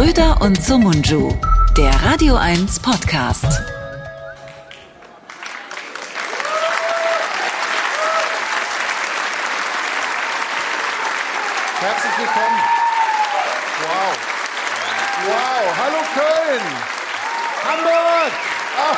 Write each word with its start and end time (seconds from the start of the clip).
Schröder 0.00 0.40
und 0.40 0.56
Sumunju, 0.64 1.30
der 1.76 1.92
Radio 2.02 2.34
1 2.34 2.80
Podcast. 2.80 3.44
Herzlich 11.80 12.12
willkommen. 12.16 12.60
Wow. 13.82 14.16
Wow. 15.26 15.76
Hallo 15.76 15.98
Köln. 16.14 16.64
Hamburg. 17.68 18.32
Ach, 18.78 18.96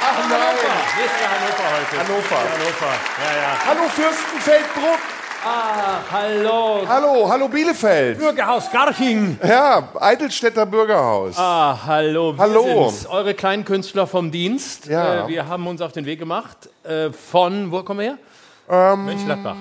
ach 0.00 0.28
nein. 0.30 0.56
Hier 0.96 1.04
ist 1.04 1.14
der 1.20 1.28
Hannover 1.28 1.66
heute. 1.76 1.94
Hannover. 1.98 2.40
Hannover. 2.54 2.94
Ja, 3.20 3.32
ja. 3.36 3.50
Hallo 3.66 3.86
Fürstenfeldbruck. 3.90 5.11
Ah, 5.44 5.98
hallo. 6.12 6.82
Hallo, 6.86 7.28
hallo 7.28 7.48
Bielefeld. 7.48 8.16
Bürgerhaus 8.18 8.70
Garching. 8.70 9.36
Ja, 9.42 9.88
Eidelstädter 9.98 10.64
Bürgerhaus. 10.66 11.34
Ah, 11.36 11.76
hallo. 11.84 12.32
Wir 12.34 12.38
Hallo. 12.38 12.88
sind's, 12.90 13.06
eure 13.06 13.34
kleinen 13.34 13.64
Künstler 13.64 14.06
vom 14.06 14.30
Dienst. 14.30 14.86
Ja. 14.86 15.24
Äh, 15.24 15.28
wir 15.28 15.48
haben 15.48 15.66
uns 15.66 15.80
auf 15.80 15.90
den 15.90 16.06
Weg 16.06 16.20
gemacht 16.20 16.68
äh, 16.84 17.10
von, 17.10 17.72
wo 17.72 17.82
kommen 17.82 17.98
wir 18.00 18.06
her? 18.06 18.92
Ähm, 18.94 19.04
Mönchengladbach. 19.04 19.56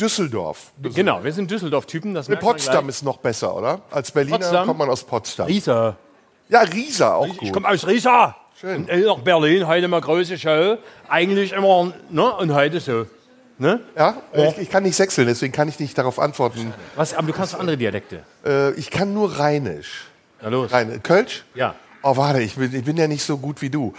Düsseldorf. 0.00 0.70
Genau, 0.80 1.22
wir 1.22 1.32
sind 1.32 1.50
Düsseldorf-Typen. 1.50 2.14
Das 2.14 2.28
merkt 2.28 2.42
man 2.42 2.52
Potsdam 2.52 2.88
ist 2.88 3.02
noch 3.04 3.18
besser, 3.18 3.54
oder? 3.54 3.80
Als 3.90 4.10
Berliner 4.10 4.38
Potsdam? 4.38 4.66
kommt 4.66 4.78
man 4.78 4.88
aus 4.88 5.04
Potsdam. 5.04 5.46
Riesa. 5.46 5.96
Ja, 6.48 6.60
Riesa 6.60 7.14
auch 7.16 7.26
Ich 7.26 7.36
gut. 7.36 7.52
komme 7.52 7.68
aus 7.68 7.86
Riesa. 7.86 8.34
Schön. 8.58 8.86
Und, 8.90 9.04
nach 9.04 9.18
Berlin, 9.18 9.66
heute 9.66 9.88
mal 9.88 10.00
große 10.00 10.38
Show. 10.38 10.78
Eigentlich 11.08 11.52
immer, 11.52 11.92
ne? 12.08 12.32
Und 12.36 12.54
heute 12.54 12.80
so. 12.80 13.04
Ne? 13.58 13.80
Ja, 13.96 14.20
ich, 14.34 14.58
ich 14.58 14.70
kann 14.70 14.82
nicht 14.82 14.96
sechseln, 14.96 15.26
deswegen 15.26 15.52
kann 15.52 15.68
ich 15.68 15.80
nicht 15.80 15.96
darauf 15.96 16.18
antworten. 16.18 16.74
Was, 16.94 17.14
aber 17.14 17.26
du 17.26 17.32
kannst 17.32 17.54
andere 17.54 17.76
Dialekte. 17.78 18.22
Äh, 18.44 18.72
ich 18.72 18.90
kann 18.90 19.14
nur 19.14 19.38
Rheinisch. 19.38 20.04
Na 20.42 20.48
los. 20.48 20.70
Rhein 20.70 21.02
Kölsch? 21.02 21.44
Ja. 21.54 21.74
Oh, 22.02 22.16
warte, 22.16 22.40
ich 22.40 22.54
bin, 22.54 22.74
ich 22.74 22.84
bin 22.84 22.96
ja 22.96 23.08
nicht 23.08 23.24
so 23.24 23.38
gut 23.38 23.62
wie 23.62 23.70
du. 23.70 23.94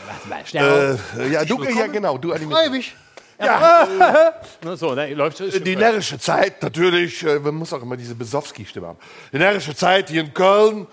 Äh, 0.54 0.96
ja, 1.32 1.44
du, 1.44 1.64
ja, 1.64 1.88
genau, 1.88 2.18
du 2.18 2.32
animierst. 2.32 2.72
mich. 2.72 2.96
Ja, 3.40 3.88
Ne, 4.64 4.78
so, 4.78 4.96
ne, 4.96 5.14
läuft 5.14 5.40
die 5.40 5.76
närrische 5.76 6.18
Zeit, 6.18 6.62
natürlich, 6.64 7.24
äh, 7.24 7.40
man 7.40 7.56
muss 7.56 7.72
auch 7.74 7.82
immer 7.82 7.98
diese 7.98 8.16
Besowski-Stimme 8.16 8.88
haben. 8.88 8.98
Die 9.32 9.38
närrische 9.38 9.76
Zeit 9.76 10.10
hier 10.10 10.22
in 10.22 10.34
Köln 10.34 10.88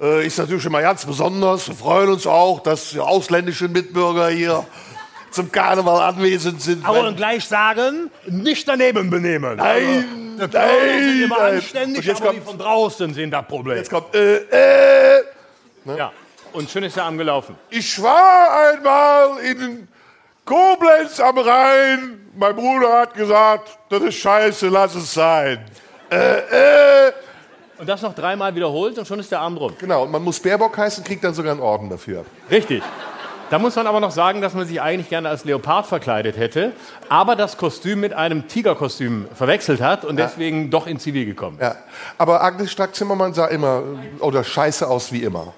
äh, 0.00 0.26
ist 0.26 0.38
natürlich 0.38 0.66
immer 0.66 0.82
ganz 0.82 1.06
besonders. 1.06 1.68
Wir 1.68 1.74
freuen 1.74 2.10
uns 2.10 2.26
auch, 2.26 2.60
dass 2.62 2.90
die 2.90 3.00
ausländischen 3.00 3.72
Mitbürger 3.72 4.28
hier 4.28 4.66
zum 5.30 5.50
Karneval 5.52 6.00
anwesend 6.02 6.60
sind. 6.62 6.86
Aber 6.86 7.02
dann 7.02 7.16
gleich 7.16 7.44
sagen, 7.46 8.10
nicht 8.26 8.66
daneben 8.68 9.10
benehmen. 9.10 9.56
Nein, 9.56 10.36
Also, 10.38 10.46
die 10.48 10.56
nein, 10.56 11.22
immer 11.24 11.38
nein. 11.38 11.54
anständig, 11.56 11.98
Und 11.98 12.04
jetzt 12.06 12.20
aber 12.22 12.30
die 12.30 12.36
kommt- 12.38 12.48
von 12.50 12.58
draußen 12.58 13.14
sind 13.14 13.30
das 13.30 13.46
Problem. 13.46 13.76
Jetzt 13.76 13.90
kommt, 13.90 14.14
äh, 14.14 14.36
äh, 15.18 15.22
Ja. 15.96 16.12
Und 16.52 16.70
schön 16.70 16.84
ist 16.84 16.96
der 16.96 17.04
Arm 17.04 17.18
gelaufen. 17.18 17.54
Ich 17.70 18.02
war 18.02 18.72
einmal 18.72 19.38
in 19.44 19.86
Koblenz 20.44 21.20
am 21.20 21.36
Rhein. 21.38 22.30
Mein 22.34 22.54
Bruder 22.56 23.00
hat 23.00 23.14
gesagt, 23.14 23.78
das 23.90 24.02
ist 24.02 24.14
scheiße, 24.16 24.68
lass 24.68 24.94
es 24.94 25.12
sein. 25.12 25.58
Äh, 26.10 26.16
äh. 27.08 27.12
Und 27.78 27.86
das 27.88 28.00
noch 28.00 28.14
dreimal 28.14 28.54
wiederholt 28.54 28.96
und 28.98 29.06
schon 29.06 29.18
ist 29.20 29.30
der 29.30 29.40
Arm 29.40 29.54
drum. 29.56 29.74
Genau, 29.78 30.04
und 30.04 30.10
man 30.10 30.22
muss 30.22 30.40
Baerbock 30.40 30.78
heißen, 30.78 31.04
kriegt 31.04 31.22
dann 31.24 31.34
sogar 31.34 31.52
einen 31.52 31.60
Orden 31.60 31.90
dafür. 31.90 32.24
Richtig. 32.50 32.82
Da 33.50 33.58
muss 33.60 33.76
man 33.76 33.86
aber 33.86 34.00
noch 34.00 34.10
sagen, 34.10 34.40
dass 34.40 34.54
man 34.54 34.66
sich 34.66 34.80
eigentlich 34.82 35.08
gerne 35.08 35.28
als 35.28 35.44
Leopard 35.44 35.86
verkleidet 35.86 36.36
hätte, 36.36 36.72
aber 37.08 37.36
das 37.36 37.56
Kostüm 37.56 38.00
mit 38.00 38.12
einem 38.12 38.48
Tigerkostüm 38.48 39.26
verwechselt 39.34 39.80
hat 39.80 40.04
und 40.04 40.16
deswegen 40.16 40.70
doch 40.70 40.86
in 40.88 40.98
Zivil 40.98 41.24
gekommen. 41.26 41.58
Ja. 41.60 41.76
Aber 42.18 42.42
Agnes 42.42 42.72
Strack-Zimmermann 42.72 43.34
sah 43.34 43.46
immer 43.46 43.82
oder 44.18 44.42
scheiße 44.42 44.86
aus 44.88 45.12
wie 45.12 45.22
immer. 45.22 45.52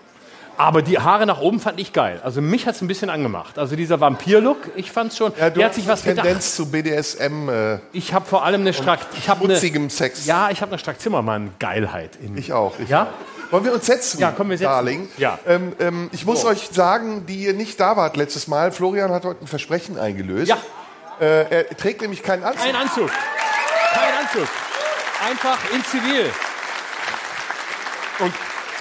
Aber 0.58 0.82
die 0.82 0.98
Haare 0.98 1.24
nach 1.24 1.40
oben 1.40 1.60
fand 1.60 1.78
ich 1.80 1.92
geil. 1.92 2.20
Also 2.24 2.40
mich 2.42 2.66
hat 2.66 2.74
es 2.74 2.82
ein 2.82 2.88
bisschen 2.88 3.10
angemacht. 3.10 3.58
Also 3.60 3.76
dieser 3.76 4.00
Vampir-Look, 4.00 4.70
ich 4.74 4.90
fand's 4.90 5.16
schon. 5.16 5.32
Ja, 5.38 5.50
du 5.50 5.60
der 5.60 5.66
hat 5.66 5.70
hast 5.70 5.76
sich 5.76 5.86
was 5.88 6.02
Tendenz 6.02 6.26
gedacht. 6.26 6.42
zu 6.42 6.70
BDSM, 6.70 7.48
äh, 7.48 7.78
Ich 7.92 8.12
habe 8.12 8.26
vor 8.26 8.44
allem 8.44 8.62
eine 8.62 8.72
Strack. 8.74 8.98
Ich 9.16 9.28
habe 9.28 9.44
schmutzigem 9.44 9.88
Sex. 9.88 10.26
Ja, 10.26 10.50
ich 10.50 10.60
habe 10.60 10.72
eine 10.72 10.78
Strack-Zimmermann-Geilheit 10.80 12.16
in 12.20 12.36
Ich 12.36 12.52
auch. 12.52 12.74
Ich 12.80 12.88
Ja? 12.88 13.04
auch. 13.04 13.37
Wollen 13.50 13.64
wir 13.64 13.72
uns 13.72 13.86
setzen, 13.86 14.20
Ja, 14.20 14.32
komm, 14.36 14.50
wir 14.50 14.58
setzen 14.58 14.70
Darling? 14.70 15.08
Ja. 15.16 15.38
Ähm, 15.46 15.72
ähm, 15.80 16.10
ich 16.12 16.26
muss 16.26 16.44
euch 16.44 16.68
sagen, 16.72 17.24
die 17.26 17.44
ihr 17.44 17.54
nicht 17.54 17.80
da 17.80 17.96
wart 17.96 18.16
letztes 18.16 18.46
Mal, 18.46 18.72
Florian 18.72 19.10
hat 19.10 19.24
heute 19.24 19.44
ein 19.44 19.46
Versprechen 19.46 19.98
eingelöst. 19.98 20.48
Ja. 20.48 20.58
Äh, 21.20 21.50
er 21.50 21.76
trägt 21.76 22.02
nämlich 22.02 22.22
keinen 22.22 22.44
Anzug. 22.44 22.62
Kein 22.62 22.76
Anzug. 22.76 23.10
Kein 23.92 24.14
Anzug. 24.24 24.48
Einfach 25.28 25.58
in 25.72 25.84
Zivil. 25.84 26.30
Und, 28.20 28.32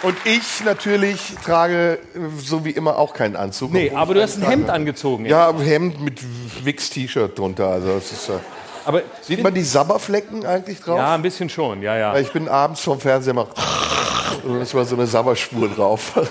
und 0.03 0.17
ich 0.25 0.63
natürlich 0.63 1.35
trage 1.43 1.99
äh, 2.13 2.19
so 2.37 2.65
wie 2.65 2.71
immer 2.71 2.97
auch 2.97 3.13
keinen 3.13 3.35
Anzug. 3.35 3.71
Nee, 3.71 3.91
aber 3.95 4.13
du 4.13 4.21
hast 4.21 4.37
ein. 4.37 4.49
Hemd 4.49 4.69
angezogen. 4.69 5.25
Ja, 5.25 5.49
ein 5.49 5.59
Hemd 5.59 6.01
mit 6.01 6.19
Wix-T-Shirt 6.65 7.37
drunter. 7.39 7.67
Also 7.67 7.95
das 7.95 8.11
ist, 8.11 8.29
äh, 8.29 8.33
Aber 8.87 9.01
sieht 9.21 9.43
man 9.43 9.53
die 9.53 9.63
Sabberflecken 9.63 10.45
eigentlich 10.45 10.79
drauf? 10.79 10.97
ja, 10.97 11.13
ein 11.13 11.21
bisschen 11.21 11.49
schon. 11.49 11.81
Ja, 11.81 11.97
ja. 11.97 12.13
Weil 12.13 12.23
Ich 12.23 12.31
bin 12.31 12.47
abends 12.47 12.81
vom 12.81 12.99
Fernseher 12.99 13.33
mal. 13.33 13.47
Und 14.43 14.61
es 14.61 14.73
war 14.73 14.85
so 14.85 14.95
eine 14.95 15.07
Sabberspur 15.07 15.67
drauf. 15.69 16.13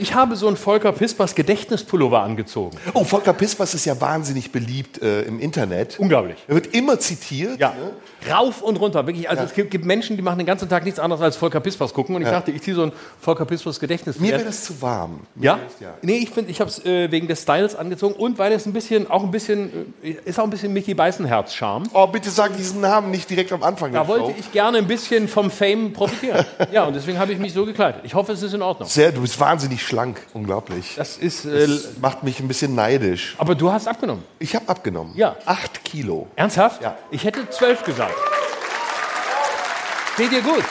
Ich 0.00 0.14
habe 0.14 0.36
so 0.36 0.46
einen 0.46 0.56
Volker 0.56 0.92
Pispers 0.92 1.34
Gedächtnispullover 1.34 2.20
angezogen. 2.20 2.78
Oh, 2.94 3.02
Volker 3.02 3.32
Pispers 3.32 3.74
ist 3.74 3.84
ja 3.84 4.00
wahnsinnig 4.00 4.52
beliebt 4.52 5.02
äh, 5.02 5.22
im 5.22 5.40
Internet. 5.40 5.98
Unglaublich. 5.98 6.36
Er 6.46 6.54
wird 6.54 6.72
immer 6.72 7.00
zitiert. 7.00 7.58
Ja. 7.58 7.70
Ne? 7.70 8.30
Rauf 8.32 8.62
und 8.62 8.76
runter. 8.76 9.04
Wirklich. 9.06 9.28
Also 9.28 9.42
es 9.42 9.54
gibt, 9.54 9.72
gibt 9.72 9.84
Menschen, 9.84 10.16
die 10.16 10.22
machen 10.22 10.38
den 10.38 10.46
ganzen 10.46 10.68
Tag 10.68 10.84
nichts 10.84 11.00
anderes 11.00 11.20
als 11.20 11.36
Volker 11.36 11.58
Pispers 11.60 11.92
gucken. 11.92 12.14
Und 12.14 12.22
ich 12.22 12.28
dachte, 12.28 12.52
ich 12.52 12.62
ziehe 12.62 12.76
so 12.76 12.82
ein 12.82 12.92
Volker 13.20 13.44
Pispers 13.44 13.80
Gedächtnis. 13.80 14.20
Mir 14.20 14.32
wäre 14.32 14.44
das 14.44 14.64
zu 14.64 14.80
warm. 14.80 15.20
ja? 15.34 15.58
ja. 15.80 15.94
Nee, 16.02 16.18
ich 16.18 16.30
finde, 16.30 16.52
ich 16.52 16.60
habe 16.60 16.70
es 16.70 16.84
äh, 16.84 17.10
wegen 17.10 17.26
des 17.26 17.42
Styles 17.42 17.74
angezogen 17.74 18.14
und 18.14 18.38
weil 18.38 18.52
es 18.52 18.66
ein 18.66 18.72
bisschen, 18.72 19.10
auch 19.10 19.24
ein 19.24 19.32
bisschen, 19.32 19.94
äh, 20.02 20.14
ist 20.24 20.38
auch 20.38 20.44
ein 20.44 20.50
bisschen 20.50 20.72
Mickey 20.72 20.94
Beißenherz-Charme. 20.94 21.88
Oh, 21.92 21.97
bitte 22.06 22.30
sag 22.30 22.56
diesen 22.56 22.80
Namen 22.80 23.10
nicht 23.10 23.28
direkt 23.28 23.52
am 23.52 23.62
Anfang 23.62 23.92
Da 23.92 24.06
wollte 24.08 24.26
Show. 24.26 24.34
ich 24.38 24.52
gerne 24.52 24.78
ein 24.78 24.86
bisschen 24.86 25.28
vom 25.28 25.50
Fame 25.50 25.92
profitieren. 25.92 26.44
ja, 26.72 26.84
und 26.84 26.94
deswegen 26.94 27.18
habe 27.18 27.32
ich 27.32 27.38
mich 27.38 27.52
so 27.52 27.64
gekleidet. 27.66 28.02
Ich 28.04 28.14
hoffe, 28.14 28.32
es 28.32 28.42
ist 28.42 28.52
in 28.54 28.62
Ordnung. 28.62 28.88
Sehr, 28.88 29.12
du 29.12 29.20
bist 29.22 29.38
wahnsinnig 29.40 29.82
schlank. 29.86 30.20
Unglaublich. 30.34 30.94
Das 30.96 31.16
ist. 31.16 31.44
Äh, 31.44 31.66
Das 31.66 31.88
macht 32.00 32.22
mich 32.22 32.40
ein 32.40 32.48
bisschen 32.48 32.74
neidisch. 32.74 33.34
aber 33.38 33.54
du 33.54 33.70
hast 33.72 33.86
abgenommen. 33.88 34.24
Ich 34.38 34.54
habe 34.54 34.68
abgenommen. 34.68 35.12
Ja. 35.16 35.36
Acht 35.46 35.84
Kilo. 35.84 36.26
Ernsthaft? 36.36 36.82
Ja. 36.82 36.96
Ich 37.10 37.24
hätte 37.24 37.48
zwölf 37.50 37.82
gesagt. 37.84 38.14
Steht 40.14 40.32
dir 40.32 40.42
gut. 40.42 40.64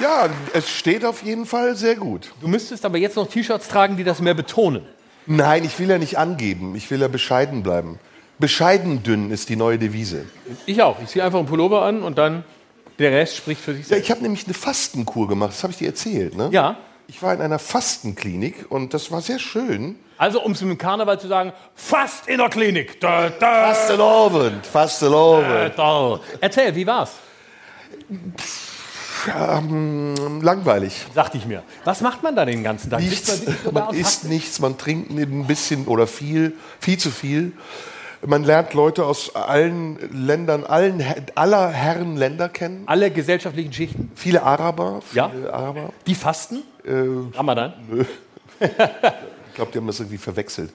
Ja, 0.00 0.28
es 0.52 0.68
steht 0.70 1.04
auf 1.04 1.22
jeden 1.22 1.46
Fall 1.46 1.76
sehr 1.76 1.94
gut. 1.94 2.32
Du 2.40 2.48
müsstest 2.48 2.84
aber 2.84 2.98
jetzt 2.98 3.16
noch 3.16 3.28
T-Shirts 3.28 3.68
tragen, 3.68 3.96
die 3.96 4.02
das 4.04 4.20
mehr 4.20 4.34
betonen. 4.34 4.84
Nein, 5.26 5.64
ich 5.64 5.78
will 5.78 5.88
ja 5.88 5.98
nicht 5.98 6.18
angeben. 6.18 6.74
Ich 6.74 6.90
will 6.90 7.00
ja 7.00 7.08
bescheiden 7.08 7.62
bleiben. 7.62 7.98
Bescheiden 8.38 9.02
dünn 9.02 9.30
ist 9.30 9.48
die 9.48 9.56
neue 9.56 9.78
Devise. 9.78 10.24
Ich 10.66 10.82
auch. 10.82 10.96
Ich 11.02 11.08
ziehe 11.10 11.24
einfach 11.24 11.38
einen 11.38 11.48
Pullover 11.48 11.82
an 11.82 12.02
und 12.02 12.18
dann 12.18 12.44
der 12.98 13.12
Rest 13.12 13.36
spricht 13.36 13.60
für 13.60 13.72
sich 13.74 13.82
Ja, 13.84 13.88
selbst. 13.90 14.04
ich 14.04 14.10
habe 14.10 14.22
nämlich 14.22 14.44
eine 14.46 14.54
Fastenkur 14.54 15.28
gemacht. 15.28 15.50
Das 15.50 15.62
habe 15.62 15.72
ich 15.72 15.78
dir 15.78 15.88
erzählt. 15.88 16.36
Ne? 16.36 16.48
Ja. 16.52 16.76
Ich 17.06 17.22
war 17.22 17.34
in 17.34 17.40
einer 17.40 17.58
Fastenklinik 17.58 18.66
und 18.70 18.94
das 18.94 19.10
war 19.12 19.20
sehr 19.20 19.38
schön. 19.38 19.96
Also, 20.16 20.40
um 20.42 20.52
es 20.52 20.60
mit 20.62 20.70
dem 20.70 20.78
Karneval 20.78 21.18
zu 21.20 21.26
sagen, 21.28 21.52
fast 21.74 22.28
in 22.28 22.38
der 22.38 22.48
Klinik. 22.48 23.00
Da, 23.00 23.28
da, 23.30 23.72
Fastelovend, 23.74 24.64
da, 24.64 24.70
Fastelovend. 24.70 25.76
da. 25.76 26.20
Erzähl, 26.40 26.74
wie 26.74 26.86
war's? 26.86 27.10
Ähm, 29.36 30.40
langweilig. 30.42 31.06
Dachte 31.14 31.38
ich 31.38 31.46
mir. 31.46 31.62
Was 31.84 32.00
macht 32.00 32.22
man 32.22 32.36
da 32.36 32.44
den 32.44 32.62
ganzen 32.62 32.90
Tag? 32.90 33.00
Nichts, 33.00 33.42
man, 33.64 33.74
man 33.74 33.94
isst 33.94 34.24
nichts, 34.24 34.60
man 34.60 34.76
trinkt 34.78 35.10
ein 35.10 35.46
bisschen 35.46 35.86
oder 35.86 36.06
viel, 36.06 36.54
viel 36.80 36.98
zu 36.98 37.10
viel. 37.10 37.52
Man 38.26 38.44
lernt 38.44 38.72
Leute 38.74 39.04
aus 39.04 39.34
allen 39.34 39.98
Ländern, 40.12 40.64
allen, 40.64 41.04
aller 41.34 41.68
Herren 41.68 42.16
Länder 42.16 42.48
kennen. 42.48 42.84
Alle 42.86 43.10
gesellschaftlichen 43.10 43.72
Schichten, 43.72 44.10
Viele 44.14 44.42
Araber. 44.42 45.02
Ja. 45.12 45.28
Viele 45.30 45.52
Araber. 45.52 45.92
die 46.06 46.14
fasten? 46.14 46.62
Äh, 46.84 47.36
Ramadan? 47.36 47.74
Ich 48.60 49.56
glaube, 49.56 49.70
die 49.70 49.78
haben 49.78 49.86
das 49.86 50.00
irgendwie 50.00 50.18
verwechselt. 50.18 50.72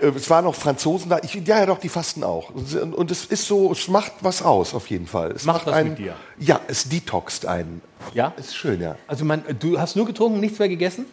Äh, 0.00 0.06
Es 0.08 0.28
waren 0.30 0.44
noch 0.44 0.54
Franzosen 0.54 1.10
da. 1.10 1.18
Ich, 1.22 1.34
ja, 1.34 1.60
ja, 1.60 1.66
doch, 1.66 1.78
die 1.78 1.88
fasten 1.88 2.24
auch. 2.24 2.50
Und, 2.50 2.94
und 2.94 3.10
es 3.10 3.24
ist 3.26 3.46
so, 3.46 3.72
es 3.72 3.88
macht 3.88 4.12
was 4.20 4.42
aus, 4.42 4.74
auf 4.74 4.88
jeden 4.88 5.06
Fall. 5.06 5.32
Es 5.32 5.44
Macht 5.44 5.66
was 5.66 5.74
einen, 5.74 5.90
mit 5.90 5.98
dir? 5.98 6.16
Ja, 6.38 6.60
es 6.68 6.88
detoxt 6.88 7.46
einen. 7.46 7.80
Ja? 8.12 8.32
Ist 8.36 8.54
schön, 8.56 8.80
ja. 8.80 8.96
Also, 9.06 9.24
man, 9.24 9.42
du 9.58 9.78
hast 9.80 9.96
nur 9.96 10.06
getrunken, 10.06 10.40
nichts 10.40 10.58
mehr 10.58 10.68
gegessen? 10.68 11.06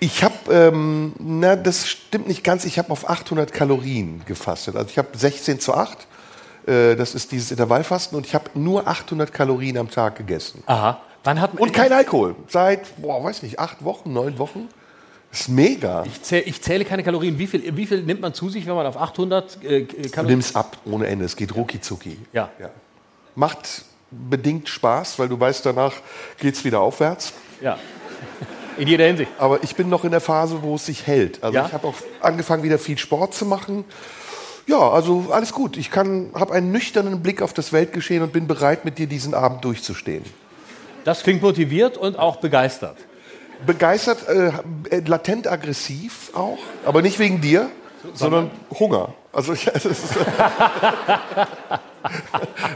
Ich 0.00 0.22
habe, 0.24 0.34
ähm, 0.50 1.12
na, 1.18 1.56
das 1.56 1.88
stimmt 1.88 2.28
nicht 2.28 2.42
ganz. 2.44 2.64
Ich 2.64 2.78
habe 2.78 2.90
auf 2.90 3.08
800 3.08 3.52
Kalorien 3.52 4.22
gefastet. 4.26 4.76
Also 4.76 4.88
ich 4.90 4.98
habe 4.98 5.08
16 5.16 5.60
zu 5.60 5.74
8. 5.74 6.06
Äh, 6.66 6.96
das 6.96 7.14
ist 7.14 7.32
dieses 7.32 7.50
Intervallfasten 7.50 8.16
und 8.16 8.26
ich 8.26 8.34
habe 8.34 8.50
nur 8.54 8.86
800 8.86 9.32
Kalorien 9.32 9.78
am 9.78 9.90
Tag 9.90 10.16
gegessen. 10.16 10.62
Aha. 10.66 11.00
Wann 11.24 11.40
hat 11.40 11.54
man. 11.54 11.62
Und 11.62 11.72
kein 11.72 11.92
Alkohol. 11.92 12.34
Seit, 12.48 13.00
boah, 13.00 13.22
weiß 13.22 13.42
nicht, 13.42 13.58
acht 13.58 13.84
Wochen, 13.84 14.12
neun 14.12 14.38
Wochen. 14.38 14.68
Das 15.32 15.40
ist 15.40 15.48
mega. 15.48 16.04
Ich 16.04 16.22
zähle, 16.22 16.42
ich 16.42 16.60
zähle 16.60 16.84
keine 16.84 17.02
Kalorien. 17.02 17.38
Wie 17.38 17.46
viel, 17.46 17.74
wie 17.74 17.86
viel 17.86 18.02
nimmt 18.02 18.20
man 18.20 18.34
zu 18.34 18.50
sich, 18.50 18.66
wenn 18.66 18.74
man 18.74 18.86
auf 18.86 18.98
800 18.98 19.64
äh, 19.64 19.80
Du 19.84 20.10
Kalorien... 20.10 20.36
nimmst 20.38 20.54
ab 20.54 20.76
ohne 20.84 21.06
Ende. 21.06 21.24
Es 21.24 21.34
geht 21.36 21.54
rucki 21.56 21.80
zucki. 21.80 22.18
Ja. 22.34 22.50
Ja. 22.60 22.68
Macht 23.34 23.82
bedingt 24.10 24.68
Spaß, 24.68 25.18
weil 25.18 25.28
du 25.30 25.40
weißt, 25.40 25.64
danach 25.64 25.94
geht 26.38 26.54
es 26.54 26.64
wieder 26.64 26.80
aufwärts. 26.80 27.32
Ja. 27.62 27.78
In 28.76 28.88
jeder 28.88 29.06
Hinsicht. 29.06 29.30
Aber 29.38 29.62
ich 29.64 29.74
bin 29.74 29.88
noch 29.88 30.04
in 30.04 30.10
der 30.10 30.20
Phase, 30.20 30.62
wo 30.62 30.74
es 30.74 30.84
sich 30.84 31.06
hält. 31.06 31.42
Also 31.42 31.56
Ja? 31.56 31.66
ich 31.66 31.72
habe 31.72 31.88
auch 31.88 31.94
angefangen, 32.20 32.62
wieder 32.62 32.78
viel 32.78 32.98
Sport 32.98 33.32
zu 33.34 33.46
machen. 33.46 33.84
Ja, 34.66 34.90
also 34.90 35.28
alles 35.32 35.52
gut. 35.52 35.78
Ich 35.78 35.90
habe 35.96 36.52
einen 36.52 36.72
nüchternen 36.72 37.22
Blick 37.22 37.40
auf 37.40 37.54
das 37.54 37.72
Weltgeschehen 37.72 38.22
und 38.22 38.34
bin 38.34 38.46
bereit, 38.46 38.84
mit 38.84 38.98
dir 38.98 39.06
diesen 39.06 39.32
Abend 39.32 39.64
durchzustehen. 39.64 40.24
Das 41.04 41.22
klingt 41.22 41.42
motiviert 41.42 41.96
und 41.96 42.18
auch 42.18 42.36
begeistert. 42.36 42.98
Begeistert, 43.66 44.28
äh, 44.28 44.52
latent 45.06 45.46
aggressiv 45.46 46.30
auch, 46.34 46.58
aber 46.84 47.02
nicht 47.02 47.18
wegen 47.18 47.40
dir, 47.40 47.70
sondern 48.14 48.50
Hunger. 48.78 49.14
Also 49.32 49.52
ich, 49.54 49.66
ist, 49.66 49.86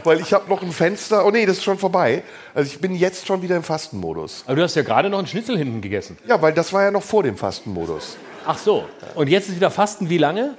weil 0.03 0.19
ich 0.19 0.33
habe 0.33 0.49
noch 0.49 0.61
ein 0.61 0.71
Fenster. 0.71 1.25
Oh 1.25 1.31
nee, 1.31 1.45
das 1.45 1.57
ist 1.57 1.63
schon 1.63 1.77
vorbei. 1.77 2.23
Also 2.53 2.71
ich 2.71 2.79
bin 2.79 2.95
jetzt 2.95 3.27
schon 3.27 3.41
wieder 3.41 3.55
im 3.55 3.63
Fastenmodus. 3.63 4.43
Aber 4.45 4.55
du 4.55 4.63
hast 4.63 4.75
ja 4.75 4.81
gerade 4.81 5.09
noch 5.09 5.19
einen 5.19 5.27
Schnitzel 5.27 5.57
hinten 5.57 5.81
gegessen. 5.81 6.17
Ja, 6.27 6.41
weil 6.41 6.53
das 6.53 6.73
war 6.73 6.83
ja 6.83 6.91
noch 6.91 7.03
vor 7.03 7.23
dem 7.23 7.37
Fastenmodus. 7.37 8.17
Ach 8.45 8.57
so. 8.57 8.85
Und 9.15 9.27
jetzt 9.27 9.49
ist 9.49 9.57
wieder 9.57 9.69
Fasten 9.69 10.09
wie 10.09 10.17
lange? 10.17 10.55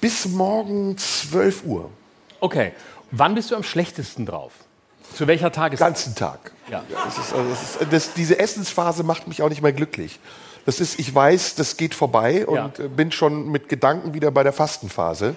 Bis 0.00 0.26
morgen 0.26 0.96
12 0.98 1.64
Uhr. 1.64 1.90
Okay. 2.38 2.72
Wann 3.10 3.34
bist 3.34 3.50
du 3.50 3.56
am 3.56 3.64
schlechtesten 3.64 4.24
drauf? 4.24 4.52
Zu 5.14 5.26
welcher 5.26 5.50
Tageszeit? 5.52 5.86
ganzen 5.88 6.14
Tag. 6.14 6.52
Ja. 6.70 6.82
Das 7.04 7.18
ist, 7.18 7.32
also 7.34 7.50
das 7.50 7.62
ist, 7.62 7.92
das, 7.92 8.14
diese 8.14 8.38
Essensphase 8.38 9.02
macht 9.02 9.26
mich 9.28 9.42
auch 9.42 9.48
nicht 9.48 9.62
mehr 9.62 9.72
glücklich. 9.72 10.18
Das 10.66 10.78
ist, 10.80 10.98
ich 10.98 11.12
weiß, 11.14 11.54
das 11.56 11.76
geht 11.76 11.94
vorbei 11.94 12.46
und 12.46 12.56
Ja. 12.56 12.70
äh, 12.84 12.88
bin 12.88 13.10
schon 13.12 13.50
mit 13.50 13.68
Gedanken 13.68 14.14
wieder 14.14 14.30
bei 14.30 14.42
der 14.42 14.52
Fastenphase 14.52 15.34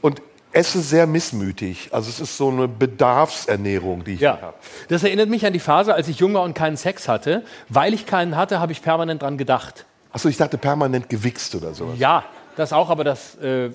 und 0.00 0.22
esse 0.52 0.80
sehr 0.80 1.06
missmütig. 1.06 1.90
Also 1.92 2.08
es 2.10 2.20
ist 2.20 2.36
so 2.36 2.48
eine 2.48 2.66
Bedarfsernährung, 2.68 4.04
die 4.04 4.14
ich 4.14 4.20
Ja. 4.20 4.40
habe. 4.40 4.54
Das 4.88 5.02
erinnert 5.04 5.28
mich 5.28 5.44
an 5.46 5.52
die 5.52 5.60
Phase, 5.60 5.94
als 5.94 6.08
ich 6.08 6.18
jung 6.18 6.34
war 6.34 6.42
und 6.42 6.54
keinen 6.54 6.76
Sex 6.76 7.06
hatte. 7.08 7.44
Weil 7.68 7.94
ich 7.94 8.06
keinen 8.06 8.36
hatte, 8.36 8.60
habe 8.60 8.72
ich 8.72 8.82
permanent 8.82 9.22
dran 9.22 9.36
gedacht. 9.38 9.84
Achso, 10.12 10.28
ich 10.28 10.36
dachte 10.36 10.58
permanent 10.58 11.08
gewichst 11.08 11.54
oder 11.54 11.72
sowas. 11.74 11.98
Ja, 11.98 12.24
das 12.56 12.72
auch, 12.72 12.90
aber 12.90 13.04
das. 13.04 13.36
Äh, 13.36 13.70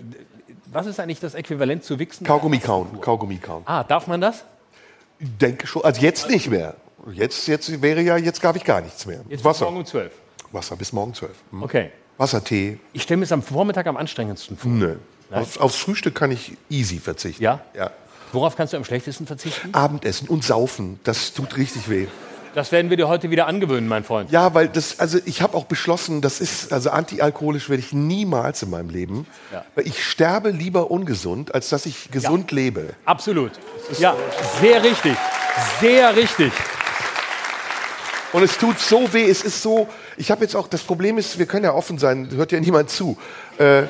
was 0.71 0.85
ist 0.87 0.99
eigentlich 0.99 1.21
das 1.21 1.33
Äquivalent 1.35 1.83
zu 1.85 1.97
Wichsen? 1.99 2.25
Kaugummi 2.25 2.59
kauen, 2.59 2.99
Kaugummi 2.99 3.37
kauen. 3.37 3.61
Ah, 3.65 3.83
darf 3.83 4.07
man 4.07 4.19
das? 4.19 4.43
Ich 5.19 5.37
denke 5.37 5.67
schon, 5.67 5.83
also 5.83 6.01
jetzt 6.01 6.29
nicht 6.29 6.49
mehr. 6.49 6.75
Jetzt, 7.11 7.47
jetzt 7.47 7.81
wäre 7.81 8.01
ja, 8.01 8.17
jetzt 8.17 8.43
darf 8.43 8.55
ich 8.55 8.63
gar 8.63 8.81
nichts 8.81 9.05
mehr. 9.05 9.17
Jetzt 9.29 9.29
bis 9.29 9.43
Wasser, 9.45 9.65
morgen 9.65 9.77
um 9.77 9.85
12. 9.85 10.11
Wasser 10.51 10.75
bis 10.75 10.91
morgen 10.93 11.13
zwölf. 11.13 11.35
Hm. 11.51 11.63
Okay. 11.63 11.91
Wasser, 12.17 12.43
Tee, 12.43 12.79
Ich 12.93 13.03
stelle 13.03 13.17
mir 13.17 13.25
es 13.25 13.31
am 13.31 13.41
Vormittag 13.43 13.85
am 13.87 13.97
anstrengendsten 13.97 14.57
vor. 14.57 14.71
nö. 14.71 14.95
Auf, 15.31 15.59
aufs 15.59 15.75
Frühstück 15.75 16.15
kann 16.15 16.31
ich 16.31 16.55
easy 16.69 16.99
verzichten. 16.99 17.43
Ja? 17.43 17.61
Ja. 17.75 17.91
Worauf 18.31 18.55
kannst 18.55 18.73
du 18.73 18.77
am 18.77 18.85
schlechtesten 18.85 19.25
verzichten? 19.27 19.73
Abendessen 19.73 20.27
und 20.29 20.43
Saufen, 20.43 20.99
das 21.03 21.33
tut 21.33 21.57
richtig 21.57 21.89
weh. 21.89 22.07
Das 22.55 22.71
werden 22.71 22.89
wir 22.89 22.95
dir 22.95 23.09
heute 23.09 23.29
wieder 23.31 23.47
angewöhnen, 23.47 23.89
mein 23.89 24.05
Freund. 24.05 24.31
Ja, 24.31 24.53
weil 24.53 24.69
das, 24.69 25.01
also 25.01 25.19
ich 25.25 25.41
habe 25.41 25.57
auch 25.57 25.65
beschlossen, 25.65 26.21
das 26.21 26.39
ist, 26.39 26.71
also 26.71 26.89
antialkoholisch 26.89 27.69
werde 27.69 27.83
ich 27.83 27.91
niemals 27.91 28.63
in 28.63 28.69
meinem 28.69 28.89
Leben. 28.89 29.27
Ja. 29.51 29.65
Ich 29.83 30.05
sterbe 30.05 30.51
lieber 30.51 30.89
ungesund, 30.89 31.53
als 31.53 31.67
dass 31.67 31.85
ich 31.85 32.11
gesund 32.11 32.51
lebe. 32.51 32.93
Absolut. 33.03 33.51
Ja, 33.99 34.15
sehr 34.61 34.81
richtig. 34.81 35.17
Sehr 35.81 36.15
richtig. 36.15 36.53
Und 38.31 38.41
es 38.41 38.57
tut 38.57 38.79
so 38.79 39.11
weh, 39.11 39.29
es 39.29 39.43
ist 39.43 39.61
so, 39.61 39.89
ich 40.15 40.31
habe 40.31 40.41
jetzt 40.41 40.55
auch, 40.55 40.69
das 40.69 40.81
Problem 40.81 41.17
ist, 41.17 41.37
wir 41.37 41.47
können 41.47 41.65
ja 41.65 41.73
offen 41.73 41.97
sein, 41.97 42.29
hört 42.31 42.53
ja 42.53 42.59
niemand 42.61 42.89
zu. 42.89 43.17
Äh, 43.57 43.83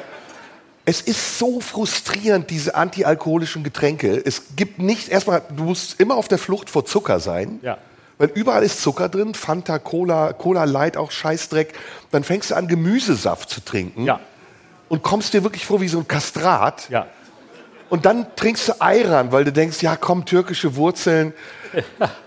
es 0.86 1.02
ist 1.02 1.38
so 1.38 1.62
frustrierend, 1.62 2.50
diese 2.50 2.74
antialkoholischen 2.74 3.64
Getränke. 3.64 4.20
Es 4.26 4.56
gibt 4.56 4.80
nicht, 4.80 5.10
erstmal, 5.10 5.44
du 5.56 5.66
musst 5.66 6.00
immer 6.00 6.16
auf 6.16 6.28
der 6.28 6.40
Flucht 6.40 6.72
vor 6.72 6.84
Zucker 6.84 7.20
sein. 7.20 7.60
Ja. 7.62 7.78
Weil 8.18 8.30
überall 8.34 8.64
ist 8.64 8.82
Zucker 8.82 9.10
drin, 9.10 9.34
Fanta, 9.34 9.78
Cola, 9.80 10.34
Cola 10.34 10.64
Light, 10.64 10.96
auch 10.98 11.12
Scheißdreck. 11.12 11.74
Dann 12.12 12.24
fängst 12.24 12.52
du 12.52 12.56
an, 12.56 12.68
Gemüsesaft 12.68 13.50
zu 13.50 13.64
trinken. 13.64 14.06
Ja. 14.06 14.20
Und 14.88 15.04
kommst 15.04 15.34
dir 15.34 15.44
wirklich 15.44 15.66
vor 15.66 15.82
wie 15.82 15.88
so 15.88 15.98
ein 16.00 16.08
Kastrat. 16.08 16.90
Ja. 16.90 17.08
Und 17.90 18.06
dann 18.06 18.26
trinkst 18.36 18.68
du 18.70 18.74
Ayran, 18.82 19.32
weil 19.32 19.44
du 19.44 19.52
denkst, 19.52 19.82
ja 19.82 19.96
komm, 19.96 20.26
türkische 20.26 20.76
Wurzeln. 20.76 21.34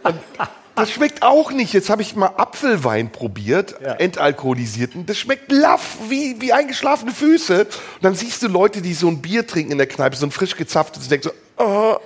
Und 0.03 0.15
das 0.77 0.91
schmeckt 0.91 1.23
auch 1.23 1.51
nicht. 1.53 1.73
Jetzt 1.73 1.89
habe 1.91 2.03
ich 2.03 2.15
mal 2.15 2.33
Apfelwein 2.37 3.11
probiert, 3.11 3.77
Ja. 3.81 3.95
entalkoholisierten. 3.95 5.07
Das 5.07 5.19
schmeckt 5.19 5.51
laff, 5.51 5.97
wie, 6.09 6.41
wie 6.41 6.53
eingeschlafene 6.53 7.13
Füße. 7.13 7.63
Und 7.65 7.69
dann 8.03 8.15
siehst 8.15 8.43
du 8.43 8.49
Leute, 8.49 8.83
die 8.83 8.93
so 8.95 9.09
ein 9.09 9.21
Bier 9.23 9.47
trinken 9.47 9.73
in 9.73 9.79
der 9.79 9.89
Kneipe, 9.89 10.17
so 10.17 10.27
ein 10.27 10.31
frisch 10.33 10.55
gezapftes, 10.55 11.05
und 11.05 11.11
denkst 11.11 11.27
so, 11.29 11.65
oh. 11.65 11.97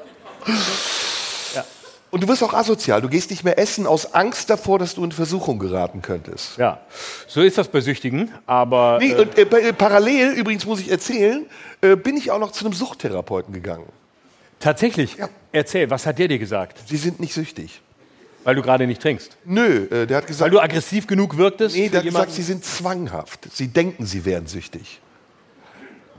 Und 2.13 2.23
du 2.23 2.29
wirst 2.29 2.43
auch 2.45 2.53
asozial. 2.53 3.01
Du 3.01 3.09
gehst 3.09 3.31
nicht 3.31 3.43
mehr 3.43 3.59
essen 3.59 3.87
aus 3.87 4.13
Angst 4.15 4.49
davor, 4.51 4.79
dass 4.79 4.95
du 4.95 5.03
in 5.03 5.11
Versuchung 5.13 5.59
geraten 5.59 6.03
könntest. 6.03 6.59
Ja. 6.59 6.81
So 7.27 7.41
ist 7.41 7.57
das 7.59 7.67
bei 7.69 7.81
Süchtigen, 7.81 8.31
aber. 8.47 8.99
Nee, 9.01 9.13
äh, 9.13 9.23
und 9.23 9.37
äh, 9.39 9.47
pa- 9.47 9.73
parallel, 9.73 10.33
übrigens 10.35 10.65
muss 10.67 10.79
ich 10.81 10.91
erzählen, 10.91 11.47
äh, 11.81 11.97
bin 11.97 12.17
ich 12.19 12.31
auch 12.31 12.39
noch 12.39 12.53
zu 12.53 12.65
einem 12.67 12.75
Suchttherapeuten 12.75 13.53
gegangen. 13.55 13.87
tatsächlich. 14.61 15.17
Ja. 15.17 15.29
Erzähl, 15.53 15.91
was 15.91 16.07
hat 16.07 16.19
der 16.19 16.29
dir 16.29 16.39
gesagt? 16.39 16.79
Sie 16.87 16.97
sind 16.99 17.19
nicht 17.19 17.35
süchtig. 17.35 17.81
Weil 18.45 18.57
du 18.57 18.63
gerade 18.63 18.87
nicht 18.87 19.01
trinkst. 19.01 19.37
Nö, 19.45 19.87
äh, 19.87 20.07
der 20.07 20.17
hat 20.19 20.25
Weil 20.25 20.29
gesagt, 20.29 20.53
du 20.53 20.61
aggressiv 20.61 21.07
genug 21.07 21.37
wirktest? 21.39 21.75
nee, 21.77 21.89
der 21.89 22.01
hat 22.01 22.05
gesagt, 22.07 22.33
sie 22.33 22.43
sind 22.43 22.65
zwanghaft. 22.65 23.49
Sie 23.55 23.69
denken, 23.69 24.05
sie 24.05 24.25
wären 24.25 24.47
süchtig. 24.47 25.01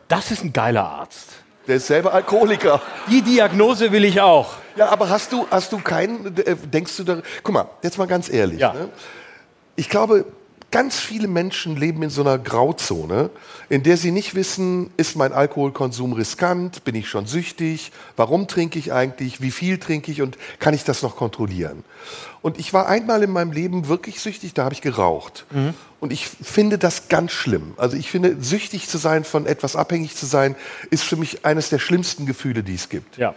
das 0.07 0.31
ist 0.31 0.43
ein 0.43 0.53
geiler 0.53 0.85
Arzt. 0.85 1.27
Der 1.67 1.77
ist 1.77 1.87
selber 1.87 2.13
Alkoholiker. 2.13 2.81
Die 3.09 3.21
Diagnose 3.21 3.91
will 3.91 4.03
ich 4.03 4.19
auch. 4.19 4.55
Ja, 4.75 4.89
aber 4.89 5.09
hast 5.09 5.31
du, 5.31 5.47
hast 5.49 5.71
du 5.71 5.79
keinen, 5.79 6.35
äh, 6.37 6.55
denkst 6.55 6.97
du 6.97 7.03
da, 7.03 7.21
guck 7.43 7.53
mal, 7.53 7.69
jetzt 7.81 7.97
mal 7.97 8.07
ganz 8.07 8.29
ehrlich. 8.29 8.59
Ja. 8.59 8.73
Ne? 8.73 8.89
Ich 9.75 9.89
glaube, 9.89 10.25
ganz 10.73 10.99
viele 10.99 11.27
Menschen 11.27 11.77
leben 11.77 12.01
in 12.01 12.09
so 12.09 12.21
einer 12.21 12.39
Grauzone, 12.39 13.29
in 13.69 13.83
der 13.83 13.95
sie 13.95 14.09
nicht 14.09 14.33
wissen, 14.33 14.89
ist 14.97 15.15
mein 15.15 15.31
Alkoholkonsum 15.31 16.13
riskant, 16.13 16.83
bin 16.83 16.95
ich 16.95 17.07
schon 17.07 17.27
süchtig, 17.27 17.91
warum 18.17 18.47
trinke 18.47 18.79
ich 18.79 18.91
eigentlich, 18.91 19.39
wie 19.39 19.51
viel 19.51 19.77
trinke 19.77 20.11
ich 20.11 20.23
und 20.23 20.39
kann 20.59 20.73
ich 20.73 20.83
das 20.83 21.03
noch 21.03 21.15
kontrollieren? 21.15 21.83
Und 22.41 22.57
ich 22.57 22.73
war 22.73 22.87
einmal 22.87 23.21
in 23.21 23.29
meinem 23.29 23.51
Leben 23.51 23.87
wirklich 23.87 24.19
süchtig, 24.19 24.55
da 24.55 24.63
habe 24.63 24.73
ich 24.73 24.81
geraucht. 24.81 25.45
Und 25.99 26.11
ich 26.11 26.27
finde 26.27 26.79
das 26.79 27.07
ganz 27.07 27.31
schlimm. 27.31 27.75
Also 27.77 27.95
ich 27.95 28.09
finde, 28.09 28.37
süchtig 28.41 28.89
zu 28.89 28.97
sein, 28.97 29.23
von 29.25 29.45
etwas 29.45 29.75
abhängig 29.75 30.15
zu 30.15 30.25
sein, 30.25 30.55
ist 30.89 31.03
für 31.03 31.17
mich 31.17 31.45
eines 31.45 31.69
der 31.69 31.77
schlimmsten 31.77 32.25
Gefühle, 32.25 32.63
die 32.63 32.73
es 32.73 32.89
gibt. 32.89 33.17
Ja. 33.17 33.35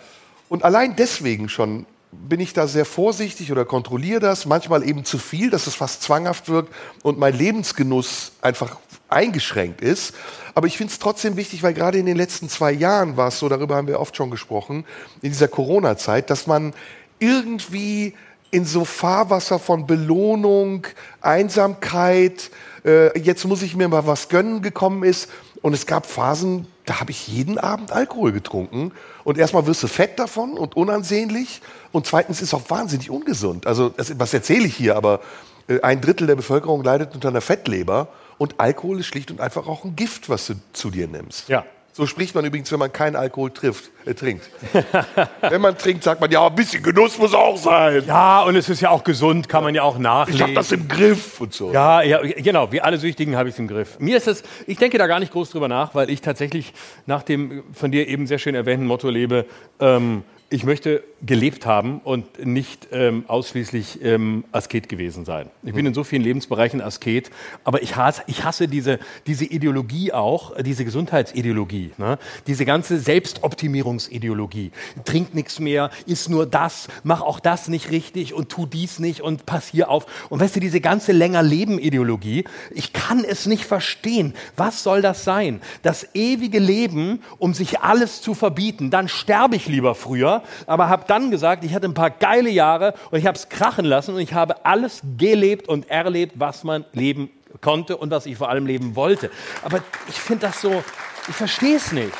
Und 0.48 0.64
allein 0.64 0.96
deswegen 0.96 1.50
schon 1.50 1.84
bin 2.28 2.40
ich 2.40 2.52
da 2.52 2.66
sehr 2.66 2.84
vorsichtig 2.84 3.52
oder 3.52 3.64
kontrolliere 3.64 4.20
das, 4.20 4.46
manchmal 4.46 4.88
eben 4.88 5.04
zu 5.04 5.18
viel, 5.18 5.50
dass 5.50 5.66
es 5.66 5.74
fast 5.74 6.02
zwanghaft 6.02 6.48
wirkt 6.48 6.72
und 7.02 7.18
mein 7.18 7.36
Lebensgenuss 7.36 8.32
einfach 8.40 8.76
eingeschränkt 9.08 9.80
ist. 9.80 10.14
Aber 10.54 10.66
ich 10.66 10.76
finde 10.76 10.92
es 10.92 10.98
trotzdem 10.98 11.36
wichtig, 11.36 11.62
weil 11.62 11.74
gerade 11.74 11.98
in 11.98 12.06
den 12.06 12.16
letzten 12.16 12.48
zwei 12.48 12.72
Jahren 12.72 13.16
war 13.16 13.28
es 13.28 13.38
so, 13.38 13.48
darüber 13.48 13.76
haben 13.76 13.88
wir 13.88 14.00
oft 14.00 14.16
schon 14.16 14.30
gesprochen, 14.30 14.84
in 15.22 15.30
dieser 15.30 15.48
Corona-Zeit, 15.48 16.30
dass 16.30 16.46
man 16.46 16.74
irgendwie 17.18 18.14
in 18.50 18.64
so 18.64 18.84
Fahrwasser 18.84 19.58
von 19.58 19.86
Belohnung, 19.86 20.86
Einsamkeit, 21.20 22.50
äh, 22.84 23.18
jetzt 23.18 23.44
muss 23.44 23.62
ich 23.62 23.76
mir 23.76 23.88
mal 23.88 24.06
was 24.06 24.28
gönnen 24.28 24.62
gekommen 24.62 25.02
ist. 25.02 25.28
Und 25.66 25.72
es 25.72 25.84
gab 25.84 26.06
Phasen, 26.06 26.68
da 26.84 27.00
habe 27.00 27.10
ich 27.10 27.26
jeden 27.26 27.58
Abend 27.58 27.90
Alkohol 27.90 28.30
getrunken. 28.30 28.92
Und 29.24 29.36
erstmal 29.36 29.66
wirst 29.66 29.82
du 29.82 29.88
fett 29.88 30.16
davon 30.16 30.52
und 30.56 30.76
unansehnlich. 30.76 31.60
Und 31.90 32.06
zweitens 32.06 32.40
ist 32.40 32.50
es 32.50 32.54
auch 32.54 32.70
wahnsinnig 32.70 33.10
ungesund. 33.10 33.66
Also, 33.66 33.88
das, 33.88 34.16
was 34.16 34.32
erzähle 34.32 34.66
ich 34.66 34.76
hier? 34.76 34.94
Aber 34.94 35.18
äh, 35.66 35.80
ein 35.80 36.00
Drittel 36.00 36.28
der 36.28 36.36
Bevölkerung 36.36 36.84
leidet 36.84 37.16
unter 37.16 37.30
einer 37.30 37.40
Fettleber. 37.40 38.06
Und 38.38 38.60
Alkohol 38.60 39.00
ist 39.00 39.06
schlicht 39.06 39.32
und 39.32 39.40
einfach 39.40 39.66
auch 39.66 39.84
ein 39.84 39.96
Gift, 39.96 40.28
was 40.28 40.46
du 40.46 40.54
zu 40.72 40.88
dir 40.88 41.08
nimmst. 41.08 41.48
Ja. 41.48 41.64
So 41.96 42.06
spricht 42.06 42.34
man 42.34 42.44
übrigens, 42.44 42.70
wenn 42.70 42.78
man 42.78 42.92
keinen 42.92 43.16
Alkohol 43.16 43.50
trifft, 43.50 43.90
äh, 44.04 44.12
trinkt. 44.12 44.50
wenn 45.40 45.62
man 45.62 45.78
trinkt, 45.78 46.04
sagt 46.04 46.20
man, 46.20 46.30
ja, 46.30 46.46
ein 46.46 46.54
bisschen 46.54 46.82
Genuss 46.82 47.16
muss 47.16 47.32
auch 47.32 47.56
sein. 47.56 48.04
Ja, 48.06 48.42
und 48.42 48.54
es 48.54 48.68
ist 48.68 48.82
ja 48.82 48.90
auch 48.90 49.02
gesund, 49.02 49.48
kann 49.48 49.64
man 49.64 49.74
ja 49.74 49.82
auch 49.82 49.94
Ich 49.96 50.02
nachlesen. 50.02 50.42
habe 50.42 50.52
das 50.52 50.70
im 50.72 50.88
Griff 50.88 51.40
und 51.40 51.54
so. 51.54 51.72
Ja, 51.72 52.02
ja, 52.02 52.20
genau. 52.20 52.70
Wie 52.70 52.82
alle 52.82 52.98
Süchtigen 52.98 53.34
habe 53.34 53.48
ich 53.48 53.54
es 53.54 53.58
im 53.60 53.66
Griff. 53.66 53.98
Mir 53.98 54.18
ist 54.18 54.28
es, 54.28 54.42
ich 54.66 54.76
denke 54.76 54.98
da 54.98 55.06
gar 55.06 55.20
nicht 55.20 55.32
groß 55.32 55.48
drüber 55.48 55.68
nach, 55.68 55.94
weil 55.94 56.10
ich 56.10 56.20
tatsächlich 56.20 56.74
nach 57.06 57.22
dem 57.22 57.62
von 57.72 57.90
dir 57.90 58.06
eben 58.08 58.26
sehr 58.26 58.38
schön 58.38 58.54
erwähnten 58.54 58.84
Motto 58.84 59.08
lebe, 59.08 59.46
ähm, 59.80 60.22
ich 60.48 60.62
möchte 60.62 61.02
gelebt 61.24 61.66
haben 61.66 62.00
und 62.04 62.46
nicht 62.46 62.88
ähm, 62.92 63.24
ausschließlich 63.26 64.00
ähm, 64.02 64.44
Asket 64.52 64.88
gewesen 64.88 65.24
sein. 65.24 65.50
Ich 65.64 65.74
bin 65.74 65.84
in 65.86 65.94
so 65.94 66.04
vielen 66.04 66.22
Lebensbereichen 66.22 66.80
Asket, 66.80 67.30
aber 67.64 67.82
ich 67.82 67.96
hasse, 67.96 68.22
ich 68.28 68.44
hasse 68.44 68.68
diese, 68.68 69.00
diese 69.26 69.44
Ideologie 69.44 70.12
auch, 70.12 70.54
diese 70.62 70.84
Gesundheitsideologie, 70.84 71.92
ne? 71.98 72.18
diese 72.46 72.64
ganze 72.64 72.98
Selbstoptimierungsideologie. 72.98 74.70
Trink 75.04 75.34
nichts 75.34 75.58
mehr, 75.58 75.90
iss 76.06 76.28
nur 76.28 76.46
das, 76.46 76.86
mach 77.02 77.22
auch 77.22 77.40
das 77.40 77.66
nicht 77.66 77.90
richtig 77.90 78.32
und 78.32 78.48
tu 78.48 78.66
dies 78.66 79.00
nicht 79.00 79.22
und 79.22 79.46
pass 79.46 79.66
hier 79.66 79.90
auf. 79.90 80.06
Und 80.28 80.38
weißt 80.38 80.54
du, 80.54 80.60
diese 80.60 80.80
ganze 80.80 81.10
länger 81.10 81.42
Leben 81.42 81.80
Ideologie, 81.80 82.44
ich 82.70 82.92
kann 82.92 83.24
es 83.24 83.46
nicht 83.46 83.64
verstehen. 83.64 84.34
Was 84.56 84.84
soll 84.84 85.02
das 85.02 85.24
sein? 85.24 85.60
Das 85.82 86.14
ewige 86.14 86.60
Leben, 86.60 87.22
um 87.38 87.52
sich 87.52 87.80
alles 87.80 88.22
zu 88.22 88.34
verbieten. 88.34 88.90
Dann 88.90 89.08
sterbe 89.08 89.56
ich 89.56 89.66
lieber 89.66 89.96
früher, 89.96 90.35
aber 90.66 90.88
habe 90.88 91.04
dann 91.06 91.30
gesagt, 91.30 91.64
ich 91.64 91.74
hatte 91.74 91.86
ein 91.86 91.94
paar 91.94 92.10
geile 92.10 92.50
Jahre 92.50 92.94
und 93.10 93.18
ich 93.18 93.26
habe 93.26 93.36
es 93.36 93.48
krachen 93.48 93.84
lassen 93.84 94.14
und 94.14 94.20
ich 94.20 94.34
habe 94.34 94.64
alles 94.64 95.02
gelebt 95.16 95.68
und 95.68 95.90
erlebt, 95.90 96.34
was 96.36 96.64
man 96.64 96.84
leben 96.92 97.30
konnte 97.60 97.96
und 97.96 98.10
was 98.10 98.26
ich 98.26 98.36
vor 98.36 98.48
allem 98.48 98.66
leben 98.66 98.96
wollte. 98.96 99.30
Aber 99.62 99.80
ich 100.08 100.20
finde 100.20 100.46
das 100.46 100.60
so, 100.60 100.82
ich 101.28 101.34
verstehe 101.34 101.76
es 101.76 101.92
nicht. 101.92 102.12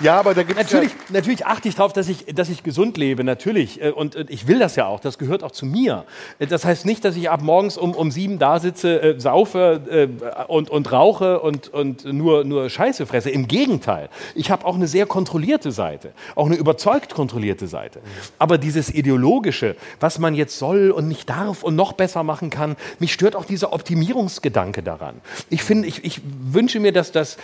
Ja, 0.00 0.18
aber 0.18 0.34
da 0.34 0.42
gibt 0.42 0.58
es 0.58 0.64
Natürlich, 0.72 0.92
natürlich 1.10 1.46
achte 1.46 1.68
ich 1.68 1.76
darauf, 1.76 1.92
dass 1.92 2.08
ich, 2.08 2.26
dass 2.34 2.48
ich 2.48 2.62
gesund 2.62 2.96
lebe, 2.96 3.24
natürlich. 3.24 3.80
Äh, 3.80 3.90
Und, 3.90 4.16
und 4.16 4.30
ich 4.30 4.46
will 4.48 4.58
das 4.58 4.76
ja 4.76 4.86
auch, 4.86 5.00
das 5.00 5.18
gehört 5.18 5.42
auch 5.42 5.52
zu 5.52 5.66
mir. 5.66 6.04
Äh, 6.38 6.46
Das 6.46 6.64
heißt 6.64 6.84
nicht, 6.84 7.04
dass 7.04 7.16
ich 7.16 7.30
ab 7.30 7.42
morgens 7.42 7.76
um, 7.76 7.92
um 7.92 8.10
sieben 8.10 8.38
da 8.38 8.58
sitze, 8.58 9.00
äh, 9.02 9.20
saufe 9.20 9.80
äh, 9.88 10.44
und, 10.48 10.70
und 10.70 10.90
rauche 10.92 11.40
und, 11.40 11.68
und 11.68 12.04
nur, 12.04 12.44
nur 12.44 12.68
Scheiße 12.70 13.06
fresse. 13.06 13.30
Im 13.30 13.46
Gegenteil. 13.48 14.08
Ich 14.34 14.50
habe 14.50 14.64
auch 14.66 14.74
eine 14.74 14.86
sehr 14.88 15.06
kontrollierte 15.06 15.70
Seite, 15.70 16.12
auch 16.34 16.46
eine 16.46 16.56
überzeugt 16.56 17.14
kontrollierte 17.14 17.66
Seite. 17.68 18.00
Aber 18.38 18.58
dieses 18.58 18.92
Ideologische, 18.92 19.76
was 20.00 20.18
man 20.18 20.34
jetzt 20.34 20.58
soll 20.58 20.90
und 20.90 21.08
nicht 21.08 21.28
darf 21.30 21.62
und 21.62 21.76
noch 21.76 21.92
besser 21.92 22.22
machen 22.22 22.50
kann, 22.50 22.76
mich 22.98 23.12
stört 23.12 23.36
auch 23.36 23.44
dieser 23.44 23.72
Optimierungsgedanke 23.72 24.82
daran. 24.82 25.20
Ich 25.50 25.62
finde, 25.62 25.88
ich, 25.88 26.04
ich 26.04 26.20
wünsche 26.24 26.80
mir, 26.80 26.92
dass 26.92 27.12
das, 27.12 27.36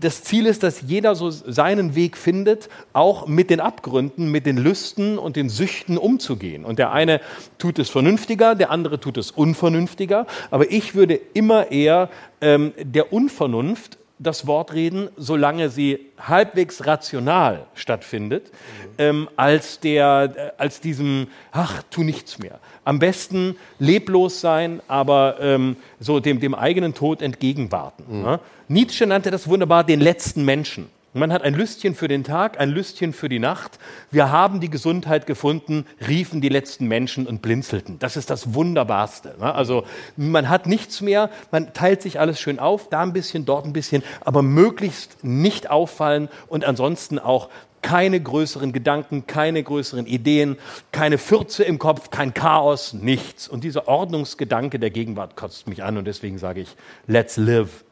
das 0.00 0.22
Ziel 0.24 0.46
ist, 0.46 0.62
dass 0.62 0.82
jeder 0.82 1.14
so 1.14 1.30
seinen 1.72 1.94
Weg 1.94 2.16
findet, 2.18 2.68
auch 2.92 3.26
mit 3.26 3.48
den 3.48 3.60
Abgründen, 3.60 4.30
mit 4.30 4.44
den 4.44 4.58
Lüsten 4.58 5.18
und 5.18 5.36
den 5.36 5.48
Süchten 5.48 5.96
umzugehen. 5.96 6.64
Und 6.64 6.78
der 6.78 6.92
eine 6.92 7.20
tut 7.58 7.78
es 7.78 7.88
vernünftiger, 7.88 8.54
der 8.54 8.70
andere 8.70 9.00
tut 9.00 9.16
es 9.16 9.30
unvernünftiger. 9.30 10.26
Aber 10.50 10.70
ich 10.70 10.94
würde 10.94 11.18
immer 11.32 11.70
eher 11.70 12.10
ähm, 12.42 12.74
der 12.78 13.12
Unvernunft 13.12 13.98
das 14.18 14.46
Wort 14.46 14.72
reden, 14.72 15.08
solange 15.16 15.68
sie 15.68 15.98
halbwegs 16.20 16.86
rational 16.86 17.66
stattfindet, 17.74 18.52
ähm, 18.98 19.28
als, 19.34 19.80
der, 19.80 20.32
äh, 20.36 20.62
als 20.62 20.80
diesem, 20.80 21.26
ach, 21.50 21.82
tu 21.90 22.04
nichts 22.04 22.38
mehr. 22.38 22.60
Am 22.84 22.98
besten 22.98 23.56
leblos 23.78 24.40
sein, 24.40 24.80
aber 24.86 25.36
ähm, 25.40 25.76
so 25.98 26.20
dem, 26.20 26.38
dem 26.38 26.54
eigenen 26.54 26.94
Tod 26.94 27.22
entgegenwarten. 27.22 28.22
Ne? 28.22 28.40
Nietzsche 28.68 29.06
nannte 29.06 29.30
das 29.30 29.48
wunderbar 29.48 29.82
den 29.84 30.00
letzten 30.00 30.44
Menschen. 30.44 30.88
Man 31.14 31.30
hat 31.30 31.42
ein 31.42 31.52
Lüstchen 31.52 31.94
für 31.94 32.08
den 32.08 32.24
Tag, 32.24 32.58
ein 32.58 32.70
Lüstchen 32.70 33.12
für 33.12 33.28
die 33.28 33.38
Nacht. 33.38 33.78
Wir 34.10 34.30
haben 34.30 34.60
die 34.60 34.70
Gesundheit 34.70 35.26
gefunden, 35.26 35.84
riefen 36.08 36.40
die 36.40 36.48
letzten 36.48 36.88
Menschen 36.88 37.26
und 37.26 37.42
blinzelten. 37.42 37.98
Das 37.98 38.16
ist 38.16 38.30
das 38.30 38.54
Wunderbarste. 38.54 39.34
ne? 39.38 39.54
Also 39.54 39.84
man 40.16 40.48
hat 40.48 40.66
nichts 40.66 41.02
mehr, 41.02 41.28
man 41.50 41.74
teilt 41.74 42.00
sich 42.00 42.18
alles 42.18 42.40
schön 42.40 42.58
auf, 42.58 42.88
da 42.88 43.02
ein 43.02 43.12
bisschen, 43.12 43.44
dort 43.44 43.66
ein 43.66 43.74
bisschen, 43.74 44.02
aber 44.24 44.40
möglichst 44.40 45.22
nicht 45.22 45.68
auffallen 45.68 46.30
und 46.48 46.64
ansonsten 46.64 47.18
auch 47.18 47.50
keine 47.82 48.18
größeren 48.18 48.72
Gedanken, 48.72 49.26
keine 49.26 49.62
größeren 49.62 50.06
Ideen, 50.06 50.56
keine 50.92 51.18
Fürze 51.18 51.62
im 51.62 51.78
Kopf, 51.78 52.08
kein 52.08 52.32
Chaos, 52.32 52.94
nichts. 52.94 53.48
Und 53.48 53.64
dieser 53.64 53.86
Ordnungsgedanke 53.86 54.78
der 54.78 54.90
Gegenwart 54.90 55.36
kotzt 55.36 55.66
mich 55.68 55.82
an 55.82 55.98
und 55.98 56.06
deswegen 56.06 56.38
sage 56.38 56.62
ich, 56.62 56.74
let's 57.06 57.36
live 57.36 57.84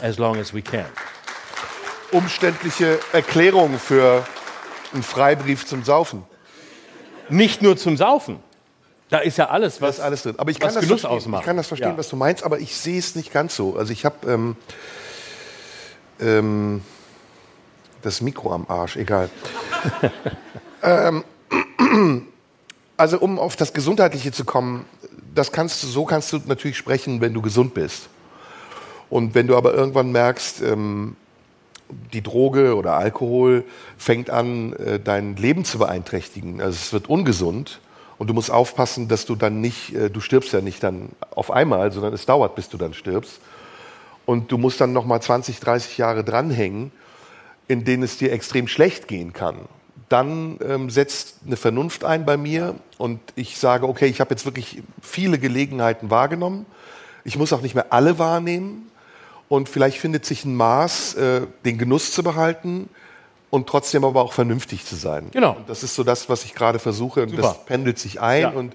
as 0.00 0.18
long 0.18 0.38
as 0.38 0.52
we 0.52 0.62
can. 0.62 0.86
Umständliche 2.14 2.98
Erklärung 3.12 3.78
für 3.78 4.24
einen 4.92 5.02
Freibrief 5.02 5.66
zum 5.66 5.84
Saufen. 5.84 6.24
Nicht 7.28 7.60
nur 7.60 7.76
zum 7.76 7.96
Saufen. 7.96 8.38
Da 9.10 9.18
ist 9.18 9.36
ja 9.36 9.48
alles, 9.48 9.80
was 9.80 9.96
ist 9.96 10.00
alles 10.00 10.22
drin. 10.22 10.34
Aber 10.38 10.50
ich 10.50 10.58
kann, 10.58 10.72
das 10.72 10.84
verstehen. 10.84 11.10
ausmacht. 11.10 11.42
ich 11.42 11.46
kann 11.46 11.56
das 11.56 11.66
verstehen, 11.66 11.90
Ja. 11.90 11.98
was 11.98 12.08
du 12.08 12.16
meinst, 12.16 12.42
aber 12.42 12.58
ich 12.58 12.76
sehe 12.76 12.98
es 12.98 13.14
nicht 13.14 13.32
ganz 13.32 13.54
so. 13.54 13.76
Also 13.76 13.92
ich 13.92 14.04
habe 14.04 14.30
ähm, 14.30 14.56
ähm, 16.20 16.82
das 18.02 18.20
Mikro 18.20 18.52
am 18.52 18.66
Arsch, 18.68 18.96
egal. 18.96 19.28
ähm, 20.82 21.24
also 22.96 23.18
um 23.18 23.38
auf 23.38 23.56
das 23.56 23.72
Gesundheitliche 23.72 24.32
zu 24.32 24.44
kommen, 24.44 24.84
das 25.34 25.52
kannst 25.52 25.82
du, 25.82 25.86
so 25.88 26.04
kannst 26.04 26.32
du 26.32 26.40
natürlich 26.46 26.76
sprechen, 26.76 27.20
wenn 27.20 27.34
du 27.34 27.42
gesund 27.42 27.74
bist. 27.74 28.08
Und 29.10 29.34
wenn 29.34 29.46
du 29.46 29.56
aber 29.56 29.74
irgendwann 29.74 30.12
merkst, 30.12 30.62
ähm, 30.62 31.16
die 32.12 32.22
Droge 32.22 32.76
oder 32.76 32.94
Alkohol 32.94 33.64
fängt 33.96 34.30
an, 34.30 34.72
äh, 34.74 35.00
dein 35.00 35.36
Leben 35.36 35.64
zu 35.64 35.78
beeinträchtigen. 35.78 36.60
Also 36.60 36.76
es 36.76 36.92
wird 36.92 37.08
ungesund 37.08 37.80
und 38.18 38.28
du 38.28 38.34
musst 38.34 38.50
aufpassen, 38.50 39.08
dass 39.08 39.26
du 39.26 39.34
dann 39.34 39.60
nicht, 39.60 39.94
äh, 39.94 40.10
du 40.10 40.20
stirbst 40.20 40.52
ja 40.52 40.60
nicht 40.60 40.82
dann 40.82 41.10
auf 41.34 41.50
einmal, 41.50 41.92
sondern 41.92 42.12
es 42.12 42.26
dauert, 42.26 42.54
bis 42.54 42.68
du 42.68 42.76
dann 42.76 42.94
stirbst. 42.94 43.40
Und 44.26 44.50
du 44.52 44.58
musst 44.58 44.80
dann 44.80 44.92
noch 44.92 45.04
mal 45.04 45.20
20, 45.20 45.60
30 45.60 45.98
Jahre 45.98 46.24
dranhängen, 46.24 46.92
in 47.68 47.84
denen 47.84 48.02
es 48.02 48.16
dir 48.16 48.32
extrem 48.32 48.68
schlecht 48.68 49.08
gehen 49.08 49.32
kann. 49.32 49.56
Dann 50.08 50.58
ähm, 50.66 50.90
setzt 50.90 51.40
eine 51.46 51.56
Vernunft 51.56 52.04
ein 52.04 52.24
bei 52.24 52.36
mir 52.36 52.74
und 52.98 53.20
ich 53.36 53.58
sage, 53.58 53.88
okay, 53.88 54.06
ich 54.06 54.20
habe 54.20 54.30
jetzt 54.30 54.44
wirklich 54.44 54.82
viele 55.00 55.38
Gelegenheiten 55.38 56.10
wahrgenommen. 56.10 56.66
Ich 57.24 57.38
muss 57.38 57.52
auch 57.52 57.62
nicht 57.62 57.74
mehr 57.74 57.92
alle 57.92 58.18
wahrnehmen. 58.18 58.90
Und 59.54 59.68
vielleicht 59.68 59.98
findet 59.98 60.26
sich 60.26 60.44
ein 60.44 60.56
Maß, 60.56 61.14
äh, 61.14 61.42
den 61.64 61.78
Genuss 61.78 62.10
zu 62.10 62.24
behalten 62.24 62.88
und 63.50 63.68
trotzdem 63.68 64.04
aber 64.04 64.20
auch 64.20 64.32
vernünftig 64.32 64.84
zu 64.84 64.96
sein. 64.96 65.28
Genau. 65.30 65.52
Und 65.52 65.68
das 65.68 65.84
ist 65.84 65.94
so 65.94 66.02
das, 66.02 66.28
was 66.28 66.44
ich 66.44 66.56
gerade 66.56 66.80
versuche. 66.80 67.22
Und 67.22 67.30
Super. 67.30 67.42
das 67.42 67.64
pendelt 67.64 68.00
sich 68.00 68.20
ein. 68.20 68.40
Ja. 68.42 68.50
Und 68.50 68.74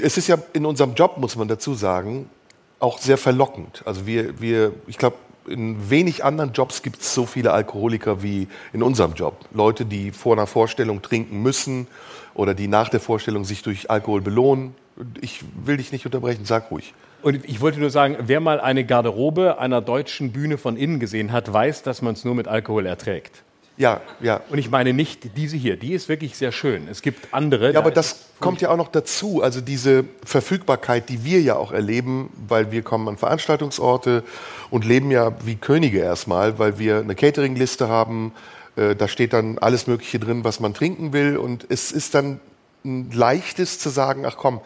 es 0.00 0.18
ist 0.18 0.28
ja 0.28 0.38
in 0.52 0.66
unserem 0.66 0.94
Job, 0.94 1.18
muss 1.18 1.34
man 1.34 1.48
dazu 1.48 1.74
sagen, 1.74 2.30
auch 2.78 2.98
sehr 2.98 3.18
verlockend. 3.18 3.82
Also 3.84 4.06
wir, 4.06 4.40
wir 4.40 4.72
ich 4.86 4.98
glaube, 4.98 5.16
in 5.48 5.90
wenig 5.90 6.24
anderen 6.24 6.52
Jobs 6.52 6.82
gibt 6.82 7.00
es 7.00 7.12
so 7.12 7.26
viele 7.26 7.52
Alkoholiker 7.52 8.22
wie 8.22 8.46
in 8.72 8.84
unserem 8.84 9.14
Job. 9.14 9.34
Leute, 9.52 9.84
die 9.84 10.12
vor 10.12 10.34
einer 10.34 10.46
Vorstellung 10.46 11.02
trinken 11.02 11.42
müssen 11.42 11.88
oder 12.34 12.54
die 12.54 12.68
nach 12.68 12.88
der 12.88 13.00
Vorstellung 13.00 13.44
sich 13.44 13.64
durch 13.64 13.90
Alkohol 13.90 14.20
belohnen. 14.20 14.76
Ich 15.20 15.44
will 15.64 15.78
dich 15.78 15.90
nicht 15.90 16.06
unterbrechen, 16.06 16.44
sag 16.44 16.70
ruhig. 16.70 16.94
Und 17.26 17.44
ich 17.44 17.60
wollte 17.60 17.80
nur 17.80 17.90
sagen, 17.90 18.18
wer 18.20 18.38
mal 18.38 18.60
eine 18.60 18.84
Garderobe 18.84 19.58
einer 19.58 19.80
deutschen 19.80 20.30
Bühne 20.30 20.58
von 20.58 20.76
innen 20.76 21.00
gesehen 21.00 21.32
hat, 21.32 21.52
weiß, 21.52 21.82
dass 21.82 22.00
man 22.00 22.14
es 22.14 22.24
nur 22.24 22.36
mit 22.36 22.46
Alkohol 22.46 22.86
erträgt. 22.86 23.42
Ja, 23.76 24.00
ja. 24.20 24.42
Und 24.48 24.58
ich 24.58 24.70
meine 24.70 24.92
nicht 24.92 25.36
diese 25.36 25.56
hier, 25.56 25.76
die 25.76 25.92
ist 25.92 26.08
wirklich 26.08 26.36
sehr 26.36 26.52
schön. 26.52 26.86
Es 26.88 27.02
gibt 27.02 27.34
andere. 27.34 27.72
Ja, 27.72 27.80
aber 27.80 27.90
da 27.90 27.96
das 27.96 28.26
kommt 28.38 28.60
ja 28.60 28.70
auch 28.70 28.76
noch 28.76 28.86
dazu. 28.86 29.42
Also 29.42 29.60
diese 29.60 30.04
Verfügbarkeit, 30.24 31.08
die 31.08 31.24
wir 31.24 31.40
ja 31.40 31.56
auch 31.56 31.72
erleben, 31.72 32.30
weil 32.46 32.70
wir 32.70 32.82
kommen 32.82 33.08
an 33.08 33.16
Veranstaltungsorte 33.16 34.22
und 34.70 34.84
leben 34.84 35.10
ja 35.10 35.32
wie 35.44 35.56
Könige 35.56 35.98
erstmal, 35.98 36.60
weil 36.60 36.78
wir 36.78 36.98
eine 37.00 37.16
Cateringliste 37.16 37.88
haben. 37.88 38.34
Äh, 38.76 38.94
Da 38.94 39.08
steht 39.08 39.32
dann 39.32 39.58
alles 39.58 39.88
Mögliche 39.88 40.20
drin, 40.20 40.44
was 40.44 40.60
man 40.60 40.74
trinken 40.74 41.12
will. 41.12 41.38
Und 41.38 41.66
es 41.68 41.90
ist 41.90 42.14
dann 42.14 42.38
ein 42.84 43.10
leichtes 43.10 43.80
zu 43.80 43.88
sagen, 43.88 44.24
ach 44.24 44.36
komm, 44.36 44.60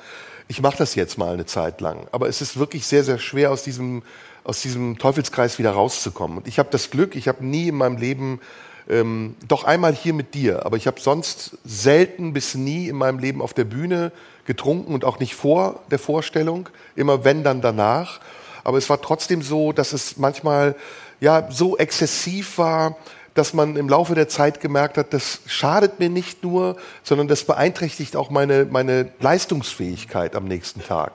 ich 0.51 0.61
mache 0.61 0.77
das 0.77 0.97
jetzt 0.97 1.17
mal 1.17 1.33
eine 1.33 1.47
Zeit 1.47 1.81
lang. 1.81 2.09
Aber 2.11 2.29
es 2.29 2.41
ist 2.43 2.59
wirklich 2.59 2.85
sehr, 2.85 3.05
sehr 3.05 3.21
schwer, 3.21 3.53
aus 3.53 3.63
diesem, 3.63 4.03
aus 4.43 4.61
diesem 4.61 4.99
Teufelskreis 4.99 5.61
wieder 5.61 5.71
rauszukommen. 5.71 6.39
Und 6.39 6.49
ich 6.49 6.59
habe 6.59 6.71
das 6.73 6.91
Glück, 6.91 7.15
ich 7.15 7.29
habe 7.29 7.47
nie 7.47 7.69
in 7.69 7.77
meinem 7.77 7.99
Leben 7.99 8.41
ähm, 8.89 9.37
doch 9.47 9.63
einmal 9.63 9.95
hier 9.95 10.13
mit 10.13 10.35
dir, 10.35 10.67
aber 10.67 10.77
ich 10.77 10.89
habe 10.89 11.01
sonst 11.01 11.57
selten 11.65 12.33
bis 12.33 12.57
nie 12.57 12.89
in 12.89 12.97
meinem 12.97 13.21
Leben 13.21 13.43
auf 13.43 13.55
der 13.55 13.63
Bühne 13.63 14.11
getrunken 14.45 14.93
und 14.93 15.05
auch 15.05 15.21
nicht 15.21 15.37
vor 15.37 15.85
der 15.93 16.01
Vorstellung, 16.01 16.69
immer 16.97 17.23
wenn 17.23 17.45
dann 17.45 17.61
danach. 17.61 18.19
Aber 18.65 18.77
es 18.77 18.91
war 18.91 19.01
trotzdem 19.01 19.43
so, 19.43 19.71
dass 19.71 19.93
es 19.93 20.17
manchmal 20.17 20.75
ja 21.21 21.49
so 21.53 21.77
exzessiv 21.77 22.59
war, 22.59 22.97
dass 23.35 23.55
man 23.55 23.77
im 23.77 23.89
Laufe 23.89 24.15
der 24.15 24.29
Zeit 24.29 24.61
gemerkt 24.61 24.99
hat, 24.99 25.13
das 25.13 25.41
schadet 25.47 26.01
mir 26.01 26.09
nicht 26.09 26.43
nur, 26.43 26.77
sondern 27.03 27.29
das 27.29 27.45
beeinträchtigt 27.45 28.17
auch 28.17 28.31
meine, 28.31 28.65
meine 28.65 29.09
Leistungsfähigkeit 29.21 30.35
am 30.37 30.45
nächsten 30.47 30.83
Tag. 30.85 31.13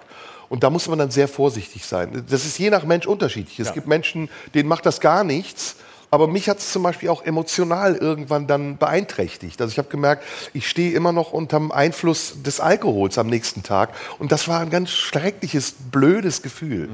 Und 0.48 0.64
da 0.64 0.70
muss 0.70 0.88
man 0.88 1.00
dann 1.00 1.12
sehr 1.12 1.28
vorsichtig 1.28 1.86
sein. 1.86 2.24
Das 2.30 2.46
ist 2.46 2.58
je 2.60 2.70
nach 2.70 2.84
Mensch 2.86 3.08
unterschiedlich. 3.08 3.60
Es 3.60 3.68
Ja. 3.70 3.74
gibt 3.74 3.88
Menschen, 3.88 4.30
denen 4.54 4.70
macht 4.70 4.86
das 4.86 5.00
gar 5.02 5.24
nichts. 5.24 5.76
Aber 6.12 6.28
mich 6.28 6.48
hat 6.48 6.60
es 6.60 6.72
zum 6.72 6.84
Beispiel 6.84 7.10
auch 7.10 7.24
emotional 7.26 7.96
irgendwann 7.96 8.48
dann 8.48 8.78
beeinträchtigt. 8.78 9.60
Also 9.60 9.72
ich 9.72 9.78
habe 9.80 9.90
gemerkt, 9.90 10.24
ich 10.54 10.70
stehe 10.70 10.94
immer 10.94 11.12
noch 11.12 11.34
unterm 11.34 11.72
Einfluss 11.72 12.42
des 12.44 12.60
Alkohols 12.62 13.18
am 13.18 13.28
nächsten 13.28 13.64
Tag. 13.64 13.90
Und 14.20 14.32
das 14.32 14.48
war 14.48 14.62
ein 14.62 14.70
ganz 14.70 14.92
schreckliches, 14.92 15.74
blödes 15.92 16.42
Gefühl. 16.42 16.90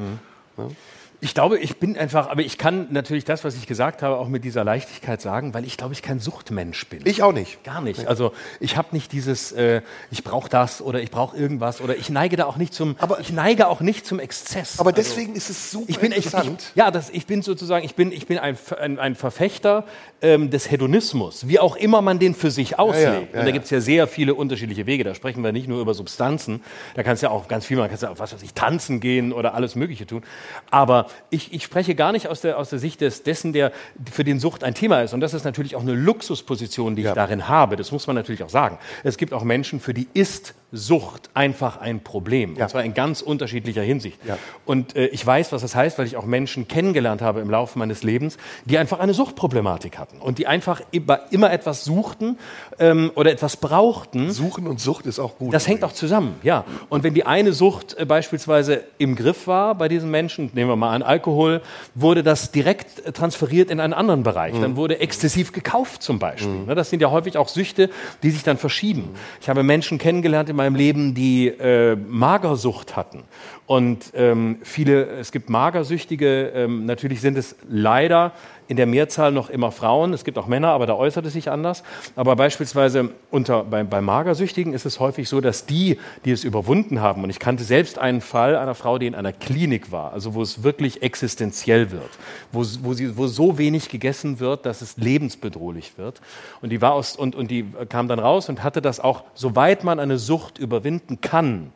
Ich 1.24 1.36
glaube, 1.36 1.60
ich 1.60 1.78
bin 1.78 1.96
einfach, 2.00 2.32
aber 2.32 2.42
ich 2.42 2.58
kann 2.58 2.88
natürlich 2.90 3.26
das, 3.26 3.44
was 3.44 3.56
ich 3.56 3.68
gesagt 3.68 4.02
habe, 4.02 4.18
auch 4.18 4.28
mit 4.28 4.44
dieser 4.44 4.64
Leichtigkeit 4.64 5.22
sagen, 5.22 5.54
weil 5.54 5.66
ich 5.66 5.78
glaube, 5.78 5.94
ich 5.94 6.02
kein 6.02 6.18
Suchtmensch 6.20 6.88
bin. 6.88 7.02
Ich 7.06 7.22
auch 7.22 7.32
nicht. 7.32 7.64
Gar 7.64 7.80
nicht. 7.82 8.08
Also 8.08 8.34
ich 8.60 8.76
habe 8.76 8.88
nicht 8.92 9.12
dieses, 9.12 9.52
äh, 9.52 9.84
ich 10.10 10.24
brauche 10.24 10.50
das 10.50 10.82
oder 10.82 11.00
ich 11.00 11.12
brauche 11.12 11.38
irgendwas 11.38 11.80
oder 11.80 11.96
ich 11.96 12.10
neige 12.10 12.38
da 12.38 12.46
auch 12.46 12.58
nicht 12.58 12.74
zum, 12.74 12.96
Aber- 12.98 13.20
ich 13.20 13.32
neige 13.32 13.68
auch 13.68 13.82
nicht 13.82 14.08
zum 14.08 14.20
Exzess. 14.20 14.80
Aber 14.80 14.90
Also, 14.90 15.00
deswegen 15.00 15.36
ist 15.36 15.52
es 15.52 15.70
super 15.70 15.86
ich 15.90 16.00
bin 16.00 16.12
ich, 16.12 16.18
ich, 16.18 16.26
interessant. 16.26 16.72
ja, 16.74 16.90
das, 16.90 17.12
ich 17.12 17.28
bin 17.28 17.44
sozusagen, 17.44 17.86
ich 17.86 17.94
bin, 17.94 18.12
ich 18.12 18.26
bin 18.26 18.40
ein, 18.40 18.58
ein, 18.80 18.98
ein 18.98 19.14
Verfechter 19.16 19.86
ähm, 20.24 20.50
des 20.50 20.72
Hedonismus, 20.72 21.48
wie 21.48 21.60
auch 21.60 21.76
immer 21.76 22.02
man 22.02 22.18
den 22.18 22.34
für 22.34 22.50
sich 22.50 22.80
auslegt. 22.80 23.06
ja, 23.06 23.14
ja, 23.14 23.20
Und 23.20 23.34
da 23.36 23.46
ja. 23.46 23.52
gibt 23.52 23.66
es 23.66 23.70
ja 23.72 23.80
sehr 23.80 24.08
viele 24.08 24.34
unterschiedliche 24.34 24.88
Wege. 24.88 25.04
Da 25.04 25.14
sprechen 25.14 25.44
wir 25.44 25.52
nicht 25.52 25.68
nur 25.68 25.82
über 25.82 25.94
Substanzen, 25.94 26.64
da 26.96 27.04
kannst 27.04 27.22
du 27.22 27.28
ja 27.28 27.32
auch 27.32 27.48
ganz 27.48 27.68
viel, 27.68 27.78
man 27.78 27.92
kann 27.92 28.00
ja 28.02 28.10
auch 28.10 28.18
was 28.18 28.34
weiß 28.34 28.42
ich, 28.42 28.56
tanzen 28.56 29.00
gehen 29.02 29.34
oder 29.34 29.54
alles 29.54 29.76
Mögliche 29.76 30.08
tun. 30.08 30.24
Aber 30.72 31.06
ich, 31.30 31.54
ich 31.54 31.64
spreche 31.64 31.96
gar 31.96 32.12
nicht 32.12 32.28
aus 32.28 32.42
der, 32.42 32.58
aus 32.58 32.70
der 32.70 32.80
Sicht 32.80 33.02
des, 33.02 33.24
dessen, 33.24 33.54
der 33.54 33.72
für 34.12 34.24
den 34.24 34.40
Sucht 34.40 34.64
ein 34.64 34.74
Thema 34.74 35.02
ist. 35.02 35.14
Und 35.14 35.22
das 35.22 35.34
ist 35.34 35.44
natürlich 35.44 35.76
auch 35.76 35.82
eine 35.82 35.94
Luxusposition, 35.94 36.96
die 36.96 37.04
ich 37.04 37.12
darin 37.12 37.48
habe. 37.48 37.76
Das 37.76 37.92
muss 37.92 38.08
man 38.08 38.16
natürlich 38.16 38.44
auch 38.44 38.50
sagen. 38.50 38.78
Es 39.04 39.18
gibt 39.18 39.34
auch 39.34 39.44
Menschen, 39.44 39.80
für 39.80 39.94
die 39.94 40.08
ist 40.14 40.56
Sucht 40.74 41.30
einfach 41.34 41.82
ein 41.82 42.02
Problem. 42.02 42.56
Ja. 42.56 42.64
Und 42.64 42.70
zwar 42.70 42.84
in 42.84 42.94
ganz 42.94 43.22
unterschiedlicher 43.22 43.82
Hinsicht. 43.82 44.18
Ja. 44.26 44.38
Und 44.66 44.96
äh, 44.96 45.08
ich 45.08 45.26
weiß, 45.26 45.52
was 45.52 45.64
das 45.64 45.76
heißt, 45.76 46.00
weil 46.00 46.06
ich 46.06 46.16
auch 46.16 46.26
Menschen 46.26 46.68
kennengelernt 46.68 47.22
habe 47.22 47.42
im 47.42 47.50
Laufe 47.50 47.78
meines 47.78 48.04
Lebens, 48.04 48.38
die 48.64 48.78
einfach 48.78 49.00
eine 49.00 49.14
Suchtproblematik 49.14 49.98
hatten 49.98 50.20
und 50.20 50.38
die 50.38 50.48
einfach 50.48 50.82
immer 50.92 51.52
etwas 51.52 51.84
suchten 51.84 52.38
ähm, 52.80 53.12
oder 53.16 53.32
etwas 53.32 53.58
brauchten. 53.58 54.32
Suchen 54.32 54.66
und 54.66 54.80
Sucht 54.80 55.08
ist 55.08 55.20
auch 55.20 55.38
gut. 55.38 55.54
Das 55.54 55.68
hängt 55.68 55.84
auch 55.84 55.92
zusammen, 55.92 56.36
ja. 56.42 56.64
Und 56.88 57.04
wenn 57.04 57.14
die 57.14 57.26
eine 57.26 57.52
Sucht 57.52 57.98
äh, 57.98 58.06
beispielsweise 58.06 58.86
im 58.98 59.16
Griff 59.18 59.48
war 59.48 59.76
bei 59.76 59.90
diesen 59.90 60.10
Menschen, 60.10 60.52
nehmen 60.54 60.70
wir 60.70 60.78
mal 60.78 60.94
an 60.94 61.01
Alkohol, 61.02 61.62
wurde 61.96 62.24
das 62.24 62.52
direkt 62.52 63.14
transferiert 63.14 63.70
in 63.70 63.80
einen 63.80 63.94
anderen 63.94 64.24
Bereich. 64.24 64.54
Mhm. 64.54 64.62
Dann 64.62 64.76
wurde 64.78 65.00
exzessiv 65.00 65.52
gekauft 65.52 66.02
zum 66.02 66.20
Beispiel. 66.20 66.52
Mhm. 66.52 66.66
Ne, 66.68 66.76
das 66.76 66.90
sind 66.90 67.02
ja 67.02 67.12
häufig 67.12 67.38
auch 67.38 67.50
Süchte, 67.50 67.90
die 68.24 68.32
sich 68.32 68.44
dann 68.44 68.58
verschieben. 68.58 69.10
Ich 69.42 69.50
habe 69.50 69.64
Menschen 69.64 69.98
kennengelernt 69.98 70.50
im 70.50 70.62
meinem 70.62 70.76
Leben, 70.76 71.14
die 71.14 71.48
äh, 71.48 71.96
Magersucht 71.96 72.96
hatten. 72.96 73.24
Und 73.66 74.12
ähm, 74.16 74.60
viele, 74.64 75.06
es 75.20 75.32
gibt 75.32 75.50
Magersüchtige, 75.50 76.52
ähm, 76.54 76.86
natürlich 76.86 77.22
sind 77.22 77.38
es 77.38 77.56
leider 77.70 78.34
in 78.72 78.78
der 78.78 78.86
Mehrzahl 78.86 79.34
noch 79.34 79.50
immer 79.50 79.70
Frauen. 79.70 80.14
Es 80.14 80.24
gibt 80.24 80.38
auch 80.38 80.48
Männer, 80.48 80.70
aber 80.70 80.86
da 80.86 80.94
äußert 80.94 81.26
es 81.26 81.34
sich 81.34 81.52
anders. 81.52 81.84
Aber 82.16 82.38
beispielsweise 82.38 83.10
unter, 83.30 83.66
bei, 83.66 83.84
bei 83.84 84.00
Magersüchtigen 84.00 84.72
ist 84.72 84.86
es 84.86 85.02
häufig 85.02 85.28
so, 85.28 85.42
dass 85.42 85.66
die, 85.66 86.00
die 86.24 86.32
es 86.32 86.46
überwunden 86.46 87.02
haben, 87.02 87.26
und 87.26 87.30
ich 87.30 87.40
kannte 87.40 87.66
selbst 87.66 88.00
einen 88.00 88.22
Fall 88.22 88.56
einer 88.56 88.74
Frau, 88.74 88.98
die 88.98 89.08
in 89.08 89.14
einer 89.14 89.34
Klinik 89.34 89.92
war, 89.92 90.14
also 90.14 90.36
wo 90.36 90.42
es 90.42 90.64
wirklich 90.64 91.04
existenziell 91.04 91.92
wird, 91.92 92.10
wo, 92.54 92.64
wo, 92.82 92.94
sie, 92.94 93.18
wo 93.18 93.28
so 93.28 93.58
wenig 93.58 93.90
gegessen 93.90 94.40
wird, 94.40 94.66
dass 94.66 94.82
es 94.82 94.96
lebensbedrohlich 94.96 95.98
wird. 95.98 96.22
Und 96.62 96.70
die, 96.70 96.82
war 96.82 96.94
aus, 96.94 97.18
und, 97.18 97.36
und 97.36 97.52
die 97.52 97.66
kam 97.90 98.08
dann 98.08 98.20
raus 98.20 98.48
und 98.48 98.64
hatte 98.64 98.82
das 98.82 99.02
auch, 99.02 99.26
soweit 99.34 99.84
man 99.84 100.00
eine 100.00 100.18
Sucht 100.18 100.60
überwinden 100.60 101.20
kann, 101.20 101.74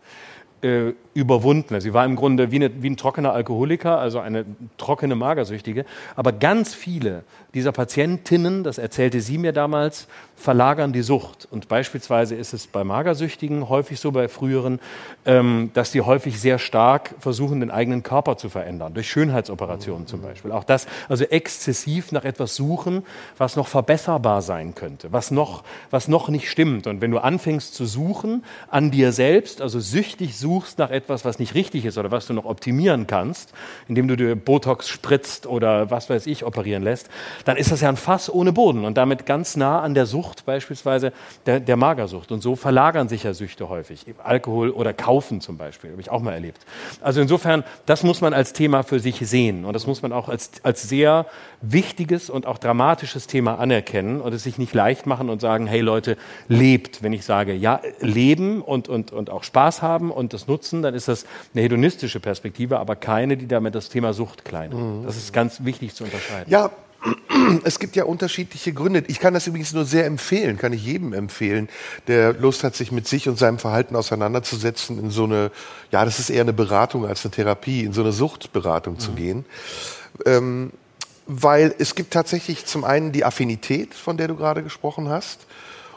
äh, 0.62 0.94
überwunden. 1.16 1.80
Sie 1.80 1.94
war 1.94 2.06
im 2.06 2.18
Grunde 2.18 2.52
wie, 2.52 2.58
eine, 2.58 2.84
wie, 2.84 2.90
ein 2.90 2.98
trockener 2.98 3.32
Alkoholiker, 3.32 3.98
also 3.98 4.20
eine 4.20 4.46
trockene 4.78 5.16
Magersüchtige. 5.16 5.86
Aber 6.18 6.34
ganz 6.34 6.76
viele 6.76 7.24
dieser 7.54 7.72
Patientinnen, 7.72 8.66
das 8.66 8.78
erzählte 8.78 9.22
sie 9.22 9.38
mir 9.38 9.54
damals, 9.54 10.08
verlagern 10.36 10.92
die 10.92 11.02
Sucht. 11.02 11.48
Und 11.50 11.70
beispielsweise 11.70 12.36
ist 12.36 12.54
es 12.54 12.68
bei 12.68 12.84
Magersüchtigen 12.84 13.70
häufig 13.70 14.02
so, 14.02 14.12
bei 14.12 14.28
früheren, 14.28 14.82
ähm, 15.26 15.72
dass 15.74 15.94
sie 15.94 16.02
häufig 16.02 16.40
sehr 16.42 16.60
stark 16.60 17.16
versuchen, 17.20 17.62
den 17.62 17.72
eigenen 17.72 18.04
Körper 18.04 18.36
zu 18.36 18.50
verändern, 18.50 18.94
durch 18.94 19.10
Schönheitsoperationen 19.10 20.08
zum 20.08 20.22
Beispiel. 20.22 20.52
Auch 20.52 20.66
das, 20.66 20.86
also 21.08 21.24
exzessiv 21.24 22.12
nach 22.12 22.26
etwas 22.26 22.56
suchen, 22.56 23.04
was 23.38 23.56
noch 23.56 23.70
verbesserbar 23.70 24.42
sein 24.42 24.76
könnte, 24.76 25.14
was 25.14 25.32
noch, 25.32 25.64
was 25.92 26.10
noch 26.10 26.28
nicht 26.28 26.52
stimmt. 26.52 26.88
Und 26.88 27.00
wenn 27.00 27.12
du 27.12 27.20
anfängst 27.20 27.74
zu 27.74 27.86
suchen 27.86 28.44
an 28.70 28.92
dir 28.92 29.14
selbst, 29.14 29.62
also 29.62 29.80
süchtig 29.80 30.38
suchst 30.38 30.78
nach 30.78 30.92
etwas, 30.92 31.05
etwas, 31.06 31.24
was 31.24 31.38
nicht 31.38 31.54
richtig 31.54 31.86
ist 31.86 31.98
oder 31.98 32.10
was 32.12 32.26
du 32.26 32.34
noch 32.34 32.46
optimieren 32.46 33.06
kannst, 33.06 33.54
indem 33.88 34.08
du 34.08 34.18
dir 34.18 34.36
Botox 34.36 34.90
spritzt 34.90 35.46
oder 35.46 35.92
was 35.92 36.10
weiß 36.10 36.26
ich 36.26 36.44
operieren 36.44 36.82
lässt, 36.82 37.10
dann 37.46 37.58
ist 37.58 37.72
das 37.72 37.82
ja 37.82 37.90
ein 37.90 37.98
Fass 37.98 38.34
ohne 38.34 38.52
Boden 38.52 38.86
und 38.86 38.98
damit 38.98 39.28
ganz 39.28 39.56
nah 39.56 39.82
an 39.82 39.94
der 39.94 40.08
Sucht 40.08 40.46
beispielsweise 40.46 41.14
der, 41.46 41.60
der 41.60 41.78
Magersucht. 41.78 42.32
Und 42.32 42.42
so 42.42 42.56
verlagern 42.56 43.08
sich 43.08 43.24
ja 43.24 43.34
Süchte 43.34 43.70
häufig. 43.70 44.06
Alkohol 44.24 44.72
oder 44.72 44.94
Kaufen 44.94 45.42
zum 45.42 45.58
Beispiel, 45.58 45.92
habe 45.92 46.02
ich 46.02 46.10
auch 46.10 46.22
mal 46.22 46.34
erlebt. 46.34 46.60
Also 47.02 47.22
insofern, 47.22 47.64
das 47.86 48.02
muss 48.02 48.22
man 48.22 48.34
als 48.34 48.54
Thema 48.54 48.82
für 48.82 49.00
sich 49.00 49.20
sehen 49.20 49.64
und 49.64 49.74
das 49.74 49.86
muss 49.86 50.02
man 50.02 50.12
auch 50.12 50.28
als, 50.28 50.52
als 50.64 50.90
sehr 50.90 51.28
wichtiges 51.62 52.32
und 52.32 52.48
auch 52.48 52.58
dramatisches 52.58 53.28
Thema 53.28 53.60
anerkennen 53.60 54.22
und 54.22 54.34
es 54.34 54.44
sich 54.44 54.58
nicht 54.58 54.74
leicht 54.74 55.06
machen 55.06 55.30
und 55.30 55.40
sagen, 55.40 55.68
hey 55.68 55.82
Leute, 55.82 56.18
lebt. 56.48 57.04
Wenn 57.04 57.14
ich 57.14 57.26
sage, 57.26 57.54
ja, 57.54 57.80
leben 58.00 58.64
und, 58.64 58.90
und, 58.90 59.12
und 59.12 59.30
auch 59.30 59.44
Spaß 59.44 59.84
haben 59.84 60.12
und 60.12 60.34
das 60.34 60.48
nutzen, 60.48 60.82
dann 60.82 60.95
ist 60.96 61.08
das 61.08 61.26
eine 61.54 61.64
hedonistische 61.64 62.20
Perspektive, 62.20 62.80
aber 62.80 62.96
keine, 62.96 63.38
die 63.38 63.48
damit 63.48 63.76
das 63.76 63.90
Thema 63.90 64.14
Sucht 64.14 64.46
kleinert. 64.46 64.80
Mhm. 64.80 65.04
Das 65.06 65.18
ist 65.18 65.34
ganz 65.34 65.64
wichtig 65.64 65.94
zu 65.94 66.06
unterscheiden. 66.06 66.52
Ja, 66.52 66.72
es 67.64 67.80
gibt 67.80 67.96
ja 67.96 68.06
unterschiedliche 68.06 68.74
Gründe. 68.74 69.04
Ich 69.08 69.20
kann 69.20 69.34
das 69.34 69.48
übrigens 69.48 69.74
nur 69.74 69.86
sehr 69.86 70.06
empfehlen, 70.06 70.58
kann 70.58 70.74
ich 70.74 70.84
jedem 70.86 71.14
empfehlen, 71.14 71.70
der 72.08 72.34
Lust 72.34 72.64
hat, 72.64 72.76
sich 72.76 72.92
mit 72.92 73.08
sich 73.08 73.30
und 73.30 73.38
seinem 73.38 73.60
Verhalten 73.60 73.96
auseinanderzusetzen, 73.96 75.00
in 75.00 75.12
so 75.12 75.26
eine, 75.26 75.52
ja, 75.92 76.06
das 76.06 76.20
ist 76.20 76.30
eher 76.30 76.42
eine 76.42 76.54
Beratung 76.54 77.06
als 77.06 77.24
eine 77.26 77.32
Therapie, 77.32 77.84
in 77.84 77.94
so 77.94 78.02
eine 78.02 78.12
Suchtberatung 78.12 78.96
mhm. 78.96 79.00
zu 79.00 79.12
gehen. 79.12 79.46
Ähm, 80.26 80.72
weil 81.28 81.74
es 81.80 81.96
gibt 81.96 82.14
tatsächlich 82.14 82.66
zum 82.66 82.84
einen 82.84 83.12
die 83.12 83.26
Affinität, 83.26 83.94
von 83.94 84.18
der 84.18 84.28
du 84.28 84.36
gerade 84.36 84.64
gesprochen 84.64 85.10
hast, 85.10 85.46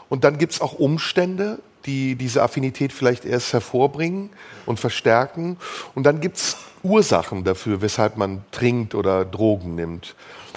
und 0.09 0.23
dann 0.23 0.39
gibt 0.39 0.53
es 0.53 0.61
auch 0.61 0.73
Umstände, 0.73 1.59
die 1.89 2.15
diese 2.15 2.43
Affinität 2.43 2.93
vielleicht 2.93 3.25
erst 3.25 3.51
hervorbringen 3.53 4.29
und 4.67 4.79
verstärken. 4.79 5.57
Und 5.95 6.03
dann 6.03 6.21
gibt 6.21 6.37
es 6.37 6.57
Ursachen 6.83 7.43
dafür, 7.43 7.81
weshalb 7.81 8.15
man 8.15 8.43
trinkt 8.51 8.93
oder 8.93 9.25
Drogen 9.25 9.75
nimmt. 9.75 10.15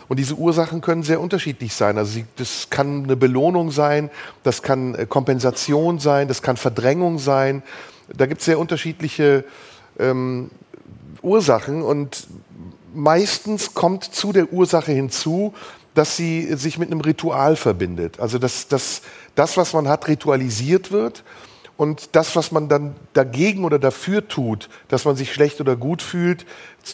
Und 0.08 0.18
diese 0.18 0.34
Ursachen 0.34 0.82
können 0.82 1.02
sehr 1.02 1.20
unterschiedlich 1.20 1.72
sein. 1.74 1.96
Also 1.96 2.20
das 2.36 2.68
kann 2.68 3.04
eine 3.04 3.16
Belohnung 3.16 3.70
sein, 3.70 4.10
das 4.42 4.62
kann 4.62 4.94
äh, 4.94 5.06
Kompensation 5.06 5.98
sein, 5.98 6.28
das 6.28 6.42
kann 6.42 6.58
Verdrängung 6.58 7.18
sein. 7.18 7.62
Da 8.14 8.26
gibt 8.26 8.40
es 8.40 8.44
sehr 8.44 8.58
unterschiedliche 8.58 9.44
ähm, 9.98 10.50
Ursachen 11.22 11.82
und 11.82 12.26
meistens 12.94 13.72
kommt 13.72 14.04
zu 14.04 14.32
der 14.32 14.52
Ursache 14.52 14.92
hinzu, 14.92 15.54
dass 15.94 16.16
sie 16.16 16.54
sich 16.56 16.78
mit 16.78 16.90
einem 16.90 17.00
Ritual 17.00 17.56
verbindet. 17.56 18.20
Also 18.20 18.38
dass, 18.38 18.68
dass 18.68 19.02
das, 19.34 19.56
was 19.56 19.72
man 19.72 19.88
hat, 19.88 20.08
ritualisiert 20.08 20.90
wird 20.90 21.24
und 21.76 22.10
das, 22.12 22.36
was 22.36 22.52
man 22.52 22.68
dann 22.68 22.94
dagegen 23.12 23.64
oder 23.64 23.78
dafür 23.78 24.28
tut, 24.28 24.68
dass 24.88 25.04
man 25.04 25.16
sich 25.16 25.32
schlecht 25.32 25.60
oder 25.60 25.76
gut 25.76 26.02
fühlt, 26.02 26.46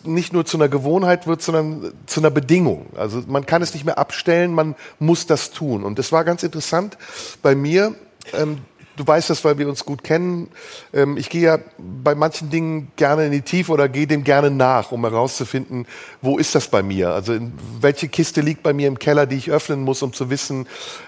nicht 0.05 0.33
nur 0.33 0.45
zu 0.45 0.57
einer 0.57 0.69
Gewohnheit 0.69 1.27
wird, 1.27 1.43
sondern 1.43 1.93
zu 2.07 2.21
einer 2.21 2.31
Bedingung. 2.31 2.87
Also 2.97 3.23
man 3.27 3.47
kann 3.47 3.63
es 3.63 3.75
nicht 3.75 3.85
mehr 3.85 3.99
abstellen, 3.99 4.55
man 4.55 4.75
muss 4.99 5.27
das 5.27 5.51
tun. 5.51 5.85
Und 5.85 5.99
das 5.99 6.13
war 6.13 6.25
ganz 6.25 6.43
interessant 6.43 6.97
bei 7.43 7.55
mir. 7.55 7.95
Ähm, 8.33 8.59
du 8.99 9.07
weißt 9.07 9.31
das, 9.31 9.45
weil 9.45 9.59
wir 9.59 9.69
uns 9.69 9.85
gut 9.85 10.03
kennen. 10.03 10.49
Ähm, 10.93 11.17
ich 11.17 11.31
gehe 11.31 11.43
ja 11.43 11.59
bei 11.79 12.15
manchen 12.15 12.51
Dingen 12.51 12.91
gerne 12.97 13.27
in 13.27 13.33
die 13.33 13.43
Tiefe 13.43 13.73
oder 13.73 13.89
gehe 13.89 14.07
dem 14.07 14.25
gerne 14.25 14.51
nach, 14.51 14.93
um 14.93 15.05
herauszufinden, 15.05 15.87
wo 16.21 16.37
ist 16.37 16.55
das 16.55 16.69
bei 16.69 16.83
mir? 16.83 17.11
Also 17.11 17.39
welche 17.81 18.09
Kiste 18.09 18.41
liegt 18.41 18.63
bei 18.63 18.73
mir 18.73 18.89
im 18.89 18.99
Keller, 18.99 19.27
die 19.27 19.37
ich 19.37 19.51
öffnen 19.51 19.83
muss, 19.83 20.03
um 20.03 20.13
zu 20.13 20.31
wissen, 20.31 20.67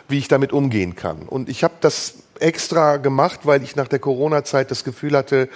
wie 0.09 0.19
ich 0.19 0.29
damit 0.29 0.53
umgehen 0.53 0.95
kann. 0.95 1.23
Und 1.23 1.49
ich 1.49 1.65
habe 1.65 1.75
das 1.81 2.15
extra 2.39 2.97
gemacht, 2.97 3.41
weil 3.45 3.63
ich 3.63 3.77
nach 3.77 3.89
der 3.89 3.99
Corona-Zeit 3.99 4.71
das 4.71 4.85
Gefühl 4.85 5.17
hatte, 5.17 5.49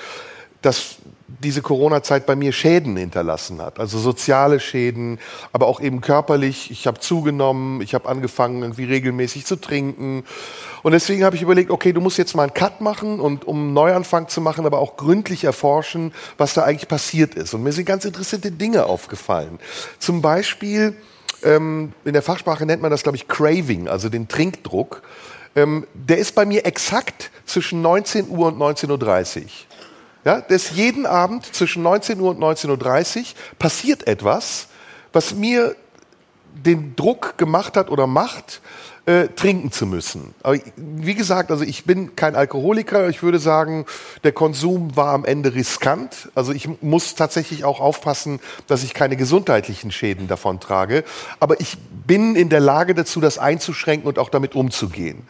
dass 0.64 0.96
diese 1.42 1.62
Corona-Zeit 1.62 2.26
bei 2.26 2.36
mir 2.36 2.52
Schäden 2.52 2.96
hinterlassen 2.96 3.60
hat. 3.60 3.78
Also 3.78 3.98
soziale 3.98 4.60
Schäden, 4.60 5.18
aber 5.52 5.66
auch 5.66 5.80
eben 5.80 6.00
körperlich. 6.00 6.70
Ich 6.70 6.86
habe 6.86 7.00
zugenommen, 7.00 7.80
ich 7.80 7.94
habe 7.94 8.08
angefangen, 8.08 8.62
irgendwie 8.62 8.84
regelmäßig 8.84 9.44
zu 9.44 9.56
trinken. 9.56 10.24
Und 10.82 10.92
deswegen 10.92 11.24
habe 11.24 11.36
ich 11.36 11.42
überlegt, 11.42 11.70
okay, 11.70 11.92
du 11.92 12.00
musst 12.00 12.18
jetzt 12.18 12.34
mal 12.34 12.44
einen 12.44 12.54
Cut 12.54 12.80
machen 12.80 13.20
und 13.20 13.46
um 13.46 13.58
einen 13.58 13.72
Neuanfang 13.74 14.28
zu 14.28 14.40
machen, 14.40 14.66
aber 14.66 14.78
auch 14.78 14.96
gründlich 14.96 15.44
erforschen, 15.44 16.12
was 16.38 16.54
da 16.54 16.62
eigentlich 16.62 16.88
passiert 16.88 17.34
ist. 17.34 17.54
Und 17.54 17.62
mir 17.62 17.72
sind 17.72 17.86
ganz 17.86 18.04
interessante 18.04 18.50
Dinge 18.50 18.86
aufgefallen. 18.86 19.58
Zum 19.98 20.22
Beispiel, 20.22 20.94
ähm, 21.42 21.92
in 22.04 22.12
der 22.12 22.22
Fachsprache 22.22 22.64
nennt 22.64 22.82
man 22.82 22.90
das, 22.90 23.02
glaube 23.02 23.16
ich, 23.16 23.28
Craving, 23.28 23.88
also 23.88 24.08
den 24.08 24.28
Trinkdruck. 24.28 25.02
Ähm, 25.56 25.86
der 25.94 26.18
ist 26.18 26.34
bei 26.34 26.44
mir 26.44 26.66
exakt 26.66 27.30
zwischen 27.44 27.82
19 27.82 28.28
Uhr 28.28 28.48
und 28.48 28.58
19.30 28.58 29.42
Uhr. 29.42 29.48
Ja, 30.24 30.40
das 30.40 30.70
jeden 30.70 31.06
Abend 31.06 31.54
zwischen 31.54 31.82
19 31.82 32.20
Uhr 32.20 32.30
und 32.30 32.40
19.30 32.40 33.18
Uhr 33.18 33.24
passiert 33.58 34.06
etwas, 34.06 34.68
was 35.12 35.34
mir 35.34 35.76
den 36.54 36.96
Druck 36.96 37.36
gemacht 37.36 37.76
hat 37.76 37.90
oder 37.90 38.06
macht, 38.06 38.60
äh, 39.06 39.28
trinken 39.28 39.70
zu 39.70 39.86
müssen. 39.86 40.34
Aber 40.42 40.58
wie 40.76 41.14
gesagt, 41.14 41.50
also 41.50 41.62
ich 41.62 41.84
bin 41.84 42.16
kein 42.16 42.36
Alkoholiker. 42.36 43.08
Ich 43.10 43.22
würde 43.22 43.38
sagen, 43.38 43.84
der 44.22 44.32
Konsum 44.32 44.96
war 44.96 45.12
am 45.12 45.26
Ende 45.26 45.54
riskant. 45.54 46.30
Also 46.34 46.52
ich 46.52 46.68
muss 46.80 47.14
tatsächlich 47.14 47.64
auch 47.64 47.80
aufpassen, 47.80 48.40
dass 48.66 48.82
ich 48.82 48.94
keine 48.94 49.16
gesundheitlichen 49.16 49.90
Schäden 49.90 50.26
davon 50.26 50.58
trage. 50.58 51.04
Aber 51.38 51.60
ich 51.60 51.76
bin 52.06 52.34
in 52.34 52.48
der 52.48 52.60
Lage 52.60 52.94
dazu, 52.94 53.20
das 53.20 53.38
einzuschränken 53.38 54.08
und 54.08 54.18
auch 54.18 54.30
damit 54.30 54.54
umzugehen. 54.54 55.26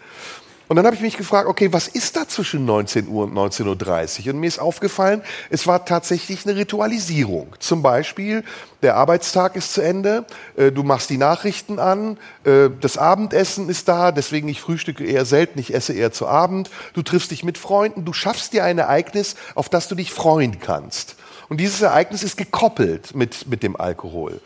Und 0.66 0.77
dann 0.77 0.87
habe 0.87 0.96
ich 0.96 1.03
mich 1.03 1.16
gefragt, 1.16 1.46
okay, 1.46 1.72
was 1.72 1.88
ist 1.88 2.16
da 2.16 2.27
zwischen 2.27 2.64
19 2.64 3.09
Uhr 3.09 3.24
und 3.24 3.35
19.30 3.35 4.27
Uhr? 4.27 4.35
Und 4.35 4.40
mir 4.40 4.46
ist 4.46 4.59
aufgefallen, 4.59 5.22
es 5.50 5.66
war 5.66 5.85
tatsächlich 5.85 6.46
eine 6.46 6.57
Ritualisierung. 6.57 7.55
Zum 7.59 7.83
Beispiel, 7.83 8.44
der 8.83 8.96
Arbeitstag 8.96 9.57
ist 9.57 9.74
zu 9.74 9.83
Ende, 9.83 10.24
äh, 10.57 10.72
du 10.72 10.83
machst 10.83 11.11
die 11.11 11.18
Nachrichten 11.18 11.79
an, 11.79 12.18
äh, 12.44 12.70
das 12.81 12.96
Abendessen 12.96 13.68
ist 13.68 13.88
da, 13.88 14.11
deswegen 14.11 14.48
ich 14.48 14.61
frühstücke 14.61 15.05
eher 15.05 15.27
selten, 15.27 15.59
ich 15.59 15.74
esse 15.74 15.92
eher 15.92 16.12
zu 16.12 16.27
Abend, 16.27 16.70
du 16.94 17.03
triffst 17.03 17.31
dich 17.31 17.44
mit 17.44 17.59
Freunden, 17.59 18.07
du 18.07 18.14
schaffst 18.14 18.55
dir 18.55 18.64
ein 18.64 18.79
Ereignis, 18.79 19.37
auf 19.55 19.68
das 19.68 19.88
du 19.88 19.94
dich 19.94 20.12
freuen 20.12 20.61
kannst. 20.61 21.16
Und 21.50 21.59
dieses 21.59 21.83
Ereignis 21.83 22.22
ist 22.22 22.38
gekoppelt 22.38 23.14
mit, 23.14 23.46
mit 23.48 23.62
dem 23.62 23.77
Alkohol. 23.77 24.40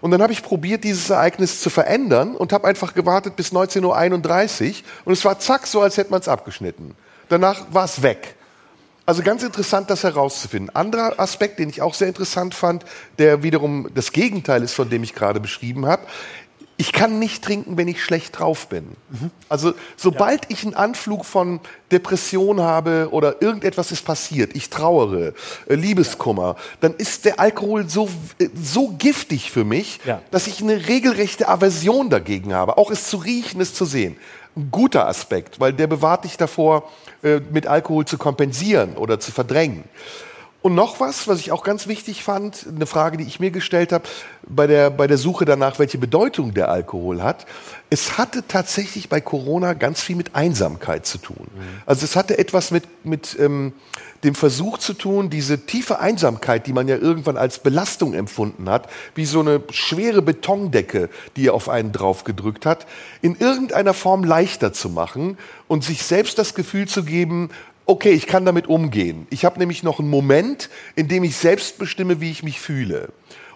Und 0.00 0.10
dann 0.10 0.22
habe 0.22 0.32
ich 0.32 0.42
probiert, 0.42 0.84
dieses 0.84 1.10
Ereignis 1.10 1.60
zu 1.60 1.70
verändern 1.70 2.34
und 2.34 2.52
habe 2.52 2.66
einfach 2.66 2.94
gewartet 2.94 3.36
bis 3.36 3.52
19.31 3.52 3.82
Uhr 3.84 4.74
und 5.04 5.12
es 5.12 5.24
war 5.24 5.38
zack, 5.38 5.66
so 5.66 5.80
als 5.82 5.96
hätte 5.96 6.10
man 6.10 6.20
es 6.20 6.28
abgeschnitten. 6.28 6.94
Danach 7.28 7.66
war 7.70 7.84
es 7.84 8.02
weg. 8.02 8.36
Also 9.06 9.22
ganz 9.22 9.42
interessant, 9.42 9.90
das 9.90 10.04
herauszufinden. 10.04 10.74
Anderer 10.74 11.18
Aspekt, 11.18 11.58
den 11.58 11.68
ich 11.68 11.82
auch 11.82 11.94
sehr 11.94 12.08
interessant 12.08 12.54
fand, 12.54 12.84
der 13.18 13.42
wiederum 13.42 13.88
das 13.94 14.12
Gegenteil 14.12 14.62
ist, 14.62 14.74
von 14.74 14.88
dem 14.88 15.02
ich 15.02 15.14
gerade 15.14 15.40
beschrieben 15.40 15.86
habe, 15.86 16.06
ich 16.80 16.92
kann 16.92 17.18
nicht 17.18 17.44
trinken, 17.44 17.76
wenn 17.76 17.88
ich 17.88 18.02
schlecht 18.02 18.38
drauf 18.38 18.68
bin. 18.68 18.96
Mhm. 19.10 19.30
Also 19.50 19.74
sobald 19.98 20.44
ja. 20.44 20.50
ich 20.52 20.64
einen 20.64 20.72
Anflug 20.72 21.26
von 21.26 21.60
Depression 21.92 22.62
habe 22.62 23.08
oder 23.10 23.42
irgendetwas 23.42 23.92
ist 23.92 24.02
passiert, 24.02 24.56
ich 24.56 24.70
trauere, 24.70 25.34
äh, 25.68 25.74
Liebeskummer, 25.74 26.56
dann 26.80 26.94
ist 26.94 27.26
der 27.26 27.38
Alkohol 27.38 27.86
so, 27.86 28.08
äh, 28.38 28.48
so 28.54 28.94
giftig 28.96 29.50
für 29.50 29.62
mich, 29.62 30.00
ja. 30.06 30.22
dass 30.30 30.46
ich 30.46 30.62
eine 30.62 30.88
regelrechte 30.88 31.48
Aversion 31.48 32.08
dagegen 32.08 32.54
habe, 32.54 32.78
auch 32.78 32.90
es 32.90 33.08
zu 33.08 33.18
riechen, 33.18 33.60
es 33.60 33.74
zu 33.74 33.84
sehen. 33.84 34.16
Ein 34.56 34.70
guter 34.70 35.06
Aspekt, 35.06 35.60
weil 35.60 35.74
der 35.74 35.86
bewahrt 35.86 36.24
dich 36.24 36.38
davor, 36.38 36.90
äh, 37.22 37.40
mit 37.52 37.66
Alkohol 37.66 38.06
zu 38.06 38.16
kompensieren 38.16 38.96
oder 38.96 39.20
zu 39.20 39.32
verdrängen. 39.32 39.84
Und 40.62 40.74
noch 40.74 41.00
was, 41.00 41.26
was 41.26 41.40
ich 41.40 41.52
auch 41.52 41.64
ganz 41.64 41.86
wichtig 41.86 42.22
fand, 42.22 42.66
eine 42.68 42.84
Frage, 42.84 43.16
die 43.16 43.24
ich 43.24 43.40
mir 43.40 43.50
gestellt 43.50 43.92
habe, 43.92 44.04
bei 44.46 44.66
der, 44.66 44.90
bei 44.90 45.06
der 45.06 45.16
Suche 45.16 45.46
danach, 45.46 45.78
welche 45.78 45.96
Bedeutung 45.96 46.52
der 46.52 46.68
Alkohol 46.68 47.22
hat. 47.22 47.46
Es 47.88 48.18
hatte 48.18 48.44
tatsächlich 48.46 49.08
bei 49.08 49.22
Corona 49.22 49.72
ganz 49.72 50.02
viel 50.02 50.16
mit 50.16 50.34
Einsamkeit 50.34 51.06
zu 51.06 51.16
tun. 51.18 51.46
Mhm. 51.54 51.82
Also 51.86 52.04
es 52.04 52.14
hatte 52.14 52.36
etwas 52.36 52.70
mit, 52.72 52.84
mit 53.04 53.38
ähm, 53.40 53.72
dem 54.22 54.34
Versuch 54.34 54.78
zu 54.78 54.92
tun, 54.92 55.30
diese 55.30 55.64
tiefe 55.64 55.98
Einsamkeit, 55.98 56.66
die 56.66 56.74
man 56.74 56.88
ja 56.88 56.96
irgendwann 56.96 57.38
als 57.38 57.60
Belastung 57.60 58.12
empfunden 58.12 58.68
hat, 58.68 58.88
wie 59.14 59.24
so 59.24 59.40
eine 59.40 59.62
schwere 59.70 60.20
Betondecke, 60.20 61.08
die 61.36 61.48
auf 61.48 61.68
einen 61.68 61.92
draufgedrückt 61.92 62.66
hat, 62.66 62.86
in 63.22 63.34
irgendeiner 63.36 63.94
Form 63.94 64.24
leichter 64.24 64.72
zu 64.72 64.90
machen 64.90 65.38
und 65.68 65.84
sich 65.84 66.02
selbst 66.02 66.38
das 66.38 66.54
Gefühl 66.54 66.86
zu 66.86 67.02
geben, 67.04 67.50
okay, 67.90 68.12
ich 68.12 68.26
kann 68.26 68.44
damit 68.44 68.68
umgehen. 68.68 69.26
Ich 69.30 69.44
habe 69.44 69.58
nämlich 69.58 69.82
noch 69.82 69.98
einen 69.98 70.08
Moment, 70.08 70.70
in 70.94 71.08
dem 71.08 71.24
ich 71.24 71.36
selbst 71.36 71.78
bestimme, 71.78 72.20
wie 72.20 72.30
ich 72.30 72.42
mich 72.42 72.60
fühle. 72.60 73.08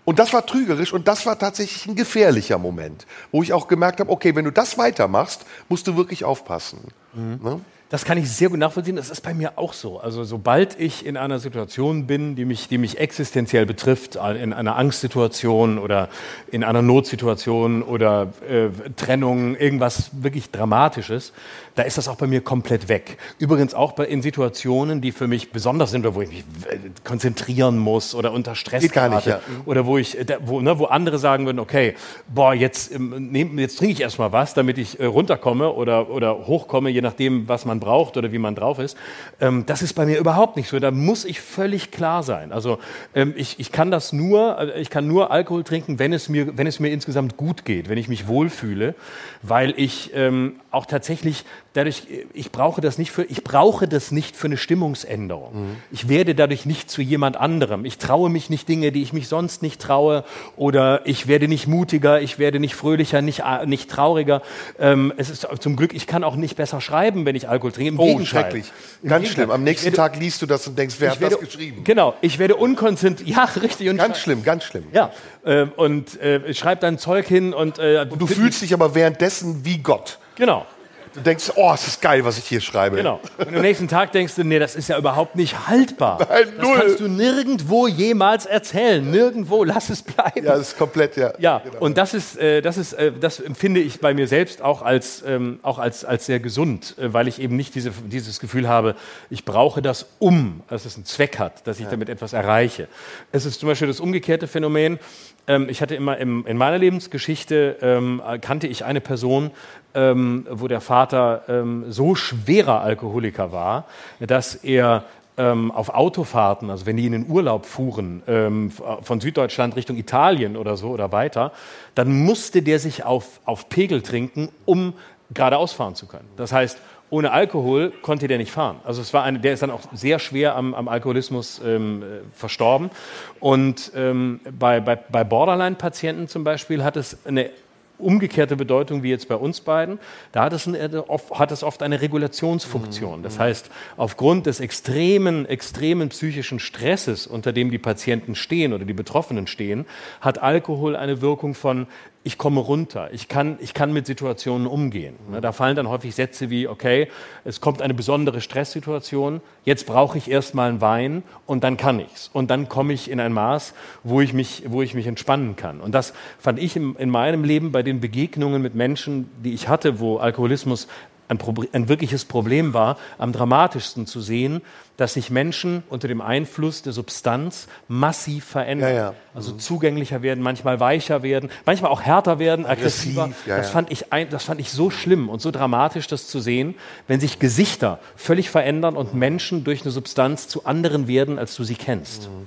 Und 0.05 0.19
das 0.19 0.33
war 0.33 0.45
trügerisch 0.45 0.93
und 0.93 1.09
das 1.09 1.25
war 1.25 1.39
tatsächlich 1.39 1.87
ein 1.87 1.95
gefährlicher 1.95 2.59
Moment, 2.59 3.07
wo 3.33 3.43
ich 3.43 3.53
auch 3.53 3.69
gemerkt 3.69 4.01
habe, 4.01 4.11
okay, 4.11 4.35
wenn 4.35 4.45
du 4.45 4.51
das 4.51 4.77
weitermachst, 4.77 5.47
musst 5.69 5.87
du 5.87 5.97
wirklich 5.97 6.25
aufpassen. 6.25 6.81
Mhm. 7.15 7.41
Ne? 7.43 7.61
Das 7.95 8.05
kann 8.05 8.19
ich 8.19 8.29
sehr 8.29 8.49
gut 8.49 8.59
nachvollziehen. 8.59 8.97
Das 8.97 9.09
ist 9.09 9.21
bei 9.21 9.35
mir 9.35 9.57
auch 9.57 9.73
so. 9.73 10.01
Also 10.01 10.25
sobald 10.25 10.81
ich 10.81 11.07
in 11.07 11.17
einer 11.17 11.39
Situation 11.39 12.09
bin, 12.09 12.35
die 12.35 12.45
mich, 12.45 12.67
die 12.67 12.77
mich 12.77 12.99
existenziell 12.99 13.67
betrifft, 13.67 14.17
in 14.17 14.53
einer 14.53 14.77
Angstsituation 14.77 15.79
oder 15.79 16.09
in 16.51 16.65
einer 16.65 16.83
Notsituation 16.83 17.83
oder 17.85 18.33
äh, 18.49 18.71
Trennung, 18.97 19.55
irgendwas 19.55 20.11
wirklich 20.13 20.51
Dramatisches, 20.51 21.33
da 21.75 21.83
ist 21.83 21.99
das 21.99 22.09
auch 22.09 22.17
bei 22.17 22.27
mir 22.27 22.41
komplett 22.41 22.89
weg. 22.89 23.19
Übrigens 23.39 23.75
auch 23.75 23.93
bei, 23.93 24.07
in 24.07 24.23
Situationen, 24.23 25.01
die 25.01 25.13
für 25.13 25.27
mich 25.27 25.51
besonders 25.51 25.91
sind 25.91 26.07
oder 26.07 26.15
wo 26.15 26.23
ich 26.23 26.29
mich 26.29 26.45
äh, 26.71 26.79
konzentrieren 27.03 27.79
muss 27.79 28.15
oder 28.15 28.33
unter 28.33 28.55
Stress 28.55 28.83
Geht 28.83 28.93
gar 28.93 29.09
nicht, 29.09 29.27
ja. 29.27 29.41
oder 29.67 29.85
wo 29.87 29.99
ich, 29.99 30.19
äh, 30.19 30.39
wo, 30.45 30.61
ne, 30.61 30.79
wo 30.79 30.87
andere 30.87 31.19
sagen 31.19 31.47
würden, 31.47 31.59
okay, 31.59 31.95
boah, 32.33 32.55
jetzt, 32.55 32.95
ähm, 32.95 33.31
nehm, 33.31 33.59
jetzt 33.59 33.79
trinke 33.79 33.93
ich 33.93 34.01
erstmal 34.01 34.31
was, 34.33 34.55
damit 34.55 34.79
ich 34.79 35.01
äh, 35.01 35.07
runterkomme 35.07 35.73
oder, 35.73 36.11
oder 36.11 36.47
hochkomme, 36.47 36.91
je 36.91 37.01
nachdem, 37.01 37.49
was 37.49 37.65
man 37.65 37.81
braucht 37.81 38.17
oder 38.17 38.31
wie 38.31 38.39
man 38.39 38.55
drauf 38.55 38.79
ist. 38.79 38.97
Ähm, 39.41 39.65
das 39.67 39.83
ist 39.83 39.95
bei 39.95 40.07
mir 40.07 40.19
überhaupt 40.19 40.57
nicht 40.57 40.69
so. 40.69 40.79
Da 40.79 40.93
muss 40.93 41.25
ich 41.25 41.41
völlig 41.41 41.91
klar 41.91 42.23
sein. 42.23 42.53
Also 42.53 42.79
ähm, 43.15 43.35
ich, 43.37 43.59
ich 43.59 43.73
kann 43.73 43.91
das 43.91 44.13
nur, 44.13 44.59
äh, 44.59 44.81
ich 44.81 44.91
kann 44.91 45.09
nur 45.09 45.33
Alkohol 45.33 45.65
trinken, 45.65 45.99
wenn 45.99 46.13
es 46.13 46.29
mir, 46.29 46.57
wenn 46.57 46.69
es 46.69 46.79
mir 46.79 46.91
insgesamt 46.91 47.37
gut 47.37 47.65
geht, 47.65 47.89
wenn 47.89 47.99
ich 47.99 48.09
mich 48.09 48.29
wohlfühle, 48.29 48.95
weil 49.43 49.75
ich 49.77 50.13
ähm, 50.15 50.61
auch 50.71 50.87
tatsächlich 50.87 51.45
dadurch, 51.75 52.05
ich 52.33 52.53
brauche 52.53 52.81
das 52.81 52.99
nicht 52.99 53.11
für, 53.11 53.25
ich 53.25 53.45
brauche 53.45 53.87
das 53.87 54.13
nicht 54.13 54.37
für 54.37 54.47
eine 54.47 54.57
Stimmungsänderung. 54.57 55.55
Mhm. 55.55 55.77
Ich 55.91 56.09
werde 56.09 56.35
dadurch 56.35 56.65
nicht 56.65 56.89
zu 56.89 57.03
jemand 57.03 57.37
anderem. 57.37 57.85
Ich 57.85 57.99
traue 57.99 58.31
mich 58.31 58.49
nicht 58.49 58.69
Dinge, 58.69 58.93
die 58.93 59.03
ich 59.03 59.13
mich 59.13 59.29
sonst 59.29 59.61
nicht 59.61 59.81
traue, 59.81 60.25
oder 60.57 61.03
ich 61.05 61.27
werde 61.27 61.49
nicht 61.49 61.67
mutiger, 61.67 62.21
ich 62.21 62.39
werde 62.39 62.61
nicht 62.61 62.77
fröhlicher, 62.77 63.23
nicht, 63.23 63.41
äh, 63.41 63.67
nicht 63.67 63.91
trauriger. 63.91 64.41
Ähm, 64.79 65.13
es 65.17 65.31
ist 65.31 65.47
zum 65.61 65.77
Glück, 65.77 65.93
ich 65.95 66.07
kann 66.07 66.25
auch 66.25 66.37
nicht 66.37 66.57
besser 66.57 66.81
schreiben, 66.81 67.27
wenn 67.27 67.35
ich 67.35 67.49
Alkohol 67.49 67.73
trinke. 67.73 67.89
Im 67.89 67.99
oh, 67.99 68.05
Gegenteil. 68.05 68.27
schrecklich. 68.27 68.73
Im 69.03 69.09
Ganz 69.09 69.23
Gegenteil. 69.23 69.45
schlimm. 69.45 69.51
Am 69.51 69.65
nächsten 69.65 69.87
werde, 69.87 69.97
Tag 69.97 70.19
liest 70.19 70.41
du 70.43 70.47
das 70.47 70.67
und 70.69 70.79
denkst, 70.79 70.97
wer 71.01 71.11
hat 71.11 71.21
werde, 71.21 71.37
das 71.37 71.45
geschrieben? 71.45 71.83
Genau. 71.85 72.15
Ich 72.21 72.39
werde 72.39 72.57
unkonzentriert. 72.57 73.25
Ja, 73.35 73.45
richtig. 73.45 73.89
Und 73.89 73.97
ganz 73.97 74.19
schlimm, 74.19 74.45
ganz 74.45 74.63
schlimm. 74.63 74.85
Ja. 74.93 75.11
Äh, 75.45 75.67
und 75.77 76.21
äh, 76.21 76.55
schreibe 76.55 76.81
dann 76.83 76.99
Zeug 76.99 77.27
hin 77.27 77.53
und, 77.53 77.79
äh, 77.79 78.07
und 78.09 78.21
du 78.21 78.27
fühlst 78.27 78.63
dich 78.63 78.73
aber 78.75 78.95
währenddessen 78.95 79.65
wie 79.65 79.79
Gott. 79.79 80.19
Genau. 80.37 80.67
Du 81.15 81.21
denkst, 81.21 81.53
oh, 81.55 81.71
es 81.73 81.87
ist 81.87 82.03
geil, 82.03 82.25
was 82.25 82.39
ich 82.39 82.45
hier 82.45 82.61
schreibe. 82.61 82.97
Genau. 82.97 83.21
Und 83.39 83.55
am 83.55 83.63
nächsten 83.63 83.87
Tag 83.87 84.11
denkst 84.11 84.35
du, 84.35 84.43
nee, 84.43 84.59
das 84.59 84.75
ist 84.75 84.89
ja 84.89 84.99
überhaupt 84.99 85.37
nicht 85.37 85.69
haltbar. 85.69 86.19
Nein, 86.29 86.49
das 86.57 86.67
null. 86.67 86.77
kannst 86.77 87.01
du 87.01 87.09
nirgendwo 87.09 87.87
jemals 87.87 88.47
erzählen. 88.47 89.09
Nirgendwo, 89.09 89.63
lass 89.63 89.91
es 89.91 90.03
bleiben. 90.03 90.45
Ja, 90.45 90.57
das 90.57 90.69
ist 90.69 90.79
komplett, 90.79 91.17
ja. 91.17 91.33
Ja, 91.39 91.63
genau. 91.65 91.79
und 91.79 91.97
das 91.97 92.15
ist, 92.15 92.37
äh, 92.37 92.63
das 92.63 92.77
ist, 92.77 92.95
äh, 92.95 93.13
das 93.13 93.39
empfinde 93.39 93.81
ich 93.81 94.01
bei 94.01 94.13
mir 94.13 94.27
selbst 94.27 94.61
auch 94.61 94.83
als, 94.83 95.23
ähm, 95.25 95.61
auch 95.63 95.79
als, 95.79 96.05
als 96.05 96.27
sehr 96.27 96.41
gesund, 96.41 96.97
äh, 96.99 97.13
weil 97.13 97.29
ich 97.29 97.41
eben 97.41 97.55
nicht 97.55 97.77
diese, 97.77 97.93
dieses 97.93 98.41
Gefühl 98.41 98.69
habe, 98.69 98.97
ich 99.31 99.45
brauche 99.45 99.83
das 99.83 100.07
um, 100.19 100.63
dass 100.69 100.85
es 100.85 100.97
einen 100.97 101.05
Zweck 101.05 101.39
hat, 101.39 101.67
dass 101.67 101.79
ich 101.79 101.85
ja. 101.85 101.91
damit 101.91 102.09
etwas 102.09 102.33
erreiche. 102.33 102.89
Es 103.31 103.47
ist 103.47 103.61
zum 103.61 103.69
Beispiel 103.69 103.87
das 103.87 104.01
umgekehrte 104.01 104.49
Phänomen. 104.49 104.99
Ähm, 105.47 105.69
ich 105.69 105.83
hatte 105.83 105.95
immer 105.95 106.17
im, 106.19 106.47
in 106.47 106.57
meiner 106.57 106.79
Lebensgeschichte 106.79 107.77
ähm, 107.81 108.23
kannte 108.41 108.67
ich 108.67 108.85
eine 108.85 109.01
Person, 109.01 109.51
ähm, 109.95 110.47
wo 110.51 110.69
der 110.69 110.81
Vater 110.81 111.43
ähm, 111.49 111.85
so 111.89 112.15
schwerer 112.15 112.81
Alkoholiker 112.81 113.53
war, 113.53 113.85
dass 114.21 114.55
er 114.55 115.05
ähm, 115.37 115.71
auf 115.73 115.89
Autofahrten, 115.89 116.71
also 116.71 116.87
wenn 116.87 116.97
die 116.97 117.07
in 117.07 117.13
den 117.13 117.29
Urlaub 117.29 117.67
fuhren, 117.67 118.23
ähm, 118.29 118.71
von 118.71 119.21
Süddeutschland 119.21 119.77
Richtung 119.77 119.97
Italien 119.97 120.57
oder 120.57 120.77
so 120.77 120.91
oder 120.91 121.13
weiter, 121.13 121.53
dann 121.95 122.13
musste 122.13 122.63
der 122.63 122.79
sich 122.79 123.05
auf, 123.05 123.41
auf 123.45 123.69
Pegel 123.69 124.03
trinken, 124.03 124.49
um 124.65 124.95
geradeaus 125.33 125.73
fahren 125.73 125.95
zu 125.95 126.07
können. 126.07 126.29
Das 126.37 126.53
heißt, 126.53 126.81
ohne 127.15 127.31
Alkohol 127.31 127.93
konnte 128.03 128.27
der 128.27 128.39
nicht 128.39 128.51
fahren. 128.51 128.81
Also 128.83 129.01
es 129.01 129.15
war 129.15 129.23
eine, 129.23 129.39
der 129.39 129.53
ist 129.53 129.63
dann 129.63 129.71
auch 129.71 129.83
sehr 129.93 130.19
schwer 130.19 130.57
am, 130.57 130.75
am 130.75 130.89
Alkoholismus 130.89 131.61
ähm, 131.65 132.03
äh, 132.03 132.07
verstorben. 132.35 132.91
Und 133.39 133.93
ähm, 133.95 134.41
bei, 134.59 134.81
bei, 134.81 134.97
bei 134.97 135.23
Borderline-Patienten 135.23 136.27
zum 136.27 136.43
Beispiel 136.43 136.83
hat 136.83 136.97
es 136.97 137.25
eine 137.25 137.51
umgekehrte 137.99 138.57
Bedeutung 138.57 139.05
wie 139.05 139.11
jetzt 139.11 139.29
bei 139.29 139.37
uns 139.37 139.61
beiden. 139.61 140.01
Da 140.33 140.43
hat 140.43 140.53
es, 140.53 140.67
ein, 140.67 140.77
hat 140.77 141.53
es 141.53 141.63
oft 141.63 141.85
eine 141.85 142.01
Regulationsfunktion. 142.01 143.23
Das 143.23 143.39
heißt, 143.39 143.71
aufgrund 143.97 144.47
des 144.47 144.59
extremen, 144.59 145.47
extremen 145.47 146.09
psychischen 146.09 146.59
Stresses, 146.59 147.29
unter 147.29 147.53
dem 147.53 147.71
die 147.71 147.79
Patienten 147.79 148.35
stehen 148.35 148.73
oder 148.73 148.85
die 148.85 148.93
Betroffenen 148.93 149.47
stehen, 149.47 149.87
hat 150.21 150.43
Alkohol 150.43 150.97
eine 150.97 151.21
Wirkung 151.21 151.55
von 151.55 151.87
ich 152.27 152.39
komme 152.39 152.61
runter, 152.61 153.11
ich 153.13 153.29
kann, 153.29 153.59
ich 153.61 153.75
kann 153.75 153.93
mit 153.93 154.07
Situationen 154.07 154.67
umgehen. 154.67 155.15
Ne, 155.31 155.43
da 155.43 155.53
fallen 155.53 155.77
dann 155.77 155.89
häufig 155.91 156.15
Sätze 156.15 156.49
wie, 156.49 156.67
okay, 156.67 157.09
es 157.45 157.61
kommt 157.61 157.83
eine 157.83 157.93
besondere 157.93 158.41
Stresssituation, 158.41 159.43
jetzt 159.65 159.85
brauche 159.87 160.17
ich 160.17 160.31
erstmal 160.31 160.71
einen 160.71 160.81
Wein 160.81 161.23
und 161.45 161.65
dann 161.65 161.77
kann 161.77 162.01
ich's. 162.01 162.31
Und 162.33 162.51
dann 162.51 162.71
komme 162.71 162.95
ich 162.95 163.11
in 163.11 163.21
ein 163.21 163.35
Maß, 163.35 163.75
wo 164.05 164.23
ich 164.23 164.33
mich, 164.33 164.65
wo 164.67 164.81
ich 164.81 164.95
mich 164.95 165.07
entspannen 165.07 165.55
kann. 165.57 165.83
Und 165.83 165.95
das 165.95 166.15
fand 166.39 166.59
ich 166.59 166.75
in, 166.77 166.97
in 166.97 167.11
meinem 167.11 167.45
Leben 167.45 167.73
bei 167.73 167.83
den 167.83 168.01
Begegnungen 168.01 168.63
mit 168.63 168.75
Menschen, 168.75 169.31
die 169.45 169.53
ich 169.53 169.69
hatte, 169.69 170.01
wo 170.01 170.17
Alkoholismus 170.17 170.89
ein, 171.29 171.39
ein, 171.73 171.89
wirkliches 171.89 172.25
Problem 172.25 172.75
war, 172.75 172.97
am 173.19 173.33
dramatischsten 173.33 174.07
zu 174.07 174.21
sehen, 174.21 174.63
dass 174.97 175.15
sich 175.15 175.31
Menschen 175.31 175.83
unter 175.89 176.09
dem 176.09 176.21
Einfluss 176.21 176.83
der 176.83 176.93
Substanz 176.93 177.67
massiv 177.89 178.45
verändern. 178.45 178.91
Ja, 178.91 178.97
ja. 178.97 179.15
Also 179.35 179.53
mhm. 179.53 179.59
zugänglicher 179.59 180.23
werden, 180.23 180.43
manchmal 180.43 180.81
weicher 180.81 181.23
werden, 181.23 181.51
manchmal 181.67 181.91
auch 181.91 182.03
härter 182.03 182.39
werden, 182.39 182.67
aggressiver. 182.67 183.25
Aggressiv, 183.25 183.47
ja, 183.47 183.57
das, 183.57 183.71
Fand 183.71 183.91
ich 183.91 184.13
ein, 184.13 184.31
das 184.31 184.45
fand 184.45 184.61
ich 184.61 184.71
so 184.71 184.91
schlimm 184.91 185.29
und 185.29 185.41
so 185.41 185.51
dramatisch, 185.51 186.07
das 186.07 186.29
zu 186.29 186.41
sehen, 186.41 186.75
wenn 187.09 187.21
sich 187.21 187.39
Gesichter 187.39 187.99
völlig 188.17 188.51
verändern 188.51 188.97
und 188.97 189.15
Menschen 189.15 189.65
durch 189.65 189.83
eine 189.83 189.91
Substanz 189.91 190.49
zu 190.49 190.65
anderen 190.65 191.09
werden, 191.09 191.39
als 191.39 191.57
du 191.57 191.65
sie 191.65 191.75
kennst. 191.75 192.29
Mhm. 192.29 192.47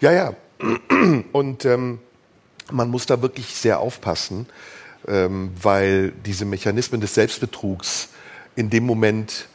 Ja, 0.00 0.12
ja. 0.12 0.34
Und 1.32 1.64
ähm, 1.64 1.98
man 2.70 2.88
muss 2.88 3.06
da 3.06 3.20
wirklich 3.20 3.54
sehr 3.54 3.80
aufpassen 3.80 4.46
ähm, 5.08 5.52
weil 5.60 6.12
diese 6.24 6.44
Mechanismen 6.44 7.00
des 7.00 7.14
Selbstbetrugs 7.14 8.08
in 8.54 8.70
dem 8.70 8.84
Moment, 8.84 9.48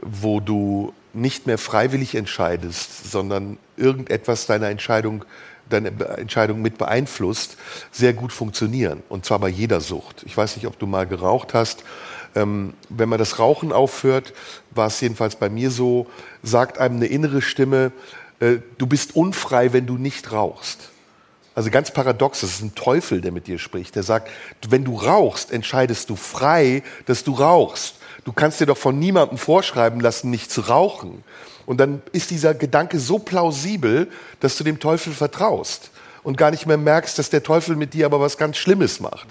wo 0.00 0.40
du 0.40 0.92
nicht 1.12 1.46
mehr 1.46 1.58
freiwillig 1.58 2.14
entscheidest, 2.14 3.10
sondern 3.10 3.58
irgendetwas 3.76 4.46
deiner 4.46 4.68
Entscheidung 4.68 5.24
deine 5.68 5.88
Entscheidung 6.18 6.60
mit 6.60 6.78
beeinflusst, 6.78 7.56
sehr 7.90 8.12
gut 8.12 8.32
funktionieren. 8.32 9.02
Und 9.08 9.24
zwar 9.24 9.38
bei 9.38 9.48
jeder 9.48 9.80
Sucht. 9.80 10.22
Ich 10.26 10.36
weiß 10.36 10.56
nicht, 10.56 10.66
ob 10.66 10.78
du 10.78 10.86
mal 10.86 11.06
geraucht 11.06 11.54
hast. 11.54 11.84
Ähm, 12.34 12.74
wenn 12.88 13.08
man 13.08 13.18
das 13.18 13.38
Rauchen 13.38 13.72
aufhört, 13.72 14.32
war 14.70 14.86
es 14.86 15.00
jedenfalls 15.00 15.36
bei 15.36 15.48
mir 15.48 15.70
so, 15.70 16.06
sagt 16.42 16.78
einem 16.78 16.96
eine 16.96 17.06
innere 17.06 17.42
Stimme, 17.42 17.92
äh, 18.40 18.56
du 18.78 18.86
bist 18.86 19.16
unfrei, 19.16 19.72
wenn 19.72 19.86
du 19.86 19.98
nicht 19.98 20.32
rauchst. 20.32 20.90
Also 21.54 21.70
ganz 21.70 21.90
paradox, 21.90 22.40
das 22.40 22.50
ist 22.50 22.62
ein 22.62 22.74
Teufel, 22.74 23.20
der 23.20 23.30
mit 23.30 23.46
dir 23.46 23.58
spricht. 23.58 23.94
Der 23.94 24.02
sagt, 24.02 24.30
wenn 24.68 24.84
du 24.84 24.96
rauchst, 24.96 25.52
entscheidest 25.52 26.08
du 26.08 26.16
frei, 26.16 26.82
dass 27.04 27.24
du 27.24 27.34
rauchst. 27.34 27.96
Du 28.24 28.32
kannst 28.32 28.60
dir 28.60 28.66
doch 28.66 28.76
von 28.76 28.98
niemandem 28.98 29.38
vorschreiben 29.38 30.00
lassen, 30.00 30.30
nicht 30.30 30.50
zu 30.50 30.62
rauchen. 30.62 31.24
Und 31.66 31.78
dann 31.78 32.02
ist 32.12 32.30
dieser 32.30 32.54
Gedanke 32.54 32.98
so 32.98 33.18
plausibel, 33.18 34.08
dass 34.40 34.56
du 34.56 34.64
dem 34.64 34.80
Teufel 34.80 35.12
vertraust 35.12 35.90
und 36.22 36.36
gar 36.36 36.50
nicht 36.50 36.66
mehr 36.66 36.76
merkst, 36.76 37.18
dass 37.18 37.30
der 37.30 37.42
Teufel 37.42 37.76
mit 37.76 37.94
dir 37.94 38.06
aber 38.06 38.20
was 38.20 38.38
ganz 38.38 38.56
Schlimmes 38.56 39.00
macht. 39.00 39.28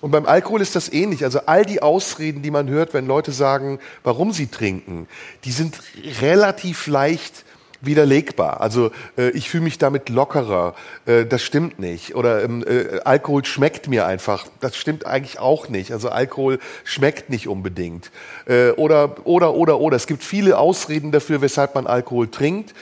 Und 0.00 0.10
beim 0.10 0.26
Alkohol 0.26 0.60
ist 0.60 0.74
das 0.74 0.92
ähnlich. 0.92 1.22
Also 1.22 1.40
all 1.46 1.64
die 1.64 1.80
Ausreden, 1.80 2.42
die 2.42 2.50
man 2.50 2.68
hört, 2.68 2.92
wenn 2.92 3.06
Leute 3.06 3.30
sagen, 3.30 3.78
warum 4.02 4.32
sie 4.32 4.48
trinken, 4.48 5.06
die 5.44 5.52
sind 5.52 5.78
relativ 6.20 6.88
leicht 6.88 7.44
widerlegbar. 7.82 8.60
Also 8.60 8.90
äh, 9.18 9.30
ich 9.30 9.50
fühle 9.50 9.64
mich 9.64 9.78
damit 9.78 10.08
lockerer. 10.08 10.74
Äh, 11.04 11.26
das 11.26 11.42
stimmt 11.42 11.78
nicht. 11.78 12.14
Oder 12.14 12.42
ähm, 12.42 12.64
äh, 12.66 13.00
Alkohol 13.04 13.44
schmeckt 13.44 13.88
mir 13.88 14.06
einfach. 14.06 14.46
Das 14.60 14.76
stimmt 14.76 15.04
eigentlich 15.04 15.38
auch 15.38 15.68
nicht. 15.68 15.92
Also 15.92 16.08
Alkohol 16.08 16.58
schmeckt 16.84 17.28
nicht 17.28 17.48
unbedingt. 17.48 18.10
Äh, 18.46 18.70
oder 18.70 19.16
oder 19.24 19.54
oder 19.54 19.80
oder. 19.80 19.96
Es 19.96 20.06
gibt 20.06 20.24
viele 20.24 20.58
Ausreden 20.58 21.12
dafür, 21.12 21.40
weshalb 21.40 21.74
man 21.74 21.86
Alkohol 21.86 22.28
trinkt. 22.28 22.74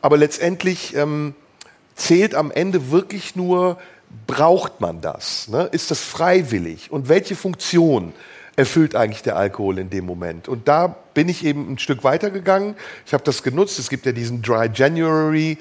Aber 0.00 0.16
letztendlich 0.16 0.94
ähm, 0.94 1.34
zählt 1.94 2.34
am 2.34 2.50
Ende 2.50 2.90
wirklich 2.90 3.36
nur, 3.36 3.78
braucht 4.26 4.80
man 4.80 5.00
das? 5.00 5.48
Ne? 5.48 5.68
Ist 5.72 5.90
das 5.90 6.00
freiwillig? 6.00 6.90
Und 6.90 7.08
welche 7.08 7.36
Funktion 7.36 8.12
erfüllt 8.62 8.94
eigentlich 8.94 9.22
der 9.22 9.34
Alkohol 9.34 9.78
in 9.78 9.90
dem 9.90 10.06
Moment? 10.06 10.46
Und 10.46 10.68
da 10.68 10.86
bin 10.86 11.28
ich 11.28 11.44
eben 11.44 11.72
ein 11.72 11.78
Stück 11.78 12.04
weitergegangen. 12.04 12.76
Ich 13.04 13.12
habe 13.12 13.24
das 13.24 13.42
genutzt. 13.42 13.80
Es 13.80 13.90
gibt 13.90 14.06
ja 14.06 14.12
diesen 14.12 14.40
Dry 14.40 14.70
January. 14.72 15.58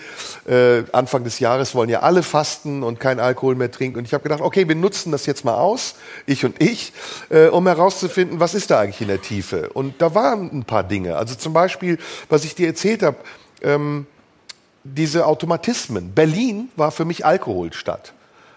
Äh, 0.48 0.84
Anfang 0.92 1.24
des 1.24 1.40
Jahres 1.40 1.74
wollen 1.74 1.90
ja 1.90 2.02
alle 2.02 2.22
fasten 2.22 2.84
und 2.84 3.00
kein 3.00 3.20
Alkohol 3.20 3.56
mehr 3.56 3.72
trinken. 3.72 3.98
Und 3.98 4.06
ich 4.06 4.14
habe 4.14 4.22
gedacht, 4.22 4.42
okay, 4.42 4.68
wir 4.68 4.76
nutzen 4.76 5.12
das 5.12 5.26
jetzt 5.26 5.44
mal 5.44 5.56
aus, 5.56 5.96
ich 6.28 6.46
und 6.46 6.62
ich, 6.62 6.94
äh, 7.30 7.48
um 7.48 7.66
herauszufinden, 7.66 8.40
was 8.40 8.54
ist 8.54 8.70
da 8.70 8.82
eigentlich 8.82 9.02
in 9.02 9.08
der 9.08 9.22
Tiefe. 9.22 9.70
Und 9.70 10.00
da 10.00 10.14
waren 10.14 10.52
ein 10.52 10.64
paar 10.64 10.84
Dinge. 10.84 11.18
Also 11.18 11.34
zum 11.34 11.54
Beispiel, 11.54 11.98
was 12.30 12.44
ich 12.44 12.54
dir 12.54 12.68
erzählt 12.68 13.02
habe, 13.02 13.18
ähm, 13.64 14.06
diese 14.84 15.26
Automatismen. 15.26 16.12
Berlin 16.14 16.70
war 16.76 16.92
für 16.92 17.06
mich 17.06 17.26
Alkoholstadt. 17.26 18.14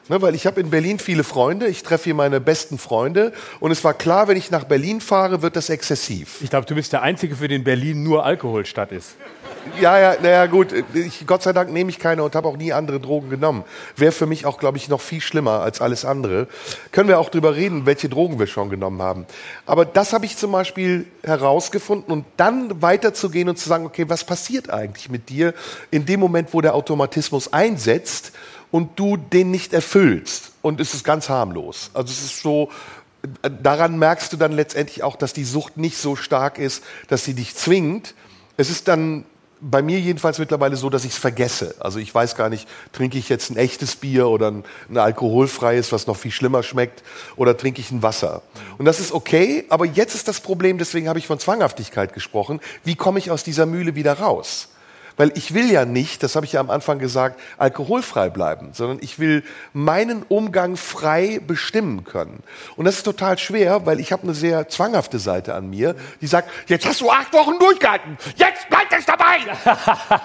Ne, 0.09 0.21
weil 0.21 0.35
ich 0.35 0.47
habe 0.47 0.61
in 0.61 0.69
Berlin 0.69 0.99
viele 0.99 1.25
Freunde, 1.25 1.67
ich 1.67 1.83
treffe 1.83 2.05
hier 2.05 2.15
meine 2.15 2.39
besten 2.39 2.77
Freunde 2.77 3.33
und 3.61 3.71
es 3.71 3.83
war 3.85 3.95
klar, 3.95 4.29
wenn 4.29 4.37
ich 4.37 4.51
nach 4.51 4.65
Berlin 4.65 5.01
fahre, 5.01 5.41
wird 5.41 5.57
das 5.57 5.71
exzessiv. 5.71 6.43
Ich 6.43 6.51
glaube, 6.51 6.67
du 6.67 6.75
bist 6.75 6.93
der 6.93 7.01
Einzige, 7.01 7.37
für 7.37 7.49
den 7.49 7.65
Berlin 7.65 8.03
nur 8.03 8.23
Alkoholstadt 8.23 8.93
ist. 8.93 9.17
Ja, 9.81 9.99
ja, 9.99 10.17
naja, 10.21 10.45
gut. 10.45 10.75
Ich, 10.93 11.27
Gott 11.27 11.43
sei 11.43 11.55
Dank 11.55 11.73
nehme 11.73 11.89
ich 11.89 11.99
keine 11.99 12.23
und 12.23 12.35
habe 12.35 12.47
auch 12.49 12.57
nie 12.59 12.75
andere 12.75 13.01
Drogen 13.01 13.31
genommen. 13.31 13.65
Wäre 13.97 14.13
für 14.13 14.27
mich 14.27 14.45
auch, 14.45 14.59
glaube 14.59 14.77
ich, 14.77 14.91
noch 14.91 15.01
viel 15.01 15.23
schlimmer 15.23 15.61
als 15.61 15.81
alles 15.81 16.05
andere. 16.05 16.49
Können 16.93 17.09
wir 17.09 17.19
auch 17.19 17.31
drüber 17.31 17.57
reden, 17.57 17.87
welche 17.87 18.11
Drogen 18.11 18.39
wir 18.39 18.47
schon 18.47 18.69
genommen 18.69 19.01
haben. 19.01 19.25
Aber 19.65 19.87
das 19.87 20.13
habe 20.13 20.27
ich 20.27 20.37
zum 20.37 20.53
Beispiel 20.53 21.07
herausgefunden 21.23 22.13
und 22.13 22.27
dann 22.37 22.83
weiterzugehen 22.83 23.49
und 23.49 23.59
zu 23.59 23.67
sagen, 23.67 23.87
okay, 23.87 24.05
was 24.09 24.25
passiert 24.25 24.69
eigentlich 24.69 25.09
mit 25.09 25.31
dir 25.31 25.55
in 25.91 26.05
dem 26.05 26.21
Moment, 26.21 26.53
wo 26.53 26.61
der 26.61 26.75
Automatismus 26.75 27.51
einsetzt? 27.53 28.33
Und 28.75 28.99
du 28.99 29.17
den 29.17 29.53
nicht 29.53 29.73
erfüllst. 29.73 30.51
Und 30.61 30.81
es 30.81 30.95
ist 30.95 31.05
ganz 31.05 31.29
harmlos. 31.29 31.93
Also 31.95 32.11
es 32.11 32.25
ist 32.25 32.43
so, 32.43 32.71
daran 33.63 34.01
merkst 34.01 34.33
du 34.33 34.37
dann 34.37 34.51
letztendlich 34.51 35.05
auch, 35.05 35.15
dass 35.15 35.33
die 35.33 35.45
Sucht 35.45 35.77
nicht 35.77 35.97
so 35.97 36.17
stark 36.17 36.59
ist, 36.59 36.83
dass 37.07 37.25
sie 37.25 37.35
dich 37.35 37.55
zwingt. 37.55 38.17
Es 38.57 38.71
ist 38.71 38.89
dann 38.89 39.27
bei 39.61 39.81
mir 39.81 40.01
jedenfalls 40.01 40.41
mittlerweile 40.41 40.75
so, 40.75 40.91
dass 40.91 41.05
ich 41.05 41.13
es 41.13 41.19
vergesse. 41.19 41.77
Also 41.79 42.01
ich 42.01 42.13
weiß 42.13 42.35
gar 42.35 42.49
nicht, 42.49 42.69
trinke 42.91 43.17
ich 43.17 43.29
jetzt 43.29 43.49
ein 43.49 43.57
echtes 43.57 43.95
Bier 43.95 44.27
oder 44.27 44.51
ein, 44.51 44.65
ein, 44.91 44.99
alkoholfreies, 44.99 45.93
was 45.93 46.09
noch 46.09 46.17
viel 46.17 46.33
schlimmer 46.33 46.65
schmeckt, 46.65 47.05
oder 47.37 47.57
trinke 47.57 47.81
ich 47.81 47.93
ein 47.93 48.03
Wasser. 48.03 48.43
Und 48.77 48.87
das 48.87 48.99
ist 48.99 49.13
okay, 49.13 49.67
aber 49.69 49.85
jetzt 49.85 50.17
ist 50.17 50.27
das 50.27 50.41
Problem, 50.41 50.79
deswegen 50.79 51.09
habe 51.09 51.21
ich 51.21 51.29
von 51.29 51.39
Zwanghaftigkeit 51.39 52.13
gesprochen, 52.13 52.59
wie 52.83 52.97
komme 52.97 53.21
ich 53.21 53.31
aus 53.31 53.45
dieser 53.45 53.67
Mühle 53.67 53.95
wieder 53.95 54.15
raus? 54.15 54.71
Weil 55.17 55.33
ich 55.37 55.55
will 55.55 55.71
ja 55.71 55.85
nicht, 55.85 56.23
das 56.23 56.35
habe 56.35 56.45
ich 56.45 56.53
ja 56.53 56.61
am 56.61 56.71
Anfang 56.71 56.99
gesagt, 56.99 57.41
alkoholfrei 57.59 58.31
bleiben, 58.31 58.71
sondern 58.73 58.99
ich 59.01 59.19
will 59.19 59.45
meinen 59.73 60.25
Umgang 60.25 60.77
frei 60.77 61.41
bestimmen 61.47 62.05
können. 62.05 62.43
Und 62.77 62.85
das 62.85 62.97
ist 62.97 63.05
total 63.05 63.39
schwer, 63.39 63.87
weil 63.87 64.01
ich 64.01 64.13
habe 64.13 64.25
eine 64.25 64.35
sehr 64.35 64.69
zwanghafte 64.69 65.19
Seite 65.19 65.55
an 65.55 65.71
mir, 65.71 65.95
die 66.21 66.27
sagt, 66.27 66.51
jetzt 66.67 66.87
hast 66.87 67.01
du 67.01 67.11
acht 67.11 67.33
Wochen 67.33 67.59
durchgehalten, 67.59 68.19
jetzt 68.37 68.69
bleib 68.69 68.91
es 68.91 69.07
dabei. 69.07 69.39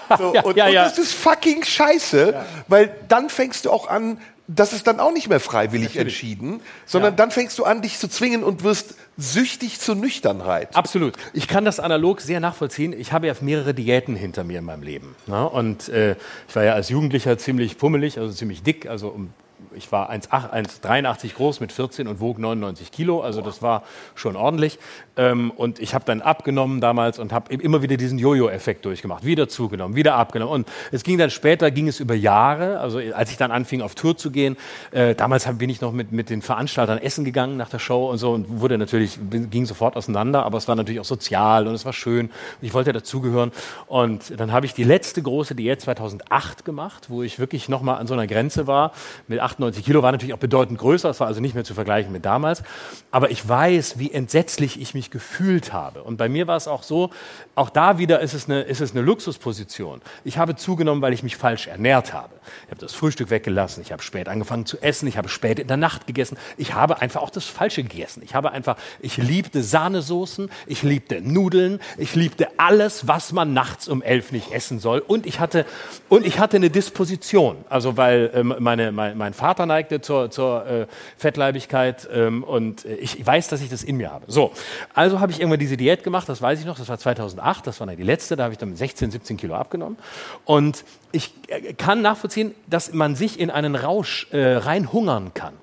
so, 0.18 0.34
und, 0.44 0.58
ja, 0.58 0.68
ja. 0.68 0.84
und 0.84 0.92
das 0.92 0.98
ist 0.98 1.14
fucking 1.14 1.64
scheiße, 1.64 2.32
ja. 2.34 2.46
weil 2.68 2.96
dann 3.08 3.30
fängst 3.30 3.66
du 3.66 3.72
auch 3.72 3.88
an, 3.88 4.20
das 4.50 4.74
ist 4.74 4.88
dann 4.88 5.00
auch 5.00 5.12
nicht 5.12 5.30
mehr 5.30 5.40
freiwillig 5.40 5.90
Natürlich. 5.90 6.08
entschieden, 6.08 6.62
sondern 6.86 7.14
ja. 7.14 7.18
dann 7.18 7.30
fängst 7.30 7.60
du 7.60 7.66
an, 7.66 7.84
dich 7.84 8.00
zu 8.00 8.08
zwingen 8.10 8.44
und 8.44 8.64
wirst 8.64 8.96
süchtig 9.16 9.80
zur 9.80 9.96
Nüchternheit. 9.96 10.76
Absolut. 10.76 11.14
Ich 11.34 11.48
kann 11.48 11.66
das 11.66 11.80
analog 11.80 12.20
sehr 12.22 12.40
nachvollziehen. 12.40 12.94
Ich 12.94 13.14
habe 13.14 13.28
ja 13.28 13.34
mehrere 13.42 13.76
Diäten 13.76 14.16
hinter 14.16 14.44
mir 14.44 14.60
in 14.60 14.66
meinem 14.66 14.82
Leben. 14.82 15.16
Ne? 15.28 15.48
Und 15.48 15.90
äh, 15.90 16.16
ich 16.48 16.56
war 16.56 16.64
ja 16.64 16.74
als 16.74 16.90
Jugendlicher 16.90 17.38
ziemlich 17.38 17.78
pummelig, 17.78 18.18
also 18.18 18.34
ziemlich 18.34 18.64
dick, 18.64 18.88
also 18.88 19.10
um 19.10 19.34
ich 19.76 19.92
war 19.92 20.12
1,83 20.12 21.36
groß 21.36 21.60
mit 21.60 21.72
14 21.72 22.08
und 22.08 22.20
wog 22.20 22.40
99 22.40 22.92
Kilo, 22.92 23.22
also 23.22 23.42
das 23.42 23.62
war 23.62 23.84
schon 24.16 24.36
ordentlich. 24.36 24.80
Ähm, 25.18 25.52
und 25.52 25.80
ich 25.80 25.94
habe 25.94 26.06
dann 26.06 26.22
abgenommen 26.22 26.82
damals 26.82 27.20
und 27.20 27.34
habe 27.34 27.54
immer 27.54 27.82
wieder 27.82 27.98
diesen 27.98 28.20
Jojo-Effekt 28.20 28.86
durchgemacht, 28.86 29.26
wieder 29.26 29.48
zugenommen, 29.50 29.96
wieder 29.96 30.16
abgenommen. 30.16 30.54
Und 30.54 30.68
es 30.92 31.04
ging 31.04 31.18
dann 31.18 31.30
später, 31.30 31.72
ging 31.72 31.88
es 31.88 32.00
über 32.00 32.16
Jahre, 32.16 32.80
also 32.80 33.00
als 33.00 33.32
ich 33.32 33.38
dann 33.38 33.52
anfing 33.52 33.82
auf 33.82 33.96
Tour 33.96 34.18
zu 34.18 34.32
gehen, 34.32 34.58
äh, 34.92 35.16
damals 35.16 35.48
bin 35.58 35.70
ich 35.70 35.82
noch 35.82 35.92
mit, 35.92 36.12
mit 36.12 36.30
den 36.30 36.42
Veranstaltern 36.42 36.98
essen 37.00 37.26
gegangen 37.26 37.58
nach 37.58 37.70
der 37.70 37.80
Show 37.80 38.10
und 38.10 38.18
so 38.18 38.32
und 38.32 38.62
wurde 38.62 38.78
natürlich, 38.78 39.20
ging 39.30 39.66
sofort 39.66 39.96
auseinander, 39.96 40.46
aber 40.46 40.58
es 40.58 40.68
war 40.68 40.76
natürlich 40.76 41.00
auch 41.00 41.06
sozial 41.06 41.68
und 41.68 41.74
es 41.74 41.86
war 41.86 41.94
schön 41.94 42.30
ich 42.62 42.74
wollte 42.74 42.94
dazugehören. 42.94 43.52
Und 43.88 44.40
dann 44.40 44.52
habe 44.52 44.66
ich 44.66 44.74
die 44.74 44.84
letzte 44.84 45.22
große 45.22 45.56
Diät 45.56 45.82
2008 45.82 46.66
gemacht, 46.66 47.10
wo 47.10 47.24
ich 47.24 47.40
wirklich 47.40 47.70
nochmal 47.70 48.00
an 48.00 48.08
so 48.08 48.14
einer 48.14 48.28
Grenze 48.28 48.68
war 48.68 48.92
mit 49.28 49.40
8 49.40 49.59
98 49.60 49.86
Kilo 49.86 50.02
war 50.02 50.12
natürlich 50.12 50.34
auch 50.34 50.40
bedeutend 50.40 50.80
größer, 50.80 51.10
das 51.10 51.20
war 51.20 51.28
also 51.28 51.42
nicht 51.42 51.54
mehr 51.54 51.64
zu 51.64 51.74
vergleichen 51.74 52.12
mit 52.12 52.26
damals. 52.26 52.64
Aber 53.12 53.30
ich 53.30 53.48
weiß, 53.48 54.00
wie 54.00 54.12
entsetzlich 54.12 54.80
ich 54.80 54.94
mich 54.94 55.12
gefühlt 55.12 55.74
habe. 55.74 56.04
Und 56.04 56.18
bei 56.18 56.30
mir 56.30 56.48
war 56.48 56.56
es 56.56 56.68
auch 56.68 56.84
so, 56.84 57.10
auch 57.56 57.70
da 57.70 57.98
wieder 57.98 58.22
ist 58.22 58.34
es 58.34 58.46
eine, 58.46 58.62
ist 58.62 58.80
es 58.80 58.92
eine 58.92 59.02
Luxusposition. 59.02 60.02
Ich 60.24 60.38
habe 60.38 60.56
zugenommen, 60.56 61.02
weil 61.02 61.14
ich 61.14 61.24
mich 61.24 61.36
falsch 61.36 61.68
ernährt 61.68 62.14
habe. 62.14 62.30
Ich 62.66 62.72
habe 62.72 62.82
das 62.82 62.94
Frühstück 62.94 63.30
weggelassen, 63.30 63.82
ich 63.82 63.92
habe 63.92 64.02
spät 64.02 64.30
angefangen 64.30 64.66
zu 64.66 64.82
essen, 64.82 65.08
ich 65.08 65.18
habe 65.18 65.30
spät 65.30 65.60
in 65.60 65.68
der 65.68 65.78
Nacht 65.78 66.08
gegessen. 66.08 66.38
Ich 66.58 66.74
habe 66.74 67.02
einfach 67.02 67.22
auch 67.22 67.30
das 67.30 67.46
Falsche 67.46 67.84
gegessen. 67.84 68.22
Ich 68.24 68.34
habe 68.34 68.52
einfach, 68.52 68.78
ich 69.02 69.18
liebte 69.18 69.62
Sahnesoßen, 69.62 70.50
ich 70.66 70.84
liebte 70.84 71.22
Nudeln, 71.22 71.80
ich 71.98 72.16
liebte 72.16 72.48
alles, 72.58 73.08
was 73.08 73.34
man 73.34 73.54
nachts 73.54 73.88
um 73.88 74.02
elf 74.02 74.32
nicht 74.32 74.52
essen 74.52 74.80
soll. 74.80 75.00
Und 75.00 75.26
ich 75.26 75.40
hatte, 75.40 75.66
und 76.08 76.26
ich 76.26 76.40
hatte 76.40 76.58
eine 76.58 76.70
Disposition. 76.70 77.58
Also 77.70 77.98
weil 77.98 78.32
ähm, 78.34 78.56
meine, 78.60 78.92
mein, 78.92 79.18
mein 79.18 79.34
Vater 79.34 79.49
Vater 79.50 79.66
neigte 79.66 80.00
zur, 80.00 80.30
zur 80.30 80.68
äh, 80.68 80.86
Fettleibigkeit 81.18 82.08
ähm, 82.14 82.44
und 82.44 82.86
äh, 82.86 82.94
ich 82.98 83.26
weiß, 83.26 83.48
dass 83.48 83.62
ich 83.62 83.70
das 83.70 83.82
in 83.82 83.98
mir 83.98 84.12
habe. 84.12 84.26
So, 84.28 84.52
also 84.94 85.20
habe 85.20 85.32
ich 85.32 85.40
irgendwann 85.40 85.60
diese 85.60 85.76
Diät 85.76 86.04
gemacht, 86.04 86.30
das 86.30 86.40
weiß 86.40 86.60
ich 86.60 86.68
noch, 86.68 86.78
das 86.78 86.88
war 86.88 87.00
2008, 87.00 87.66
das 87.66 87.80
war 87.80 87.88
dann 87.88 87.98
die 87.98 88.04
letzte, 88.04 88.36
da 88.36 88.44
habe 88.44 88.54
ich 88.54 88.60
dann 88.60 88.76
16, 88.76 89.10
17 89.10 89.38
Kilo 89.38 89.56
abgenommen 89.56 89.98
und 90.46 90.86
ich 91.12 91.34
äh, 91.48 91.74
kann 91.74 92.02
nachvollziehen, 92.02 92.54
dass 92.68 92.94
man 92.94 93.16
sich 93.16 93.40
in 93.40 93.50
einen 93.50 93.76
Rausch 93.76 94.28
äh, 94.32 94.58
reinhungern 94.58 95.34
kann. 95.34 95.54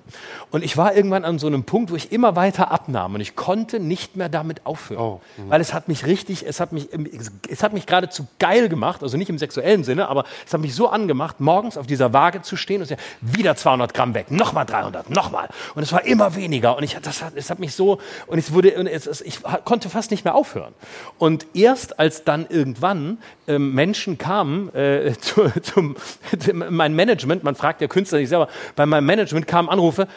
Und 0.51 0.63
ich 0.63 0.77
war 0.77 0.95
irgendwann 0.95 1.25
an 1.25 1.39
so 1.39 1.47
einem 1.47 1.63
Punkt, 1.63 1.91
wo 1.91 1.95
ich 1.95 2.11
immer 2.11 2.35
weiter 2.35 2.71
abnahm 2.71 3.15
und 3.15 3.21
ich 3.21 3.35
konnte 3.35 3.79
nicht 3.79 4.15
mehr 4.15 4.29
damit 4.29 4.65
aufhören, 4.65 5.01
oh, 5.01 5.21
mhm. 5.37 5.49
weil 5.49 5.59
es 5.59 5.73
hat 5.73 5.87
mich 5.87 6.05
richtig, 6.05 6.45
es 6.47 6.59
hat 6.59 6.71
mich, 6.71 6.87
es 7.49 7.63
hat 7.63 7.73
mich 7.73 7.85
geradezu 7.85 8.27
geil 8.39 8.69
gemacht, 8.69 9.03
also 9.03 9.17
nicht 9.17 9.29
im 9.29 9.37
sexuellen 9.37 9.83
Sinne, 9.83 10.07
aber 10.07 10.23
es 10.45 10.53
hat 10.53 10.61
mich 10.61 10.73
so 10.73 10.87
angemacht, 10.87 11.39
morgens 11.39 11.77
auf 11.77 11.87
dieser 11.87 12.13
Waage 12.13 12.41
zu 12.41 12.55
stehen 12.55 12.81
und 12.81 12.87
sagen, 12.87 13.01
wieder 13.19 13.55
200 13.55 13.93
Gramm 13.93 14.13
weg, 14.13 14.31
nochmal 14.31 14.65
300, 14.65 15.09
nochmal. 15.09 15.49
Und 15.75 15.83
es 15.83 15.91
war 15.91 16.05
immer 16.05 16.35
weniger 16.35 16.77
und 16.77 16.83
ich, 16.83 16.97
das 17.01 17.21
hat, 17.21 17.33
es 17.35 17.49
hat 17.49 17.59
mich 17.59 17.75
so, 17.75 17.99
und 18.27 18.39
es 18.39 18.53
wurde, 18.53 18.75
und 18.79 18.87
es, 18.87 19.21
ich 19.21 19.41
konnte 19.65 19.89
fast 19.89 20.11
nicht 20.11 20.23
mehr 20.23 20.35
aufhören. 20.35 20.73
Und 21.17 21.45
erst 21.53 21.99
als 21.99 22.23
dann 22.23 22.45
irgendwann 22.47 23.17
ähm, 23.47 23.73
Menschen 23.73 24.17
kamen 24.17 24.73
äh, 24.73 25.13
zu, 25.21 25.36
zum, 25.61 25.95
mein 26.53 26.95
Management, 26.95 27.43
man 27.43 27.55
fragt 27.55 27.81
ja 27.81 27.87
Künstler 27.87 28.19
nicht 28.19 28.29
selber, 28.29 28.47
bei 28.75 28.85
meinem 28.85 29.05
Management 29.05 29.47
kamen 29.47 29.69
Anrufe, 29.69 30.07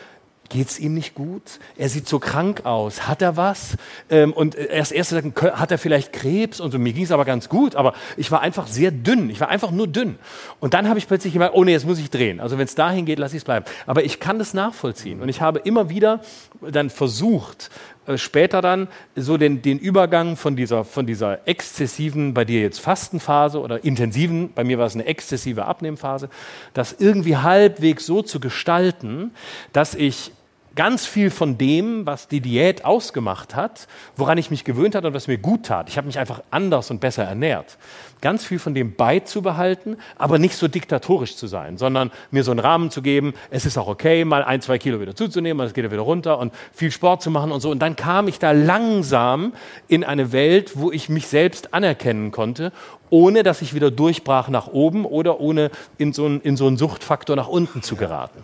geht's 0.50 0.78
ihm 0.78 0.94
nicht 0.94 1.14
gut? 1.14 1.42
Er 1.78 1.88
sieht 1.88 2.06
so 2.06 2.18
krank 2.18 2.66
aus. 2.66 3.08
Hat 3.08 3.22
er 3.22 3.36
was? 3.36 3.76
Ähm, 4.10 4.32
und 4.32 4.56
erst 4.56 4.92
erst 4.92 5.10
sagen, 5.10 5.32
hat 5.34 5.70
er 5.70 5.78
vielleicht 5.78 6.12
Krebs? 6.12 6.60
Und 6.60 6.72
so, 6.72 6.78
mir 6.78 6.92
ging's 6.92 7.12
aber 7.12 7.24
ganz 7.24 7.48
gut, 7.48 7.76
aber 7.76 7.94
ich 8.16 8.30
war 8.30 8.40
einfach 8.42 8.66
sehr 8.66 8.90
dünn. 8.90 9.30
Ich 9.30 9.40
war 9.40 9.48
einfach 9.48 9.70
nur 9.70 9.86
dünn. 9.86 10.18
Und 10.58 10.74
dann 10.74 10.88
habe 10.88 10.98
ich 10.98 11.06
plötzlich 11.06 11.32
gemerkt, 11.32 11.54
oh 11.54 11.64
nee, 11.64 11.72
jetzt 11.72 11.86
muss 11.86 11.98
ich 11.98 12.10
drehen. 12.10 12.40
Also 12.40 12.58
wenn 12.58 12.64
es 12.64 12.74
dahin 12.74 13.06
geht, 13.06 13.18
lasse 13.18 13.36
ich 13.36 13.40
es 13.40 13.44
bleiben. 13.44 13.64
Aber 13.86 14.04
ich 14.04 14.20
kann 14.20 14.38
das 14.38 14.52
nachvollziehen. 14.52 15.22
Und 15.22 15.28
ich 15.28 15.40
habe 15.40 15.60
immer 15.60 15.88
wieder 15.88 16.20
dann 16.60 16.90
versucht, 16.90 17.70
äh, 17.99 17.99
später 18.18 18.60
dann 18.60 18.88
so 19.16 19.36
den, 19.36 19.62
den 19.62 19.78
Übergang 19.78 20.36
von 20.36 20.56
dieser, 20.56 20.84
von 20.84 21.06
dieser 21.06 21.46
exzessiven, 21.46 22.34
bei 22.34 22.44
dir 22.44 22.60
jetzt 22.60 22.80
Fastenphase 22.80 23.60
oder 23.60 23.84
intensiven, 23.84 24.52
bei 24.52 24.64
mir 24.64 24.78
war 24.78 24.86
es 24.86 24.94
eine 24.94 25.06
exzessive 25.06 25.64
Abnehmphase, 25.64 26.28
das 26.74 26.96
irgendwie 26.98 27.36
halbwegs 27.36 28.06
so 28.06 28.22
zu 28.22 28.40
gestalten, 28.40 29.32
dass 29.72 29.94
ich 29.94 30.32
ganz 30.76 31.06
viel 31.06 31.30
von 31.30 31.58
dem, 31.58 32.06
was 32.06 32.28
die 32.28 32.40
Diät 32.40 32.84
ausgemacht 32.84 33.56
hat, 33.56 33.88
woran 34.16 34.38
ich 34.38 34.50
mich 34.50 34.64
gewöhnt 34.64 34.94
hatte 34.94 35.08
und 35.08 35.14
was 35.14 35.28
mir 35.28 35.38
gut 35.38 35.66
tat. 35.66 35.88
Ich 35.88 35.96
habe 35.96 36.06
mich 36.06 36.18
einfach 36.18 36.42
anders 36.50 36.90
und 36.90 37.00
besser 37.00 37.24
ernährt. 37.24 37.78
Ganz 38.20 38.44
viel 38.44 38.58
von 38.58 38.74
dem 38.74 38.94
beizubehalten, 38.94 39.96
aber 40.16 40.38
nicht 40.38 40.56
so 40.56 40.68
diktatorisch 40.68 41.36
zu 41.36 41.46
sein, 41.46 41.78
sondern 41.78 42.10
mir 42.30 42.44
so 42.44 42.50
einen 42.50 42.60
Rahmen 42.60 42.90
zu 42.90 43.02
geben, 43.02 43.34
es 43.50 43.66
ist 43.66 43.78
auch 43.78 43.88
okay, 43.88 44.24
mal 44.24 44.44
ein, 44.44 44.60
zwei 44.60 44.78
Kilo 44.78 45.00
wieder 45.00 45.16
zuzunehmen, 45.16 45.66
es 45.66 45.74
geht 45.74 45.84
ja 45.84 45.90
wieder 45.90 46.02
runter 46.02 46.38
und 46.38 46.52
viel 46.72 46.90
Sport 46.90 47.22
zu 47.22 47.30
machen 47.30 47.52
und 47.52 47.60
so. 47.60 47.70
Und 47.70 47.80
dann 47.80 47.96
kam 47.96 48.28
ich 48.28 48.38
da 48.38 48.52
langsam 48.52 49.52
in 49.88 50.04
eine 50.04 50.32
Welt, 50.32 50.72
wo 50.74 50.92
ich 50.92 51.08
mich 51.08 51.26
selbst 51.28 51.74
anerkennen 51.74 52.30
konnte, 52.30 52.72
ohne 53.08 53.42
dass 53.42 53.62
ich 53.62 53.74
wieder 53.74 53.90
durchbrach 53.90 54.48
nach 54.48 54.68
oben 54.68 55.04
oder 55.04 55.40
ohne 55.40 55.70
in 55.98 56.12
so 56.12 56.26
einen, 56.26 56.40
in 56.40 56.56
so 56.56 56.66
einen 56.66 56.76
Suchtfaktor 56.76 57.36
nach 57.36 57.48
unten 57.48 57.82
zu 57.82 57.96
geraten. 57.96 58.40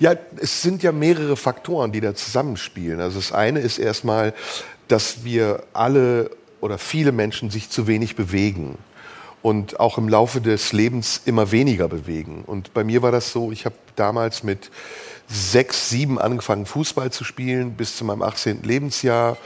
Ja, 0.00 0.14
es 0.40 0.62
sind 0.62 0.82
ja 0.82 0.92
mehrere 0.92 1.36
Faktoren, 1.36 1.92
die 1.92 2.00
da 2.00 2.14
zusammenspielen. 2.14 3.00
Also 3.00 3.18
das 3.18 3.32
eine 3.32 3.60
ist 3.60 3.78
erstmal, 3.78 4.34
dass 4.88 5.24
wir 5.24 5.62
alle 5.72 6.30
oder 6.60 6.78
viele 6.78 7.12
Menschen 7.12 7.50
sich 7.50 7.70
zu 7.70 7.86
wenig 7.86 8.16
bewegen 8.16 8.78
und 9.42 9.78
auch 9.78 9.98
im 9.98 10.08
Laufe 10.08 10.40
des 10.40 10.72
Lebens 10.72 11.22
immer 11.24 11.52
weniger 11.52 11.88
bewegen. 11.88 12.42
Und 12.46 12.74
bei 12.74 12.84
mir 12.84 13.02
war 13.02 13.12
das 13.12 13.32
so, 13.32 13.52
ich 13.52 13.64
habe 13.64 13.76
damals 13.96 14.42
mit 14.42 14.70
sechs, 15.28 15.90
sieben 15.90 16.18
angefangen, 16.18 16.66
Fußball 16.66 17.12
zu 17.12 17.24
spielen 17.24 17.72
bis 17.72 17.96
zu 17.96 18.04
meinem 18.04 18.22
18. 18.22 18.62
Lebensjahr. 18.62 19.36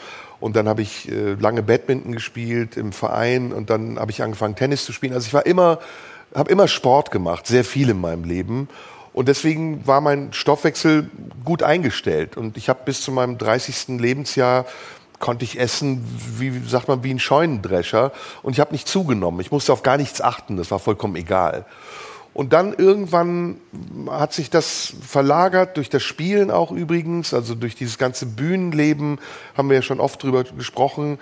Und 0.41 0.57
dann 0.57 0.69
habe 0.69 0.83
ich 0.83 1.09
äh, 1.09 1.35
lange 1.35 1.63
Badminton 1.63 2.13
gespielt 2.13 2.77
im 2.77 2.93
Verein 2.93 3.53
und 3.53 3.71
dann 3.71 3.99
habe 3.99 4.11
ich 4.11 4.23
angefangen, 4.23 4.57
Tennis 4.57 4.85
zu 4.85 4.93
spielen. 4.93 5.13
Also 5.13 5.27
ich 5.27 5.35
war 5.35 5.47
immer, 5.47 5.79
habe 6.35 6.51
immer 6.51 6.67
Sport 6.67 7.11
gemacht, 7.11 7.47
sehr 7.47 7.65
viel 7.65 7.91
in 7.91 8.01
meinem 8.01 8.25
Leben. 8.25 8.69
Und 9.13 9.29
deswegen 9.29 9.87
war 9.87 10.01
mein 10.01 10.33
Stoffwechsel 10.33 11.11
gut 11.45 11.63
eingestellt. 11.63 12.37
Und 12.37 12.57
ich 12.57 12.69
habe 12.69 12.81
bis 12.85 13.03
zu 13.03 13.13
meinem 13.13 13.39
30. 13.39 14.01
Lebensjahr 14.01 14.65
konnte 15.19 15.45
ich 15.45 15.61
essen, 15.61 16.05
wie 16.39 16.63
sagt 16.67 16.89
man, 16.89 17.05
wie 17.05 17.13
ein 17.13 17.21
Scheunendrescher. 17.21 18.13
Und 18.43 18.53
ich 18.53 18.61
habe 18.61 18.73
nicht 18.73 18.89
zugenommen. 18.89 19.41
Ich 19.41 19.53
musste 19.53 19.73
auf 19.73 19.83
gar 19.83 19.97
nichts 19.97 20.21
achten. 20.21 20.57
Das 20.57 20.71
war 20.71 20.79
vollkommen 20.79 21.17
egal. 21.17 21.67
Und 22.35 22.55
dann 22.55 22.73
irgendwann 22.73 23.61
hat 24.09 24.33
sich 24.33 24.49
das 24.49 24.95
verlagert, 25.07 25.77
durch 25.77 25.91
das 25.91 26.03
Spielen 26.03 26.51
auch 26.51 26.71
übrigens, 26.71 27.35
also 27.35 27.55
durch 27.55 27.75
dieses 27.75 27.99
ganze 27.99 28.25
Bühnenleben, 28.25 29.19
haben 29.55 29.69
wir 29.69 29.77
ja 29.77 29.83
schon 29.83 30.01
oft 30.01 30.23
drüber 30.23 30.45
gesprochen. 30.45 31.19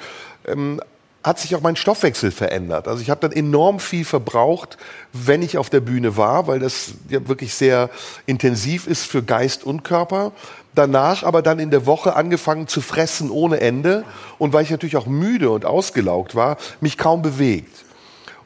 Ähm, 0.46 0.80
hat 1.22 1.38
sich 1.38 1.54
auch 1.54 1.60
mein 1.60 1.76
Stoffwechsel 1.76 2.30
verändert. 2.30 2.88
Also 2.88 3.02
ich 3.02 3.10
habe 3.10 3.20
dann 3.20 3.32
enorm 3.32 3.78
viel 3.78 4.04
verbraucht, 4.04 4.78
wenn 5.12 5.42
ich 5.42 5.58
auf 5.58 5.68
der 5.68 5.80
Bühne 5.80 6.16
war, 6.16 6.46
weil 6.46 6.60
das 6.60 6.92
ja 7.08 7.26
wirklich 7.28 7.54
sehr 7.54 7.90
intensiv 8.24 8.86
ist 8.86 9.04
für 9.04 9.22
Geist 9.22 9.64
und 9.64 9.82
Körper. 9.82 10.32
Danach 10.74 11.22
aber 11.22 11.42
dann 11.42 11.58
in 11.58 11.70
der 11.70 11.84
Woche 11.84 12.14
angefangen 12.16 12.68
zu 12.68 12.80
fressen 12.80 13.30
ohne 13.30 13.60
Ende 13.60 14.04
und 14.38 14.52
weil 14.52 14.62
ich 14.62 14.70
natürlich 14.70 14.96
auch 14.96 15.06
müde 15.06 15.50
und 15.50 15.66
ausgelaugt 15.66 16.34
war, 16.34 16.56
mich 16.80 16.96
kaum 16.96 17.20
bewegt. 17.20 17.84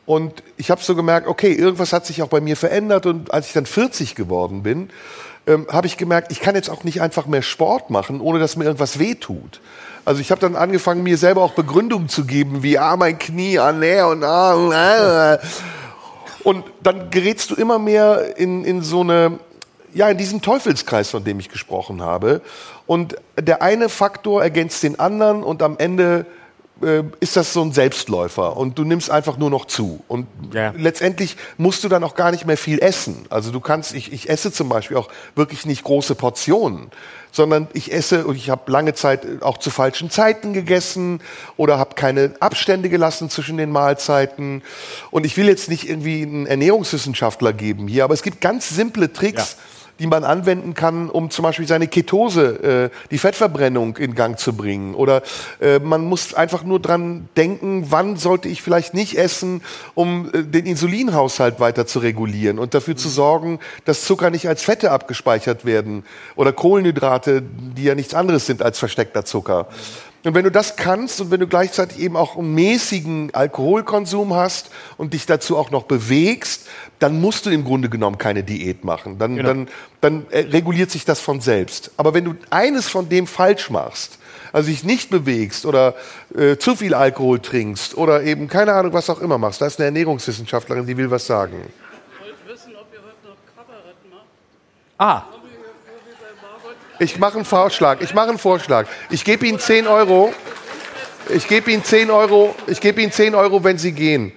Und 0.07 0.43
ich 0.57 0.71
habe 0.71 0.83
so 0.83 0.95
gemerkt, 0.95 1.29
okay, 1.29 1.53
irgendwas 1.53 1.93
hat 1.93 2.07
sich 2.07 2.23
auch 2.23 2.29
bei 2.29 2.41
mir 2.41 2.57
verändert 2.57 3.07
und 3.07 3.33
als 3.33 3.47
ich 3.47 3.53
dann 3.53 3.67
40 3.67 4.15
geworden 4.15 4.63
bin, 4.63 4.91
ähm, 5.47 5.67
habe 5.71 5.87
ich 5.87 5.97
gemerkt, 5.97 6.33
ich 6.33 6.41
kann 6.41 6.55
jetzt 6.55 6.71
auch 6.71 6.85
nicht 6.85 7.01
einfach 7.01 7.27
mehr 7.27 7.43
Sport 7.43 7.91
machen, 7.91 8.21
ohne 8.21 8.39
dass 8.39 8.57
mir 8.57 8.65
irgendwas 8.65 8.99
wehtut. 8.99 9.61
Also 10.05 10.21
ich 10.21 10.31
habe 10.31 10.41
dann 10.41 10.55
angefangen, 10.55 11.03
mir 11.03 11.17
selber 11.17 11.43
auch 11.43 11.53
Begründungen 11.53 12.09
zu 12.09 12.27
geben, 12.27 12.63
wie 12.63 12.79
ah, 12.79 12.97
mein 12.97 13.19
Knie, 13.19 13.59
ah, 13.59 13.73
nee 13.73 14.03
und 14.03 14.23
ah, 14.23 15.35
äh. 15.35 15.39
Und 16.43 16.65
dann 16.83 17.11
gerätst 17.11 17.51
du 17.51 17.55
immer 17.55 17.79
mehr 17.79 18.37
in, 18.37 18.65
in 18.65 18.83
so 18.83 19.01
eine, 19.01 19.39
ja, 19.95 20.11
in 20.11 20.19
diesen 20.19 20.43
Teufelskreis, 20.43 21.09
von 21.09 21.25
dem 21.25 21.41
ich 21.41 21.49
gesprochen 21.49 22.03
habe. 22.03 22.43
Und 22.87 23.17
der 23.41 23.63
eine 23.63 23.89
Faktor 23.89 24.43
ergänzt 24.43 24.83
den 24.83 25.01
anderen 25.01 25.43
und 25.43 25.63
am 25.63 25.79
Ende 25.79 26.27
ist 27.21 27.37
das 27.37 27.53
so 27.53 27.63
ein 27.63 27.73
Selbstläufer 27.73 28.57
und 28.57 28.79
du 28.79 28.85
nimmst 28.85 29.09
einfach 29.09 29.37
nur 29.37 29.49
noch 29.49 29.67
zu. 29.67 30.03
Und 30.09 30.27
ja. 30.53 30.73
letztendlich 30.77 31.37
musst 31.57 31.85
du 31.85 31.89
dann 31.89 32.03
auch 32.03 32.17
gar 32.17 32.33
nicht 32.33 32.47
mehr 32.47 32.57
viel 32.57 32.81
essen. 32.81 33.27
Also 33.31 33.53
du 33.53 33.61
kannst, 33.61 33.95
ich, 33.95 34.13
ich 34.13 34.29
esse 34.29 34.51
zum 34.53 34.69
Beispiel 34.69 34.97
auch 34.97 35.09
wirklich 35.37 35.67
nicht 35.67 35.85
große 35.85 36.17
Portionen, 36.17 36.91
sondern 37.31 37.69
ich 37.75 37.93
esse 37.93 38.27
und 38.27 38.35
ich 38.37 38.51
habe 38.51 38.71
lange 38.71 38.93
Zeit 38.93 39.43
auch 39.43 39.59
zu 39.59 39.71
falschen 39.71 40.11
Zeiten 40.11 40.53
gegessen 40.53 41.21
oder 41.57 41.79
habe 41.79 41.95
keine 41.95 42.35
Abstände 42.41 42.89
gelassen 42.89 43.31
zwischen 43.31 43.57
den 43.57 43.71
Mahlzeiten. 43.71 44.63
Und 45.13 45.25
ich 45.25 45.37
will 45.37 45.47
jetzt 45.47 45.69
nicht 45.69 45.89
irgendwie 45.89 46.23
einen 46.23 46.47
Ernährungswissenschaftler 46.47 47.53
geben 47.53 47.87
hier, 47.87 48.03
aber 48.03 48.15
es 48.15 48.23
gibt 48.23 48.41
ganz 48.41 48.69
simple 48.69 49.13
Tricks. 49.13 49.53
Ja 49.53 49.74
die 49.99 50.07
man 50.07 50.25
anwenden 50.25 50.75
kann, 50.75 51.09
um 51.09 51.31
zum 51.31 51.43
Beispiel 51.45 51.67
seine 51.67 51.89
Ketose, 51.89 52.91
äh, 52.93 53.09
die 53.11 53.19
Fettverbrennung 53.19 53.97
in 53.97 54.15
Gang 54.15 54.39
zu 54.39 54.55
bringen. 54.55 54.95
Oder 54.95 55.23
äh, 55.61 55.79
man 55.79 56.05
muss 56.05 56.35
einfach 56.35 56.65
nur 56.65 56.81
dran 56.81 57.29
denken, 57.37 57.87
wann 57.91 58.17
sollte 58.17 58.49
ich 58.49 58.63
vielleicht 58.63 58.95
nicht 58.95 59.17
essen, 59.17 59.63
um 59.95 60.31
äh, 60.33 60.43
den 60.43 60.67
Insulinhaushalt 60.67 61.61
weiter 61.61 61.87
zu 61.87 62.01
regulieren 62.01 62.59
und 62.59 62.75
dafür 62.75 62.97
zu 62.97 63.09
sorgen, 63.09 63.61
dass 63.85 64.05
Zucker 64.05 64.31
nicht 64.31 64.49
als 64.49 64.63
Fette 64.63 64.91
abgespeichert 64.91 65.65
werden 65.65 66.05
oder 66.37 66.53
Kohlenhydrate, 66.53 67.43
die 67.43 67.85
ja 67.85 67.95
nichts 67.95 68.15
anderes 68.15 68.47
sind 68.47 68.63
als 68.63 68.79
versteckter 68.79 69.25
Zucker. 69.25 69.69
Und 70.25 70.35
wenn 70.35 70.45
du 70.45 70.51
das 70.51 70.77
kannst 70.77 71.21
und 71.21 71.31
wenn 71.31 71.41
du 71.41 71.47
gleichzeitig 71.47 71.99
eben 71.99 72.17
auch 72.17 72.39
einen 72.39 72.55
mäßigen 72.55 73.35
Alkoholkonsum 73.35 74.35
hast 74.35 74.71
und 74.97 75.13
dich 75.13 75.27
dazu 75.27 75.59
auch 75.59 75.71
noch 75.71 75.83
bewegst, 75.83 76.67
dann 76.99 77.21
musst 77.21 77.45
du 77.45 77.51
im 77.51 77.63
Grunde 77.63 77.91
genommen 77.91 78.17
keine 78.17 78.43
Diät 78.43 78.85
machen. 78.85 79.19
Dann, 79.19 79.37
genau. 79.37 79.49
dann, 79.49 79.69
dann 80.01 80.27
äh, 80.31 80.41
reguliert 80.41 80.91
sich 80.91 81.05
das 81.05 81.21
von 81.21 81.43
selbst. 81.43 81.91
Aber 81.99 82.15
wenn 82.15 82.25
du 82.25 82.35
eines 82.49 82.89
von 82.89 83.11
dem 83.11 83.27
falsch 83.27 83.69
machst, 83.69 84.19
also 84.55 84.71
dich 84.71 84.83
nicht 84.83 85.11
bewegst 85.11 85.67
oder 85.67 85.95
äh, 86.35 86.57
zu 86.57 86.75
viel 86.75 86.95
Alkohol 86.95 87.41
trinkst 87.41 87.95
oder 87.99 88.23
eben 88.23 88.49
keine 88.49 88.73
Ahnung, 88.73 88.95
was 88.95 89.11
auch 89.11 89.21
immer 89.21 89.37
machst, 89.37 89.61
da 89.61 89.67
ist 89.67 89.79
eine 89.79 89.87
Ernährungswissenschaftlerin, 89.87 90.87
die 90.87 90.97
will 90.97 91.11
was 91.11 91.27
sagen. 91.27 91.57
Ich 91.61 92.21
wollte 92.21 92.39
wissen, 92.47 92.77
ob 92.77 92.87
ihr 92.95 93.01
heute 93.01 93.29
noch 93.29 93.37
Kabarett 93.55 93.97
macht. 94.11 94.25
Ah. 94.97 95.34
Ich 96.99 97.19
mache 97.19 97.37
einen 97.37 97.45
Vorschlag. 97.45 98.01
Ich 98.01 98.15
mache 98.15 98.29
einen 98.29 98.39
Vorschlag. 98.39 98.87
Ich 99.11 99.25
gebe 99.25 99.47
Ihnen 99.47 99.59
10 99.59 99.87
Euro. 99.87 100.33
Ich 101.29 101.49
gebe 101.49 101.71
Ihnen 101.71 101.85
10 101.85 102.11
Euro. 102.11 102.55
Ich 102.67 102.81
gebe 102.81 103.03
Ihnen 103.03 103.13
10 103.13 103.35
Euro, 103.35 103.65
wenn 103.65 103.79
Sie 103.79 103.93
gehen. 103.93 104.33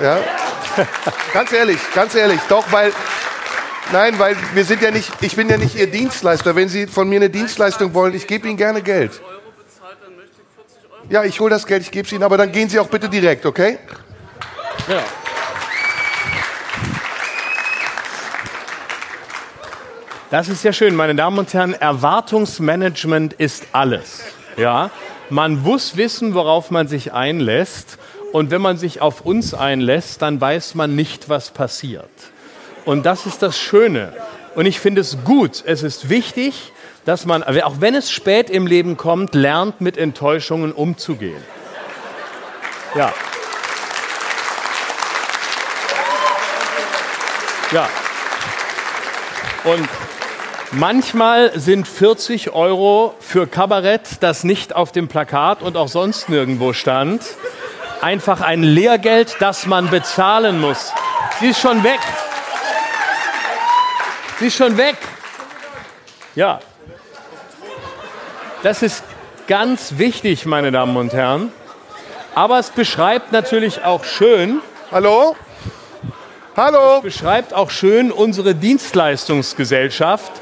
Ja? 0.00 0.20
ganz 1.32 1.52
ehrlich, 1.52 1.78
ganz 1.94 2.14
ehrlich. 2.14 2.40
Doch, 2.48 2.70
weil, 2.70 2.92
nein, 3.92 4.18
weil 4.18 4.36
wir 4.54 4.64
sind 4.64 4.82
ja 4.82 4.90
nicht, 4.90 5.10
ich 5.20 5.34
bin 5.36 5.48
ja 5.48 5.56
nicht 5.56 5.74
Ihr 5.74 5.86
Dienstleister. 5.86 6.54
Wenn 6.54 6.68
Sie 6.68 6.86
von 6.86 7.08
mir 7.08 7.16
eine 7.16 7.30
Dienstleistung 7.30 7.94
wollen, 7.94 8.14
ich 8.14 8.26
gebe 8.26 8.46
Ihnen 8.48 8.56
gerne 8.56 8.82
Geld. 8.82 9.20
Ja, 11.08 11.24
ich 11.24 11.40
hole 11.40 11.50
das 11.50 11.66
Geld, 11.66 11.82
ich 11.82 11.90
gebe 11.90 12.06
es 12.06 12.12
Ihnen, 12.12 12.22
aber 12.22 12.36
dann 12.36 12.52
gehen 12.52 12.68
Sie 12.68 12.78
auch 12.78 12.88
bitte 12.88 13.08
direkt, 13.08 13.46
okay? 13.46 13.78
Ja. 14.88 15.02
Das 20.30 20.50
ist 20.50 20.62
ja 20.62 20.74
schön, 20.74 20.94
meine 20.94 21.14
Damen 21.14 21.38
und 21.38 21.54
Herren. 21.54 21.72
Erwartungsmanagement 21.72 23.32
ist 23.32 23.68
alles. 23.72 24.20
Ja, 24.58 24.90
man 25.30 25.62
muss 25.62 25.96
wissen, 25.96 26.34
worauf 26.34 26.70
man 26.70 26.86
sich 26.86 27.14
einlässt. 27.14 27.96
Und 28.32 28.50
wenn 28.50 28.60
man 28.60 28.76
sich 28.76 29.00
auf 29.00 29.22
uns 29.22 29.54
einlässt, 29.54 30.20
dann 30.20 30.38
weiß 30.38 30.74
man 30.74 30.94
nicht, 30.94 31.30
was 31.30 31.50
passiert. 31.50 32.10
Und 32.84 33.06
das 33.06 33.24
ist 33.24 33.40
das 33.40 33.58
Schöne. 33.58 34.12
Und 34.54 34.66
ich 34.66 34.80
finde 34.80 35.00
es 35.00 35.16
gut. 35.24 35.62
Es 35.64 35.82
ist 35.82 36.10
wichtig, 36.10 36.72
dass 37.06 37.24
man, 37.24 37.42
auch 37.42 37.80
wenn 37.80 37.94
es 37.94 38.10
spät 38.10 38.50
im 38.50 38.66
Leben 38.66 38.98
kommt, 38.98 39.34
lernt, 39.34 39.80
mit 39.80 39.96
Enttäuschungen 39.96 40.72
umzugehen. 40.72 41.42
Ja. 42.94 43.14
Ja. 47.72 47.88
Und 49.64 49.88
Manchmal 50.72 51.58
sind 51.58 51.88
40 51.88 52.52
Euro 52.52 53.14
für 53.20 53.46
Kabarett, 53.46 54.18
das 54.20 54.44
nicht 54.44 54.76
auf 54.76 54.92
dem 54.92 55.08
Plakat 55.08 55.62
und 55.62 55.76
auch 55.78 55.88
sonst 55.88 56.28
nirgendwo 56.28 56.74
stand, 56.74 57.22
einfach 58.02 58.42
ein 58.42 58.62
Lehrgeld, 58.62 59.36
das 59.40 59.64
man 59.64 59.88
bezahlen 59.88 60.60
muss. 60.60 60.92
Sie 61.40 61.48
ist 61.48 61.60
schon 61.60 61.82
weg. 61.84 62.00
Sie 64.38 64.48
ist 64.48 64.56
schon 64.56 64.76
weg. 64.76 64.96
Ja. 66.34 66.60
Das 68.62 68.82
ist 68.82 69.04
ganz 69.46 69.94
wichtig, 69.96 70.44
meine 70.44 70.70
Damen 70.70 70.96
und 70.98 71.14
Herren. 71.14 71.50
Aber 72.34 72.58
es 72.58 72.70
beschreibt 72.70 73.32
natürlich 73.32 73.84
auch 73.84 74.04
schön, 74.04 74.60
Hallo? 74.92 75.34
Hallo? 76.56 77.00
beschreibt 77.00 77.54
auch 77.54 77.70
schön 77.70 78.10
unsere 78.10 78.54
Dienstleistungsgesellschaft. 78.54 80.32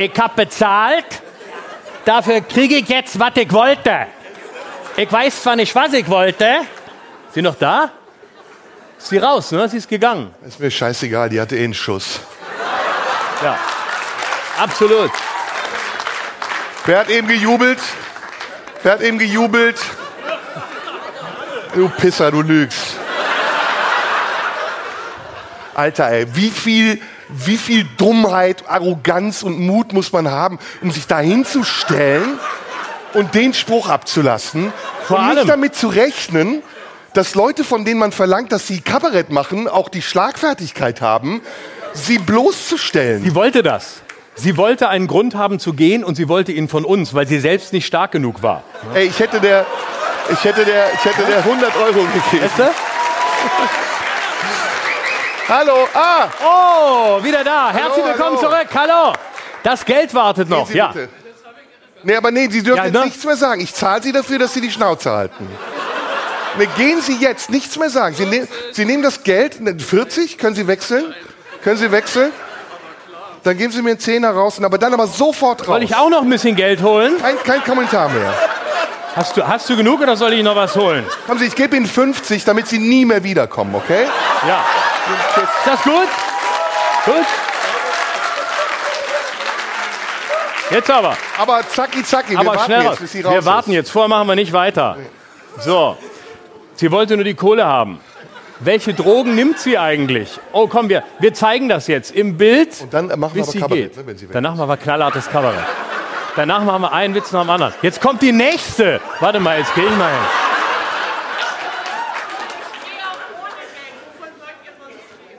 Ich 0.00 0.12
hab 0.16 0.36
bezahlt, 0.36 1.04
dafür 2.04 2.40
kriege 2.40 2.76
ich 2.76 2.88
jetzt, 2.88 3.18
was 3.18 3.32
ich 3.34 3.52
wollte. 3.52 4.06
Ich 4.96 5.10
weiß 5.10 5.42
zwar 5.42 5.56
nicht, 5.56 5.74
was 5.74 5.92
ich 5.92 6.08
wollte. 6.08 6.60
Sie 7.32 7.42
noch 7.42 7.56
da? 7.56 7.90
Ist 8.96 9.08
sie 9.08 9.18
raus, 9.18 9.50
ne? 9.50 9.68
Sie 9.68 9.78
ist 9.78 9.88
gegangen. 9.88 10.32
Ist 10.46 10.60
mir 10.60 10.70
scheißegal, 10.70 11.28
die 11.28 11.40
hatte 11.40 11.56
eh 11.56 11.64
einen 11.64 11.74
Schuss. 11.74 12.20
Ja. 13.42 13.58
Absolut. 14.56 15.10
Wer 16.86 17.00
hat 17.00 17.10
eben 17.10 17.26
gejubelt? 17.26 17.80
Wer 18.84 18.92
hat 18.92 19.00
eben 19.00 19.18
gejubelt? 19.18 19.80
Du 21.74 21.88
Pisser, 21.88 22.30
du 22.30 22.42
lügst. 22.42 22.94
Alter, 25.74 26.08
ey, 26.08 26.36
wie 26.36 26.50
viel, 26.50 27.00
wie 27.28 27.56
viel 27.56 27.84
Dummheit, 27.96 28.64
Arroganz 28.68 29.42
und 29.42 29.58
Mut 29.60 29.92
muss 29.92 30.12
man 30.12 30.30
haben, 30.30 30.58
um 30.82 30.90
sich 30.90 31.06
da 31.06 31.18
hinzustellen 31.20 32.38
und 33.14 33.34
den 33.34 33.54
Spruch 33.54 33.88
abzulassen 33.88 34.72
Vor 35.06 35.18
und 35.18 35.24
allem- 35.24 35.34
nicht 35.36 35.48
damit 35.48 35.74
zu 35.74 35.88
rechnen, 35.88 36.62
dass 37.14 37.34
Leute, 37.34 37.64
von 37.64 37.84
denen 37.84 37.98
man 38.00 38.12
verlangt, 38.12 38.52
dass 38.52 38.66
sie 38.66 38.80
Kabarett 38.80 39.30
machen, 39.30 39.66
auch 39.68 39.88
die 39.88 40.02
Schlagfertigkeit 40.02 41.00
haben, 41.00 41.40
sie 41.94 42.18
bloßzustellen. 42.18 43.22
Sie 43.24 43.34
wollte 43.34 43.62
das. 43.62 44.02
Sie 44.34 44.56
wollte 44.56 44.88
einen 44.88 45.08
Grund 45.08 45.34
haben 45.34 45.58
zu 45.58 45.72
gehen 45.72 46.04
und 46.04 46.14
sie 46.14 46.28
wollte 46.28 46.52
ihn 46.52 46.68
von 46.68 46.84
uns, 46.84 47.12
weil 47.14 47.26
sie 47.26 47.40
selbst 47.40 47.72
nicht 47.72 47.86
stark 47.86 48.12
genug 48.12 48.42
war. 48.42 48.62
Ey, 48.94 49.06
ich 49.08 49.18
hätte 49.18 49.40
der, 49.40 49.66
ich 50.32 50.44
hätte 50.44 50.64
der, 50.64 50.92
ich 50.94 51.04
hätte 51.04 51.24
der 51.28 51.38
100 51.38 51.76
Euro 51.76 52.04
gegeben. 52.04 52.44
Weißt 52.44 52.58
du? 52.58 52.68
Hallo, 55.48 55.88
ah, 55.94 56.28
Oh, 56.44 57.24
wieder 57.24 57.42
da. 57.42 57.70
Herzlich 57.72 58.04
Hallo, 58.04 58.06
willkommen 58.08 58.36
hallo. 58.36 58.50
zurück. 58.50 58.68
Hallo. 58.74 59.12
Das 59.62 59.84
Geld 59.84 60.12
wartet 60.14 60.48
noch. 60.48 60.70
Ja. 60.70 60.88
bitte. 60.88 61.08
Nee, 62.02 62.16
aber 62.16 62.30
nee, 62.30 62.48
Sie 62.50 62.62
dürfen 62.62 62.76
Ja, 62.78 62.84
jetzt 62.84 62.94
ne? 62.94 63.04
nichts 63.06 63.24
mehr 63.24 63.36
sagen. 63.36 63.60
Ich 63.60 63.74
zahle 63.74 64.02
Sie 64.02 64.12
dafür, 64.12 64.38
dass 64.38 64.52
Sie 64.54 64.60
die 64.60 64.70
Schnauze 64.70 65.10
halten. 65.10 65.48
Nee, 66.58 66.68
gehen 66.76 67.00
Sie 67.00 67.16
jetzt, 67.16 67.50
nichts 67.50 67.78
mehr 67.78 67.90
sagen. 67.90 68.14
Sie, 68.14 68.26
nehm, 68.26 68.46
Sie 68.72 68.84
nehmen 68.84 69.02
das 69.02 69.22
Geld, 69.22 69.60
ne, 69.60 69.78
40, 69.78 70.38
können 70.38 70.54
Sie 70.54 70.66
wechseln? 70.66 71.14
Können 71.62 71.76
Sie 71.76 71.90
wechseln? 71.90 72.30
Dann 73.42 73.56
geben 73.56 73.72
Sie 73.72 73.80
mir 73.82 73.90
einen 73.90 74.00
Zehner 74.00 74.30
raus, 74.30 74.60
aber 74.62 74.78
dann 74.78 74.92
aber 74.92 75.06
sofort 75.06 75.60
raus. 75.62 75.66
Soll 75.66 75.82
ich 75.82 75.96
auch 75.96 76.10
noch 76.10 76.22
ein 76.22 76.30
bisschen 76.30 76.56
Geld 76.56 76.82
holen? 76.82 77.18
Kein, 77.20 77.42
kein 77.42 77.64
Kommentar 77.64 78.08
mehr. 78.10 78.34
Hast 79.18 79.36
du, 79.36 79.44
hast 79.44 79.68
du 79.68 79.76
genug 79.76 80.00
oder 80.00 80.16
soll 80.16 80.32
ich 80.34 80.44
noch 80.44 80.54
was 80.54 80.76
holen? 80.76 81.04
Kommen 81.26 81.40
Sie, 81.40 81.46
ich 81.46 81.56
gebe 81.56 81.76
Ihnen 81.76 81.86
50, 81.86 82.44
damit 82.44 82.68
Sie 82.68 82.78
nie 82.78 83.04
mehr 83.04 83.24
wiederkommen, 83.24 83.74
okay? 83.74 84.06
Ja. 84.46 84.64
Ist 85.42 85.66
das 85.66 85.82
gut? 85.82 86.08
Gut. 87.04 87.26
Jetzt 90.70 90.88
aber. 90.88 91.16
Aber 91.36 91.68
zacki, 91.68 92.04
zacki, 92.04 92.30
wir 92.34 92.38
aber 92.38 92.54
warten 92.54 92.70
jetzt, 92.70 93.14
Wir 93.14 93.44
warten 93.44 93.70
ist. 93.70 93.74
jetzt. 93.76 93.90
Vorher 93.90 94.08
machen 94.08 94.28
wir 94.28 94.36
nicht 94.36 94.52
weiter. 94.52 94.96
So. 95.58 95.96
Sie 96.76 96.92
wollte 96.92 97.16
nur 97.16 97.24
die 97.24 97.34
Kohle 97.34 97.66
haben. 97.66 97.98
Welche 98.60 98.94
Drogen 98.94 99.34
nimmt 99.34 99.58
sie 99.58 99.78
eigentlich? 99.78 100.38
Oh, 100.52 100.68
komm, 100.68 100.88
wir, 100.88 101.02
wir 101.18 101.34
zeigen 101.34 101.68
das 101.68 101.88
jetzt 101.88 102.12
im 102.12 102.36
Bild. 102.36 102.82
Und 102.82 102.94
dann 102.94 103.06
machen 103.18 103.34
wir 103.34 103.42
aber 103.42 103.50
sie 103.50 103.58
Kabarett, 103.58 103.82
geht. 103.82 103.96
ne, 103.96 104.06
wenn 104.06 104.16
sie 104.16 104.26
weg 104.28 104.32
Danach 104.32 104.54
machen 104.54 104.68
wir 104.68 104.76
knallhartes 104.76 105.28
Kabarett. 105.28 105.64
Danach 106.38 106.62
machen 106.62 106.82
wir 106.82 106.92
einen 106.92 107.16
Witz 107.16 107.32
nach 107.32 107.40
dem 107.40 107.50
anderen. 107.50 107.74
Jetzt 107.82 108.00
kommt 108.00 108.22
die 108.22 108.30
nächste. 108.30 109.00
Warte 109.18 109.40
mal, 109.40 109.58
jetzt 109.58 109.74
gehe 109.74 109.82
ich 109.82 109.96
mal 109.96 110.08
hin. 110.08 110.20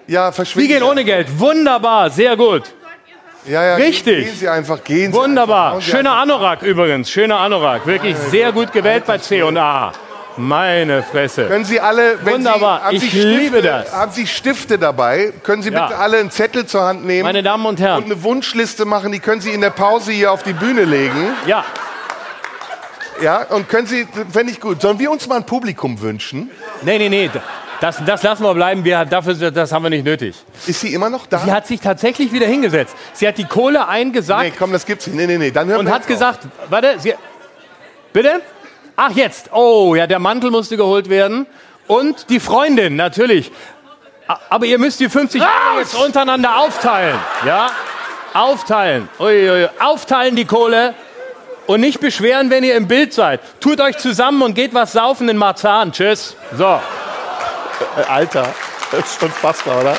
Ja, 0.08 0.34
verschwinden. 0.34 0.74
gehen 0.74 0.84
ohne 0.84 1.06
Geld. 1.06 1.40
Wunderbar, 1.40 2.10
sehr 2.10 2.36
gut. 2.36 2.64
Ja, 3.46 3.64
ja, 3.64 3.76
Richtig. 3.76 4.26
Gehen 4.26 4.36
Sie 4.36 4.50
einfach, 4.50 4.84
gehen 4.84 5.14
Sie 5.14 5.18
Wunderbar. 5.18 5.76
Einfach. 5.76 5.86
Sie 5.86 5.92
Schöner 5.92 6.16
Anorak 6.18 6.64
übrigens. 6.64 7.10
Schöner 7.10 7.40
Anorak. 7.40 7.88
Wirklich 7.88 8.18
sehr 8.18 8.52
gut 8.52 8.74
gewählt 8.74 9.06
bei 9.06 9.20
C 9.20 9.42
und 9.42 9.58
A. 9.58 9.94
Meine 10.40 11.04
Fresse. 11.04 11.48
Können 11.48 11.66
Sie 11.66 11.80
alle, 11.80 12.18
wenn 12.24 12.36
Wunderbar, 12.36 12.80
Sie, 12.80 12.86
haben 12.86 12.96
ich 12.96 13.02
Sie 13.02 13.10
Stifte, 13.10 13.28
liebe 13.30 13.62
das. 13.62 13.94
Haben 13.94 14.12
Sie 14.12 14.26
Stifte 14.28 14.80
dabei? 14.80 15.34
Können 15.44 15.62
Sie 15.62 15.70
Ja. 15.70 15.88
bitte 15.88 16.00
alle 16.00 16.18
einen 16.18 16.32
Zettel 16.32 16.66
zur 16.66 16.82
Hand 16.84 17.06
nehmen 17.06 17.24
Meine 17.24 17.44
Damen 17.44 17.66
und 17.66 17.72
und 17.74 17.80
Herren. 17.82 18.06
eine 18.06 18.24
Wunschliste 18.24 18.86
machen? 18.86 19.12
Die 19.12 19.20
können 19.20 19.42
Sie 19.42 19.52
in 19.52 19.62
der 19.62 19.70
Pause 19.72 20.12
hier 20.14 20.32
auf 20.32 20.44
die 20.44 20.54
Bühne 20.54 20.84
legen. 20.86 21.30
Ja, 21.46 21.64
Ja, 23.22 23.44
und 23.50 23.68
können 23.68 23.86
Sie, 23.86 24.08
fände 24.32 24.54
ich 24.54 24.62
gut. 24.62 24.82
Sollen 24.82 24.98
wir 24.98 25.12
uns 25.12 25.28
mal 25.28 25.36
ein 25.36 25.46
Publikum 25.46 26.00
wünschen? 26.00 26.50
nee, 26.84 26.98
nee, 26.98 27.10
nee. 27.10 27.30
Das, 27.82 27.98
das 28.06 28.24
lassen 28.24 28.44
wir 28.44 28.54
bleiben. 28.54 28.84
Wir, 28.86 29.04
dafür, 29.06 29.52
das 29.52 29.72
haben 29.74 29.84
wir 29.84 29.90
nicht 29.90 30.04
nötig. 30.06 30.36
Ist 30.68 30.82
sie 30.82 30.94
immer 30.94 31.10
noch 31.10 31.26
da? 31.28 31.40
Sie 31.40 31.52
hat 31.52 31.66
sich 31.68 31.80
tatsächlich 31.82 32.32
wieder 32.34 32.46
hingesetzt. 32.46 32.94
Sie 33.14 33.26
hat 33.28 33.38
die 33.38 33.46
Kohle 33.46 33.80
nee, 33.80 33.86
eingesagt 33.88 34.54
komm, 34.58 34.72
das 34.74 34.86
gibt's 34.86 35.08
nicht. 35.08 35.16
Nee, 35.16 35.28
nee, 35.28 35.38
nee. 35.38 35.52
Dann 35.52 35.68
hören 35.70 35.80
und 35.82 35.86
wir 35.86 35.94
hat 35.94 36.10
jetzt 36.10 36.22
auf. 36.24 36.40
gesagt, 36.40 36.48
warte, 36.70 36.96
sie, 37.00 37.14
bitte? 38.14 38.42
Ach, 39.02 39.12
jetzt. 39.12 39.54
Oh, 39.54 39.96
ja, 39.96 40.08
der 40.08 40.20
Mantel 40.20 40.52
musste 40.52 40.76
geholt 40.76 41.10
werden. 41.10 41.48
Und 41.88 42.30
die 42.30 42.42
Freundin, 42.42 42.98
natürlich. 42.98 43.50
Aber 44.50 44.66
ihr 44.66 44.78
müsst 44.78 45.00
die 45.00 45.08
50 45.08 45.42
Euro 45.42 45.80
jetzt 45.80 45.96
untereinander 45.96 46.58
aufteilen. 46.58 47.18
Ja? 47.46 47.72
Aufteilen. 48.34 49.08
Ui, 49.18 49.50
ui. 49.50 49.70
Aufteilen 49.80 50.36
die 50.36 50.44
Kohle. 50.44 50.96
Und 51.66 51.80
nicht 51.80 52.02
beschweren, 52.02 52.50
wenn 52.50 52.66
ihr 52.66 52.76
im 52.76 52.90
Bild 52.90 53.14
seid. 53.14 53.40
Tut 53.62 53.80
euch 53.80 53.98
zusammen 54.00 54.42
und 54.42 54.54
geht 54.54 54.74
was 54.74 54.92
saufen 54.92 55.30
in 55.30 55.38
Marzahn. 55.38 55.94
Tschüss. 55.94 56.36
So. 56.58 56.66
Äh, 56.66 58.02
Alter, 58.06 58.54
das 58.92 59.00
ist 59.14 59.24
unfassbar, 59.24 59.80
oder? 59.80 59.96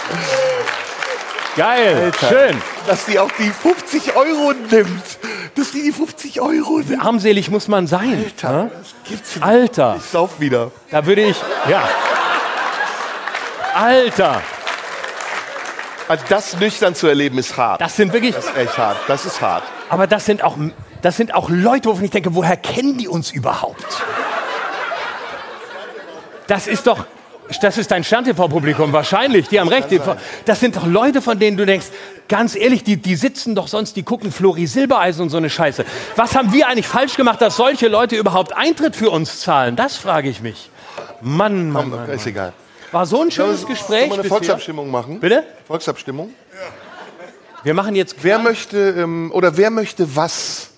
Geil. 1.60 2.10
Schön. 2.26 2.56
Dass 2.86 3.04
die 3.04 3.18
auch 3.18 3.30
die 3.38 3.50
50 3.50 4.16
Euro 4.16 4.54
nimmt. 4.70 5.18
Dass 5.56 5.72
die 5.72 5.82
die 5.82 5.92
50 5.92 6.40
Euro 6.40 6.78
nimmt. 6.78 7.04
Armselig 7.04 7.50
muss 7.50 7.68
man 7.68 7.86
sein. 7.86 8.24
Alter, 8.24 8.70
das 8.72 8.94
gibt's 9.06 9.36
nicht. 9.36 9.44
Alter. 9.44 9.96
Ich 9.98 10.04
sauf 10.04 10.40
wieder. 10.40 10.70
Da 10.90 11.04
würde 11.04 11.20
ich. 11.20 11.36
Ja. 11.68 11.86
Alter. 13.74 14.40
Also 16.08 16.24
das 16.30 16.56
nüchtern 16.56 16.94
zu 16.94 17.08
erleben 17.08 17.36
ist 17.36 17.54
hart. 17.58 17.78
Das 17.78 17.94
sind 17.94 18.14
wirklich. 18.14 18.34
Das 18.34 18.46
ist 18.46 18.56
echt 18.56 18.78
hart. 18.78 18.96
Das 19.06 19.26
ist 19.26 19.42
hart. 19.42 19.64
Aber 19.90 20.06
das 20.06 20.24
sind 20.24 20.42
auch, 20.42 20.56
das 21.02 21.18
sind 21.18 21.34
auch 21.34 21.50
Leute, 21.50 21.90
wovon 21.90 22.04
ich 22.04 22.10
denke, 22.10 22.34
woher 22.34 22.56
kennen 22.56 22.96
die 22.96 23.06
uns 23.06 23.32
überhaupt? 23.32 23.84
Das 26.46 26.66
ist 26.66 26.86
doch, 26.86 27.04
das 27.58 27.78
ist 27.78 27.90
dein 27.90 28.04
Stern-TV-Publikum 28.04 28.92
wahrscheinlich, 28.92 29.48
die 29.48 29.58
haben 29.60 29.68
recht. 29.68 29.88
Das 30.44 30.60
sind 30.60 30.76
doch 30.76 30.86
Leute, 30.86 31.20
von 31.20 31.38
denen 31.38 31.56
du 31.56 31.66
denkst, 31.66 31.86
ganz 32.28 32.54
ehrlich, 32.54 32.84
die, 32.84 32.96
die 32.96 33.16
sitzen 33.16 33.54
doch 33.54 33.68
sonst, 33.68 33.96
die 33.96 34.02
gucken 34.02 34.30
Flori 34.30 34.66
Silbereisen 34.66 35.22
und 35.22 35.30
so 35.30 35.36
eine 35.36 35.50
Scheiße. 35.50 35.84
Was 36.16 36.36
haben 36.36 36.52
wir 36.52 36.68
eigentlich 36.68 36.86
falsch 36.86 37.16
gemacht, 37.16 37.40
dass 37.40 37.56
solche 37.56 37.88
Leute 37.88 38.16
überhaupt 38.16 38.56
Eintritt 38.56 38.94
für 38.96 39.10
uns 39.10 39.40
zahlen? 39.40 39.76
Das 39.76 39.96
frage 39.96 40.28
ich 40.28 40.40
mich. 40.40 40.70
Mann, 41.20 41.70
Mann, 41.70 41.90
Mann. 41.90 42.08
Ist 42.10 42.26
egal. 42.26 42.52
War 42.92 43.06
so 43.06 43.22
ein 43.22 43.30
schönes 43.30 43.62
Sollen 43.62 43.72
Gespräch. 43.72 44.06
wir 44.06 44.14
eine 44.14 44.22
bisher. 44.22 44.28
Volksabstimmung 44.28 44.90
machen? 44.90 45.20
Bitte? 45.20 45.44
Volksabstimmung? 45.66 46.30
Wir 47.62 47.74
machen 47.74 47.94
jetzt 47.94 48.16
Wer 48.22 48.38
möchte, 48.38 48.78
ähm, 48.96 49.30
oder 49.34 49.56
wer 49.56 49.70
möchte 49.70 50.16
was? 50.16 50.69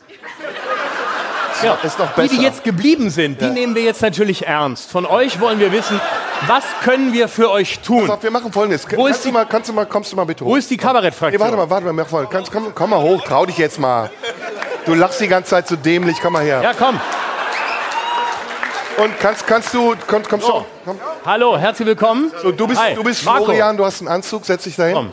Ja. 1.64 1.78
ist 1.82 1.98
doch 1.98 2.08
Die, 2.14 2.22
die 2.22 2.28
besser. 2.28 2.42
jetzt 2.42 2.64
geblieben 2.64 3.10
sind, 3.10 3.40
die 3.40 3.46
nehmen 3.46 3.74
wir 3.74 3.82
jetzt 3.82 4.02
natürlich 4.02 4.46
ernst. 4.46 4.90
Von 4.90 5.06
euch 5.06 5.40
wollen 5.40 5.58
wir 5.60 5.70
wissen, 5.72 6.00
was 6.46 6.64
können 6.82 7.12
wir 7.12 7.28
für 7.28 7.50
euch 7.50 7.80
tun? 7.80 8.02
Pass 8.02 8.16
auf, 8.16 8.22
wir 8.22 8.30
machen 8.30 8.52
folgendes. 8.52 8.84
Wo 8.96 9.06
ist 9.06 9.12
kannst, 9.12 9.24
die- 9.24 9.28
du 9.28 9.34
mal, 9.34 9.46
kannst 9.46 9.68
du 9.68 9.72
mal, 9.72 9.86
kommst 9.86 10.12
du 10.12 10.16
mal 10.16 10.24
bitte 10.24 10.44
hoch? 10.44 10.50
Wo 10.50 10.56
ist 10.56 10.68
die 10.70 10.74
Nee, 10.74 10.82
Kabarettfraktion? 10.82 11.40
warte 11.40 11.56
mal, 11.56 11.70
warte 11.70 11.92
mal, 11.92 12.06
mal. 12.10 12.26
Kannst, 12.28 12.50
komm, 12.52 12.72
komm 12.74 12.90
mal 12.90 13.00
hoch, 13.00 13.22
trau 13.24 13.46
dich 13.46 13.58
jetzt 13.58 13.78
mal. 13.78 14.10
Du 14.86 14.94
lachst 14.94 15.20
die 15.20 15.28
ganze 15.28 15.50
Zeit 15.50 15.68
so 15.68 15.76
dämlich, 15.76 16.16
komm 16.20 16.32
mal 16.32 16.42
her. 16.42 16.60
Ja, 16.62 16.72
komm. 16.76 16.98
Und 18.98 19.18
kannst, 19.20 19.46
kannst 19.46 19.72
du, 19.72 19.94
komm, 20.06 20.22
kommst 20.28 20.46
du, 20.46 20.64
komm. 20.84 20.98
Hallo, 21.24 21.56
herzlich 21.56 21.86
willkommen. 21.88 22.30
So, 22.42 22.52
du 22.52 22.66
bist, 22.66 22.80
Hi, 22.80 22.94
du 22.94 23.02
bist 23.02 23.24
Marco. 23.24 23.44
Florian, 23.46 23.76
du 23.76 23.84
hast 23.84 24.00
einen 24.00 24.08
Anzug, 24.08 24.44
setz 24.44 24.64
dich 24.64 24.76
dahin. 24.76 24.94
Komm. 24.94 25.12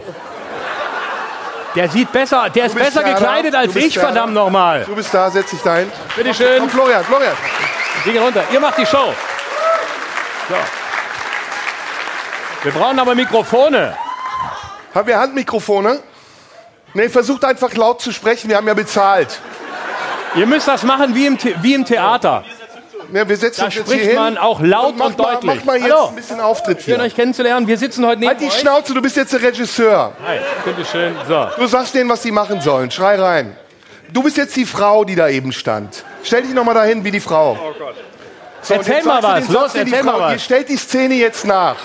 Der 1.76 1.90
sieht 1.90 2.12
besser, 2.12 2.50
der 2.50 2.66
ist 2.66 2.76
besser 2.76 3.04
gekleidet 3.04 3.54
als 3.56 3.76
ich, 3.76 3.96
Werner. 3.96 4.10
verdammt 4.10 4.34
nochmal. 4.34 4.84
Du 4.86 4.96
bist 4.96 5.14
da, 5.14 5.30
setz 5.30 5.52
dich 5.52 5.62
dahin. 5.62 5.92
Bitte 6.16 6.34
schön. 6.34 6.60
Komm, 6.60 6.70
Florian, 6.70 7.04
Florian. 7.04 7.34
Sie 8.04 8.12
gehen 8.12 8.24
runter. 8.24 8.44
Ihr 8.52 8.60
macht 8.60 8.78
die 8.78 8.86
Show. 8.86 9.14
So. 10.50 10.56
Wir 12.64 12.72
brauchen 12.72 13.00
aber 13.00 13.16
Mikrofone. 13.16 13.96
Haben 14.94 15.08
wir 15.08 15.20
Handmikrofone? 15.20 16.00
Nee, 16.94 17.10
versucht 17.10 17.46
einfach 17.46 17.74
laut 17.76 18.02
zu 18.02 18.12
sprechen, 18.12 18.50
wir 18.50 18.58
haben 18.58 18.68
ja 18.68 18.74
bezahlt. 18.74 19.40
Ihr 20.36 20.48
müsst 20.48 20.68
das 20.68 20.84
machen 20.84 21.14
wie 21.14 21.28
im, 21.28 21.38
The 21.38 21.56
wie 21.62 21.76
im 21.76 21.86
Theater. 21.86 22.44
Ja, 23.14 23.28
wir 23.28 23.38
setzen 23.38 23.62
Da 23.62 23.66
uns 23.66 23.76
jetzt 23.76 23.92
spricht 23.92 24.16
man 24.16 24.38
auch 24.38 24.60
laut 24.62 24.96
mach 24.98 25.08
und 25.08 25.18
mal, 25.18 25.34
deutlich. 25.34 25.56
Mach 25.60 25.66
mal 25.66 25.78
jetzt 25.78 25.92
Hallo. 25.92 26.08
ein 26.10 26.16
bisschen 26.16 26.40
Auftritt 26.40 26.82
Schön, 26.82 26.96
hier. 26.96 27.04
euch 27.04 27.16
kennenzulernen. 27.16 27.68
Wir 27.68 27.78
sitzen 27.78 28.06
heute 28.06 28.20
neben 28.20 28.30
Halt 28.30 28.42
die 28.42 28.48
euch. 28.48 28.60
Schnauze, 28.60 28.94
du 28.94 29.02
bist 29.02 29.16
jetzt 29.18 29.34
der 29.34 29.42
Regisseur. 29.42 30.14
Hi, 30.26 30.40
bitte 30.66 30.86
schön. 30.86 31.16
So. 31.28 31.48
Du 31.58 31.68
sagst 31.68 31.96
denen, 31.96 32.10
was 32.10 32.22
sie 32.22 32.32
machen 32.32 32.62
sollen. 32.62 32.92
Schrei 32.92 33.20
rein. 33.20 33.56
du 34.12 34.24
bist 34.24 34.38
jetzt 34.38 34.56
die 34.56 34.66
Frau, 34.66 35.04
die 35.06 35.16
da 35.16 35.28
eben 35.30 35.52
stand. 35.52 36.04
Stell 36.24 36.44
dich 36.44 36.54
noch 36.54 36.64
mal 36.64 36.74
dahin 36.74 37.04
wie 37.04 37.12
die 37.12 37.20
Frau. 37.20 37.58
Oh 37.60 37.74
Gott. 37.78 37.96
So, 38.62 38.74
Erzähl 38.74 39.04
mal 39.04 39.24
was, 39.24 39.48
los, 39.50 39.72
die 39.74 39.80
erzähl 39.80 40.04
mal 40.04 40.20
was. 40.20 40.34
Ihr 40.34 40.40
stellt 40.40 40.68
die 40.70 40.76
Szene 40.76 41.16
jetzt 41.16 41.46
nach. 41.46 41.78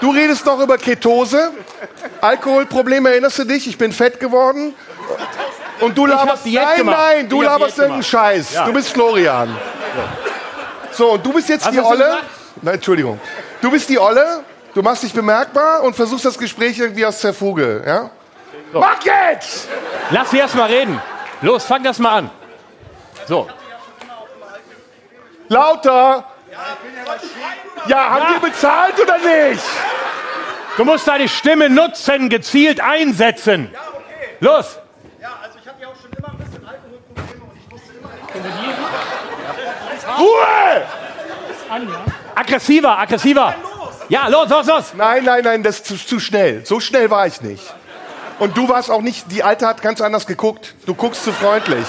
Du 0.00 0.10
redest 0.10 0.44
noch 0.46 0.58
über 0.60 0.78
Ketose, 0.78 1.50
Alkoholprobleme, 2.20 3.10
erinnerst 3.10 3.38
du 3.38 3.44
dich? 3.44 3.66
Ich 3.68 3.76
bin 3.78 3.92
fett 3.92 4.18
geworden. 4.20 4.74
Und 5.80 5.96
du 5.96 6.06
laberst, 6.06 6.46
nein, 6.46 6.86
nein, 6.86 7.28
du 7.28 7.42
laberst 7.42 7.76
irgendeinen. 7.78 8.02
Scheiß. 8.02 8.54
Ja. 8.54 8.64
Du 8.64 8.72
bist 8.72 8.88
Florian. 8.88 9.54
So, 10.92 11.12
und 11.12 11.24
du 11.24 11.32
bist 11.32 11.48
jetzt 11.48 11.64
die 11.70 11.78
hast 11.78 11.78
du 11.78 11.84
Olle. 11.84 12.18
Nein, 12.62 12.74
Entschuldigung. 12.74 13.20
Du 13.60 13.70
bist 13.70 13.88
die 13.88 13.98
Olle, 13.98 14.44
du 14.74 14.82
machst 14.82 15.02
dich 15.02 15.12
bemerkbar 15.12 15.82
und 15.82 15.94
versuchst 15.94 16.24
das 16.24 16.38
Gespräch 16.38 16.78
irgendwie 16.78 17.04
aus 17.04 17.20
der 17.20 17.34
Fuge, 17.34 17.82
ja? 17.86 18.10
Mach 18.72 19.02
jetzt! 19.02 19.68
Lass 20.10 20.30
sie 20.30 20.38
erst 20.38 20.54
mal 20.54 20.66
reden. 20.68 21.00
Los, 21.42 21.64
fang 21.64 21.82
das 21.82 21.98
mal 21.98 22.18
an. 22.18 22.30
So, 23.26 23.46
Lauter! 25.48 26.24
Ja, 27.86 28.10
haben 28.10 28.34
wir 28.34 28.50
bezahlt 28.50 28.98
oder 29.00 29.18
nicht? 29.18 29.62
du 30.76 30.84
musst 30.84 31.06
deine 31.06 31.28
Stimme 31.28 31.70
nutzen, 31.70 32.28
gezielt 32.28 32.80
einsetzen. 32.80 33.74
Los. 34.40 34.78
Ruhe! 40.18 40.82
Aggressiver, 42.34 42.98
aggressiver. 42.98 43.54
Ja, 44.08 44.28
los, 44.28 44.48
los, 44.48 44.66
los. 44.66 44.84
Nein, 44.96 45.24
nein, 45.24 45.42
nein, 45.42 45.62
das 45.62 45.76
ist 45.76 45.86
zu, 45.86 45.96
zu 45.96 46.20
schnell. 46.20 46.64
So 46.64 46.80
schnell 46.80 47.10
war 47.10 47.26
ich 47.26 47.40
nicht. 47.40 47.62
Und 48.38 48.56
du 48.56 48.68
warst 48.68 48.90
auch 48.90 49.00
nicht, 49.00 49.32
die 49.32 49.42
Alte 49.42 49.66
hat 49.66 49.82
ganz 49.82 50.00
anders 50.00 50.26
geguckt. 50.26 50.74
Du 50.84 50.94
guckst 50.94 51.24
zu 51.24 51.32
freundlich. 51.32 51.86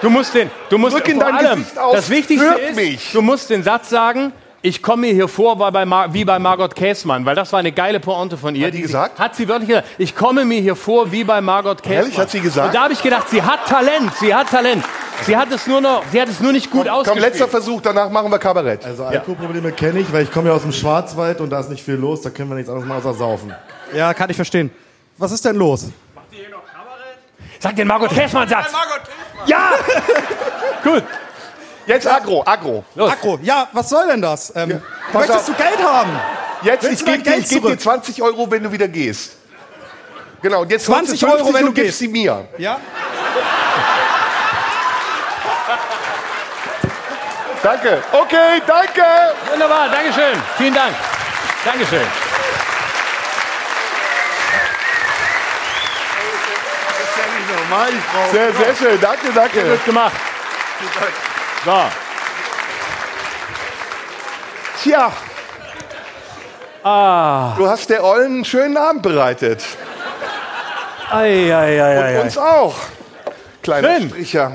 Du 0.00 0.10
musst 0.10 0.34
den, 0.34 0.50
du 0.70 0.78
musst 0.78 0.96
Drück 0.96 1.08
in 1.08 1.20
vor 1.20 1.24
dein 1.24 1.34
allem, 1.46 1.58
Gesicht 1.60 1.78
aus. 1.78 1.94
das 1.94 2.10
Wichtigste 2.10 2.54
ist, 2.54 2.76
mich. 2.76 3.12
du 3.12 3.22
musst 3.22 3.48
den 3.50 3.62
Satz 3.62 3.88
sagen, 3.88 4.32
ich 4.60 4.82
komme 4.82 5.06
mir 5.06 5.12
hier 5.12 5.28
vor 5.28 5.58
wie 5.58 5.70
bei, 5.70 5.84
Mar 5.84 6.12
wie 6.12 6.24
bei 6.24 6.38
Margot 6.38 6.74
Käßmann, 6.74 7.24
weil 7.24 7.34
das 7.34 7.52
war 7.52 7.60
eine 7.60 7.72
geile 7.72 8.00
Pointe 8.00 8.36
von 8.36 8.54
ihr. 8.54 8.66
Hat 8.66 8.74
die 8.74 8.82
gesagt? 8.82 9.16
Sie, 9.16 9.22
hat 9.22 9.36
sie 9.36 9.48
wirklich 9.48 9.68
gesagt, 9.68 9.88
ich 9.98 10.16
komme 10.16 10.44
mir 10.44 10.60
hier 10.60 10.74
vor 10.76 11.12
wie 11.12 11.22
bei 11.24 11.40
Margot 11.40 11.82
Käßmann. 11.82 11.98
Ehrlich, 12.04 12.18
hat 12.18 12.30
sie 12.30 12.40
gesagt? 12.40 12.68
Und 12.68 12.74
da 12.74 12.84
habe 12.84 12.92
ich 12.92 13.02
gedacht, 13.02 13.28
sie 13.28 13.42
hat 13.42 13.66
Talent, 13.66 14.14
sie 14.14 14.34
hat 14.34 14.48
Talent. 14.48 14.84
Sie 15.22 15.36
hat 15.36 15.50
es 15.52 15.66
nur 15.66 15.80
noch, 15.80 16.02
sie 16.12 16.20
hat 16.20 16.28
es 16.28 16.40
nur 16.40 16.52
nicht 16.52 16.70
gut 16.70 16.86
Komm, 16.86 16.96
ausgespielt. 16.96 17.24
letzter 17.26 17.48
Versuch, 17.48 17.80
danach 17.80 18.10
machen 18.10 18.30
wir 18.30 18.38
Kabarett. 18.38 18.84
Also 18.84 19.04
Alkoholprobleme 19.04 19.72
kenne 19.72 20.00
ich, 20.00 20.12
weil 20.12 20.24
ich 20.24 20.30
komme 20.32 20.48
ja 20.50 20.54
aus 20.54 20.62
dem 20.62 20.72
Schwarzwald 20.72 21.40
und 21.40 21.50
da 21.50 21.60
ist 21.60 21.70
nicht 21.70 21.82
viel 21.84 21.94
los, 21.94 22.20
da 22.22 22.30
können 22.30 22.50
wir 22.50 22.56
nichts 22.56 22.68
anderes 22.68 22.86
machen 22.86 23.00
außer 23.00 23.14
saufen. 23.14 23.54
Ja, 23.94 24.12
kann 24.12 24.28
ich 24.28 24.36
verstehen. 24.36 24.70
Was 25.16 25.32
ist 25.32 25.44
denn 25.44 25.56
los? 25.56 25.86
Sag 27.60 27.76
den 27.76 27.88
Margot 27.88 28.10
Käßmann-Satz. 28.10 28.66
Ja! 29.46 29.70
Gut. 30.84 31.02
Jetzt 31.86 32.06
Agro, 32.06 32.42
Agro. 32.44 32.84
Los. 32.94 33.10
Akro, 33.10 33.38
ja, 33.42 33.68
was 33.72 33.88
soll 33.88 34.06
denn 34.08 34.20
das? 34.20 34.52
Ähm, 34.54 34.82
pass 35.12 35.26
möchtest 35.28 35.50
auf. 35.50 35.56
du 35.56 35.62
Geld 35.62 35.82
haben? 35.82 36.10
Jetzt, 36.62 36.82
Willst 36.82 37.00
ich 37.00 37.06
gebe 37.06 37.22
dir, 37.22 37.36
ich 37.38 37.48
geb 37.48 37.60
dir 37.60 37.62
zurück? 37.62 37.80
20 37.80 38.22
Euro, 38.22 38.50
wenn 38.50 38.62
du 38.62 38.72
wieder 38.72 38.88
gehst. 38.88 39.36
Genau, 40.42 40.62
und 40.62 40.70
jetzt 40.70 40.86
20 40.86 41.22
holst 41.22 41.36
50 41.36 41.46
Euro, 41.46 41.54
wenn 41.54 41.66
du 41.66 41.72
gibst 41.72 41.86
gehst. 41.86 41.98
sie 42.00 42.08
mir. 42.08 42.46
Ja? 42.58 42.78
Danke. 47.62 48.02
Okay, 48.12 48.62
danke. 48.66 49.02
Wunderbar, 49.50 49.88
Dankeschön. 49.88 50.42
Vielen 50.58 50.74
Dank. 50.74 50.94
Dankeschön. 51.64 52.06
Sehr, 58.32 58.52
sehr 58.52 58.76
schön. 58.76 59.00
Danke, 59.00 59.32
danke. 59.34 59.62
Gut 59.62 59.84
gemacht. 59.84 60.12
So. 61.64 61.84
Tja. 64.82 65.12
Du 67.56 67.68
hast 67.68 67.88
der 67.88 68.04
Ollen 68.04 68.34
einen 68.34 68.44
schönen 68.44 68.76
Abend 68.76 69.02
bereitet. 69.02 69.64
Ei, 71.10 71.54
ei, 71.54 71.82
ei, 71.82 72.02
ei. 72.02 72.20
Uns 72.20 72.36
auch. 72.36 72.74
Kleiner 73.62 73.96
Schön. 73.96 74.10
Stricher. 74.10 74.52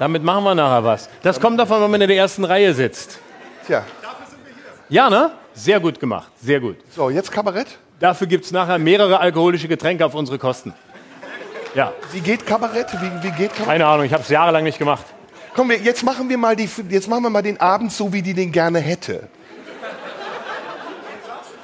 Damit 0.00 0.24
machen 0.24 0.44
wir 0.44 0.54
nachher 0.54 0.82
was. 0.82 1.10
Das 1.22 1.38
kommt 1.38 1.60
davon, 1.60 1.82
wenn 1.82 1.90
man 1.90 2.00
in 2.00 2.08
der 2.08 2.16
ersten 2.16 2.42
Reihe 2.44 2.72
sitzt. 2.72 3.18
Tja. 3.66 3.84
Ja, 4.88 5.10
ne? 5.10 5.32
Sehr 5.52 5.78
gut 5.78 6.00
gemacht. 6.00 6.32
Sehr 6.42 6.58
gut. 6.58 6.78
So, 6.96 7.10
jetzt 7.10 7.30
Kabarett. 7.30 7.66
Dafür 7.98 8.26
gibt 8.26 8.46
es 8.46 8.50
nachher 8.50 8.78
mehrere 8.78 9.20
alkoholische 9.20 9.68
Getränke 9.68 10.06
auf 10.06 10.14
unsere 10.14 10.38
Kosten. 10.38 10.72
Ja, 11.74 11.92
Wie 12.12 12.20
geht 12.20 12.46
Kabarett? 12.46 12.86
Wie, 12.94 13.10
wie 13.22 13.30
geht 13.32 13.50
Kabarett? 13.50 13.66
keine 13.66 13.86
Ahnung, 13.86 14.06
ich 14.06 14.14
habe 14.14 14.22
es 14.22 14.30
jahrelang 14.30 14.64
nicht 14.64 14.78
gemacht. 14.78 15.04
Komm, 15.54 15.68
wir, 15.68 15.76
jetzt 15.76 16.02
machen 16.02 16.30
wir 16.30 16.38
mal 16.38 16.56
die, 16.56 16.68
jetzt 16.88 17.06
machen 17.06 17.22
wir 17.24 17.30
mal 17.30 17.42
den 17.42 17.60
Abend 17.60 17.92
so, 17.92 18.10
wie 18.10 18.22
die 18.22 18.32
den 18.32 18.52
gerne 18.52 18.78
hätte. 18.78 19.28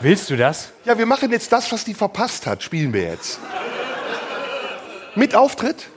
Willst 0.01 0.29
du 0.29 0.37
das? 0.37 0.73
Ja, 0.85 0.99
wir 0.99 1.07
machen 1.07 1.33
jetzt 1.33 1.51
das, 1.51 1.73
was 1.73 1.85
die 1.87 1.95
verpasst 1.95 2.47
hat, 2.47 2.63
spielen 2.63 2.93
wir 2.93 3.05
jetzt. 3.05 3.41
Mit 5.15 5.35
Auftritt? 5.35 5.89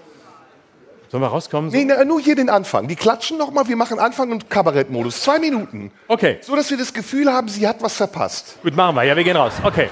Sollen 1.12 1.24
wir 1.24 1.28
rauskommen? 1.28 1.72
Nee, 1.72 1.86
na, 1.86 2.03
nur 2.05 2.20
hier 2.22 2.36
den 2.36 2.49
Anfang. 2.49 2.88
Die 2.88 2.95
klatschen 2.95 3.38
noch 3.39 3.51
mal, 3.51 3.68
wir 3.68 3.76
machen 3.76 3.97
Anfang 3.99 4.32
und 4.32 4.49
Kabarettmodus. 4.49 5.22
Zwei 5.22 5.39
Minuten. 5.39 5.91
Okay, 6.07 6.38
So, 6.41 6.55
dass 6.55 6.70
wir 6.70 6.78
das 6.78 6.93
Gefühl 6.93 7.32
haben, 7.34 7.47
sie 7.49 7.68
hat 7.68 7.82
was 7.82 7.95
verpasst. 7.95 8.57
gut, 8.62 8.76
machen 8.76 8.95
wir. 8.95 9.03
Ja, 9.03 9.16
wir 9.16 9.24
gehen 9.24 9.36
raus. 9.36 9.53
Okay. 9.64 9.89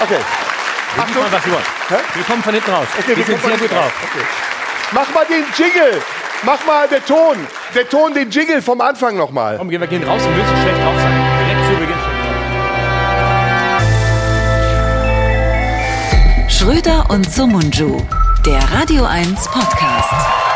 Okay. 0.00 0.18
Achtung. 0.96 1.22
Mal, 1.22 1.32
was 1.32 1.44
Sie 1.44 1.50
wollen. 1.50 1.62
Hä? 1.88 1.94
Wir 2.14 2.24
kommen 2.24 2.42
von 2.42 2.54
hinten 2.54 2.70
raus. 2.70 2.86
Okay, 2.98 3.16
wir 3.16 3.24
sind 3.24 3.42
kommen 3.42 3.58
sehr 3.58 3.68
gut 3.68 3.76
drauf. 3.76 3.92
Okay. 4.04 4.24
Mach 4.92 5.12
mal 5.14 5.26
den 5.26 5.44
Jingle. 5.56 6.00
Mach 6.44 6.64
mal 6.64 6.86
der 6.88 7.04
Ton. 7.04 7.36
Der 7.74 7.88
Ton, 7.88 8.14
den 8.14 8.30
Jingle 8.30 8.62
vom 8.62 8.80
Anfang 8.80 9.16
noch 9.16 9.32
mal. 9.32 9.58
Komm, 9.58 9.68
wir 9.70 9.78
gehen 9.86 10.04
raus 10.04 10.22
und 10.24 10.36
müssen 10.36 10.56
schlecht 10.62 10.78
drauf 10.80 10.94
sein. 10.96 11.12
Direkt 11.44 11.66
zu 11.66 11.80
Beginn. 11.80 11.98
Schröder 16.48 17.06
und 17.10 17.30
Sumunju, 17.30 18.00
der 18.44 18.60
Radio 18.72 19.04
1 19.04 19.48
Podcast. 19.50 20.47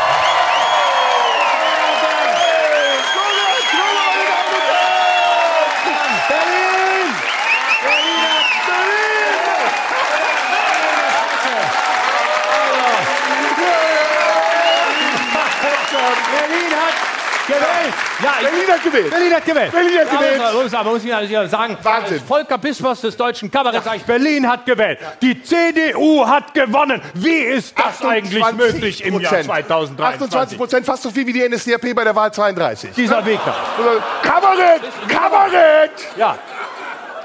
Ja, 18.23 18.31
ich, 18.41 18.47
Berlin 18.47 18.67
hat 18.71 18.83
gewählt. 18.83 19.09
Berlin 19.09 19.33
hat 19.33 19.45
gewählt. 19.45 19.71
Berlin 19.71 19.99
hat 19.99 20.11
gewählt. 20.11 20.41
Ja, 20.41 20.61
muss, 20.61 20.73
aber 20.73 20.89
muss 20.91 21.03
ich 21.03 21.09
ja 21.29 21.47
sagen, 21.47 21.77
Wahnsinn. 21.81 22.21
Volker 22.25 22.57
Pispers 22.57 23.01
des 23.01 23.17
deutschen 23.17 23.51
Kabaretts 23.51 23.83
sage 23.85 23.97
ich, 23.97 24.03
Berlin 24.03 24.47
hat 24.47 24.65
gewählt. 24.65 24.99
Die 25.21 25.41
CDU 25.43 26.25
hat 26.27 26.53
gewonnen. 26.53 27.01
Wie 27.15 27.29
ist 27.39 27.77
das 27.77 28.01
eigentlich 28.05 28.43
28 28.43 28.73
möglich 28.75 29.03
im 29.05 29.19
Jahr 29.19 29.31
Prozent. 29.33 29.45
2023? 29.45 30.23
28 30.23 30.57
Prozent, 30.57 30.85
fast 30.85 31.03
so 31.03 31.11
viel 31.11 31.27
wie 31.27 31.33
die 31.33 31.47
NSDAP 31.49 31.93
bei 31.95 32.03
der 32.03 32.15
Wahl 32.15 32.31
32. 32.33 32.91
Dieser 32.95 33.25
Weg 33.25 33.39
da. 33.45 33.55
Also, 33.77 34.01
Kabarett! 34.21 34.81
Kabarett! 35.07 35.91
Ja. 36.15 36.37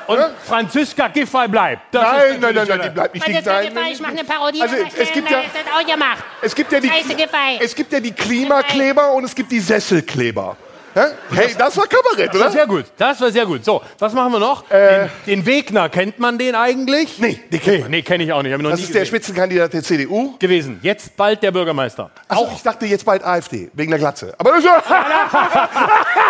Und 0.06 0.18
Franziska 0.46 1.08
Giffey 1.08 1.48
bleibt. 1.48 1.82
Das 1.92 2.02
Nein, 2.02 2.40
nein, 2.40 2.54
nein, 2.54 2.66
nein, 2.66 2.80
die 2.82 2.88
bleibt 2.90 3.14
nicht 3.14 3.44
sein. 3.44 3.66
Giffey, 3.66 3.92
ich 3.92 4.00
mache 4.00 4.12
eine 4.12 4.24
Parodie. 4.24 4.62
Also, 4.62 4.76
es 4.76 5.12
gibt 5.12 5.30
ja- 5.30 5.42
Das 5.42 5.72
auch 5.74 5.86
gemacht. 5.86 6.24
Es 6.40 6.54
gibt 6.54 6.72
ja 6.72 6.80
die, 6.80 6.88
Scheiße, 6.88 7.14
Giffey. 7.14 7.58
es 7.60 7.74
gibt 7.74 7.92
ja 7.92 8.00
die 8.00 8.12
Klimakleber 8.12 9.12
und 9.12 9.24
es 9.24 9.34
gibt 9.34 9.52
die 9.52 9.60
Sesselkleber. 9.60 10.56
Hey, 10.94 11.54
das 11.56 11.76
war 11.76 11.86
Kabarett, 11.86 12.28
Das 12.28 12.34
war 12.34 12.40
oder? 12.46 12.50
sehr 12.50 12.66
gut. 12.66 12.84
Das 12.96 13.20
war 13.20 13.30
sehr 13.30 13.46
gut. 13.46 13.64
So, 13.64 13.82
was 13.98 14.12
machen 14.12 14.32
wir 14.32 14.38
noch? 14.40 14.64
den, 14.68 15.10
den 15.26 15.46
Wegner, 15.46 15.88
kennt 15.88 16.18
man 16.18 16.38
den 16.38 16.54
eigentlich? 16.54 17.18
Äh. 17.18 17.22
Nee, 17.22 17.40
den 17.52 17.60
kennt 17.60 17.80
man. 17.82 17.90
Nee, 17.90 18.02
kenne 18.02 18.24
ich 18.24 18.32
auch 18.32 18.42
nicht. 18.42 18.52
Ich 18.54 18.62
Das 18.62 18.80
ist 18.80 18.88
der 18.94 19.00
gesehen. 19.02 19.06
Spitzenkandidat 19.06 19.72
der 19.72 19.82
CDU. 19.82 20.36
gewesen. 20.38 20.80
Jetzt 20.82 21.16
bald 21.16 21.42
der 21.42 21.50
Bürgermeister. 21.52 22.10
Achso, 22.28 22.48
ich 22.54 22.62
dachte 22.62 22.86
jetzt 22.86 23.04
bald 23.04 23.22
AfD, 23.24 23.70
wegen 23.74 23.90
der 23.90 23.98
Glatze. 24.00 24.34
Aber 24.38 24.50
das 24.50 24.60
ist 24.60 24.64
ja... 24.66 24.82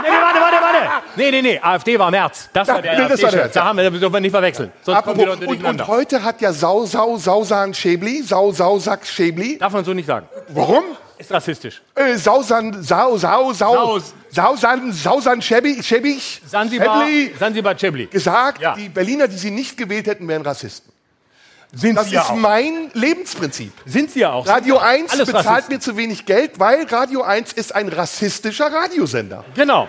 Nee, 0.03 0.09
nee, 0.11 0.17
warte, 0.23 0.41
warte, 0.41 0.57
warte. 0.63 1.03
Nee, 1.17 1.31
nee, 1.31 1.43
nee. 1.43 1.61
AfD 1.61 1.99
war 1.99 2.11
März. 2.11 2.49
Das 2.53 2.69
war 2.69 2.81
der 2.83 2.93
nee, 2.99 3.09
das 3.09 3.23
war 3.23 3.31
der, 3.31 3.41
AfD-Chef. 3.45 3.53
Da 3.53 3.61
ja. 3.61 3.67
haben 3.67 3.77
wir, 3.79 3.91
dürfen 3.91 4.13
wir 4.13 4.21
nicht 4.21 4.31
verwechseln. 4.33 4.73
Sonst 4.83 5.03
kommen 5.05 5.19
Apropos, 5.21 5.25
Leute 5.27 5.33
und, 5.33 5.41
und 5.43 5.49
durcheinander. 5.49 5.87
heute 5.89 6.23
hat 6.23 6.41
ja 6.41 6.53
Sau, 6.53 6.85
Sau, 6.87 7.17
Sausan 7.17 7.75
Schäbli, 7.75 8.23
Sau, 8.23 8.53
Sausack 8.53 9.07
Schäbli. 9.07 9.59
Darf 9.59 9.73
man 9.73 9.85
so 9.85 9.93
nicht 9.95 10.07
sagen. 10.07 10.27
Warum? 10.49 10.85
Ist 11.19 11.31
rassistisch. 11.33 11.83
Äh, 11.95 12.17
Sausan, 12.17 12.83
Sau, 12.83 13.17
Sau, 13.19 13.53
Sau, 13.53 13.75
Saus. 13.75 14.15
Sausan, 14.31 14.93
Sausan 14.93 15.43
Schäbig, 15.43 15.85
Schäbig, 15.85 16.41
Zanzibar, 16.49 17.07
Schäbli 17.39 17.75
Chebli. 17.77 18.07
gesagt, 18.07 18.61
Ja. 18.61 18.75
die 18.75 18.89
Berliner, 18.89 19.27
die 19.29 19.37
sie 19.37 19.51
nicht 19.51 19.77
gewählt 19.77 20.07
hätten, 20.07 20.29
wären 20.29 20.43
Rassisten. 20.43 20.93
Sind 21.73 21.97
Das 21.97 22.07
sie 22.07 22.15
ja 22.15 22.23
ist 22.23 22.31
auch. 22.31 22.35
mein 22.37 22.91
Lebensprinzip. 22.95 23.73
Sind 23.85 24.11
sie 24.11 24.21
ja 24.21 24.33
auch. 24.33 24.47
Radio 24.47 24.79
1 24.79 25.13
Alles 25.13 25.27
bezahlt 25.27 25.47
Rassisten. 25.47 25.75
mir 25.75 25.81
zu 25.81 25.97
wenig 25.97 26.25
Geld, 26.25 26.59
weil 26.59 26.87
Radio 26.87 27.23
1 27.23 27.53
ist 27.53 27.75
ein 27.75 27.89
rassistischer 27.89 28.73
Radiosender. 28.73 29.45
Genau. 29.55 29.87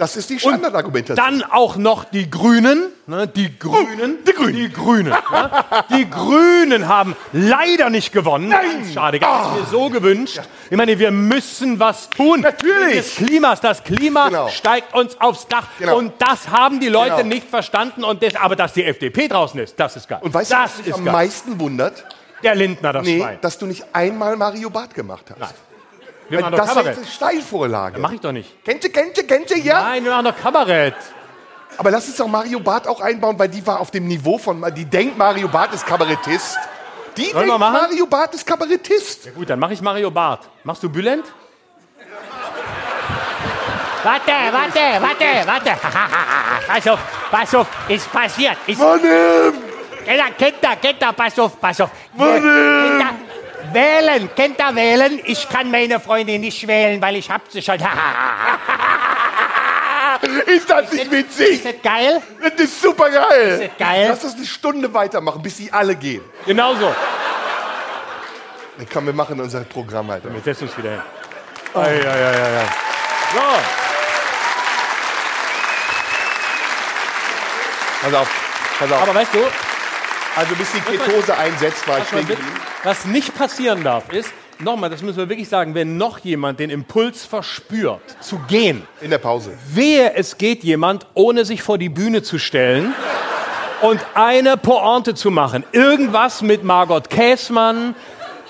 Das 0.00 0.16
ist 0.16 0.30
die 0.30 0.40
Standardargumentation. 0.40 1.14
Dann 1.14 1.42
auch 1.50 1.76
noch 1.76 2.04
die 2.04 2.30
Grünen. 2.30 2.84
Ne, 3.06 3.26
die 3.28 3.58
Grünen. 3.58 4.16
die 4.26 4.32
Grünen. 4.32 4.54
Die 4.56 4.68
Grünen. 4.72 5.08
ne? 5.10 5.50
Die 5.90 6.08
Grünen 6.08 6.88
haben 6.88 7.14
leider 7.34 7.90
nicht 7.90 8.10
gewonnen. 8.10 8.48
Nein. 8.48 8.88
Schade, 8.94 9.18
gar 9.20 9.52
Ah. 9.52 9.54
mir 9.56 9.66
so 9.66 9.90
gewünscht. 9.90 10.40
Ich 10.70 10.76
meine, 10.78 10.98
wir 10.98 11.10
müssen 11.10 11.78
was 11.78 12.08
tun. 12.08 12.40
Natürlich. 12.40 12.94
Des 12.94 13.16
Klimas. 13.16 13.60
Das 13.60 13.84
Klima 13.84 14.28
Genau. 14.28 14.48
steigt 14.48 14.94
uns 14.94 15.20
aufs 15.20 15.46
Dach. 15.48 15.66
Genau. 15.78 15.98
Und 15.98 16.14
das 16.18 16.48
haben 16.48 16.80
die 16.80 16.88
Leute 16.88 17.16
Genau. 17.16 17.28
nicht 17.28 17.48
verstanden. 17.50 18.02
Und 18.02 18.22
das, 18.22 18.36
aber 18.36 18.56
dass 18.56 18.72
die 18.72 18.84
FDP 18.84 19.28
draußen 19.28 19.60
ist, 19.60 19.78
das 19.78 19.96
ist 19.96 20.08
geil. 20.08 20.20
Und 20.22 20.32
weißt 20.32 20.50
du, 20.52 20.56
was 20.56 20.78
mich 20.78 20.94
am 20.94 21.04
geil. 21.04 21.12
meisten 21.12 21.60
wundert? 21.60 22.06
Der 22.42 22.54
Lindner, 22.54 22.94
das 22.94 23.04
Nee, 23.04 23.18
Schwein. 23.20 23.38
dass 23.42 23.58
du 23.58 23.66
nicht 23.66 23.84
einmal 23.92 24.34
Mario 24.36 24.70
Barth 24.70 24.94
gemacht 24.94 25.26
hast. 25.38 25.54
Wir 26.30 26.40
machen 26.40 26.52
doch 26.52 26.58
das 26.58 26.68
ist 26.68 26.74
Kabarett. 26.76 26.96
eine 26.96 27.06
Steilvorlage. 27.06 28.00
Mach 28.00 28.12
ich 28.12 28.20
doch 28.20 28.32
nicht. 28.32 28.54
Ihr, 28.66 28.92
kennt 29.26 29.50
ihr, 29.50 29.58
ja? 29.58 29.82
Nein, 29.82 30.04
wir 30.04 30.12
machen 30.12 30.26
doch 30.26 30.36
Kabarett. 30.36 30.94
Aber 31.76 31.90
lass 31.90 32.06
uns 32.06 32.16
doch 32.16 32.28
Mario 32.28 32.60
Barth 32.60 32.86
auch 32.86 33.00
einbauen, 33.00 33.38
weil 33.38 33.48
die 33.48 33.66
war 33.66 33.80
auf 33.80 33.90
dem 33.90 34.06
Niveau 34.06 34.38
von, 34.38 34.64
die 34.74 34.84
denkt 34.84 35.18
Mario 35.18 35.48
Barth 35.48 35.74
ist 35.74 35.84
Kabarettist. 35.86 36.56
Die 37.16 37.30
Sollen 37.30 37.48
denkt? 37.48 37.58
Mario 37.58 38.06
Barth 38.06 38.34
ist 38.34 38.46
Kabarettist. 38.46 39.34
Gut, 39.34 39.50
dann 39.50 39.58
mache 39.58 39.72
ich 39.72 39.82
Mario 39.82 40.10
Barth. 40.10 40.48
Machst 40.62 40.82
du 40.82 40.88
Bülent? 40.88 41.24
Warte, 44.02 44.32
warte, 44.52 45.02
warte, 45.02 45.46
warte. 45.46 45.70
pass 46.66 46.88
auf, 46.88 47.00
pass 47.30 47.54
auf, 47.54 47.66
ist 47.88 48.10
passiert. 48.10 48.56
Ist, 48.66 48.78
Mann, 48.78 49.00
Kinder, 50.04 50.30
Kinder, 50.38 50.76
Kinder, 50.76 51.12
pass 51.12 51.38
auf, 51.38 51.60
pass 51.60 51.80
auf. 51.80 51.90
Mann, 52.14 52.34
Kinder, 52.34 53.14
wählen, 53.74 54.28
Kinder 54.34 54.74
wählen. 54.74 55.20
Ich 55.24 55.48
kann 55.48 55.70
meine 55.70 56.00
Freundin 56.00 56.40
nicht 56.40 56.66
wählen, 56.66 57.00
weil 57.00 57.16
ich 57.16 57.30
hab 57.30 57.42
sie 57.50 57.62
schon. 57.62 57.76
ist 60.46 60.68
das 60.70 60.92
nicht 60.92 61.04
Ist 61.04 61.12
witzig? 61.12 61.62
das 61.62 61.74
geil? 61.82 62.22
Das 62.42 62.52
ist 62.54 62.80
super 62.80 63.10
geil. 63.10 63.60
Ist 63.60 63.62
das 63.70 63.78
geil? 63.78 64.06
Lass 64.08 64.24
uns 64.24 64.34
eine 64.36 64.46
Stunde 64.46 64.92
weitermachen, 64.92 65.42
bis 65.42 65.56
sie 65.56 65.72
alle 65.72 65.94
gehen. 65.96 66.22
Genau 66.46 66.74
so. 66.74 66.94
Dann 68.76 68.88
komm, 68.92 69.06
wir 69.06 69.12
machen 69.12 69.40
unser 69.40 69.60
Programm 69.60 70.10
halt. 70.10 70.24
Wir 70.24 70.40
setzen 70.40 70.64
uns 70.68 70.76
wieder 70.76 70.90
hin. 70.90 71.02
Oh. 71.74 71.78
Ei, 71.80 72.00
ei, 72.00 72.06
ei, 72.06 72.34
ei, 72.34 72.60
ei. 72.60 72.66
So. 73.34 73.40
Pass 78.02 78.14
auf, 78.14 78.28
pass 78.78 78.92
auf. 78.92 79.02
Aber 79.02 79.14
weißt 79.14 79.34
du, 79.34 79.38
also 80.40 80.54
bis 80.54 80.72
die 80.72 80.80
Ketose 80.80 81.36
einsetzt, 81.36 81.86
war 81.86 81.98
ich 81.98 82.04
stehen 82.04 82.20
geblieben. 82.20 82.48
was 82.82 83.04
nicht 83.04 83.34
passieren 83.36 83.84
darf, 83.84 84.10
ist, 84.10 84.30
nochmal, 84.58 84.88
das 84.88 85.02
müssen 85.02 85.18
wir 85.18 85.28
wirklich 85.28 85.50
sagen, 85.50 85.74
wenn 85.74 85.98
noch 85.98 86.18
jemand 86.20 86.60
den 86.60 86.70
Impuls 86.70 87.26
verspürt, 87.26 88.00
zu 88.20 88.38
gehen, 88.48 88.86
In 89.02 89.10
der 89.10 89.18
Pause. 89.18 89.52
wehe, 89.74 90.14
es 90.14 90.38
geht 90.38 90.64
jemand, 90.64 91.06
ohne 91.12 91.44
sich 91.44 91.62
vor 91.62 91.76
die 91.76 91.90
Bühne 91.90 92.22
zu 92.22 92.38
stellen 92.38 92.94
und 93.82 94.00
eine 94.14 94.56
Pointe 94.56 95.14
zu 95.14 95.30
machen. 95.30 95.62
Irgendwas 95.72 96.40
mit 96.40 96.64
Margot 96.64 97.10
Käßmann, 97.10 97.94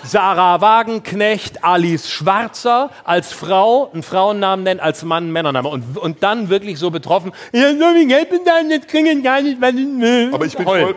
Sarah 0.05 0.61
Wagenknecht, 0.61 1.65
Alice 1.65 2.09
Schwarzer 2.09 2.91
als 3.03 3.33
Frau, 3.33 3.91
einen 3.93 4.05
Frauennamen 4.05 4.63
nennen, 4.63 4.79
als 4.79 5.03
Mann 5.03 5.25
einen 5.25 5.33
Männername. 5.33 5.69
Und, 5.69 5.99
und 5.99 6.23
dann 6.23 6.51
wirklich 6.51 6.79
so 6.79 6.91
betroffen, 6.91 7.33
ja, 7.53 7.73
so 7.77 7.93
viel 7.95 8.07
Geld 8.07 8.31
bezahlen, 8.31 8.71
jetzt 8.71 8.87
kriegen 8.87 9.25
gar 9.25 9.43
nicht, 9.43 9.61
was 9.61 9.71
ich 9.71 9.87
will. 9.87 10.31
Aber 10.33 10.47
ich 10.47 10.57
bin, 10.57 10.65
voll, 10.65 10.95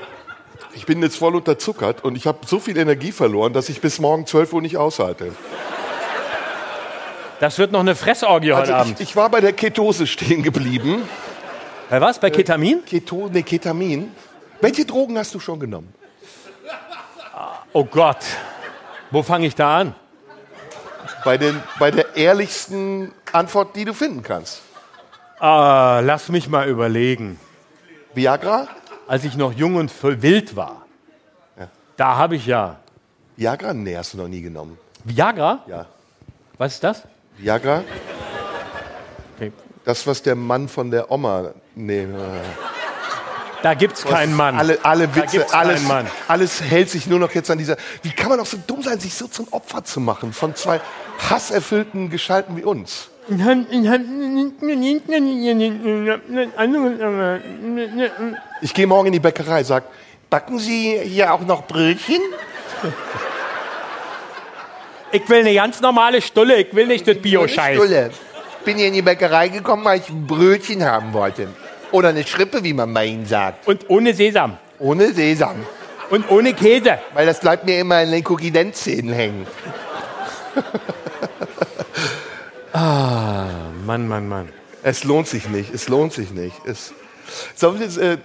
ich 0.75 0.85
bin 0.85 1.01
jetzt 1.01 1.17
voll 1.17 1.35
unterzuckert 1.35 2.03
und 2.03 2.15
ich 2.15 2.27
habe 2.27 2.39
so 2.45 2.59
viel 2.59 2.77
Energie 2.77 3.11
verloren, 3.11 3.53
dass 3.53 3.69
ich 3.69 3.81
bis 3.81 3.99
morgen 3.99 4.25
12 4.25 4.53
Uhr 4.53 4.61
nicht 4.61 4.77
aushalte. 4.77 5.33
Das 7.39 7.57
wird 7.59 7.71
noch 7.71 7.81
eine 7.81 7.95
Fressorgie 7.95 8.53
heute 8.53 8.61
Also 8.61 8.73
Abend. 8.73 8.99
ich, 9.01 9.09
ich 9.09 9.15
war 9.15 9.29
bei 9.29 9.41
der 9.41 9.53
Ketose 9.53 10.07
stehen 10.07 10.43
geblieben. 10.43 11.07
Bei 11.89 11.99
was? 11.99 12.19
Bei 12.19 12.29
Ketamin? 12.29 12.85
Keto, 12.85 13.29
nee, 13.31 13.43
Ketamin. 13.43 14.11
Welche 14.61 14.85
Drogen 14.85 15.17
hast 15.17 15.33
du 15.35 15.39
schon 15.39 15.59
genommen? 15.59 15.93
Oh 17.73 17.83
Gott. 17.83 18.17
Wo 19.11 19.23
fange 19.23 19.45
ich 19.47 19.55
da 19.55 19.79
an? 19.79 19.95
Bei, 21.25 21.37
den, 21.37 21.61
bei 21.79 21.91
der 21.91 22.15
ehrlichsten 22.15 23.11
Antwort, 23.31 23.75
die 23.75 23.85
du 23.85 23.93
finden 23.93 24.23
kannst. 24.23 24.61
Ah, 25.39 25.99
lass 26.03 26.29
mich 26.29 26.47
mal 26.47 26.67
überlegen. 26.69 27.39
Viagra? 28.13 28.67
Als 29.07 29.23
ich 29.25 29.35
noch 29.35 29.53
jung 29.53 29.75
und 29.75 29.91
voll 29.91 30.21
wild 30.21 30.55
war, 30.55 30.85
da 31.97 32.15
habe 32.17 32.35
ich 32.35 32.45
ja 32.47 32.77
Viagra? 33.35 33.73
Nee, 33.73 33.95
hast 33.97 34.13
du 34.13 34.17
noch 34.17 34.27
nie 34.27 34.41
genommen. 34.41 34.77
Viagra. 35.03 35.63
Ja. 35.67 35.85
Was 36.57 36.75
ist 36.75 36.83
das? 36.83 37.03
Viagra? 37.37 37.83
Okay. 39.35 39.51
Das, 39.85 40.05
was 40.07 40.21
der 40.21 40.35
Mann 40.35 40.67
von 40.67 40.89
der 40.91 41.11
Oma. 41.11 41.51
Nee. 41.75 42.03
äh, 42.03 42.07
Da 43.61 43.73
gibt's 43.73 44.03
keinen 44.05 44.35
Mann. 44.35 44.55
Alle, 44.57 44.79
alle 44.83 45.07
Da 45.07 45.15
Witze, 45.15 45.53
alles, 45.53 45.83
Mann. 45.83 46.07
alles 46.27 46.61
hält 46.61 46.89
sich 46.89 47.07
nur 47.07 47.19
noch 47.19 47.31
jetzt 47.31 47.49
an 47.51 47.57
dieser. 47.57 47.75
Wie 48.01 48.11
kann 48.11 48.29
man 48.29 48.39
auch 48.39 48.45
so 48.45 48.57
dumm 48.65 48.81
sein, 48.81 48.99
sich 48.99 49.13
so 49.13 49.27
zum 49.27 49.47
Opfer 49.51 49.83
zu 49.83 49.99
machen 49.99 50.31
von 50.33 50.55
zwei 50.55 50.79
hasserfüllten 51.29 52.09
Gestalten 52.09 52.55
wie 52.57 52.63
uns? 52.63 53.09
Ich 58.61 58.73
gehe 58.73 58.87
morgen 58.87 59.07
in 59.07 59.13
die 59.13 59.19
Bäckerei, 59.19 59.63
sag, 59.63 59.83
backen 60.29 60.59
Sie 60.59 60.99
hier 61.03 61.33
auch 61.33 61.41
noch 61.41 61.65
Brötchen? 61.65 62.21
Ich 65.11 65.29
will 65.29 65.39
eine 65.39 65.53
ganz 65.53 65.79
normale 65.79 66.21
Stulle, 66.21 66.61
ich 66.61 66.73
will 66.73 66.87
nicht 66.87 67.07
das 67.07 67.17
Bio-Scheiß. 67.17 67.77
Stulle. 67.77 68.11
Bin 68.65 68.77
hier 68.77 68.87
in 68.87 68.93
die 68.93 69.01
Bäckerei 69.01 69.49
gekommen, 69.49 69.85
weil 69.85 69.99
ich 69.99 70.09
ein 70.09 70.25
Brötchen 70.25 70.83
haben 70.83 71.13
wollte. 71.13 71.47
Oder 71.91 72.09
eine 72.09 72.25
Schrippe, 72.25 72.63
wie 72.63 72.73
man 72.73 72.93
bei 72.93 73.05
Ihnen 73.05 73.25
sagt. 73.25 73.67
Und 73.67 73.89
ohne 73.89 74.13
Sesam. 74.13 74.57
Ohne 74.79 75.13
Sesam. 75.13 75.65
Und 76.09 76.29
ohne 76.31 76.53
Käse. 76.53 76.99
Weil 77.13 77.25
das 77.25 77.39
bleibt 77.39 77.65
mir 77.65 77.79
immer 77.79 78.01
in 78.01 78.11
den 78.11 78.23
Kokidenzähnen 78.23 79.13
hängen. 79.13 79.47
Mann, 82.73 84.07
Mann, 84.07 84.27
Mann. 84.27 84.49
Es 84.83 85.03
lohnt 85.03 85.27
sich 85.27 85.47
nicht, 85.49 85.73
es 85.73 85.87
lohnt 85.87 86.13
sich 86.13 86.31
nicht. 86.31 86.55
Es, 86.65 86.93
sollen 87.55 87.79
wir, 87.79 88.03
äh, 88.03 88.17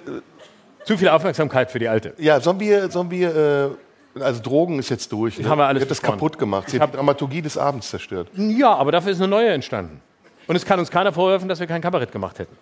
Zu 0.84 0.96
viel 0.96 1.08
Aufmerksamkeit 1.08 1.70
für 1.70 1.78
die 1.78 1.88
Alte. 1.88 2.14
ja, 2.18 2.40
sollen 2.40 2.58
wir, 2.58 2.90
sollen 2.90 3.10
wir 3.10 3.76
äh, 4.16 4.22
also 4.22 4.42
Drogen 4.42 4.78
ist 4.78 4.88
jetzt 4.88 5.12
durch. 5.12 5.38
Ne? 5.38 5.48
haben 5.48 5.58
wir 5.58 5.66
alles 5.66 5.80
Sie 5.80 5.84
hat 5.84 5.90
das 5.90 6.02
kaputt 6.02 6.38
gemacht. 6.38 6.70
Sie 6.70 6.80
hat 6.80 6.92
die 6.92 6.96
Dramaturgie 6.96 7.42
des 7.42 7.56
Abends 7.56 7.90
zerstört. 7.90 8.28
Ja, 8.34 8.74
aber 8.74 8.92
dafür 8.92 9.12
ist 9.12 9.18
eine 9.18 9.28
neue 9.28 9.50
entstanden. 9.50 10.00
Und 10.46 10.56
es 10.56 10.64
kann 10.64 10.80
uns 10.80 10.90
keiner 10.90 11.12
vorwerfen, 11.12 11.48
dass 11.48 11.60
wir 11.60 11.66
kein 11.66 11.82
Kabarett 11.82 12.10
gemacht 12.10 12.38
hätten. 12.38 12.56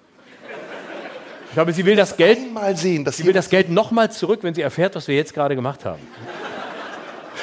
Ich 1.49 1.53
glaube, 1.55 1.73
sie 1.73 1.87
will 1.87 1.97
das 1.97 2.17
Geld, 2.17 2.53
Mal 2.53 2.77
sehen, 2.77 3.05
dass 3.05 3.17
sie 3.17 3.23
sie 3.23 3.29
will 3.29 3.33
das 3.33 3.49
Geld 3.49 3.71
nochmal 3.71 4.11
zurück, 4.11 4.41
wenn 4.43 4.53
sie 4.53 4.61
erfährt, 4.61 4.95
was 4.95 5.09
wir 5.09 5.15
jetzt 5.15 5.33
gerade 5.33 5.55
gemacht 5.55 5.85
haben. 5.87 6.03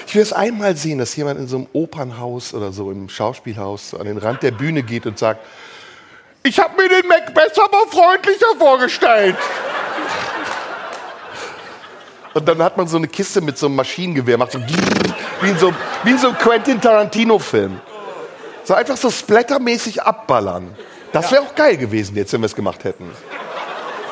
Ich 0.07 0.15
will 0.15 0.21
es 0.21 0.33
einmal 0.33 0.75
sehen, 0.75 0.99
dass 0.99 1.15
jemand 1.15 1.39
in 1.39 1.47
so 1.47 1.57
einem 1.57 1.67
Opernhaus 1.73 2.53
oder 2.53 2.71
so 2.71 2.91
im 2.91 3.09
Schauspielhaus 3.09 3.91
so 3.91 3.97
an 3.97 4.05
den 4.05 4.17
Rand 4.17 4.43
der 4.43 4.51
Bühne 4.51 4.83
geht 4.83 5.05
und 5.05 5.17
sagt, 5.17 5.45
ich 6.43 6.59
habe 6.59 6.75
mir 6.81 6.89
den 6.89 7.07
Macbeth 7.07 7.57
aber 7.57 7.87
freundlicher 7.89 8.55
vorgestellt. 8.59 9.37
Und 12.33 12.47
dann 12.47 12.61
hat 12.61 12.77
man 12.77 12.87
so 12.87 12.97
eine 12.97 13.07
Kiste 13.07 13.41
mit 13.41 13.57
so 13.57 13.67
einem 13.67 13.75
Maschinengewehr, 13.75 14.37
macht 14.37 14.51
so 14.51 14.59
wie 14.59 15.49
in 15.49 15.57
so, 15.57 15.73
wie 16.03 16.11
in 16.11 16.17
so 16.17 16.29
einem 16.29 16.37
Quentin 16.37 16.81
Tarantino-Film. 16.81 17.79
So 18.63 18.73
einfach 18.73 18.97
so 18.97 19.09
splattermäßig 19.11 20.01
abballern. 20.01 20.75
Das 21.11 21.31
wäre 21.31 21.43
auch 21.43 21.53
geil 21.53 21.77
gewesen 21.77 22.15
jetzt, 22.15 22.33
wenn 22.33 22.41
wir 22.41 22.47
es 22.47 22.55
gemacht 22.55 22.83
hätten. 22.83 23.11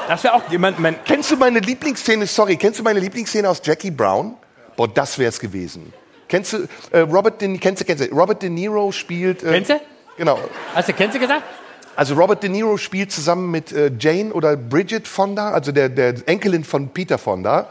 Das 0.07 0.23
wäre 0.23 0.35
auch 0.35 0.49
jemand, 0.49 0.79
man, 0.79 0.95
Kennst 1.05 1.31
du 1.31 1.37
meine 1.37 1.59
Lieblingsszene, 1.59 2.27
sorry, 2.27 2.57
kennst 2.57 2.79
du 2.79 2.83
meine 2.83 2.99
Lieblingsszene 2.99 3.49
aus 3.49 3.61
Jackie 3.63 3.91
Brown? 3.91 4.35
Boah, 4.81 4.87
das 4.87 5.19
wär's 5.19 5.39
gewesen. 5.39 5.93
Kennst 6.27 6.53
du, 6.53 6.67
äh, 6.89 7.01
Robert, 7.01 7.39
De, 7.39 7.55
kennst 7.59 7.81
du, 7.81 7.85
kennst 7.85 8.03
du, 8.03 8.15
Robert 8.15 8.41
De 8.41 8.49
Niro 8.49 8.91
spielt... 8.91 9.43
Äh, 9.43 9.51
Kennst 9.51 9.69
du? 9.69 9.79
Genau. 10.17 10.39
hast 10.73 10.89
du 10.89 10.93
kennst 10.93 11.15
du 11.15 11.19
gesagt? 11.19 11.43
Also 11.95 12.15
Robert 12.15 12.41
De 12.41 12.49
Niro 12.49 12.77
spielt 12.77 13.11
zusammen 13.11 13.51
mit 13.51 13.71
äh, 13.71 13.91
Jane 13.99 14.33
oder 14.33 14.57
Bridget 14.57 15.07
Fonda, 15.07 15.51
also 15.51 15.71
der, 15.71 15.89
der 15.89 16.15
Enkelin 16.25 16.63
von 16.63 16.89
Peter 16.89 17.19
Fonda. 17.19 17.69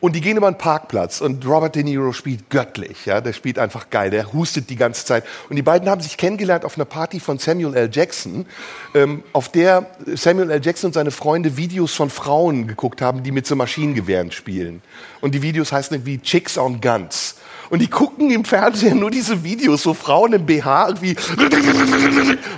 Und 0.00 0.14
die 0.14 0.20
gehen 0.20 0.36
über 0.36 0.46
einen 0.46 0.58
Parkplatz 0.58 1.20
und 1.20 1.44
Robert 1.44 1.74
De 1.74 1.82
Niro 1.82 2.12
spielt 2.12 2.50
göttlich, 2.50 3.06
ja, 3.06 3.20
der 3.20 3.32
spielt 3.32 3.58
einfach 3.58 3.90
geil, 3.90 4.10
der 4.10 4.32
hustet 4.32 4.70
die 4.70 4.76
ganze 4.76 5.04
Zeit. 5.04 5.24
Und 5.48 5.56
die 5.56 5.62
beiden 5.62 5.88
haben 5.88 6.00
sich 6.00 6.16
kennengelernt 6.16 6.64
auf 6.64 6.76
einer 6.76 6.84
Party 6.84 7.18
von 7.18 7.38
Samuel 7.38 7.74
L. 7.74 7.90
Jackson, 7.92 8.46
ähm, 8.94 9.24
auf 9.32 9.48
der 9.50 9.86
Samuel 10.14 10.50
L. 10.52 10.60
Jackson 10.64 10.88
und 10.88 10.94
seine 10.94 11.10
Freunde 11.10 11.56
Videos 11.56 11.94
von 11.94 12.10
Frauen 12.10 12.68
geguckt 12.68 13.02
haben, 13.02 13.24
die 13.24 13.32
mit 13.32 13.46
so 13.46 13.56
Maschinengewehren 13.56 14.30
spielen. 14.30 14.82
Und 15.20 15.34
die 15.34 15.42
Videos 15.42 15.72
heißen 15.72 15.96
irgendwie 15.96 16.18
Chicks 16.18 16.56
on 16.56 16.80
Guns. 16.80 17.34
Und 17.70 17.80
die 17.80 17.88
gucken 17.88 18.30
im 18.30 18.44
Fernsehen 18.44 19.00
nur 19.00 19.10
diese 19.10 19.42
Videos, 19.42 19.82
so 19.82 19.94
Frauen 19.94 20.32
im 20.32 20.46
BH 20.46 20.88
irgendwie 20.88 21.16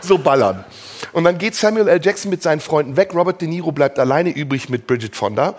so 0.03 0.19
ballern. 0.19 0.65
Und 1.13 1.25
dann 1.25 1.39
geht 1.39 1.55
Samuel 1.55 1.89
L. 1.89 2.01
Jackson 2.03 2.31
mit 2.31 2.43
seinen 2.43 2.61
Freunden 2.61 2.97
weg. 2.97 3.15
Robert 3.15 3.41
De 3.41 3.49
Niro 3.49 3.73
bleibt 3.73 3.99
alleine 3.99 4.31
übrig 4.31 4.69
mit 4.69 4.87
Bridget 4.87 5.17
Fonda. 5.17 5.55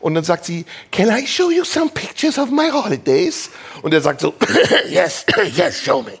Und 0.00 0.14
dann 0.14 0.24
sagt 0.24 0.44
sie, 0.44 0.64
Can 0.92 1.08
I 1.08 1.26
show 1.26 1.50
you 1.50 1.64
some 1.64 1.90
pictures 1.90 2.38
of 2.38 2.50
my 2.50 2.70
holidays? 2.70 3.50
Und 3.82 3.94
er 3.94 4.00
sagt 4.00 4.20
so, 4.20 4.34
Yes, 4.88 5.24
yes, 5.56 5.82
show 5.82 6.02
me. 6.02 6.12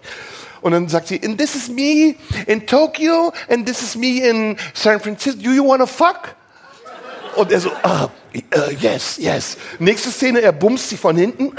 Und 0.60 0.72
dann 0.72 0.88
sagt 0.88 1.08
sie, 1.08 1.20
and 1.22 1.38
this 1.38 1.54
is 1.54 1.68
me 1.68 2.16
in 2.46 2.66
Tokyo 2.66 3.32
and 3.48 3.66
this 3.66 3.82
is 3.82 3.94
me 3.94 4.18
in 4.18 4.56
San 4.74 4.98
Francisco. 5.00 5.40
Do 5.40 5.50
you 5.50 5.64
wanna 5.64 5.86
fuck? 5.86 6.34
Und 7.36 7.52
er 7.52 7.60
so, 7.60 7.70
ah, 7.82 8.08
äh, 8.32 8.74
yes, 8.80 9.18
yes. 9.18 9.56
Nächste 9.78 10.10
Szene, 10.10 10.40
er 10.40 10.52
bumst 10.52 10.88
sie 10.88 10.96
von 10.96 11.16
hinten 11.16 11.52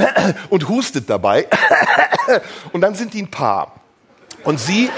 und 0.48 0.68
hustet 0.68 1.10
dabei. 1.10 1.46
Und 2.72 2.80
dann 2.80 2.94
sind 2.94 3.12
die 3.12 3.22
ein 3.22 3.30
Paar. 3.30 3.83
Und 4.44 4.60
sie, 4.60 4.90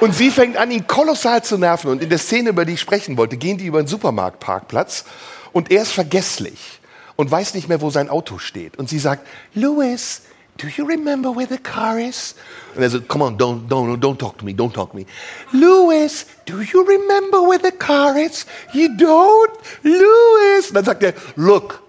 und 0.00 0.14
sie 0.14 0.30
fängt 0.30 0.56
an, 0.56 0.70
ihn 0.70 0.86
kolossal 0.86 1.44
zu 1.44 1.58
nerven. 1.58 1.90
Und 1.90 2.02
in 2.02 2.08
der 2.08 2.18
Szene, 2.18 2.50
über 2.50 2.64
die 2.64 2.74
ich 2.74 2.80
sprechen 2.80 3.16
wollte, 3.16 3.36
gehen 3.36 3.58
die 3.58 3.66
über 3.66 3.82
den 3.82 3.86
Supermarktparkplatz 3.86 5.04
und 5.52 5.70
er 5.70 5.82
ist 5.82 5.92
vergesslich 5.92 6.80
und 7.16 7.30
weiß 7.30 7.54
nicht 7.54 7.68
mehr, 7.68 7.80
wo 7.82 7.90
sein 7.90 8.08
Auto 8.08 8.38
steht. 8.38 8.78
Und 8.78 8.88
sie 8.88 8.98
sagt, 8.98 9.26
Louis, 9.54 10.22
do 10.56 10.66
you 10.66 10.86
remember 10.86 11.34
where 11.36 11.46
the 11.48 11.58
car 11.58 11.98
is? 11.98 12.34
Und 12.74 12.82
er 12.82 12.90
so, 12.90 13.00
come 13.02 13.24
on, 13.24 13.36
don't, 13.36 13.68
don't, 13.68 13.98
don't 13.98 14.18
talk 14.18 14.38
to 14.38 14.44
me, 14.44 14.52
don't 14.52 14.72
talk 14.72 14.92
to 14.92 14.96
me. 14.96 15.04
Louis, 15.52 16.24
do 16.46 16.60
you 16.60 16.82
remember 16.82 17.42
where 17.42 17.60
the 17.62 17.72
car 17.72 18.16
is? 18.16 18.46
You 18.72 18.88
don't? 18.88 19.50
Louis. 19.82 20.68
Und 20.68 20.74
dann 20.74 20.84
sagt 20.84 21.02
er, 21.02 21.12
look, 21.36 21.82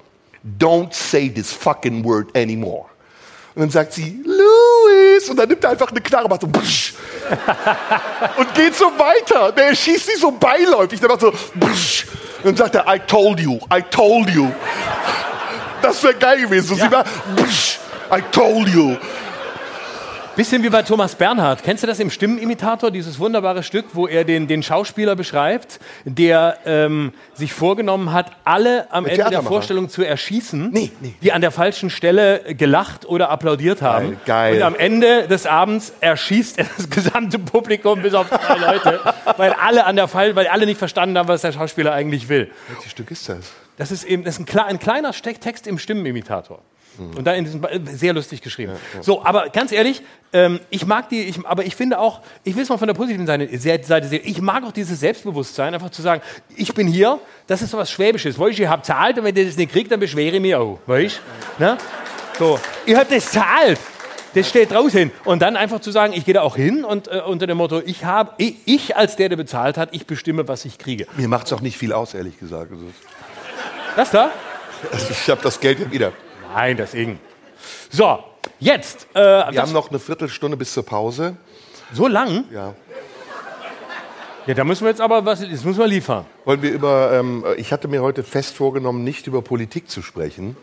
don't 0.59 0.93
say 0.93 1.29
this 1.29 1.53
fucking 1.53 2.03
word 2.03 2.35
anymore. 2.35 2.87
Und 3.55 3.61
dann 3.61 3.69
sagt 3.69 3.93
sie, 3.93 4.21
Louis. 4.25 4.70
Und 5.29 5.37
dann 5.37 5.49
nimmt 5.49 5.63
er 5.63 5.71
einfach 5.71 5.91
eine 5.91 6.01
Knarre, 6.01 6.27
macht 6.27 6.41
so, 6.41 6.47
psch, 6.47 6.93
und 8.37 8.53
geht 8.53 8.75
so 8.75 8.85
weiter. 8.97 9.51
Der 9.51 9.75
schießt 9.75 10.07
sie 10.07 10.19
so 10.19 10.31
beiläufig. 10.31 10.99
Der 10.99 11.09
macht 11.09 11.21
so, 11.21 11.31
psch, 11.31 12.05
und 12.43 12.45
dann 12.45 12.55
sagt 12.55 12.75
er, 12.75 12.85
I 12.93 12.99
told 12.99 13.39
you, 13.39 13.59
I 13.73 13.81
told 13.89 14.29
you. 14.29 14.51
Das 15.81 16.03
wäre 16.03 16.15
geil 16.15 16.41
gewesen. 16.41 16.73
Und 16.73 16.81
sie 16.81 16.91
war, 16.91 17.03
psch, 17.03 17.79
I 18.11 18.21
told 18.31 18.67
you. 18.69 18.97
Bisschen 20.37 20.63
wie 20.63 20.69
bei 20.69 20.81
Thomas 20.81 21.15
Bernhard. 21.15 21.61
Kennst 21.61 21.83
du 21.83 21.87
das 21.87 21.99
im 21.99 22.09
Stimmenimitator, 22.09 22.89
dieses 22.89 23.19
wunderbare 23.19 23.63
Stück, 23.63 23.87
wo 23.93 24.07
er 24.07 24.23
den, 24.23 24.47
den 24.47 24.63
Schauspieler 24.63 25.15
beschreibt, 25.17 25.79
der 26.05 26.57
ähm, 26.65 27.11
sich 27.33 27.51
vorgenommen 27.51 28.13
hat, 28.13 28.31
alle 28.45 28.91
am 28.93 29.05
Ende 29.05 29.29
der. 29.29 29.41
Vorstellung 29.43 29.89
zu 29.89 30.03
erschießen, 30.03 30.69
Nee, 30.71 30.91
nee. 31.01 31.13
die 31.21 31.33
an 31.33 31.41
der 31.41 31.51
falschen 31.51 31.89
Stelle 31.89 32.55
gelacht 32.55 33.05
oder 33.05 33.29
applaudiert 33.29 33.81
haben. 33.81 34.11
Geil, 34.25 34.53
geil. 34.53 34.55
Und 34.55 34.61
am 34.63 34.75
Ende 34.75 35.27
des 35.27 35.45
Abends 35.45 35.91
erschießt 35.99 36.59
er 36.59 36.65
das 36.77 36.89
gesamte 36.89 37.37
Publikum 37.37 38.01
bis 38.01 38.13
auf 38.13 38.29
drei 38.29 38.57
Leute, 38.57 39.01
weil 39.37 39.51
alle, 39.51 39.85
an 39.85 39.97
der 39.97 40.07
Fall, 40.07 40.35
weil 40.37 40.47
alle 40.47 40.65
nicht 40.65 40.77
verstanden 40.77 41.17
haben, 41.17 41.27
was 41.27 41.41
der 41.41 41.51
Schauspieler 41.51 41.91
eigentlich 41.91 42.29
will. 42.29 42.49
Welches 42.69 42.91
Stück 42.91 43.11
ist 43.11 43.27
das? 43.27 43.51
Das 43.77 43.91
ist 43.91 44.05
eben 44.05 44.23
das 44.23 44.39
ist 44.39 44.53
ein, 44.53 44.59
ein 44.59 44.79
kleiner 44.79 45.11
Steck- 45.11 45.41
Text 45.41 45.67
im 45.67 45.77
Stimmenimitator. 45.77 46.61
Und 46.97 47.25
dann 47.25 47.35
in 47.35 47.45
diesem, 47.45 47.65
sehr 47.85 48.13
lustig 48.13 48.41
geschrieben. 48.41 48.73
So, 49.01 49.23
aber 49.23 49.49
ganz 49.49 49.71
ehrlich, 49.71 50.01
ähm, 50.33 50.59
ich 50.69 50.85
mag 50.85 51.09
die, 51.09 51.21
ich, 51.21 51.45
aber 51.45 51.65
ich 51.65 51.75
finde 51.75 51.99
auch, 51.99 52.21
ich 52.43 52.55
will 52.55 52.63
es 52.63 52.69
mal 52.69 52.77
von 52.77 52.87
der 52.87 52.93
positiven 52.93 53.25
Seite 53.25 53.57
Seite 53.57 54.07
sehen, 54.07 54.21
ich 54.23 54.41
mag 54.41 54.63
auch 54.63 54.71
dieses 54.71 54.99
Selbstbewusstsein, 54.99 55.73
einfach 55.73 55.89
zu 55.89 56.01
sagen, 56.01 56.21
ich 56.55 56.73
bin 56.73 56.87
hier, 56.87 57.19
das 57.47 57.61
ist 57.61 57.71
so 57.71 57.77
was 57.77 57.89
Schwäbisches. 57.91 58.37
Weißt, 58.37 58.59
ich 58.59 58.67
habe 58.67 58.81
zahlt 58.81 59.17
und 59.17 59.23
wenn 59.23 59.35
ihr 59.35 59.45
das 59.45 59.57
nicht 59.57 59.71
kriegt, 59.71 59.91
dann 59.91 59.99
beschwere 59.99 60.35
ich 60.35 60.41
mich 60.41 60.55
auch. 60.55 60.79
Weißt 60.85 61.21
ne? 61.59 61.77
So, 62.37 62.59
ihr 62.85 62.97
habt 62.97 63.11
das 63.11 63.31
zahlt. 63.31 63.79
Das 64.33 64.47
steht 64.47 64.71
draußen. 64.71 65.11
Und 65.25 65.41
dann 65.41 65.57
einfach 65.57 65.81
zu 65.81 65.91
sagen, 65.91 66.13
ich 66.13 66.23
gehe 66.23 66.33
da 66.33 66.41
auch 66.41 66.55
hin 66.55 66.85
und 66.85 67.07
äh, 67.09 67.21
unter 67.25 67.47
dem 67.47 67.57
Motto, 67.57 67.81
ich 67.85 68.05
habe, 68.05 68.31
ich, 68.37 68.55
ich 68.65 68.95
als 68.95 69.17
der, 69.17 69.29
der 69.29 69.35
bezahlt 69.35 69.77
hat, 69.77 69.89
ich 69.91 70.05
bestimme, 70.05 70.47
was 70.47 70.63
ich 70.65 70.77
kriege. 70.77 71.05
Mir 71.17 71.27
macht 71.27 71.47
es 71.47 71.53
auch 71.53 71.61
nicht 71.61 71.77
viel 71.77 71.91
aus, 71.91 72.13
ehrlich 72.13 72.39
gesagt. 72.39 72.71
Also, 72.71 72.85
Das 73.95 74.11
da? 74.11 74.31
ich 75.09 75.29
habe 75.29 75.41
das 75.43 75.59
Geld 75.59 75.79
ja 75.79 75.91
wieder. 75.91 76.13
Nein, 76.53 76.77
deswegen. 76.77 77.19
So, 77.89 78.19
jetzt. 78.59 79.07
Äh, 79.13 79.19
Wir 79.19 79.51
das, 79.53 79.57
haben 79.67 79.73
noch 79.73 79.89
eine 79.89 79.99
Viertelstunde 79.99 80.57
bis 80.57 80.73
zur 80.73 80.85
Pause. 80.85 81.35
so 81.93 82.07
lang? 82.07 82.45
Ja. 82.51 82.73
Ja, 84.47 84.55
da 84.55 84.63
müssen 84.63 84.83
wir 84.85 84.89
jetzt 84.89 85.01
aber 85.01 85.23
was, 85.23 85.39
das 85.39 85.63
müssen 85.63 85.77
wir 85.77 85.87
liefern. 85.87 86.25
Wollen 86.45 86.63
wir 86.63 86.71
über, 86.71 87.11
ähm, 87.13 87.45
ich 87.57 87.71
hatte 87.71 87.87
mir 87.87 88.01
heute 88.01 88.23
fest 88.23 88.55
vorgenommen, 88.55 89.03
nicht 89.03 89.27
über 89.27 89.43
Politik 89.43 89.87
zu 89.89 90.01
sprechen. 90.01 90.57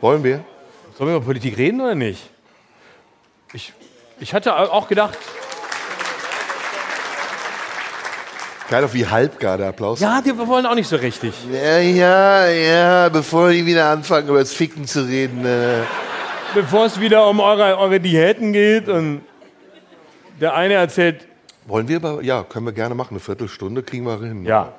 Wollen 0.00 0.24
wir? 0.24 0.44
Sollen 0.96 1.10
wir 1.10 1.16
über 1.16 1.24
Politik 1.26 1.58
reden 1.58 1.80
oder 1.82 1.94
nicht? 1.94 2.30
Ich, 3.52 3.74
ich 4.18 4.32
hatte 4.32 4.56
auch 4.56 4.88
gedacht, 4.88 5.18
Geil, 8.70 8.84
auf 8.84 8.92
wie 8.92 9.06
halbgar 9.06 9.56
der 9.56 9.68
Applaus. 9.68 10.00
ja, 10.00 10.20
die 10.20 10.36
wollen 10.36 10.66
auch 10.66 10.74
nicht 10.74 10.88
so 10.88 10.96
richtig. 10.96 11.32
ja, 11.50 11.78
ja, 11.78 12.46
ja, 12.48 13.08
bevor 13.08 13.50
die 13.50 13.64
wieder 13.64 13.88
anfangen, 13.88 14.28
über 14.28 14.40
das 14.40 14.52
Ficken 14.52 14.86
zu 14.86 15.06
reden. 15.06 15.44
Äh. 15.46 15.80
Bevor 16.54 16.84
es 16.86 17.00
wieder 17.00 17.26
um 17.28 17.40
eure, 17.40 17.78
eure 17.78 17.98
Diäten 17.98 18.52
geht 18.52 18.88
und 18.88 19.22
der 20.40 20.54
eine 20.54 20.74
erzählt, 20.74 21.26
Wollen 21.66 21.88
wir 21.88 21.96
über, 21.96 22.22
ja, 22.22 22.44
können 22.44 22.64
wir 22.66 22.72
gerne 22.72 22.94
machen, 22.94 23.10
eine 23.10 23.20
Viertelstunde 23.20 23.82
kriegen 23.82 24.04
wir 24.04 24.18
hin. 24.20 24.44
ja. 24.44 24.72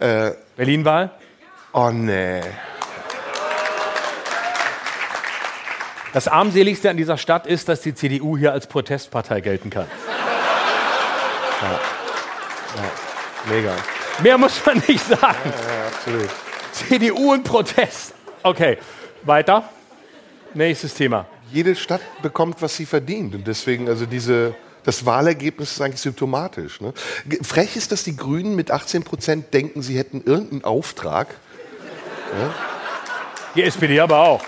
Äh, 0.00 0.32
Berlin-Wahl? 0.56 1.10
oh 1.72 1.90
nee. 1.90 2.40
Das 6.12 6.26
armseligste 6.26 6.90
an 6.90 6.96
dieser 6.96 7.16
Stadt 7.16 7.46
ist, 7.46 7.68
dass 7.68 7.80
die 7.82 7.94
CDU 7.94 8.36
hier 8.36 8.52
als 8.52 8.66
Protestpartei 8.66 9.40
gelten 9.40 9.70
kann. 9.70 9.86
Mega. 13.48 13.74
Mehr 14.22 14.38
muss 14.38 14.64
man 14.64 14.82
nicht 14.86 15.06
sagen. 15.06 15.20
Ja, 15.22 15.86
absolut. 15.88 16.28
CDU 16.72 17.32
und 17.32 17.44
Protest. 17.44 18.14
Okay, 18.42 18.78
weiter. 19.22 19.68
Nächstes 20.54 20.94
Thema. 20.94 21.26
Jede 21.52 21.74
Stadt 21.74 22.00
bekommt, 22.22 22.62
was 22.62 22.76
sie 22.76 22.86
verdient. 22.86 23.34
Und 23.34 23.46
deswegen, 23.46 23.88
also 23.88 24.06
diese, 24.06 24.54
das 24.84 25.04
Wahlergebnis 25.04 25.72
ist 25.72 25.80
eigentlich 25.80 26.00
symptomatisch. 26.00 26.80
Ne? 26.80 26.92
Frech 27.42 27.76
ist, 27.76 27.92
dass 27.92 28.04
die 28.04 28.16
Grünen 28.16 28.56
mit 28.56 28.70
18 28.70 29.02
Prozent 29.02 29.52
denken, 29.52 29.82
sie 29.82 29.98
hätten 29.98 30.22
irgendeinen 30.24 30.64
Auftrag. 30.64 31.28
Die 33.54 33.62
SPD 33.62 33.98
aber 34.00 34.18
auch. 34.20 34.42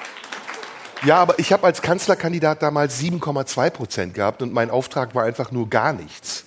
Ja, 1.04 1.16
aber 1.16 1.38
ich 1.38 1.52
habe 1.52 1.66
als 1.66 1.82
Kanzlerkandidat 1.82 2.62
damals 2.62 3.00
7,2 3.00 3.70
Prozent 3.70 4.14
gehabt 4.14 4.40
und 4.40 4.52
mein 4.52 4.70
Auftrag 4.70 5.14
war 5.16 5.24
einfach 5.24 5.50
nur 5.50 5.68
gar 5.68 5.92
nichts. 5.92 6.44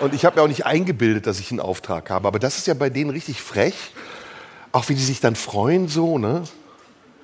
Und 0.00 0.14
ich 0.14 0.24
habe 0.24 0.36
mir 0.36 0.42
auch 0.42 0.48
nicht 0.48 0.66
eingebildet, 0.66 1.26
dass 1.26 1.40
ich 1.40 1.50
einen 1.50 1.60
Auftrag 1.60 2.10
habe. 2.10 2.28
Aber 2.28 2.38
das 2.38 2.58
ist 2.58 2.66
ja 2.66 2.74
bei 2.74 2.90
denen 2.90 3.10
richtig 3.10 3.42
frech. 3.42 3.92
Auch 4.72 4.88
wie 4.88 4.94
die 4.94 5.02
sich 5.02 5.20
dann 5.20 5.34
freuen 5.34 5.88
so, 5.88 6.18
ne? 6.18 6.42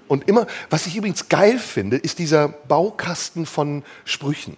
Und 0.06 0.28
immer, 0.28 0.46
was 0.70 0.86
ich 0.86 0.96
übrigens 0.96 1.28
geil 1.28 1.58
finde, 1.58 1.96
ist 1.96 2.18
dieser 2.18 2.48
Baukasten 2.48 3.46
von 3.46 3.84
Sprüchen. 4.04 4.56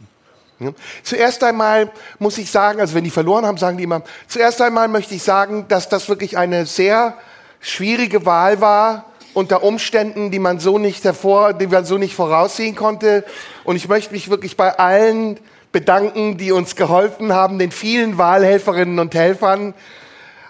Ja. 0.59 0.73
Zuerst 1.03 1.45
einmal 1.45 1.93
muss 2.19 2.39
ich 2.39 2.51
sagen, 2.51 2.81
also 2.81 2.95
wenn 2.95 3.05
die 3.05 3.11
verloren 3.11 3.47
haben, 3.47 3.59
sagen 3.59 3.77
die 3.77 3.85
immer, 3.85 4.03
zuerst 4.27 4.61
einmal 4.61 4.89
möchte 4.89 5.15
ich 5.15 5.23
sagen, 5.23 5.67
dass 5.69 5.89
das 5.89 6.09
wirklich 6.09 6.37
eine 6.37 6.67
sehr 6.67 7.17
schwierige 7.61 8.27
Wahl 8.27 8.61
war 8.61 9.05
unter 9.35 9.63
Umständen, 9.63 10.31
die 10.31 10.39
man 10.39 10.59
so 10.59 10.79
nicht 10.79 11.05
hervor, 11.05 11.53
die 11.53 11.67
man 11.67 11.85
so 11.85 11.99
nicht 11.99 12.15
voraussehen 12.15 12.75
konnte. 12.75 13.25
Und 13.65 13.77
ich 13.77 13.87
möchte 13.87 14.15
mich 14.15 14.31
wirklich 14.31 14.57
bei 14.57 14.79
allen 14.79 15.39
bedanken, 15.77 16.39
die 16.39 16.53
uns 16.53 16.75
geholfen 16.75 17.35
haben, 17.35 17.59
den 17.59 17.71
vielen 17.71 18.17
Wahlhelferinnen 18.17 18.99
und 18.99 19.15
Helfern. 19.15 19.75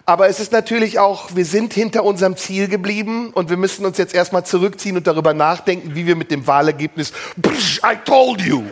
Aber 0.04 0.28
es 0.28 0.38
ist 0.38 0.52
natürlich 0.52 1.00
auch, 1.00 1.34
wir 1.34 1.44
sind 1.44 1.74
hinter 1.74 2.04
unserem 2.04 2.36
Ziel 2.36 2.68
geblieben 2.68 3.30
und 3.34 3.50
wir 3.50 3.56
müssen 3.56 3.84
uns 3.84 3.98
jetzt 3.98 4.14
erstmal 4.14 4.46
zurückziehen 4.46 4.96
und 4.96 5.08
darüber 5.08 5.34
nachdenken, 5.34 5.96
wie 5.96 6.06
wir 6.06 6.14
mit 6.14 6.30
dem 6.30 6.46
Wahlergebnis, 6.46 7.12
Psch, 7.42 7.78
I 7.78 7.96
told 8.04 8.40
you. 8.40 8.62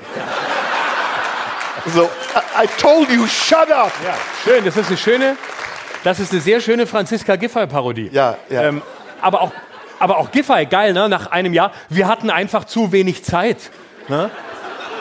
So, 1.92 2.04
I, 2.56 2.68
told 2.78 3.10
you, 3.10 3.26
shut 3.26 3.72
up. 3.72 3.90
Ja, 4.04 4.14
schön. 4.44 4.64
Das 4.64 4.76
ist 4.76 4.86
eine 4.86 4.96
schöne, 4.96 5.36
das 6.04 6.20
ist 6.20 6.30
eine 6.30 6.40
sehr 6.40 6.60
schöne 6.60 6.86
Franziska 6.86 7.34
Giffey-Parodie. 7.34 8.10
Ja, 8.12 8.36
ja. 8.48 8.62
Ähm, 8.62 8.80
aber 9.20 9.42
auch, 9.42 9.50
aber 9.98 10.18
auch 10.18 10.30
Giffey, 10.30 10.66
geil, 10.66 10.92
ne? 10.92 11.08
Nach 11.08 11.32
einem 11.32 11.52
Jahr. 11.52 11.72
Wir 11.88 12.06
hatten 12.06 12.30
einfach 12.30 12.64
zu 12.64 12.92
wenig 12.92 13.24
Zeit. 13.24 13.58
Ne? 14.06 14.30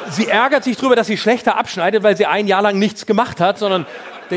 Sie 0.09 0.27
ärgert 0.27 0.63
sich 0.63 0.77
darüber, 0.77 0.95
dass 0.95 1.07
sie 1.07 1.17
schlechter 1.17 1.57
abschneidet, 1.57 2.03
weil 2.03 2.17
sie 2.17 2.25
ein 2.25 2.47
Jahr 2.47 2.61
lang 2.61 2.79
nichts 2.79 3.05
gemacht 3.05 3.39
hat, 3.39 3.57
sondern 3.57 3.85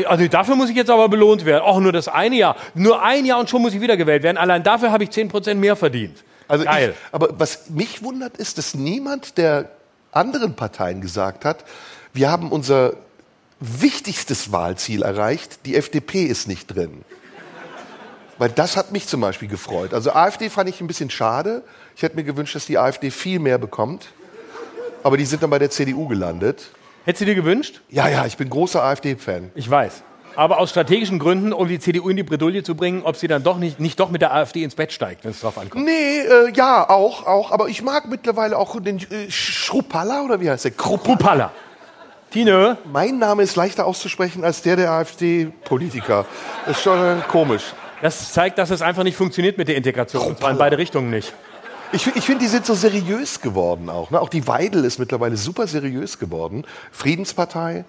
also 0.05 0.27
dafür 0.27 0.55
muss 0.55 0.69
ich 0.69 0.75
jetzt 0.75 0.89
aber 0.89 1.09
belohnt 1.09 1.45
werden. 1.45 1.63
Auch 1.63 1.79
nur 1.79 1.91
das 1.91 2.07
eine 2.07 2.35
Jahr. 2.35 2.55
Nur 2.75 3.01
ein 3.01 3.25
Jahr 3.25 3.39
und 3.39 3.49
schon 3.49 3.61
muss 3.61 3.73
ich 3.73 3.81
wiedergewählt 3.81 4.23
werden. 4.23 4.37
Allein 4.37 4.63
dafür 4.63 4.91
habe 4.91 5.03
ich 5.03 5.09
10% 5.09 5.55
mehr 5.55 5.75
verdient. 5.75 6.23
Also 6.47 6.65
Geil. 6.65 6.93
Ich, 6.95 7.13
aber 7.13 7.29
was 7.37 7.69
mich 7.69 8.03
wundert, 8.03 8.37
ist, 8.37 8.57
dass 8.57 8.75
niemand 8.75 9.37
der 9.37 9.69
anderen 10.11 10.55
Parteien 10.55 11.01
gesagt 11.01 11.45
hat, 11.45 11.63
wir 12.13 12.31
haben 12.31 12.51
unser 12.51 12.93
wichtigstes 13.59 14.51
Wahlziel 14.51 15.01
erreicht, 15.01 15.65
die 15.65 15.75
FDP 15.75 16.25
ist 16.25 16.47
nicht 16.47 16.67
drin. 16.67 17.03
Weil 18.37 18.49
das 18.49 18.77
hat 18.77 18.91
mich 18.91 19.07
zum 19.07 19.21
Beispiel 19.21 19.47
gefreut. 19.47 19.93
Also 19.93 20.11
AfD 20.11 20.49
fand 20.49 20.69
ich 20.69 20.79
ein 20.79 20.87
bisschen 20.87 21.09
schade. 21.09 21.63
Ich 21.95 22.03
hätte 22.03 22.15
mir 22.15 22.23
gewünscht, 22.23 22.55
dass 22.55 22.67
die 22.67 22.77
AfD 22.77 23.09
viel 23.09 23.39
mehr 23.39 23.57
bekommt. 23.57 24.09
Aber 25.07 25.15
die 25.15 25.23
sind 25.23 25.41
dann 25.41 25.49
bei 25.49 25.57
der 25.57 25.69
CDU 25.69 26.05
gelandet. 26.09 26.69
Hättest 27.05 27.21
du 27.21 27.25
dir 27.27 27.35
gewünscht? 27.35 27.79
Ja, 27.87 28.09
ja, 28.09 28.25
ich 28.25 28.35
bin 28.35 28.49
großer 28.49 28.83
AfD-Fan. 28.83 29.51
Ich 29.55 29.69
weiß. 29.69 30.03
aber 30.35 30.59
aus 30.59 30.69
strategischen 30.71 31.17
Gründen, 31.17 31.53
um 31.53 31.69
die 31.69 31.79
CDU 31.79 32.09
in 32.09 32.17
die 32.17 32.23
Bredouille 32.23 32.61
zu 32.61 32.75
bringen, 32.75 33.03
ob 33.05 33.15
sie 33.15 33.29
dann 33.29 33.41
doch 33.41 33.57
nicht, 33.57 33.79
nicht 33.79 33.97
doch 34.01 34.09
mit 34.11 34.21
der 34.21 34.33
AfD 34.33 34.63
ins 34.63 34.75
Bett 34.75 34.91
steigt, 34.91 35.23
wenn 35.23 35.31
es 35.31 35.39
drauf 35.39 35.57
ankommt. 35.57 35.85
Nee, 35.85 36.19
äh, 36.19 36.51
ja, 36.53 36.89
auch, 36.89 37.25
auch. 37.25 37.51
Aber 37.53 37.69
ich 37.69 37.81
mag 37.81 38.09
mittlerweile 38.09 38.57
auch 38.57 38.81
den 38.81 38.97
äh, 38.97 39.31
Schrupalla, 39.31 40.23
oder 40.23 40.41
wie 40.41 40.49
heißt 40.49 40.65
der? 40.65 40.71
Kruppalla. 40.71 41.13
Rupalla. 41.13 41.51
Tine, 42.29 42.77
Mein 42.91 43.17
Name 43.17 43.43
ist 43.43 43.55
leichter 43.55 43.85
auszusprechen 43.85 44.43
als 44.43 44.61
der 44.61 44.75
der 44.75 44.91
AfD-Politiker. 44.91 46.25
Das 46.65 46.75
ist 46.75 46.83
schon 46.83 46.99
äh, 46.99 47.21
komisch. 47.29 47.63
das 48.01 48.33
zeigt, 48.33 48.57
dass 48.57 48.71
es 48.71 48.81
einfach 48.81 49.03
nicht 49.03 49.15
funktioniert 49.15 49.57
mit 49.57 49.69
der 49.69 49.77
Integration. 49.77 50.27
Und 50.27 50.39
zwar 50.39 50.51
in 50.51 50.57
beide 50.57 50.77
Richtungen 50.77 51.09
nicht. 51.09 51.33
Ich, 51.93 52.07
ich 52.07 52.25
finde, 52.25 52.43
die 52.43 52.49
sind 52.49 52.65
so 52.65 52.73
seriös 52.73 53.41
geworden 53.41 53.89
auch. 53.89 54.11
Ne? 54.11 54.19
Auch 54.19 54.29
die 54.29 54.47
Weidel 54.47 54.83
ist 54.83 54.99
mittlerweile 54.99 55.37
super 55.37 55.67
seriös 55.67 56.19
geworden. 56.19 56.65
Friedenspartei 56.91 57.85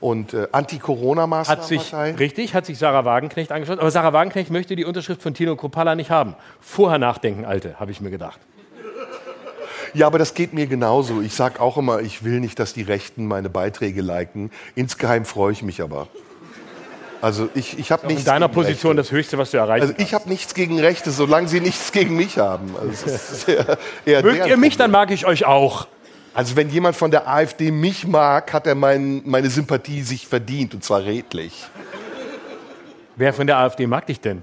und 0.00 0.32
äh, 0.32 0.36
Hat 0.36 0.44
sich, 0.44 0.54
Anti-Corona-Maßnahmenpartei. 0.54 2.12
richtig, 2.12 2.54
hat 2.54 2.66
sich 2.66 2.78
Sarah 2.78 3.04
Wagenknecht 3.04 3.52
angeschaut. 3.52 3.78
Aber 3.78 3.90
Sarah 3.90 4.12
Wagenknecht 4.12 4.50
möchte 4.50 4.76
die 4.76 4.84
Unterschrift 4.84 5.22
von 5.22 5.34
Tino 5.34 5.56
Kruppalla 5.56 5.94
nicht 5.94 6.10
haben. 6.10 6.34
Vorher 6.60 6.98
nachdenken, 6.98 7.44
Alte, 7.44 7.78
habe 7.78 7.90
ich 7.90 8.00
mir 8.00 8.10
gedacht. 8.10 8.40
Ja, 9.94 10.06
aber 10.06 10.18
das 10.18 10.34
geht 10.34 10.52
mir 10.52 10.66
genauso. 10.66 11.22
Ich 11.22 11.34
sag 11.34 11.60
auch 11.60 11.78
immer, 11.78 12.00
ich 12.00 12.22
will 12.24 12.40
nicht, 12.40 12.58
dass 12.58 12.74
die 12.74 12.82
Rechten 12.82 13.26
meine 13.26 13.48
Beiträge 13.48 14.02
liken. 14.02 14.50
Insgeheim 14.74 15.24
freue 15.24 15.52
ich 15.52 15.62
mich 15.62 15.80
aber. 15.80 16.08
Also 17.20 17.48
ich, 17.54 17.78
ich 17.78 17.90
habe 17.92 18.02
In 18.02 18.08
nichts 18.08 18.24
deiner 18.24 18.48
gegen 18.48 18.54
Position 18.54 18.96
Rechte. 18.96 19.02
das 19.02 19.12
Höchste, 19.12 19.38
was 19.38 19.50
du 19.50 19.56
erreichen 19.56 19.82
Also 19.82 19.94
ich 19.98 20.14
habe 20.14 20.28
nichts 20.28 20.54
gegen 20.54 20.78
Rechte, 20.78 21.10
solange 21.10 21.48
sie 21.48 21.60
nichts 21.60 21.92
gegen 21.92 22.16
mich 22.16 22.38
haben. 22.38 22.74
Also, 22.80 23.50
eher, 23.52 23.78
eher 24.04 24.22
Mögt 24.22 24.46
ihr 24.46 24.56
mich, 24.56 24.76
dann 24.76 24.90
mag 24.90 25.10
ich 25.10 25.26
euch 25.26 25.44
auch. 25.46 25.86
Also 26.34 26.54
wenn 26.56 26.68
jemand 26.68 26.96
von 26.96 27.10
der 27.10 27.28
AfD 27.28 27.70
mich 27.70 28.06
mag, 28.06 28.52
hat 28.52 28.66
er 28.66 28.74
mein, 28.74 29.22
meine 29.24 29.48
Sympathie 29.48 30.02
sich 30.02 30.26
verdient 30.26 30.74
und 30.74 30.84
zwar 30.84 31.02
redlich. 31.02 31.64
Wer 33.16 33.32
von 33.32 33.46
der 33.46 33.56
AfD 33.56 33.86
mag 33.86 34.06
dich 34.06 34.20
denn? 34.20 34.42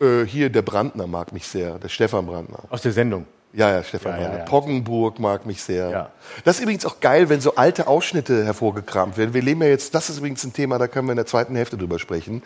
Äh, 0.00 0.24
hier 0.26 0.50
der 0.50 0.62
Brandner 0.62 1.06
mag 1.06 1.32
mich 1.32 1.46
sehr, 1.46 1.78
der 1.78 1.88
Stefan 1.88 2.26
Brandner. 2.26 2.64
Aus 2.68 2.82
der 2.82 2.92
Sendung. 2.92 3.26
Ja, 3.52 3.70
ja, 3.70 3.82
Stefan 3.82 4.20
Ja, 4.20 4.30
ja, 4.30 4.38
ja. 4.38 4.44
Poggenburg 4.44 5.18
mag 5.18 5.46
mich 5.46 5.62
sehr. 5.62 6.10
Das 6.44 6.56
ist 6.56 6.62
übrigens 6.62 6.84
auch 6.84 7.00
geil, 7.00 7.28
wenn 7.28 7.40
so 7.40 7.54
alte 7.54 7.86
Ausschnitte 7.86 8.44
hervorgekramt 8.44 9.16
werden. 9.16 9.32
Wir 9.34 9.42
leben 9.42 9.62
ja 9.62 9.68
jetzt, 9.68 9.94
das 9.94 10.10
ist 10.10 10.18
übrigens 10.18 10.44
ein 10.44 10.52
Thema, 10.52 10.78
da 10.78 10.86
können 10.86 11.08
wir 11.08 11.12
in 11.12 11.16
der 11.16 11.26
zweiten 11.26 11.56
Hälfte 11.56 11.76
drüber 11.78 11.98
sprechen. 11.98 12.42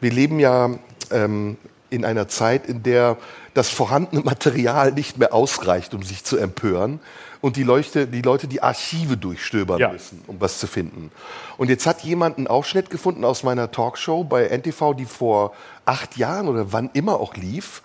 Wir 0.00 0.10
leben 0.12 0.38
ja 0.38 0.70
ähm, 1.10 1.56
in 1.88 2.04
einer 2.04 2.28
Zeit, 2.28 2.66
in 2.66 2.82
der 2.82 3.16
das 3.54 3.70
vorhandene 3.70 4.22
Material 4.24 4.92
nicht 4.92 5.18
mehr 5.18 5.32
ausreicht, 5.34 5.94
um 5.94 6.02
sich 6.02 6.24
zu 6.24 6.36
empören. 6.36 7.00
Und 7.40 7.56
die 7.56 7.64
Leute, 7.64 8.06
die 8.06 8.22
Leute 8.22 8.46
die 8.46 8.62
Archive 8.62 9.16
durchstöbern 9.16 9.80
Ja. 9.80 9.88
müssen, 9.90 10.22
um 10.28 10.40
was 10.40 10.58
zu 10.58 10.68
finden. 10.68 11.10
Und 11.56 11.70
jetzt 11.70 11.86
hat 11.86 12.02
jemand 12.02 12.38
einen 12.38 12.46
Ausschnitt 12.46 12.88
gefunden 12.88 13.24
aus 13.24 13.42
meiner 13.42 13.70
Talkshow 13.72 14.22
bei 14.22 14.46
NTV, 14.46 14.94
die 14.94 15.06
vor 15.06 15.52
acht 15.84 16.16
Jahren 16.16 16.46
oder 16.46 16.72
wann 16.72 16.88
immer 16.92 17.18
auch 17.18 17.34
lief, 17.34 17.82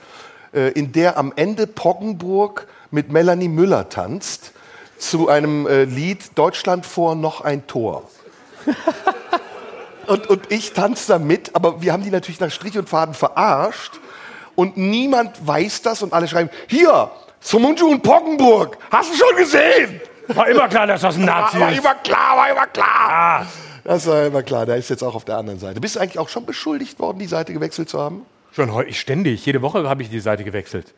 in 0.69 0.91
der 0.91 1.17
am 1.17 1.33
Ende 1.35 1.67
Poggenburg 1.67 2.67
mit 2.91 3.11
Melanie 3.11 3.49
Müller 3.49 3.89
tanzt 3.89 4.53
zu 4.97 5.29
einem 5.29 5.67
äh, 5.67 5.83
Lied 5.83 6.37
Deutschland 6.37 6.85
vor 6.85 7.15
noch 7.15 7.41
ein 7.41 7.67
Tor. 7.67 8.09
und, 10.07 10.27
und 10.27 10.51
ich 10.51 10.73
tanze 10.73 11.07
da 11.09 11.19
mit, 11.19 11.55
aber 11.55 11.81
wir 11.81 11.93
haben 11.93 12.03
die 12.03 12.09
natürlich 12.09 12.39
nach 12.39 12.51
Strich 12.51 12.77
und 12.77 12.89
Faden 12.89 13.13
verarscht 13.13 13.99
und 14.55 14.77
niemand 14.77 15.45
weiß 15.45 15.83
das 15.83 16.01
und 16.01 16.13
alle 16.13 16.27
schreiben, 16.27 16.49
hier, 16.67 17.11
Sumunju 17.39 17.87
und 17.87 18.03
Poggenburg, 18.03 18.77
hast 18.91 19.13
du 19.13 19.17
schon 19.17 19.35
gesehen? 19.37 20.01
War 20.29 20.47
immer 20.47 20.67
klar, 20.67 20.87
dass 20.87 21.01
das 21.01 21.15
ein 21.15 21.25
Nazi 21.25 21.59
War 21.59 21.71
ist. 21.71 21.77
immer 21.77 21.95
klar, 21.95 22.37
war 22.37 22.49
immer 22.49 22.67
klar. 22.67 23.47
Das 23.83 24.05
war 24.07 24.25
immer 24.25 24.43
klar, 24.43 24.65
der 24.65 24.75
ist 24.75 24.89
jetzt 24.89 25.03
auch 25.03 25.15
auf 25.15 25.23
der 25.23 25.37
anderen 25.37 25.59
Seite. 25.59 25.79
Bist 25.79 25.95
du 25.95 25.99
eigentlich 25.99 26.19
auch 26.19 26.27
schon 26.27 26.45
beschuldigt 26.45 26.99
worden, 26.99 27.19
die 27.19 27.27
Seite 27.27 27.53
gewechselt 27.53 27.87
zu 27.89 28.01
haben? 28.01 28.25
Schon 28.57 28.73
heu- 28.73 28.91
ständig. 28.91 29.45
Jede 29.45 29.61
Woche 29.61 29.87
habe 29.87 30.01
ich 30.01 30.09
die 30.09 30.19
Seite 30.19 30.43
gewechselt. 30.43 30.91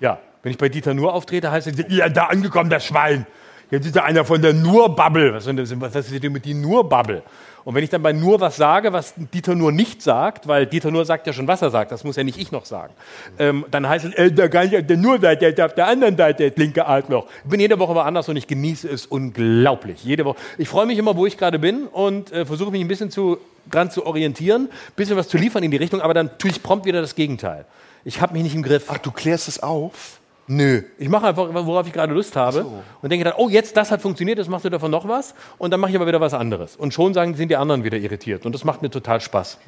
Ja. 0.00 0.18
Wenn 0.42 0.52
ich 0.52 0.58
bei 0.58 0.68
Dieter 0.68 0.92
Nur 0.92 1.14
auftrete, 1.14 1.50
heißt 1.50 1.66
es, 1.66 1.82
ja, 1.88 2.10
da 2.10 2.24
angekommen, 2.26 2.68
das 2.68 2.84
Schwein. 2.84 3.26
Jetzt 3.70 3.86
ist 3.86 3.96
da 3.96 4.02
einer 4.04 4.26
von 4.26 4.42
der 4.42 4.52
Nur-Bubble. 4.52 5.32
Was, 5.32 5.44
ist 5.44 5.46
denn 5.46 5.56
das- 5.56 5.94
was 5.94 6.10
ist 6.12 6.22
denn 6.22 6.30
mit 6.30 6.44
die 6.44 6.52
Nur-Bubble? 6.52 7.22
Und 7.66 7.74
wenn 7.74 7.82
ich 7.82 7.90
dann 7.90 8.00
bei 8.00 8.12
Nur 8.12 8.38
was 8.38 8.54
sage, 8.54 8.92
was 8.92 9.14
Dieter 9.16 9.56
Nur 9.56 9.72
nicht 9.72 10.00
sagt, 10.00 10.46
weil 10.46 10.66
Dieter 10.66 10.92
Nur 10.92 11.04
sagt 11.04 11.26
ja 11.26 11.32
schon, 11.32 11.48
was 11.48 11.62
er 11.62 11.70
sagt, 11.70 11.90
das 11.90 12.04
muss 12.04 12.14
ja 12.14 12.22
nicht 12.22 12.38
ich 12.38 12.52
noch 12.52 12.64
sagen, 12.64 12.94
ähm, 13.40 13.64
dann 13.72 13.88
heißt 13.88 14.04
es, 14.04 14.14
äh, 14.14 14.30
der, 14.30 14.48
gar 14.48 14.64
nicht 14.64 14.76
auf 14.76 14.86
der 14.86 15.36
der 15.52 15.66
auf 15.66 15.74
der 15.74 15.88
anderen 15.88 16.16
Seite, 16.16 16.48
das 16.48 16.56
linke 16.56 16.86
Arschloch. 16.86 17.26
Ich 17.42 17.50
bin 17.50 17.58
jede 17.58 17.76
Woche 17.80 17.92
woanders 17.96 18.28
und 18.28 18.36
ich 18.36 18.46
genieße 18.46 18.88
es 18.88 19.06
unglaublich. 19.06 20.04
Jede 20.04 20.24
Woche. 20.24 20.36
Ich 20.58 20.68
freue 20.68 20.86
mich 20.86 20.96
immer, 20.96 21.16
wo 21.16 21.26
ich 21.26 21.36
gerade 21.36 21.58
bin 21.58 21.88
und 21.88 22.30
äh, 22.30 22.46
versuche 22.46 22.70
mich 22.70 22.80
ein 22.80 22.86
bisschen 22.86 23.10
zu, 23.10 23.38
dran 23.68 23.90
zu 23.90 24.06
orientieren, 24.06 24.66
ein 24.66 24.94
bisschen 24.94 25.16
was 25.16 25.26
zu 25.26 25.36
liefern 25.36 25.64
in 25.64 25.72
die 25.72 25.76
Richtung, 25.76 26.00
aber 26.00 26.14
dann 26.14 26.38
tue 26.38 26.52
ich 26.52 26.62
prompt 26.62 26.86
wieder 26.86 27.00
das 27.00 27.16
Gegenteil. 27.16 27.64
Ich 28.04 28.20
habe 28.20 28.34
mich 28.34 28.44
nicht 28.44 28.54
im 28.54 28.62
Griff. 28.62 28.84
Ach, 28.86 28.98
du 28.98 29.10
klärst 29.10 29.48
es 29.48 29.60
auf? 29.60 30.20
Nö. 30.48 30.82
Ich 30.98 31.08
mache 31.08 31.26
einfach, 31.26 31.48
worauf 31.52 31.86
ich 31.86 31.92
gerade 31.92 32.12
Lust 32.14 32.36
habe 32.36 32.64
und 33.02 33.10
denke 33.10 33.24
dann, 33.24 33.34
oh, 33.36 33.48
jetzt 33.48 33.76
das 33.76 33.90
hat 33.90 34.00
funktioniert, 34.00 34.38
jetzt 34.38 34.48
machst 34.48 34.64
du 34.64 34.70
davon 34.70 34.90
noch 34.90 35.08
was 35.08 35.34
und 35.58 35.72
dann 35.72 35.80
mache 35.80 35.90
ich 35.90 35.96
aber 35.96 36.06
wieder 36.06 36.20
was 36.20 36.34
anderes. 36.34 36.76
Und 36.76 36.94
schon 36.94 37.14
sagen, 37.14 37.34
sind 37.34 37.48
die 37.48 37.56
anderen 37.56 37.82
wieder 37.82 37.98
irritiert 37.98 38.46
und 38.46 38.54
das 38.54 38.64
macht 38.64 38.82
mir 38.82 38.90
total 38.90 39.20
Spaß. 39.20 39.58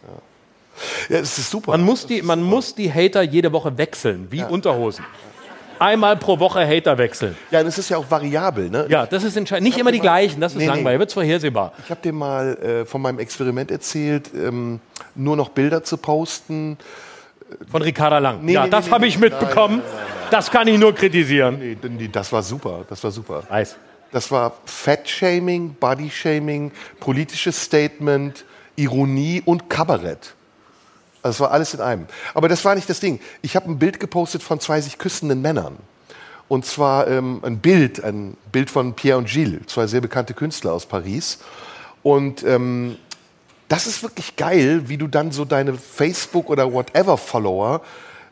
Ja, 1.09 1.19
das 1.19 1.37
ist 1.39 1.51
super. 1.51 1.73
Man 1.73 1.83
muss 1.83 2.07
die, 2.07 2.23
man 2.23 2.43
muss 2.43 2.75
die 2.75 2.93
Hater 2.93 3.23
jede 3.23 3.53
Woche 3.53 3.77
wechseln, 3.77 4.29
wie 4.31 4.45
Unterhosen. 4.45 5.05
Einmal 5.81 6.17
pro 6.17 6.39
Woche 6.41 6.67
Hater 6.67 6.99
wechseln. 6.99 7.37
Ja, 7.51 7.63
das 7.63 7.79
ist 7.79 7.89
ja 7.89 7.99
auch 7.99 8.11
variabel. 8.11 8.69
Ne? 8.69 8.87
Ja, 8.89 9.07
das 9.07 9.23
ist 9.23 9.37
entscheidend. 9.37 9.69
Nicht 9.69 9.79
immer 9.79 9.93
die 9.93 10.01
gleichen, 10.01 10.41
das 10.41 10.53
ist 10.53 10.59
Nee, 10.59 10.65
nee. 10.65 10.75
langweilig, 10.75 10.99
wird 10.99 11.13
vorhersehbar. 11.13 11.73
Ich 11.85 11.91
habe 11.91 12.01
dir 12.03 12.13
mal 12.13 12.57
äh, 12.57 12.85
von 12.85 13.01
meinem 13.01 13.21
Experiment 13.21 13.71
erzählt, 13.71 14.31
ähm, 14.35 14.81
nur 15.15 15.37
noch 15.37 15.51
Bilder 15.51 15.85
zu 15.85 15.97
posten. 15.97 16.79
Von 17.71 17.83
Ricarda 17.83 18.19
Lang. 18.19 18.41
Nee, 18.43 18.55
ja, 18.55 18.65
nee, 18.65 18.71
das 18.71 18.87
nee, 18.87 18.93
habe 18.93 19.03
nee. 19.03 19.09
ich 19.09 19.19
mitbekommen. 19.19 19.83
Das 20.31 20.51
kann 20.51 20.69
ich 20.69 20.79
nur 20.79 20.95
kritisieren. 20.95 21.59
Nee, 21.59 21.77
nee, 21.89 22.09
das 22.09 22.33
war 22.33 22.43
super. 22.43 22.85
Das 22.89 23.03
war 23.03 23.11
super. 23.11 23.43
Weiß. 23.49 23.77
Das 24.11 24.31
war 24.31 24.55
Fat-Shaming, 24.65 25.75
Body-Shaming, 25.75 26.73
politisches 27.01 27.63
Statement, 27.63 28.45
Ironie 28.77 29.43
und 29.45 29.69
Kabarett. 29.69 30.35
Also 31.23 31.29
Das 31.29 31.41
war 31.41 31.51
alles 31.53 31.75
in 31.75 31.81
einem. 31.81 32.07
Aber 32.35 32.49
das 32.49 32.65
war 32.65 32.75
nicht 32.75 32.89
das 32.89 33.01
Ding. 33.01 33.21
Ich 33.43 33.57
habe 33.57 33.71
ein 33.71 33.79
Bild 33.79 34.01
gepostet 34.01 34.43
von 34.43 34.61
zwei 34.61 34.81
sich 34.81 34.99
küssenden 34.99 35.43
Männern. 35.43 35.77
Und 36.49 36.65
zwar 36.65 37.07
ähm, 37.09 37.41
ein 37.43 37.59
Bild, 37.59 38.03
ein 38.03 38.37
Bild 38.51 38.71
von 38.71 38.95
Pierre 38.95 39.19
und 39.19 39.29
Gilles, 39.29 39.67
zwei 39.67 39.87
sehr 39.87 40.01
bekannte 40.01 40.33
Künstler 40.33 40.73
aus 40.73 40.87
Paris. 40.87 41.41
Und 42.03 42.43
ähm, 42.45 42.97
das 43.69 43.87
ist 43.87 44.03
wirklich 44.03 44.37
geil, 44.37 44.89
wie 44.89 44.97
du 44.97 45.09
dann 45.09 45.31
so 45.31 45.45
deine 45.45 45.75
Facebook- 45.75 46.49
oder 46.49 46.73
Whatever-Follower 46.73 47.83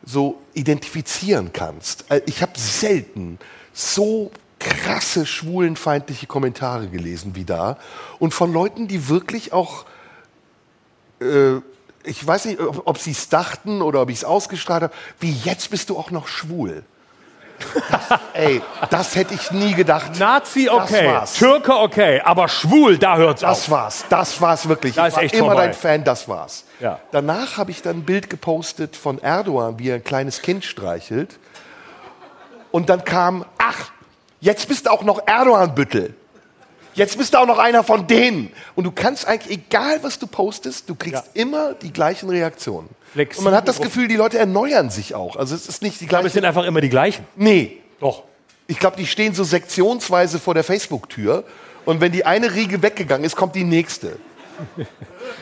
so 0.07 0.41
identifizieren 0.53 1.51
kannst. 1.53 2.09
Äh, 2.09 2.21
Ich 2.25 2.41
habe 2.41 2.53
selten 2.57 3.37
so 3.73 4.31
krasse 4.57 5.27
schwulenfeindliche 5.27 6.25
Kommentare 6.25 6.87
gelesen 6.87 7.35
wie 7.35 7.45
da. 7.45 7.77
Und 8.17 8.33
von 8.33 8.51
Leuten, 8.51 8.87
die 8.87 9.07
wirklich 9.09 9.53
auch 9.53 9.85
äh, 11.19 11.57
ich 12.07 12.25
weiß 12.25 12.45
nicht, 12.45 12.59
ob, 12.59 12.83
ob 12.85 12.97
sie 12.97 13.11
es 13.11 13.29
dachten 13.29 13.81
oder 13.81 14.01
ob 14.01 14.09
ich 14.09 14.17
es 14.17 14.23
ausgestrahlt 14.23 14.83
habe, 14.83 14.93
wie 15.19 15.31
jetzt 15.31 15.69
bist 15.69 15.89
du 15.89 15.97
auch 15.97 16.09
noch 16.09 16.27
schwul. 16.27 16.83
Das, 17.89 18.19
ey, 18.33 18.61
das 18.89 19.15
hätte 19.15 19.33
ich 19.33 19.51
nie 19.51 19.73
gedacht. 19.73 20.19
Nazi 20.19 20.69
okay, 20.69 21.11
Das. 21.11 21.33
Türke 21.33 21.75
okay, 21.75 22.21
aber 22.21 22.47
schwul, 22.47 22.97
da 22.97 23.17
hört's 23.17 23.43
auf. 23.43 23.57
Das 23.57 23.69
war's, 23.69 24.05
das 24.09 24.41
war's 24.41 24.67
wirklich. 24.69 24.95
Da 24.95 25.07
ich 25.07 25.15
war 25.15 25.23
immer 25.23 25.45
vorbei. 25.47 25.65
dein 25.65 25.73
Fan, 25.73 26.03
das 26.03 26.27
war's. 26.27 26.65
Ja. 26.79 26.99
Danach 27.11 27.57
habe 27.57 27.71
ich 27.71 27.81
dann 27.81 27.97
ein 27.97 28.03
Bild 28.03 28.29
gepostet 28.29 28.95
von 28.95 29.19
Erdogan, 29.19 29.79
wie 29.79 29.89
er 29.89 29.95
ein 29.95 30.03
kleines 30.03 30.41
Kind 30.41 30.65
streichelt. 30.65 31.39
Und 32.71 32.89
dann 32.89 33.03
kam, 33.03 33.45
ach, 33.57 33.91
jetzt 34.39 34.67
bist 34.67 34.85
du 34.85 34.91
auch 34.91 35.03
noch 35.03 35.25
Erdogan-Büttel. 35.25 36.15
Jetzt 36.97 37.17
bist 37.17 37.33
du 37.33 37.37
auch 37.37 37.45
noch 37.45 37.59
einer 37.59 37.83
von 37.83 38.07
denen. 38.07 38.51
Und 38.75 38.83
du 38.85 38.91
kannst 38.91 39.27
eigentlich, 39.27 39.59
egal 39.59 39.99
was 40.01 40.17
du 40.17 40.25
postest, 40.25 40.89
du 40.89 40.95
kriegst 40.95 41.23
immer 41.35 41.73
die 41.75 41.93
gleichen 41.93 42.27
Reaktionen. 42.29 42.89
Flexible 43.13 43.39
Und 43.47 43.51
man 43.51 43.53
hat 43.57 43.67
das. 43.67 43.79
Gefühl, 43.79 44.07
die 44.07 44.15
Leute 44.15 44.39
erneuern 44.39 44.89
sich 44.89 45.13
auch. 45.13 45.35
Also 45.35 45.53
es 45.53 45.67
ist 45.69 45.83
nicht 45.83 46.01
die 46.01 46.05
Aber 46.05 46.15
es 46.17 46.21
gleiche. 46.23 46.33
sind 46.33 46.45
einfach 46.45 46.65
immer 46.65 46.81
die 46.81 46.89
gleichen. 46.89 47.25
Nee, 47.35 47.77
Doch. 47.99 48.23
ich 48.65 48.79
glaube, 48.79 48.97
die 48.97 49.05
stehen 49.05 49.35
so 49.35 49.43
sektionsweise 49.43 50.39
vor 50.39 50.55
der 50.55 50.63
Facebook-Tür. 50.63 51.43
Und 51.85 52.01
wenn 52.01 52.11
die 52.11 52.25
eine 52.25 52.53
Riege 52.55 52.81
weggegangen 52.81 53.23
ist, 53.25 53.35
kommt 53.35 53.53
die 53.55 53.63
nächste. 53.63 54.17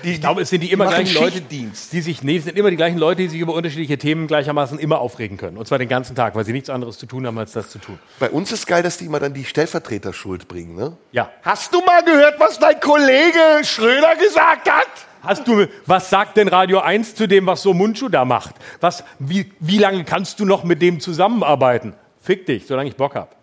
Die, 0.03 0.13
Ich 0.13 0.21
glaube, 0.21 0.41
es 0.41 0.49
sind 0.49 0.61
die 0.61 0.71
immer 0.71 0.85
machen 0.85 1.03
gleichen 1.03 1.15
Leute, 1.15 1.41
die 1.41 2.01
sich, 2.01 2.23
nee, 2.23 2.37
es 2.37 2.45
sind 2.45 2.57
immer 2.57 2.69
die 2.69 2.75
gleichen 2.77 2.97
Leute, 2.97 3.23
die 3.23 3.29
sich 3.29 3.39
über 3.39 3.53
unterschiedliche 3.53 3.97
Themen 3.97 4.27
gleichermaßen 4.27 4.79
immer 4.79 4.99
aufregen 4.99 5.37
können. 5.37 5.57
Und 5.57 5.67
zwar 5.67 5.77
den 5.77 5.89
ganzen 5.89 6.15
Tag, 6.15 6.35
weil 6.35 6.45
sie 6.45 6.53
nichts 6.53 6.69
anderes 6.69 6.97
zu 6.97 7.05
tun 7.05 7.25
haben, 7.25 7.37
als 7.37 7.53
das 7.53 7.69
zu 7.69 7.79
tun. 7.79 7.99
Bei 8.19 8.29
uns 8.29 8.51
ist 8.51 8.67
geil, 8.67 8.83
dass 8.83 8.97
die 8.97 9.05
immer 9.05 9.19
dann 9.19 9.33
die 9.33 9.45
Stellvertreterschuld 9.45 10.47
bringen. 10.47 10.75
Ne? 10.75 10.97
Ja. 11.11 11.29
Hast 11.43 11.73
du 11.73 11.81
mal 11.81 12.03
gehört, 12.03 12.39
was 12.39 12.59
dein 12.59 12.79
Kollege 12.79 13.63
Schröder 13.63 14.15
gesagt 14.15 14.69
hat? 14.69 14.87
Hast 15.21 15.47
du, 15.47 15.65
was 15.87 16.09
sagt 16.09 16.37
denn 16.37 16.47
Radio 16.47 16.79
1 16.79 17.15
zu 17.15 17.27
dem, 17.27 17.47
was 17.47 17.63
so 17.63 17.73
Mundschuh 17.73 18.09
da 18.09 18.25
macht? 18.25 18.55
Was, 18.79 19.03
wie, 19.17 19.51
wie 19.59 19.79
lange 19.79 20.03
kannst 20.03 20.39
du 20.39 20.45
noch 20.45 20.63
mit 20.63 20.81
dem 20.81 20.99
zusammenarbeiten? 20.99 21.95
Fick 22.21 22.45
dich, 22.45 22.67
solange 22.67 22.89
ich 22.89 22.95
Bock 22.95 23.15
hab. 23.15 23.35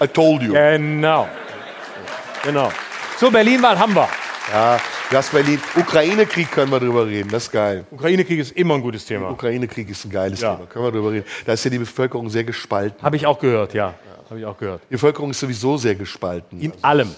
I 0.00 0.06
told 0.06 0.42
you. 0.42 0.52
Genau. 0.54 1.28
Genau. 2.42 2.72
So, 3.18 3.30
Berlin-Wahl 3.30 3.78
haben 3.78 3.94
wir. 3.94 4.08
Das 5.10 5.30
Berlin. 5.30 5.60
Ukraine-Krieg 5.76 6.50
können 6.50 6.70
wir 6.70 6.80
drüber 6.80 7.06
reden, 7.06 7.30
das 7.30 7.44
ist 7.44 7.52
geil. 7.52 7.84
Ukraine-Krieg 7.90 8.38
ist 8.38 8.52
immer 8.52 8.74
ein 8.74 8.82
gutes 8.82 9.04
Thema. 9.04 9.30
Ukraine-Krieg 9.30 9.88
ist 9.88 10.04
ein 10.04 10.10
geiles 10.10 10.40
Ja. 10.40 10.54
Thema, 10.54 10.66
können 10.66 10.84
wir 10.84 10.92
drüber 10.92 11.12
reden. 11.12 11.26
Da 11.46 11.52
ist 11.54 11.64
ja 11.64 11.70
die 11.70 11.78
Bevölkerung 11.78 12.28
sehr 12.28 12.44
gespalten. 12.44 13.02
Habe 13.02 13.16
ich 13.16 13.26
auch 13.26 13.38
gehört, 13.38 13.74
ja. 13.74 13.94
Habe 14.28 14.40
ich 14.40 14.46
auch 14.46 14.56
gehört. 14.58 14.82
Die 14.88 14.94
Bevölkerung 14.94 15.30
ist 15.30 15.40
sowieso 15.40 15.76
sehr 15.76 15.94
gespalten. 15.94 16.60
In 16.60 16.72
allem. 16.82 17.14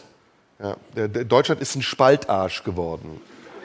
Ja. 0.60 0.76
Der, 0.96 1.08
der 1.08 1.24
Deutschland 1.24 1.60
ist 1.60 1.74
ein 1.74 1.82
Spaltarsch 1.82 2.62
geworden. 2.64 3.20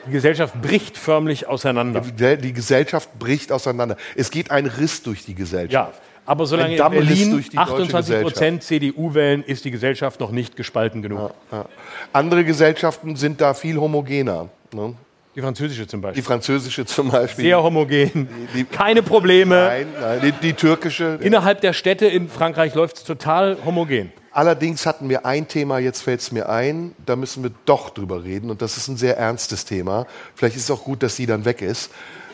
Die 0.06 0.12
Gesellschaft 0.12 0.60
bricht 0.60 0.96
förmlich 0.96 1.46
auseinander. 1.46 2.00
Die, 2.00 2.36
die 2.38 2.52
Gesellschaft 2.52 3.18
bricht 3.18 3.52
auseinander. 3.52 3.96
Es 4.16 4.30
geht 4.30 4.50
ein 4.50 4.66
Riss 4.66 5.02
durch 5.02 5.24
die 5.24 5.34
Gesellschaft. 5.34 5.72
Ja, 5.94 6.00
aber 6.30 6.46
solange 6.46 6.76
in 6.76 6.90
Berlin 6.90 7.30
durch 7.32 7.48
die 7.50 7.56
deutsche 7.56 7.72
28 7.72 8.22
Prozent 8.22 8.62
CDU 8.62 9.14
wählen, 9.14 9.42
ist 9.42 9.64
die 9.64 9.70
Gesellschaft 9.72 10.20
noch 10.20 10.30
nicht 10.30 10.54
gespalten 10.56 11.02
genug. 11.02 11.32
Ja. 11.50 11.64
Andere 12.12 12.44
Gesellschaften 12.44 13.16
sind 13.16 13.40
da 13.40 13.52
viel 13.54 13.76
homogener. 13.78 14.48
Ne? 14.72 14.94
Die 15.34 15.40
französische 15.40 15.86
zum 15.86 16.00
Die 16.00 16.02
Beispiel. 16.06 16.22
französische 16.22 16.86
zum 16.86 17.10
Beispiel. 17.10 17.44
Sehr 17.46 17.62
homogen. 17.62 18.28
die- 18.54 18.64
Keine 18.64 19.02
Probleme. 19.02 19.54
Nein, 19.56 19.86
nein, 20.00 20.20
die, 20.22 20.32
die 20.32 20.52
türkische. 20.52 21.18
Innerhalb 21.20 21.60
der 21.62 21.72
Städte 21.72 22.06
in 22.06 22.28
Frankreich 22.28 22.74
läuft 22.74 22.98
es 22.98 23.04
total 23.04 23.56
homogen. 23.64 24.12
Allerdings 24.32 24.86
hatten 24.86 25.08
wir 25.08 25.26
ein 25.26 25.48
Thema, 25.48 25.78
jetzt 25.80 26.02
fällt 26.02 26.20
es 26.20 26.30
mir 26.30 26.48
ein, 26.48 26.94
da 27.04 27.16
müssen 27.16 27.42
wir 27.42 27.50
doch 27.64 27.90
drüber 27.90 28.22
reden 28.22 28.50
und 28.50 28.62
das 28.62 28.76
ist 28.76 28.86
ein 28.86 28.96
sehr 28.96 29.16
ernstes 29.18 29.64
Thema. 29.64 30.06
Vielleicht 30.36 30.54
ist 30.56 30.64
es 30.64 30.70
auch 30.70 30.84
gut, 30.84 31.02
dass 31.02 31.16
sie 31.16 31.26
dann 31.26 31.44
weg 31.44 31.62
ist. 31.62 31.90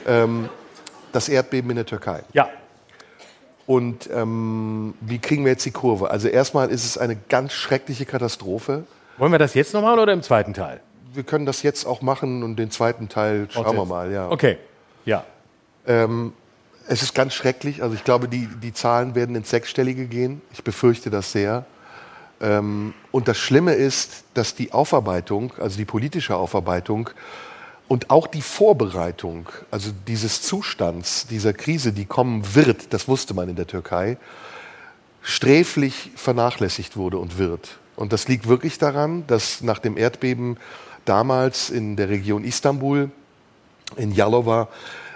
Ähm, 0.06 0.50
das 1.12 1.30
Erdbeben 1.30 1.70
in 1.70 1.76
der 1.76 1.86
Türkei. 1.86 2.22
Ja, 2.34 2.50
Und 3.66 4.08
ähm, 4.12 4.94
wie 5.00 5.18
kriegen 5.18 5.44
wir 5.44 5.52
jetzt 5.52 5.66
die 5.66 5.72
Kurve? 5.72 6.10
Also 6.10 6.28
erstmal 6.28 6.70
ist 6.70 6.84
es 6.84 6.98
eine 6.98 7.16
ganz 7.16 7.52
schreckliche 7.52 8.06
Katastrophe. 8.06 8.84
wollen 9.18 9.32
wir 9.32 9.38
das 9.38 9.54
jetzt 9.54 9.74
noch 9.74 9.82
machen 9.82 9.98
oder 9.98 10.12
im 10.12 10.22
zweiten 10.22 10.54
Teil? 10.54 10.80
Wir 11.12 11.24
können 11.24 11.46
das 11.46 11.62
jetzt 11.62 11.84
auch 11.84 12.02
machen 12.02 12.42
und 12.42 12.56
den 12.56 12.70
zweiten 12.70 13.08
Teil 13.08 13.48
schauen 13.50 13.76
wir 13.76 13.84
mal. 13.86 14.12
Ja. 14.12 14.30
Okay, 14.30 14.58
ja. 15.04 15.24
Ähm, 15.86 16.32
es 16.88 17.02
ist 17.02 17.14
ganz 17.14 17.34
schrecklich. 17.34 17.82
Also 17.82 17.94
ich 17.94 18.04
glaube, 18.04 18.28
die, 18.28 18.48
die 18.62 18.72
Zahlen 18.72 19.14
werden 19.14 19.34
ins 19.34 19.50
Sechsstellige 19.50 20.06
gehen. 20.06 20.42
Ich 20.52 20.62
befürchte 20.62 21.10
das 21.10 21.32
sehr. 21.32 21.64
Ähm, 22.40 22.94
und 23.10 23.28
das 23.28 23.38
Schlimme 23.38 23.72
ist, 23.72 24.24
dass 24.34 24.54
die 24.54 24.72
Aufarbeitung, 24.72 25.52
also 25.58 25.76
die 25.76 25.84
politische 25.84 26.36
Aufarbeitung 26.36 27.10
und 27.88 28.10
auch 28.10 28.26
die 28.26 28.42
Vorbereitung, 28.42 29.48
also 29.70 29.90
dieses 30.06 30.42
Zustands, 30.42 31.26
dieser 31.28 31.52
Krise, 31.52 31.92
die 31.92 32.04
kommen 32.04 32.54
wird, 32.54 32.92
das 32.92 33.06
wusste 33.06 33.34
man 33.34 33.48
in 33.48 33.56
der 33.56 33.66
Türkei, 33.66 34.16
sträflich 35.22 36.10
vernachlässigt 36.16 36.96
wurde 36.96 37.18
und 37.18 37.38
wird. 37.38 37.78
Und 37.94 38.12
das 38.12 38.28
liegt 38.28 38.48
wirklich 38.48 38.78
daran, 38.78 39.26
dass 39.26 39.62
nach 39.62 39.78
dem 39.78 39.96
Erdbeben 39.96 40.58
damals 41.04 41.70
in 41.70 41.96
der 41.96 42.08
Region 42.08 42.44
Istanbul, 42.44 43.10
in 43.96 44.12
Jalova, 44.12 44.68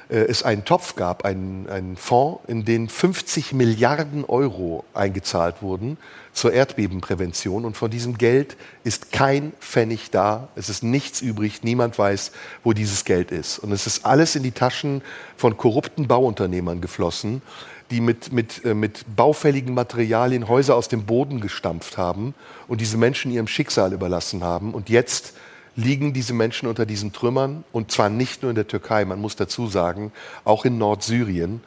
äh, 0.08 0.16
es 0.16 0.42
einen 0.42 0.64
Topf 0.64 0.96
gab, 0.96 1.24
einen, 1.24 1.68
einen 1.68 1.96
Fonds, 1.96 2.40
in 2.46 2.64
den 2.64 2.88
50 2.88 3.52
Milliarden 3.52 4.24
Euro 4.24 4.84
eingezahlt 4.94 5.62
wurden 5.62 5.98
zur 6.40 6.54
Erdbebenprävention. 6.54 7.66
Und 7.66 7.76
von 7.76 7.90
diesem 7.90 8.16
Geld 8.16 8.56
ist 8.82 9.12
kein 9.12 9.52
Pfennig 9.60 10.10
da. 10.10 10.48
Es 10.56 10.70
ist 10.70 10.82
nichts 10.82 11.20
übrig. 11.20 11.62
Niemand 11.62 11.98
weiß, 11.98 12.32
wo 12.64 12.72
dieses 12.72 13.04
Geld 13.04 13.30
ist. 13.30 13.58
Und 13.58 13.72
es 13.72 13.86
ist 13.86 14.06
alles 14.06 14.36
in 14.36 14.42
die 14.42 14.52
Taschen 14.52 15.02
von 15.36 15.58
korrupten 15.58 16.08
Bauunternehmern 16.08 16.80
geflossen, 16.80 17.42
die 17.90 18.00
mit, 18.00 18.32
mit, 18.32 18.64
äh, 18.64 18.72
mit 18.72 19.04
baufälligen 19.14 19.74
Materialien 19.74 20.48
Häuser 20.48 20.76
aus 20.76 20.88
dem 20.88 21.04
Boden 21.04 21.42
gestampft 21.42 21.98
haben 21.98 22.34
und 22.68 22.80
diese 22.80 22.96
Menschen 22.96 23.30
ihrem 23.30 23.46
Schicksal 23.46 23.92
überlassen 23.92 24.42
haben. 24.42 24.72
Und 24.72 24.88
jetzt 24.88 25.34
liegen 25.76 26.14
diese 26.14 26.32
Menschen 26.32 26.68
unter 26.68 26.86
diesen 26.86 27.12
Trümmern 27.12 27.64
und 27.70 27.92
zwar 27.92 28.08
nicht 28.08 28.40
nur 28.40 28.50
in 28.50 28.54
der 28.54 28.66
Türkei, 28.66 29.04
man 29.04 29.20
muss 29.20 29.36
dazu 29.36 29.66
sagen, 29.66 30.10
auch 30.44 30.64
in 30.64 30.78
Nordsyrien 30.78 31.60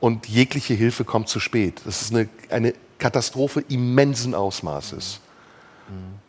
und 0.00 0.28
jegliche 0.28 0.74
Hilfe 0.74 1.04
kommt 1.04 1.28
zu 1.28 1.40
spät. 1.40 1.80
Das 1.84 2.02
ist 2.02 2.14
eine, 2.14 2.28
eine 2.50 2.74
Katastrophe 2.98 3.64
immensen 3.68 4.34
Ausmaßes. 4.34 5.20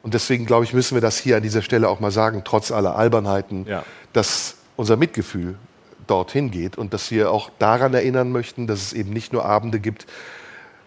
Und 0.03 0.13
deswegen, 0.13 0.45
glaube 0.45 0.63
ich, 0.63 0.74
müssen 0.74 0.95
wir 0.95 1.01
das 1.01 1.17
hier 1.20 1.36
an 1.38 1.43
dieser 1.43 1.61
Stelle 1.61 1.89
auch 1.89 1.99
mal 1.99 2.11
sagen, 2.11 2.43
trotz 2.45 2.72
aller 2.72 2.95
Albernheiten, 2.95 3.65
Ja. 3.67 3.84
dass 4.13 4.55
unser 4.78 4.95
Mitgefühl 4.95 5.55
dorthin 6.07 6.49
geht 6.49 6.78
und 6.78 6.93
dass 6.93 7.11
wir 7.11 7.32
auch 7.32 7.49
daran 7.59 7.93
erinnern 7.93 8.32
möchten, 8.32 8.67
dass 8.67 8.82
es 8.82 8.93
eben 8.93 9.11
nicht 9.11 9.34
nur 9.34 9.43
Abende 9.43 9.80
gibt, 9.82 10.07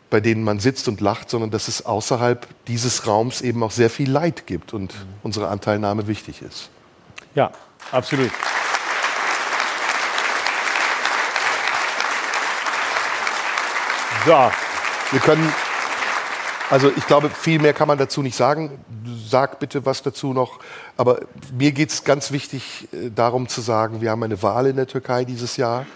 bei 0.09 0.21
denen 0.21 0.43
man 0.43 0.59
sitzt 0.59 0.89
und 0.89 1.01
lacht, 1.03 1.29
sondern 1.29 1.51
dass 1.51 1.69
es 1.69 1.85
außerhalb 1.85 2.47
dieses 2.67 3.07
Raums 3.07 3.43
eben 3.43 3.63
auch 3.63 3.71
sehr 3.71 3.91
viel 3.91 4.11
Leid 4.11 4.47
gibt 4.47 4.73
und 4.73 4.95
unsere 5.23 5.49
Anteilnahme 5.49 6.07
wichtig 6.07 6.41
ist. 6.43 6.71
Ja, 7.35 7.53
absolut. 7.93 8.31
So, 14.25 14.31
Wir 15.11 15.19
können, 15.19 15.53
also 16.71 16.93
ich 16.97 17.07
glaube, 17.09 17.29
viel 17.29 17.61
mehr 17.61 17.73
kann 17.73 17.89
man 17.89 17.99
dazu 17.99 18.23
nicht 18.23 18.37
sagen. 18.37 18.79
Sag 19.29 19.59
bitte 19.59 19.85
was 19.85 20.03
dazu 20.03 20.33
noch. 20.33 20.61
Aber 20.97 21.23
mir 21.53 21.73
geht 21.73 21.91
es 21.91 22.05
ganz 22.05 22.31
wichtig 22.31 22.89
äh, 22.93 23.11
darum 23.11 23.49
zu 23.49 23.61
sagen, 23.61 24.01
wir 24.01 24.13
haben 24.13 24.23
eine 24.23 24.41
Wahl 24.41 24.67
in 24.67 24.77
der 24.77 24.87
Türkei 24.87 25.25
dieses 25.25 25.57
Jahr. 25.57 25.87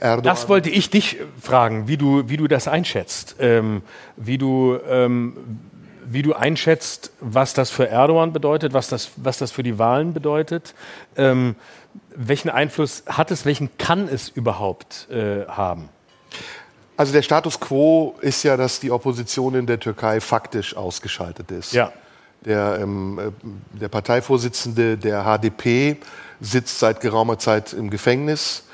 Erdogan, 0.00 0.24
das 0.24 0.48
wollte 0.48 0.68
ich 0.68 0.90
dich 0.90 1.18
fragen, 1.40 1.86
wie 1.86 1.96
du, 1.96 2.28
wie 2.28 2.36
du 2.36 2.48
das 2.48 2.66
einschätzt. 2.66 3.36
Ähm, 3.38 3.82
wie, 4.16 4.36
du, 4.36 4.76
ähm, 4.88 5.36
wie 6.04 6.22
du 6.22 6.32
einschätzt, 6.32 7.12
was 7.20 7.54
das 7.54 7.70
für 7.70 7.88
Erdogan 7.88 8.32
bedeutet, 8.32 8.72
was 8.72 8.88
das, 8.88 9.12
was 9.14 9.38
das 9.38 9.52
für 9.52 9.62
die 9.62 9.78
Wahlen 9.78 10.12
bedeutet. 10.12 10.74
Ähm, 11.16 11.54
welchen 12.16 12.50
Einfluss 12.50 13.04
hat 13.06 13.30
es, 13.30 13.46
welchen 13.46 13.70
kann 13.78 14.08
es 14.08 14.28
überhaupt 14.28 15.08
äh, 15.10 15.46
haben? 15.46 15.88
Also 17.00 17.14
der 17.14 17.22
Status 17.22 17.58
quo 17.58 18.14
ist 18.20 18.42
ja, 18.42 18.58
dass 18.58 18.78
die 18.78 18.90
Opposition 18.90 19.54
in 19.54 19.64
der 19.64 19.80
Türkei 19.80 20.20
faktisch 20.20 20.76
ausgeschaltet 20.76 21.50
ist. 21.50 21.72
Ja. 21.72 21.92
Der, 22.44 22.78
ähm, 22.78 23.18
äh, 23.18 23.78
der 23.80 23.88
Parteivorsitzende 23.88 24.98
der 24.98 25.24
HDP 25.24 25.96
sitzt 26.42 26.78
seit 26.78 27.00
geraumer 27.00 27.38
Zeit 27.38 27.72
im 27.72 27.88
Gefängnis 27.88 28.64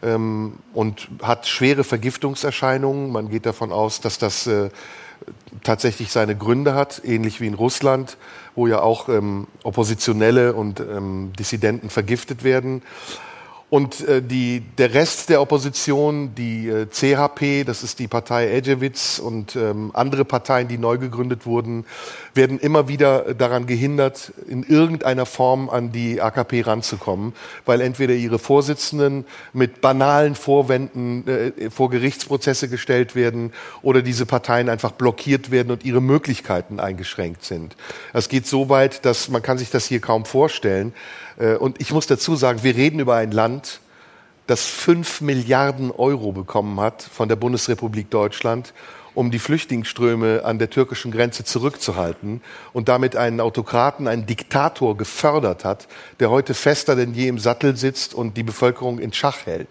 ähm, 0.00 0.60
und 0.72 1.08
hat 1.24 1.48
schwere 1.48 1.82
Vergiftungserscheinungen. 1.82 3.10
Man 3.10 3.28
geht 3.30 3.46
davon 3.46 3.72
aus, 3.72 4.00
dass 4.00 4.16
das 4.16 4.46
äh, 4.46 4.70
tatsächlich 5.64 6.12
seine 6.12 6.36
Gründe 6.36 6.76
hat, 6.76 7.02
ähnlich 7.04 7.40
wie 7.40 7.48
in 7.48 7.54
Russland, 7.54 8.16
wo 8.54 8.68
ja 8.68 8.80
auch 8.80 9.08
ähm, 9.08 9.48
Oppositionelle 9.64 10.52
und 10.52 10.78
ähm, 10.78 11.32
Dissidenten 11.36 11.90
vergiftet 11.90 12.44
werden. 12.44 12.82
Und 13.72 14.06
äh, 14.06 14.20
die, 14.20 14.60
der 14.76 14.92
Rest 14.92 15.30
der 15.30 15.40
Opposition, 15.40 16.34
die 16.34 16.68
äh, 16.68 16.86
CHP, 16.90 17.64
das 17.64 17.82
ist 17.82 18.00
die 18.00 18.06
Partei 18.06 18.50
Ecevit 18.50 19.18
und 19.24 19.56
ähm, 19.56 19.92
andere 19.94 20.26
Parteien, 20.26 20.68
die 20.68 20.76
neu 20.76 20.98
gegründet 20.98 21.46
wurden, 21.46 21.86
werden 22.34 22.58
immer 22.58 22.88
wieder 22.88 23.32
daran 23.32 23.64
gehindert, 23.64 24.34
in 24.46 24.62
irgendeiner 24.62 25.24
Form 25.24 25.70
an 25.70 25.90
die 25.90 26.20
AKP 26.20 26.60
ranzukommen, 26.60 27.32
weil 27.64 27.80
entweder 27.80 28.12
ihre 28.12 28.38
Vorsitzenden 28.38 29.24
mit 29.54 29.80
banalen 29.80 30.34
Vorwänden 30.34 31.26
äh, 31.26 31.70
vor 31.70 31.88
Gerichtsprozesse 31.88 32.68
gestellt 32.68 33.14
werden 33.14 33.54
oder 33.80 34.02
diese 34.02 34.26
Parteien 34.26 34.68
einfach 34.68 34.92
blockiert 34.92 35.50
werden 35.50 35.72
und 35.72 35.82
ihre 35.82 36.02
Möglichkeiten 36.02 36.78
eingeschränkt 36.78 37.42
sind. 37.42 37.74
Das 38.12 38.28
geht 38.28 38.46
so 38.46 38.68
weit, 38.68 39.06
dass 39.06 39.30
man 39.30 39.40
kann 39.40 39.56
sich 39.56 39.70
das 39.70 39.86
hier 39.86 40.00
kaum 40.00 40.26
vorstellen. 40.26 40.92
Äh, 41.42 41.56
Und 41.56 41.80
ich 41.80 41.92
muss 41.92 42.06
dazu 42.06 42.36
sagen, 42.36 42.62
wir 42.62 42.76
reden 42.76 43.00
über 43.00 43.16
ein 43.16 43.32
Land, 43.32 43.80
das 44.46 44.64
fünf 44.64 45.20
Milliarden 45.20 45.90
Euro 45.90 46.32
bekommen 46.32 46.80
hat 46.80 47.02
von 47.02 47.28
der 47.28 47.36
Bundesrepublik 47.36 48.10
Deutschland, 48.10 48.72
um 49.14 49.30
die 49.30 49.38
Flüchtlingsströme 49.38 50.44
an 50.44 50.58
der 50.58 50.70
türkischen 50.70 51.12
Grenze 51.12 51.44
zurückzuhalten 51.44 52.40
und 52.72 52.88
damit 52.88 53.14
einen 53.14 53.40
Autokraten, 53.40 54.08
einen 54.08 54.26
Diktator 54.26 54.96
gefördert 54.96 55.64
hat, 55.64 55.86
der 56.18 56.30
heute 56.30 56.54
fester 56.54 56.96
denn 56.96 57.12
je 57.12 57.28
im 57.28 57.38
Sattel 57.38 57.76
sitzt 57.76 58.14
und 58.14 58.36
die 58.36 58.42
Bevölkerung 58.42 58.98
in 58.98 59.12
Schach 59.12 59.46
hält. 59.46 59.68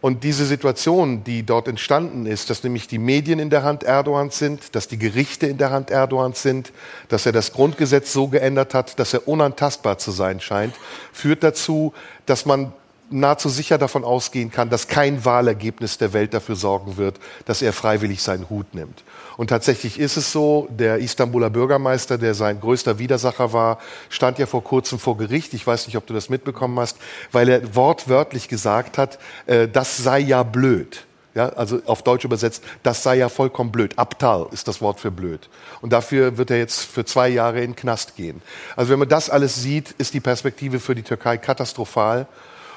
Und 0.00 0.24
diese 0.24 0.46
Situation, 0.46 1.24
die 1.24 1.44
dort 1.44 1.68
entstanden 1.68 2.24
ist, 2.24 2.48
dass 2.48 2.64
nämlich 2.64 2.88
die 2.88 2.98
Medien 2.98 3.38
in 3.38 3.50
der 3.50 3.64
Hand 3.64 3.82
Erdogans 3.82 4.38
sind, 4.38 4.74
dass 4.74 4.88
die 4.88 4.98
Gerichte 4.98 5.46
in 5.46 5.58
der 5.58 5.70
Hand 5.70 5.90
Erdogans 5.90 6.42
sind, 6.42 6.72
dass 7.08 7.26
er 7.26 7.32
das 7.32 7.52
Grundgesetz 7.52 8.12
so 8.12 8.28
geändert 8.28 8.72
hat, 8.72 8.98
dass 8.98 9.12
er 9.12 9.28
unantastbar 9.28 9.98
zu 9.98 10.10
sein 10.10 10.40
scheint, 10.40 10.74
führt 11.12 11.42
dazu, 11.42 11.92
dass 12.24 12.46
man 12.46 12.72
nahezu 13.10 13.48
sicher 13.48 13.78
davon 13.78 14.04
ausgehen 14.04 14.50
kann, 14.50 14.70
dass 14.70 14.88
kein 14.88 15.24
Wahlergebnis 15.24 15.98
der 15.98 16.12
Welt 16.12 16.32
dafür 16.34 16.56
sorgen 16.56 16.96
wird, 16.96 17.18
dass 17.44 17.62
er 17.62 17.72
freiwillig 17.72 18.22
seinen 18.22 18.48
Hut 18.48 18.74
nimmt. 18.74 19.02
Und 19.36 19.48
tatsächlich 19.48 19.98
ist 19.98 20.16
es 20.16 20.32
so, 20.32 20.68
der 20.70 20.98
Istanbuler 20.98 21.50
Bürgermeister, 21.50 22.18
der 22.18 22.34
sein 22.34 22.60
größter 22.60 22.98
Widersacher 22.98 23.52
war, 23.52 23.78
stand 24.08 24.38
ja 24.38 24.46
vor 24.46 24.62
kurzem 24.62 24.98
vor 24.98 25.16
Gericht. 25.16 25.54
Ich 25.54 25.66
weiß 25.66 25.86
nicht, 25.86 25.96
ob 25.96 26.06
du 26.06 26.14
das 26.14 26.28
mitbekommen 26.28 26.78
hast, 26.78 26.98
weil 27.32 27.48
er 27.48 27.74
wortwörtlich 27.74 28.48
gesagt 28.48 28.98
hat, 28.98 29.18
äh, 29.46 29.66
das 29.68 29.96
sei 29.96 30.20
ja 30.20 30.42
blöd. 30.42 31.06
Ja, 31.32 31.50
also 31.50 31.80
auf 31.86 32.02
Deutsch 32.02 32.24
übersetzt, 32.24 32.64
das 32.82 33.04
sei 33.04 33.16
ja 33.16 33.28
vollkommen 33.28 33.70
blöd. 33.70 33.96
Aptal 33.96 34.48
ist 34.50 34.66
das 34.66 34.80
Wort 34.80 34.98
für 34.98 35.12
blöd. 35.12 35.48
Und 35.80 35.92
dafür 35.92 36.38
wird 36.38 36.50
er 36.50 36.58
jetzt 36.58 36.80
für 36.80 37.04
zwei 37.04 37.28
Jahre 37.28 37.60
in 37.60 37.70
den 37.70 37.76
Knast 37.76 38.16
gehen. 38.16 38.42
Also 38.74 38.90
wenn 38.90 38.98
man 38.98 39.08
das 39.08 39.30
alles 39.30 39.54
sieht, 39.54 39.92
ist 39.92 40.12
die 40.12 40.20
Perspektive 40.20 40.80
für 40.80 40.96
die 40.96 41.04
Türkei 41.04 41.36
katastrophal. 41.36 42.26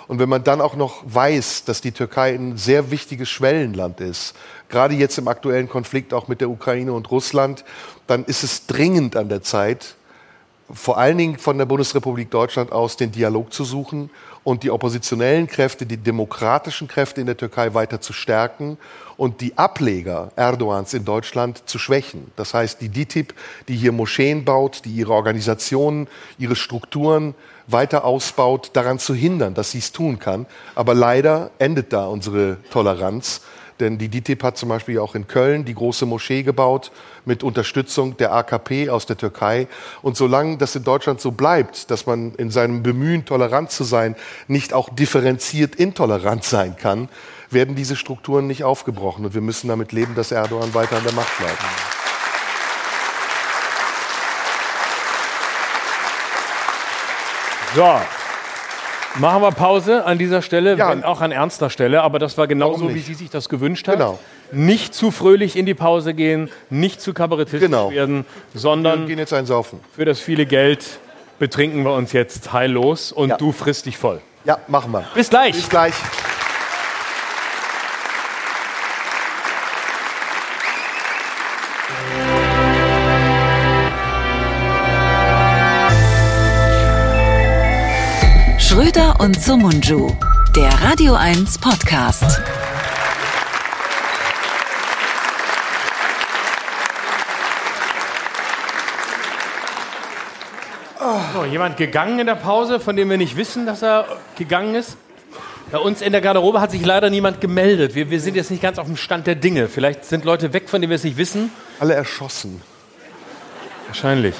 Und 0.08 0.20
wenn 0.20 0.30
man 0.30 0.44
dann 0.44 0.62
auch 0.62 0.76
noch 0.76 1.04
weiß, 1.06 1.66
dass 1.66 1.82
die 1.82 1.92
Türkei 1.92 2.34
ein 2.34 2.58
sehr 2.58 2.92
wichtiges 2.92 3.30
Schwellenland 3.30 4.02
ist, 4.02 4.36
gerade 4.70 4.96
jetzt 4.96 5.18
im 5.18 5.28
aktuellen 5.28 5.70
Konflikt 5.70 6.14
auch 6.14 6.28
mit 6.28 6.42
der 6.42 6.50
Ukraine 6.50 6.94
und 6.94 7.10
Russland, 7.12 7.64
dann 8.08 8.26
ist 8.26 8.44
es 8.44 8.68
dringend 8.68 9.16
an 9.16 9.30
der 9.30 9.42
Zeit, 9.42 9.96
vor 10.72 10.98
allen 10.98 11.18
Dingen 11.18 11.38
von 11.38 11.58
der 11.58 11.66
Bundesrepublik 11.66 12.32
Deutschland 12.32 12.72
aus 12.72 12.98
den 12.98 13.12
Dialog 13.12 13.54
zu 13.54 13.64
suchen 13.64 14.10
und 14.44 14.64
die 14.64 14.72
oppositionellen 14.72 15.48
Kräfte, 15.48 15.86
die 15.86 15.98
demokratischen 15.98 16.88
Kräfte 16.88 17.22
in 17.22 17.28
der 17.28 17.38
Türkei 17.38 17.74
weiter 17.74 18.02
zu 18.02 18.14
stärken 18.14 18.78
und 19.18 19.42
die 19.42 19.58
Ableger 19.58 20.32
Erdogans 20.36 20.94
in 20.94 21.06
Deutschland 21.06 21.64
zu 21.70 21.80
schwächen. 21.80 22.32
Das 22.36 22.54
heißt, 22.54 22.82
die 22.82 22.90
DITIB, 22.90 23.34
die 23.68 23.76
hier 23.76 23.92
Moscheen 23.92 24.44
baut, 24.44 24.82
die 24.86 24.92
ihre 24.92 25.14
Organisationen, 25.14 26.08
ihre 26.38 26.56
Strukturen 26.56 27.36
weiter 27.68 28.06
ausbaut, 28.06 28.72
daran 28.74 29.00
zu 29.00 29.14
hindern, 29.14 29.54
dass 29.54 29.72
sie 29.72 29.80
es 29.80 29.92
tun 29.92 30.20
kann. 30.20 30.46
Aber 30.76 30.94
leider 30.94 31.52
endet 31.60 31.94
da 31.94 32.08
unsere 32.08 32.58
Toleranz. 32.72 33.42
Denn 33.80 33.98
die 33.98 34.08
DITIB 34.08 34.44
hat 34.44 34.58
zum 34.58 34.70
Beispiel 34.70 35.00
auch 35.00 35.16
in 35.16 35.28
Köln 35.28 35.66
die 35.66 35.74
große 35.74 36.06
Moschee 36.06 36.44
gebaut 36.44 36.92
mit 37.26 37.44
Unterstützung 37.44 38.16
der 38.18 38.32
AKP 38.34 38.90
aus 38.90 39.06
der 39.06 39.18
Türkei. 39.18 39.68
Und 40.02 40.16
solange 40.16 40.58
das 40.58 40.76
in 40.76 40.84
Deutschland 40.84 41.20
so 41.20 41.32
bleibt, 41.32 41.90
dass 41.90 42.06
man 42.06 42.34
in 42.36 42.52
seinem 42.52 42.84
Bemühen, 42.84 43.26
tolerant 43.26 43.72
zu 43.72 43.84
sein, 43.84 44.16
nicht 44.48 44.74
auch 44.74 44.90
differenziert 44.90 45.76
intolerant 45.76 46.44
sein 46.44 46.76
kann, 46.78 47.10
werden 47.50 47.76
diese 47.76 47.96
Strukturen 47.96 48.48
nicht 48.48 48.64
aufgebrochen. 48.64 49.26
Und 49.26 49.34
wir 49.34 49.42
müssen 49.42 49.68
damit 49.68 49.92
leben, 49.92 50.16
dass 50.16 50.32
Erdogan 50.32 50.74
weiter 50.74 50.98
an 50.98 51.04
der 51.04 51.14
Macht 51.14 51.38
bleibt. 51.38 52.03
So. 57.76 58.00
Machen 59.20 59.42
wir 59.44 59.52
Pause 59.52 60.06
an 60.06 60.18
dieser 60.18 60.42
Stelle, 60.42 60.76
Ja. 60.76 60.90
wenn 60.90 61.04
auch 61.04 61.22
an 61.22 61.32
ernster 61.32 61.70
Stelle, 61.70 62.02
aber 62.02 62.18
das 62.18 62.38
war 62.38 62.48
genauso, 62.48 62.94
wie 62.96 63.00
sie 63.00 63.14
sich 63.14 63.30
das 63.30 63.48
gewünscht 63.48 63.88
hat. 63.88 63.96
Genau. 64.00 64.18
Nicht 64.52 64.96
zu 64.96 65.12
fröhlich 65.12 65.56
in 65.56 65.66
die 65.68 65.74
Pause 65.76 66.14
gehen, 66.16 66.50
nicht 66.72 67.00
zu 67.02 67.14
kabarettistisch 67.14 67.62
Genau. 67.62 67.92
werden, 67.92 68.26
Wir 68.54 68.60
sondern 68.62 69.06
gehen 69.06 69.20
jetzt 69.20 69.34
einsaufen. 69.34 69.80
für 69.96 70.06
das 70.06 70.20
viele 70.20 70.46
Geld 70.48 70.84
betrinken 71.40 71.84
wir 71.84 71.94
uns 71.94 72.12
jetzt 72.12 72.54
heillos 72.54 73.12
und 73.12 73.30
Ja. 73.30 73.38
du 73.38 73.52
frisst 73.52 73.86
dich 73.86 73.98
voll. 73.98 74.20
Ja, 74.46 74.58
machen 74.68 74.92
wir. 74.92 75.04
Bis 75.14 75.30
gleich. 75.30 75.54
Bis 75.54 75.70
gleich. 75.70 75.94
Schröder 88.74 89.20
und 89.20 89.40
Sumunju, 89.40 90.10
der 90.56 90.72
Radio 90.82 91.14
1 91.14 91.60
Podcast. 91.60 92.42
So, 101.34 101.46
jemand 101.46 101.78
gegangen 101.78 102.18
in 102.18 102.26
der 102.26 102.34
Pause, 102.34 102.80
von 102.80 102.96
dem 102.96 103.12
wir 103.12 103.18
nicht 103.20 103.38
wissen, 103.38 103.68
dass 103.68 103.84
er 103.84 104.08
gegangen 104.40 104.74
ist? 104.74 104.98
Bei 105.72 105.78
uns 105.78 106.02
in 106.02 106.12
der 106.12 106.22
Garderobe 106.22 106.60
hat 106.60 106.72
sich 106.72 106.84
leider 106.84 107.12
niemand 107.12 107.42
gemeldet. 107.42 107.94
Wir, 107.94 108.10
wir 108.10 108.20
sind 108.20 108.36
jetzt 108.36 108.50
nicht 108.50 108.64
ganz 108.64 108.80
auf 108.80 108.88
dem 108.88 108.98
Stand 108.98 109.28
der 109.28 109.36
Dinge. 109.36 109.68
Vielleicht 109.68 110.04
sind 110.06 110.26
Leute 110.26 110.52
weg, 110.52 110.68
von 110.68 110.82
denen 110.82 110.90
wir 110.90 110.96
es 110.96 111.04
nicht 111.04 111.18
wissen. 111.18 111.52
Alle 111.80 111.94
erschossen. 111.94 112.60
Wahrscheinlich. 113.86 114.34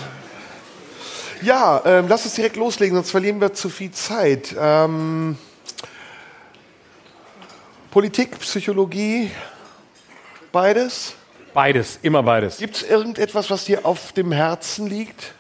Ja, 1.44 1.82
ähm, 1.84 2.06
lass 2.08 2.24
uns 2.24 2.36
direkt 2.36 2.56
loslegen, 2.56 2.96
sonst 2.96 3.12
verlieren 3.12 3.42
wir 3.42 3.54
zu 3.54 3.68
viel 3.68 3.92
Zeit. 3.92 4.56
Ähm, 4.58 5.38
Politik, 7.92 8.40
Psychologie, 8.40 9.30
beides. 10.54 11.16
Beides, 11.54 12.00
immer 12.02 12.24
beides. 12.24 12.60
Gibt 12.60 12.78
es 12.78 12.84
irgendetwas, 12.84 13.50
was 13.50 13.66
dir 13.66 13.86
auf 13.86 14.14
dem 14.14 14.32
Herzen 14.32 14.88
liegt? 14.88 15.34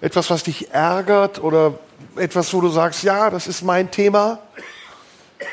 Etwas, 0.00 0.30
was 0.30 0.42
dich 0.42 0.72
ärgert 0.72 1.38
oder 1.38 1.78
etwas, 2.16 2.52
wo 2.52 2.60
du 2.60 2.68
sagst, 2.68 3.04
ja, 3.04 3.30
das 3.30 3.46
ist 3.46 3.62
mein 3.62 3.90
Thema? 3.92 4.40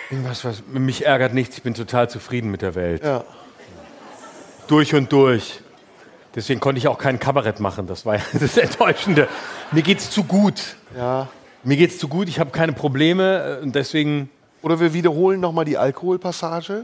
Was, 0.10 0.44
was, 0.44 0.64
mich 0.68 1.06
ärgert 1.06 1.36
nichts, 1.36 1.58
ich 1.58 1.64
bin 1.64 1.76
total 1.76 2.10
zufrieden 2.10 2.50
mit 2.50 2.64
der 2.64 2.74
Welt. 2.74 3.04
Ja. 3.04 3.24
Durch 4.68 4.96
und 4.96 5.12
durch. 5.12 5.63
Deswegen 6.36 6.60
konnte 6.60 6.80
ich 6.80 6.88
auch 6.88 6.98
kein 6.98 7.20
Kabarett 7.20 7.60
machen, 7.60 7.86
das 7.88 8.06
war 8.06 8.16
ja 8.16 8.22
das 8.40 8.58
Enttäuschende. 8.58 9.28
Mir 9.72 9.84
geht's 9.84 10.10
zu 10.10 10.24
gut. 10.24 10.76
ja. 10.98 11.28
Mir 11.66 11.78
geht's 11.78 11.98
zu 11.98 12.10
gut, 12.10 12.28
ich 12.28 12.40
habe 12.42 12.50
keine 12.50 12.74
Probleme 12.74 13.60
äh, 13.60 13.64
und 13.64 13.74
deswegen, 13.74 14.30
Oder 14.62 14.82
wir 14.82 14.94
wiederholen 14.94 15.40
nochmal 15.40 15.64
die 15.64 15.78
Alkoholpassage. 15.78 16.84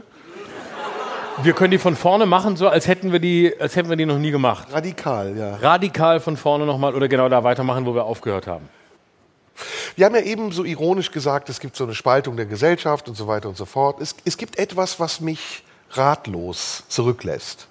wir 1.42 1.52
können 1.52 1.70
die 1.72 1.78
von 1.78 1.96
vorne 1.96 2.24
machen, 2.24 2.56
so 2.56 2.66
als 2.66 2.86
hätten 2.86 3.12
wir 3.12 3.18
die, 3.18 3.52
als 3.60 3.76
hätten 3.76 3.90
wir 3.90 3.96
die 3.96 4.06
noch 4.06 4.16
nie 4.16 4.30
gemacht. 4.30 4.68
Radikal, 4.72 5.36
ja. 5.36 5.56
Radikal 5.56 6.18
von 6.20 6.38
vorne 6.38 6.64
nochmal 6.64 6.94
oder 6.94 7.08
genau 7.08 7.28
da 7.28 7.44
weitermachen, 7.44 7.84
wo 7.84 7.94
wir 7.94 8.04
aufgehört 8.04 8.46
haben. 8.46 8.70
Wir 9.96 10.06
haben 10.06 10.14
ja 10.14 10.22
eben 10.22 10.50
so 10.52 10.64
ironisch 10.64 11.10
gesagt, 11.10 11.50
es 11.50 11.60
gibt 11.60 11.76
so 11.76 11.84
eine 11.84 11.94
Spaltung 11.94 12.36
der 12.36 12.46
Gesellschaft 12.46 13.06
und 13.06 13.16
so 13.16 13.26
weiter 13.26 13.50
und 13.50 13.58
so 13.58 13.66
fort. 13.66 14.00
Es, 14.00 14.16
es 14.24 14.38
gibt 14.38 14.58
etwas, 14.58 14.98
was 14.98 15.20
mich 15.20 15.62
ratlos 15.90 16.84
zurücklässt. 16.88 17.66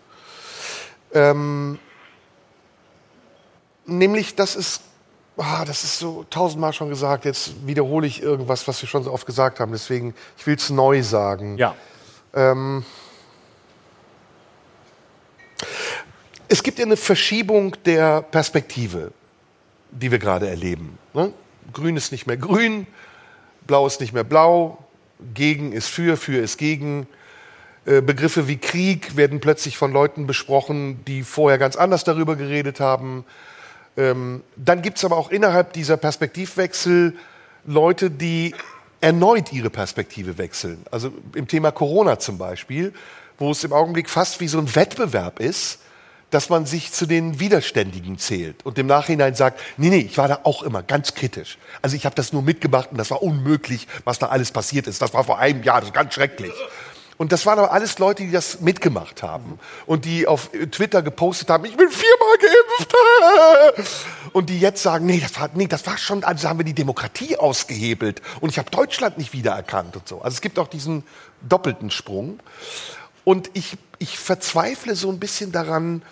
Ähm, 1.14 1.80
nämlich, 3.86 4.36
das 4.36 4.55
ist, 4.55 4.82
ah, 5.38 5.66
das 5.66 5.84
ist 5.84 5.99
so 5.99 6.26
tausendmal 6.30 6.74
schon 6.74 6.89
gesagt, 6.89 7.26
jetzt 7.26 7.66
wiederhole 7.66 8.07
ich 8.07 8.22
irgendwas, 8.22 8.68
was 8.68 8.82
wir 8.82 8.89
schon 8.89 9.03
so 9.03 9.12
oft 9.12 9.26
gesagt 9.26 9.60
haben, 9.60 9.72
deswegen, 9.72 10.14
ich 10.38 10.45
will 10.45 10.55
es 10.55 10.70
neu 10.70 11.01
sagen. 11.03 11.57
Ja. 11.57 11.76
Ähm, 12.34 12.86
es 16.47 16.64
gibt 16.64 16.80
ja 16.80 16.86
eine 16.86 16.97
Verschiebung 16.97 17.76
der 17.86 18.22
Perspektive, 18.22 19.12
die 19.91 20.12
wir 20.12 20.20
gerade 20.20 20.49
erleben. 20.49 20.97
Ne? 21.14 21.34
Grün 21.74 21.97
ist 21.97 22.12
nicht 22.12 22.28
mehr 22.28 22.38
grün, 22.38 22.88
blau 23.68 23.86
ist 23.86 23.99
nicht 24.01 24.14
mehr 24.14 24.24
blau, 24.24 24.84
gegen 25.34 25.72
ist 25.72 25.88
für, 25.88 26.18
für 26.18 26.41
ist 26.41 26.57
gegen. 26.57 27.07
Äh, 27.86 28.02
Begriffe 28.02 28.48
wie 28.48 28.58
Krieg 28.58 29.16
werden 29.16 29.40
plötzlich 29.40 29.78
von 29.78 29.92
Leuten 29.92 30.28
besprochen, 30.28 31.04
die 31.06 31.24
vorher 31.24 31.58
ganz 31.58 31.76
anders 31.76 32.04
darüber 32.04 32.36
geredet 32.36 32.80
haben. 32.80 33.26
Ähm, 33.98 34.44
dann 34.56 34.82
gibt 34.82 34.98
es 34.98 35.06
aber 35.06 35.18
auch 35.18 35.32
innerhalb 35.32 35.74
dieser 35.74 35.98
Perspektivwechsel 35.98 37.16
Leute, 37.66 38.10
die 38.12 38.56
erneut 39.02 39.54
ihre 39.54 39.70
Perspektive 39.70 40.38
wechseln. 40.38 40.84
Also 40.92 41.12
im 41.34 41.48
Thema 41.48 41.72
Corona 41.72 42.20
zum 42.20 42.38
Beispiel, 42.38 42.94
wo 43.38 43.52
es 43.52 43.64
im 43.64 43.74
Augenblick 43.74 44.10
fast 44.10 44.40
wie 44.42 44.48
so 44.48 44.58
ein 44.58 44.76
Wettbewerb 44.76 45.40
ist, 45.40 45.80
dass 46.30 46.50
man 46.50 46.66
sich 46.66 46.92
zu 46.92 47.06
den 47.06 47.40
Widerständigen 47.40 48.20
zählt 48.20 48.64
und 48.64 48.78
im 48.78 48.86
Nachhinein 48.86 49.34
sagt, 49.34 49.60
nee, 49.78 49.90
nee, 49.90 50.00
ich 50.00 50.18
war 50.18 50.28
da 50.28 50.42
auch 50.44 50.62
immer 50.62 50.84
ganz 50.84 51.16
kritisch. 51.16 51.58
Also 51.82 51.96
ich 51.96 52.06
habe 52.06 52.14
das 52.14 52.34
nur 52.34 52.44
mitgemacht 52.44 52.92
und 52.92 52.98
das 52.98 53.10
war 53.10 53.24
unmöglich, 53.24 53.88
was 54.04 54.20
da 54.20 54.28
alles 54.28 54.52
passiert 54.52 54.86
ist. 54.86 55.02
Das 55.02 55.14
war 55.14 55.24
vor 55.24 55.40
einem 55.40 55.64
Jahr, 55.64 55.80
das 55.80 55.90
ist 55.90 55.96
ganz 55.96 56.14
schrecklich. 56.14 56.54
Und 57.20 57.34
das 57.34 57.46
waren 57.46 57.60
aber 57.60 57.74
alles 57.74 58.00
Leute, 58.00 58.24
die 58.24 58.32
das 58.32 58.62
mitgemacht 58.62 59.24
haben 59.24 59.60
und 59.86 60.06
die 60.06 60.26
auf 60.26 60.52
Twitter 60.72 61.02
gepostet 61.02 61.50
haben, 61.50 61.66
ich 61.66 61.76
bin 61.76 61.90
viermal 61.90 62.38
geimpft. 62.40 63.96
Und 64.34 64.50
die 64.50 64.60
jetzt 64.60 64.84
sagen, 64.84 65.08
nee, 65.08 65.20
das 65.20 65.38
war, 65.40 65.50
nee, 65.54 65.68
das 65.68 65.86
war 65.88 65.98
schon, 65.98 66.24
also 66.24 66.48
haben 66.48 66.60
wir 66.60 66.64
die 66.64 66.76
Demokratie 66.76 67.36
ausgehebelt 67.36 68.22
und 68.42 68.50
ich 68.52 68.60
habe 68.60 68.70
Deutschland 68.70 69.18
nicht 69.18 69.34
wiedererkannt 69.34 69.96
und 69.96 70.08
so. 70.08 70.22
Also 70.22 70.36
es 70.36 70.42
gibt 70.42 70.60
auch 70.60 70.68
diesen 70.68 71.04
doppelten 71.42 71.90
Sprung. 71.90 72.40
Und 73.24 73.50
ich, 73.54 73.76
ich 73.98 74.20
verzweifle 74.20 74.96
so 74.96 75.10
ein 75.10 75.20
bisschen 75.20 75.52
daran, 75.52 76.04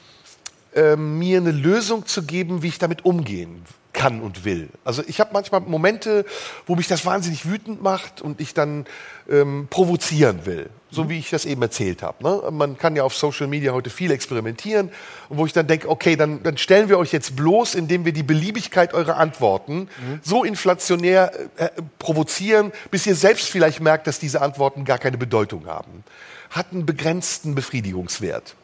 ähm, 0.73 1.19
mir 1.19 1.37
eine 1.37 1.51
Lösung 1.51 2.07
zu 2.07 2.23
geben, 2.23 2.63
wie 2.63 2.69
ich 2.69 2.79
damit 2.79 3.05
umgehen 3.05 3.63
kann 3.93 4.21
und 4.21 4.45
will. 4.45 4.69
Also 4.83 5.03
ich 5.07 5.19
habe 5.19 5.29
manchmal 5.33 5.61
Momente, 5.61 6.25
wo 6.65 6.75
mich 6.75 6.87
das 6.87 7.05
wahnsinnig 7.05 7.45
wütend 7.47 7.81
macht 7.81 8.21
und 8.21 8.41
ich 8.41 8.53
dann 8.53 8.85
ähm, 9.29 9.67
provozieren 9.69 10.45
will, 10.45 10.69
so 10.89 11.09
wie 11.09 11.19
ich 11.19 11.29
das 11.29 11.45
eben 11.45 11.61
erzählt 11.61 12.01
habe. 12.01 12.23
Ne? 12.23 12.51
Man 12.51 12.77
kann 12.77 12.95
ja 12.95 13.03
auf 13.03 13.15
Social 13.15 13.47
Media 13.47 13.73
heute 13.73 13.89
viel 13.89 14.11
experimentieren 14.11 14.91
wo 15.29 15.45
ich 15.45 15.53
dann 15.53 15.67
denke, 15.67 15.89
okay, 15.89 16.15
dann, 16.15 16.43
dann 16.43 16.57
stellen 16.57 16.89
wir 16.89 16.97
euch 16.97 17.11
jetzt 17.11 17.35
bloß, 17.35 17.75
indem 17.75 18.05
wir 18.05 18.13
die 18.13 18.23
Beliebigkeit 18.23 18.93
eurer 18.93 19.17
Antworten 19.17 19.89
so 20.23 20.43
inflationär 20.43 21.31
äh, 21.57 21.69
provozieren, 21.99 22.71
bis 22.91 23.05
ihr 23.05 23.15
selbst 23.15 23.49
vielleicht 23.49 23.79
merkt, 23.79 24.07
dass 24.07 24.19
diese 24.19 24.41
Antworten 24.41 24.85
gar 24.85 24.99
keine 24.99 25.17
Bedeutung 25.17 25.65
haben. 25.67 26.03
Hat 26.49 26.67
einen 26.71 26.85
begrenzten 26.85 27.55
Befriedigungswert. 27.55 28.55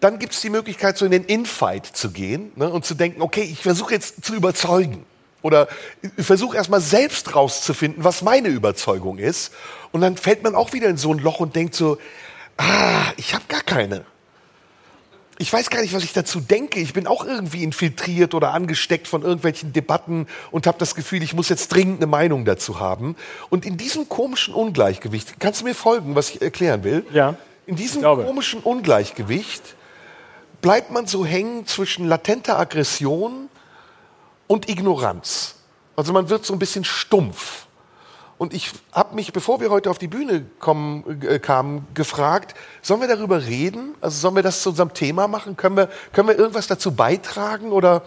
Dann 0.00 0.18
gibt 0.18 0.32
es 0.32 0.40
die 0.40 0.50
Möglichkeit, 0.50 0.96
so 0.96 1.04
in 1.04 1.10
den 1.10 1.24
Infight 1.24 1.84
zu 1.84 2.10
gehen 2.10 2.52
ne, 2.56 2.70
und 2.70 2.86
zu 2.86 2.94
denken, 2.94 3.20
okay, 3.20 3.42
ich 3.42 3.60
versuche 3.60 3.92
jetzt 3.92 4.24
zu 4.24 4.34
überzeugen. 4.34 5.04
Oder 5.42 5.68
versuche 6.18 6.56
erstmal 6.56 6.80
selbst 6.80 7.34
rauszufinden, 7.34 8.04
was 8.04 8.22
meine 8.22 8.48
Überzeugung 8.48 9.18
ist. 9.18 9.52
Und 9.92 10.02
dann 10.02 10.16
fällt 10.16 10.42
man 10.42 10.54
auch 10.54 10.72
wieder 10.72 10.88
in 10.88 10.96
so 10.96 11.12
ein 11.12 11.18
Loch 11.18 11.40
und 11.40 11.56
denkt 11.56 11.74
so, 11.74 11.98
ah, 12.58 13.12
ich 13.16 13.34
habe 13.34 13.44
gar 13.48 13.62
keine. 13.62 14.04
Ich 15.38 15.50
weiß 15.50 15.70
gar 15.70 15.80
nicht, 15.80 15.94
was 15.94 16.04
ich 16.04 16.12
dazu 16.12 16.38
denke. 16.38 16.80
Ich 16.80 16.92
bin 16.92 17.06
auch 17.06 17.24
irgendwie 17.24 17.64
infiltriert 17.64 18.34
oder 18.34 18.52
angesteckt 18.52 19.08
von 19.08 19.22
irgendwelchen 19.22 19.72
Debatten 19.72 20.26
und 20.50 20.66
habe 20.66 20.76
das 20.78 20.94
Gefühl, 20.94 21.22
ich 21.22 21.32
muss 21.32 21.48
jetzt 21.48 21.68
dringend 21.68 21.96
eine 21.96 22.06
Meinung 22.06 22.44
dazu 22.44 22.78
haben. 22.78 23.16
Und 23.48 23.64
in 23.64 23.78
diesem 23.78 24.10
komischen 24.10 24.52
Ungleichgewicht, 24.52 25.40
kannst 25.40 25.62
du 25.62 25.64
mir 25.64 25.74
folgen, 25.74 26.14
was 26.14 26.28
ich 26.28 26.42
erklären 26.42 26.84
will? 26.84 27.06
Ja. 27.10 27.36
In 27.64 27.76
diesem 27.76 28.02
komischen 28.02 28.60
Ungleichgewicht 28.60 29.76
bleibt 30.60 30.90
man 30.90 31.06
so 31.06 31.24
hängen 31.24 31.66
zwischen 31.66 32.06
latenter 32.06 32.58
Aggression 32.58 33.48
und 34.50 34.68
Ignoranz. 34.68 35.54
Also 35.94 36.12
man 36.12 36.28
wird 36.28 36.44
so 36.44 36.52
ein 36.52 36.58
bisschen 36.58 36.82
stumpf. 36.82 37.66
Und 38.36 38.52
ich 38.52 38.72
habe 38.90 39.14
mich, 39.14 39.32
bevor 39.32 39.60
wir 39.60 39.70
heute 39.70 39.88
auf 39.88 39.98
die 39.98 40.08
Bühne 40.08 40.44
kommen, 40.58 41.22
äh, 41.22 41.38
kamen, 41.38 41.86
gefragt, 41.94 42.56
sollen 42.82 43.00
wir 43.00 43.06
darüber 43.06 43.46
reden? 43.46 43.94
Also 44.00 44.18
sollen 44.18 44.34
wir 44.34 44.42
das 44.42 44.62
zu 44.62 44.70
unserem 44.70 44.92
Thema 44.92 45.28
machen? 45.28 45.56
Können 45.56 45.76
wir, 45.76 45.88
können 46.12 46.26
wir 46.26 46.36
irgendwas 46.36 46.66
dazu 46.66 46.90
beitragen? 46.90 47.70
Oder 47.70 48.02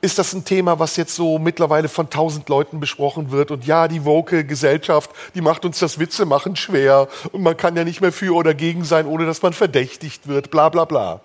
ist 0.00 0.18
das 0.18 0.32
ein 0.32 0.44
Thema, 0.44 0.80
was 0.80 0.96
jetzt 0.96 1.14
so 1.14 1.38
mittlerweile 1.38 1.88
von 1.88 2.10
tausend 2.10 2.48
Leuten 2.48 2.80
besprochen 2.80 3.30
wird? 3.30 3.52
Und 3.52 3.64
ja, 3.64 3.86
die 3.86 4.04
woke 4.04 4.44
Gesellschaft, 4.44 5.10
die 5.36 5.42
macht 5.42 5.64
uns 5.64 5.78
das 5.78 6.00
Witze 6.00 6.26
machen 6.26 6.56
schwer. 6.56 7.06
Und 7.30 7.42
man 7.44 7.56
kann 7.56 7.76
ja 7.76 7.84
nicht 7.84 8.00
mehr 8.00 8.10
für 8.10 8.34
oder 8.34 8.52
gegen 8.52 8.82
sein, 8.82 9.06
ohne 9.06 9.26
dass 9.26 9.42
man 9.42 9.52
verdächtigt 9.52 10.26
wird. 10.26 10.50
Bla 10.50 10.70
bla 10.70 10.86
bla. 10.86 11.20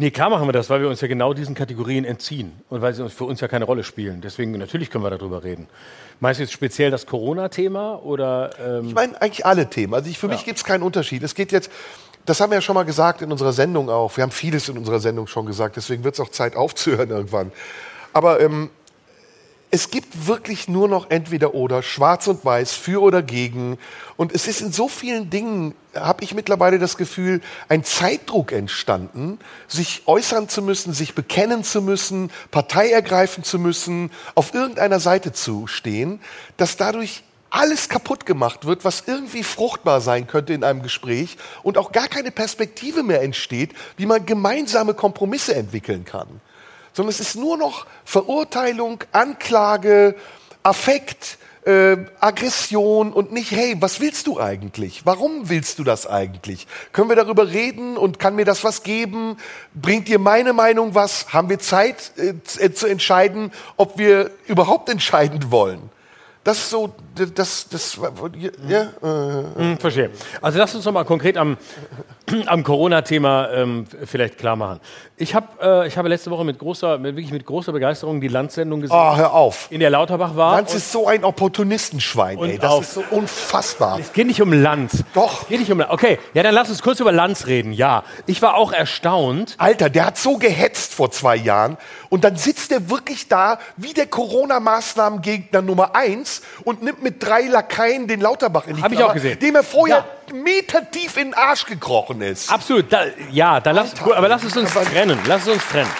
Nee, 0.00 0.10
klar 0.12 0.30
machen 0.30 0.48
wir 0.48 0.54
das, 0.54 0.70
weil 0.70 0.80
wir 0.80 0.88
uns 0.88 1.02
ja 1.02 1.08
genau 1.08 1.34
diesen 1.34 1.54
Kategorien 1.54 2.06
entziehen 2.06 2.52
und 2.70 2.80
weil 2.80 2.94
sie 2.94 3.02
uns- 3.02 3.12
für 3.12 3.24
uns 3.24 3.38
ja 3.42 3.48
keine 3.48 3.66
Rolle 3.66 3.84
spielen. 3.84 4.22
Deswegen 4.22 4.52
natürlich 4.52 4.88
können 4.88 5.04
wir 5.04 5.10
darüber 5.10 5.44
reden. 5.44 5.68
Meinst 6.20 6.40
du 6.40 6.44
jetzt 6.44 6.54
speziell 6.54 6.90
das 6.90 7.04
Corona-Thema 7.04 8.02
oder 8.02 8.48
ähm, 8.58 8.86
Ich 8.88 8.94
meine 8.94 9.20
eigentlich 9.20 9.44
alle 9.44 9.68
Themen. 9.68 9.92
Also 9.92 10.08
ich, 10.08 10.18
für 10.18 10.28
mich 10.28 10.46
gibt 10.46 10.56
es 10.56 10.64
keinen 10.64 10.82
Unterschied. 10.84 11.22
Es 11.22 11.34
geht 11.34 11.52
jetzt, 11.52 11.70
das 12.24 12.40
haben 12.40 12.48
wir 12.50 12.54
ja 12.56 12.62
schon 12.62 12.76
mal 12.76 12.84
gesagt 12.84 13.20
in 13.20 13.30
unserer 13.30 13.52
Sendung 13.52 13.90
auch. 13.90 14.16
Wir 14.16 14.22
haben 14.22 14.30
vieles 14.30 14.70
in 14.70 14.78
unserer 14.78 15.00
Sendung 15.00 15.26
schon 15.26 15.44
gesagt, 15.44 15.76
deswegen 15.76 16.02
wird 16.02 16.14
es 16.14 16.20
auch 16.20 16.30
Zeit 16.30 16.56
aufzuhören 16.56 17.10
irgendwann. 17.18 17.52
Aber 18.14 18.40
ähm, 18.40 18.70
es 19.72 19.90
gibt 19.90 20.26
wirklich 20.26 20.68
nur 20.68 20.88
noch 20.88 21.10
entweder 21.10 21.54
oder, 21.54 21.82
schwarz 21.82 22.26
und 22.26 22.44
weiß, 22.44 22.72
für 22.72 23.00
oder 23.00 23.22
gegen. 23.22 23.78
Und 24.16 24.34
es 24.34 24.48
ist 24.48 24.60
in 24.60 24.72
so 24.72 24.88
vielen 24.88 25.30
Dingen, 25.30 25.74
habe 25.94 26.24
ich 26.24 26.34
mittlerweile 26.34 26.78
das 26.80 26.96
Gefühl, 26.96 27.40
ein 27.68 27.84
Zeitdruck 27.84 28.50
entstanden, 28.50 29.38
sich 29.68 30.02
äußern 30.06 30.48
zu 30.48 30.62
müssen, 30.62 30.92
sich 30.92 31.14
bekennen 31.14 31.62
zu 31.62 31.82
müssen, 31.82 32.32
Partei 32.50 32.90
ergreifen 32.90 33.44
zu 33.44 33.58
müssen, 33.60 34.10
auf 34.34 34.54
irgendeiner 34.54 34.98
Seite 34.98 35.32
zu 35.32 35.68
stehen, 35.68 36.20
dass 36.56 36.76
dadurch 36.76 37.22
alles 37.50 37.88
kaputt 37.88 38.26
gemacht 38.26 38.64
wird, 38.64 38.84
was 38.84 39.04
irgendwie 39.06 39.42
fruchtbar 39.42 40.00
sein 40.00 40.26
könnte 40.26 40.52
in 40.52 40.64
einem 40.64 40.82
Gespräch 40.82 41.36
und 41.62 41.78
auch 41.78 41.92
gar 41.92 42.08
keine 42.08 42.30
Perspektive 42.30 43.02
mehr 43.02 43.22
entsteht, 43.22 43.74
wie 43.96 44.06
man 44.06 44.26
gemeinsame 44.26 44.94
Kompromisse 44.94 45.54
entwickeln 45.54 46.04
kann 46.04 46.40
sondern 47.00 47.14
es 47.14 47.20
ist 47.20 47.34
nur 47.34 47.56
noch 47.56 47.86
Verurteilung, 48.04 49.02
Anklage, 49.12 50.14
Affekt, 50.62 51.38
äh, 51.64 51.96
Aggression 52.20 53.14
und 53.14 53.32
nicht, 53.32 53.52
hey, 53.52 53.74
was 53.80 54.00
willst 54.00 54.26
du 54.26 54.38
eigentlich? 54.38 55.06
Warum 55.06 55.48
willst 55.48 55.78
du 55.78 55.84
das 55.84 56.06
eigentlich? 56.06 56.66
Können 56.92 57.08
wir 57.08 57.16
darüber 57.16 57.48
reden 57.48 57.96
und 57.96 58.18
kann 58.18 58.34
mir 58.34 58.44
das 58.44 58.64
was 58.64 58.82
geben? 58.82 59.38
Bringt 59.72 60.08
dir 60.08 60.18
meine 60.18 60.52
Meinung 60.52 60.94
was? 60.94 61.32
Haben 61.32 61.48
wir 61.48 61.58
Zeit 61.58 62.12
äh, 62.18 62.34
äh, 62.62 62.74
zu 62.74 62.86
entscheiden, 62.86 63.50
ob 63.78 63.96
wir 63.96 64.30
überhaupt 64.46 64.90
entscheiden 64.90 65.50
wollen? 65.50 65.80
Das 66.42 66.56
ist 66.56 66.70
so, 66.70 66.94
das, 67.34 67.68
das, 67.68 67.98
ja, 68.66 68.80
äh, 68.82 68.86
Hm, 69.56 69.78
verstehe. 69.78 70.08
Also 70.40 70.58
lass 70.58 70.74
uns 70.74 70.86
noch 70.86 70.92
mal 70.92 71.04
konkret 71.04 71.36
am, 71.36 71.58
am 72.46 72.64
Corona-Thema 72.64 73.50
ähm, 73.52 73.86
vielleicht 74.06 74.38
klar 74.38 74.56
machen. 74.56 74.80
Ich, 75.18 75.34
hab, 75.34 75.62
äh, 75.62 75.86
ich 75.86 75.98
habe 75.98 76.08
letzte 76.08 76.30
Woche 76.30 76.44
mit 76.46 76.58
großer, 76.58 76.96
mit, 76.96 77.14
wirklich 77.14 77.30
mit 77.30 77.44
großer 77.44 77.72
Begeisterung 77.72 78.22
die 78.22 78.28
Landsendung 78.28 78.80
gesehen, 78.80 78.96
oh, 78.98 79.16
hör 79.16 79.34
auf. 79.34 79.66
in 79.70 79.80
der 79.80 79.90
Lauterbach 79.90 80.34
war. 80.34 80.56
Lanz 80.56 80.72
ist 80.72 80.90
so 80.90 81.06
ein 81.06 81.24
Opportunistenschwein, 81.24 82.38
ey. 82.38 82.56
Das 82.58 82.70
auf- 82.72 82.82
ist 82.84 82.94
so 82.94 83.04
unfassbar. 83.10 83.98
Es 84.00 84.10
geht 84.14 84.26
nicht 84.26 84.40
um 84.40 84.54
Lanz. 84.54 85.04
Doch. 85.12 85.42
Es 85.42 85.48
geht 85.48 85.60
nicht 85.60 85.70
um 85.70 85.78
Lanz. 85.78 85.92
Okay, 85.92 86.18
ja, 86.32 86.42
dann 86.42 86.54
lass 86.54 86.70
uns 86.70 86.80
kurz 86.80 87.00
über 87.00 87.12
Lanz 87.12 87.48
reden. 87.48 87.74
Ja, 87.74 88.02
ich 88.24 88.40
war 88.40 88.54
auch 88.54 88.72
erstaunt. 88.72 89.56
Alter, 89.58 89.90
der 89.90 90.06
hat 90.06 90.16
so 90.16 90.38
gehetzt 90.38 90.94
vor 90.94 91.10
zwei 91.10 91.36
Jahren 91.36 91.76
und 92.10 92.24
dann 92.24 92.36
sitzt 92.36 92.70
er 92.72 92.90
wirklich 92.90 93.28
da 93.28 93.58
wie 93.76 93.94
der 93.94 94.06
Corona-Maßnahmengegner 94.06 95.62
Nummer 95.62 95.94
eins 95.96 96.42
und 96.64 96.82
nimmt 96.82 97.02
mit 97.02 97.22
drei 97.22 97.42
Lakaien 97.42 98.06
den 98.08 98.20
Lauterbach 98.20 98.66
in 98.66 98.76
die 98.76 98.82
Hab 98.82 98.92
ich 98.92 99.02
auch 99.02 99.14
gesehen. 99.14 99.38
dem 99.38 99.54
er 99.56 99.62
vorher 99.62 100.04
metertief 100.34 101.16
in 101.16 101.28
den 101.30 101.34
Arsch 101.34 101.64
gekrochen 101.66 102.20
ist. 102.20 102.52
Absolut. 102.52 102.92
Da, 102.92 103.04
ja, 103.30 103.60
dann 103.60 103.76
lass, 103.76 103.94
gut, 103.96 104.12
aber 104.12 104.28
lass 104.28 104.42
es 104.44 104.54
uns 104.56 104.70
trennen. 104.74 105.18
Lass 105.26 105.42
es 105.42 105.48
uns 105.54 105.62
trennen. 105.68 105.90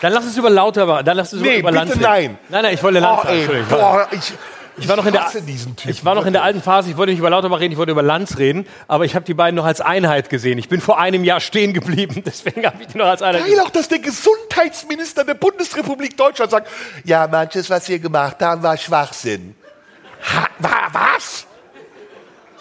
Dann 0.00 0.12
lass 0.14 0.24
es 0.24 0.36
über 0.36 0.48
Lauterbach. 0.48 1.02
Dann 1.02 1.16
lass 1.18 1.32
es 1.34 1.42
Nee, 1.42 1.58
über 1.58 1.68
bitte 1.68 1.78
Lanz 1.78 1.90
reden. 1.92 2.02
nein. 2.02 2.38
Nein, 2.48 2.62
nein, 2.62 2.74
ich 2.74 2.82
wollte 2.82 3.00
Lanz. 3.00 3.20
Oh, 3.22 3.28
ey, 3.28 3.38
Entschuldigung. 3.40 3.68
boah, 3.78 4.08
ich, 4.10 4.32
Ich 4.80 4.88
war 4.88 4.96
noch 4.96 5.06
in 5.06 5.12
der, 5.12 5.30
ich 5.86 6.04
war 6.04 6.14
noch 6.14 6.26
in 6.26 6.32
der 6.32 6.42
alten 6.42 6.62
Phase, 6.62 6.90
ich 6.90 6.96
wollte 6.96 7.12
nicht 7.12 7.18
über 7.18 7.30
Lauterbach 7.30 7.60
reden, 7.60 7.72
ich 7.72 7.78
wollte 7.78 7.92
über 7.92 8.02
Lanz 8.02 8.38
reden, 8.38 8.66
aber 8.88 9.04
ich 9.04 9.14
habe 9.14 9.24
die 9.24 9.34
beiden 9.34 9.56
noch 9.56 9.64
als 9.64 9.80
Einheit 9.80 10.30
gesehen. 10.30 10.58
Ich 10.58 10.68
bin 10.68 10.80
vor 10.80 10.98
einem 10.98 11.24
Jahr 11.24 11.40
stehen 11.40 11.72
geblieben, 11.74 12.22
deswegen 12.26 12.64
habe 12.64 12.82
ich 12.82 12.88
die 12.88 12.98
noch 12.98 13.06
als 13.06 13.22
Einheit 13.22 13.46
Geil 13.46 13.60
auch, 13.60 13.70
dass 13.70 13.88
der 13.88 13.98
Gesundheitsminister 13.98 15.24
der 15.24 15.34
Bundesrepublik 15.34 16.16
Deutschland 16.16 16.50
sagt, 16.50 16.68
ja, 17.04 17.26
manches, 17.26 17.68
was 17.68 17.88
wir 17.88 17.98
gemacht 17.98 18.40
haben, 18.40 18.62
war 18.62 18.76
Schwachsinn. 18.76 19.54
Ha, 20.34 20.48
wa, 20.58 20.88
was? 20.92 21.46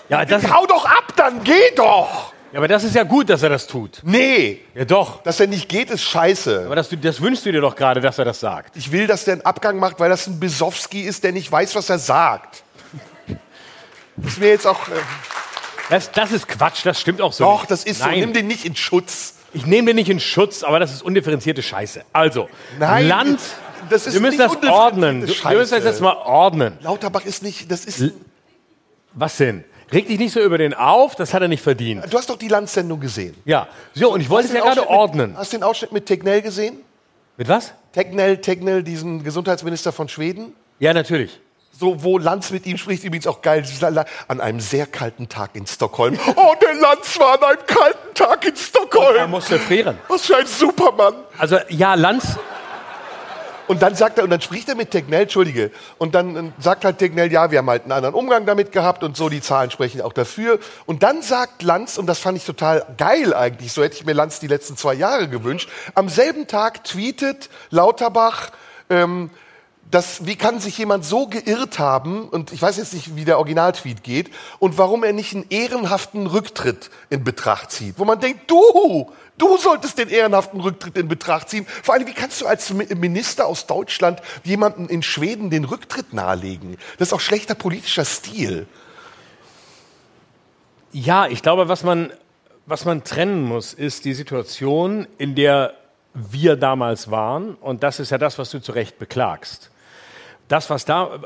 Ja, 0.09 0.25
das, 0.25 0.51
Hau 0.51 0.65
doch 0.65 0.85
ab, 0.85 1.13
dann 1.15 1.43
geh 1.43 1.71
doch! 1.75 2.33
Ja, 2.51 2.57
aber 2.57 2.67
das 2.67 2.83
ist 2.83 2.95
ja 2.95 3.03
gut, 3.03 3.29
dass 3.29 3.43
er 3.43 3.49
das 3.49 3.67
tut. 3.67 3.99
Nee, 4.03 4.61
Ja, 4.75 4.85
doch. 4.85 5.21
dass 5.23 5.39
er 5.39 5.47
nicht 5.47 5.69
geht, 5.69 5.89
ist 5.91 6.01
scheiße. 6.03 6.63
Aber 6.65 6.75
das, 6.75 6.89
das 7.01 7.21
wünschst 7.21 7.45
du 7.45 7.51
dir 7.51 7.61
doch 7.61 7.75
gerade, 7.75 8.01
dass 8.01 8.17
er 8.17 8.25
das 8.25 8.39
sagt. 8.39 8.75
Ich 8.77 8.91
will, 8.91 9.07
dass 9.07 9.25
der 9.25 9.33
einen 9.35 9.41
Abgang 9.45 9.77
macht, 9.77 9.99
weil 9.99 10.09
das 10.09 10.27
ein 10.27 10.39
Besowski 10.39 11.01
ist, 11.01 11.23
der 11.23 11.31
nicht 11.31 11.51
weiß, 11.51 11.75
was 11.75 11.89
er 11.89 11.99
sagt. 11.99 12.63
Das 14.17 14.33
ist 14.33 14.39
mir 14.39 14.49
jetzt 14.49 14.67
auch. 14.67 14.87
Äh, 14.87 14.91
Das, 15.89 16.11
das 16.11 16.31
ist 16.31 16.47
Quatsch, 16.47 16.85
das 16.85 16.99
stimmt 16.99 17.21
auch 17.21 17.33
so. 17.33 17.43
doch, 17.45 17.59
nicht. 17.61 17.71
das 17.71 17.83
ist 17.83 17.99
so. 17.99 18.05
Nein. 18.05 18.19
Nimm 18.19 18.33
den 18.33 18.47
nicht 18.47 18.65
in 18.65 18.75
Schutz. 18.75 19.35
Ich 19.53 19.65
nehme 19.65 19.87
den 19.87 19.95
nicht 19.95 20.09
in 20.09 20.19
Schutz, 20.19 20.61
aber 20.63 20.79
das 20.79 20.91
ist 20.93 21.01
undifferenzierte 21.01 21.63
Scheiße. 21.63 22.03
Also, 22.13 22.49
Nein, 22.77 23.07
Land, 23.07 23.39
das 23.89 24.05
ist 24.05 24.13
wir 24.13 24.21
müssen 24.21 24.37
das 24.37 24.51
ordnen. 24.69 25.21
Du- 25.21 25.27
Wir 25.27 25.33
Scheiße. 25.33 25.55
müssen 25.57 25.73
das 25.75 25.83
jetzt 25.85 26.01
mal 26.01 26.15
ordnen. 26.17 26.77
Lauterbach 26.81 27.25
ist 27.25 27.41
nicht. 27.41 27.71
Das 27.71 27.85
ist. 27.85 28.11
Was 29.13 29.37
denn? 29.37 29.63
Reg 29.91 30.07
dich 30.07 30.19
nicht 30.19 30.33
so 30.33 30.39
über 30.41 30.57
den 30.57 30.73
auf, 30.73 31.15
das 31.15 31.33
hat 31.33 31.41
er 31.41 31.47
nicht 31.47 31.63
verdient. 31.63 32.05
Du 32.11 32.17
hast 32.17 32.29
doch 32.29 32.37
die 32.37 32.47
Landsendung 32.47 32.99
gesehen. 32.99 33.35
Ja, 33.45 33.67
so, 33.93 34.13
und 34.13 34.21
ich 34.21 34.29
wollte 34.29 34.49
es 34.49 34.53
ja 34.53 34.61
gerade 34.61 34.87
ordnen. 34.87 35.35
Hast 35.37 35.53
du 35.53 35.57
den 35.57 35.63
Ausschnitt 35.63 35.91
mit 35.91 36.05
Tegnell 36.05 36.41
gesehen? 36.41 36.77
Mit 37.37 37.47
was? 37.47 37.73
Tegnell, 37.93 38.37
Tegnell, 38.37 38.83
diesen 38.83 39.23
Gesundheitsminister 39.23 39.91
von 39.91 40.07
Schweden. 40.09 40.53
Ja, 40.79 40.93
natürlich. 40.93 41.39
So, 41.71 42.03
wo 42.03 42.17
Lanz 42.17 42.51
mit 42.51 42.65
ihm 42.65 42.77
spricht, 42.77 43.03
übrigens 43.05 43.25
auch 43.25 43.41
geil, 43.41 43.63
an 44.27 44.41
einem 44.41 44.59
sehr 44.59 44.85
kalten 44.85 45.29
Tag 45.29 45.51
in 45.55 45.65
Stockholm. 45.65 46.19
Oh, 46.35 46.53
der 46.61 46.73
Lanz 46.75 47.17
war 47.19 47.41
an 47.41 47.43
einem 47.57 47.65
kalten 47.65 48.13
Tag 48.13 48.43
in 48.45 48.51
Er 48.51 48.57
Stockholm. 48.57 49.31
musste 49.31 49.57
frieren. 49.57 49.97
Was 50.09 50.25
für 50.25 50.35
ein 50.37 50.45
Supermann. 50.45 51.13
Also, 51.37 51.57
ja, 51.69 51.93
Lanz, 51.95 52.37
Und 53.69 53.83
dann 53.83 53.93
sagt 53.93 54.17
er, 54.17 54.23
und 54.23 54.31
dann 54.31 54.41
spricht 54.41 54.67
er 54.67 54.73
mit 54.73 54.89
Tegnell, 54.89 55.21
Entschuldige, 55.21 55.69
und 55.99 56.15
dann 56.15 56.53
sagt 56.57 56.85
halt 56.85 56.97
Tegnell, 56.97 57.31
ja, 57.31 57.51
wir 57.51 57.59
haben 57.59 57.69
halt 57.69 57.83
einen 57.83 57.91
anderen 57.91 58.15
Umgang 58.15 58.47
damit 58.47 58.71
gehabt 58.71 59.03
und 59.03 59.15
so, 59.15 59.29
die 59.29 59.41
Zahlen 59.41 59.69
sprechen 59.69 60.01
auch 60.01 60.11
dafür. 60.11 60.57
Und 60.87 61.03
dann 61.03 61.21
sagt 61.21 61.61
Lanz, 61.61 61.99
und 61.99 62.07
das 62.07 62.17
fand 62.17 62.35
ich 62.39 62.45
total 62.45 62.83
geil 62.97 63.31
eigentlich, 63.31 63.71
so 63.71 63.83
hätte 63.83 63.95
ich 63.95 64.05
mir 64.07 64.13
Lanz 64.13 64.39
die 64.39 64.47
letzten 64.47 64.75
zwei 64.75 64.95
Jahre 64.95 65.29
gewünscht, 65.29 65.69
am 65.93 66.09
selben 66.09 66.47
Tag 66.47 66.83
tweetet 66.83 67.51
Lauterbach, 67.69 68.49
ähm, 68.89 69.29
das, 69.91 70.25
wie 70.25 70.35
kann 70.35 70.59
sich 70.59 70.75
jemand 70.79 71.05
so 71.05 71.27
geirrt 71.27 71.77
haben, 71.77 72.27
und 72.27 72.51
ich 72.51 72.63
weiß 72.63 72.77
jetzt 72.77 72.95
nicht, 72.95 73.15
wie 73.15 73.25
der 73.25 73.37
Originaltweet 73.37 74.01
geht, 74.01 74.31
und 74.57 74.79
warum 74.79 75.03
er 75.03 75.13
nicht 75.13 75.35
einen 75.35 75.45
ehrenhaften 75.51 76.25
Rücktritt 76.25 76.89
in 77.11 77.23
Betracht 77.23 77.69
zieht. 77.69 77.99
Wo 77.99 78.05
man 78.05 78.19
denkt, 78.19 78.49
du, 78.49 79.11
du 79.39 79.57
solltest 79.57 79.97
den 79.97 80.09
ehrenhaften 80.09 80.61
Rücktritt 80.61 80.95
in 80.97 81.07
Betracht 81.07 81.49
ziehen. 81.49 81.65
Vor 81.83 81.95
allem, 81.95 82.05
wie 82.05 82.13
kannst 82.13 82.39
du 82.41 82.45
als 82.45 82.71
Mi- 82.71 82.93
Minister 82.95 83.47
aus 83.47 83.65
Deutschland 83.65 84.21
jemandem 84.43 84.87
in 84.87 85.01
Schweden 85.01 85.49
den 85.49 85.65
Rücktritt 85.65 86.13
nahelegen? 86.13 86.77
Das 86.99 87.07
ist 87.07 87.13
auch 87.13 87.19
schlechter 87.19 87.55
politischer 87.55 88.05
Stil. 88.05 88.67
ja, 90.91 91.27
ich 91.27 91.41
glaube, 91.41 91.67
was 91.69 91.83
man, 91.83 92.11
was 92.65 92.85
man 92.85 93.03
trennen 93.03 93.43
muss, 93.43 93.73
ist 93.73 94.05
die 94.05 94.13
Situation, 94.13 95.07
in 95.17 95.35
der 95.35 95.73
wir 96.13 96.55
damals 96.55 97.11
waren. 97.11 97.55
Und 97.55 97.83
das 97.83 97.99
ist 97.99 98.09
ja 98.09 98.17
das, 98.17 98.37
was 98.39 98.49
du 98.51 98.59
zu 98.59 98.71
Recht 98.71 98.97
beklagst. 98.99 99.69
Das, 100.47 100.69
was 100.71 100.85
da, 100.85 101.19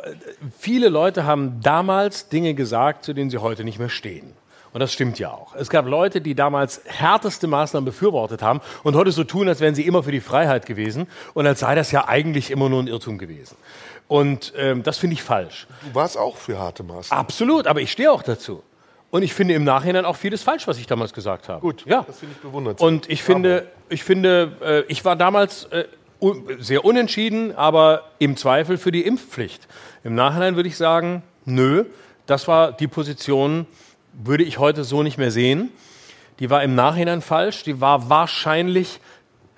viele 0.59 0.89
Leute 0.89 1.25
haben 1.25 1.61
damals 1.61 2.27
Dinge 2.27 2.53
gesagt, 2.55 3.05
zu 3.05 3.13
denen 3.13 3.29
sie 3.29 3.37
heute 3.37 3.63
nicht 3.63 3.79
mehr 3.79 3.89
stehen. 3.89 4.33
Und 4.73 4.79
das 4.79 4.91
stimmt 4.91 5.19
ja 5.19 5.31
auch. 5.31 5.55
Es 5.55 5.69
gab 5.69 5.85
Leute, 5.85 6.19
die 6.19 6.33
damals 6.33 6.81
härteste 6.85 7.47
Maßnahmen 7.47 7.85
befürwortet 7.85 8.41
haben 8.41 8.59
und 8.81 8.95
heute 8.95 9.11
so 9.11 9.23
tun, 9.23 9.47
als 9.47 9.59
wären 9.59 9.75
sie 9.75 9.85
immer 9.85 10.01
für 10.01 10.11
die 10.11 10.19
Freiheit 10.19 10.65
gewesen 10.65 11.07
und 11.35 11.45
als 11.45 11.59
sei 11.59 11.75
das 11.75 11.91
ja 11.91 12.07
eigentlich 12.07 12.49
immer 12.49 12.69
nur 12.69 12.81
ein 12.81 12.87
Irrtum 12.87 13.19
gewesen. 13.19 13.55
Und 14.07 14.51
ähm, 14.57 14.83
das 14.83 14.97
finde 14.97 15.13
ich 15.13 15.23
falsch. 15.23 15.67
Du 15.87 15.95
warst 15.95 16.17
auch 16.17 16.37
für 16.37 16.57
harte 16.57 16.83
Maßnahmen. 16.83 17.23
Absolut, 17.23 17.67
aber 17.67 17.81
ich 17.81 17.91
stehe 17.91 18.11
auch 18.11 18.23
dazu. 18.23 18.63
Und 19.11 19.21
ich 19.21 19.35
finde 19.35 19.53
im 19.53 19.63
Nachhinein 19.63 20.05
auch 20.05 20.15
vieles 20.15 20.41
falsch, 20.41 20.67
was 20.67 20.79
ich 20.79 20.87
damals 20.87 21.13
gesagt 21.13 21.47
habe. 21.47 21.61
Gut, 21.61 21.85
ja. 21.85 22.03
das 22.07 22.17
finde 22.17 22.33
ich 22.35 22.41
bewundernswert. 22.41 22.87
Und 22.87 23.09
ich 23.11 23.21
finde, 23.21 23.67
ich 23.89 24.03
finde, 24.03 24.53
äh, 24.59 24.91
ich 24.91 25.05
war 25.05 25.15
damals 25.15 25.65
äh, 25.65 25.85
un 26.19 26.47
sehr 26.57 26.83
unentschieden, 26.83 27.55
aber 27.55 28.09
im 28.17 28.37
Zweifel 28.37 28.79
für 28.79 28.91
die 28.91 29.05
Impfpflicht. 29.05 29.67
Im 30.03 30.15
Nachhinein 30.15 30.55
würde 30.55 30.67
ich 30.67 30.77
sagen, 30.77 31.21
nö, 31.45 31.85
das 32.25 32.47
war 32.47 32.71
die 32.71 32.87
Position, 32.87 33.67
würde 34.13 34.43
ich 34.43 34.59
heute 34.59 34.83
so 34.83 35.03
nicht 35.03 35.17
mehr 35.17 35.31
sehen. 35.31 35.69
Die 36.39 36.49
war 36.49 36.63
im 36.63 36.75
Nachhinein 36.75 37.21
falsch, 37.21 37.63
die 37.63 37.81
war 37.81 38.09
wahrscheinlich 38.09 38.99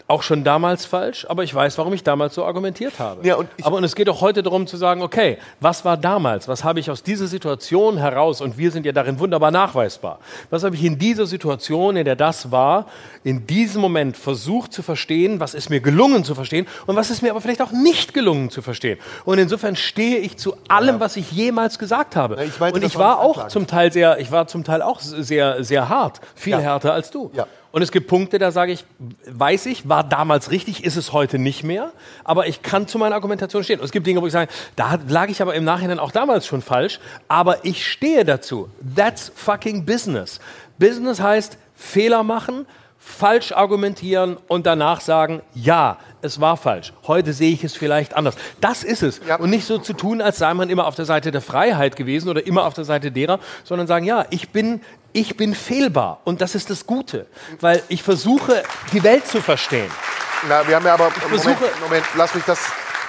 auch 0.08 0.22
schon 0.22 0.44
damals 0.44 0.86
falsch, 0.86 1.26
aber 1.28 1.44
ich 1.44 1.54
weiß, 1.56 1.80
warum 1.80 1.92
ich 1.94 2.04
damals 2.04 2.36
so 2.36 2.46
argumentiert 2.46 3.00
habe. 3.00 3.26
Ja, 3.28 3.36
und 3.36 3.50
aber 3.64 3.78
und 3.78 3.84
es 3.84 3.96
geht 3.96 4.08
auch 4.08 4.22
heute 4.22 4.44
darum 4.44 4.68
zu 4.68 4.78
sagen, 4.78 5.02
okay, 5.02 5.40
was 5.60 5.84
war 5.84 5.98
damals? 5.98 6.48
Was 6.48 6.64
habe 6.64 6.80
ich 6.80 6.92
aus 6.92 7.02
dieser 7.02 7.26
Situation 7.26 7.98
heraus, 7.98 8.40
und 8.40 8.56
wir 8.58 8.70
sind 8.70 8.86
ja 8.86 8.92
darin 8.92 9.18
wunderbar 9.20 9.50
nachweisbar, 9.50 10.20
was 10.52 10.64
habe 10.64 10.76
ich 10.76 10.84
in 10.84 11.00
dieser 11.00 11.26
Situation, 11.26 11.96
in 11.98 12.06
der 12.06 12.16
das 12.16 12.52
war, 12.52 12.86
in 13.24 13.48
diesem 13.48 13.82
Moment 13.82 14.16
versucht 14.16 14.74
zu 14.74 14.84
verstehen, 14.84 15.40
was 15.40 15.56
ist 15.56 15.72
mir 15.72 15.80
gelungen 15.80 16.24
zu 16.24 16.36
verstehen 16.36 16.68
und 16.86 16.96
was 16.96 17.10
ist 17.10 17.24
mir 17.24 17.32
aber 17.32 17.42
vielleicht 17.42 17.64
auch 17.64 17.72
nicht 17.72 18.14
gelungen 18.14 18.52
zu 18.52 18.62
verstehen. 18.62 19.00
Und 19.26 19.40
insofern 19.40 19.76
stehe 19.76 20.20
ich 20.20 20.38
zu 20.38 20.56
allem, 20.68 21.00
was 21.00 21.16
ich 21.18 21.32
jemals 21.32 21.80
gesagt 21.80 22.16
habe. 22.16 22.36
Ja, 22.36 22.44
ich 22.44 22.60
meinte, 22.60 22.80
und 22.80 22.86
ich 22.86 22.96
war 22.96 23.20
auch 23.22 23.38
Anklage. 23.38 23.50
zum 23.50 23.66
Teil 23.66 23.92
sehr, 23.92 24.20
ich 24.20 24.32
war 24.32 24.46
zum 24.46 24.64
Teil 24.64 24.84
auch 24.84 25.00
sehr, 25.00 25.64
sehr 25.64 25.90
hart, 25.90 26.22
viel 26.36 26.52
Ja. 26.52 26.60
härter 26.60 26.94
als 26.94 27.10
du. 27.10 27.32
Ja. 27.34 27.48
Und 27.76 27.82
es 27.82 27.92
gibt 27.92 28.08
Punkte, 28.08 28.40
da 28.40 28.52
sage 28.52 28.72
ich, 28.72 28.86
weiß 29.28 29.66
ich, 29.66 29.90
war 29.90 30.06
damals 30.06 30.50
richtig, 30.50 30.86
ist 30.86 30.96
es 30.96 31.12
heute 31.12 31.38
nicht 31.38 31.66
mehr, 31.66 31.92
aber 32.24 32.48
ich 32.48 32.62
kann 32.62 32.88
zu 32.88 32.98
meiner 32.98 33.16
Argumentation 33.16 33.66
stehen. 33.66 33.82
Und 33.82 33.86
es 33.86 33.92
gibt 33.92 34.08
Dinge, 34.08 34.22
wo 34.22 34.28
ich 34.28 34.32
sage, 34.32 34.50
da 34.78 34.98
lag 35.10 35.28
ich 35.28 35.42
aber 35.42 35.56
im 35.56 35.66
Nachhinein 35.66 36.00
auch 36.00 36.14
damals 36.14 36.48
schon 36.48 36.62
falsch, 36.62 37.02
aber 37.28 37.66
ich 37.66 37.86
stehe 37.86 38.24
dazu. 38.24 38.70
That's 38.96 39.30
fucking 39.36 39.84
business. 39.86 40.40
Business 40.80 41.20
heißt 41.20 41.58
Fehler 41.76 42.24
machen, 42.24 42.66
falsch 42.98 43.52
argumentieren 43.52 44.38
und 44.48 44.66
danach 44.66 45.02
sagen, 45.02 45.42
ja, 45.54 45.98
es 46.22 46.40
war 46.40 46.56
falsch. 46.56 46.94
Heute 47.08 47.34
sehe 47.34 47.52
ich 47.52 47.66
es 47.66 47.76
vielleicht 47.76 48.16
anders. 48.16 48.36
Das 48.62 48.86
ist 48.86 49.04
es. 49.04 49.20
Ja. 49.28 49.36
Und 49.36 49.50
nicht 49.50 49.66
so 49.66 49.80
zu 49.80 49.92
tun, 49.92 50.22
als 50.22 50.38
sei 50.38 50.54
man 50.54 50.70
immer 50.70 50.88
auf 50.88 50.96
der 50.96 51.04
Seite 51.04 51.30
der 51.30 51.42
Freiheit 51.42 51.98
gewesen 51.98 52.30
oder 52.30 52.48
immer 52.48 52.64
auf 52.64 52.74
der 52.74 52.86
Seite 52.86 53.12
derer, 53.12 53.42
sondern 53.66 53.86
sagen, 53.86 54.06
ja, 54.06 54.26
ich 54.30 54.52
bin, 54.52 54.80
ich 55.16 55.38
bin 55.38 55.56
fehlbar. 55.56 56.20
Und 56.26 56.42
das 56.42 56.56
ist 56.56 56.70
das 56.70 56.86
Gute. 56.86 57.26
Weil 57.62 57.82
ich 57.88 58.04
versuche, 58.04 58.64
die 58.92 59.02
Welt 59.04 59.26
zu 59.26 59.42
verstehen. 59.42 59.90
Na, 60.50 60.68
wir 60.68 60.76
haben 60.76 60.86
ja 60.86 60.94
aber. 60.94 61.06
Moment, 61.24 61.42
versuche- 61.42 61.70
Moment, 61.82 62.06
lass 62.18 62.36
mich 62.36 62.44
das. 62.44 62.60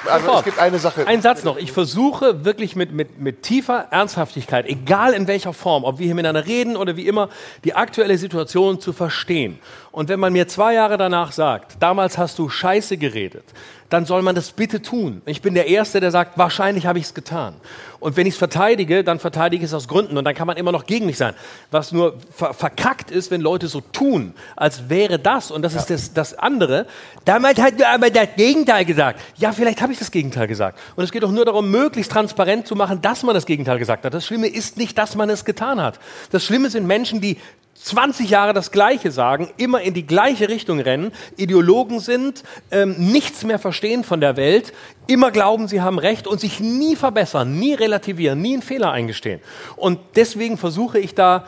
Also 0.08 0.26
Sofort. 0.26 0.38
es 0.38 0.44
gibt 0.44 0.58
eine 0.60 0.78
Sache. 0.78 1.04
Ein 1.08 1.20
Satz 1.20 1.42
noch. 1.42 1.56
Ich 1.56 1.72
versuche 1.72 2.44
wirklich 2.44 2.76
mit, 2.76 2.92
mit, 2.92 3.18
mit 3.18 3.42
tiefer 3.42 3.88
Ernsthaftigkeit, 3.90 4.66
egal 4.66 5.14
in 5.14 5.26
welcher 5.26 5.52
Form, 5.52 5.82
ob 5.82 5.98
wir 5.98 6.06
hier 6.06 6.14
miteinander 6.14 6.46
reden 6.46 6.76
oder 6.76 6.96
wie 6.96 7.08
immer, 7.08 7.28
die 7.64 7.74
aktuelle 7.74 8.16
Situation 8.16 8.78
zu 8.80 8.92
verstehen. 8.92 9.58
Und 9.96 10.10
wenn 10.10 10.20
man 10.20 10.30
mir 10.34 10.46
zwei 10.46 10.74
Jahre 10.74 10.98
danach 10.98 11.32
sagt, 11.32 11.78
damals 11.80 12.18
hast 12.18 12.38
du 12.38 12.50
Scheiße 12.50 12.98
geredet, 12.98 13.44
dann 13.88 14.04
soll 14.04 14.20
man 14.20 14.34
das 14.34 14.50
bitte 14.50 14.82
tun. 14.82 15.22
Ich 15.24 15.40
bin 15.40 15.54
der 15.54 15.68
Erste, 15.68 16.00
der 16.00 16.10
sagt, 16.10 16.36
wahrscheinlich 16.36 16.84
habe 16.84 16.98
ich 16.98 17.06
es 17.06 17.14
getan. 17.14 17.54
Und 17.98 18.14
wenn 18.18 18.26
ich 18.26 18.34
es 18.34 18.38
verteidige, 18.38 19.04
dann 19.04 19.18
verteidige 19.18 19.64
ich 19.64 19.70
es 19.70 19.72
aus 19.72 19.88
Gründen 19.88 20.18
und 20.18 20.24
dann 20.26 20.34
kann 20.34 20.46
man 20.46 20.58
immer 20.58 20.70
noch 20.70 20.84
gegen 20.84 21.06
mich 21.06 21.16
sein. 21.16 21.32
Was 21.70 21.92
nur 21.92 22.18
ver 22.30 22.52
verkackt 22.52 23.10
ist, 23.10 23.30
wenn 23.30 23.40
Leute 23.40 23.68
so 23.68 23.80
tun, 23.80 24.34
als 24.54 24.90
wäre 24.90 25.18
das, 25.18 25.50
und 25.50 25.62
das 25.62 25.74
ist 25.74 25.88
das, 25.88 26.12
das 26.12 26.34
andere, 26.34 26.86
damals 27.24 27.58
hat 27.58 27.80
du 27.80 27.88
aber 27.88 28.10
das 28.10 28.28
Gegenteil 28.36 28.84
gesagt. 28.84 29.18
Ja, 29.38 29.52
vielleicht 29.52 29.80
habe 29.80 29.94
ich 29.94 29.98
das 29.98 30.10
Gegenteil 30.10 30.46
gesagt. 30.46 30.78
Und 30.96 31.04
es 31.04 31.10
geht 31.10 31.22
doch 31.22 31.32
nur 31.32 31.46
darum, 31.46 31.70
möglichst 31.70 32.12
transparent 32.12 32.66
zu 32.66 32.76
machen, 32.76 33.00
dass 33.00 33.22
man 33.22 33.34
das 33.34 33.46
Gegenteil 33.46 33.78
gesagt 33.78 34.04
hat. 34.04 34.12
Das 34.12 34.26
Schlimme 34.26 34.48
ist 34.48 34.76
nicht, 34.76 34.98
dass 34.98 35.14
man 35.14 35.30
es 35.30 35.46
getan 35.46 35.80
hat. 35.80 35.98
Das 36.32 36.44
Schlimme 36.44 36.68
sind 36.68 36.86
Menschen, 36.86 37.22
die 37.22 37.38
20 37.86 38.30
Jahre 38.30 38.52
das 38.52 38.72
Gleiche 38.72 39.12
sagen, 39.12 39.48
immer 39.56 39.80
in 39.80 39.94
die 39.94 40.04
gleiche 40.04 40.48
Richtung 40.48 40.80
rennen, 40.80 41.12
Ideologen 41.36 42.00
sind, 42.00 42.42
ähm, 42.72 42.96
nichts 42.98 43.44
mehr 43.44 43.60
verstehen 43.60 44.02
von 44.02 44.20
der 44.20 44.36
Welt, 44.36 44.72
immer 45.06 45.30
glauben, 45.30 45.68
sie 45.68 45.80
haben 45.80 46.00
Recht 46.00 46.26
und 46.26 46.40
sich 46.40 46.58
nie 46.58 46.96
verbessern, 46.96 47.56
nie 47.56 47.74
relativieren, 47.74 48.42
nie 48.42 48.54
einen 48.54 48.62
Fehler 48.62 48.90
eingestehen. 48.90 49.40
Und 49.76 50.00
deswegen 50.16 50.58
versuche 50.58 50.98
ich 50.98 51.14
da 51.14 51.44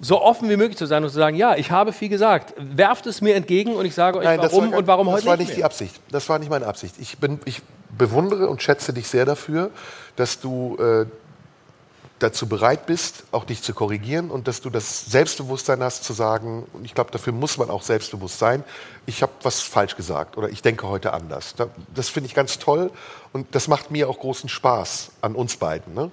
so 0.00 0.20
offen 0.20 0.50
wie 0.50 0.56
möglich 0.56 0.76
zu 0.76 0.86
sein 0.86 1.04
und 1.04 1.10
zu 1.10 1.16
sagen, 1.16 1.36
ja, 1.36 1.54
ich 1.54 1.70
habe 1.70 1.92
viel 1.92 2.08
gesagt, 2.08 2.54
werft 2.58 3.06
es 3.06 3.20
mir 3.20 3.36
entgegen 3.36 3.76
und 3.76 3.86
ich 3.86 3.94
sage 3.94 4.18
euch, 4.18 4.24
Nein, 4.24 4.40
das 4.40 4.52
warum 4.52 4.72
war, 4.72 4.78
und 4.78 4.86
warum 4.88 5.06
das 5.06 5.14
heute 5.14 5.26
war 5.26 5.36
nicht 5.36 5.48
nicht 5.48 5.58
die 5.58 5.64
Absicht. 5.64 6.00
Das 6.10 6.28
war 6.28 6.40
nicht 6.40 6.50
meine 6.50 6.66
Absicht. 6.66 6.96
Ich, 6.98 7.18
bin, 7.18 7.38
ich 7.44 7.62
bewundere 7.96 8.48
und 8.48 8.60
schätze 8.60 8.92
dich 8.92 9.06
sehr 9.06 9.24
dafür, 9.24 9.70
dass 10.16 10.40
du 10.40 10.76
äh, 10.80 11.06
dazu 12.18 12.48
bereit 12.48 12.86
bist, 12.86 13.24
auch 13.30 13.44
dich 13.44 13.62
zu 13.62 13.74
korrigieren 13.74 14.30
und 14.30 14.48
dass 14.48 14.60
du 14.62 14.70
das 14.70 15.04
Selbstbewusstsein 15.06 15.82
hast 15.82 16.04
zu 16.04 16.12
sagen, 16.14 16.66
und 16.72 16.84
ich 16.84 16.94
glaube, 16.94 17.10
dafür 17.10 17.32
muss 17.32 17.58
man 17.58 17.68
auch 17.68 17.82
selbstbewusst 17.82 18.38
sein, 18.38 18.64
ich 19.04 19.22
habe 19.22 19.32
was 19.42 19.60
falsch 19.60 19.96
gesagt 19.96 20.36
oder 20.38 20.48
ich 20.48 20.62
denke 20.62 20.88
heute 20.88 21.12
anders. 21.12 21.54
Da- 21.56 21.68
Das 21.94 22.08
finde 22.08 22.28
ich 22.28 22.34
ganz 22.34 22.58
toll 22.58 22.90
und 23.32 23.54
das 23.54 23.68
macht 23.68 23.90
mir 23.90 24.08
auch 24.08 24.18
großen 24.18 24.48
Spaß 24.48 25.10
an 25.20 25.34
uns 25.34 25.56
beiden. 25.56 25.92
Ne? 25.94 26.10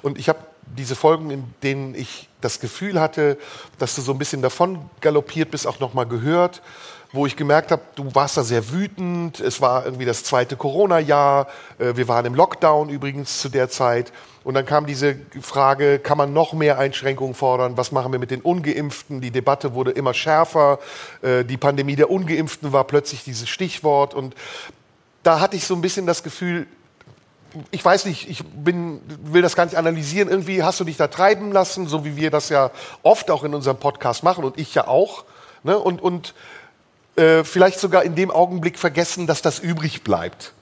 Und 0.00 0.18
ich 0.18 0.28
habe 0.28 0.38
diese 0.64 0.94
Folgen, 0.96 1.30
in 1.30 1.44
denen 1.62 1.94
ich 1.94 2.28
das 2.40 2.58
Gefühl 2.58 2.98
hatte, 2.98 3.36
dass 3.78 3.94
du 3.94 4.00
so 4.00 4.12
ein 4.12 4.18
bisschen 4.18 4.40
davon 4.42 4.78
galoppiert 5.02 5.50
bist, 5.50 5.66
auch 5.66 5.80
nochmal 5.80 6.06
gehört 6.06 6.62
wo 7.12 7.26
ich 7.26 7.36
gemerkt 7.36 7.70
habe, 7.70 7.82
du 7.94 8.14
warst 8.14 8.36
da 8.36 8.42
sehr 8.42 8.72
wütend. 8.72 9.38
Es 9.38 9.60
war 9.60 9.84
irgendwie 9.84 10.06
das 10.06 10.24
zweite 10.24 10.56
Corona-Jahr. 10.56 11.46
Äh, 11.78 11.94
Wir 11.96 12.08
waren 12.08 12.24
im 12.24 12.34
Lockdown 12.34 12.88
übrigens 12.88 13.40
zu 13.40 13.48
der 13.50 13.68
Zeit. 13.68 14.12
Und 14.44 14.54
dann 14.54 14.66
kam 14.66 14.86
diese 14.86 15.16
Frage, 15.40 15.98
kann 15.98 16.18
man 16.18 16.32
noch 16.32 16.52
mehr 16.52 16.78
Einschränkungen 16.78 17.34
fordern? 17.34 17.76
Was 17.76 17.92
machen 17.92 18.10
wir 18.12 18.18
mit 18.18 18.30
den 18.30 18.40
Ungeimpften? 18.40 19.20
Die 19.20 19.30
Debatte 19.30 19.74
wurde 19.74 19.92
immer 19.92 20.14
schärfer. 20.14 20.78
Äh, 21.20 21.44
Die 21.44 21.58
Pandemie 21.58 21.96
der 21.96 22.10
Ungeimpften 22.10 22.72
war 22.72 22.84
plötzlich 22.84 23.24
dieses 23.24 23.48
Stichwort. 23.48 24.14
Und 24.14 24.34
da 25.22 25.38
hatte 25.38 25.56
ich 25.56 25.66
so 25.66 25.74
ein 25.74 25.82
bisschen 25.82 26.06
das 26.06 26.22
Gefühl, 26.22 26.66
ich 27.70 27.84
weiß 27.84 28.06
nicht, 28.06 28.30
ich 28.30 28.42
bin, 28.44 29.02
will 29.22 29.42
das 29.42 29.54
gar 29.54 29.66
nicht 29.66 29.76
analysieren. 29.76 30.30
Irgendwie 30.30 30.62
hast 30.62 30.80
du 30.80 30.84
dich 30.84 30.96
da 30.96 31.08
treiben 31.08 31.52
lassen, 31.52 31.86
so 31.86 32.06
wie 32.06 32.16
wir 32.16 32.30
das 32.30 32.48
ja 32.48 32.70
oft 33.02 33.30
auch 33.30 33.44
in 33.44 33.54
unserem 33.54 33.76
Podcast 33.76 34.22
machen 34.22 34.44
und 34.44 34.58
ich 34.58 34.74
ja 34.74 34.88
auch. 34.88 35.24
Ne? 35.62 35.78
Und, 35.78 36.00
und 36.00 36.34
äh, 37.16 37.44
vielleicht 37.44 37.78
sogar 37.78 38.02
in 38.02 38.14
dem 38.14 38.30
Augenblick 38.30 38.78
vergessen, 38.78 39.26
dass 39.26 39.42
das 39.42 39.58
übrig 39.58 40.02
bleibt. 40.02 40.52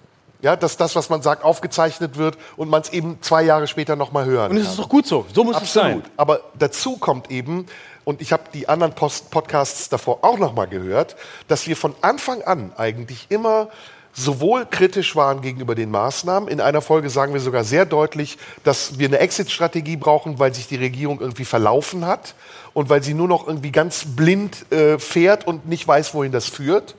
Ja, 0.42 0.56
dass 0.56 0.78
das, 0.78 0.96
was 0.96 1.10
man 1.10 1.20
sagt, 1.20 1.44
aufgezeichnet 1.44 2.16
wird 2.16 2.38
und 2.56 2.70
man 2.70 2.80
es 2.80 2.88
eben 2.90 3.18
zwei 3.20 3.42
Jahre 3.42 3.66
später 3.66 3.94
nochmal 3.94 4.24
hören 4.24 4.52
Und 4.52 4.56
es 4.56 4.68
ist 4.68 4.78
doch 4.78 4.88
gut 4.88 5.06
so, 5.06 5.26
so 5.34 5.44
muss 5.44 5.56
es 5.56 5.62
Absolut. 5.62 6.04
sein. 6.04 6.12
Aber 6.16 6.40
dazu 6.58 6.96
kommt 6.96 7.30
eben, 7.30 7.66
und 8.04 8.22
ich 8.22 8.32
habe 8.32 8.44
die 8.54 8.66
anderen 8.66 8.94
Post 8.94 9.30
Podcasts 9.30 9.90
davor 9.90 10.20
auch 10.22 10.38
nochmal 10.38 10.66
gehört, 10.66 11.16
dass 11.48 11.66
wir 11.66 11.76
von 11.76 11.94
Anfang 12.00 12.40
an 12.42 12.72
eigentlich 12.76 13.26
immer 13.28 13.68
sowohl 14.12 14.66
kritisch 14.66 15.16
waren 15.16 15.40
gegenüber 15.40 15.74
den 15.74 15.90
Maßnahmen. 15.90 16.48
In 16.48 16.60
einer 16.60 16.80
Folge 16.80 17.10
sagen 17.10 17.32
wir 17.32 17.40
sogar 17.40 17.64
sehr 17.64 17.86
deutlich, 17.86 18.38
dass 18.64 18.98
wir 18.98 19.08
eine 19.08 19.18
Exit-Strategie 19.18 19.96
brauchen, 19.96 20.38
weil 20.38 20.54
sich 20.54 20.66
die 20.66 20.76
Regierung 20.76 21.20
irgendwie 21.20 21.44
verlaufen 21.44 22.06
hat 22.06 22.34
und 22.72 22.88
weil 22.88 23.02
sie 23.02 23.14
nur 23.14 23.28
noch 23.28 23.46
irgendwie 23.46 23.72
ganz 23.72 24.04
blind 24.04 24.70
äh, 24.72 24.98
fährt 24.98 25.46
und 25.46 25.68
nicht 25.68 25.86
weiß, 25.86 26.14
wohin 26.14 26.32
das 26.32 26.46
führt. 26.46 26.94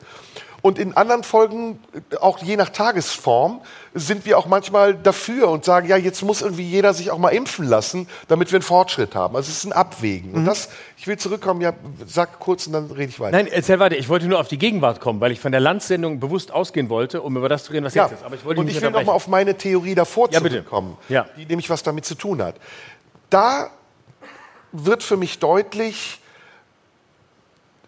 Und 0.63 0.77
in 0.77 0.95
anderen 0.95 1.23
Folgen, 1.23 1.79
auch 2.19 2.37
je 2.37 2.55
nach 2.55 2.69
Tagesform, 2.69 3.61
sind 3.95 4.25
wir 4.25 4.37
auch 4.37 4.45
manchmal 4.45 4.93
dafür 4.93 5.49
und 5.49 5.65
sagen, 5.65 5.87
ja, 5.87 5.97
jetzt 5.97 6.21
muss 6.21 6.43
irgendwie 6.43 6.63
jeder 6.63 6.93
sich 6.93 7.09
auch 7.09 7.17
mal 7.17 7.29
impfen 7.29 7.65
lassen, 7.67 8.07
damit 8.27 8.51
wir 8.51 8.57
einen 8.57 8.63
Fortschritt 8.63 9.15
haben. 9.15 9.35
Also 9.35 9.49
es 9.49 9.57
ist 9.57 9.65
ein 9.65 9.73
Abwägen. 9.73 10.33
Und 10.33 10.45
das, 10.45 10.69
ich 10.97 11.07
will 11.07 11.17
zurückkommen, 11.17 11.61
ja, 11.61 11.73
sag 12.05 12.39
kurz 12.39 12.67
und 12.67 12.73
dann 12.73 12.91
rede 12.91 13.09
ich 13.09 13.19
weiter. 13.19 13.35
Nein, 13.37 13.47
erzähl 13.47 13.79
weiter. 13.79 13.97
Ich 13.97 14.07
wollte 14.07 14.27
nur 14.27 14.39
auf 14.39 14.49
die 14.49 14.59
Gegenwart 14.59 15.01
kommen, 15.01 15.19
weil 15.19 15.31
ich 15.31 15.39
von 15.39 15.51
der 15.51 15.61
Landsendung 15.61 16.19
bewusst 16.19 16.51
ausgehen 16.51 16.89
wollte, 16.89 17.21
um 17.23 17.35
über 17.37 17.49
das 17.49 17.63
zu 17.63 17.73
reden, 17.73 17.85
was 17.85 17.95
Ja, 17.95 18.03
jetzt 18.05 18.19
ist. 18.19 18.23
Aber 18.23 18.35
ich 18.35 18.45
wollte 18.45 18.61
und 18.61 18.67
ich 18.67 18.75
will 18.75 18.81
noch 18.83 18.91
mal 18.91 18.99
unterbrechen. 18.99 19.15
auf 19.15 19.27
meine 19.27 19.57
Theorie 19.57 19.95
davor 19.95 20.29
Ja, 20.31 20.39
zurückkommen, 20.39 20.95
Ja. 21.09 21.25
die 21.37 21.47
nämlich 21.47 21.71
was 21.71 21.81
damit 21.81 22.05
zu 22.05 22.13
tun 22.13 22.39
hat. 22.41 22.55
Da 23.31 23.71
wird 24.71 25.01
für 25.01 25.17
mich 25.17 25.39
deutlich, 25.39 26.20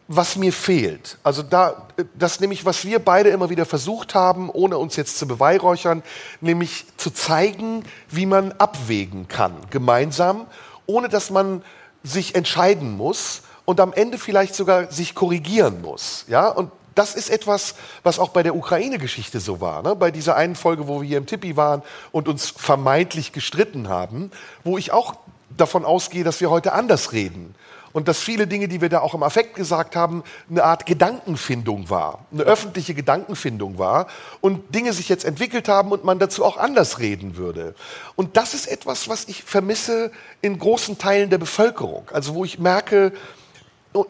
was 0.07 0.35
mir 0.35 0.51
fehlt. 0.51 1.17
Also 1.23 1.43
da, 1.43 1.87
das 2.15 2.39
nämlich, 2.39 2.65
was 2.65 2.85
wir 2.85 2.99
beide 2.99 3.29
immer 3.29 3.49
wieder 3.49 3.65
versucht 3.65 4.15
haben, 4.15 4.49
ohne 4.49 4.77
uns 4.77 4.95
jetzt 4.95 5.17
zu 5.17 5.27
beweihräuchern, 5.27 6.03
nämlich 6.41 6.85
zu 6.97 7.09
zeigen, 7.09 7.83
wie 8.09 8.25
man 8.25 8.51
abwägen 8.53 9.27
kann, 9.27 9.55
gemeinsam, 9.69 10.45
ohne 10.85 11.09
dass 11.09 11.29
man 11.29 11.63
sich 12.03 12.35
entscheiden 12.35 12.97
muss 12.97 13.43
und 13.65 13.79
am 13.79 13.93
Ende 13.93 14.17
vielleicht 14.17 14.55
sogar 14.55 14.91
sich 14.91 15.15
korrigieren 15.15 15.81
muss. 15.81 16.25
Ja, 16.27 16.49
und 16.49 16.71
das 16.95 17.15
ist 17.15 17.29
etwas, 17.29 17.75
was 18.03 18.19
auch 18.19 18.29
bei 18.29 18.43
der 18.43 18.55
Ukraine-Geschichte 18.55 19.39
so 19.39 19.61
war. 19.61 19.81
Ne? 19.81 19.95
Bei 19.95 20.11
dieser 20.11 20.35
einen 20.35 20.55
Folge, 20.55 20.87
wo 20.87 21.01
wir 21.01 21.07
hier 21.07 21.17
im 21.17 21.25
Tippi 21.25 21.55
waren 21.57 21.81
und 22.11 22.27
uns 22.27 22.49
vermeintlich 22.49 23.31
gestritten 23.31 23.89
haben, 23.89 24.31
wo 24.63 24.77
ich 24.77 24.91
auch 24.91 25.15
davon 25.57 25.85
ausgehe, 25.85 26.23
dass 26.23 26.41
wir 26.41 26.49
heute 26.49 26.73
anders 26.73 27.11
reden. 27.11 27.55
Und 27.93 28.07
dass 28.07 28.19
viele 28.19 28.47
Dinge, 28.47 28.67
die 28.67 28.81
wir 28.81 28.89
da 28.89 28.99
auch 28.99 29.13
im 29.13 29.23
Affekt 29.23 29.55
gesagt 29.55 29.95
haben, 29.95 30.23
eine 30.49 30.63
Art 30.63 30.85
Gedankenfindung 30.85 31.89
war, 31.89 32.25
eine 32.33 32.43
öffentliche 32.43 32.93
Gedankenfindung 32.93 33.77
war 33.77 34.07
und 34.41 34.75
Dinge 34.75 34.91
sich 34.93 35.07
jetzt 35.07 35.23
entwickelt 35.23 35.69
haben 35.69 35.91
und 35.91 36.03
man 36.03 36.19
dazu 36.19 36.43
auch 36.43 36.57
anders 36.57 36.99
reden 36.99 37.37
würde. 37.37 37.75
Und 38.15 38.35
das 38.35 38.53
ist 38.53 38.67
etwas, 38.67 39.07
was 39.07 39.27
ich 39.27 39.43
vermisse 39.43 40.11
in 40.41 40.59
großen 40.59 40.97
Teilen 40.97 41.29
der 41.29 41.37
Bevölkerung. 41.37 42.09
Also 42.11 42.35
wo 42.35 42.43
ich 42.43 42.59
merke, 42.59 43.13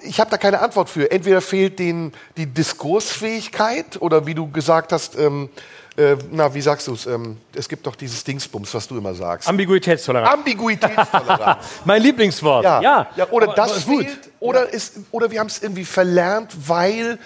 ich 0.02 0.20
habe 0.20 0.32
da 0.32 0.38
keine 0.38 0.62
Antwort 0.62 0.90
für. 0.90 1.12
Entweder 1.12 1.42
fehlt 1.42 1.80
denen 1.80 2.14
die 2.38 2.46
Diskursfähigkeit 2.46 4.02
oder 4.02 4.26
wie 4.26 4.34
du 4.34 4.50
gesagt 4.50 4.92
hast, 4.92 5.18
ähm, 5.18 5.50
äh, 5.96 6.16
na, 6.32 6.54
wie 6.54 6.62
sagst 6.62 6.88
du 6.88 6.94
es? 6.94 7.06
Ähm, 7.06 7.38
es 7.56 7.70
gibt 7.70 7.86
doch 7.86 7.96
dieses 7.96 8.24
Dingsbums, 8.24 8.74
was 8.74 8.88
du 8.88 8.98
immer 8.98 9.14
sagst. 9.14 9.48
Ambiguitätstoleranz. 9.48 10.34
Ambiguitätstoleranz. 10.34 11.66
mein 11.86 12.02
Lieblingswort. 12.02 12.64
Ja, 12.64 12.82
ja. 12.82 13.08
ja 13.16 13.28
oder 13.30 13.48
Aber- 13.50 13.56
das 13.56 13.72
aber 13.86 13.98
fehlt, 13.98 14.32
oder, 14.40 14.72
ist, 14.74 14.96
oder 15.12 15.30
wir 15.30 15.40
haben 15.40 15.48
es 15.48 15.62
irgendwie 15.62 15.86
verlernt, 15.86 16.52
weil 16.68 17.20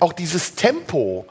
auch 0.00 0.12
dieses 0.12 0.54
Tempo 0.54 1.26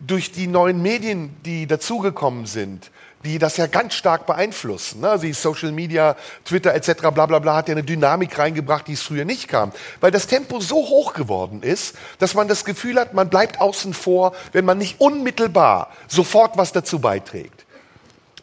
durch 0.00 0.32
die 0.32 0.46
neuen 0.46 0.82
Medien, 0.82 1.34
die 1.44 1.66
dazugekommen 1.66 2.46
sind, 2.46 2.90
die 3.24 3.38
das 3.38 3.56
ja 3.56 3.66
ganz 3.66 3.94
stark 3.94 4.26
beeinflussen. 4.26 5.00
Ne? 5.00 5.10
Also 5.10 5.32
Social 5.32 5.72
Media, 5.72 6.16
Twitter 6.44 6.74
etc. 6.74 7.10
bla 7.12 7.26
bla 7.26 7.38
bla 7.38 7.56
hat 7.56 7.68
ja 7.68 7.72
eine 7.72 7.82
Dynamik 7.82 8.38
reingebracht, 8.38 8.86
die 8.86 8.92
es 8.92 9.02
früher 9.02 9.24
nicht 9.24 9.48
kam. 9.48 9.72
Weil 10.00 10.10
das 10.10 10.26
Tempo 10.26 10.60
so 10.60 10.76
hoch 10.76 11.14
geworden 11.14 11.62
ist, 11.62 11.96
dass 12.18 12.34
man 12.34 12.48
das 12.48 12.64
Gefühl 12.64 13.00
hat, 13.00 13.14
man 13.14 13.30
bleibt 13.30 13.60
außen 13.60 13.94
vor, 13.94 14.34
wenn 14.52 14.64
man 14.64 14.78
nicht 14.78 15.00
unmittelbar 15.00 15.90
sofort 16.08 16.56
was 16.56 16.72
dazu 16.72 16.98
beiträgt. 16.98 17.63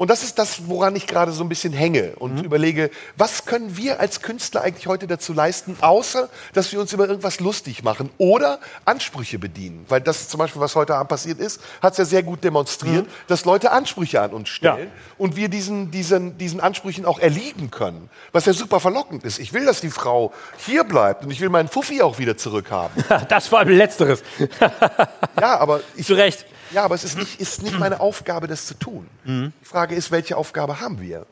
Und 0.02 0.10
das 0.10 0.24
ist 0.24 0.40
das, 0.40 0.68
woran 0.68 0.96
ich 0.96 1.06
gerade 1.06 1.32
so 1.32 1.44
ein 1.44 1.48
bisschen 1.48 1.74
hänge 1.74 2.14
und 2.16 2.44
überlege, 2.44 2.90
was 3.18 3.46
können 3.46 3.78
wir 3.78 4.00
als 4.00 4.24
Künstler 4.24 4.62
eigentlich 4.62 4.88
heute 4.88 5.06
dazu 5.06 5.32
leisten, 5.32 5.78
außer 5.80 6.28
dass 6.54 6.72
wir 6.72 6.80
uns 6.80 6.92
über 6.92 7.08
irgendwas 7.08 7.40
lustig 7.40 7.84
machen 7.84 8.10
oder 8.18 8.58
Ansprüche 8.84 9.38
bedienen. 9.38 9.86
Weil 9.90 10.02
das 10.02 10.28
zum 10.28 10.40
Beispiel, 10.40 10.60
was 10.60 10.76
heute 10.76 10.96
Abend 10.96 11.10
passiert 11.10 11.38
ist, 11.38 11.62
hat 11.84 11.92
es 11.92 12.00
ja 12.00 12.06
sehr 12.06 12.24
gut 12.24 12.44
demonstriert, 12.44 13.06
dass 13.28 13.46
Leute 13.46 13.72
Ansprüche 13.72 14.22
an 14.22 14.32
uns 14.32 14.50
stellen 14.50 14.88
Ja. 14.88 15.14
und 15.20 15.36
wir 15.36 15.50
diesen, 15.50 15.92
diesen, 15.92 16.36
diesen 16.40 16.62
Ansprüchen 16.62 17.06
auch 17.06 17.20
erliegen 17.20 17.70
können. 17.70 18.10
Was 18.32 18.48
ja 18.48 18.54
super 18.54 18.80
verlockend 18.80 19.24
ist. 19.24 19.38
Ich 19.38 19.54
will, 19.54 19.68
dass 19.68 19.82
die 19.82 19.92
Frau 19.92 20.34
hier 20.66 20.84
bleibt 20.84 21.26
und 21.26 21.30
ich 21.30 21.42
will 21.42 21.50
meinen 21.50 21.70
Fuffi 21.70 22.02
auch 22.02 22.18
wieder 22.18 22.36
zurückhaben. 22.36 23.04
Das 23.30 23.52
war 23.52 23.66
Letzteres. 23.66 24.24
Ja, 25.40 25.60
aber 25.60 25.82
ich, 25.96 26.08
Zu 26.08 26.16
Recht. 26.16 26.48
Ja, 26.74 26.84
aber 26.84 26.96
es 26.96 27.04
ist 27.04 27.18
nicht, 27.18 27.40
ist 27.42 27.64
nicht 27.64 27.78
meine 27.80 28.00
Aufgabe, 28.00 28.48
das 28.48 28.66
zu 28.66 28.74
tun. 28.76 29.08
Die 29.26 29.52
Frage 29.64 29.96
ist, 29.96 30.12
welche 30.12 30.38
Aufgabe 30.38 30.80
haben 30.82 31.02
wir? 31.02 31.26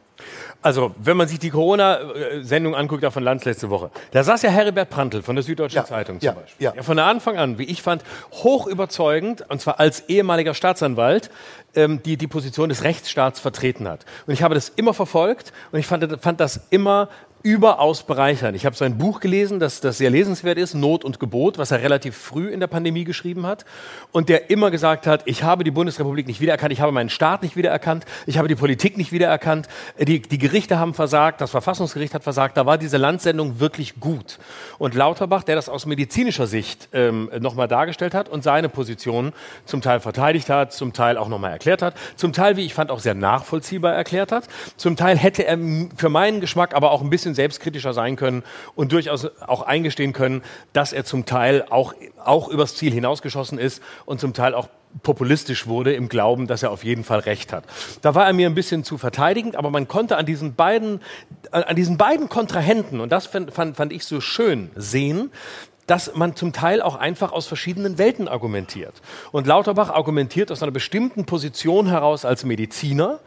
Also, 0.62 0.94
wenn 1.02 1.16
man 1.16 1.30
sich 1.30 1.40
die 1.40 1.50
Corona-Sendung 1.50 2.76
anguckt, 2.76 3.04
da 3.04 3.10
von 3.12 3.24
Lanz 3.24 3.46
letzte 3.46 3.70
Woche, 3.70 3.90
da 4.12 4.22
saß 4.22 4.42
ja 4.42 4.50
Heribert 4.50 4.90
Prantl 4.90 5.22
von 5.24 5.36
der 5.38 5.44
Süddeutschen 5.44 5.78
Ja, 5.78 5.86
Zeitung 5.86 6.20
zum 6.20 6.26
ja, 6.26 6.32
Beispiel. 6.34 6.66
ja. 6.66 6.74
Ja, 6.76 6.84
von 6.84 7.00
Anfang 7.00 7.38
an, 7.38 7.58
wie 7.58 7.64
ich 7.64 7.82
fand, 7.82 8.04
hoch 8.34 8.68
überzeugend, 8.68 9.46
und 9.50 9.62
zwar 9.62 9.80
als 9.80 10.10
ehemaliger 10.10 10.54
Staatsanwalt, 10.54 11.30
ähm, 11.76 12.04
die 12.04 12.18
die 12.18 12.28
Position 12.28 12.68
des 12.68 12.84
Rechtsstaats 12.84 13.40
vertreten 13.40 13.88
hat. 13.88 14.06
Und 14.28 14.34
ich 14.34 14.44
habe 14.44 14.56
das 14.56 14.68
immer 14.68 14.94
verfolgt 14.94 15.54
und 15.72 15.80
ich 15.80 15.88
fand, 15.88 16.22
fand 16.22 16.42
das 16.42 16.60
immer 16.70 17.08
überaus 17.42 18.04
bereichernd. 18.04 18.56
Ich 18.56 18.66
habe 18.66 18.76
sein 18.76 18.98
Buch 18.98 19.22
gelesen, 19.22 19.60
das, 19.60 19.80
das 19.80 19.98
sehr 19.98 20.10
lesenswert 20.10 20.58
ist, 20.58 20.74
Not 20.74 21.06
und 21.06 21.20
Gebot, 21.20 21.58
was 21.58 21.72
er 21.72 21.82
relativ 21.82 22.18
früh 22.18 22.50
in 22.50 22.60
der 22.60 22.68
Pandemie 22.68 23.06
geschrieben 23.06 23.46
hat 23.46 23.66
und 24.12 24.28
der 24.28 24.50
immer 24.50 24.72
gesagt 24.72 25.08
hat, 25.08 25.22
ich 25.26 25.44
habe 25.44 25.64
die 25.64 25.72
Bundesrepublik 25.72 26.28
nicht 26.28 26.42
wiedererkannt, 26.42 26.74
ich 26.74 26.82
habe 26.82 26.92
meinen 26.92 27.10
Staat 27.10 27.42
nicht 27.42 27.56
wiedererkannt, 27.56 28.06
ich 28.26 28.38
habe 28.38 28.48
die 28.48 28.56
Politik 28.56 28.98
nicht 28.98 29.12
wiedererkannt, 29.12 29.68
die, 29.98 30.22
die 30.22 30.38
Gerichte 30.38 30.80
haben 30.80 30.94
versagt, 30.94 31.40
das 31.40 31.52
Verfassungsgericht 31.52 32.14
hat 32.14 32.24
versagt, 32.24 32.58
da 32.58 32.66
war 32.66 32.78
diese 32.78 32.98
Landsendung 32.98 33.60
wirklich 33.60 34.00
gut. 34.00 34.38
Und 34.78 34.94
Lauterbach, 34.94 35.44
der 35.44 35.56
das 35.56 35.70
aus 35.70 35.86
medizinischer 35.86 36.48
Sicht 36.48 36.90
ähm, 36.92 37.30
nochmal 37.40 37.68
dargestellt 37.68 38.14
hat 38.14 38.28
und 38.28 38.44
seine 38.44 38.68
Position 38.68 39.34
zum 39.66 39.82
Teil 39.82 40.02
verteidigt 40.02 40.50
hat, 40.50 40.74
zum 40.74 40.94
Teil 40.94 41.18
auch 41.18 41.30
nochmal 41.30 41.52
erklärt 41.52 41.82
hat, 41.82 41.96
zum 42.16 42.34
Teil, 42.34 42.58
wie 42.58 42.66
ich 42.66 42.74
fand, 42.74 42.92
auch 42.92 43.00
sehr 43.00 43.16
nachvollziehbar 43.16 43.94
erklärt 43.94 44.32
hat, 44.32 44.48
zum 44.76 44.98
Teil 44.98 45.18
hätte 45.18 45.46
er 45.46 45.58
für 45.96 46.10
meinen 46.10 46.42
Geschmack 46.42 46.76
aber 46.76 46.92
auch 46.92 47.02
ein 47.02 47.10
bisschen 47.10 47.29
selbstkritischer 47.34 47.94
sein 47.94 48.16
können 48.16 48.44
und 48.76 48.92
durchaus 48.92 49.28
auch 49.42 49.62
eingestehen 49.62 50.14
können, 50.14 50.44
dass 50.74 50.94
er 50.94 51.06
zum 51.06 51.26
Teil 51.26 51.66
auch, 51.70 51.94
auch 52.24 52.48
übers 52.50 52.76
Ziel 52.76 52.94
hinausgeschossen 52.94 53.58
ist 53.58 53.82
und 54.06 54.20
zum 54.20 54.34
Teil 54.34 54.54
auch 54.54 54.70
populistisch 55.04 55.68
wurde 55.68 55.94
im 55.94 56.10
Glauben, 56.10 56.48
dass 56.48 56.64
er 56.64 56.72
auf 56.72 56.84
jeden 56.84 57.04
Fall 57.04 57.20
recht 57.20 57.54
hat. 57.54 57.64
Da 58.02 58.16
war 58.16 58.26
er 58.26 58.34
mir 58.34 58.48
ein 58.48 58.56
bisschen 58.56 58.84
zu 58.84 58.98
verteidigend, 58.98 59.56
aber 59.56 59.70
man 59.70 59.88
konnte 59.88 60.18
an 60.18 60.26
diesen 60.26 60.56
beiden, 60.56 61.02
an 61.52 61.76
diesen 61.76 61.98
beiden 61.98 62.28
Kontrahenten, 62.28 63.00
und 63.00 63.12
das 63.12 63.28
fand, 63.28 63.54
fand 63.54 63.94
ich 63.94 64.06
so 64.06 64.20
schön, 64.20 64.72
sehen, 64.76 65.32
dass 65.90 66.14
man 66.14 66.36
zum 66.36 66.54
Teil 66.54 66.84
auch 66.84 66.96
einfach 66.96 67.32
aus 67.32 67.48
verschiedenen 67.48 67.98
Welten 67.98 68.28
argumentiert. 68.28 68.94
Und 69.32 69.48
Lauterbach 69.48 69.90
argumentiert 69.90 70.52
aus 70.52 70.62
einer 70.62 70.72
bestimmten 70.72 71.26
Position 71.26 71.88
heraus 71.88 72.26
als 72.26 72.46
Mediziner 72.46 73.20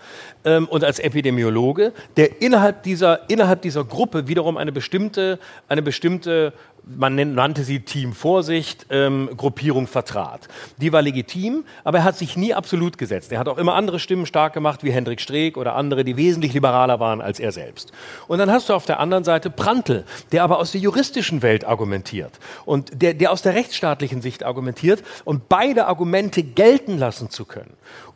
ähm, 0.44 0.68
und 0.68 0.84
als 0.84 1.00
Epidemiologe, 1.00 1.92
der 2.16 2.40
innerhalb 2.40 2.84
dieser, 2.84 3.28
innerhalb 3.28 3.62
dieser 3.62 3.84
Gruppe 3.84 4.28
wiederum 4.28 4.56
eine 4.56 4.70
bestimmte, 4.70 5.40
eine 5.68 5.82
bestimmte 5.82 6.52
man 6.84 7.34
nannte 7.34 7.64
sie 7.64 7.80
Team 7.80 8.12
Vorsicht, 8.12 8.86
ähm, 8.90 9.30
Gruppierung 9.36 9.86
vertrat. 9.86 10.48
Die 10.78 10.92
war 10.92 11.02
legitim, 11.02 11.64
aber 11.84 11.98
er 11.98 12.04
hat 12.04 12.18
sich 12.18 12.36
nie 12.36 12.54
absolut 12.54 12.98
gesetzt. 12.98 13.30
Er 13.32 13.38
hat 13.38 13.48
auch 13.48 13.58
immer 13.58 13.74
andere 13.74 13.98
Stimmen 13.98 14.26
stark 14.26 14.52
gemacht, 14.52 14.82
wie 14.82 14.90
Hendrik 14.90 15.20
Streeck 15.20 15.56
oder 15.56 15.76
andere, 15.76 16.04
die 16.04 16.16
wesentlich 16.16 16.52
liberaler 16.52 16.98
waren 16.98 17.20
als 17.20 17.38
er 17.38 17.52
selbst. 17.52 17.92
Und 18.26 18.38
dann 18.38 18.50
hast 18.50 18.68
du 18.68 18.74
auf 18.74 18.86
der 18.86 19.00
anderen 19.00 19.24
Seite 19.24 19.50
Prantl, 19.50 20.04
der 20.32 20.42
aber 20.42 20.58
aus 20.58 20.72
der 20.72 20.80
juristischen 20.80 21.42
Welt 21.42 21.64
argumentiert 21.64 22.38
und 22.64 23.02
der, 23.02 23.14
der 23.14 23.32
aus 23.32 23.42
der 23.42 23.54
rechtsstaatlichen 23.54 24.20
Sicht 24.20 24.44
argumentiert 24.44 25.02
und 25.24 25.48
beide 25.48 25.86
Argumente 25.86 26.42
gelten 26.42 26.98
lassen 26.98 27.30
zu 27.30 27.44
können 27.44 27.74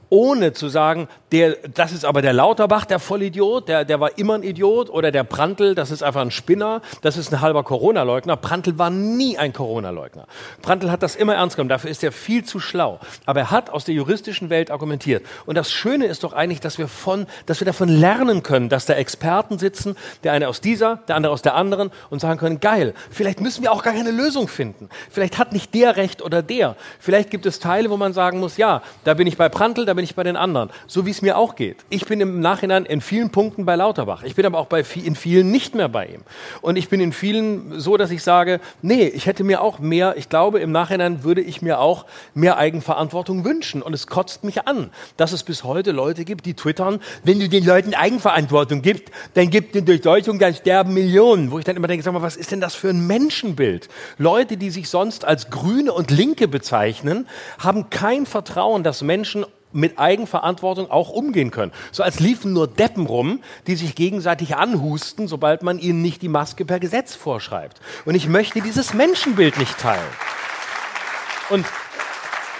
ohne 0.08 0.52
zu 0.52 0.68
sagen, 0.68 1.08
der, 1.32 1.56
das 1.74 1.92
ist 1.92 2.04
aber 2.04 2.22
der 2.22 2.32
Lauterbach, 2.32 2.84
der 2.84 2.98
Vollidiot, 2.98 3.68
der, 3.68 3.84
der 3.84 3.98
war 3.98 4.16
immer 4.18 4.34
ein 4.34 4.42
Idiot, 4.42 4.90
oder 4.90 5.10
der 5.10 5.24
Prantl, 5.24 5.74
das 5.74 5.90
ist 5.90 6.02
einfach 6.02 6.20
ein 6.20 6.30
Spinner, 6.30 6.82
das 7.02 7.16
ist 7.16 7.32
ein 7.32 7.40
halber 7.40 7.64
Corona-Leugner. 7.64 8.36
Prantl 8.36 8.78
war 8.78 8.90
nie 8.90 9.36
ein 9.36 9.52
Corona-Leugner. 9.52 10.26
Prantl 10.62 10.90
hat 10.90 11.02
das 11.02 11.16
immer 11.16 11.34
ernst 11.34 11.56
genommen, 11.56 11.68
dafür 11.68 11.90
ist 11.90 12.04
er 12.04 12.12
viel 12.12 12.44
zu 12.44 12.60
schlau. 12.60 13.00
Aber 13.24 13.40
er 13.40 13.50
hat 13.50 13.70
aus 13.70 13.84
der 13.84 13.94
juristischen 13.94 14.50
Welt 14.50 14.70
argumentiert. 14.70 15.24
Und 15.46 15.56
das 15.56 15.72
Schöne 15.72 16.06
ist 16.06 16.22
doch 16.22 16.32
eigentlich, 16.32 16.60
dass 16.60 16.78
wir, 16.78 16.86
von, 16.88 17.26
dass 17.46 17.60
wir 17.60 17.64
davon 17.64 17.88
lernen 17.88 18.42
können, 18.42 18.68
dass 18.68 18.86
da 18.86 18.94
Experten 18.94 19.58
sitzen, 19.58 19.96
der 20.22 20.32
eine 20.32 20.48
aus 20.48 20.60
dieser, 20.60 21.00
der 21.08 21.16
andere 21.16 21.32
aus 21.32 21.42
der 21.42 21.54
anderen, 21.54 21.90
und 22.10 22.20
sagen 22.20 22.38
können, 22.38 22.60
geil, 22.60 22.94
vielleicht 23.10 23.40
müssen 23.40 23.62
wir 23.62 23.72
auch 23.72 23.82
gar 23.82 23.94
keine 23.94 24.12
Lösung 24.12 24.46
finden. 24.46 24.88
Vielleicht 25.10 25.38
hat 25.38 25.52
nicht 25.52 25.74
der 25.74 25.96
recht 25.96 26.22
oder 26.22 26.42
der. 26.42 26.76
Vielleicht 27.00 27.30
gibt 27.30 27.46
es 27.46 27.58
Teile, 27.58 27.90
wo 27.90 27.96
man 27.96 28.12
sagen 28.12 28.38
muss, 28.38 28.56
ja, 28.56 28.82
da 29.02 29.14
bin 29.14 29.26
ich 29.26 29.36
bei 29.36 29.48
Prantl, 29.48 29.84
da 29.84 29.95
bin 29.96 30.04
ich 30.04 30.14
bei 30.14 30.22
den 30.22 30.36
anderen. 30.36 30.70
So 30.86 31.06
wie 31.06 31.10
es 31.10 31.22
mir 31.22 31.36
auch 31.36 31.56
geht. 31.56 31.78
Ich 31.88 32.06
bin 32.06 32.20
im 32.20 32.40
Nachhinein 32.40 32.86
in 32.86 33.00
vielen 33.00 33.30
Punkten 33.30 33.64
bei 33.64 33.74
Lauterbach. 33.74 34.22
Ich 34.22 34.36
bin 34.36 34.46
aber 34.46 34.58
auch 34.58 34.66
bei, 34.66 34.84
in 34.94 35.16
vielen 35.16 35.50
nicht 35.50 35.74
mehr 35.74 35.88
bei 35.88 36.06
ihm. 36.06 36.22
Und 36.60 36.76
ich 36.76 36.88
bin 36.88 37.00
in 37.00 37.12
vielen 37.12 37.80
so, 37.80 37.96
dass 37.96 38.10
ich 38.10 38.22
sage, 38.22 38.60
nee, 38.82 39.06
ich 39.06 39.26
hätte 39.26 39.42
mir 39.42 39.60
auch 39.60 39.80
mehr, 39.80 40.16
ich 40.16 40.28
glaube, 40.28 40.60
im 40.60 40.70
Nachhinein 40.70 41.24
würde 41.24 41.40
ich 41.40 41.62
mir 41.62 41.80
auch 41.80 42.06
mehr 42.34 42.56
Eigenverantwortung 42.58 43.44
wünschen. 43.44 43.82
Und 43.82 43.92
es 43.94 44.06
kotzt 44.06 44.44
mich 44.44 44.66
an, 44.68 44.90
dass 45.16 45.32
es 45.32 45.42
bis 45.42 45.64
heute 45.64 45.90
Leute 45.90 46.24
gibt, 46.24 46.46
die 46.46 46.54
twittern, 46.54 47.00
wenn 47.24 47.40
du 47.40 47.48
den 47.48 47.64
Leuten 47.64 47.94
Eigenverantwortung 47.94 48.82
gibst, 48.82 49.04
dann 49.34 49.50
gibt 49.50 49.74
die 49.74 49.84
Durchseuchung, 49.84 50.38
dann 50.38 50.54
sterben 50.54 50.94
Millionen. 50.94 51.50
Wo 51.50 51.58
ich 51.58 51.64
dann 51.64 51.76
immer 51.76 51.88
denke, 51.88 52.04
sag 52.04 52.12
mal, 52.12 52.22
was 52.22 52.36
ist 52.36 52.52
denn 52.52 52.60
das 52.60 52.74
für 52.74 52.90
ein 52.90 53.06
Menschenbild? 53.06 53.88
Leute, 54.18 54.56
die 54.56 54.70
sich 54.70 54.88
sonst 54.88 55.24
als 55.24 55.50
Grüne 55.50 55.92
und 55.92 56.10
Linke 56.10 56.48
bezeichnen, 56.48 57.26
haben 57.58 57.90
kein 57.90 58.26
Vertrauen, 58.26 58.82
dass 58.82 59.02
Menschen 59.02 59.46
mit 59.76 59.98
Eigenverantwortung 59.98 60.90
auch 60.90 61.10
umgehen 61.10 61.50
können. 61.50 61.72
So 61.92 62.02
als 62.02 62.20
liefen 62.20 62.52
nur 62.52 62.66
Deppen 62.66 63.06
rum, 63.06 63.40
die 63.66 63.76
sich 63.76 63.94
gegenseitig 63.94 64.56
anhusten, 64.56 65.28
sobald 65.28 65.62
man 65.62 65.78
ihnen 65.78 66.02
nicht 66.02 66.22
die 66.22 66.28
Maske 66.28 66.64
per 66.64 66.80
Gesetz 66.80 67.14
vorschreibt. 67.14 67.80
Und 68.04 68.14
ich 68.14 68.28
möchte 68.28 68.60
dieses 68.60 68.94
Menschenbild 68.94 69.58
nicht 69.58 69.78
teilen. 69.78 70.00
Und 71.50 71.66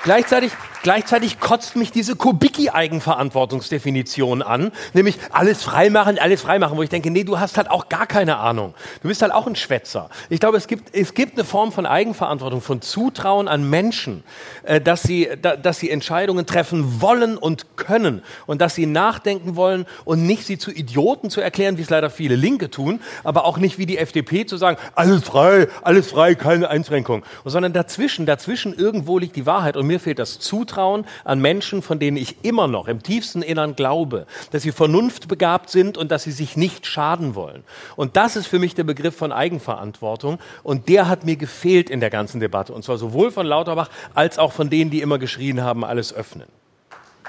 gleichzeitig, 0.05 0.53
gleichzeitig 0.87 1.41
kotzt 1.41 1.75
mich 1.75 1.91
diese 1.91 2.15
Kubicki-Eigenverantwortungsdefinition 2.15 4.41
an, 4.41 4.71
nämlich 4.93 5.19
alles 5.33 5.65
freimachen, 5.65 6.21
alles 6.21 6.43
freimachen, 6.43 6.79
wo 6.79 6.83
ich 6.85 6.91
denke, 6.91 7.11
nee, 7.11 7.25
du 7.25 7.41
hast 7.41 7.57
halt 7.57 7.73
auch 7.73 7.89
gar 7.89 8.07
keine 8.07 8.37
Ahnung. 8.37 8.73
Du 9.03 9.09
bist 9.09 9.21
halt 9.21 9.33
auch 9.33 9.49
ein 9.49 9.57
Schwätzer. 9.57 10.11
Ich 10.29 10.39
glaube, 10.39 10.57
es 10.57 10.69
gibt, 10.69 10.95
es 10.95 11.15
gibt 11.15 11.33
eine 11.33 11.45
Form 11.45 11.73
von 11.73 11.87
Eigenverantwortung, 11.87 12.61
von 12.61 12.83
Zutrauen 12.83 13.49
an 13.49 13.69
Menschen, 13.69 14.23
äh, 14.63 14.81
dass 14.81 15.03
sie, 15.03 15.29
da, 15.43 15.57
dass 15.57 15.81
sie 15.81 15.91
Entscheidungen 15.91 16.47
treffen 16.47 17.01
wollen 17.01 17.37
und 17.37 17.77
können 17.77 18.23
und 18.47 18.61
dass 18.61 18.77
sie 18.77 18.87
nachdenken 18.87 19.57
wollen 19.57 19.87
und 20.05 20.25
nicht 20.25 20.47
sie 20.47 20.57
zu 20.57 20.71
Idioten 20.71 21.31
zu 21.31 21.41
erklären, 21.41 21.79
wie 21.79 21.83
es 21.83 21.91
leider 21.91 22.11
viele 22.11 22.37
Linke 22.37 22.71
tun, 22.71 23.01
aber 23.25 23.45
auch 23.45 23.59
nicht 23.59 23.79
wie 23.79 23.87
die 23.87 23.99
FDP 23.99 24.47
zu 24.47 24.57
sagen, 24.57 24.79
alles 24.95 25.25
frei, 25.25 25.67
alles 25.83 26.13
frei, 26.13 26.37
keine 26.37 26.71
Einschränkung, 26.71 27.25
sondern 27.45 27.73
dazwischen, 27.73 28.25
dazwischen 28.25 28.73
irgendwo 28.73 29.19
liegt 29.19 29.35
die 29.35 29.47
Wahrheit 29.47 29.77
und 29.77 29.89
mir 29.89 29.99
fehlt 29.99 30.21
das 30.21 30.39
Zutrauen 30.39 30.76
Misstrauen 30.77 31.07
an 31.25 31.41
Menschen, 31.41 31.83
von 31.83 31.99
denen 31.99 32.17
ich 32.17 32.45
immer 32.45 32.69
noch 32.69 32.89
im 32.89 33.03
tiefsten 33.03 33.43
Innern 33.43 33.77
glaube, 33.77 34.27
dass 34.51 34.63
sie 34.63 34.73
vernunftbegabt 34.73 35.71
sind 35.71 35.97
und 35.97 36.11
dass 36.11 36.25
sie 36.25 36.33
sich 36.33 36.57
nicht 36.57 36.87
schaden 36.87 37.35
wollen. 37.35 37.65
Und 37.97 38.17
das 38.17 38.37
ist 38.37 38.47
für 38.47 38.59
mich 38.59 38.75
der 38.75 38.85
Begriff 38.85 39.17
von 39.17 39.33
Eigenverantwortung. 39.33 40.39
Und 40.63 40.89
der 40.89 41.09
hat 41.09 41.25
mir 41.25 41.37
gefehlt 41.37 41.89
in 41.89 42.01
der 42.01 42.11
ganzen 42.11 42.41
Debatte. 42.41 42.73
Und 42.73 42.85
zwar 42.85 42.99
sowohl 42.99 43.31
von 43.31 43.47
Lauterbach 43.47 43.89
als 44.15 44.39
auch 44.39 44.53
von 44.53 44.69
denen, 44.69 44.91
die 44.91 45.01
immer 45.01 45.19
geschrien 45.19 45.63
haben, 45.63 45.85
alles 45.85 46.13
öffnen. 46.13 46.47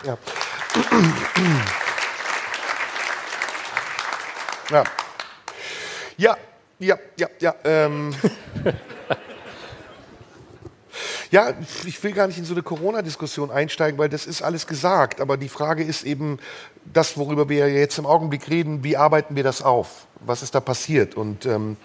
Ja. 0.05 0.17
Ja. 4.69 4.83
Ja, 6.17 6.37
ja, 6.79 6.97
ja, 7.17 7.27
ja. 7.39 7.55
Ähm. 7.63 8.13
ja, 11.31 11.53
ich 11.85 12.03
will 12.03 12.13
gar 12.13 12.27
nicht 12.27 12.37
in 12.37 12.45
so 12.45 12.53
eine 12.53 12.63
Corona-Diskussion 12.63 13.51
einsteigen, 13.51 13.97
weil 13.97 14.09
das 14.09 14.25
ist 14.25 14.41
alles 14.41 14.67
gesagt. 14.67 15.21
Aber 15.21 15.37
die 15.37 15.49
Frage 15.49 15.83
ist 15.83 16.03
eben 16.03 16.39
das, 16.85 17.17
worüber 17.17 17.49
wir 17.49 17.69
jetzt 17.69 17.97
im 17.97 18.05
Augenblick 18.05 18.49
reden, 18.49 18.83
wie 18.83 18.97
arbeiten 18.97 19.35
wir 19.35 19.43
das 19.43 19.61
auf? 19.61 20.07
Was 20.21 20.43
ist 20.43 20.55
da 20.55 20.59
passiert? 20.59 21.15
Und 21.15 21.45
ähm, 21.45 21.77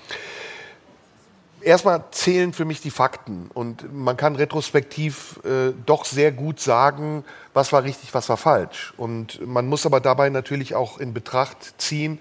erstmal 1.62 2.05
zählen 2.10 2.52
für 2.52 2.64
mich 2.64 2.81
die 2.81 2.90
Fakten. 2.90 3.51
Und 3.52 3.93
man 3.93 4.16
kann 4.16 4.36
retrospektiv 4.36 5.40
äh, 5.44 5.73
doch 5.86 6.05
sehr 6.05 6.32
gut 6.32 6.60
sagen, 6.60 7.24
was 7.55 7.73
war 7.73 7.85
richtig, 7.85 8.14
was 8.14 8.28
war 8.28 8.36
falsch. 8.36 8.94
Und 8.97 9.47
man 9.47 9.66
muss 9.66 9.86
aber 9.86 10.01
dabei 10.01 10.28
natürlich 10.28 10.74
auch 10.74 10.98
in 10.98 11.14
Betracht 11.14 11.74
ziehen, 11.78 12.19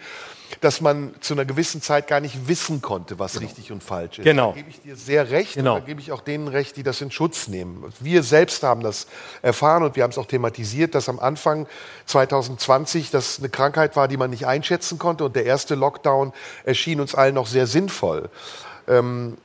dass 0.59 0.81
man 0.81 1.15
zu 1.21 1.33
einer 1.33 1.45
gewissen 1.45 1.81
Zeit 1.81 2.07
gar 2.07 2.19
nicht 2.19 2.47
wissen 2.47 2.81
konnte, 2.81 3.19
was 3.19 3.33
genau. 3.33 3.45
richtig 3.45 3.71
und 3.71 3.83
falsch 3.83 4.19
ist. 4.19 4.25
Genau. 4.25 4.51
Da 4.51 4.57
gebe 4.57 4.69
ich 4.69 4.81
dir 4.81 4.95
sehr 4.95 5.31
recht 5.31 5.53
genau. 5.53 5.75
und 5.75 5.81
da 5.81 5.85
gebe 5.85 6.01
ich 6.01 6.11
auch 6.11 6.21
denen 6.21 6.47
recht, 6.47 6.75
die 6.77 6.83
das 6.83 6.99
in 7.01 7.11
Schutz 7.11 7.47
nehmen. 7.47 7.85
Wir 7.99 8.23
selbst 8.23 8.63
haben 8.63 8.81
das 8.81 9.07
erfahren 9.41 9.83
und 9.83 9.95
wir 9.95 10.03
haben 10.03 10.11
es 10.11 10.17
auch 10.17 10.25
thematisiert, 10.25 10.95
dass 10.95 11.07
am 11.09 11.19
Anfang 11.19 11.67
2020 12.07 13.11
das 13.11 13.39
eine 13.39 13.49
Krankheit 13.49 13.95
war, 13.95 14.07
die 14.07 14.17
man 14.17 14.29
nicht 14.29 14.45
einschätzen 14.45 14.97
konnte 14.97 15.23
und 15.23 15.35
der 15.35 15.45
erste 15.45 15.75
Lockdown 15.75 16.33
erschien 16.63 16.99
uns 16.99 17.15
allen 17.15 17.35
noch 17.35 17.47
sehr 17.47 17.67
sinnvoll. 17.67 18.29
Ähm, 18.87 19.37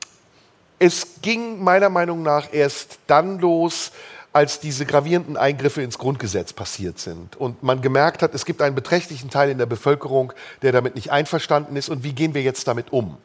es 0.79 1.21
ging 1.21 1.63
meiner 1.63 1.89
Meinung 1.89 2.21
nach 2.21 2.53
erst 2.53 2.99
dann 3.07 3.39
los, 3.39 3.91
als 4.37 4.59
diese 4.59 4.85
gravierenden 4.85 5.35
Eingriffe 5.35 5.81
ins 5.81 5.97
Grundgesetz 5.97 6.53
passiert 6.53 6.99
sind 6.99 7.35
und 7.35 7.63
man 7.63 7.81
gemerkt 7.81 8.21
hat, 8.21 8.35
es 8.35 8.45
gibt 8.45 8.61
einen 8.61 8.75
beträchtlichen 8.75 9.31
Teil 9.31 9.49
in 9.49 9.57
der 9.57 9.65
Bevölkerung, 9.65 10.31
der 10.61 10.71
damit 10.71 10.93
nicht 10.93 11.11
einverstanden 11.11 11.75
ist 11.75 11.89
und 11.89 12.03
wie 12.03 12.13
gehen 12.13 12.35
wir 12.35 12.43
jetzt 12.43 12.67
damit 12.67 12.93
um? 12.93 13.17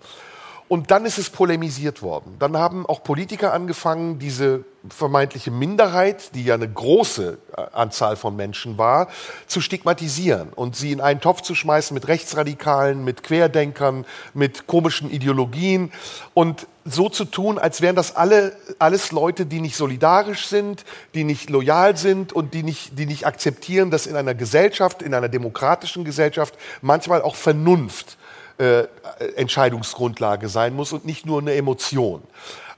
Und 0.73 0.91
dann 0.91 1.05
ist 1.05 1.19
es 1.19 1.29
polemisiert 1.29 2.01
worden. 2.01 2.37
Dann 2.39 2.57
haben 2.57 2.87
auch 2.87 3.05
Politiker 3.05 3.53
angefangen, 3.53 4.19
diese 4.19 4.65
vermeintliche 4.89 5.51
Minderheit, 5.51 6.35
die 6.35 6.45
ja 6.45 6.55
eine 6.55 6.67
große 6.67 7.37
äh, 7.55 7.61
Anzahl 7.75 8.17
von 8.17 8.35
Menschen 8.37 8.79
war, 8.79 9.09
zu 9.47 9.61
stigmatisieren 9.61 10.49
und 10.55 10.75
sie 10.75 10.93
in 10.93 11.03
einen 11.03 11.21
Topf 11.21 11.43
zu 11.43 11.55
schmeißen 11.55 11.93
mit 11.93 12.09
Rechtsradikalen, 12.09 13.05
mit 13.05 13.23
Querdenkern, 13.23 14.07
mit 14.33 14.67
komischen 14.67 15.11
Ideologien 15.11 15.93
und 16.33 16.67
so 16.87 17.11
zu 17.11 17.27
tun, 17.27 17.59
als 17.59 17.83
wären 17.83 17.95
das 17.95 18.17
alle, 18.17 18.57
alles 18.79 19.13
Leute, 19.13 19.45
die 19.45 19.61
nicht 19.61 19.77
solidarisch 19.77 20.47
sind, 20.47 20.87
die 21.13 21.25
nicht 21.25 21.51
loyal 21.51 21.99
sind 21.99 22.33
und 22.33 22.55
die 22.55 22.63
nicht, 22.63 22.99
die 22.99 23.05
nicht 23.05 23.27
akzeptieren, 23.27 23.91
dass 23.91 24.07
in 24.07 24.17
einer 24.17 24.35
Gesellschaft, 24.35 25.03
in 25.03 25.13
einer 25.13 25.29
demokratischen 25.29 26.07
Gesellschaft 26.07 26.55
manchmal 26.81 27.21
auch 27.21 27.37
Vernunft 27.37 28.17
äh, 28.63 28.89
Entscheidungsgrundlage 29.37 30.49
sein 30.49 30.75
muss 30.75 30.93
und 30.93 31.05
nicht 31.05 31.27
nur 31.27 31.41
eine 31.41 31.55
Emotion. 31.55 32.23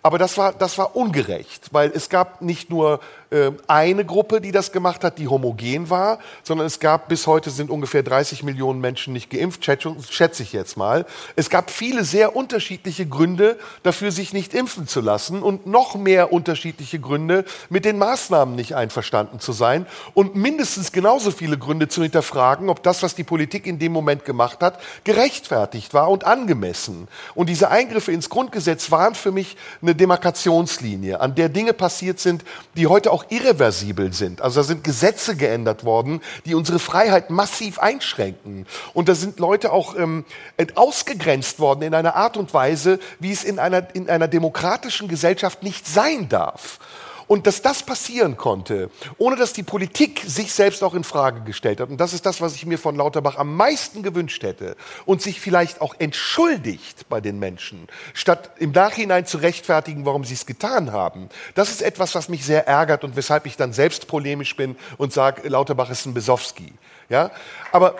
Aber 0.04 0.18
das 0.18 0.36
war, 0.36 0.52
das 0.52 0.76
war 0.76 0.96
ungerecht, 0.96 1.72
weil 1.72 1.90
es 1.94 2.10
gab 2.10 2.42
nicht 2.42 2.68
nur 2.68 3.00
äh, 3.30 3.52
eine 3.68 4.04
Gruppe, 4.04 4.42
die 4.42 4.52
das 4.52 4.70
gemacht 4.70 5.02
hat, 5.02 5.16
die 5.16 5.28
homogen 5.28 5.88
war, 5.88 6.18
sondern 6.42 6.66
es 6.66 6.78
gab 6.78 7.08
bis 7.08 7.26
heute 7.26 7.48
sind 7.48 7.70
ungefähr 7.70 8.02
30 8.02 8.42
Millionen 8.42 8.82
Menschen 8.82 9.14
nicht 9.14 9.30
geimpft, 9.30 9.64
schätze 9.64 10.42
ich 10.42 10.52
jetzt 10.52 10.76
mal. 10.76 11.06
Es 11.36 11.48
gab 11.48 11.70
viele 11.70 12.04
sehr 12.04 12.36
unterschiedliche 12.36 13.06
Gründe 13.06 13.58
dafür, 13.82 14.12
sich 14.12 14.34
nicht 14.34 14.52
impfen 14.52 14.86
zu 14.86 15.00
lassen 15.00 15.42
und 15.42 15.66
noch 15.66 15.94
mehr 15.94 16.34
unterschiedliche 16.34 17.00
Gründe, 17.00 17.46
mit 17.70 17.86
den 17.86 17.96
Maßnahmen 17.96 18.54
nicht 18.54 18.74
einverstanden 18.74 19.40
zu 19.40 19.52
sein 19.52 19.86
und 20.12 20.36
mindestens 20.36 20.92
genauso 20.92 21.30
viele 21.30 21.56
Gründe 21.56 21.88
zu 21.88 22.02
hinterfragen, 22.02 22.68
ob 22.68 22.82
das, 22.82 23.02
was 23.02 23.14
die 23.14 23.24
Politik 23.24 23.66
in 23.66 23.78
dem 23.78 23.92
Moment 23.92 24.26
gemacht 24.26 24.62
hat, 24.62 24.78
gerechtfertigt 25.04 25.94
war 25.94 26.10
und 26.10 26.24
angemessen. 26.24 27.08
Und 27.34 27.48
diese 27.48 27.70
Eingriffe 27.70 28.12
ins 28.12 28.28
Grundgesetz 28.28 28.90
waren 28.90 29.14
für 29.14 29.32
mich 29.32 29.56
eine 29.80 29.93
Demarkationslinie, 29.94 31.20
an 31.20 31.34
der 31.34 31.48
Dinge 31.48 31.72
passiert 31.72 32.20
sind, 32.20 32.44
die 32.76 32.86
heute 32.86 33.10
auch 33.12 33.24
irreversibel 33.30 34.12
sind. 34.12 34.40
Also 34.40 34.60
da 34.60 34.64
sind 34.64 34.84
Gesetze 34.84 35.36
geändert 35.36 35.84
worden, 35.84 36.20
die 36.44 36.54
unsere 36.54 36.78
Freiheit 36.78 37.30
massiv 37.30 37.78
einschränken. 37.78 38.66
Und 38.92 39.08
da 39.08 39.14
sind 39.14 39.38
Leute 39.38 39.72
auch 39.72 39.96
ähm, 39.96 40.24
ausgegrenzt 40.74 41.58
worden 41.58 41.82
in 41.82 41.94
einer 41.94 42.16
Art 42.16 42.36
und 42.36 42.54
Weise, 42.54 42.98
wie 43.18 43.32
es 43.32 43.44
in 43.44 43.58
einer, 43.58 43.94
in 43.94 44.08
einer 44.10 44.28
demokratischen 44.28 45.08
Gesellschaft 45.08 45.62
nicht 45.62 45.86
sein 45.86 46.28
darf. 46.28 46.78
Und 47.26 47.46
dass 47.46 47.62
das 47.62 47.82
passieren 47.82 48.36
konnte, 48.36 48.90
ohne 49.18 49.36
dass 49.36 49.52
die 49.52 49.62
Politik 49.62 50.22
sich 50.26 50.52
selbst 50.52 50.82
auch 50.82 50.94
in 50.94 51.04
Frage 51.04 51.40
gestellt 51.40 51.80
hat, 51.80 51.88
und 51.88 51.98
das 51.98 52.12
ist 52.12 52.26
das, 52.26 52.40
was 52.40 52.54
ich 52.54 52.66
mir 52.66 52.78
von 52.78 52.96
Lauterbach 52.96 53.36
am 53.36 53.56
meisten 53.56 54.02
gewünscht 54.02 54.42
hätte, 54.42 54.76
und 55.04 55.22
sich 55.22 55.40
vielleicht 55.40 55.80
auch 55.80 55.94
entschuldigt 55.98 57.08
bei 57.08 57.20
den 57.20 57.38
Menschen, 57.38 57.88
statt 58.12 58.50
im 58.58 58.72
Nachhinein 58.72 59.26
zu 59.26 59.38
rechtfertigen, 59.38 60.04
warum 60.04 60.24
sie 60.24 60.34
es 60.34 60.46
getan 60.46 60.92
haben. 60.92 61.28
Das 61.54 61.70
ist 61.70 61.82
etwas, 61.82 62.14
was 62.14 62.28
mich 62.28 62.44
sehr 62.44 62.66
ärgert 62.66 63.04
und 63.04 63.16
weshalb 63.16 63.46
ich 63.46 63.56
dann 63.56 63.72
selbst 63.72 64.06
polemisch 64.06 64.56
bin 64.56 64.76
und 64.98 65.12
sage, 65.12 65.48
Lauterbach 65.48 65.90
ist 65.90 66.06
ein 66.06 66.14
Besowski. 66.14 66.72
Ja? 67.08 67.30
Aber 67.72 67.96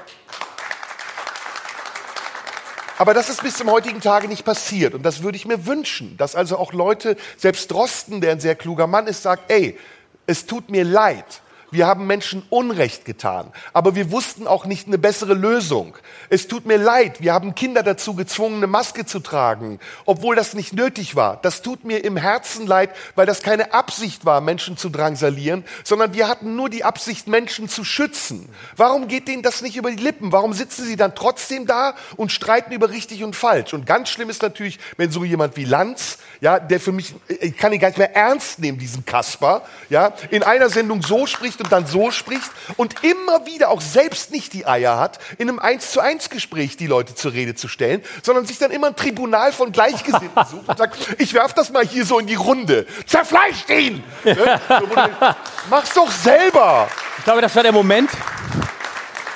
aber 2.99 3.15
das 3.15 3.29
ist 3.29 3.43
bis 3.43 3.57
zum 3.57 3.71
heutigen 3.71 4.01
Tage 4.01 4.29
nicht 4.29 4.45
passiert. 4.45 4.95
Und 4.95 5.03
das 5.03 5.23
würde 5.23 5.37
ich 5.37 5.47
mir 5.47 5.67
wünschen, 5.67 6.17
dass 6.17 6.35
also 6.37 6.57
auch 6.59 6.73
Leute, 6.73 7.17
selbst 7.37 7.71
Drosten, 7.71 8.21
der 8.21 8.33
ein 8.33 8.41
sehr 8.41 8.55
kluger 8.55 8.87
Mann 8.87 9.07
ist, 9.07 9.23
sagt, 9.23 9.51
ey, 9.51 9.79
es 10.27 10.47
tut 10.47 10.71
mir 10.71 10.85
leid. 10.85 11.43
Wir 11.75 11.89
haben 11.89 12.07
Menschen 12.07 12.45
Unrecht 12.51 13.05
getan, 13.05 13.53
aber 13.73 13.97
wir 13.97 14.13
wussten 14.13 14.47
auch 14.47 14.65
nicht 14.65 14.87
eine 14.87 14.97
bessere 14.97 15.35
Lösung. 15.35 15.97
Es 16.31 16.47
tut 16.47 16.67
mir 16.67 16.77
leid, 16.77 17.21
wir 17.21 17.35
haben 17.35 17.57
Kinder 17.57 17.83
dazu 17.83 18.15
gezwungen, 18.15 18.59
eine 18.59 18.69
Maske 18.69 19.07
zu 19.07 19.19
tragen, 19.19 19.81
obwohl 20.05 20.37
das 20.37 20.55
nicht 20.55 20.73
nötig 20.73 21.17
war. 21.17 21.41
Das 21.43 21.63
tut 21.63 21.85
mir 21.85 22.05
im 22.05 22.17
Herzen 22.17 22.69
leid, 22.69 22.91
weil 23.17 23.27
das 23.27 23.43
keine 23.43 23.75
Absicht 23.75 24.25
war, 24.25 24.41
Menschen 24.41 24.77
zu 24.77 24.89
drangsalieren, 24.89 25.65
sondern 25.83 26.15
wir 26.15 26.29
hatten 26.29 26.55
nur 26.55 26.71
die 26.71 26.85
Absicht, 26.85 27.27
Menschen 27.27 27.69
zu 27.69 27.83
schützen. 27.83 28.49
Warum 28.77 29.09
geht 29.09 29.27
denen 29.27 29.43
das 29.43 29.61
nicht 29.61 29.75
über 29.75 29.91
die 29.91 30.01
Lippen? 30.01 30.31
Warum 30.31 30.53
sitzen 30.53 30.85
sie 30.85 30.95
dann 30.95 31.17
trotzdem 31.17 31.67
da 31.67 31.97
und 32.17 32.31
streiten 32.31 32.73
über 32.73 32.91
richtig 32.91 33.25
und 33.25 33.35
falsch? 33.35 33.75
Und 33.75 33.85
ganz 33.85 34.11
schlimm 34.11 34.31
ist 34.31 34.43
natürlich, 34.43 34.79
wenn 34.97 35.11
so 35.11 35.25
jemand 35.25 35.57
wie 35.57 35.65
Lanz, 35.65 36.19
ja, 36.41 36.61
der 36.61 36.79
für 36.79 36.93
mich, 36.93 37.17
ich 37.27 37.57
kann 37.57 37.73
ihn 37.73 37.81
gar 37.81 37.89
nicht 37.89 37.99
mehr 37.99 38.15
ernst 38.15 38.61
nehmen, 38.61 38.79
diesen 38.79 39.05
Kasper, 39.05 39.63
ja, 39.91 40.13
in 40.31 40.45
einer 40.45 40.71
Sendung 40.71 41.03
so 41.03 41.27
spricht 41.27 41.64
und 41.65 41.73
dann 41.73 41.87
so 41.87 42.11
spricht 42.11 42.51
und 42.77 43.03
immer 43.03 43.47
wieder 43.47 43.71
auch 43.71 43.81
selbst 43.81 44.31
nicht 44.31 44.53
die 44.53 44.67
Eier 44.67 44.99
hat, 44.99 45.19
in 45.39 45.49
einem 45.49 45.59
Eins 45.59 45.91
zu 45.91 46.01
eins 46.01 46.29
Gespräch 46.29 46.77
die 46.77 46.87
Leute 46.87 47.15
zur 47.15 47.33
Rede 47.33 47.55
zu 47.55 47.69
stellen, 47.69 48.03
sondern 48.23 48.47
sich 48.47 48.59
dann 48.59 48.71
immer 48.71 48.89
ein 48.89 48.97
Tribunal 48.97 49.53
von 49.53 49.73
Gleichgesinnten 49.73 50.45
sucht 50.45 50.69
und 50.69 50.79
sagt, 50.79 50.99
ich 51.19 51.33
werf 51.33 51.55
das 51.55 51.73
mal 51.73 51.85
hier 51.85 52.05
so 52.05 52.19
in 52.19 52.27
die 52.27 52.35
Runde. 52.35 52.87
Zerfleischt 53.07 53.71
ihn! 53.71 54.05
Ne? 54.25 54.61
Mach's 55.71 55.95
doch 55.95 56.11
selber! 56.11 56.89
Ich 57.19 57.25
glaube, 57.25 57.41
das 57.41 57.55
war 57.57 57.63
der 57.63 57.73
Moment, 57.73 58.11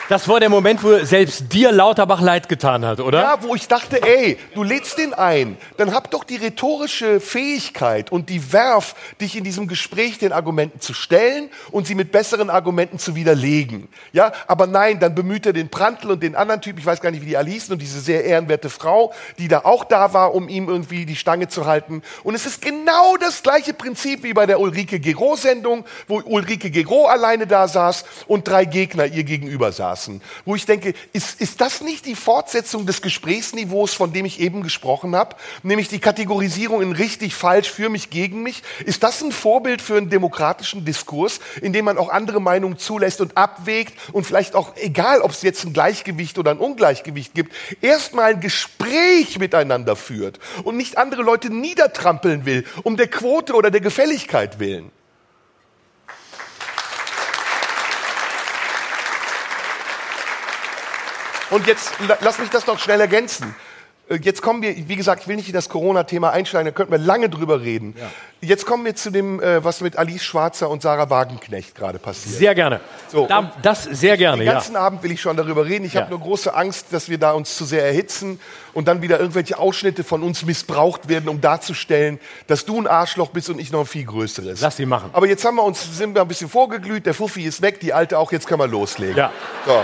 das 0.09 0.27
war 0.27 0.41
der 0.41 0.49
Moment, 0.49 0.83
wo 0.83 1.05
selbst 1.05 1.53
dir 1.53 1.71
Lauterbach 1.71 2.23
leid 2.23 2.49
getan 2.49 2.85
hat, 2.85 2.99
oder? 2.99 3.21
Ja, 3.21 3.43
wo 3.43 3.55
ich 3.55 3.69
dachte, 3.69 4.03
ey, 4.03 4.39
du 4.55 4.63
lädst 4.63 4.97
den 4.97 5.13
ein, 5.13 5.59
dann 5.77 5.95
hab 5.95 6.11
doch 6.11 6.25
die 6.25 6.37
rhetorische 6.37 7.21
Fähigkeit 7.21 8.11
und 8.11 8.31
die 8.31 8.53
Werf, 8.53 8.95
dich 9.21 9.37
in 9.37 9.45
diesem 9.45 9.69
Gespräch 9.69 10.19
den 10.19 10.33
Argumenten 10.33 10.81
zu 10.81 10.95
stellen 10.95 11.51
und 11.71 11.87
sie 11.87 11.95
mit 11.95 12.11
besseren 12.11 12.49
Argumenten 12.49 12.99
zu 12.99 13.15
widerlegen. 13.17 13.89
Ja, 14.13 14.33
aber 14.47 14.67
nein, 14.67 14.99
dann 14.99 15.15
bemüht 15.15 15.45
er 15.45 15.53
den 15.53 15.69
Prantl 15.69 16.11
und 16.11 16.23
den 16.23 16.35
anderen 16.35 16.63
Typ, 16.63 16.79
ich 16.79 16.87
weiß 16.87 17.03
gar 17.03 17.11
nicht, 17.11 17.23
wie 17.23 17.35
die 17.35 17.39
hießen, 17.39 17.75
und 17.75 17.83
diese 17.83 18.01
sehr 18.01 18.25
ehrenwerte 18.25 18.71
Frau, 18.71 19.13
die 19.39 19.49
da 19.49 19.61
auch 19.65 19.85
da 19.85 20.15
war, 20.15 20.35
um 20.35 20.49
ihm 20.49 20.69
irgendwie 20.69 21.05
die 21.05 21.17
Stange 21.17 21.49
zu 21.49 21.67
halten. 21.67 22.03
Und 22.25 22.35
es 22.35 22.47
ist 22.47 22.63
genau 22.63 23.19
das 23.19 23.43
gleiche 23.43 23.75
Prinzip 23.75 24.23
wie 24.23 24.33
bei 24.33 24.47
der 24.47 24.59
Ulrike 24.59 25.01
Gero-Sendung, 25.01 25.85
wo 26.07 26.23
Ulrike 26.25 26.71
Gero 26.71 27.07
alleine 27.07 27.47
da 27.47 27.69
saß 27.69 28.07
und 28.27 28.49
drei 28.49 28.65
Gegner 28.65 29.05
ihr 29.05 29.25
gegenüber 29.25 29.71
saßen 29.71 29.98
lassen, 29.99 30.23
wo 30.45 30.55
ich 30.55 30.65
denke, 30.65 30.95
ist, 31.13 31.41
ist 31.41 31.61
das 31.61 31.81
nicht 31.81 32.07
die 32.07 32.15
Fortsetzung 32.15 32.87
des 32.87 33.03
Gesprächsniveaus, 33.03 33.95
von 33.95 34.13
dem 34.13 34.25
ich 34.27 34.39
eben 34.39 34.63
gesprochen 34.63 35.17
habe, 35.17 35.35
nämlich 35.65 35.89
die 35.89 35.99
Kategorisierung 35.99 36.83
in 36.83 36.93
richtig, 36.93 37.35
falsch, 37.35 37.69
für 37.69 37.89
mich, 37.89 38.11
gegen 38.11 38.43
mich? 38.45 38.63
Ist 38.85 39.03
das 39.03 39.21
ein 39.23 39.33
Vorbild 39.33 39.83
für 39.83 39.97
einen 39.97 40.09
demokratischen 40.09 40.85
Diskurs, 40.85 41.41
in 41.61 41.73
dem 41.73 41.85
man 41.85 41.99
auch 41.99 42.11
andere 42.11 42.41
Meinungen 42.41 42.79
zulässt 42.79 43.21
und 43.21 43.37
abwägt 43.37 43.95
und 44.13 44.25
vielleicht 44.25 44.55
auch, 44.55 44.77
egal 44.77 45.21
ob 45.21 45.33
es 45.33 45.43
jetzt 45.43 45.65
ein 45.65 45.73
Gleichgewicht 45.73 46.39
oder 46.39 46.53
ein 46.53 46.59
Ungleichgewicht 46.59 47.35
gibt, 47.35 47.53
erstmal 47.81 48.35
ein 48.35 48.41
Gespräch 48.41 49.39
miteinander 49.41 49.97
führt 49.97 50.39
und 50.63 50.77
nicht 50.77 50.97
andere 50.97 51.23
Leute 51.23 51.53
niedertrampeln 51.53 52.47
will, 52.47 52.65
um 52.85 52.97
der 52.97 53.09
Quote 53.09 53.55
oder 53.55 53.73
der 53.73 53.81
Gefälligkeit 53.81 54.61
willen? 54.61 54.93
Und 61.51 61.67
jetzt 61.67 61.93
la- 62.07 62.19
lass 62.21 62.39
mich 62.39 62.51
das 62.51 62.67
noch 62.67 62.79
schnell 62.79 63.01
ergänzen. 63.01 63.55
Äh, 64.11 64.17
Jetzt 64.23 64.41
kommen 64.41 64.63
wir, 64.63 64.75
wie 64.89 64.97
gesagt, 64.97 65.23
ich 65.23 65.29
will 65.29 65.37
nicht 65.37 65.49
in 65.49 65.55
das 65.55 65.69
Corona-Thema 65.69 66.31
einsteigen, 66.31 66.65
da 66.67 66.71
könnten 66.73 66.93
wir 66.93 66.99
lange 66.99 67.29
drüber 67.29 67.61
reden. 67.61 67.95
Jetzt 68.41 68.65
kommen 68.65 68.85
wir 68.87 68.95
zu 68.97 69.11
dem, 69.11 69.39
äh, 69.43 69.63
was 69.63 69.81
mit 69.83 69.99
Alice 69.99 70.23
Schwarzer 70.25 70.71
und 70.71 70.81
Sarah 70.81 71.11
Wagenknecht 71.11 71.75
gerade 71.75 71.99
passiert. 71.99 72.37
Sehr 72.37 72.55
gerne. 72.55 72.81
So, 73.09 73.27
da, 73.27 73.53
das 73.61 73.85
sehr 73.85 74.17
gerne, 74.17 74.39
Den 74.39 74.47
ja. 74.47 74.53
ganzen 74.55 74.77
Abend 74.77 75.03
will 75.03 75.11
ich 75.13 75.21
schon 75.21 75.37
darüber 75.37 75.67
reden. 75.67 75.85
Ich 75.85 75.93
Ja. 75.95 76.03
habe 76.03 76.11
nur 76.11 76.21
große 76.21 76.55
Angst, 76.55 76.87
dass 76.93 77.09
wir 77.11 77.19
da 77.19 77.33
uns 77.33 77.55
zu 77.57 77.65
sehr 77.67 77.85
erhitzen 77.85 78.41
und 78.73 78.89
dann 78.89 79.03
wieder 79.03 79.19
irgendwelche 79.21 79.59
Ausschnitte 79.59 80.05
von 80.05 80.23
uns 80.23 80.43
missbraucht 80.45 81.09
werden, 81.11 81.29
um 81.29 81.41
darzustellen, 81.43 82.19
dass 82.47 82.65
du 82.65 82.81
ein 82.81 82.87
Arschloch 82.87 83.29
bist 83.31 83.51
und 83.51 83.59
ich 83.59 83.73
noch 83.73 83.81
ein 83.81 83.87
viel 83.87 84.05
größeres. 84.07 84.61
Lass 84.63 84.77
sie 84.79 84.87
machen. 84.87 85.11
Aber 85.13 85.27
jetzt 85.27 85.45
haben 85.45 85.57
wir 85.57 85.65
uns 85.65 85.99
sind 85.99 86.15
wir 86.15 86.23
ein 86.23 86.29
bisschen 86.29 86.49
vorgeglüht, 86.49 87.05
der 87.05 87.13
Fuffi 87.15 87.45
ist 87.45 87.61
weg, 87.61 87.81
die 87.81 87.93
alte 87.93 88.19
auch, 88.19 88.33
jetzt 88.33 88.47
können 88.47 88.61
wir 88.61 88.69
loslegen. 88.69 89.17
Ja. 89.19 89.33
So. 89.67 89.83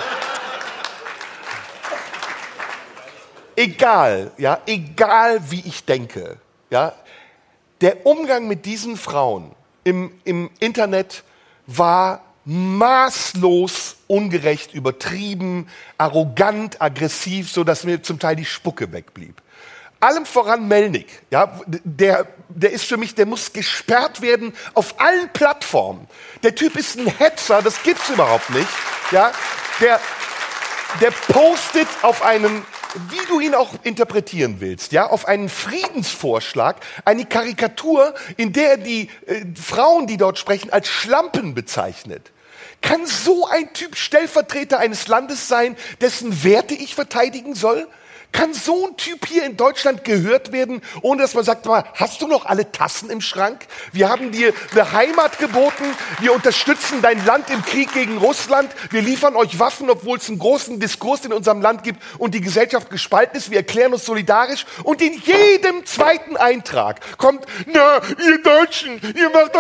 Egal, 3.57 4.33
ja, 4.37 4.61
egal 4.67 5.51
wie 5.51 5.63
ich 5.65 5.85
denke, 5.85 6.39
ja, 6.71 6.93
der 7.81 8.07
Umgang 8.07 8.49
mit 8.49 8.65
diesen 8.67 8.97
Frauen 8.97 9.53
im, 9.85 10.13
im 10.25 10.51
Internet 10.59 11.23
war 11.67 12.23
maßlos 12.45 13.97
ungerecht, 14.07 14.75
übertrieben, 14.75 15.69
arrogant, 15.99 16.81
aggressiv, 16.81 17.51
so 17.51 17.65
dass 17.65 17.85
mir 17.85 18.03
zum 18.03 18.19
Teil 18.19 18.37
die 18.37 18.45
Spucke 18.45 18.93
wegblieb. 18.93 19.41
Allem 20.01 20.27
voran 20.27 20.69
Melnick, 20.69 21.23
ja, 21.31 21.59
der, 21.67 22.27
der 22.51 22.73
ist 22.73 22.85
für 22.85 22.99
mich, 22.99 23.15
der 23.15 23.25
muss 23.25 23.55
gesperrt 23.55 24.21
werden 24.21 24.53
auf 24.75 25.01
allen 25.01 25.31
Plattformen. 25.33 26.07
Der 26.43 26.55
Typ 26.55 26.77
ist 26.77 26.99
ein 26.99 27.07
Hetzer, 27.07 27.63
das 27.63 27.83
gibt's 27.83 28.11
überhaupt 28.11 28.51
nicht, 28.51 28.69
ja. 29.13 29.33
Der, 29.81 29.99
der 31.01 31.11
postet 31.11 31.89
auf 32.03 32.23
einen, 32.23 32.65
wie 33.11 33.27
du 33.29 33.41
ihn 33.41 33.55
auch 33.55 33.75
interpretieren 33.83 34.57
willst, 34.61 34.93
ja, 34.93 35.09
auf 35.09 35.27
einen 35.27 35.49
Friedensvorschlag, 35.49 36.77
eine 37.05 37.25
Karikatur, 37.25 38.15
in 38.37 38.53
der 38.53 38.71
er 38.71 38.77
die 38.79 39.09
äh, 39.27 39.45
Frauen, 39.55 40.07
die 40.07 40.17
dort 40.17 40.39
sprechen, 40.39 40.73
als 40.73 40.89
Schlampen 40.89 41.55
bezeichnet. 41.55 42.31
Kann 42.81 43.07
so 43.07 43.47
ein 43.47 43.73
Typ 43.73 43.97
Stellvertreter 43.97 44.79
eines 44.79 45.09
Landes 45.09 45.49
sein, 45.49 45.77
dessen 46.01 46.45
Werte 46.45 46.75
ich 46.75 46.95
verteidigen 46.95 47.55
soll? 47.55 47.89
Kann 48.35 48.53
so 48.53 48.89
ein 48.89 48.97
Typ 48.97 49.27
hier 49.29 49.45
in 49.45 49.57
Deutschland 49.57 50.03
gehört 50.03 50.51
werden, 50.51 50.83
ohne 51.03 51.23
dass 51.23 51.35
man 51.35 51.45
sagt, 51.45 51.69
hast 51.69 52.21
du 52.21 52.27
noch 52.27 52.47
alle 52.47 52.73
Tassen 52.73 53.09
im 53.09 53.21
Schrank? 53.21 53.65
Wir 53.93 54.09
haben 54.09 54.33
dir 54.33 54.53
eine 54.73 54.91
Heimat 54.91 55.39
geboten, 55.39 55.85
wir 56.19 56.33
unterstützen 56.33 57.01
dein 57.01 57.25
Land 57.25 57.49
im 57.49 57.65
Krieg 57.65 57.93
gegen 57.93 58.19
Russland, 58.19 58.75
wir 58.91 59.03
liefern 59.03 59.37
euch 59.37 59.61
Waffen, 59.61 59.89
obwohl 59.89 60.19
es 60.19 60.29
einen 60.29 60.41
großen 60.41 60.81
Diskurs 60.81 61.25
in 61.25 61.33
unserem 61.33 61.63
Land 61.63 61.85
gibt 61.85 62.03
und 62.19 62.35
die 62.35 62.41
Gesellschaft 62.41 62.91
gespalten 62.91 63.37
ist, 63.37 63.53
wir 63.53 63.59
erklären 63.59 63.93
uns 63.93 64.05
solidarisch 64.05 64.67
und 64.83 65.01
in 65.01 65.13
jedem 65.13 65.87
zweiten 65.87 66.37
Eintrag 66.37 67.17
kommt, 67.19 67.47
na, 67.67 68.01
ihr 68.27 68.43
Deutschen, 68.43 69.01
ihr 69.15 69.31
macht 69.31 69.55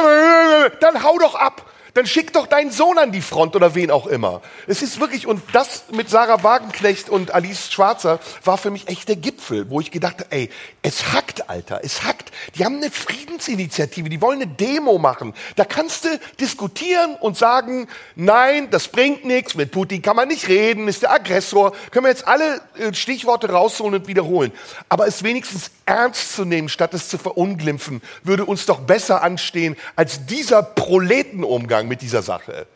dann 0.82 1.04
hau 1.04 1.16
doch 1.18 1.36
ab. 1.36 1.70
Dann 1.94 2.06
schick 2.06 2.32
doch 2.32 2.48
deinen 2.48 2.72
Sohn 2.72 2.98
an 2.98 3.12
die 3.12 3.20
Front 3.20 3.54
oder 3.54 3.76
wen 3.76 3.92
auch 3.92 4.08
immer. 4.08 4.42
Es 4.66 4.82
ist 4.82 4.98
wirklich, 4.98 5.28
und 5.28 5.40
das 5.52 5.84
mit 5.92 6.10
Sarah 6.10 6.42
Wagenknecht 6.42 7.08
und 7.08 7.32
Alice 7.32 7.70
Schwarzer 7.70 8.18
war 8.42 8.58
für 8.58 8.72
mich 8.72 8.88
echt 8.88 9.08
der 9.08 9.14
Gipfel, 9.14 9.70
wo 9.70 9.80
ich 9.80 9.92
gedacht 9.92 10.18
habe, 10.18 10.32
ey, 10.32 10.50
es 10.82 11.12
hackt, 11.12 11.48
Alter, 11.48 11.82
es 11.84 12.02
hackt. 12.02 12.32
Die 12.56 12.64
haben 12.64 12.78
eine 12.78 12.90
Friedensinitiative, 12.90 14.08
die 14.08 14.20
wollen 14.20 14.42
eine 14.42 14.50
Demo 14.50 14.98
machen. 14.98 15.34
Da 15.54 15.64
kannst 15.64 16.04
du 16.04 16.08
diskutieren 16.40 17.14
und 17.20 17.38
sagen, 17.38 17.86
nein, 18.16 18.70
das 18.72 18.88
bringt 18.88 19.24
nichts, 19.24 19.54
mit 19.54 19.70
Putin 19.70 20.02
kann 20.02 20.16
man 20.16 20.26
nicht 20.26 20.48
reden, 20.48 20.88
ist 20.88 21.02
der 21.02 21.12
Aggressor. 21.12 21.76
Können 21.92 22.06
wir 22.06 22.10
jetzt 22.10 22.26
alle 22.26 22.60
äh, 22.76 22.92
Stichworte 22.92 23.50
rausholen 23.50 24.00
und 24.00 24.08
wiederholen. 24.08 24.50
Aber 24.88 25.06
es 25.06 25.22
wenigstens 25.22 25.70
ernst 25.86 26.34
zu 26.34 26.44
nehmen, 26.44 26.68
statt 26.68 26.92
es 26.92 27.08
zu 27.08 27.18
verunglimpfen, 27.18 28.02
würde 28.24 28.44
uns 28.46 28.66
doch 28.66 28.80
besser 28.80 29.22
anstehen 29.22 29.76
als 29.94 30.26
dieser 30.26 30.62
Proletenumgang 30.62 31.83
mit 31.88 32.02
dieser 32.02 32.22
Sache. 32.22 32.66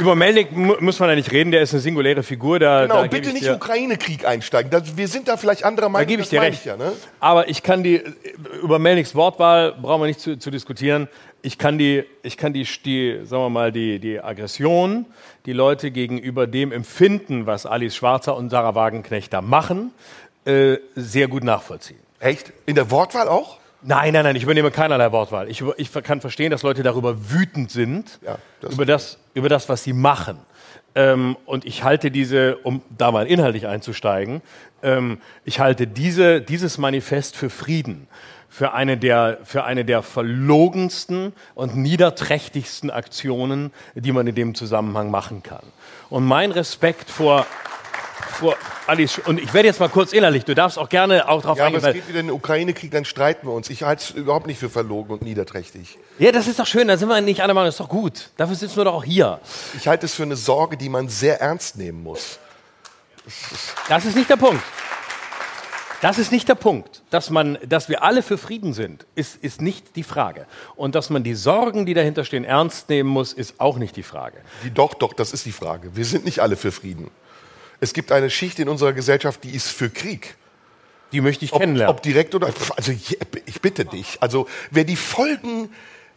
Über 0.00 0.14
Melnik 0.14 0.56
mu 0.56 0.76
muss 0.80 0.98
man 0.98 1.10
ja 1.10 1.14
nicht 1.14 1.30
reden, 1.30 1.50
der 1.50 1.60
ist 1.60 1.74
eine 1.74 1.80
singuläre 1.82 2.22
Figur. 2.22 2.58
Da, 2.58 2.82
Genau, 2.82 3.02
da 3.02 3.06
bitte 3.06 3.28
ich 3.28 3.34
nicht 3.34 3.50
Ukraine-Krieg 3.50 4.24
einsteigen. 4.24 4.70
Das, 4.70 4.96
wir 4.96 5.08
sind 5.08 5.28
da 5.28 5.36
vielleicht 5.36 5.62
anderer 5.62 5.90
Meinung. 5.90 6.06
Da 6.06 6.10
gebe 6.10 6.22
ich 6.22 6.30
dir 6.30 6.40
recht. 6.40 6.60
Ich 6.60 6.64
ja, 6.64 6.78
ne? 6.78 6.92
Aber 7.20 7.50
ich 7.50 7.62
kann 7.62 7.82
die, 7.82 8.02
über 8.62 8.78
Melniks 8.78 9.14
Wortwahl 9.14 9.72
brauchen 9.72 10.00
wir 10.00 10.06
nicht 10.06 10.20
zu, 10.20 10.38
zu 10.38 10.50
diskutieren. 10.50 11.06
Ich 11.42 11.58
kann 11.58 11.76
die, 11.76 12.04
ich 12.22 12.38
kann 12.38 12.54
die, 12.54 12.66
die, 12.84 13.20
sagen 13.24 13.42
wir 13.42 13.50
mal, 13.50 13.72
die, 13.72 13.98
die 13.98 14.20
Aggression, 14.20 15.04
die 15.44 15.52
Leute 15.52 15.90
gegenüber 15.90 16.46
dem 16.46 16.72
empfinden, 16.72 17.44
was 17.44 17.66
Alice 17.66 17.94
Schwarzer 17.94 18.36
und 18.36 18.48
Sarah 18.48 18.74
Wagenknecht 18.74 19.34
da 19.34 19.42
machen, 19.42 19.92
äh, 20.50 20.78
sehr 20.94 21.28
gut 21.28 21.44
nachvollziehen. 21.44 21.98
Echt? 22.18 22.52
In 22.66 22.74
der 22.74 22.90
Wortwahl 22.90 23.28
auch? 23.28 23.58
Nein, 23.82 24.12
nein, 24.12 24.24
nein, 24.24 24.36
ich 24.36 24.42
übernehme 24.42 24.70
keinerlei 24.70 25.10
Wortwahl. 25.10 25.48
Ich, 25.48 25.62
ich 25.78 25.90
kann 26.02 26.20
verstehen, 26.20 26.50
dass 26.50 26.62
Leute 26.62 26.82
darüber 26.82 27.30
wütend 27.30 27.70
sind, 27.70 28.18
Ja, 28.22 28.36
das- 28.60 28.74
über, 28.74 28.84
das, 28.84 29.18
über 29.32 29.48
das, 29.48 29.68
was 29.70 29.84
sie 29.84 29.94
machen. 29.94 30.38
Ähm, 30.94 31.36
und 31.46 31.64
ich 31.64 31.82
halte 31.84 32.10
diese, 32.10 32.56
um 32.58 32.82
da 32.98 33.10
mal 33.12 33.26
inhaltlich 33.26 33.66
einzusteigen, 33.66 34.42
ähm, 34.82 35.20
ich 35.44 35.60
halte 35.60 35.86
diese, 35.86 36.40
dieses 36.42 36.76
Manifest 36.78 37.36
für 37.36 37.48
Frieden, 37.48 38.08
für 38.48 38.72
eine, 38.74 38.98
der, 38.98 39.38
für 39.44 39.62
eine 39.64 39.84
der 39.84 40.02
verlogensten 40.02 41.32
und 41.54 41.76
niederträchtigsten 41.76 42.90
Aktionen, 42.90 43.72
die 43.94 44.12
man 44.12 44.26
in 44.26 44.34
dem 44.34 44.54
Zusammenhang 44.54 45.10
machen 45.10 45.42
kann. 45.42 45.62
Und 46.10 46.24
mein 46.26 46.50
Respekt 46.50 47.08
vor, 47.08 47.46
vor 48.28 48.56
Alice, 48.86 49.18
und 49.18 49.40
ich 49.40 49.52
werde 49.54 49.68
jetzt 49.68 49.80
mal 49.80 49.88
kurz 49.88 50.12
innerlich, 50.12 50.44
du 50.44 50.54
darfst 50.54 50.78
auch 50.78 50.88
gerne 50.88 51.28
auch 51.28 51.42
darauf 51.42 51.58
Ja, 51.58 51.64
aber 51.66 51.76
eingehen, 51.76 51.78
es 51.78 51.84
weil- 51.84 51.92
geht 51.94 52.08
wieder 52.08 52.20
in 52.20 52.26
den 52.28 52.34
Ukraine-Krieg, 52.34 52.90
dann 52.90 53.04
streiten 53.04 53.46
wir 53.46 53.52
uns. 53.52 53.70
Ich 53.70 53.82
halte 53.82 54.02
es 54.02 54.10
überhaupt 54.10 54.46
nicht 54.46 54.58
für 54.58 54.70
verlogen 54.70 55.12
und 55.12 55.22
niederträchtig. 55.22 55.98
Ja, 56.18 56.32
das 56.32 56.46
ist 56.48 56.58
doch 56.58 56.66
schön, 56.66 56.88
da 56.88 56.96
sind 56.96 57.08
wir 57.08 57.20
nicht 57.20 57.40
alle 57.42 57.54
Meinung, 57.54 57.66
das 57.68 57.74
ist 57.74 57.80
doch 57.80 57.88
gut. 57.88 58.30
Dafür 58.36 58.56
sitzen 58.56 58.76
wir 58.76 58.84
doch 58.84 58.94
auch 58.94 59.04
hier. 59.04 59.40
Ich 59.76 59.86
halte 59.88 60.06
es 60.06 60.14
für 60.14 60.22
eine 60.24 60.36
Sorge, 60.36 60.76
die 60.76 60.88
man 60.88 61.08
sehr 61.08 61.40
ernst 61.40 61.76
nehmen 61.76 62.02
muss. 62.02 62.38
Das 63.88 64.04
ist 64.04 64.16
nicht 64.16 64.28
der 64.30 64.36
Punkt. 64.36 64.62
Das 66.00 66.16
ist 66.18 66.32
nicht 66.32 66.48
der 66.48 66.54
Punkt. 66.54 67.02
Dass, 67.10 67.28
man, 67.28 67.58
dass 67.66 67.90
wir 67.90 68.02
alle 68.02 68.22
für 68.22 68.38
Frieden 68.38 68.72
sind, 68.72 69.04
ist, 69.14 69.36
ist 69.36 69.60
nicht 69.60 69.96
die 69.96 70.02
Frage. 70.02 70.46
Und 70.74 70.94
dass 70.94 71.10
man 71.10 71.22
die 71.22 71.34
Sorgen, 71.34 71.84
die 71.84 71.92
dahinter 71.92 72.24
stehen, 72.24 72.44
ernst 72.44 72.88
nehmen 72.88 73.10
muss, 73.10 73.34
ist 73.34 73.60
auch 73.60 73.76
nicht 73.76 73.96
die 73.96 74.02
Frage. 74.02 74.38
Die, 74.64 74.70
doch, 74.72 74.94
doch, 74.94 75.12
das 75.12 75.34
ist 75.34 75.44
die 75.44 75.52
Frage. 75.52 75.94
Wir 75.94 76.06
sind 76.06 76.24
nicht 76.24 76.40
alle 76.40 76.56
für 76.56 76.72
Frieden. 76.72 77.10
Es 77.80 77.92
gibt 77.92 78.12
eine 78.12 78.30
Schicht 78.30 78.58
in 78.58 78.68
unserer 78.68 78.92
Gesellschaft, 78.92 79.42
die 79.44 79.50
ist 79.50 79.68
für 79.68 79.90
Krieg. 79.90 80.36
Die 81.12 81.20
möchte 81.20 81.44
ich 81.44 81.52
Ob, 81.52 81.60
kennenlernen. 81.60 81.94
ob 81.94 82.02
direkt 82.02 82.34
oder. 82.34 82.52
Also 82.76 82.92
ich 82.92 83.60
bitte 83.60 83.84
dich. 83.84 84.18
Also 84.20 84.46
wer 84.70 84.84
die 84.84 84.96
Folgen 84.96 85.70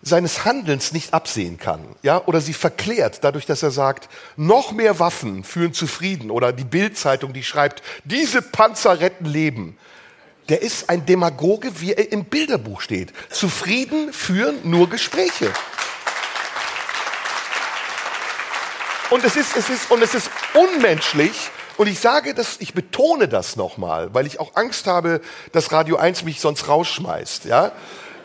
seines 0.03 0.43
Handelns 0.43 0.91
nicht 0.91 1.13
absehen 1.13 1.57
kann, 1.57 1.79
ja, 2.01 2.21
oder 2.25 2.41
sie 2.41 2.53
verklärt, 2.53 3.23
dadurch, 3.23 3.45
dass 3.45 3.63
er 3.63 3.71
sagt, 3.71 4.09
noch 4.35 4.73
mehr 4.73 4.99
Waffen 4.99 5.45
führen 5.45 5.73
zu 5.73 5.87
Frieden, 5.87 6.29
oder 6.29 6.51
die 6.51 6.65
Bildzeitung, 6.65 7.31
die 7.31 7.43
schreibt, 7.43 7.81
diese 8.03 8.41
Panzer 8.41 8.99
retten 8.99 9.25
Leben, 9.25 9.77
der 10.49 10.61
ist 10.61 10.89
ein 10.89 11.05
Demagoge, 11.05 11.79
wie 11.79 11.93
er 11.93 12.11
im 12.11 12.25
Bilderbuch 12.25 12.81
steht. 12.81 13.13
Zu 13.29 13.47
Frieden 13.47 14.11
führen 14.11 14.57
nur 14.65 14.89
Gespräche. 14.89 15.49
Und 19.13 19.23
es 19.23 19.35
ist, 19.35 19.55
es 19.55 19.69
ist, 19.69 19.91
und 19.91 20.01
es 20.01 20.15
ist 20.15 20.31
unmenschlich. 20.55 21.51
Und 21.77 21.85
ich 21.85 21.99
sage 21.99 22.33
das, 22.33 22.55
ich 22.59 22.73
betone 22.73 23.27
das 23.27 23.55
nochmal, 23.55 24.11
weil 24.11 24.25
ich 24.25 24.39
auch 24.39 24.55
Angst 24.55 24.87
habe, 24.87 25.21
dass 25.51 25.71
Radio 25.71 25.97
1 25.97 26.23
mich 26.23 26.41
sonst 26.41 26.67
rausschmeißt, 26.67 27.45
ja. 27.45 27.71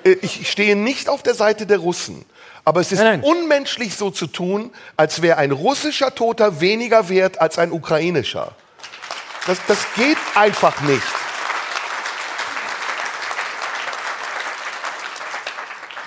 Äh, 0.02 0.12
Ich 0.22 0.40
ich 0.40 0.50
stehe 0.50 0.76
nicht 0.76 1.10
auf 1.10 1.22
der 1.22 1.34
Seite 1.34 1.66
der 1.66 1.76
Russen. 1.76 2.24
Aber 2.64 2.80
es 2.80 2.90
ist 2.90 3.00
Nein, 3.00 3.20
nein. 3.20 3.30
unmenschlich 3.30 3.96
so 3.96 4.10
zu 4.10 4.26
tun, 4.26 4.72
als 4.96 5.20
wäre 5.20 5.36
ein 5.36 5.52
russischer 5.52 6.14
Toter 6.14 6.62
weniger 6.62 7.10
wert 7.10 7.38
als 7.38 7.58
ein 7.58 7.70
ukrainischer. 7.70 8.52
Das, 9.46 9.58
das 9.66 9.78
geht 9.94 10.16
einfach 10.34 10.80
nicht. 10.80 11.02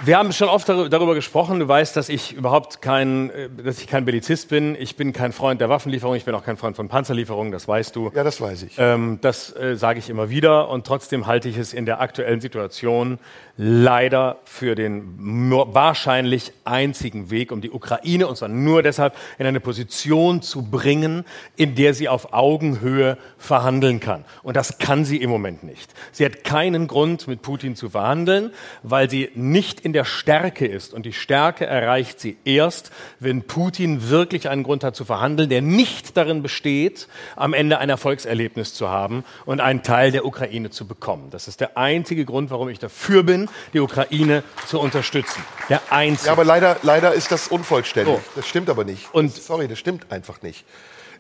Wir 0.04 0.18
haben 0.18 0.34
schon 0.34 0.50
oft 0.50 0.68
darü- 0.68 0.90
darüber 0.90 1.14
gesprochen. 1.14 1.60
Du 1.60 1.68
weißt, 1.68 1.96
dass 1.96 2.10
ich 2.10 2.34
überhaupt 2.34 2.82
kein, 2.82 3.30
äh, 3.30 3.50
dass 3.64 3.80
ich 3.80 3.86
kein 3.86 4.04
Bellizist 4.04 4.50
bin. 4.50 4.76
Ich 4.80 4.96
bin 4.96 5.14
kein 5.14 5.32
Freund 5.32 5.62
der 5.62 5.70
Waffenlieferung. 5.70 6.16
Ich 6.16 6.26
bin 6.26 6.34
auch 6.34 6.44
kein 6.44 6.58
Freund 6.58 6.76
von 6.76 6.88
Panzerlieferungen. 6.88 7.52
Das 7.52 7.68
weißt 7.68 7.96
du. 7.96 8.12
Ja, 8.16 8.24
das 8.24 8.42
weiß 8.42 8.64
ich. 8.64 8.74
Ähm, 8.80 9.20
das 9.22 9.56
äh, 9.56 9.76
sage 9.76 10.00
ich 10.00 10.10
immer 10.10 10.32
wieder 10.32 10.70
und 10.70 10.88
trotzdem 10.88 11.28
halte 11.28 11.50
ich 11.50 11.58
es 11.58 11.72
in 11.74 11.86
der 11.86 12.02
aktuellen 12.02 12.42
Situation 12.42 13.20
leider 13.58 14.40
für 14.44 14.74
den 14.74 15.52
wahrscheinlich 15.52 16.52
einzigen 16.64 17.30
Weg, 17.30 17.52
um 17.52 17.62
die 17.62 17.70
Ukraine, 17.70 18.28
und 18.28 18.36
zwar 18.36 18.50
nur 18.50 18.82
deshalb, 18.82 19.14
in 19.38 19.46
eine 19.46 19.60
Position 19.60 20.42
zu 20.42 20.64
bringen, 20.64 21.26
in 21.58 21.76
der 21.76 21.94
sie 21.94 22.10
auf 22.10 22.34
Augenhöhe 22.34 23.20
verhandeln 23.38 24.00
kann. 24.00 24.26
Und 24.42 24.56
das 24.56 24.80
kann 24.80 25.06
sie 25.06 25.18
im 25.18 25.30
Moment 25.30 25.64
nicht. 25.64 25.94
Sie 26.12 26.26
hat 26.26 26.44
keinen 26.44 26.88
Grund, 26.88 27.28
mit 27.28 27.44
Putin 27.44 27.76
zu 27.76 27.92
verhandeln, 27.92 28.52
weil 28.82 29.08
sie 29.12 29.30
nicht 29.36 29.82
in 29.82 29.91
in 29.92 29.94
der 29.94 30.06
Stärke 30.06 30.66
ist. 30.66 30.94
Und 30.94 31.06
die 31.06 31.12
Stärke 31.12 31.66
erreicht 31.66 32.22
sie 32.22 32.38
erst, 32.46 32.92
wenn 33.20 33.44
Putin 33.44 34.08
wirklich 34.10 34.48
einen 34.48 34.64
Grund 34.64 34.86
hat 34.86 34.96
zu 34.96 35.04
verhandeln, 35.04 35.50
der 35.50 35.62
nicht 35.62 36.16
darin 36.16 36.42
besteht, 36.42 37.10
am 37.36 37.54
Ende 37.54 37.78
ein 37.80 37.90
Erfolgserlebnis 37.90 38.74
zu 38.74 38.88
haben 38.88 39.26
und 39.46 39.60
einen 39.60 39.84
Teil 39.84 40.14
der 40.14 40.26
Ukraine 40.26 40.70
zu 40.70 40.88
bekommen. 40.88 41.28
Das 41.30 41.50
ist 41.50 41.60
der 41.60 41.78
einzige 41.78 42.24
Grund, 42.24 42.52
warum 42.52 42.70
ich 42.70 42.80
dafür 42.80 43.24
bin, 43.24 43.50
die 43.74 43.82
Ukraine 43.82 44.44
zu 44.66 44.80
unterstützen. 44.80 45.44
Der 45.68 45.82
einzige. 45.90 46.28
Ja, 46.28 46.32
aber 46.32 46.46
leider, 46.46 46.78
leider 46.84 47.14
ist 47.14 47.30
das 47.34 47.50
unvollständig. 47.50 48.16
So. 48.16 48.22
Das 48.38 48.48
stimmt 48.48 48.70
aber 48.70 48.86
nicht. 48.86 49.14
Und- 49.14 49.34
Sorry, 49.36 49.68
das 49.68 49.78
stimmt 49.78 50.10
einfach 50.10 50.42
nicht. 50.42 50.64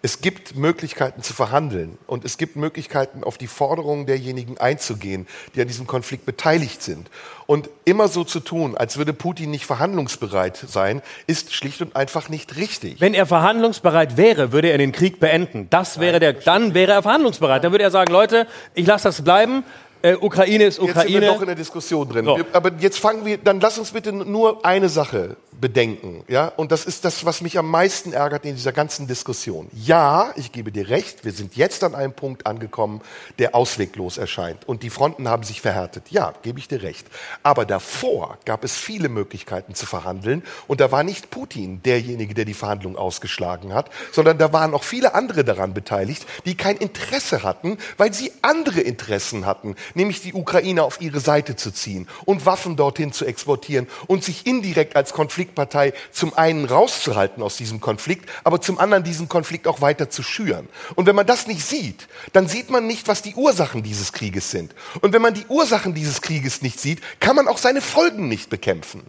Es 0.03 0.21
gibt 0.21 0.55
Möglichkeiten 0.55 1.21
zu 1.21 1.33
verhandeln 1.33 1.99
und 2.07 2.25
es 2.25 2.37
gibt 2.37 2.55
Möglichkeiten, 2.55 3.23
auf 3.23 3.37
die 3.37 3.45
Forderungen 3.45 4.07
derjenigen 4.07 4.57
einzugehen, 4.57 5.27
die 5.53 5.61
an 5.61 5.67
diesem 5.67 5.85
Konflikt 5.85 6.25
beteiligt 6.25 6.81
sind. 6.81 7.09
Und 7.45 7.69
immer 7.85 8.07
so 8.07 8.23
zu 8.23 8.39
tun, 8.39 8.75
als 8.75 8.97
würde 8.97 9.13
Putin 9.13 9.51
nicht 9.51 9.65
verhandlungsbereit 9.65 10.57
sein, 10.57 11.03
ist 11.27 11.53
schlicht 11.53 11.81
und 11.81 11.95
einfach 11.95 12.29
nicht 12.29 12.55
richtig. 12.55 12.99
Wenn 12.99 13.13
er 13.13 13.27
verhandlungsbereit 13.27 14.17
wäre, 14.17 14.51
würde 14.51 14.69
er 14.69 14.79
den 14.79 14.91
Krieg 14.91 15.19
beenden. 15.19 15.67
Das 15.69 15.99
wäre 15.99 16.19
der, 16.19 16.33
dann 16.33 16.73
wäre 16.73 16.93
er 16.93 17.03
verhandlungsbereit. 17.03 17.63
Dann 17.63 17.71
würde 17.71 17.83
er 17.83 17.91
sagen, 17.91 18.11
Leute, 18.11 18.47
ich 18.73 18.87
lasse 18.87 19.09
das 19.09 19.21
bleiben. 19.23 19.63
Äh, 20.01 20.15
Ukraine 20.15 20.65
ist 20.65 20.79
Jetzt 20.79 20.85
sind 20.85 20.95
wir 20.95 21.17
Ukraine. 21.17 21.25
doch 21.27 21.41
in 21.41 21.47
der 21.47 21.55
Diskussion 21.55 22.09
drin. 22.09 22.25
So. 22.25 22.37
Wir, 22.37 22.45
aber 22.53 22.71
jetzt 22.79 22.99
fangen 22.99 23.25
wir, 23.25 23.37
dann 23.37 23.59
lass 23.59 23.77
uns 23.77 23.91
bitte 23.91 24.11
nur 24.11 24.65
eine 24.65 24.89
Sache 24.89 25.37
bedenken. 25.59 26.23
Ja? 26.27 26.47
Und 26.47 26.71
das 26.71 26.85
ist 26.85 27.05
das, 27.05 27.23
was 27.23 27.41
mich 27.41 27.57
am 27.57 27.69
meisten 27.69 28.11
ärgert 28.13 28.45
in 28.45 28.55
dieser 28.55 28.71
ganzen 28.71 29.07
Diskussion. 29.07 29.67
Ja, 29.73 30.31
ich 30.35 30.51
gebe 30.51 30.71
dir 30.71 30.89
recht, 30.89 31.23
wir 31.23 31.31
sind 31.31 31.55
jetzt 31.55 31.83
an 31.83 31.93
einem 31.93 32.13
Punkt 32.13 32.47
angekommen, 32.47 33.01
der 33.37 33.53
ausweglos 33.53 34.17
erscheint. 34.17 34.67
Und 34.67 34.83
die 34.83 34.89
Fronten 34.89 35.29
haben 35.29 35.43
sich 35.43 35.61
verhärtet. 35.61 36.05
Ja, 36.09 36.33
gebe 36.41 36.59
ich 36.59 36.67
dir 36.67 36.81
recht. 36.81 37.05
Aber 37.43 37.65
davor 37.65 38.39
gab 38.45 38.63
es 38.63 38.75
viele 38.75 39.07
Möglichkeiten 39.07 39.75
zu 39.75 39.85
verhandeln. 39.85 40.43
Und 40.67 40.81
da 40.81 40.91
war 40.91 41.03
nicht 41.03 41.29
Putin 41.29 41.81
derjenige, 41.83 42.33
der 42.33 42.45
die 42.45 42.55
Verhandlungen 42.55 42.97
ausgeschlagen 42.97 43.73
hat, 43.73 43.91
sondern 44.11 44.39
da 44.39 44.51
waren 44.51 44.73
auch 44.73 44.83
viele 44.83 45.13
andere 45.13 45.43
daran 45.43 45.73
beteiligt, 45.73 46.25
die 46.45 46.57
kein 46.57 46.77
Interesse 46.77 47.43
hatten, 47.43 47.77
weil 47.97 48.13
sie 48.13 48.31
andere 48.41 48.81
Interessen 48.81 49.45
hatten, 49.45 49.75
nämlich 49.95 50.21
die 50.21 50.33
Ukraine 50.33 50.83
auf 50.83 51.01
ihre 51.01 51.19
Seite 51.19 51.55
zu 51.55 51.71
ziehen 51.71 52.07
und 52.25 52.45
Waffen 52.45 52.75
dorthin 52.75 53.11
zu 53.11 53.25
exportieren 53.25 53.87
und 54.07 54.23
sich 54.23 54.45
indirekt 54.45 54.95
als 54.95 55.13
Konfliktpartei 55.13 55.93
zum 56.11 56.33
einen 56.33 56.65
rauszuhalten 56.65 57.43
aus 57.43 57.57
diesem 57.57 57.79
Konflikt, 57.79 58.29
aber 58.43 58.61
zum 58.61 58.79
anderen 58.79 59.03
diesen 59.03 59.29
Konflikt 59.29 59.67
auch 59.67 59.81
weiter 59.81 60.09
zu 60.09 60.23
schüren. 60.23 60.67
Und 60.95 61.05
wenn 61.05 61.15
man 61.15 61.25
das 61.25 61.47
nicht 61.47 61.65
sieht, 61.65 62.07
dann 62.33 62.47
sieht 62.47 62.69
man 62.69 62.87
nicht, 62.87 63.07
was 63.07 63.21
die 63.21 63.35
Ursachen 63.35 63.83
dieses 63.83 64.13
Krieges 64.13 64.51
sind. 64.51 64.73
Und 65.01 65.13
wenn 65.13 65.21
man 65.21 65.33
die 65.33 65.45
Ursachen 65.47 65.93
dieses 65.93 66.21
Krieges 66.21 66.61
nicht 66.61 66.79
sieht, 66.79 67.01
kann 67.19 67.35
man 67.35 67.47
auch 67.47 67.57
seine 67.57 67.81
Folgen 67.81 68.27
nicht 68.27 68.49
bekämpfen. 68.49 69.03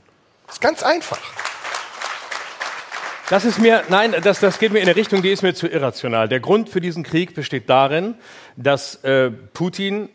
Das 0.47 0.57
ist 0.57 0.61
ganz 0.61 0.83
einfach. 0.83 1.21
Das 3.31 3.47
ist 3.47 3.59
mir, 3.59 3.83
nein, 3.89 4.15
das, 4.23 4.41
das 4.41 4.59
geht 4.59 4.73
mir 4.73 4.81
in 4.81 4.89
eine 4.89 4.95
Richtung, 4.95 5.23
die 5.23 5.31
ist 5.31 5.43
mir 5.43 5.55
zu 5.55 5.67
irrational. 5.67 6.29
Der 6.29 6.41
Grund 6.41 6.69
für 6.69 6.83
diesen 6.83 7.03
Krieg 7.03 7.35
besteht 7.35 7.71
darin, 7.71 8.15
dass 8.57 8.97
äh, 9.05 9.31
Putin 9.31 10.11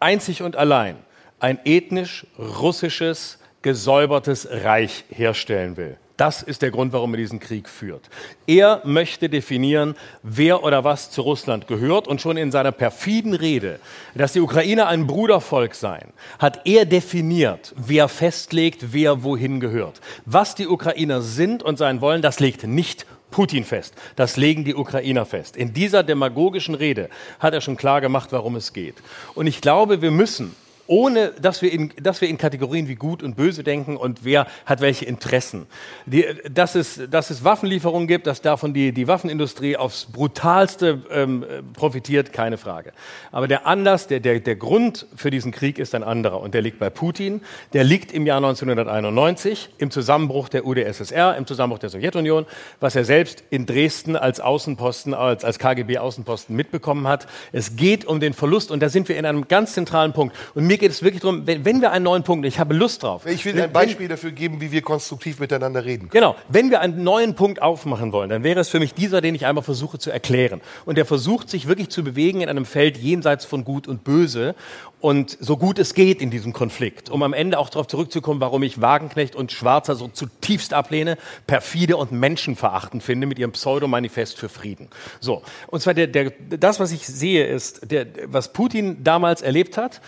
einzig 0.00 0.42
und 0.42 0.56
allein 0.56 0.96
ein 1.38 1.58
ethnisch 1.64 2.26
russisches, 2.38 3.38
gesäubertes 3.62 4.48
Reich 4.50 5.04
herstellen 5.10 5.76
will. 5.76 5.98
Das 6.16 6.42
ist 6.42 6.62
der 6.62 6.70
Grund, 6.70 6.94
warum 6.94 7.12
er 7.12 7.18
diesen 7.18 7.40
Krieg 7.40 7.68
führt. 7.68 8.08
Er 8.46 8.80
möchte 8.84 9.28
definieren, 9.28 9.94
wer 10.22 10.64
oder 10.64 10.82
was 10.82 11.10
zu 11.10 11.20
Russland 11.20 11.66
gehört 11.66 12.08
und 12.08 12.22
schon 12.22 12.38
in 12.38 12.50
seiner 12.50 12.72
perfiden 12.72 13.34
Rede, 13.34 13.80
dass 14.14 14.32
die 14.32 14.40
Ukraine 14.40 14.86
ein 14.86 15.06
Brudervolk 15.06 15.74
seien, 15.74 16.14
hat 16.38 16.62
er 16.64 16.86
definiert, 16.86 17.74
wer 17.76 18.08
festlegt, 18.08 18.94
wer 18.94 19.24
wohin 19.24 19.60
gehört. 19.60 20.00
Was 20.24 20.54
die 20.54 20.68
Ukrainer 20.68 21.20
sind 21.20 21.62
und 21.62 21.76
sein 21.76 22.00
wollen, 22.00 22.22
das 22.22 22.40
legt 22.40 22.64
nicht 22.64 23.04
Putin 23.30 23.64
fest. 23.64 23.94
Das 24.16 24.36
legen 24.36 24.64
die 24.64 24.74
Ukrainer 24.74 25.26
fest. 25.26 25.56
In 25.56 25.72
dieser 25.72 26.02
demagogischen 26.02 26.74
Rede 26.74 27.08
hat 27.38 27.54
er 27.54 27.60
schon 27.60 27.76
klar 27.76 28.00
gemacht, 28.00 28.32
warum 28.32 28.56
es 28.56 28.72
geht. 28.72 28.96
Und 29.34 29.46
ich 29.46 29.60
glaube, 29.60 30.02
wir 30.02 30.10
müssen 30.10 30.54
ohne 30.86 31.32
dass 31.40 31.62
wir, 31.62 31.72
in, 31.72 31.92
dass 32.00 32.20
wir 32.20 32.28
in 32.28 32.38
Kategorien 32.38 32.88
wie 32.88 32.94
gut 32.94 33.22
und 33.22 33.36
böse 33.36 33.62
denken 33.62 33.96
und 33.96 34.24
wer 34.24 34.46
hat 34.64 34.80
welche 34.80 35.04
Interessen. 35.04 35.66
Die, 36.06 36.24
dass, 36.50 36.74
es, 36.74 37.00
dass 37.10 37.30
es 37.30 37.44
Waffenlieferungen 37.44 38.08
gibt, 38.08 38.26
dass 38.26 38.42
davon 38.42 38.74
die, 38.74 38.92
die 38.92 39.08
Waffenindustrie 39.08 39.76
aufs 39.76 40.06
brutalste 40.06 41.02
ähm, 41.10 41.44
profitiert, 41.74 42.32
keine 42.32 42.58
Frage. 42.58 42.92
Aber 43.32 43.48
der 43.48 43.66
Anlass, 43.66 44.06
der, 44.06 44.20
der, 44.20 44.40
der 44.40 44.56
Grund 44.56 45.06
für 45.16 45.30
diesen 45.30 45.52
Krieg 45.52 45.78
ist 45.78 45.94
ein 45.94 46.02
anderer 46.02 46.40
und 46.40 46.54
der 46.54 46.62
liegt 46.62 46.78
bei 46.78 46.90
Putin. 46.90 47.40
Der 47.72 47.84
liegt 47.84 48.12
im 48.12 48.26
Jahr 48.26 48.38
1991 48.38 49.70
im 49.78 49.90
Zusammenbruch 49.90 50.48
der 50.48 50.66
UdSSR, 50.66 51.36
im 51.36 51.46
Zusammenbruch 51.46 51.78
der 51.78 51.90
Sowjetunion, 51.90 52.46
was 52.80 52.96
er 52.96 53.04
selbst 53.04 53.44
in 53.50 53.66
Dresden 53.66 54.16
als 54.16 54.40
Außenposten, 54.40 55.14
als, 55.14 55.44
als 55.44 55.58
KGB-Außenposten 55.58 56.54
mitbekommen 56.54 57.06
hat. 57.06 57.26
Es 57.52 57.76
geht 57.76 58.04
um 58.04 58.20
den 58.20 58.32
Verlust 58.32 58.70
und 58.70 58.80
da 58.80 58.88
sind 58.88 59.08
wir 59.08 59.16
in 59.16 59.26
einem 59.26 59.48
ganz 59.48 59.74
zentralen 59.74 60.12
Punkt. 60.12 60.36
Und 60.54 60.66
mir 60.66 60.75
geht 60.78 60.90
es 60.90 61.02
wirklich 61.02 61.20
darum, 61.22 61.46
wenn, 61.46 61.64
wenn 61.64 61.80
wir 61.80 61.92
einen 61.92 62.04
neuen 62.04 62.22
Punkt, 62.22 62.46
ich 62.46 62.58
habe 62.58 62.74
Lust 62.74 63.02
drauf. 63.02 63.26
Ich 63.26 63.44
will 63.44 63.54
Wenn- 63.54 63.64
ein 63.64 63.72
Beispiel 63.72 64.08
dafür 64.08 64.30
geben, 64.32 64.60
wie 64.60 64.72
wir 64.72 64.82
konstruktiv 64.82 65.38
miteinander 65.40 65.84
reden 65.84 66.08
können. 66.08 66.10
Genau, 66.10 66.36
wenn 66.48 66.70
wir 66.70 66.80
einen 66.80 67.02
neuen 67.04 67.34
Punkt 67.34 67.62
aufmachen 67.62 68.12
wollen, 68.12 68.30
dann 68.30 68.42
wäre 68.42 68.60
es 68.60 68.68
für 68.68 68.78
mich 68.80 68.94
dieser, 68.94 69.20
den 69.20 69.34
ich 69.34 69.46
einmal 69.46 69.64
versuche 69.64 69.98
zu 69.98 70.10
erklären. 70.10 70.60
Und 70.84 70.98
der 70.98 71.04
versucht, 71.06 71.50
sich 71.50 71.66
wirklich 71.68 71.88
zu 71.88 72.04
bewegen 72.04 72.40
in 72.40 72.48
einem 72.48 72.64
Feld 72.66 72.96
jenseits 72.96 73.44
von 73.44 73.64
Gut 73.64 73.88
und 73.88 74.04
Böse 74.04 74.54
und 75.00 75.36
so 75.40 75.56
gut 75.56 75.78
es 75.78 75.92
geht 75.94 76.20
in 76.22 76.30
diesem 76.30 76.52
Konflikt, 76.52 77.10
um 77.10 77.22
am 77.22 77.32
Ende 77.34 77.58
auch 77.58 77.68
darauf 77.68 77.86
zurückzukommen, 77.86 78.40
warum 78.40 78.62
ich 78.62 78.80
Wagenknecht 78.80 79.36
und 79.36 79.52
Schwarzer 79.52 79.94
so 79.94 80.08
zutiefst 80.08 80.72
ablehne, 80.72 81.18
perfide 81.46 81.96
und 81.96 82.12
menschenverachtend 82.12 83.02
finde 83.02 83.26
mit 83.26 83.38
ihrem 83.38 83.52
Pseudomanifest 83.52 84.38
für 84.38 84.48
Frieden. 84.48 84.88
So, 85.20 85.42
und 85.68 85.80
zwar 85.80 85.94
der, 85.94 86.06
der, 86.06 86.32
das, 86.48 86.80
was 86.80 86.92
ich 86.92 87.06
sehe, 87.06 87.46
ist, 87.46 87.90
der, 87.90 88.06
was 88.26 88.52
Putin 88.52 89.04
damals 89.04 89.42
erlebt 89.42 89.76
hat, 89.76 90.00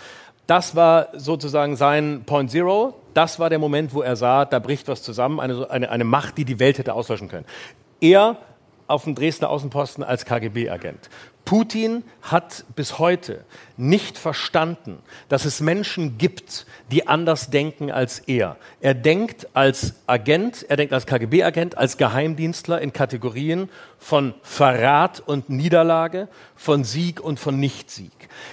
das 0.49 0.75
war 0.75 1.09
sozusagen 1.13 1.75
sein 1.75 2.23
Point 2.25 2.49
Zero. 2.49 2.95
Das 3.13 3.37
war 3.37 3.51
der 3.51 3.59
Moment, 3.59 3.93
wo 3.93 4.01
er 4.01 4.15
sah, 4.15 4.45
da 4.45 4.57
bricht 4.57 4.87
was 4.87 5.03
zusammen, 5.03 5.39
eine, 5.39 5.69
eine, 5.69 5.91
eine 5.91 6.03
Macht, 6.03 6.39
die 6.39 6.45
die 6.45 6.57
Welt 6.57 6.79
hätte 6.79 6.93
auslöschen 6.93 7.27
können. 7.27 7.45
Er 8.01 8.37
auf 8.87 9.03
dem 9.03 9.13
Dresdner 9.13 9.51
Außenposten 9.51 10.03
als 10.03 10.25
KGB-Agent. 10.25 11.11
Putin 11.49 12.03
hat 12.21 12.63
bis 12.75 12.99
heute 12.99 13.43
nicht 13.75 14.19
verstanden, 14.19 14.99
dass 15.29 15.45
es 15.45 15.61
Menschen 15.61 16.19
gibt, 16.19 16.67
die 16.91 17.07
anders 17.07 17.49
denken 17.49 17.89
als 17.89 18.19
er. 18.19 18.57
Er 18.81 18.93
denkt 18.93 19.47
als 19.55 19.95
Agent, 20.05 20.63
er 20.69 20.77
denkt 20.77 20.93
als 20.93 21.07
KGB-Agent, 21.07 21.75
als 21.75 21.97
Geheimdienstler 21.97 22.79
in 22.81 22.93
Kategorien 22.93 23.67
von 23.97 24.35
Verrat 24.43 25.23
und 25.25 25.49
Niederlage, 25.49 26.27
von 26.55 26.83
Sieg 26.83 27.19
und 27.19 27.39
von 27.39 27.59
Nichtsieg. 27.59 28.11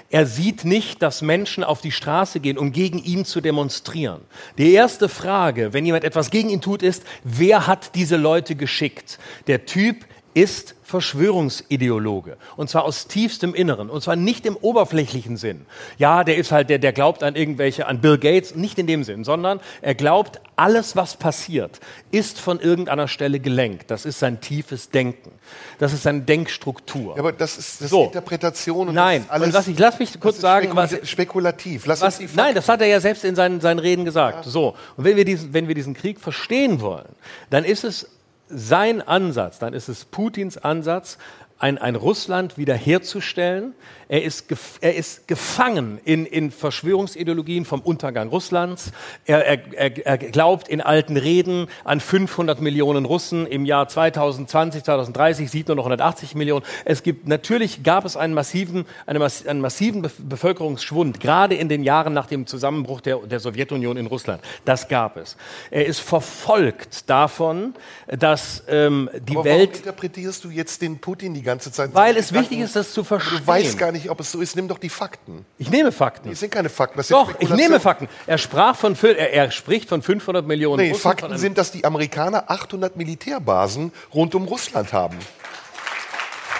Er 0.08 0.24
sieht 0.24 0.64
nicht, 0.64 1.02
dass 1.02 1.20
Menschen 1.20 1.64
auf 1.64 1.82
die 1.82 1.92
Straße 1.92 2.40
gehen, 2.40 2.56
um 2.56 2.72
gegen 2.72 2.96
ihn 2.98 3.26
zu 3.26 3.42
demonstrieren. 3.42 4.22
Die 4.56 4.72
erste 4.72 5.10
Frage, 5.10 5.74
wenn 5.74 5.84
jemand 5.84 6.04
etwas 6.04 6.30
gegen 6.30 6.48
ihn 6.48 6.62
tut, 6.62 6.82
ist, 6.82 7.02
wer 7.24 7.66
hat 7.66 7.94
diese 7.94 8.16
Leute 8.16 8.54
geschickt? 8.54 9.18
Der 9.48 9.66
Typ 9.66 10.06
ist 10.36 10.74
Verschwörungsideologe. 10.82 12.36
Und 12.56 12.68
zwar 12.68 12.84
aus 12.84 13.06
tiefstem 13.06 13.54
Inneren. 13.54 13.88
Und 13.88 14.02
zwar 14.02 14.16
nicht 14.16 14.44
im 14.44 14.54
oberflächlichen 14.56 15.38
Sinn. 15.38 15.64
Ja, 15.96 16.24
der 16.24 16.36
ist 16.36 16.52
halt, 16.52 16.68
der, 16.68 16.78
der 16.78 16.92
glaubt 16.92 17.22
an 17.22 17.36
irgendwelche, 17.36 17.86
an 17.86 18.02
Bill 18.02 18.18
Gates, 18.18 18.54
nicht 18.54 18.78
in 18.78 18.86
dem 18.86 19.02
Sinn, 19.02 19.24
sondern 19.24 19.60
er 19.80 19.94
glaubt, 19.94 20.40
alles, 20.54 20.94
was 20.94 21.16
passiert, 21.16 21.80
ist 22.10 22.38
von 22.38 22.60
irgendeiner 22.60 23.08
Stelle 23.08 23.40
gelenkt. 23.40 23.90
Das 23.90 24.04
ist 24.04 24.18
sein 24.18 24.40
tiefes 24.42 24.90
Denken. 24.90 25.30
Das 25.78 25.94
ist 25.94 26.02
seine 26.02 26.20
Denkstruktur. 26.20 27.14
Ja, 27.14 27.20
aber 27.20 27.32
das 27.32 27.56
ist 27.56 27.80
das 27.80 27.88
So. 27.90 28.02
ist 28.02 28.06
Interpretation 28.08 28.88
und 28.88 28.94
Nein, 28.94 29.20
das 29.20 29.24
ist 29.26 29.32
alles. 29.32 29.46
und 29.48 29.54
was 29.54 29.68
ich, 29.68 29.78
lass 29.78 29.98
mich 29.98 30.20
kurz 30.20 30.38
sagen, 30.40 30.68
spekula- 30.72 30.76
was, 31.02 31.08
spekulativ. 31.08 31.86
Lass 31.86 32.00
was, 32.02 32.20
nein, 32.34 32.54
das 32.54 32.68
hat 32.68 32.82
er 32.82 32.86
ja 32.88 33.00
selbst 33.00 33.24
in 33.24 33.34
seinen, 33.34 33.60
seinen 33.62 33.78
Reden 33.78 34.04
gesagt. 34.04 34.44
So. 34.44 34.74
Und 34.98 35.04
wenn 35.04 35.16
wir, 35.16 35.24
diesen, 35.24 35.54
wenn 35.54 35.66
wir 35.66 35.74
diesen 35.74 35.94
Krieg 35.94 36.20
verstehen 36.20 36.80
wollen, 36.82 37.08
dann 37.48 37.64
ist 37.64 37.84
es 37.84 38.06
sein 38.48 39.02
Ansatz, 39.02 39.58
dann 39.58 39.74
ist 39.74 39.88
es 39.88 40.04
Putins 40.04 40.58
Ansatz, 40.58 41.18
ein, 41.58 41.78
ein 41.78 41.96
Russland 41.96 42.58
wiederherzustellen. 42.58 43.74
Er 44.08 44.22
ist, 44.22 44.46
er 44.82 44.94
ist 44.94 45.26
gefangen 45.26 45.98
in, 46.04 46.26
in 46.26 46.52
Verschwörungsideologien 46.52 47.64
vom 47.64 47.80
Untergang 47.80 48.28
Russlands. 48.28 48.92
Er, 49.24 49.44
er, 49.44 50.06
er, 50.06 50.18
glaubt 50.18 50.68
in 50.68 50.80
alten 50.80 51.16
Reden 51.16 51.66
an 51.82 51.98
500 51.98 52.60
Millionen 52.60 53.04
Russen. 53.04 53.46
Im 53.46 53.64
Jahr 53.64 53.88
2020, 53.88 54.84
2030 54.84 55.50
sieht 55.50 55.66
nur 55.66 55.76
noch 55.76 55.84
180 55.84 56.36
Millionen. 56.36 56.64
Es 56.84 57.02
gibt, 57.02 57.26
natürlich 57.26 57.82
gab 57.82 58.04
es 58.04 58.16
einen 58.16 58.34
massiven, 58.34 58.84
eine, 59.06 59.26
einen 59.46 59.60
massiven 59.60 60.08
Bevölkerungsschwund, 60.18 61.18
gerade 61.18 61.56
in 61.56 61.68
den 61.68 61.82
Jahren 61.82 62.12
nach 62.12 62.26
dem 62.26 62.46
Zusammenbruch 62.46 63.00
der, 63.00 63.18
der 63.18 63.40
Sowjetunion 63.40 63.96
in 63.96 64.06
Russland. 64.06 64.40
Das 64.64 64.86
gab 64.86 65.16
es. 65.16 65.36
Er 65.70 65.86
ist 65.86 66.00
verfolgt 66.00 67.10
davon, 67.10 67.74
dass 68.06 68.62
ähm, 68.68 69.10
die 69.26 69.36
aber 69.36 69.46
Welt 69.46 69.78
interpretierst 69.78 70.44
du 70.44 70.50
jetzt 70.50 70.80
den 70.82 70.98
Putin 70.98 71.34
die 71.34 71.45
ganze 71.46 71.72
Zeit. 71.72 71.94
Weil 71.94 72.18
es 72.18 72.34
wichtig 72.34 72.58
ist, 72.58 72.76
das 72.76 72.92
zu 72.92 73.04
verstehen. 73.04 73.38
Du 73.38 73.46
weißt 73.46 73.78
gar 73.78 73.92
nicht, 73.92 74.10
ob 74.10 74.20
es 74.20 74.30
so 74.30 74.40
ist. 74.42 74.54
Nimm 74.56 74.68
doch 74.68 74.78
die 74.78 74.90
Fakten. 74.90 75.46
Ich 75.56 75.70
nehme 75.70 75.92
Fakten. 75.92 76.28
Das 76.28 76.40
sind 76.40 76.50
keine 76.52 76.68
Fakten. 76.68 76.98
Das 76.98 77.08
Doch, 77.08 77.32
ich 77.38 77.48
nehme 77.48 77.80
Fakten. 77.80 78.08
Er 78.26 78.36
sprach 78.36 78.76
von, 78.76 78.94
er, 79.02 79.32
er 79.32 79.50
spricht 79.50 79.88
von 79.88 80.02
500 80.02 80.46
Millionen 80.46 80.82
Nee, 80.82 80.90
Russen, 80.90 81.02
Fakten 81.02 81.38
sind, 81.38 81.56
dass 81.56 81.70
die 81.72 81.84
Amerikaner 81.84 82.50
800 82.50 82.96
Militärbasen 82.96 83.92
rund 84.12 84.34
um 84.34 84.44
Russland 84.44 84.92
haben. 84.92 85.16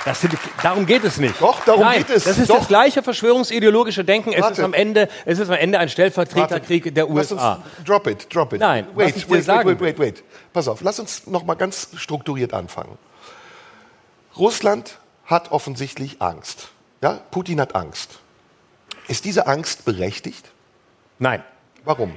Das 0.07 0.21
sind, 0.21 0.39
darum 0.63 0.87
geht 0.87 1.03
es 1.03 1.19
nicht. 1.19 1.35
Doch, 1.41 1.65
darum 1.65 1.83
Nein, 1.83 1.99
geht 1.99 2.11
es. 2.11 2.25
Das 2.25 2.39
ist 2.39 2.49
Doch. 2.49 2.59
das 2.59 2.69
gleiche 2.69 3.03
verschwörungsideologische 3.03 4.05
Denken. 4.05 4.33
Es 4.33 4.41
Warte. 4.41 4.53
ist, 4.53 4.65
am 4.65 4.73
Ende, 4.73 5.09
es 5.25 5.41
ist 5.41 5.49
am 5.49 5.57
Ende 5.57 5.81
ein 5.81 5.89
Stellvertreterkrieg 5.89 6.95
der 6.95 7.09
Lass 7.09 7.33
USA. 7.33 7.61
Drop 7.85 8.07
it, 8.07 8.33
drop 8.33 8.53
it. 8.53 8.61
Nein, 8.61 8.87
was 8.95 9.07
wait, 9.07 9.17
ich 9.17 9.27
dir 9.27 9.35
wait, 9.35 9.45
sagen 9.45 9.69
wait, 9.69 9.81
wait, 9.81 9.99
wait, 9.99 10.17
wait. 10.19 10.25
Pass 10.53 10.69
auf, 10.69 10.81
lass 10.83 11.01
uns 11.01 11.27
noch 11.27 11.43
mal 11.45 11.55
ganz 11.55 11.89
strukturiert 11.97 12.55
anfangen. 12.55 12.97
Russland 14.39 14.99
hat 15.25 15.51
offensichtlich 15.53 16.21
Angst. 16.23 16.69
Ja? 17.03 17.21
Putin 17.31 17.61
hat 17.61 17.75
Angst. 17.75 18.19
Ist 19.09 19.25
diese 19.25 19.47
Angst 19.47 19.85
berechtigt? 19.85 20.53
Nein, 21.19 21.43
Warum? 21.85 22.17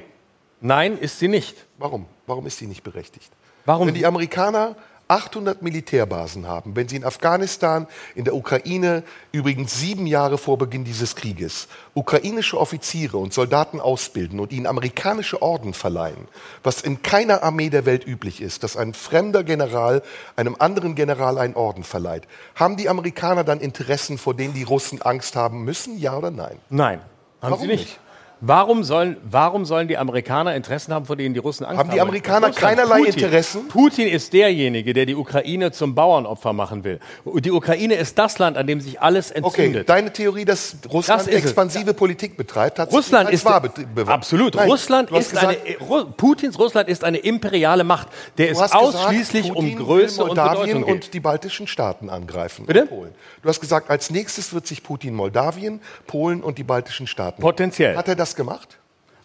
nein, 0.60 0.98
ist 0.98 1.20
sie 1.20 1.28
nicht. 1.28 1.66
Warum? 1.78 2.06
Warum 2.28 2.46
ist 2.48 2.58
sie 2.58 2.68
nicht 2.68 2.84
berechtigt? 2.84 3.32
Warum? 3.66 3.88
Wenn 3.88 3.94
die 3.94 4.06
Amerikaner 4.06 4.76
800 5.10 5.64
Militärbasen 5.64 6.48
haben, 6.48 6.76
wenn 6.76 6.88
sie 6.88 6.96
in 6.96 7.04
Afghanistan, 7.04 7.88
in 8.14 8.26
der 8.26 8.36
Ukraine, 8.36 9.04
übrigens 9.32 9.80
sieben 9.80 10.06
Jahre 10.06 10.38
vor 10.38 10.60
Beginn 10.60 10.84
dieses 10.84 11.16
Krieges, 11.16 11.68
ukrainische 11.96 12.60
Offiziere 12.60 13.18
und 13.18 13.34
Soldaten 13.34 13.80
ausbilden 13.80 14.40
und 14.40 14.52
ihnen 14.52 14.68
amerikanische 14.68 15.42
Orden 15.42 15.74
verleihen, 15.74 16.28
was 16.62 16.82
in 16.82 17.02
keiner 17.02 17.42
Armee 17.42 17.72
der 17.72 17.88
Welt 17.88 18.06
üblich 18.06 18.40
ist, 18.40 18.62
dass 18.64 18.78
ein 18.78 18.94
fremder 18.94 19.44
General 19.44 20.04
einem 20.36 20.56
anderen 20.60 20.94
General 20.94 21.40
einen 21.40 21.56
Orden 21.56 21.84
verleiht, 21.84 22.28
haben 22.54 22.78
die 22.78 22.88
Amerikaner 22.88 23.44
dann 23.44 23.62
Interessen, 23.62 24.20
vor 24.20 24.36
denen 24.36 24.54
die 24.54 24.64
Russen 24.64 25.02
Angst 25.02 25.36
haben 25.36 25.64
müssen, 25.64 25.98
ja 25.98 26.16
oder 26.16 26.30
nein? 26.30 26.60
Nein, 26.70 27.00
haben 27.42 27.52
Warum 27.52 27.62
sie 27.62 27.68
nicht. 27.68 27.80
nicht? 27.86 28.00
Warum 28.42 28.84
sollen, 28.86 29.18
warum 29.24 29.66
sollen 29.66 29.90
die 29.90 29.98
Amerikaner 29.98 30.56
Interessen 30.56 30.94
haben, 30.94 31.06
vor 31.06 31.18
denen 31.18 31.34
die 31.34 31.40
Russen 31.42 31.66
Angst 31.66 31.78
haben? 31.78 31.90
Haben 31.90 31.94
die 31.96 32.00
Amerikaner 32.02 32.52
keinerlei 32.52 33.00
Putin. 33.00 33.24
Interessen? 33.24 33.68
Putin 33.68 34.08
ist 34.08 34.32
derjenige, 34.32 34.94
der 34.94 35.06
die 35.06 35.16
Ukraine 35.16 35.72
zum 35.74 35.94
Bauernopfer 35.94 36.54
machen 36.54 36.86
will. 36.86 37.00
Die 37.26 37.52
Ukraine 37.52 37.96
ist 37.96 38.18
das 38.18 38.40
Land, 38.40 38.56
an 38.58 38.66
dem 38.66 38.80
sich 38.80 39.02
alles 39.02 39.32
Okay, 39.32 39.40
entzündet. 39.44 39.90
deine 39.90 40.14
Theorie, 40.14 40.46
dass 40.46 40.78
Russland 40.90 41.20
Das 41.22 41.28
ist 41.28 41.36
es. 41.36 41.44
expansive 41.44 41.94
Politik 41.94 42.38
betreibt, 42.38 42.80
hat 42.80 42.94
Russland 42.94 43.28
sich 43.28 43.36
ist 43.36 43.46
wahr 43.46 43.62
absolut. 44.06 44.56
Nein, 44.56 44.70
Russland 44.70 45.12
ist 45.12 45.32
gesagt, 45.32 45.48
eine 45.66 45.76
Ru- 45.78 46.06
Putins 46.16 46.58
Russland 46.58 46.88
ist 46.88 47.04
eine 47.04 47.18
imperiale 47.18 47.84
Macht, 47.84 48.08
der 48.38 48.56
hast 48.56 48.74
ausschließlich 48.74 49.44
gesagt, 49.50 49.58
um 49.60 49.76
Größe 49.76 50.24
und 50.24 50.30
Bedeutung 50.36 50.86
geht. 50.86 50.94
und 50.94 51.14
die 51.14 51.20
baltischen 51.20 51.68
Staaten 51.68 52.10
angreifen. 52.10 52.66
Bitte? 52.66 52.86
Polen. 52.86 53.12
Du 53.42 53.50
hast 53.50 53.60
gesagt, 53.60 53.90
als 53.90 54.10
nächstes 54.10 54.54
wird 54.54 54.66
sich 54.66 54.82
Putin 54.82 55.14
Moldawien, 55.14 55.82
Polen 56.08 56.42
und 56.42 56.58
die 56.58 56.64
baltischen 56.64 57.06
Staaten. 57.08 57.42
Potenziell. 57.42 57.98
Hat 57.98 58.08
er 58.08 58.16
das 58.16 58.29
gemacht? 58.36 58.78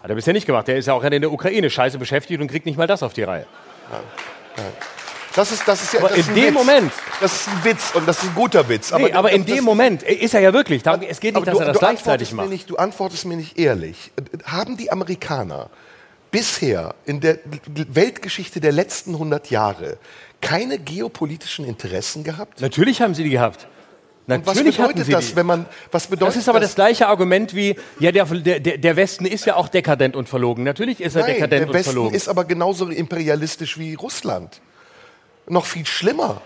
Hat 0.03 0.11
er 0.11 0.17
bisher 0.17 0.33
nicht 0.35 0.47
gemacht. 0.47 0.69
Der 0.69 0.77
ist 0.77 0.87
ja 0.87 0.93
auch 0.95 1.03
in 1.03 1.21
der 1.21 1.33
Ukraine 1.33 1.71
scheiße 1.71 1.99
beschäftigt 1.99 2.41
und 2.41 2.49
kriegt 2.49 2.67
nicht 2.67 2.77
mal 2.77 2.87
das 2.87 3.03
auf 3.03 3.13
die 3.15 3.23
Reihe. 3.23 3.47
Das 5.35 5.51
ist, 5.51 5.67
das 5.67 5.83
ist 5.83 5.93
ja 5.95 6.01
Aber 6.01 6.11
das 6.11 6.19
in 6.19 6.25
ein 6.29 6.35
dem 6.35 6.45
Witz. 6.45 6.55
Moment- 6.55 6.93
Das 7.21 7.33
ist 7.35 7.49
ein 7.49 7.65
Witz 7.65 7.91
und 7.95 8.07
das 8.07 8.19
ist 8.19 8.25
ein 8.29 8.35
guter 8.37 8.69
Witz. 8.69 8.93
Aber, 8.93 9.05
nee, 9.09 9.13
aber 9.13 9.33
in 9.33 9.45
das- 9.45 9.55
dem 9.57 9.65
Moment 9.65 10.03
ist 10.05 10.33
er 10.35 10.41
ja 10.41 10.53
wirklich. 10.53 10.83
Darum, 10.85 11.03
es 11.03 11.19
geht 11.19 11.35
nicht, 11.35 11.47
dass 11.47 11.59
er 11.59 11.67
das 11.67 11.79
gleichzeitig 11.79 12.33
macht. 12.33 12.49
Nicht, 12.51 12.71
du 12.71 12.77
antwortest 12.77 13.25
mir 13.25 13.37
nicht 13.37 13.59
ehrlich. 13.59 14.13
Haben 14.45 14.77
die 14.77 14.93
Amerikaner 14.93 15.71
bisher 16.31 16.95
in 17.05 17.21
der 17.21 17.39
Weltgeschichte 17.89 18.61
der 18.61 18.73
letzten 18.73 19.15
100 19.15 19.51
Jahre 19.51 19.97
keine 20.41 20.79
geopolitischen 20.79 21.65
Interessen 21.65 22.23
gehabt? 22.23 22.61
Natürlich 22.61 23.01
haben 23.03 23.15
sie 23.15 23.25
die 23.25 23.31
gehabt. 23.31 23.67
Und 24.27 24.47
was 24.47 24.57
Natürlich 24.57 24.79
bedeutet 24.79 25.13
das, 25.13 25.37
wenn 25.37 25.45
man, 25.45 25.67
was 25.93 26.07
bedeutet 26.07 26.29
Das 26.29 26.43
ist 26.43 26.49
aber 26.49 26.61
das 26.61 26.75
gleiche 26.75 27.09
Argument 27.09 27.55
wie, 27.55 27.77
ja, 28.01 28.11
der, 28.11 28.25
der, 28.25 28.79
der 28.79 28.97
Westen 28.97 29.27
ist 29.27 29.45
ja 29.45 29.57
auch 29.57 29.69
dekadent 29.69 30.17
und 30.17 30.29
verlogen. 30.29 30.65
Natürlich 30.65 31.01
ist 31.01 31.15
er 31.15 31.23
Nein, 31.23 31.35
dekadent 31.35 31.61
der 31.61 31.69
und 31.69 31.75
Westen 31.75 31.93
verlogen. 31.93 32.15
ist 32.15 32.29
aber 32.29 32.45
genauso 32.45 32.89
imperialistisch 32.89 33.79
wie 33.79 33.95
Russland. 33.95 34.61
Noch 35.47 35.67
viel 35.67 35.85
schlimmer. 35.85 36.41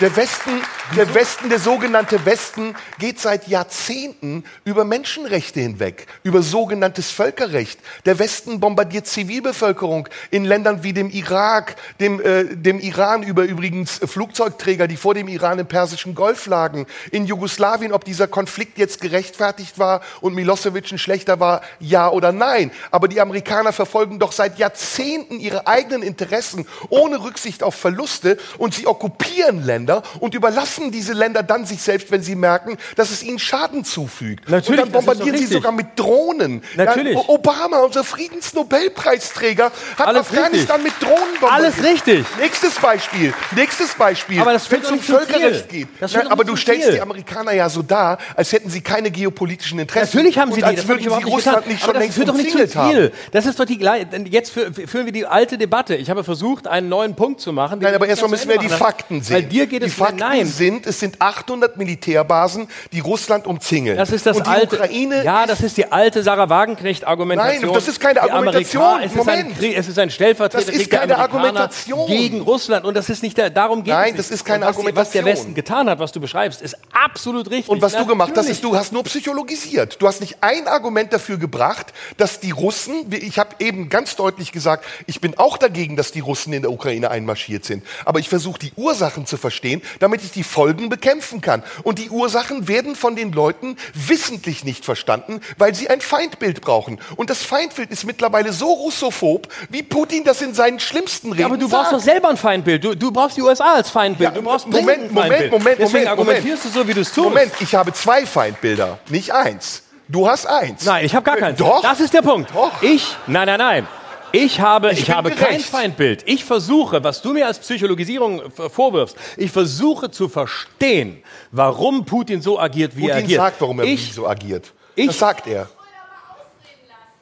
Der 0.00 0.16
Westen, 0.16 0.60
der 0.96 1.14
Westen, 1.14 1.50
der 1.50 1.60
sogenannte 1.60 2.26
Westen, 2.26 2.74
geht 2.98 3.20
seit 3.20 3.46
Jahrzehnten 3.46 4.42
über 4.64 4.84
Menschenrechte 4.84 5.60
hinweg, 5.60 6.08
über 6.24 6.42
sogenanntes 6.42 7.12
Völkerrecht. 7.12 7.78
Der 8.04 8.18
Westen 8.18 8.58
bombardiert 8.58 9.06
Zivilbevölkerung 9.06 10.08
in 10.32 10.44
Ländern 10.44 10.82
wie 10.82 10.94
dem 10.94 11.10
Irak, 11.10 11.76
dem, 12.00 12.20
äh, 12.20 12.56
dem 12.56 12.80
Iran 12.80 13.22
über 13.22 13.44
übrigens 13.44 14.00
Flugzeugträger, 14.04 14.88
die 14.88 14.96
vor 14.96 15.14
dem 15.14 15.28
Iran 15.28 15.60
im 15.60 15.68
Persischen 15.68 16.16
Golf 16.16 16.46
lagen, 16.46 16.86
in 17.12 17.26
Jugoslawien, 17.26 17.92
ob 17.92 18.04
dieser 18.04 18.26
Konflikt 18.26 18.78
jetzt 18.78 19.00
gerechtfertigt 19.00 19.78
war 19.78 20.00
und 20.20 20.34
Milosevic 20.34 20.90
ein 20.90 20.98
schlechter 20.98 21.38
war, 21.38 21.60
ja 21.78 22.10
oder 22.10 22.32
nein. 22.32 22.72
Aber 22.90 23.06
die 23.06 23.20
Amerikaner 23.20 23.72
verfolgen 23.72 24.18
doch 24.18 24.32
seit 24.32 24.58
Jahrzehnten 24.58 25.38
ihre 25.38 25.68
eigenen 25.68 26.02
Interessen 26.02 26.66
ohne 26.88 27.22
Rücksicht 27.22 27.62
auf 27.62 27.76
Verluste 27.76 28.38
und 28.58 28.74
sie 28.74 28.88
okkupieren 28.88 29.64
Länder 29.64 29.83
und 30.20 30.34
überlassen 30.34 30.90
diese 30.90 31.12
Länder 31.12 31.42
dann 31.42 31.66
sich 31.66 31.82
selbst, 31.82 32.10
wenn 32.10 32.22
sie 32.22 32.34
merken, 32.34 32.76
dass 32.96 33.10
es 33.10 33.22
ihnen 33.22 33.38
Schaden 33.38 33.84
zufügt. 33.84 34.48
Natürlich, 34.48 34.80
und 34.80 34.86
dann 34.86 34.92
bombardieren 34.92 35.36
sie 35.36 35.44
richtig. 35.44 35.52
sogar 35.56 35.72
mit 35.72 35.86
Drohnen. 35.96 36.62
Natürlich. 36.76 37.16
O- 37.16 37.24
Obama, 37.34 37.78
unser 37.78 38.04
Friedensnobelpreisträger, 38.04 39.72
hat 39.98 40.06
Alles 40.06 40.20
Afghanistan 40.22 40.82
mit 40.82 40.92
Drohnen 41.00 41.16
bombardiert. 41.40 41.74
Alles 41.78 41.84
richtig. 41.84 42.24
Nächstes 42.40 42.74
Beispiel. 42.76 43.34
Nächstes 43.54 43.94
Beispiel. 43.94 44.40
Aber 44.40 44.52
das 44.52 44.70
wenn 44.70 44.82
führt 44.82 44.82
es 44.82 44.88
doch 44.88 44.92
um 44.92 44.96
nicht 44.98 45.06
zu 45.06 45.12
Völkerrecht 45.32 45.70
viel. 45.70 45.86
geht. 45.86 46.00
Nein, 46.14 46.26
aber 46.28 46.44
nicht 46.44 46.52
du 46.52 46.56
stellst 46.56 46.84
viel. 46.84 46.92
die 46.94 47.00
Amerikaner 47.00 47.52
ja 47.52 47.68
so 47.68 47.82
dar, 47.82 48.18
als 48.36 48.52
hätten 48.52 48.70
sie 48.70 48.80
keine 48.80 49.10
geopolitischen 49.10 49.78
Interessen. 49.78 50.16
Natürlich 50.16 50.38
haben 50.38 50.52
sie 50.52 50.60
die, 50.60 50.64
als 50.64 50.86
würden 50.88 51.02
sie 51.02 51.08
nicht 51.08 51.26
Russland 51.26 51.66
nicht 51.66 51.82
Aber 51.82 51.92
schon 51.92 52.00
längst 52.00 52.18
doch 52.28 52.34
nicht 52.34 52.50
zu 52.50 52.58
viel. 52.58 52.74
haben. 52.74 53.10
Das 53.32 53.46
ist 53.46 53.58
doch 53.60 53.64
die 53.64 53.78
gleiche. 53.78 54.06
Jetzt 54.28 54.56
fü- 54.56 54.86
führen 54.86 55.06
wir 55.06 55.12
die 55.12 55.26
alte 55.26 55.58
Debatte. 55.58 55.94
Ich 55.94 56.10
habe 56.10 56.24
versucht, 56.24 56.66
einen 56.66 56.88
neuen 56.88 57.14
Punkt 57.14 57.40
zu 57.40 57.52
machen. 57.52 57.78
Nein, 57.80 57.94
aber 57.94 58.06
erstmal 58.06 58.30
müssen 58.30 58.48
wir 58.48 58.58
die 58.58 58.68
Fakten 58.68 59.22
sehen. 59.22 59.34
Geht 59.74 59.82
die 59.82 59.86
es 59.92 59.98
um 59.98 60.04
Fakten 60.06 60.18
nein. 60.20 60.46
sind, 60.46 60.86
es 60.86 61.00
sind 61.00 61.20
800 61.20 61.76
Militärbasen, 61.76 62.68
die 62.92 63.00
Russland 63.00 63.46
umzingeln. 63.46 63.96
Das 63.96 64.12
ist 64.12 64.24
das 64.26 64.36
und 64.36 64.46
die 64.46 64.50
alte. 64.50 64.76
Ukraine 64.76 65.24
ja, 65.24 65.46
das 65.46 65.60
ist 65.62 65.76
die 65.76 65.90
alte 65.90 66.22
Sarah 66.22 66.48
Wagenknecht-Argumentation. 66.48 67.62
Nein, 67.64 67.74
das 67.74 67.88
ist 67.88 68.00
keine 68.00 68.14
Die 68.14 68.20
Argumentation. 68.20 69.00
Es 69.00 69.06
ist, 69.06 69.12
ein 69.12 69.16
Moment. 69.18 69.62
Es 69.62 69.88
ist 69.88 69.98
ein 69.98 70.10
Stellvertreter 70.10 70.66
Das 70.66 70.74
ist 70.74 70.90
keine 70.90 71.18
Argumentation. 71.18 72.06
gegen 72.06 72.40
Russland. 72.42 72.84
Und 72.84 72.94
das 72.94 73.08
ist 73.10 73.22
nicht 73.22 73.36
der, 73.36 73.50
darum 73.50 73.82
geht 73.82 73.92
Nein, 73.94 74.04
es 74.10 74.12
nicht. 74.12 74.18
das 74.20 74.30
ist 74.30 74.44
keine 74.44 74.66
was, 74.66 74.76
die- 74.76 74.84
Was 74.84 75.10
der 75.10 75.20
Argumentation. 75.22 75.24
Westen 75.24 75.54
getan 75.54 75.88
hat, 75.90 75.98
was 75.98 76.12
du 76.12 76.20
beschreibst, 76.20 76.62
ist 76.62 76.76
absolut 76.92 77.50
richtig. 77.50 77.68
Und 77.68 77.82
was 77.82 77.92
du 77.96 78.06
gemacht 78.06 78.28
hast, 78.30 78.36
Natürlich. 78.36 78.56
ist, 78.58 78.64
du 78.64 78.76
hast 78.76 78.92
nur 78.92 79.02
psychologisiert. 79.04 80.00
Du 80.00 80.06
hast 80.06 80.20
nicht 80.20 80.36
ein 80.40 80.68
Argument 80.68 81.12
dafür 81.12 81.36
gebracht, 81.38 81.92
dass 82.16 82.40
die 82.40 82.50
Russen, 82.52 83.12
ich 83.12 83.38
habe 83.38 83.56
eben 83.58 83.88
ganz 83.88 84.16
deutlich 84.16 84.52
gesagt, 84.52 84.84
ich 85.06 85.20
bin 85.20 85.36
auch 85.38 85.56
dagegen, 85.56 85.96
dass 85.96 86.12
die 86.12 86.20
Russen 86.20 86.52
in 86.52 86.62
der 86.62 86.70
Ukraine 86.70 87.10
einmarschiert 87.10 87.64
sind. 87.64 87.84
Aber 88.04 88.18
ich 88.20 88.28
versuche 88.28 88.58
die 88.58 88.72
Ursachen 88.76 89.26
zu 89.26 89.36
verstehen, 89.36 89.63
damit 90.00 90.22
ich 90.22 90.30
die 90.32 90.42
Folgen 90.44 90.88
bekämpfen 90.88 91.40
kann. 91.40 91.62
Und 91.82 91.98
die 91.98 92.10
Ursachen 92.10 92.68
werden 92.68 92.94
von 92.96 93.16
den 93.16 93.32
Leuten 93.32 93.76
wissentlich 93.94 94.64
nicht 94.64 94.84
verstanden, 94.84 95.40
weil 95.58 95.74
sie 95.74 95.88
ein 95.88 96.00
Feindbild 96.00 96.60
brauchen. 96.60 96.98
Und 97.16 97.30
das 97.30 97.42
Feindbild 97.42 97.90
ist 97.90 98.04
mittlerweile 98.04 98.52
so 98.52 98.72
russophob, 98.72 99.48
wie 99.70 99.82
Putin 99.82 100.24
das 100.24 100.42
in 100.42 100.54
seinen 100.54 100.80
schlimmsten 100.80 101.28
Reden 101.30 101.40
Ja, 101.40 101.46
aber 101.46 101.56
du 101.56 101.66
sagt. 101.68 101.82
brauchst 101.82 101.92
doch 101.92 102.00
selber 102.04 102.28
ein 102.28 102.36
Feindbild. 102.36 102.84
Du, 102.84 102.94
du 102.94 103.10
brauchst 103.10 103.36
die 103.36 103.42
USA 103.42 103.74
als 103.74 103.90
Feindbild. 103.90 104.30
Ja, 104.30 104.34
du 104.34 104.42
brauchst 104.42 104.66
Moment, 104.66 105.12
Moment, 105.12 105.14
Feindbild. 105.14 105.50
Moment, 105.52 105.78
Deswegen 105.78 105.92
Moment, 105.92 106.08
argumentierst 106.08 106.64
du 106.64 106.68
so, 106.68 106.86
wie 106.88 106.94
du 106.94 107.00
es 107.00 107.12
tust. 107.12 107.28
Moment, 107.28 107.52
ich 107.60 107.74
habe 107.74 107.92
zwei 107.92 108.26
Feindbilder, 108.26 108.98
nicht 109.08 109.32
eins. 109.32 109.82
Du 110.08 110.28
hast 110.28 110.46
eins. 110.46 110.84
Nein, 110.84 111.06
ich 111.06 111.14
habe 111.14 111.24
gar 111.24 111.36
keins. 111.36 111.58
Doch. 111.58 111.80
Das 111.80 111.98
ist 112.00 112.12
der 112.12 112.20
Punkt. 112.22 112.50
Doch. 112.54 112.82
Ich, 112.82 113.16
nein, 113.26 113.46
nein, 113.46 113.58
nein. 113.58 113.88
Ich 114.36 114.60
habe, 114.60 114.90
ich, 114.92 115.06
bin 115.06 115.14
habe 115.14 115.30
kein. 115.30 115.60
Feindbild. 115.60 116.22
Ich 116.26 116.44
versuche, 116.44 117.02
was 117.04 117.22
du 117.22 117.32
mir 117.32 117.46
als 117.46 117.58
Psychologisierung 117.60 118.50
v- 118.50 118.68
vorwirfst, 118.68 119.16
ich 119.36 119.50
versuche 119.50 120.10
zu 120.10 120.28
verstehen, 120.28 121.22
warum 121.52 122.04
Putin 122.04 122.42
so 122.42 122.58
agiert, 122.58 122.96
wie 122.96 123.02
er 123.08 123.14
Putin 123.14 123.24
agiert. 123.24 123.40
sagt, 123.40 123.60
warum 123.60 123.78
er 123.80 123.84
ich, 123.86 124.12
so 124.12 124.26
agiert. 124.26 124.72
ich- 124.96 125.06
das 125.06 125.18
sagt 125.18 125.46
er. 125.46 125.68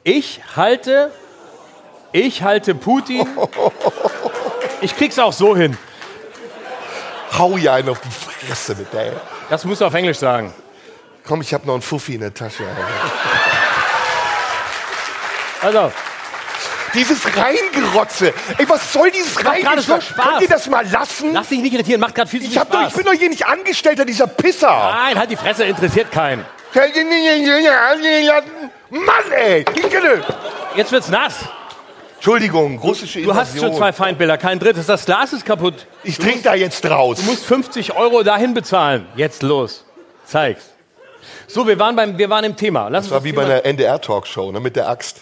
ich 0.03 0.41
halte, 0.55 1.11
ich 2.11 2.41
halte 2.43 2.75
Putin. 2.75 3.27
Ich 4.81 4.97
krieg's 4.97 5.17
auch 5.17 5.31
so 5.31 5.55
hin. 5.55 5.77
Hau 7.37 7.55
ihr 7.55 7.71
einen 7.71 7.87
auf 7.87 8.01
die 8.01 8.09
Fresse 8.09 8.75
mit 8.75 8.91
der. 8.91 9.13
Das 9.49 9.63
musst 9.63 9.79
du 9.79 9.85
auf 9.85 9.93
Englisch 9.93 10.17
sagen. 10.17 10.53
Komm, 11.25 11.39
ich 11.39 11.53
habe 11.53 11.65
noch 11.65 11.73
einen 11.75 11.81
Fuffi 11.81 12.15
in 12.15 12.19
der 12.19 12.33
Tasche. 12.33 12.65
Also, 15.61 15.91
Dieses 16.93 17.25
Reingerotze. 17.25 18.33
Ey, 18.57 18.69
was 18.69 18.93
soll 18.93 19.09
dieses 19.11 19.33
so 19.33 19.41
Reingerotze? 19.41 20.01
Spaß. 20.01 20.25
Könnt 20.25 20.41
ihr 20.41 20.47
das 20.47 20.67
mal 20.69 20.85
lassen? 20.89 21.33
lass 21.33 21.47
dich 21.49 21.59
nicht 21.59 21.73
irritieren, 21.73 21.99
macht 22.01 22.15
gerade 22.15 22.29
viel 22.29 22.41
zu 22.41 22.47
ich, 22.47 22.53
viel 22.53 22.61
doch, 22.61 22.67
Spaß. 22.71 22.89
ich 22.89 22.95
bin 22.95 23.05
doch 23.05 23.13
hier 23.13 23.29
nicht 23.29 23.45
Angestellter 23.45 24.05
dieser 24.05 24.27
Pisser. 24.27 24.67
Nein, 24.69 25.17
halt 25.17 25.31
die 25.31 25.35
Fresse, 25.35 25.63
interessiert 25.65 26.11
keinen. 26.11 26.45
Mann, 28.89 29.31
ey. 29.35 29.65
Jetzt 30.75 30.91
wird's 30.91 31.09
nass. 31.09 31.35
Entschuldigung, 32.15 32.77
russische 32.79 33.21
Du 33.21 33.35
hast 33.35 33.49
Invasion. 33.49 33.71
schon 33.71 33.77
zwei 33.77 33.91
Feindbilder, 33.91 34.37
kein 34.37 34.57
drittes. 34.57 34.85
Das 34.87 35.05
Glas 35.05 35.33
ist 35.33 35.45
kaputt. 35.45 35.85
Ich 36.03 36.17
trinke 36.17 36.41
da 36.41 36.55
jetzt 36.55 36.85
raus. 36.89 37.17
Du 37.19 37.23
musst 37.25 37.45
50 37.45 37.95
Euro 37.97 38.23
dahin 38.23 38.53
bezahlen. 38.53 39.07
Jetzt 39.15 39.43
los. 39.43 39.83
Zeig's. 40.25 40.63
So, 41.47 41.67
wir 41.67 41.77
waren, 41.79 41.95
beim, 41.95 42.17
wir 42.17 42.29
waren 42.29 42.45
im 42.45 42.55
Thema. 42.55 42.87
Lass 42.87 43.05
Das 43.05 43.11
war 43.11 43.23
wie 43.25 43.31
das 43.31 43.35
bei 43.35 43.43
Thema- 43.43 43.53
einer 43.55 43.65
NDR-Talkshow, 43.65 44.51
ne, 44.53 44.59
mit 44.61 44.75
der 44.77 44.87
Axt. 44.87 45.21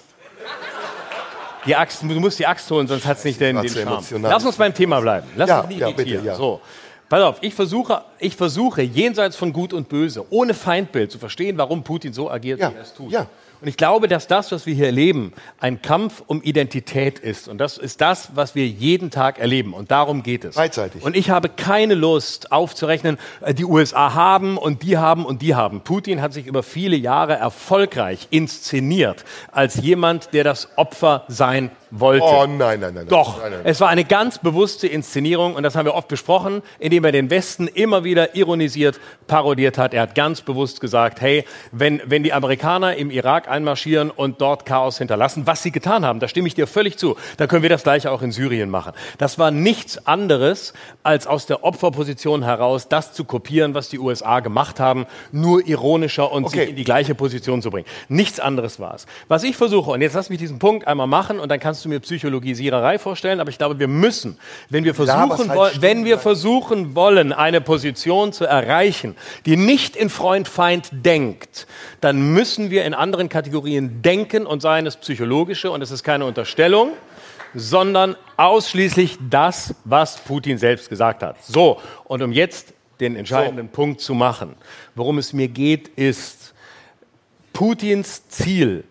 Die 1.66 1.76
Axt, 1.76 2.02
du 2.02 2.08
musst 2.20 2.40
die 2.40 2.48
Axt 2.48 2.70
holen, 2.72 2.88
sonst 2.88 3.06
hat 3.06 3.18
es 3.18 3.24
nicht 3.24 3.40
den, 3.40 3.56
den 3.62 3.70
Charme. 3.70 4.04
Lass 4.24 4.46
uns 4.46 4.56
beim 4.56 4.74
Thema 4.74 5.00
bleiben. 5.00 5.28
Lass 5.36 5.50
Ja, 5.50 5.60
uns 5.60 5.70
nicht 5.70 5.80
ja, 5.80 5.90
bitte, 5.92 6.10
ja. 6.26 6.36
So. 6.36 6.60
Pass 7.08 7.22
auf, 7.22 7.38
ich 7.42 7.54
versuche, 7.54 8.04
ich 8.20 8.36
versuche, 8.36 8.82
jenseits 8.82 9.36
von 9.36 9.52
Gut 9.52 9.74
und 9.74 9.90
Böse, 9.90 10.26
ohne 10.30 10.54
Feindbild 10.54 11.12
zu 11.12 11.20
verstehen, 11.20 11.58
warum 11.58 11.84
Putin 11.84 12.14
so 12.14 12.32
agiert, 12.32 12.60
Ja, 12.60 12.72
wie 12.72 12.76
er 12.76 12.82
es 12.82 12.94
tut. 12.94 13.12
ja. 13.12 13.28
Und 13.62 13.68
ich 13.68 13.78
glaube, 13.78 14.08
dass 14.08 14.28
das, 14.28 14.52
was 14.52 14.66
wir 14.66 14.74
hier 14.74 14.88
erleben, 14.88 15.34
ein 15.60 15.84
Kampf 15.84 16.24
um 16.26 16.42
Identität 16.42 17.20
ist. 17.20 17.48
Und 17.48 17.60
das 17.60 17.78
ist 17.78 18.02
das, 18.02 18.36
was 18.36 18.56
wir 18.56 18.68
jeden 18.68 19.12
Tag 19.12 19.38
erleben. 19.38 19.74
Und 19.74 19.92
darum 19.92 20.24
geht 20.24 20.44
es. 20.44 20.56
Beidseitig. 20.56 21.04
Und 21.04 21.16
ich 21.16 21.30
habe 21.30 21.48
keine 21.48 21.94
Lust 21.94 22.52
aufzurechnen, 22.52 23.20
äh, 23.42 23.54
die 23.54 23.66
USA 23.66 24.16
haben 24.16 24.58
und 24.58 24.82
die 24.82 24.98
haben 24.98 25.26
und 25.26 25.44
die 25.44 25.54
haben. 25.54 25.82
Putin 25.82 26.22
hat 26.22 26.34
sich 26.34 26.48
über 26.48 26.64
viele 26.64 26.96
Jahre 26.96 27.36
erfolgreich 27.36 28.28
inszeniert 28.32 29.26
als 29.52 29.76
jemand, 29.76 30.34
der 30.34 30.44
das 30.44 30.70
Opfer 30.78 31.26
sein 31.28 31.70
wollte. 31.92 32.24
Oh 32.26 32.46
nein, 32.48 32.80
nein, 32.80 32.94
nein. 32.94 33.08
Doch, 33.08 33.40
Nein, 33.42 33.52
nein. 33.52 33.62
es 33.66 33.80
war 33.82 33.90
eine 33.90 34.06
ganz 34.06 34.38
bewusste 34.40 34.88
Inszenierung 34.88 35.56
und 35.56 35.64
das 35.64 35.76
haben 35.76 35.86
wir 35.86 35.94
oft 35.94 36.08
besprochen, 36.08 36.62
indem 36.80 37.04
er 37.06 37.12
den 37.12 37.30
Westen 37.30 37.68
immer 37.68 38.04
wieder 38.04 38.36
ironisiert, 38.36 39.00
parodiert 39.28 39.78
hat. 39.78 39.94
Er 39.94 40.02
hat 40.02 40.16
ganz 40.16 40.42
bewusst 40.42 40.82
gesagt, 40.82 41.22
hey, 41.22 41.46
wenn, 41.72 42.02
wenn 42.06 42.24
die 42.24 42.34
Amerikaner 42.34 42.96
im 42.96 43.12
Irak 43.12 43.50
einmarschieren 43.50 44.10
und 44.10 44.42
dort 44.42 44.66
Chaos 44.66 44.98
hinterlassen, 44.98 45.46
was 45.46 45.64
sie 45.64 45.72
getan 45.72 46.06
haben, 46.06 46.20
da 46.20 46.28
stimme 46.28 46.48
ich 46.48 46.54
dir 46.56 46.68
völlig 46.68 46.98
zu, 46.98 47.16
dann 47.38 47.48
können 47.48 47.64
wir 47.64 47.70
das 47.70 47.84
gleiche 47.84 48.12
auch 48.12 48.22
in 48.22 48.32
Syrien 48.32 48.70
machen. 48.70 48.94
Das 49.18 49.38
war 49.38 49.52
nichts 49.52 50.06
anderes, 50.08 50.74
als 51.04 51.28
aus 51.28 51.46
der 51.46 51.64
Opferposition 51.64 52.44
heraus 52.44 52.88
das 52.88 53.14
zu 53.14 53.26
kopieren, 53.26 53.74
was 53.74 53.90
die 53.90 54.00
USA 54.00 54.40
gemacht 54.40 54.80
haben, 54.80 55.06
nur 55.32 55.66
ironischer 55.68 56.32
und 56.32 56.46
Okay. 56.46 56.60
sich 56.62 56.70
in 56.70 56.76
die 56.76 56.84
gleiche 56.84 57.16
Position 57.16 57.62
zu 57.62 57.70
bringen. 57.70 57.86
Nichts 58.10 58.40
anderes 58.40 58.80
war 58.80 58.94
es. 58.96 59.06
Was 59.28 59.44
ich 59.44 59.56
versuche, 59.58 59.92
und 59.92 60.02
jetzt 60.02 60.14
lass 60.14 60.30
mich 60.30 60.40
diesen 60.40 60.60
Punkt 60.60 60.88
einmal 60.88 61.08
machen 61.08 61.40
und 61.40 61.50
dann 61.50 61.60
kannst 61.60 61.81
du 61.86 61.90
mir 61.90 62.00
Psychologisiererei 62.00 63.00
vorstellen, 63.00 63.40
aber 63.40 63.50
ich 63.50 63.58
glaube, 63.58 63.80
wir 63.80 63.88
müssen, 63.88 64.38
wenn 64.70 64.84
wir 64.84 64.94
versuchen, 64.94 65.50
halt 65.50 65.56
wollen, 65.56 65.82
wenn 65.82 66.06
wir 66.06 66.18
versuchen 66.18 66.96
wollen, 66.96 67.34
eine 67.34 67.62
Position 67.62 68.34
zu 68.34 68.46
erreichen, 68.46 69.16
die 69.46 69.58
nicht 69.58 69.96
in 69.96 70.10
Freund-Feind 70.10 70.90
denkt, 70.92 71.68
dann 72.00 72.34
müssen 72.34 72.70
wir 72.70 72.86
in 72.86 72.94
anderen 72.94 73.30
Kategorien 73.30 74.02
denken 74.02 74.46
und 74.46 74.62
seien 74.62 74.86
es 74.86 74.98
psychologische, 74.98 75.72
und 75.72 75.82
es 75.82 75.92
ist 75.92 76.04
keine 76.04 76.26
Unterstellung, 76.26 76.92
sondern 77.54 78.16
ausschließlich 78.38 79.18
das, 79.30 79.76
was 79.84 80.18
Putin 80.20 80.58
selbst 80.58 80.90
gesagt 80.90 81.24
hat. 81.24 81.44
So, 81.44 81.80
und 82.06 82.22
um 82.22 82.32
jetzt 82.32 82.74
den 83.00 83.16
entscheidenden 83.16 83.70
Punkt 83.70 84.00
zu 84.00 84.14
machen, 84.14 84.56
worum 84.96 85.18
es 85.18 85.34
mir 85.34 85.48
geht, 85.48 85.90
ist, 85.90 86.54
Putins 87.52 88.28
Ziel 88.30 88.84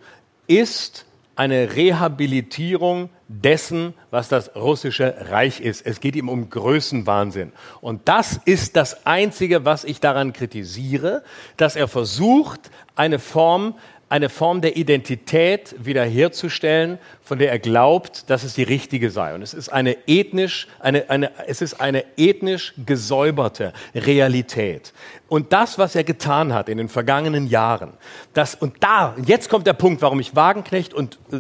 ist 0.47 1.07
eine 1.41 1.75
Rehabilitierung 1.75 3.09
dessen, 3.27 3.95
was 4.11 4.29
das 4.29 4.55
russische 4.55 5.31
Reich 5.31 5.63
ist. 5.63 5.87
Es 5.87 6.01
geht 6.01 6.15
ihm 6.15 6.29
um 6.29 6.51
Größenwahnsinn. 6.51 7.53
Und 7.81 8.11
das 8.11 8.39
ist 8.45 8.77
das 8.77 9.07
Einzige, 9.07 9.65
was 9.65 9.85
ich 9.85 10.01
daran 10.01 10.35
kritisiere, 10.35 11.25
dass 11.57 11.77
er 11.77 11.89
versucht, 11.89 12.71
eine 12.95 13.19
Form, 13.19 13.75
eine 14.11 14.29
Form 14.29 14.61
der 14.61 14.77
Identität 14.77 15.77
wiederherzustellen, 15.79 16.99
von 17.23 17.39
der 17.39 17.53
er 17.53 17.61
glaubt, 17.61 18.29
dass 18.29 18.43
es 18.43 18.55
die 18.55 18.65
richtige 18.65 19.09
sei. 19.09 19.37
Und 19.37 19.43
es 19.43 19.55
ist 19.55 19.69
eine 19.69 19.97
ethnisch, 20.09 20.67
eine, 20.81 21.09
eine, 21.09 21.31
es 21.47 21.63
ist 21.63 21.81
eine 21.81 22.05
ethnisch 22.17 22.75
gesäuberte 22.85 23.73
Realität. 23.95 24.93
Und 25.29 25.53
das, 25.53 25.79
was 25.79 25.95
er 25.95 26.03
getan 26.03 26.53
hat 26.53 26.69
in 26.69 26.79
den 26.79 26.89
vergangenen 26.89 27.47
Jahren, 27.47 27.93
das, 28.35 28.57
und 28.57 28.83
da, 28.83 29.15
jetzt 29.25 29.49
kommt 29.49 29.69
der 29.69 29.75
Punkt, 29.75 30.03
warum 30.03 30.19
ich 30.19 30.35
Wagenknecht 30.35 30.93
und 30.93 31.21
äh, 31.31 31.39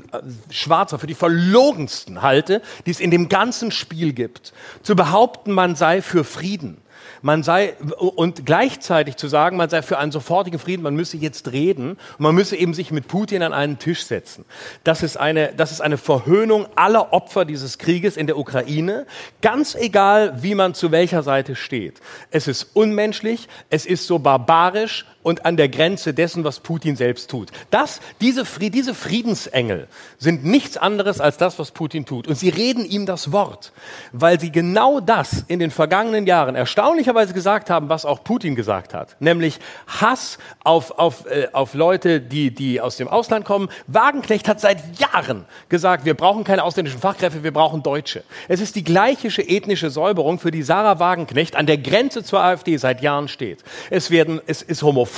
Schwarzer 0.51 1.01
für 1.01 1.09
die 1.09 1.14
verlogensten 1.14 2.22
halte, 2.22 2.62
die 2.86 2.92
es 2.92 3.01
in 3.01 3.10
dem 3.10 3.28
ganzen 3.28 3.72
Spiel 3.72 4.12
gibt. 4.12 4.52
Zu 4.84 4.94
behaupten, 4.94 5.51
man 5.51 5.74
sei 5.74 6.02
für 6.02 6.22
Frieden. 6.22 6.80
Man 7.22 7.42
sei, 7.42 7.74
und 7.98 8.47
gleichzeitig 8.47 9.16
zu 9.16 9.28
sagen, 9.28 9.56
man 9.56 9.68
sei 9.68 9.82
für 9.82 9.98
einen 9.98 10.12
sofortigen 10.12 10.59
Frieden, 10.59 10.82
man 10.82 10.94
müsse 10.94 11.16
jetzt 11.16 11.52
reden 11.52 11.97
man 12.18 12.34
müsse 12.34 12.56
eben 12.56 12.74
sich 12.74 12.90
mit 12.90 13.09
Putin 13.09 13.42
an 13.42 13.52
einen 13.52 13.78
Tisch 13.78 14.05
setzen. 14.05 14.44
Das 14.84 15.02
ist 15.02 15.16
eine, 15.16 15.52
das 15.56 15.72
ist 15.72 15.80
eine 15.80 15.98
Verhöhnung 15.98 16.66
aller 16.76 17.12
Opfer 17.12 17.44
dieses 17.44 17.78
Krieges 17.78 18.16
in 18.16 18.26
der 18.26 18.38
Ukraine, 18.38 19.06
ganz 19.42 19.74
egal, 19.74 20.42
wie 20.42 20.55
man 20.55 20.74
zu 20.74 20.90
welcher 20.90 21.22
Seite 21.22 21.56
steht. 21.56 22.01
Es 22.30 22.48
ist 22.48 22.68
unmenschlich, 22.74 23.48
es 23.70 23.86
ist 23.86 24.06
so 24.06 24.18
barbarisch 24.18 25.06
und 25.22 25.44
an 25.44 25.56
der 25.56 25.68
Grenze 25.68 26.14
dessen, 26.14 26.44
was 26.44 26.60
Putin 26.60 26.97
selbst 26.97 27.30
tut. 27.30 27.51
Das, 27.70 28.01
diese, 28.20 28.44
diese 28.59 28.94
Friedensengel 28.94 29.86
sind 30.18 30.44
nichts 30.44 30.76
anderes 30.76 31.20
als 31.20 31.36
das, 31.36 31.59
was 31.59 31.70
Putin 31.70 32.06
tut. 32.06 32.26
Und 32.26 32.36
sie 32.36 32.48
reden 32.48 32.84
ihm 32.84 33.06
das 33.06 33.32
Wort, 33.32 33.72
weil 34.12 34.40
sie 34.40 34.51
genau 34.51 35.01
das 35.01 35.44
in 35.47 35.59
den 35.59 35.70
vergangenen 35.70 36.26
Jahren 36.26 36.55
erstaunlicherweise 36.55 37.34
gesagt 37.34 37.70
haben, 37.70 37.88
was 37.88 38.05
auch 38.05 38.24
Putin 38.24 38.55
gesagt 38.55 38.94
hat. 38.94 39.16
Nämlich 39.20 39.59
Hass 39.86 40.38
auf, 40.64 40.92
auf, 40.98 41.26
äh, 41.26 41.48
auf 41.52 41.74
Leute, 41.74 42.20
die, 42.20 42.51
die 42.55 42.80
aus 42.80 42.97
dem 42.97 43.09
Ausland 43.09 43.44
kommen. 43.44 43.68
Wagenknecht 43.86 44.48
hat 44.48 44.60
seit 44.60 44.98
Jahren 44.98 45.44
gesagt, 45.68 46.05
wir 46.05 46.14
brauchen 46.14 46.44
keine 46.44 46.64
ausländischen 46.64 47.01
Fachkräfte, 47.01 47.44
wir 47.44 47.52
brauchen 47.52 47.82
Deutsche. 47.82 48.24
Es 48.48 48.60
ist 48.60 48.74
die 48.74 48.84
gleiche 48.84 49.28
ethnische 49.28 49.90
Säuberung, 49.90 50.38
für 50.38 50.51
die 50.51 50.62
Sarah 50.62 50.98
Wagenknecht 50.98 51.56
an 51.56 51.66
der 51.66 51.78
Grenze 51.78 52.24
zur 52.24 52.40
AfD 52.40 52.76
seit 52.76 53.02
Jahren 53.02 53.28
steht. 53.28 53.62
Es, 53.90 54.10
werden, 54.10 54.40
es 54.47 54.62
ist 54.62 54.82
homophob, 54.82 55.09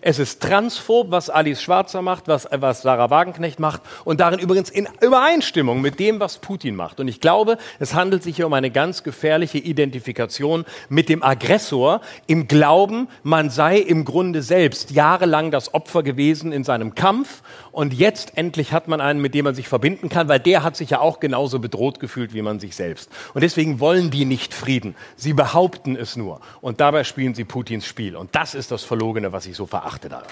es 0.00 0.18
ist 0.18 0.42
transphob, 0.42 1.10
was 1.10 1.30
Alice 1.30 1.62
Schwarzer 1.62 2.02
macht, 2.02 2.28
was, 2.28 2.48
was 2.50 2.82
Sarah 2.82 3.10
Wagenknecht 3.10 3.58
macht 3.58 3.82
und 4.04 4.20
darin 4.20 4.38
übrigens 4.38 4.70
in 4.70 4.88
Übereinstimmung 5.00 5.80
mit 5.80 5.98
dem, 5.98 6.20
was 6.20 6.38
Putin 6.38 6.76
macht. 6.76 7.00
Und 7.00 7.08
ich 7.08 7.20
glaube, 7.20 7.58
es 7.78 7.94
handelt 7.94 8.22
sich 8.22 8.36
hier 8.36 8.46
um 8.46 8.52
eine 8.52 8.70
ganz 8.70 9.02
gefährliche 9.02 9.58
Identifikation 9.58 10.64
mit 10.88 11.08
dem 11.08 11.22
Aggressor 11.22 12.00
im 12.26 12.48
Glauben, 12.48 13.08
man 13.22 13.50
sei 13.50 13.78
im 13.78 14.04
Grunde 14.04 14.42
selbst 14.42 14.90
jahrelang 14.90 15.50
das 15.50 15.74
Opfer 15.74 16.02
gewesen 16.02 16.52
in 16.52 16.64
seinem 16.64 16.94
Kampf 16.94 17.42
und 17.78 17.94
jetzt 17.94 18.36
endlich 18.36 18.72
hat 18.72 18.88
man 18.88 19.00
einen, 19.00 19.20
mit 19.20 19.34
dem 19.34 19.44
man 19.44 19.54
sich 19.54 19.68
verbinden 19.68 20.08
kann, 20.08 20.26
weil 20.26 20.40
der 20.40 20.64
hat 20.64 20.74
sich 20.74 20.90
ja 20.90 20.98
auch 20.98 21.20
genauso 21.20 21.60
bedroht 21.60 22.00
gefühlt 22.00 22.34
wie 22.34 22.42
man 22.42 22.58
sich 22.58 22.74
selbst. 22.74 23.08
Und 23.34 23.42
deswegen 23.42 23.78
wollen 23.78 24.10
die 24.10 24.24
nicht 24.24 24.52
Frieden. 24.52 24.96
Sie 25.14 25.32
behaupten 25.32 25.94
es 25.94 26.16
nur. 26.16 26.40
Und 26.60 26.80
dabei 26.80 27.04
spielen 27.04 27.36
sie 27.36 27.44
Putins 27.44 27.86
Spiel. 27.86 28.16
Und 28.16 28.34
das 28.34 28.56
ist 28.56 28.72
das 28.72 28.82
Verlogene, 28.82 29.30
was 29.30 29.46
ich 29.46 29.54
so 29.54 29.64
verachte 29.64 30.08
daran. 30.08 30.26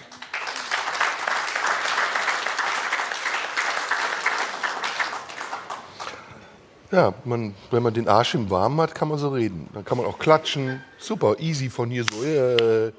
Ja, 6.90 7.14
man, 7.24 7.55
wenn 7.70 7.85
man 7.85 7.94
den 7.94 8.09
Arsch 8.09 8.35
im 8.35 8.51
Warmen 8.51 8.81
hat, 8.81 8.97
kann 8.97 9.06
man 9.06 9.18
so 9.18 9.28
reden. 9.28 9.68
Dann 9.73 9.85
kann 9.85 9.98
man 9.98 10.06
auch 10.09 10.18
klatschen. 10.18 10.82
Super, 10.98 11.36
easy 11.39 11.70
von 11.70 11.90
hier 11.90 12.05
so. 12.10 12.24
Äh, 12.24 12.86
so 12.86 12.93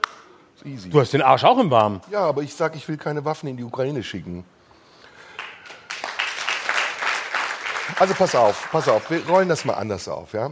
easy. 0.66 0.90
Du 0.90 1.00
hast 1.00 1.14
den 1.14 1.22
Arsch 1.22 1.44
auch 1.44 1.58
im 1.58 1.70
Warmen. 1.70 2.02
Ja, 2.12 2.22
aber 2.22 2.42
ich 2.44 2.54
sage, 2.54 2.78
ich 2.78 2.88
will 2.88 2.98
keine 2.98 3.26
Waffen 3.26 3.48
in 3.48 3.58
die 3.58 3.64
Ukraine 3.64 4.04
schicken. 4.04 4.44
Also 8.00 8.14
pass 8.14 8.36
auf, 8.36 8.70
pass 8.72 8.88
auf, 8.88 9.10
wir 9.10 9.28
rollen 9.28 9.50
das 9.50 9.66
mal 9.66 9.74
anders 9.74 10.08
auf. 10.08 10.34
Ja? 10.34 10.52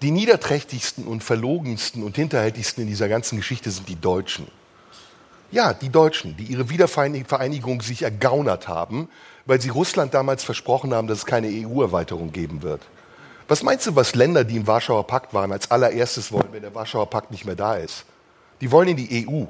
Die 0.00 0.10
niederträchtigsten 0.10 1.06
und 1.06 1.22
verlogensten 1.22 2.02
und 2.02 2.16
hinterhältigsten 2.16 2.82
in 2.82 2.88
dieser 2.88 3.08
ganzen 3.08 3.36
Geschichte 3.36 3.70
sind 3.70 3.88
die 3.88 4.00
Deutschen. 4.00 4.46
Ja, 5.50 5.72
die 5.72 5.88
Deutschen, 5.88 6.36
die 6.36 6.44
ihre 6.44 6.70
Wiedervereinigung 6.70 7.82
sich 7.82 8.02
ergaunert 8.02 8.68
haben, 8.68 9.08
weil 9.46 9.60
sie 9.60 9.70
Russland 9.70 10.14
damals 10.14 10.44
versprochen 10.44 10.94
haben, 10.94 11.08
dass 11.08 11.18
es 11.18 11.26
keine 11.26 11.48
EU-Erweiterung 11.48 12.32
geben 12.32 12.62
wird. 12.62 12.82
Was 13.48 13.62
meinst 13.62 13.86
du, 13.86 13.96
was 13.96 14.14
Länder, 14.14 14.44
die 14.44 14.56
im 14.56 14.66
Warschauer 14.66 15.06
Pakt 15.06 15.32
waren, 15.32 15.52
als 15.52 15.70
allererstes 15.70 16.32
wollen, 16.32 16.48
wenn 16.52 16.62
der 16.62 16.74
Warschauer 16.74 17.08
Pakt 17.08 17.30
nicht 17.30 17.46
mehr 17.46 17.56
da 17.56 17.76
ist? 17.76 18.04
Die 18.60 18.70
wollen 18.70 18.88
in 18.88 18.96
die 18.96 19.26
EU 19.26 19.44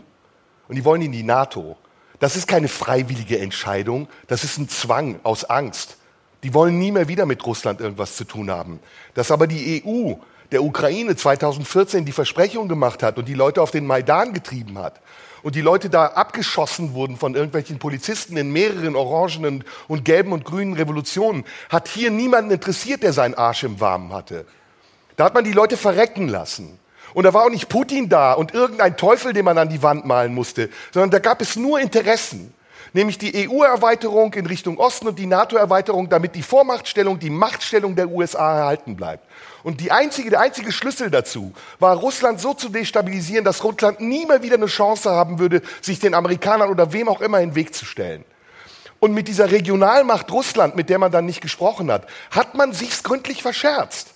und 0.69 0.75
die 0.75 0.85
wollen 0.85 1.03
in 1.03 1.13
die 1.13 1.23
NATO. 1.23 1.77
Das 2.19 2.37
ist 2.37 2.49
keine 2.49 2.69
freiwillige 2.69 3.39
Entscheidung, 3.39 4.09
das 4.27 4.45
ist 4.45 4.59
ein 4.59 4.69
Zwang 4.69 5.21
aus 5.23 5.45
Angst. 5.45 5.97
Die 6.43 6.55
wollen 6.55 6.79
nie 6.79 6.93
mehr 6.93 7.09
wieder 7.09 7.27
mit 7.27 7.45
Russland 7.45 7.81
irgendwas 7.81 8.17
zu 8.17 8.25
tun 8.25 8.51
haben. 8.51 8.81
Dass 9.15 9.31
aber 9.31 9.47
die 9.47 9.83
EU 9.85 10.15
der 10.53 10.63
Ukraine 10.63 11.17
2014 11.17 12.05
die 12.05 12.13
Versprechung 12.13 12.69
gemacht 12.69 13.03
hat 13.03 13.19
und 13.19 13.27
die 13.27 13.35
Leute 13.35 13.61
auf 13.61 13.71
den 13.71 13.87
Maidan 13.87 14.33
getrieben 14.33 14.79
hat 14.79 15.01
und 15.43 15.55
die 15.55 15.61
Leute 15.61 15.91
da 15.91 16.07
abgeschossen 16.07 16.95
wurden 16.95 17.17
von 17.17 17.35
irgendwelchen 17.35 17.79
Polizisten 17.79 18.37
in 18.37 18.53
mehreren 18.53 18.97
orangenen 18.97 19.65
und 19.87 20.05
gelben 20.05 20.33
und 20.33 20.45
grünen 20.45 20.75
Revolutionen, 20.75 21.45
hat 21.69 21.89
hier 21.89 22.11
niemanden 22.11 22.51
interessiert, 22.51 23.03
der 23.03 23.13
seinen 23.13 23.35
Arsch 23.35 23.65
im 23.65 23.81
Warmen 23.81 24.13
hatte. 24.13 24.47
Da 25.17 25.25
hat 25.25 25.35
man 25.35 25.45
die 25.45 25.53
Leute 25.53 25.77
verrecken 25.77 26.29
lassen. 26.29 26.79
Und 27.15 27.25
da 27.25 27.35
war 27.35 27.45
auch 27.45 27.51
nicht 27.51 27.69
Putin 27.69 28.09
da 28.09 28.33
und 28.33 28.55
irgendein 28.55 28.97
Teufel, 28.97 29.33
den 29.33 29.45
man 29.45 29.59
an 29.59 29.69
die 29.69 29.83
Wand 29.83 30.05
malen 30.05 30.35
musste, 30.35 30.69
sondern 30.93 31.11
da 31.11 31.19
gab 31.19 31.41
es 31.41 31.57
nur 31.57 31.81
Interessen. 31.81 32.55
nämlich 32.95 33.19
die 33.19 33.49
EU-Erweiterung 33.49 34.33
in 34.35 34.47
Richtung 34.47 34.79
Osten 34.79 35.09
und 35.09 35.19
die 35.19 35.27
NATO-Erweiterung, 35.27 36.09
damit 36.09 36.35
die 36.35 36.43
Vormachtstellung, 36.43 37.19
die 37.19 37.31
Machtstellung 37.31 37.95
der 37.95 38.09
USA 38.09 38.59
erhalten 38.59 38.97
bleibt. 38.97 39.25
Und 39.63 39.81
die 39.81 39.93
einzige, 39.93 40.31
der 40.31 40.41
einzige 40.41 40.73
Schlüssel 40.73 41.11
dazu 41.11 41.53
war, 41.79 41.97
Russland 41.97 42.41
so 42.41 42.55
zu 42.55 42.69
destabilisieren, 42.69 43.45
dass 43.45 43.63
Russland 43.65 44.01
nie 44.01 44.25
mehr 44.25 44.43
wieder 44.43 44.55
eine 44.55 44.67
Chance 44.67 45.11
haben 45.11 45.39
würde, 45.39 45.63
sich 45.81 45.99
den 45.99 46.15
Amerikanern 46.15 46.71
oder 46.71 46.93
wem 46.93 47.09
auch 47.09 47.21
immer 47.21 47.41
in 47.41 47.51
den 47.51 47.55
Weg 47.55 47.75
zu 47.75 47.85
stellen. 47.85 48.25
Und 49.01 49.13
mit 49.13 49.29
dieser 49.29 49.51
Regionalmacht 49.51 50.31
Russland, 50.33 50.75
mit 50.75 50.91
der 50.91 50.99
man 50.99 51.13
dann 51.13 51.27
nicht 51.27 51.41
gesprochen 51.41 51.91
hat, 51.91 52.07
hat 52.31 52.55
man 52.55 52.73
sich's 52.73 53.03
gründlich 53.03 53.43
verscherzt. 53.43 54.15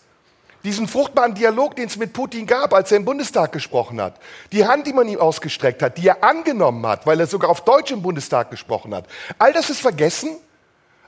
Diesen 0.65 0.87
fruchtbaren 0.87 1.35
Dialog, 1.35 1.75
den 1.75 1.87
es 1.87 1.97
mit 1.97 2.13
Putin 2.13 2.47
gab, 2.47 2.73
als 2.73 2.93
er 2.93 2.99
im 2.99 3.05
Bundestag 3.05 3.51
gesprochen 3.51 4.01
hat. 4.01 4.15
Die 4.53 4.65
Hand, 4.65 4.87
die 4.87 4.93
man 4.93 5.09
ihm 5.09 5.19
ausgestreckt 5.19 5.83
hat, 5.83 5.99
die 5.99 6.07
er 6.07 6.23
angenommen 6.23 6.87
hat, 6.87 7.05
weil 7.05 7.19
er 7.19 7.27
sogar 7.27 7.51
auf 7.51 7.65
Deutsch 7.65 7.91
im 7.91 8.03
Bundestag 8.03 8.51
gesprochen 8.51 8.95
hat. 8.95 9.07
All 9.39 9.53
das 9.53 9.71
ist 9.71 9.81
vergessen. 9.81 10.37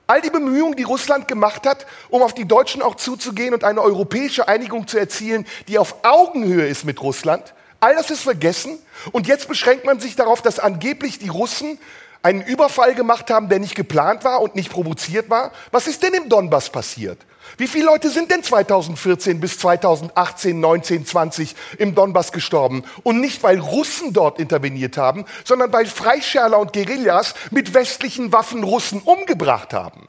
All 0.06 0.20
die 0.20 0.30
Bemühungen, 0.30 0.76
die 0.76 0.82
Russland 0.82 1.28
gemacht 1.28 1.66
hat, 1.66 1.86
um 2.10 2.20
auf 2.20 2.34
die 2.34 2.46
Deutschen 2.46 2.82
auch 2.82 2.96
zuzugehen 2.96 3.54
und 3.54 3.64
eine 3.64 3.80
europäische 3.80 4.48
Einigung 4.48 4.86
zu 4.86 4.98
erzielen, 4.98 5.46
die 5.66 5.78
auf 5.78 5.96
Augenhöhe 6.04 6.66
ist 6.66 6.84
mit 6.84 7.00
Russland. 7.00 7.54
All 7.80 7.94
das 7.94 8.10
ist 8.10 8.22
vergessen. 8.22 8.78
Und 9.12 9.26
jetzt 9.26 9.48
beschränkt 9.48 9.86
man 9.86 10.00
sich 10.00 10.16
darauf, 10.16 10.42
dass 10.42 10.58
angeblich 10.58 11.18
die 11.20 11.28
Russen 11.28 11.78
einen 12.22 12.42
Überfall 12.42 12.94
gemacht 12.94 13.30
haben, 13.30 13.48
der 13.48 13.60
nicht 13.60 13.74
geplant 13.76 14.24
war 14.24 14.42
und 14.42 14.56
nicht 14.56 14.70
provoziert 14.70 15.30
war. 15.30 15.52
Was 15.70 15.86
ist 15.86 16.02
denn 16.02 16.14
im 16.14 16.28
Donbass 16.28 16.70
passiert? 16.70 17.18
Wie 17.56 17.68
viele 17.68 17.86
Leute 17.86 18.10
sind 18.10 18.30
denn 18.30 18.42
2014 18.42 19.40
bis 19.40 19.58
2018, 19.58 20.58
19, 20.58 21.06
20 21.06 21.54
im 21.78 21.94
Donbass 21.94 22.32
gestorben? 22.32 22.84
Und 23.02 23.20
nicht, 23.20 23.42
weil 23.42 23.58
Russen 23.58 24.12
dort 24.12 24.38
interveniert 24.38 24.96
haben, 24.96 25.24
sondern 25.44 25.72
weil 25.72 25.86
Freischärler 25.86 26.58
und 26.58 26.72
Guerillas 26.72 27.34
mit 27.50 27.74
westlichen 27.74 28.32
Waffen 28.32 28.64
Russen 28.64 29.00
umgebracht 29.00 29.72
haben. 29.72 30.08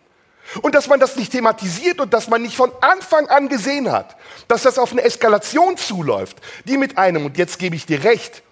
Und 0.62 0.76
dass 0.76 0.88
man 0.88 1.00
das 1.00 1.16
nicht 1.16 1.32
thematisiert 1.32 2.00
und 2.00 2.14
dass 2.14 2.28
man 2.28 2.42
nicht 2.42 2.56
von 2.56 2.72
Anfang 2.82 3.28
an 3.28 3.50
gesehen 3.50 3.92
hat, 3.92 4.16
dass 4.48 4.64
das 4.64 4.78
auf 4.78 4.92
eine 4.92 5.02
Eskalation 5.02 5.78
zuläuft, 5.78 6.38
die 6.66 6.78
mit 6.78 6.98
einem, 6.98 7.26
und 7.26 7.38
jetzt 7.38 7.60
gebe 7.60 7.76
ich 7.76 7.86
dir 7.86 8.04
recht, 8.04 8.44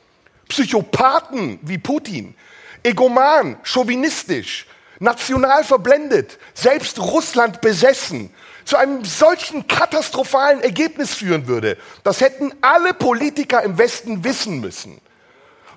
Psychopathen 0.50 1.60
wie 1.62 1.78
Putin 1.78 2.36
egoman, 2.84 3.58
chauvinistisch, 3.64 4.68
national 5.00 5.64
verblendet, 5.64 6.38
selbst 6.54 7.00
Russland 7.00 7.62
besessen, 7.62 8.30
zu 8.66 8.78
einem 8.78 9.04
solchen 9.06 9.68
katastrophalen 9.68 10.62
Ergebnis 10.62 11.14
führen 11.14 11.48
würde. 11.48 11.78
Das 12.04 12.22
hätten 12.22 12.54
alle 12.62 12.94
Politiker 12.94 13.62
im 13.64 13.78
Westen 13.78 14.24
wissen 14.24 14.60
müssen. 14.62 15.02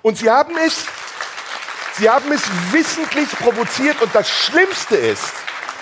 Und 0.01 0.17
sie 0.17 0.29
haben 0.29 0.55
es, 0.65 0.85
sie 1.97 2.09
haben 2.09 2.31
es 2.31 2.43
wissentlich 2.71 3.29
provoziert 3.31 4.01
und 4.01 4.13
das 4.13 4.29
Schlimmste 4.29 4.95
ist, 4.95 5.33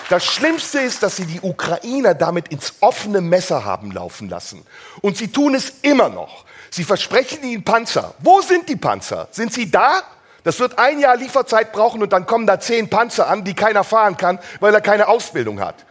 das 0.08 0.24
Schlimmste 0.24 0.78
ist, 0.80 1.02
dass 1.02 1.16
sie 1.16 1.26
die 1.26 1.40
Ukrainer 1.40 2.14
damit 2.14 2.48
ins 2.48 2.74
offene 2.80 3.20
Messer 3.20 3.64
haben 3.64 3.90
laufen 3.90 4.28
lassen. 4.28 4.64
Und 5.00 5.16
sie 5.16 5.32
tun 5.32 5.56
es 5.56 5.72
immer 5.82 6.08
noch. 6.08 6.44
Sie 6.70 6.84
versprechen 6.84 7.42
ihnen 7.42 7.64
Panzer. 7.64 8.14
Wo 8.20 8.40
sind 8.40 8.68
die 8.68 8.76
Panzer? 8.76 9.26
Sind 9.32 9.52
sie 9.52 9.68
da? 9.68 10.02
Das 10.44 10.60
wird 10.60 10.78
ein 10.78 11.00
Jahr 11.00 11.16
Lieferzeit 11.16 11.72
brauchen 11.72 12.02
und 12.02 12.12
dann 12.12 12.24
kommen 12.24 12.46
da 12.46 12.60
zehn 12.60 12.88
Panzer 12.88 13.26
an, 13.26 13.42
die 13.42 13.54
keiner 13.54 13.82
fahren 13.82 14.16
kann, 14.16 14.38
weil 14.60 14.72
er 14.72 14.80
keine 14.80 15.08
Ausbildung 15.08 15.58
hat. 15.58 15.84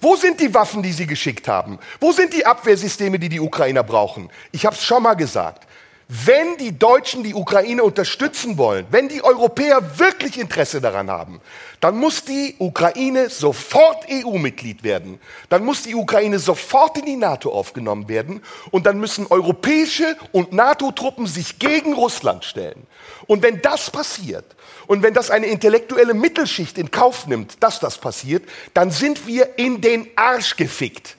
Wo 0.00 0.16
sind 0.16 0.40
die 0.40 0.52
Waffen, 0.54 0.82
die 0.82 0.92
sie 0.92 1.06
geschickt 1.06 1.48
haben? 1.48 1.78
Wo 2.00 2.12
sind 2.12 2.32
die 2.32 2.44
Abwehrsysteme, 2.44 3.18
die 3.18 3.28
die 3.28 3.40
Ukrainer 3.40 3.82
brauchen? 3.82 4.30
Ich 4.52 4.66
habe 4.66 4.76
es 4.76 4.82
schon 4.82 5.02
mal 5.02 5.14
gesagt. 5.14 5.65
Wenn 6.08 6.56
die 6.58 6.78
Deutschen 6.78 7.24
die 7.24 7.34
Ukraine 7.34 7.82
unterstützen 7.82 8.58
wollen, 8.58 8.86
wenn 8.90 9.08
die 9.08 9.24
Europäer 9.24 9.98
wirklich 9.98 10.38
Interesse 10.38 10.80
daran 10.80 11.10
haben, 11.10 11.40
dann 11.80 11.96
muss 11.96 12.24
die 12.24 12.54
Ukraine 12.60 13.28
sofort 13.28 14.06
EU-Mitglied 14.08 14.84
werden. 14.84 15.18
Dann 15.48 15.64
muss 15.64 15.82
die 15.82 15.96
Ukraine 15.96 16.38
sofort 16.38 16.96
in 16.96 17.06
die 17.06 17.16
NATO 17.16 17.50
aufgenommen 17.50 18.08
werden. 18.08 18.40
Und 18.70 18.86
dann 18.86 19.00
müssen 19.00 19.26
europäische 19.26 20.16
und 20.30 20.52
NATO-Truppen 20.52 21.26
sich 21.26 21.58
gegen 21.58 21.92
Russland 21.92 22.44
stellen. 22.44 22.86
Und 23.26 23.42
wenn 23.42 23.60
das 23.60 23.90
passiert, 23.90 24.44
und 24.86 25.02
wenn 25.02 25.12
das 25.12 25.30
eine 25.32 25.46
intellektuelle 25.46 26.14
Mittelschicht 26.14 26.78
in 26.78 26.92
Kauf 26.92 27.26
nimmt, 27.26 27.60
dass 27.64 27.80
das 27.80 27.98
passiert, 27.98 28.44
dann 28.74 28.92
sind 28.92 29.26
wir 29.26 29.58
in 29.58 29.80
den 29.80 30.08
Arsch 30.14 30.56
gefickt. 30.56 31.16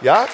Ja? 0.00 0.26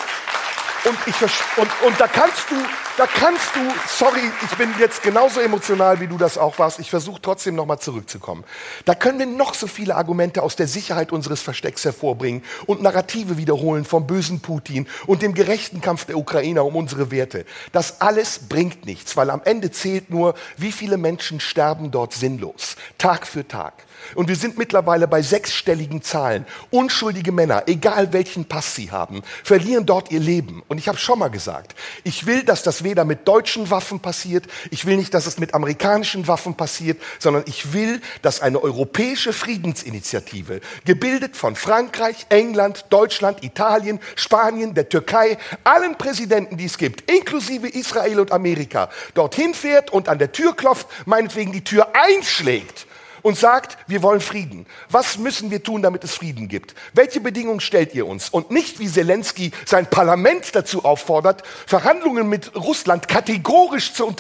Und, 0.87 0.97
ich, 1.07 1.21
und, 1.21 1.69
und 1.85 2.01
da 2.01 2.07
kannst 2.07 2.49
du, 2.49 2.55
da 2.97 3.09
kannst 3.09 3.57
du, 3.57 3.61
sorry, 3.89 4.21
ich 4.49 4.57
bin 4.57 4.73
jetzt 4.79 5.03
genauso 5.03 5.41
emotional, 5.41 5.99
wie 5.99 6.07
du 6.07 6.17
das 6.17 6.39
auch 6.39 6.61
warst. 6.61 6.79
Ich 6.79 6.91
versuche 6.91 7.21
trotzdem 7.21 7.57
nochmal 7.57 7.81
zurückzukommen. 7.81 8.45
Da 8.85 8.95
können 8.95 9.19
wir 9.19 9.27
noch 9.27 9.55
so 9.55 9.67
viele 9.67 9.97
Argumente 9.97 10.43
aus 10.43 10.55
der 10.55 10.69
Sicherheit 10.69 11.11
unseres 11.11 11.43
Verstecks 11.43 11.85
hervorbringen 11.85 12.45
und 12.67 12.83
Narrative 12.83 13.37
wiederholen 13.37 13.85
vom 13.85 14.07
bösen 14.07 14.39
Putin 14.39 14.87
und 15.09 15.23
dem 15.23 15.35
gerechten 15.35 15.81
Kampf 15.81 16.05
der 16.05 16.19
Ukrainer 16.19 16.65
um 16.65 16.77
unsere 16.77 17.11
Werte. 17.11 17.47
Das 17.73 18.01
alles 18.01 18.39
bringt 18.49 18.87
nichts, 18.87 19.17
weil 19.17 19.31
am 19.31 19.43
Ende 19.45 19.73
zählt 19.73 20.11
nur, 20.11 20.35
wie 20.57 20.71
viele 20.71 20.99
Menschen 20.99 21.41
sterben 21.41 21.91
dort 21.91 22.13
sinnlos, 22.13 22.77
Tag 22.97 23.27
für 23.27 23.49
Tag. 23.49 23.86
Und 24.15 24.29
wir 24.29 24.37
sind 24.37 24.59
mittlerweile 24.59 25.09
bei 25.09 25.23
sechsstelligen 25.23 26.03
Zahlen. 26.03 26.47
Unschuldige 26.71 27.33
Männer, 27.33 27.65
egal 27.67 28.13
welchen 28.13 28.45
Pass 28.45 28.75
sie 28.75 28.91
haben, 28.91 29.23
verlieren 29.45 29.87
dort 29.87 30.11
ihr 30.11 30.21
Leben. 30.21 30.63
Und 30.69 30.79
ich 30.79 30.89
habe 30.89 30.99
schon 30.99 31.19
mal 31.19 31.29
gesagt, 31.29 31.75
ich 32.05 32.27
will, 32.27 32.43
dass 32.43 32.63
das 32.63 32.85
weder 32.85 33.05
mit 33.05 33.27
deutschen 33.27 33.71
Waffen 33.71 34.01
passiert, 34.01 34.47
ich 34.71 34.87
will 34.87 34.97
nicht, 34.97 35.15
dass 35.15 35.27
es 35.27 35.39
mit 35.39 35.55
amerikanischen 35.55 36.29
Waffen 36.29 36.55
passiert, 36.55 37.01
sondern 37.19 37.45
ich 37.47 37.73
will, 37.73 38.01
dass 38.23 38.41
eine 38.41 38.63
europäische 38.63 39.33
Friedensinitiative, 39.33 40.61
gebildet 40.85 41.37
von 41.37 41.57
Frankreich, 41.57 42.27
England, 42.29 42.87
Deutschland, 42.91 43.43
Italien, 43.45 44.01
Spanien, 44.15 44.75
der 44.75 44.89
Türkei, 44.89 45.39
allen 45.65 45.97
Präsidenten, 45.97 46.57
die 46.57 46.67
es 46.67 46.79
gibt, 46.79 47.11
inklusive 47.11 47.69
Israel 47.69 48.21
und 48.21 48.33
Amerika, 48.33 48.91
dorthin 49.15 49.55
fährt 49.55 49.91
und 49.93 50.09
an 50.09 50.19
der 50.19 50.33
Tür 50.33 50.55
klopft, 50.55 50.87
meinetwegen 51.07 51.53
die 51.53 51.65
Tür 51.65 51.89
einschlägt 51.95 52.87
und 53.27 53.37
sagt, 53.37 53.77
wir 53.89 54.05
wollen 54.05 54.21
Frieden. 54.21 54.67
Was 54.89 55.19
müssen 55.19 55.51
wir 55.51 55.61
tun, 55.61 55.83
damit 55.83 56.05
es 56.05 56.15
Frieden 56.15 56.47
gibt? 56.47 56.77
Welche 56.93 57.19
Bedingungen 57.19 57.59
stellt 57.59 57.93
ihr 57.93 58.07
uns? 58.07 58.29
Und 58.29 58.53
nicht 58.53 58.79
wie 58.79 58.87
Zelensky 58.87 59.51
sein 59.65 59.91
Parlament 59.91 60.55
dazu 60.55 60.85
auffordert, 60.85 61.43
Verhandlungen 61.67 62.29
mit 62.29 62.55
Russland 62.55 63.09
kategorisch 63.09 63.95
zu, 63.95 64.15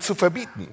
zu 0.00 0.14
verbieten. 0.14 0.68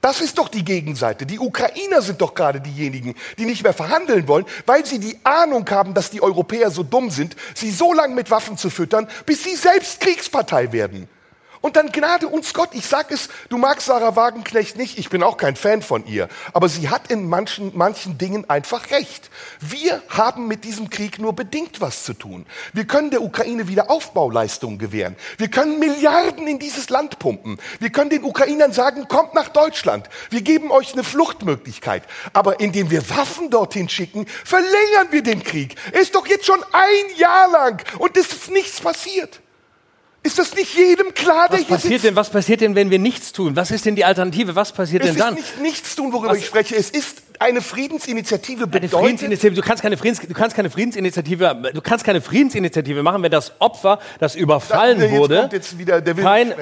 Das 0.00 0.22
ist 0.22 0.38
doch 0.38 0.48
die 0.48 0.64
Gegenseite. 0.64 1.26
Die 1.26 1.38
Ukrainer 1.38 2.00
sind 2.00 2.22
doch 2.22 2.32
gerade 2.32 2.62
diejenigen, 2.62 3.14
die 3.36 3.44
nicht 3.44 3.62
mehr 3.62 3.74
verhandeln 3.74 4.26
wollen, 4.28 4.46
weil 4.64 4.86
sie 4.86 4.98
die 4.98 5.18
Ahnung 5.22 5.68
haben, 5.68 5.92
dass 5.92 6.08
die 6.08 6.22
Europäer 6.22 6.70
so 6.70 6.84
dumm 6.84 7.10
sind, 7.10 7.36
sie 7.54 7.70
so 7.70 7.92
lange 7.92 8.14
mit 8.14 8.30
Waffen 8.30 8.56
zu 8.56 8.70
füttern, 8.70 9.08
bis 9.26 9.44
sie 9.44 9.56
selbst 9.56 10.00
Kriegspartei 10.00 10.72
werden. 10.72 11.06
Und 11.66 11.74
dann 11.74 11.90
gnade 11.90 12.28
uns 12.28 12.54
Gott. 12.54 12.68
Ich 12.74 12.86
sag 12.86 13.10
es, 13.10 13.28
du 13.48 13.58
magst 13.58 13.88
Sarah 13.88 14.14
Wagenknecht 14.14 14.76
nicht, 14.76 14.98
ich 14.98 15.08
bin 15.08 15.24
auch 15.24 15.36
kein 15.36 15.56
Fan 15.56 15.82
von 15.82 16.06
ihr, 16.06 16.28
aber 16.52 16.68
sie 16.68 16.90
hat 16.90 17.10
in 17.10 17.28
manchen, 17.28 17.76
manchen 17.76 18.18
Dingen 18.18 18.48
einfach 18.48 18.92
recht. 18.92 19.30
Wir 19.58 20.00
haben 20.08 20.46
mit 20.46 20.62
diesem 20.62 20.90
Krieg 20.90 21.18
nur 21.18 21.32
bedingt 21.32 21.80
was 21.80 22.04
zu 22.04 22.14
tun. 22.14 22.46
Wir 22.72 22.86
können 22.86 23.10
der 23.10 23.20
Ukraine 23.20 23.66
wieder 23.66 23.90
Aufbauleistungen 23.90 24.78
gewähren. 24.78 25.16
Wir 25.38 25.48
können 25.48 25.80
Milliarden 25.80 26.46
in 26.46 26.60
dieses 26.60 26.88
Land 26.88 27.18
pumpen. 27.18 27.58
Wir 27.80 27.90
können 27.90 28.10
den 28.10 28.22
Ukrainern 28.22 28.72
sagen, 28.72 29.08
kommt 29.08 29.34
nach 29.34 29.48
Deutschland. 29.48 30.08
Wir 30.30 30.42
geben 30.42 30.70
euch 30.70 30.92
eine 30.92 31.02
Fluchtmöglichkeit. 31.02 32.04
Aber 32.32 32.60
indem 32.60 32.92
wir 32.92 33.10
Waffen 33.10 33.50
dorthin 33.50 33.88
schicken, 33.88 34.24
verlängern 34.44 35.08
wir 35.10 35.24
den 35.24 35.42
Krieg. 35.42 35.74
Ist 35.90 36.14
doch 36.14 36.28
jetzt 36.28 36.46
schon 36.46 36.62
ein 36.72 37.16
Jahr 37.16 37.50
lang 37.50 37.82
und 37.98 38.16
es 38.16 38.32
ist 38.32 38.52
nichts 38.52 38.80
passiert. 38.80 39.40
Ist 40.26 40.40
das 40.40 40.54
nicht 40.56 40.74
jedem 40.74 41.14
klar, 41.14 41.48
der 41.48 41.60
was 41.60 41.66
hier 41.66 41.76
passiert 41.76 41.92
sitzt? 41.92 42.04
Denn, 42.04 42.16
was 42.16 42.30
passiert 42.30 42.60
denn, 42.60 42.74
wenn 42.74 42.90
wir 42.90 42.98
nichts 42.98 43.32
tun? 43.32 43.54
Was 43.54 43.70
ist 43.70 43.84
denn 43.86 43.94
die 43.94 44.04
Alternative? 44.04 44.56
Was 44.56 44.72
passiert 44.72 45.04
es 45.04 45.10
denn 45.10 45.18
dann? 45.18 45.34
Es 45.34 45.40
ist 45.40 45.58
nicht 45.58 45.62
nichts 45.62 45.94
tun, 45.94 46.12
worüber 46.12 46.32
was? 46.32 46.38
ich 46.38 46.46
spreche. 46.46 46.74
Es 46.74 46.90
ist 46.90 47.25
eine 47.40 47.60
Friedensinitiative 47.60 48.66
bedeutet. 48.66 48.94
Eine 48.94 49.02
Friedensinitiative. 49.02 49.60
Du 49.60 49.66
kannst 49.66 49.82
keine 49.82 49.96
Friedens, 49.96 50.20
du 50.20 50.34
kannst 50.34 50.56
keine 50.56 50.70
Friedensinitiative, 50.70 51.70
du 51.72 51.80
kannst 51.80 52.04
keine 52.04 52.20
Friedensinitiative 52.20 53.02
machen, 53.02 53.22
wenn 53.22 53.30
das 53.30 53.52
Opfer, 53.60 53.98
das 54.18 54.34
überfallen 54.34 55.00
da, 55.00 55.10
wurde, 55.10 55.50
wieder, 55.76 56.02
kein, 56.02 56.54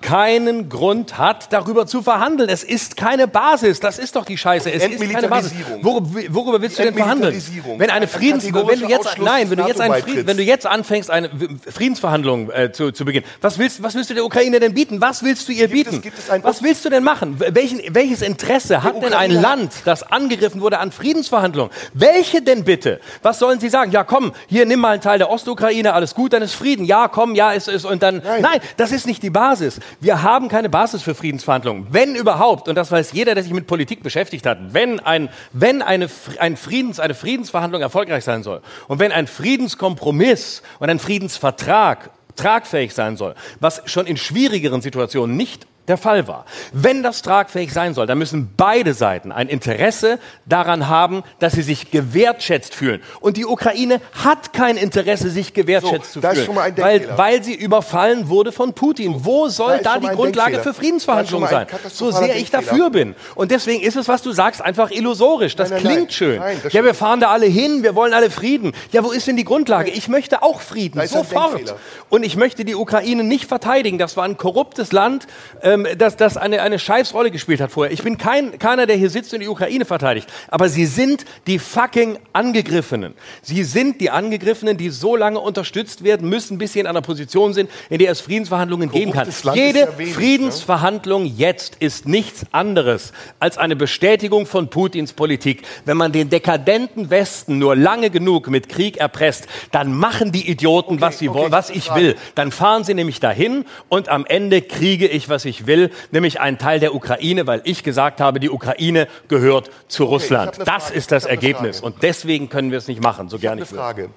keinen 0.00 0.68
Grund 0.68 1.18
hat, 1.18 1.52
darüber 1.52 1.86
zu 1.86 2.02
verhandeln. 2.02 2.48
Es 2.48 2.64
ist 2.64 2.96
keine 2.96 3.28
Basis. 3.28 3.80
Das 3.80 3.98
ist 3.98 4.16
doch 4.16 4.24
die 4.24 4.38
Scheiße. 4.38 4.70
Es 4.70 4.84
ist 4.84 5.12
keine 5.12 5.28
Basis. 5.28 5.52
Worüber, 5.82 6.08
worüber 6.30 6.62
willst 6.62 6.78
du 6.78 6.82
denn 6.84 6.94
verhandeln? 6.94 7.42
Wenn 7.78 7.90
eine 7.90 8.06
Friedens, 8.06 8.44
wenn 8.44 8.80
du 8.80 8.86
jetzt, 8.86 9.18
nein, 9.18 9.50
wenn 9.50 9.58
du 9.58 9.66
jetzt, 9.66 9.80
ein 9.80 9.92
Frieden, 10.02 10.26
wenn 10.26 10.36
du 10.36 10.42
jetzt 10.42 10.66
anfängst, 10.66 11.10
eine 11.10 11.30
Friedensverhandlung 11.70 12.50
äh, 12.50 12.72
zu, 12.72 12.92
zu 12.92 13.04
beginnen, 13.04 13.26
was 13.40 13.58
willst, 13.58 13.82
was 13.82 13.94
willst 13.94 14.10
du 14.10 14.14
der 14.14 14.24
Ukraine 14.24 14.60
denn 14.60 14.74
bieten? 14.74 15.00
Was 15.00 15.22
willst 15.22 15.48
du 15.48 15.52
ihr 15.52 15.68
bieten? 15.68 16.02
Es, 16.04 16.42
was 16.42 16.62
willst 16.62 16.84
du 16.84 16.90
denn 16.90 17.02
machen? 17.02 17.36
Welchen, 17.38 17.80
welches 17.94 18.22
Interesse 18.22 18.82
hat 18.82 19.02
denn 19.02 19.14
ein 19.14 19.30
Land, 19.30 19.72
das 19.84 20.02
an 20.02 20.19
angegriffen 20.20 20.60
wurde 20.60 20.78
an 20.78 20.92
Friedensverhandlungen. 20.92 21.72
Welche 21.94 22.42
denn 22.42 22.64
bitte? 22.64 23.00
Was 23.22 23.38
sollen 23.38 23.60
Sie 23.60 23.68
sagen? 23.68 23.90
Ja, 23.90 24.04
komm, 24.04 24.32
hier 24.48 24.66
nimm 24.66 24.80
mal 24.80 24.92
einen 24.92 25.02
Teil 25.02 25.18
der 25.18 25.30
Ostukraine, 25.30 25.94
alles 25.94 26.14
gut, 26.14 26.32
dann 26.32 26.42
ist 26.42 26.54
Frieden. 26.54 26.84
Ja, 26.84 27.08
komm, 27.08 27.34
ja, 27.34 27.52
ist 27.52 27.68
es 27.68 27.84
und 27.84 28.02
dann. 28.02 28.22
Nein. 28.24 28.42
Nein, 28.42 28.60
das 28.76 28.92
ist 28.92 29.06
nicht 29.06 29.22
die 29.22 29.30
Basis. 29.30 29.80
Wir 30.00 30.22
haben 30.22 30.48
keine 30.48 30.68
Basis 30.68 31.02
für 31.02 31.14
Friedensverhandlungen. 31.14 31.86
Wenn 31.90 32.14
überhaupt, 32.14 32.68
und 32.68 32.74
das 32.74 32.92
weiß 32.92 33.12
jeder, 33.12 33.34
der 33.34 33.42
sich 33.42 33.52
mit 33.52 33.66
Politik 33.66 34.02
beschäftigt 34.02 34.46
hat, 34.46 34.58
wenn 34.72 35.00
ein, 35.00 35.28
wenn 35.52 35.82
eine, 35.82 36.08
ein 36.38 36.56
Friedens, 36.56 37.00
eine 37.00 37.14
Friedensverhandlung 37.14 37.82
erfolgreich 37.82 38.24
sein 38.24 38.42
soll 38.42 38.60
und 38.88 38.98
wenn 38.98 39.12
ein 39.12 39.26
Friedenskompromiss 39.26 40.62
und 40.78 40.90
ein 40.90 40.98
Friedensvertrag 40.98 42.10
tragfähig 42.36 42.94
sein 42.94 43.16
soll, 43.16 43.34
was 43.60 43.82
schon 43.86 44.06
in 44.06 44.16
schwierigeren 44.16 44.82
Situationen 44.82 45.36
nicht 45.36 45.66
der 45.90 45.98
Fall 45.98 46.26
war. 46.26 46.46
Wenn 46.72 47.02
das 47.02 47.20
tragfähig 47.22 47.72
sein 47.72 47.92
soll, 47.92 48.06
dann 48.06 48.16
müssen 48.18 48.50
beide 48.56 48.94
Seiten 48.94 49.32
ein 49.32 49.48
Interesse 49.48 50.18
daran 50.46 50.88
haben, 50.88 51.22
dass 51.40 51.52
sie 51.52 51.62
sich 51.62 51.90
gewertschätzt 51.90 52.74
fühlen. 52.74 53.02
Und 53.20 53.36
die 53.36 53.44
Ukraine 53.44 54.00
hat 54.24 54.52
kein 54.52 54.76
Interesse, 54.76 55.28
sich 55.30 55.52
gewertschätzt 55.52 56.12
So, 56.12 56.20
zu 56.20 56.20
da 56.20 56.32
fühlen, 56.32 56.56
weil, 56.76 57.18
weil 57.18 57.42
sie 57.42 57.54
überfallen 57.54 58.28
wurde 58.28 58.52
von 58.52 58.72
Putin. 58.72 59.24
Wo 59.24 59.48
soll 59.48 59.80
da, 59.82 59.94
schon 59.94 60.02
die 60.02 60.08
Grundlage 60.08 60.52
Denkfehler. 60.52 60.74
für 60.74 60.80
Friedensverhandlungen 60.80 61.48
Da 61.50 61.66
sein? 61.66 61.66
So 61.90 62.10
sehr 62.10 62.36
ich 62.36 62.50
Denkfehler. 62.50 62.62
dafür 62.62 62.90
bin. 62.90 63.14
Und 63.34 63.50
deswegen 63.50 63.82
ist 63.82 63.96
es, 63.96 64.08
was 64.08 64.22
du 64.22 64.32
sagst, 64.32 64.62
einfach 64.62 64.90
illusorisch. 64.90 65.56
Das 65.56 65.70
Nein, 65.70 65.82
nein, 65.82 65.92
klingt 65.92 66.08
nein. 66.08 66.10
schön. 66.10 66.42
Das 66.62 66.72
ja, 66.72 66.84
wir 66.84 66.94
fahren 66.94 67.20
da 67.20 67.30
alle 67.30 67.46
hin, 67.46 67.82
wir 67.82 67.94
wollen 67.94 68.14
alle 68.14 68.30
Frieden. 68.30 68.72
Ja, 68.92 69.02
wo 69.04 69.10
ist 69.10 69.26
denn 69.26 69.36
die 69.36 69.44
Grundlage? 69.44 69.90
Ich 69.90 70.08
möchte 70.08 70.42
auch 70.42 70.60
Frieden, 70.60 70.98
Da 70.98 71.06
sofort. 71.06 71.74
Und 72.08 72.22
ich 72.22 72.36
möchte 72.36 72.64
die 72.64 72.74
Ukraine 72.74 73.24
nicht 73.24 73.46
verteidigen. 73.46 73.98
Das 73.98 74.16
war 74.16 74.24
ein 74.24 74.36
korruptes 74.36 74.92
Land, 74.92 75.26
ähm, 75.62 75.79
das, 75.96 76.16
das 76.16 76.36
eine, 76.36 76.62
eine 76.62 76.78
Scheißrolle 76.78 77.30
gespielt 77.30 77.60
hat 77.60 77.70
vorher. 77.70 77.92
Ich 77.92 78.02
bin 78.02 78.18
kein, 78.18 78.58
keiner, 78.58 78.86
der 78.86 78.96
hier 78.96 79.10
sitzt 79.10 79.32
und 79.34 79.40
die 79.40 79.48
Ukraine 79.48 79.84
verteidigt. 79.84 80.28
Aber 80.48 80.68
sie 80.68 80.86
sind 80.86 81.24
die 81.46 81.58
fucking 81.58 82.18
Angegriffenen. 82.32 83.14
Sie 83.42 83.64
sind 83.64 84.00
die 84.00 84.10
Angegriffenen, 84.10 84.76
die 84.76 84.90
so 84.90 85.16
lange 85.16 85.40
unterstützt 85.40 86.04
werden 86.04 86.28
müssen, 86.28 86.58
bis 86.58 86.72
sie 86.72 86.80
in 86.80 86.86
einer 86.86 87.02
Position 87.02 87.54
sind, 87.54 87.70
in 87.88 87.98
der 87.98 88.10
es 88.10 88.20
Friedensverhandlungen 88.20 88.90
geben 88.90 89.12
kann. 89.12 89.28
Jede 89.54 89.80
ja 89.80 89.98
wenig, 89.98 90.08
ne? 90.08 90.14
Friedensverhandlung 90.14 91.26
jetzt 91.26 91.76
ist 91.80 92.06
nichts 92.08 92.46
anderes 92.52 93.12
als 93.38 93.58
eine 93.58 93.76
Bestätigung 93.76 94.46
von 94.46 94.68
Putins 94.70 95.12
Politik. 95.12 95.62
Wenn 95.84 95.96
man 95.96 96.12
den 96.12 96.30
dekadenten 96.30 97.10
Westen 97.10 97.58
nur 97.58 97.76
lange 97.76 98.10
genug 98.10 98.48
mit 98.48 98.68
Krieg 98.68 98.96
erpresst, 98.96 99.46
dann 99.70 99.92
machen 99.92 100.32
die 100.32 100.48
Idioten, 100.48 101.00
was 101.00 101.18
sie 101.18 101.28
okay, 101.28 101.38
wollen, 101.38 101.52
was 101.52 101.70
ich 101.70 101.94
will. 101.94 102.16
Dann 102.34 102.52
fahren 102.52 102.84
sie 102.84 102.94
nämlich 102.94 103.20
dahin 103.20 103.64
und 103.88 104.08
am 104.08 104.26
Ende 104.26 104.62
kriege 104.62 105.06
ich, 105.06 105.28
was 105.28 105.44
ich 105.44 105.66
will, 105.66 105.69
nämlich 106.10 106.40
einen 106.40 106.58
Teil 106.58 106.80
der 106.80 106.94
Ukraine, 106.94 107.46
weil 107.46 107.60
ich 107.64 107.82
gesagt 107.82 108.20
habe, 108.20 108.40
die 108.40 108.50
Ukraine 108.50 109.08
gehört 109.28 109.70
zu 109.88 110.04
ich 110.04 110.10
Russland. 110.10 110.56
eine 110.56 110.64
Das 110.64 110.90
ist 110.90 111.12
das 111.12 111.24
Ich 111.24 111.30
eine 111.30 111.36
Ergebnis. 111.36 111.80
Und 111.80 112.02
deswegen 112.02 112.48
können 112.48 112.70
wir 112.70 112.78
es 112.78 112.88
nicht 112.88 113.02
machen, 113.02 113.28
so 113.28 113.36
Eine 113.36 113.40
gerne 113.42 113.62
ich 113.62 113.70
will. 113.70 113.78
Frage. 113.78 114.10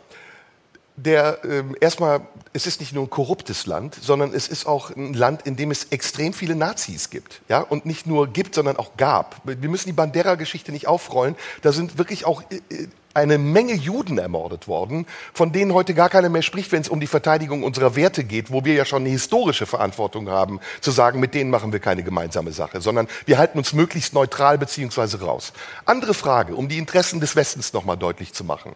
Der 0.95 1.39
ähm, 1.43 1.75
erstmal, 1.81 2.21
es 2.53 2.67
ist 2.67 2.79
nicht 2.79 2.93
nur 2.93 3.05
ein 3.05 3.09
korruptes 3.09 3.65
Land, 3.65 3.95
sondern 3.99 4.31
es 4.31 4.47
ist 4.47 4.67
auch 4.67 4.91
ein 4.95 5.15
Land, 5.15 5.41
in 5.47 5.55
dem 5.55 5.71
es 5.71 5.85
extrem 5.85 6.33
viele 6.33 6.55
Nazis 6.55 7.09
gibt, 7.09 7.41
ja, 7.49 7.61
und 7.61 7.87
nicht 7.87 8.05
nur 8.05 8.27
gibt, 8.27 8.53
sondern 8.53 8.77
auch 8.77 8.95
gab. 8.95 9.41
Wir 9.43 9.69
müssen 9.69 9.87
die 9.87 9.93
Bandera-Geschichte 9.93 10.71
nicht 10.71 10.87
aufrollen. 10.87 11.35
Da 11.63 11.71
sind 11.71 11.97
wirklich 11.97 12.25
auch 12.25 12.43
äh, 12.51 12.57
äh, 12.69 12.87
eine 13.13 13.37
Menge 13.37 13.73
Juden 13.73 14.17
ermordet 14.17 14.67
worden, 14.67 15.05
von 15.33 15.51
denen 15.51 15.73
heute 15.73 15.93
gar 15.93 16.09
keiner 16.09 16.29
mehr 16.29 16.41
spricht, 16.41 16.71
wenn 16.71 16.81
es 16.81 16.89
um 16.89 16.99
die 16.99 17.07
Verteidigung 17.07 17.63
unserer 17.63 17.95
Werte 17.95 18.23
geht, 18.23 18.51
wo 18.51 18.65
wir 18.65 18.73
ja 18.73 18.85
schon 18.85 19.03
eine 19.03 19.09
historische 19.09 19.65
Verantwortung 19.65 20.29
haben, 20.29 20.59
zu 20.81 20.91
sagen, 20.91 21.19
mit 21.19 21.33
denen 21.33 21.49
machen 21.49 21.71
wir 21.71 21.79
keine 21.79 22.03
gemeinsame 22.03 22.51
Sache, 22.51 22.81
sondern 22.81 23.07
wir 23.25 23.37
halten 23.37 23.57
uns 23.57 23.73
möglichst 23.73 24.13
neutral 24.13 24.57
beziehungsweise 24.57 25.21
raus. 25.21 25.53
Andere 25.85 26.13
Frage, 26.13 26.55
um 26.55 26.67
die 26.67 26.77
Interessen 26.77 27.19
des 27.19 27.35
Westens 27.35 27.73
nochmal 27.73 27.97
deutlich 27.97 28.33
zu 28.33 28.43
machen. 28.43 28.75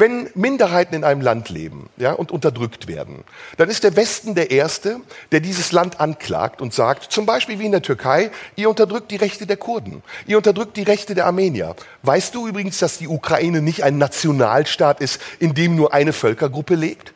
Wenn 0.00 0.30
Minderheiten 0.34 0.94
in 0.94 1.04
einem 1.04 1.20
Land 1.20 1.50
leben 1.50 1.90
ja, 1.98 2.12
und 2.12 2.32
unterdrückt 2.32 2.88
werden, 2.88 3.22
dann 3.58 3.68
ist 3.68 3.84
der 3.84 3.96
Westen 3.96 4.34
der 4.34 4.50
Erste, 4.50 5.02
der 5.30 5.40
dieses 5.40 5.72
Land 5.72 6.00
anklagt 6.00 6.62
und 6.62 6.72
sagt, 6.72 7.12
zum 7.12 7.26
Beispiel 7.26 7.58
wie 7.58 7.66
in 7.66 7.72
der 7.72 7.82
Türkei, 7.82 8.30
ihr 8.56 8.70
unterdrückt 8.70 9.10
die 9.10 9.16
Rechte 9.16 9.46
der 9.46 9.58
Kurden, 9.58 10.02
ihr 10.26 10.38
unterdrückt 10.38 10.78
die 10.78 10.84
Rechte 10.84 11.14
der 11.14 11.26
Armenier. 11.26 11.76
Weißt 12.02 12.34
du 12.34 12.48
übrigens, 12.48 12.78
dass 12.78 12.96
die 12.96 13.08
Ukraine 13.08 13.60
nicht 13.60 13.84
ein 13.84 13.98
Nationalstaat 13.98 15.02
ist, 15.02 15.20
in 15.38 15.52
dem 15.52 15.76
nur 15.76 15.92
eine 15.92 16.14
Völkergruppe 16.14 16.76
lebt? 16.76 17.12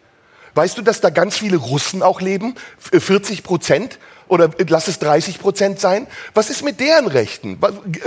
Weißt 0.55 0.77
du, 0.77 0.83
dass 0.83 1.01
da 1.01 1.09
ganz 1.09 1.39
viele 1.39 1.57
Russen 1.57 2.03
auch 2.03 2.21
leben? 2.21 2.55
F- 2.93 3.03
40 3.03 3.45
Prozent? 3.45 3.99
Oder 4.29 4.51
lass 4.69 4.89
es 4.89 4.99
30 4.99 5.39
Prozent 5.39 5.81
sein? 5.81 6.07
Was 6.33 6.49
ist 6.51 6.65
mit 6.65 6.81
deren 6.81 7.07
Rechten? 7.07 7.59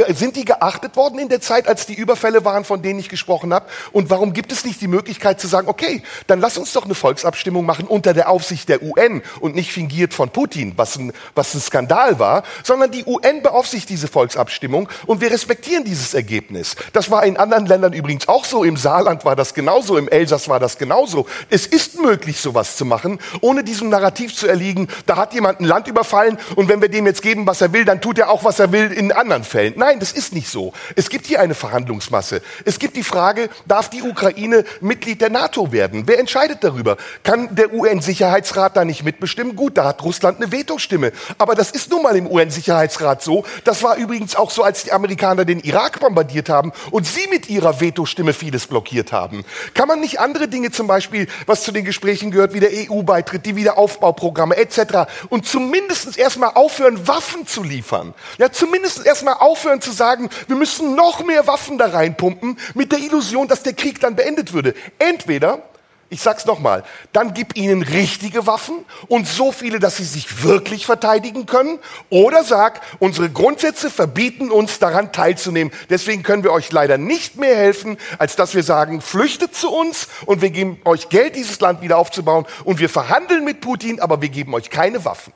Äh, 0.07 0.13
Sind 0.13 0.35
die 0.35 0.45
geachtet 0.45 0.95
worden 0.95 1.19
in 1.19 1.29
der 1.29 1.41
Zeit, 1.41 1.67
als 1.67 1.85
die 1.85 1.93
Überfälle 1.93 2.43
waren, 2.43 2.65
von 2.65 2.81
denen 2.81 2.99
ich 2.99 3.09
gesprochen 3.09 3.53
habe? 3.53 3.67
Und 3.91 4.09
warum 4.09 4.33
gibt 4.33 4.51
es 4.51 4.65
nicht 4.65 4.81
die 4.81 4.87
Möglichkeit 4.87 5.39
zu 5.39 5.47
sagen, 5.47 5.67
okay, 5.67 6.01
dann 6.25 6.39
lass 6.39 6.57
uns 6.57 6.73
doch 6.73 6.85
eine 6.85 6.95
Volksabstimmung 6.95 7.65
machen 7.65 7.85
unter 7.85 8.13
der 8.13 8.29
Aufsicht 8.29 8.69
der 8.69 8.81
UN 8.81 9.21
und 9.39 9.55
nicht 9.55 9.71
fingiert 9.71 10.13
von 10.13 10.29
Putin, 10.29 10.73
was 10.75 10.97
ein, 10.97 11.13
was 11.35 11.53
ein 11.53 11.61
Skandal 11.61 12.19
war, 12.19 12.43
sondern 12.63 12.91
die 12.91 13.05
UN 13.05 13.43
beaufsicht 13.43 13.89
diese 13.89 14.07
Volksabstimmung 14.07 14.89
und 15.05 15.21
wir 15.21 15.31
respektieren 15.31 15.83
dieses 15.83 16.13
Ergebnis. 16.13 16.75
Das 16.93 17.11
war 17.11 17.25
in 17.25 17.37
anderen 17.37 17.67
Ländern 17.67 17.93
übrigens 17.93 18.27
auch 18.27 18.45
so. 18.45 18.63
Im 18.63 18.77
Saarland 18.77 19.23
war 19.23 19.35
das 19.35 19.53
genauso, 19.53 19.97
im 19.97 20.09
Elsass 20.09 20.49
war 20.49 20.59
das 20.59 20.77
genauso. 20.77 21.27
Es 21.49 21.67
ist 21.67 22.01
möglich, 22.01 22.39
sowas 22.41 22.75
zu 22.75 22.85
machen, 22.85 23.19
ohne 23.41 23.63
diesem 23.63 23.89
Narrativ 23.89 24.35
zu 24.35 24.47
erliegen, 24.47 24.87
da 25.05 25.17
hat 25.17 25.33
jemand 25.33 25.59
ein 25.59 25.65
Land 25.65 25.87
überfallen 25.87 26.06
und 26.55 26.69
wenn 26.69 26.81
wir 26.81 26.89
dem 26.89 27.05
jetzt 27.05 27.21
geben, 27.21 27.45
was 27.47 27.61
er 27.61 27.73
will, 27.73 27.85
dann 27.85 28.01
tut 28.01 28.19
er 28.19 28.29
auch, 28.29 28.43
was 28.43 28.59
er 28.59 28.71
will 28.71 28.91
in 28.91 29.11
anderen 29.11 29.43
Fällen. 29.43 29.73
Nein, 29.77 29.99
das 29.99 30.11
ist 30.11 30.33
nicht 30.33 30.49
so. 30.49 30.73
Es 30.95 31.09
gibt 31.09 31.25
hier 31.27 31.39
eine 31.39 31.55
Verhandlungsmasse. 31.55 32.41
Es 32.65 32.79
gibt 32.79 32.95
die 32.95 33.03
Frage, 33.03 33.49
darf 33.65 33.89
die 33.89 34.01
Ukraine 34.01 34.63
Mitglied 34.81 35.21
der 35.21 35.29
NATO 35.29 35.71
werden? 35.71 36.03
Wer 36.05 36.19
entscheidet 36.19 36.63
darüber? 36.63 36.97
Kann 37.23 37.55
der 37.55 37.73
UN-Sicherheitsrat 37.73 38.77
da 38.77 38.85
nicht 38.85 39.03
mitbestimmen? 39.03 39.55
Gut, 39.55 39.77
da 39.77 39.85
hat 39.85 40.03
Russland 40.03 40.41
eine 40.41 40.51
Vetostimme. 40.51 41.11
Aber 41.37 41.55
das 41.55 41.71
ist 41.71 41.89
nun 41.89 42.03
mal 42.03 42.15
im 42.15 42.27
UN-Sicherheitsrat 42.27 43.23
so. 43.23 43.43
Das 43.63 43.83
war 43.83 43.97
übrigens 43.97 44.35
auch 44.35 44.51
so, 44.51 44.63
als 44.63 44.83
die 44.83 44.91
Amerikaner 44.91 45.45
den 45.45 45.59
Irak 45.59 45.99
bombardiert 45.99 46.49
haben 46.49 46.71
und 46.91 47.05
sie 47.05 47.27
mit 47.29 47.49
ihrer 47.49 47.81
Vetostimme 47.81 48.33
vieles 48.33 48.67
blockiert 48.67 49.11
haben. 49.11 49.43
Kann 49.73 49.87
man 49.87 49.99
nicht 49.99 50.19
andere 50.19 50.47
Dinge 50.47 50.71
zum 50.71 50.87
Beispiel, 50.87 51.27
was 51.45 51.63
zu 51.63 51.71
den 51.71 51.85
Gesprächen 51.85 52.31
gehört, 52.31 52.53
wie 52.53 52.59
der 52.59 52.71
EU-Beitritt, 52.71 53.45
die 53.45 53.55
Wiederaufbauprogramme 53.55 54.55
etc. 54.57 55.09
und 55.29 55.45
zumindest 55.45 55.96
erstmal 56.05 56.51
aufhören, 56.51 57.07
Waffen 57.07 57.47
zu 57.47 57.63
liefern? 57.63 58.13
Ja, 58.37 58.51
zumindest 58.51 59.05
erstmal 59.05 59.35
aufhören 59.35 59.81
zu 59.81 59.91
sagen, 59.91 60.29
wir 60.47 60.55
müssen 60.55 60.95
noch 60.95 61.23
mehr 61.23 61.47
Waffen 61.47 61.77
da 61.77 61.87
reinpumpen, 61.87 62.57
mit 62.73 62.91
der 62.91 62.99
Illusion, 62.99 63.47
dass 63.47 63.63
der 63.63 63.73
Krieg 63.73 63.99
dann 63.99 64.15
beendet 64.15 64.53
würde. 64.53 64.75
Entweder 64.99 65.63
ich 66.09 66.21
sag's 66.21 66.45
nochmal, 66.45 66.85
dann 67.11 67.33
gib 67.33 67.57
ihnen 67.57 67.81
richtige 67.81 68.47
Waffen 68.47 68.85
und 69.09 69.27
so 69.27 69.51
viele, 69.51 69.79
dass 69.79 69.97
sie 69.97 70.05
sich 70.05 70.41
wirklich 70.41 70.85
verteidigen 70.85 71.45
können. 71.45 71.79
Oder 72.09 72.45
sag, 72.45 72.79
unsere 72.99 73.29
Grundsätze 73.29 73.89
verbieten 73.89 74.49
uns 74.49 74.79
daran 74.79 75.11
teilzunehmen. 75.11 75.73
Deswegen 75.89 76.23
können 76.23 76.43
wir 76.43 76.53
euch 76.53 76.71
leider 76.71 76.97
nicht 76.97 77.35
mehr 77.35 77.57
helfen, 77.57 77.97
als 78.19 78.37
dass 78.37 78.55
wir 78.55 78.63
sagen, 78.63 79.01
flüchtet 79.01 79.53
zu 79.53 79.69
uns 79.69 80.07
und 80.25 80.41
wir 80.41 80.49
geben 80.49 80.79
euch 80.85 81.09
Geld, 81.09 81.35
dieses 81.35 81.59
Land 81.59 81.81
wieder 81.81 81.97
aufzubauen. 81.97 82.45
Und 82.63 82.79
wir 82.79 82.89
verhandeln 82.89 83.43
mit 83.43 83.59
Putin, 83.59 83.99
aber 83.99 84.21
wir 84.21 84.29
geben 84.29 84.53
euch 84.53 84.69
keine 84.69 85.03
Waffen. 85.03 85.33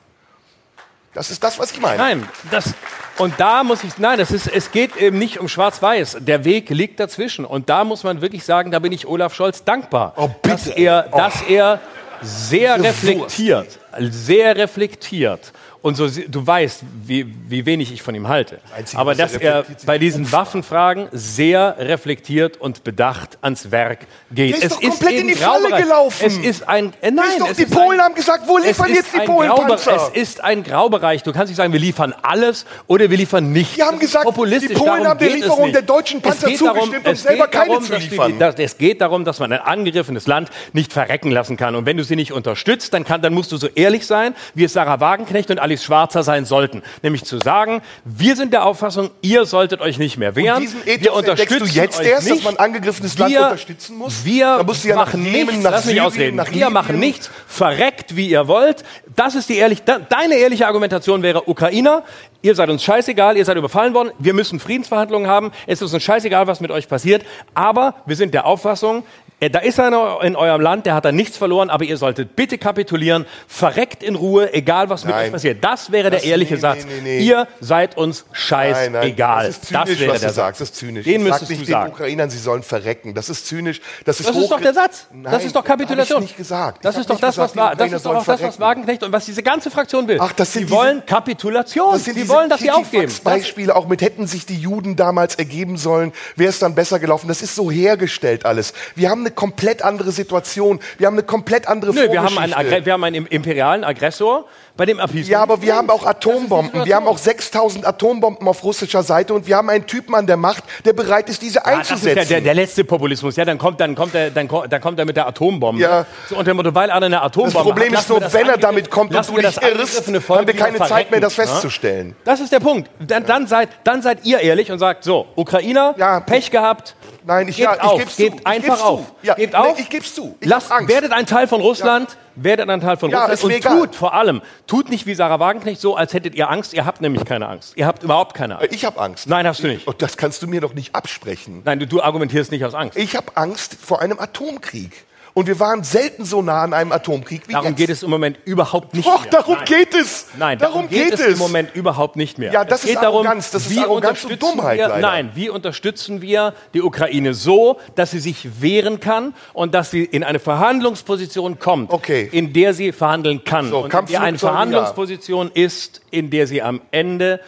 Das 1.14 1.30
ist 1.30 1.44
das, 1.44 1.58
was 1.58 1.72
ich 1.72 1.80
meine. 1.80 1.98
Nein, 1.98 2.28
das, 2.50 2.72
und 3.18 3.34
da 3.38 3.64
muss 3.64 3.84
ich, 3.84 3.98
nein, 3.98 4.18
das 4.18 4.30
ist, 4.30 4.46
es 4.46 4.70
geht 4.70 4.96
eben 4.96 5.18
nicht 5.18 5.38
um 5.40 5.48
Schwarz-Weiß. 5.48 6.18
Der 6.20 6.44
Weg 6.46 6.70
liegt 6.70 6.98
dazwischen. 7.00 7.44
Und 7.44 7.68
da 7.68 7.84
muss 7.84 8.02
man 8.02 8.22
wirklich 8.22 8.44
sagen, 8.44 8.70
da 8.70 8.78
bin 8.78 8.92
ich 8.92 9.06
Olaf 9.06 9.34
Scholz 9.34 9.62
dankbar, 9.64 10.14
Oh, 10.16 10.28
bitte. 10.28 10.48
dass 10.48 10.66
er, 10.68 11.08
Oh. 11.12 11.16
dass 11.18 11.42
er 11.42 11.80
sehr 12.22 12.82
reflektiert, 12.82 13.78
sehr 13.98 14.56
reflektiert. 14.56 15.52
Und 15.82 15.96
so, 15.96 16.06
du 16.08 16.46
weißt, 16.46 16.82
wie, 17.04 17.26
wie 17.48 17.66
wenig 17.66 17.92
ich 17.92 18.02
von 18.02 18.14
ihm 18.14 18.28
halte. 18.28 18.60
Einzige, 18.76 18.98
Aber 19.00 19.12
er 19.12 19.16
dass 19.16 19.34
er 19.36 19.64
bei 19.84 19.98
die 19.98 20.04
diesen 20.06 20.30
Waffenfragen 20.30 21.08
sehr 21.10 21.74
reflektiert 21.76 22.56
und 22.60 22.84
bedacht 22.84 23.36
ans 23.42 23.70
Werk 23.72 24.06
geht. 24.30 24.54
Der 24.54 24.62
ist 24.62 24.72
doch 24.76 24.80
komplett 24.80 25.12
in 25.20 25.26
die 25.28 25.34
Falle 25.34 25.62
Graubereich. 25.62 25.82
gelaufen. 25.82 26.24
Es 26.26 26.36
ist 26.38 26.68
ein, 26.68 26.92
äh, 27.02 27.10
nein, 27.10 27.24
ist 27.30 27.40
doch, 27.40 27.48
es 27.50 27.56
die 27.56 27.62
ist 27.64 27.72
Polen 27.74 27.98
ein, 27.98 28.04
haben 28.06 28.14
gesagt, 28.14 28.46
wo 28.46 28.58
es 28.58 28.66
liefern 28.66 28.94
jetzt 28.94 29.12
die 29.12 29.26
Polen 29.26 29.50
Panzer? 29.50 30.10
Es 30.14 30.22
ist 30.22 30.44
ein 30.44 30.62
Graubereich. 30.62 31.24
Du 31.24 31.32
kannst 31.32 31.48
nicht 31.48 31.56
sagen, 31.56 31.72
wir 31.72 31.80
liefern 31.80 32.14
alles 32.22 32.64
oder 32.86 33.10
wir 33.10 33.16
liefern 33.18 33.50
nichts. 33.52 33.74
Die 33.74 33.82
haben 33.82 33.98
Das 33.98 34.00
gesagt, 34.00 34.26
die 34.28 34.68
Polen 34.74 35.04
haben 35.08 35.18
der 35.18 35.28
es 35.28 35.34
Lieferung 35.34 35.72
der 35.72 35.82
deutschen 35.82 36.18
Es 36.18 36.22
Panzer 36.22 36.46
geht 36.46 36.60
darum- 36.60 36.78
zugestimmt 36.78 37.06
und 37.08 37.12
es 37.12 37.22
selber 37.24 37.44
geht 37.44 37.52
keine 37.52 37.66
darum, 37.70 37.84
zu 37.84 37.92
dass 37.92 38.02
die- 38.04 38.08
liefern. 38.08 38.38
dass- 38.38 38.54
Es 38.56 38.78
geht 38.78 39.00
darum, 39.00 39.24
dass 39.24 39.40
man 39.40 39.52
ein 39.52 39.58
angegriffenes 39.60 40.28
Land 40.28 40.48
nicht 40.72 40.92
verrecken 40.92 41.32
lassen 41.32 41.56
kann. 41.56 41.74
Und 41.74 41.86
wenn 41.86 41.96
du 41.96 42.04
sie 42.04 42.14
nicht 42.14 42.30
unterstützt, 42.32 42.94
dann, 42.94 43.02
kann, 43.04 43.20
dann 43.20 43.34
musst 43.34 43.50
du 43.50 43.56
so 43.56 43.66
ehrlich 43.74 44.06
sein, 44.06 44.36
wie 44.54 44.62
es 44.62 44.72
Sarah 44.72 45.00
Wagenknecht 45.00 45.50
und 45.50 45.58
Alice 45.72 45.84
Schwarzer 45.84 46.22
sein 46.22 46.44
sollten. 46.44 46.82
Nämlich 47.02 47.24
zu 47.24 47.38
sagen, 47.38 47.80
wir 48.04 48.36
sind 48.36 48.52
der 48.52 48.66
Auffassung, 48.66 49.10
ihr 49.22 49.46
solltet 49.46 49.80
euch 49.80 49.98
nicht 49.98 50.18
mehr 50.18 50.36
wehren. 50.36 50.56
Und 50.56 50.62
diesen 50.62 50.86
Ethos 50.86 51.04
wir 51.04 51.14
unterstützen 51.14 51.58
du 51.60 51.64
jetzt 51.64 52.00
erst, 52.02 52.26
dass 52.28 52.34
nicht. 52.36 52.44
man 52.44 52.56
ein 52.58 52.64
angegriffenes 52.66 53.18
Land 53.18 53.32
wir, 53.32 53.42
unterstützen 53.44 53.96
muss? 53.96 54.24
Wir 54.24 54.64
ja 54.84 54.94
machen 54.94 55.22
nichts, 55.22 55.56
nach 55.62 55.70
lass 55.70 55.84
mich 55.86 55.94
Syrien, 55.94 56.06
ausreden. 56.06 56.36
wir 56.36 56.44
Libyen. 56.44 56.72
machen 56.72 56.98
nichts, 56.98 57.30
verreckt, 57.46 58.16
wie 58.16 58.28
ihr 58.28 58.48
wollt. 58.48 58.84
Das 59.16 59.34
ist 59.34 59.48
die 59.48 59.56
ehrlich, 59.56 59.82
de- 59.82 60.00
deine 60.08 60.34
ehrliche 60.34 60.66
Argumentation 60.66 61.22
wäre, 61.22 61.48
Ukrainer, 61.48 62.02
ihr 62.42 62.54
seid 62.54 62.68
uns 62.68 62.82
scheißegal, 62.82 63.36
ihr 63.36 63.44
seid 63.44 63.56
überfallen 63.56 63.94
worden, 63.94 64.10
wir 64.18 64.34
müssen 64.34 64.60
Friedensverhandlungen 64.60 65.28
haben, 65.28 65.52
es 65.66 65.80
ist 65.80 65.92
uns 65.94 66.02
scheißegal, 66.02 66.46
was 66.46 66.60
mit 66.60 66.70
euch 66.70 66.88
passiert, 66.88 67.24
aber 67.54 67.94
wir 68.06 68.16
sind 68.16 68.34
der 68.34 68.44
Auffassung, 68.46 69.04
da 69.50 69.58
ist 69.60 69.80
einer 69.80 70.18
in 70.22 70.36
eurem 70.36 70.60
Land, 70.60 70.86
der 70.86 70.94
hat 70.94 71.04
da 71.04 71.12
nichts 71.12 71.36
verloren, 71.36 71.70
aber 71.70 71.84
ihr 71.84 71.96
solltet 71.96 72.36
bitte 72.36 72.58
kapitulieren, 72.58 73.26
verreckt 73.48 74.02
in 74.02 74.14
Ruhe, 74.14 74.52
egal 74.54 74.88
was 74.90 75.04
mit 75.04 75.14
Nein. 75.14 75.26
euch 75.26 75.32
passiert. 75.32 75.64
Das 75.64 75.90
wäre 75.92 76.10
der 76.10 76.20
Das- 76.20 76.28
ehrliche 76.28 76.54
nee, 76.54 76.60
Satz. 76.60 76.84
nee, 76.84 77.00
nee. 77.02 77.18
Ihr 77.20 77.48
seid 77.60 77.96
uns 77.96 78.24
scheißegal. 78.32 79.46
Das 79.46 79.56
ist 79.56 79.66
zynisch, 79.66 80.00
wäre 80.00 80.12
was 80.12 80.20
der 80.20 80.28
du 80.30 80.34
sagst. 80.34 80.60
Das 80.60 80.68
ist 80.70 80.76
zynisch. 80.76 81.04
Den 81.04 81.24
sag 81.26 81.40
nicht 81.42 81.50
du 81.52 81.56
den 81.56 81.66
sagen. 81.66 81.92
Ukrainern, 81.92 82.30
sie 82.30 82.38
sollen 82.38 82.62
verrecken. 82.62 83.14
Das 83.14 83.28
ist 83.28 83.46
zynisch. 83.46 83.80
Das 84.04 84.20
ist, 84.20 84.28
Das 84.28 84.36
ist 84.36 84.50
doch 84.50 84.60
der 84.60 84.74
Satz. 84.74 85.06
Nein, 85.12 85.32
das 85.32 85.44
ist 85.44 85.54
doch 85.56 85.64
Kapitulation. 85.64 86.16
Hab 86.18 86.24
ich 86.24 86.30
nicht 86.30 86.36
gesagt. 86.36 86.84
Das 86.84 86.94
Ich 86.94 87.00
ist 87.02 87.10
doch 87.10 87.18
das, 87.20 87.36
was, 87.38 87.52
gesagt, 87.52 87.56
war, 87.70 87.76
das 87.76 87.92
ist 87.92 88.06
doch 88.06 88.24
das, 88.24 88.42
was. 88.42 88.60
Wagenknecht 88.60 89.02
und 89.02 89.12
was 89.12 89.24
diese 89.24 89.42
ganze 89.42 89.70
Fraktion 89.70 90.06
will. 90.08 90.18
Ach, 90.20 90.32
das 90.32 90.52
sind 90.52 90.60
Sie 90.62 90.66
diese- 90.66 90.76
wollen 90.78 91.04
Kapitulation. 91.06 91.92
Das 91.92 92.04
sind 92.04 92.14
Sie 92.14 92.28
wollen, 92.28 92.48
dass 92.48 92.60
sie 92.60 92.70
aufgeben. 92.70 93.04
Das, 93.06 93.20
Beispiele 93.20 93.74
auch 93.74 93.88
mit 93.88 94.02
hätten 94.02 94.26
sich 94.26 94.46
die 94.46 94.56
Juden 94.56 94.94
damals 94.96 95.34
ergeben 95.36 95.76
sollen, 95.76 96.12
wäre 96.36 96.50
es 96.50 96.58
dann 96.58 96.74
besser 96.74 96.98
gelaufen. 96.98 97.28
Das 97.28 97.42
ist 97.42 97.54
so 97.54 97.70
hergestellt 97.70 98.44
alles. 98.46 98.72
Wir 98.94 99.10
haben 99.10 99.20
eine 99.22 99.31
komplett 99.32 99.82
andere 99.82 100.12
Situation. 100.12 100.80
Wir 100.98 101.06
haben 101.08 101.14
eine 101.14 101.22
komplett 101.24 101.68
andere 101.68 101.92
nö, 101.92 102.10
wir 102.10 102.22
haben, 102.22 102.38
einen 102.38 102.84
wir 102.84 102.92
haben 102.92 103.04
einen 103.04 103.16
im- 103.16 103.26
imperialen 103.26 103.84
Aggressor, 103.84 104.46
bei 104.76 104.86
dem 104.86 105.00
Appeasement. 105.00 105.28
Ja, 105.28 105.42
aber 105.42 105.60
wir 105.60 105.76
haben 105.76 105.90
auch 105.90 106.06
Atombomben. 106.06 106.84
Wir 106.86 106.96
haben 106.96 107.06
auch 107.06 107.18
6000 107.18 107.86
Atombomben 107.86 108.48
auf 108.48 108.64
russischer 108.64 109.02
Seite 109.02 109.34
und 109.34 109.46
wir 109.46 109.56
haben 109.56 109.68
einen 109.68 109.86
Typen 109.86 110.14
an 110.14 110.26
der 110.26 110.36
Macht, 110.38 110.64
der 110.84 110.94
bereit 110.94 111.28
ist, 111.28 111.42
diese 111.42 111.58
Ja, 111.58 111.62
das 111.78 111.86
ist 111.86 111.90
einzusetzen. 111.92 112.14
der, 112.16 112.24
der, 112.24 112.40
der 112.40 112.54
letzte 112.54 112.84
Populismus. 112.84 113.36
Ja, 113.36 113.44
dann 113.44 113.58
kommt, 113.58 113.80
dann 113.80 113.94
kommt 113.94 114.14
er, 114.14 114.30
dann, 114.30 114.48
dann 114.48 114.80
kommt 114.80 114.98
er 114.98 115.04
mit 115.04 115.16
der 115.16 115.26
Atombombe. 115.26 115.80
Ja. 115.82 116.06
So 116.28 116.36
unter 116.36 116.52
dem 116.52 116.56
Motto, 116.56 116.74
weil 116.74 116.90
einer 116.90 117.06
eine 117.06 117.20
Atombombe 117.22 117.54
das 117.54 117.62
Problem 117.64 117.92
hat, 117.94 118.00
ist 118.00 118.08
nur, 118.08 118.32
wenn 118.32 118.48
er 118.48 118.56
damit 118.56 118.90
kommt 118.90 119.14
und 119.14 119.28
du 119.28 119.36
wir 119.36 119.42
dich 119.42 119.54
das 119.56 119.62
irrst, 119.70 120.28
haben 120.28 120.46
wir 120.46 120.54
keine 120.56 120.78
Zeit 120.78 121.10
mehr, 121.10 121.20
das 121.20 121.36
ne? 121.36 121.44
festzustellen. 121.44 122.16
Das 122.24 122.40
ist 122.40 122.50
der 122.52 122.60
Punkt. 122.60 122.90
Dann, 122.98 123.26
dann, 123.26 123.46
seid, 123.46 123.68
dann 123.84 124.00
seid 124.02 124.24
ihr 124.24 124.40
ehrlich 124.40 124.72
und 124.72 124.78
sagt, 124.78 125.04
so, 125.04 125.26
Ukrainer, 125.36 125.94
Ja. 125.98 126.20
Pech 126.20 126.50
gehabt. 126.50 126.94
Nein, 127.24 127.48
ich, 127.48 127.56
gebt 127.56 127.68
ja, 127.68 127.74
ich 127.76 127.80
auf, 127.82 127.98
geb's 128.00 128.16
zu. 128.16 128.22
gebt 128.22 128.40
Ich 128.40 128.46
einfach 128.46 128.68
geb's 128.68 128.80
zu. 128.80 128.86
auf. 128.86 129.12
Ja, 129.22 129.34
gebt 129.34 129.52
nee, 129.52 129.58
auf. 129.58 129.78
ich 129.78 129.88
geb's 129.88 130.14
zu. 130.14 130.36
Ich 130.40 130.48
Lasst, 130.48 130.70
werdet 130.70 131.12
ein 131.12 131.26
Teil 131.26 131.46
von 131.46 131.60
Russland. 131.60 132.16
Werdet 132.34 132.70
ein 132.70 132.80
Teil 132.80 132.96
von 132.96 133.10
Ja, 133.10 133.26
Russland 133.26 133.54
und 133.54 133.62
tut 133.62 133.94
vor 133.94 134.14
allem, 134.14 134.40
tut 134.66 134.88
nicht 134.88 135.04
wie 135.04 135.14
Sarah 135.14 135.38
Wagenknecht 135.38 135.80
so, 135.80 135.96
als 135.96 136.14
hättet 136.14 136.34
ihr 136.34 136.48
Angst. 136.48 136.72
Ihr 136.72 136.86
habt 136.86 137.02
nämlich 137.02 137.26
keine 137.26 137.46
Angst. 137.46 137.74
Ihr 137.76 137.86
habt 137.86 138.02
überhaupt 138.02 138.34
keine 138.34 138.58
Angst. 138.58 138.74
Ich 138.74 138.86
habe 138.86 138.98
Angst. 138.98 139.26
Nein, 139.28 139.46
hast 139.46 139.62
du 139.62 139.68
nicht. 139.68 139.86
Und 139.86 140.00
das 140.00 140.16
kannst 140.16 140.42
du 140.42 140.46
mir 140.46 140.62
doch 140.62 140.72
nicht 140.72 140.94
absprechen. 140.94 141.60
Nein, 141.64 141.78
du, 141.78 141.86
du 141.86 142.02
argumentierst 142.02 142.50
nicht 142.50 142.64
aus 142.64 142.74
Angst. 142.74 142.96
Ich 142.96 143.16
habe 143.16 143.26
Angst 143.34 143.76
vor 143.80 144.00
einem 144.00 144.18
Atomkrieg. 144.18 145.04
Und 145.34 145.46
wir 145.46 145.58
waren 145.60 145.82
selten 145.82 146.26
so 146.26 146.42
nah 146.42 146.62
an 146.62 146.74
einem 146.74 146.92
Atomkrieg 146.92 147.48
wie 147.48 147.52
Darum 147.52 147.68
jetzt. 147.68 147.76
geht 147.78 147.88
es 147.88 148.02
im 148.02 148.10
Moment 148.10 148.38
überhaupt 148.44 148.92
nicht 148.94 149.06
Doch, 149.08 149.22
mehr. 149.22 149.30
darum 149.30 149.54
Nein. 149.56 149.64
geht 149.64 149.94
es. 149.94 150.26
Nein, 150.38 150.58
darum 150.58 150.88
geht, 150.90 151.12
es 151.14 151.20
im 151.20 151.38
Moment 151.38 151.74
überhaupt 151.74 152.16
nicht 152.16 152.38
mehr. 152.38 152.52
Ja, 152.52 152.64
das 152.64 152.80
es 152.80 152.86
geht 152.86 152.96
ist 152.96 153.02
darum, 153.02 153.26
Arroganz, 153.26 153.50
das 153.50 153.62
ist 153.66 153.70
wie 153.70 153.78
Arroganz 153.80 154.24
und 154.24 154.30
unterstützen 154.32 154.56
Dummheit 154.56 154.78
wir, 154.78 154.88
leider. 154.88 155.00
Nein, 155.00 155.30
wie 155.34 155.48
unterstützen 155.48 156.20
wir 156.20 156.52
die 156.74 156.82
Ukraine 156.82 157.32
so, 157.32 157.78
dass 157.94 158.10
sie 158.10 158.18
sich 158.18 158.60
wehren 158.60 159.00
kann 159.00 159.32
und 159.54 159.72
dass 159.74 159.90
sie 159.90 160.04
in 160.04 160.22
eine 160.22 160.38
Verhandlungsposition 160.38 161.58
kommt, 161.58 161.90
Okay. 161.92 162.28
in 162.30 162.52
der 162.52 162.74
sie 162.74 162.92
verhandeln 162.92 163.44
kann. 163.44 163.70
So, 163.70 163.84
und 163.84 163.92
der 163.92 164.00
eine 164.00 164.08
Kampfflugzeuge, 164.08 164.32
ja. 164.34 164.38
Verhandlungsposition 164.52 165.50
ist, 165.54 166.02
in 166.10 166.28
der 166.30 166.46
sie 166.46 166.60
am 166.62 166.82
Ende 166.90 167.40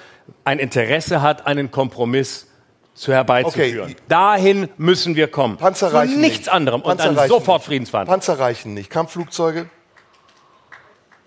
ein 0.44 0.59
Interesse 0.59 1.20
hat, 1.20 1.47
einen 1.47 1.70
Kompromiss 1.70 2.47
zu 2.95 3.12
herbeizuführen. 3.12 3.91
Okay. 3.91 3.97
Dahin 4.09 4.69
müssen 4.77 5.16
wir 5.16 5.29
kommen. 5.29 5.57
Panzer 5.57 5.91
Zu 5.91 5.97
reichen 5.97 6.21
nichts 6.21 6.39
nicht. 6.39 6.49
anderem 6.49 6.81
und 6.81 6.89
Panzer 6.89 7.05
dann 7.07 7.16
reichen 7.16 7.29
sofort 7.29 7.59
nicht. 7.61 7.66
Friedensverhandlungen. 7.66 8.21
Panzer 8.21 8.39
reichen 8.39 8.75
nicht. 8.75 8.91
Kampfflugzeuge 8.91 9.69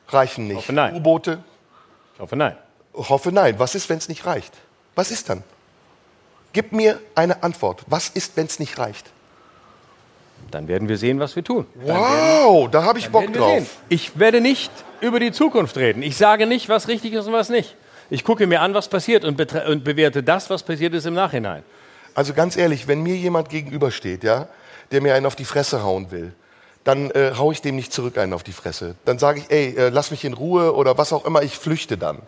reichen 0.09 0.47
nicht. 0.47 0.57
hoffe, 0.57 0.73
nein. 0.73 0.95
U-Boote? 0.95 1.43
Ich 2.15 2.19
hoffe, 2.19 2.35
nein. 2.35 2.55
Hoffe 2.93 3.31
nein. 3.31 3.59
Was 3.59 3.75
ist, 3.75 3.89
wenn 3.89 3.97
es 3.97 4.09
nicht 4.09 4.25
reicht? 4.25 4.53
Was 4.95 5.11
ist 5.11 5.29
dann? 5.29 5.43
Gib 6.53 6.71
mir 6.71 6.99
eine 7.13 7.43
Antwort. 7.43 7.83
Was 7.87 8.09
ist, 8.09 8.37
wenn 8.37 8.47
es 8.47 8.57
nicht 8.59 8.79
reicht? 8.79 9.11
Dann 10.49 10.67
werden 10.67 10.87
wir 10.87 10.97
sehen, 10.97 11.19
was 11.19 11.35
wir 11.35 11.43
tun. 11.43 11.67
Wow, 11.75 12.69
da 12.71 12.83
habe 12.83 12.99
ich 12.99 13.09
Bock 13.09 13.23
wir 13.23 13.27
sehen. 13.33 13.59
drauf. 13.59 13.77
Ich 13.89 14.17
werde 14.17 14.39
nicht 14.39 14.71
über 15.01 15.19
die 15.19 15.31
Zukunft 15.31 15.75
reden. 15.77 16.01
Ich 16.01 16.15
sage 16.15 16.47
nicht, 16.47 16.69
was 16.69 16.87
richtig 16.87 17.13
ist 17.13 17.27
und 17.27 17.33
was 17.33 17.49
nicht. 17.49 17.75
Ich 18.09 18.23
gucke 18.23 18.47
mir 18.47 18.61
an, 18.61 18.73
was 18.73 18.87
passiert 18.87 19.25
und, 19.25 19.39
und 19.39 19.83
bewerte 19.83 20.23
das, 20.23 20.49
was 20.49 20.63
passiert 20.63 20.93
ist 20.93 21.05
im 21.05 21.13
Nachhinein. 21.13 21.63
Also 22.13 22.33
ganz 22.33 22.57
ehrlich, 22.57 22.87
wenn 22.87 23.03
mir 23.03 23.15
jemand 23.15 23.49
gegenübersteht, 23.49 24.23
ja, 24.23 24.47
der 24.91 25.01
mir 25.01 25.13
einen 25.13 25.25
auf 25.25 25.35
die 25.35 25.45
Fresse 25.45 25.83
hauen 25.83 26.09
will, 26.09 26.33
dann 26.83 27.11
äh, 27.11 27.33
hau 27.37 27.51
ich 27.51 27.61
dem 27.61 27.75
nicht 27.75 27.91
zurück 27.91 28.17
einen 28.17 28.33
auf 28.33 28.43
die 28.43 28.53
Fresse. 28.53 28.95
Dann 29.03 29.19
sage 29.19 29.39
ich, 29.39 29.51
ey, 29.51 29.75
äh, 29.75 29.89
lass 29.89 30.09
mich 30.09 30.23
in 30.23 30.33
Ruhe 30.33 30.73
oder 30.73 30.97
was 30.97 31.11
auch 31.11 31.25
immer, 31.25 31.43
ich 31.43 31.57
flüchte 31.57 31.97
dann. 31.97 32.19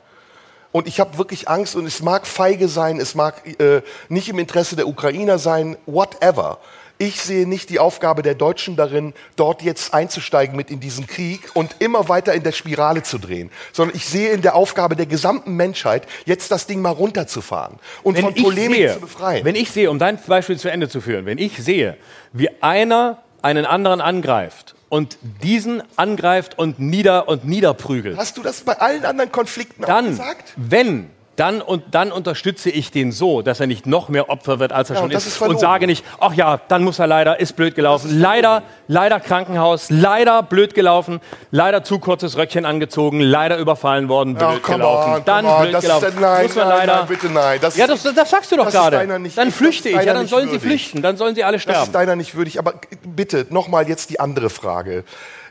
Und 0.72 0.88
ich 0.88 0.99
habe 0.99 1.18
wirklich 1.18 1.47
Angst 1.47 1.76
und 1.76 1.85
es 1.85 2.01
mag 2.03 2.27
feige 2.27 2.68
sein, 2.68 2.99
es 2.99 3.15
mag 3.15 3.41
äh, 3.60 3.81
nicht 4.10 4.30
im 4.30 4.38
Interesse 4.38 4.76
der 4.76 4.88
Ukrainer 4.88 5.39
sein, 5.39 5.77
whatever. 5.85 6.60
Ich 7.01 7.21
sehe 7.21 7.47
nicht 7.47 7.69
die 7.69 7.80
Aufgabe 7.80 8.23
der 8.23 8.35
Deutschen 8.35 8.76
darin, 8.76 9.13
dort 9.38 9.61
jetzt 9.61 9.93
einzusteigen 9.93 10.57
mit 10.57 10.69
in 10.69 10.81
diesen 10.81 11.07
Krieg 11.07 11.49
und 11.53 11.77
immer 11.80 12.09
weiter 12.09 12.34
in 12.34 12.43
der 12.43 12.51
Spirale 12.51 13.03
zu 13.03 13.17
drehen, 13.19 13.51
sondern 13.71 13.95
ich 13.95 14.05
sehe 14.05 14.31
in 14.31 14.41
der 14.41 14.53
Aufgabe 14.53 14.97
der 14.97 15.05
gesamten 15.05 15.55
Menschheit, 15.55 16.05
jetzt 16.26 16.51
das 16.51 16.67
Ding 16.67 16.81
mal 16.81 16.89
runterzufahren 16.89 17.80
und 18.03 18.19
von 18.19 18.35
Polemik 18.35 18.76
sehe, 18.80 18.93
zu 18.95 18.99
befreien. 18.99 19.45
wenn 19.45 19.55
ich 19.55 19.71
sehe, 19.71 19.89
um 19.89 19.97
dein 19.97 20.17
Beispiel 20.27 20.59
zu 20.59 20.69
Ende 20.69 20.89
zu 20.89 20.99
führen, 20.99 21.26
wenn 21.26 21.38
ich 21.38 21.57
sehe, 21.63 21.95
wie 22.34 22.49
einer 22.61 23.23
einen 23.41 23.65
anderen 23.65 24.01
angreift 24.01 24.76
und 24.89 25.17
diesen 25.41 25.81
angreift 25.95 26.59
und 26.59 26.80
nieder 26.80 27.30
und 27.30 27.45
niederprügelt, 27.45 28.17
Hast 28.17 28.35
du 28.38 28.43
das 28.43 28.59
bei 28.59 28.77
allen 28.77 29.05
anderen 29.05 29.31
Konflikten 29.31 29.85
auch 29.85 29.88
dann, 29.88 30.07
gesagt? 30.07 30.51
wenn, 30.57 31.09
dann 31.40 31.61
und 31.61 31.84
dann 31.91 32.11
unterstütze 32.11 32.70
ich 32.70 32.91
den 32.91 33.11
so, 33.11 33.41
dass 33.41 33.60
er 33.60 33.68
nicht 33.68 33.86
noch 33.86 34.10
mehr 34.10 34.30
Opfer 34.30 34.60
wird, 34.60 34.72
als 34.74 34.90
er 34.90 34.95
Ja, 34.98 35.02
schon 35.02 35.10
das 35.11 35.26
ist. 35.26 35.36
ist 35.36 35.41
und 35.41 35.60
sage 35.60 35.88
nicht, 35.88 36.03
ach 36.20 36.34
ja, 36.34 36.60
dann 36.68 36.84
muss 36.84 36.99
er 36.99 37.07
leider, 37.07 37.40
ist 37.40 37.56
blöd 37.56 37.76
gelaufen. 37.76 38.20
leider, 38.20 38.64
leider 38.88 39.20
Krankenhaus, 39.20 39.90
leider 39.90 40.44
blöd 40.44 40.74
gelaufen, 40.74 41.22
leider 41.52 41.84
zu 41.84 41.99
kurzes 41.99 42.38
Röckchen 42.38 42.66
angezogen, 42.66 43.22
leider 43.22 43.57
überfallen 43.57 44.10
worden, 44.10 44.36
blöd 44.36 44.60
Ach, 44.64 44.72
gelaufen. 44.74 45.14
on, 45.14 45.22
dann 45.26 45.45
on, 45.45 45.61
blöd 45.61 45.74
das 45.74 45.84
ist 45.84 45.88
gelaufen. 45.90 46.11
dann- 46.16 46.22
nein, 46.22 46.44
muss 46.44 46.56
man 46.56 46.68
leider. 46.68 46.95
nein, 46.98 47.07
bitte 47.07 47.30
nein. 47.30 47.60
Das 47.61 47.78
ja, 47.78 47.86
ist- 47.86 48.06
das, 48.06 48.14
das 48.16 48.30
sagst 48.30 48.52
du 48.52 48.57
doch 48.57 48.66
das 48.66 48.74
ist 48.74 48.80
gerade. 48.80 49.20
nicht- 49.20 49.38
Dann 49.38 49.48
das 49.48 49.56
flüchte 49.56 49.90
ist 49.90 49.99
ich, 49.99 50.06
ja, 50.06 50.14
dann 50.14 50.28
sollen 50.28 50.45
sie 50.48 50.53
würdig. 50.53 50.61
flüchten, 50.68 51.02
dann 51.02 51.18
sollen 51.18 51.36
sie 51.36 51.44
alle 51.44 51.57
Das 51.57 51.64
sterben. 51.64 51.84
ist 51.84 51.95
deiner 51.95 52.16
nicht 52.16 52.36
würdig. 52.36 52.60
Aber 52.60 52.74
bitte, 53.03 53.45
nochmal 53.49 53.88
jetzt 53.88 54.10
die 54.10 54.20
andere 54.20 54.49
Frage. 54.49 55.03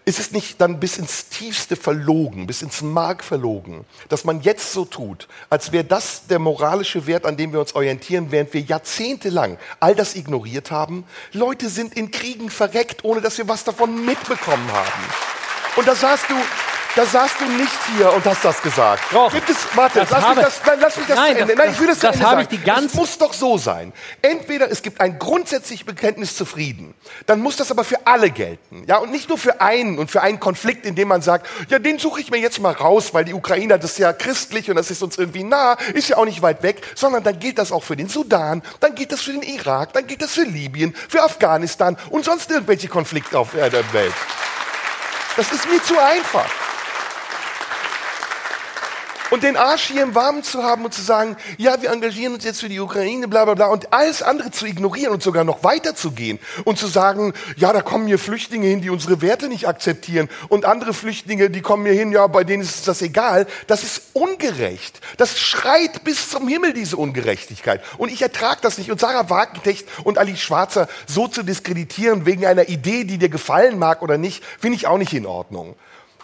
Ist 0.08 0.18
es 0.18 0.32
nicht 0.32 0.58
dann 0.62 0.80
bis 0.80 0.96
ins 0.96 1.28
Tiefste 1.28 1.76
verlogen, 1.76 2.46
bis 2.46 2.62
ins 2.62 2.80
Mark 2.80 3.22
verlogen, 3.22 3.84
dass 4.08 4.24
man 4.24 4.40
jetzt 4.40 4.72
so 4.72 4.86
tut, 4.86 5.28
als 5.50 5.70
wäre 5.70 5.84
das 5.84 6.26
der 6.28 6.38
moralische 6.38 7.06
Wert, 7.06 7.26
an 7.26 7.36
dem 7.36 7.52
wir 7.52 7.60
uns 7.60 7.74
orientieren, 7.74 8.28
während 8.30 8.54
wir 8.54 8.62
jahrzehntelang 8.62 9.58
all 9.80 9.94
das 9.94 10.16
ignoriert 10.16 10.70
haben? 10.70 11.04
Leute 11.34 11.68
sind 11.68 11.94
in 11.94 12.10
Kriegen 12.10 12.48
verreckt, 12.48 13.04
ohne 13.04 13.20
dass 13.20 13.36
wir 13.36 13.48
was 13.48 13.64
davon 13.64 14.06
mitbekommen 14.06 14.72
haben. 14.72 15.02
Und 15.76 15.86
da 15.86 15.94
saßt 15.94 16.24
du, 16.30 16.34
da 16.96 17.06
saßt 17.06 17.36
du 17.40 17.44
nicht 17.44 17.72
hier 17.96 18.12
und 18.12 18.24
hast 18.24 18.44
das 18.44 18.60
gesagt. 18.60 19.02
Doch. 19.12 19.30
Gibt 19.32 19.48
es, 19.48 19.56
warte, 19.74 20.00
Das 20.00 20.10
lass, 20.10 20.20
mich 20.20 20.28
habe- 20.30 20.40
das, 20.40 20.60
nein, 20.66 20.78
lass 20.80 20.96
mich 20.96 21.06
das 21.06 21.16
Nein, 21.16 21.34
zu 21.36 21.40
Ende. 21.42 21.54
das- 21.54 21.64
Nein, 21.64 21.72
ich 21.74 21.80
will 21.80 21.86
das, 21.86 21.98
zu 22.00 22.06
das 22.06 22.14
Ende 22.16 22.26
habe 22.26 22.36
sagen. 22.42 22.48
ich 22.52 22.58
die 22.58 22.64
ganze- 22.64 22.86
Es 22.86 22.94
muss 22.94 23.18
doch 23.18 23.32
so 23.32 23.56
sein. 23.58 23.92
Entweder 24.20 24.70
es 24.70 24.82
gibt 24.82 25.00
ein 25.00 25.18
grundsätzliches 25.18 25.86
Bekenntnis 25.86 26.34
zu 26.36 26.44
Frieden, 26.44 26.94
dann 27.26 27.40
muss 27.40 27.56
das 27.56 27.70
aber 27.70 27.84
für 27.84 28.04
alle 28.06 28.30
gelten. 28.30 28.84
Ja, 28.88 28.96
und 28.98 29.12
nicht 29.12 29.28
nur 29.28 29.38
für 29.38 29.60
einen 29.60 29.98
und 29.98 30.10
für 30.10 30.22
einen 30.22 30.40
Konflikt, 30.40 30.86
in 30.86 30.96
dem 30.96 31.08
man 31.08 31.22
sagt, 31.22 31.46
ja, 31.68 31.78
den 31.78 31.98
suche 32.00 32.20
ich 32.20 32.30
mir 32.32 32.38
jetzt 32.38 32.58
mal 32.60 32.72
raus, 32.72 33.14
weil 33.14 33.24
die 33.24 33.34
Ukrainer, 33.34 33.78
das 33.78 33.92
ist 33.92 33.98
ja 33.98 34.12
christlich 34.12 34.68
und 34.68 34.76
das 34.76 34.90
ist 34.90 35.02
uns 35.02 35.18
irgendwie 35.18 35.44
nah, 35.44 35.74
ist 35.94 36.08
ja 36.08 36.16
auch 36.16 36.24
nicht 36.24 36.42
weit 36.42 36.62
weg, 36.64 36.82
sondern 36.96 37.22
dann 37.22 37.38
gilt 37.38 37.58
das 37.58 37.70
auch 37.70 37.84
für 37.84 37.96
den 37.96 38.08
Sudan, 38.08 38.62
dann 38.80 38.94
gilt 38.96 39.12
das 39.12 39.20
für 39.22 39.32
den 39.32 39.42
Irak, 39.42 39.92
dann 39.92 40.06
gilt 40.06 40.22
das 40.22 40.32
für 40.32 40.42
Libyen, 40.42 40.96
für 41.08 41.22
Afghanistan 41.22 41.96
und 42.10 42.24
sonst 42.24 42.50
irgendwelche 42.50 42.88
Konflikte 42.88 43.38
auf 43.38 43.50
der 43.52 43.72
Welt. 43.92 44.14
Das 45.36 45.52
ist 45.52 45.68
mir 45.70 45.80
zu 45.84 45.96
einfach. 45.98 46.46
Und 49.30 49.42
den 49.42 49.56
Arsch 49.56 49.88
hier 49.88 50.02
im 50.02 50.14
Warmen 50.14 50.42
zu 50.42 50.62
haben 50.62 50.84
und 50.84 50.94
zu 50.94 51.02
sagen, 51.02 51.36
ja, 51.58 51.82
wir 51.82 51.90
engagieren 51.90 52.34
uns 52.34 52.44
jetzt 52.44 52.60
für 52.60 52.70
die 52.70 52.80
Ukraine, 52.80 53.28
bla 53.28 53.44
bla 53.44 53.54
bla, 53.54 53.66
und 53.66 53.92
alles 53.92 54.22
andere 54.22 54.50
zu 54.50 54.64
ignorieren 54.64 55.12
und 55.12 55.22
sogar 55.22 55.44
noch 55.44 55.62
weiter 55.62 55.94
zu 55.94 56.12
gehen 56.12 56.38
und 56.64 56.78
zu 56.78 56.86
sagen, 56.86 57.34
ja, 57.56 57.72
da 57.72 57.82
kommen 57.82 58.06
hier 58.06 58.18
Flüchtlinge 58.18 58.66
hin, 58.66 58.80
die 58.80 58.88
unsere 58.88 59.20
Werte 59.20 59.48
nicht 59.48 59.68
akzeptieren 59.68 60.30
und 60.48 60.64
andere 60.64 60.94
Flüchtlinge, 60.94 61.50
die 61.50 61.60
kommen 61.60 61.84
hier 61.84 61.94
hin, 61.94 62.10
ja, 62.10 62.26
bei 62.26 62.42
denen 62.42 62.62
ist 62.62 62.88
das 62.88 63.02
egal, 63.02 63.46
das 63.66 63.82
ist 63.82 64.02
ungerecht. 64.14 65.00
Das 65.18 65.38
schreit 65.38 66.04
bis 66.04 66.30
zum 66.30 66.48
Himmel, 66.48 66.72
diese 66.72 66.96
Ungerechtigkeit. 66.96 67.82
Und 67.98 68.10
ich 68.10 68.22
ertrage 68.22 68.60
das 68.62 68.78
nicht. 68.78 68.90
Und 68.90 69.00
Sarah 69.00 69.28
Wagenknecht 69.28 69.86
und 70.04 70.16
Ali 70.16 70.36
Schwarzer 70.36 70.88
so 71.06 71.28
zu 71.28 71.42
diskreditieren 71.42 72.24
wegen 72.24 72.46
einer 72.46 72.68
Idee, 72.68 73.04
die 73.04 73.18
dir 73.18 73.28
gefallen 73.28 73.78
mag 73.78 74.00
oder 74.00 74.16
nicht, 74.16 74.42
finde 74.58 74.76
ich 74.76 74.86
auch 74.86 74.98
nicht 74.98 75.12
in 75.12 75.26
Ordnung. 75.26 75.76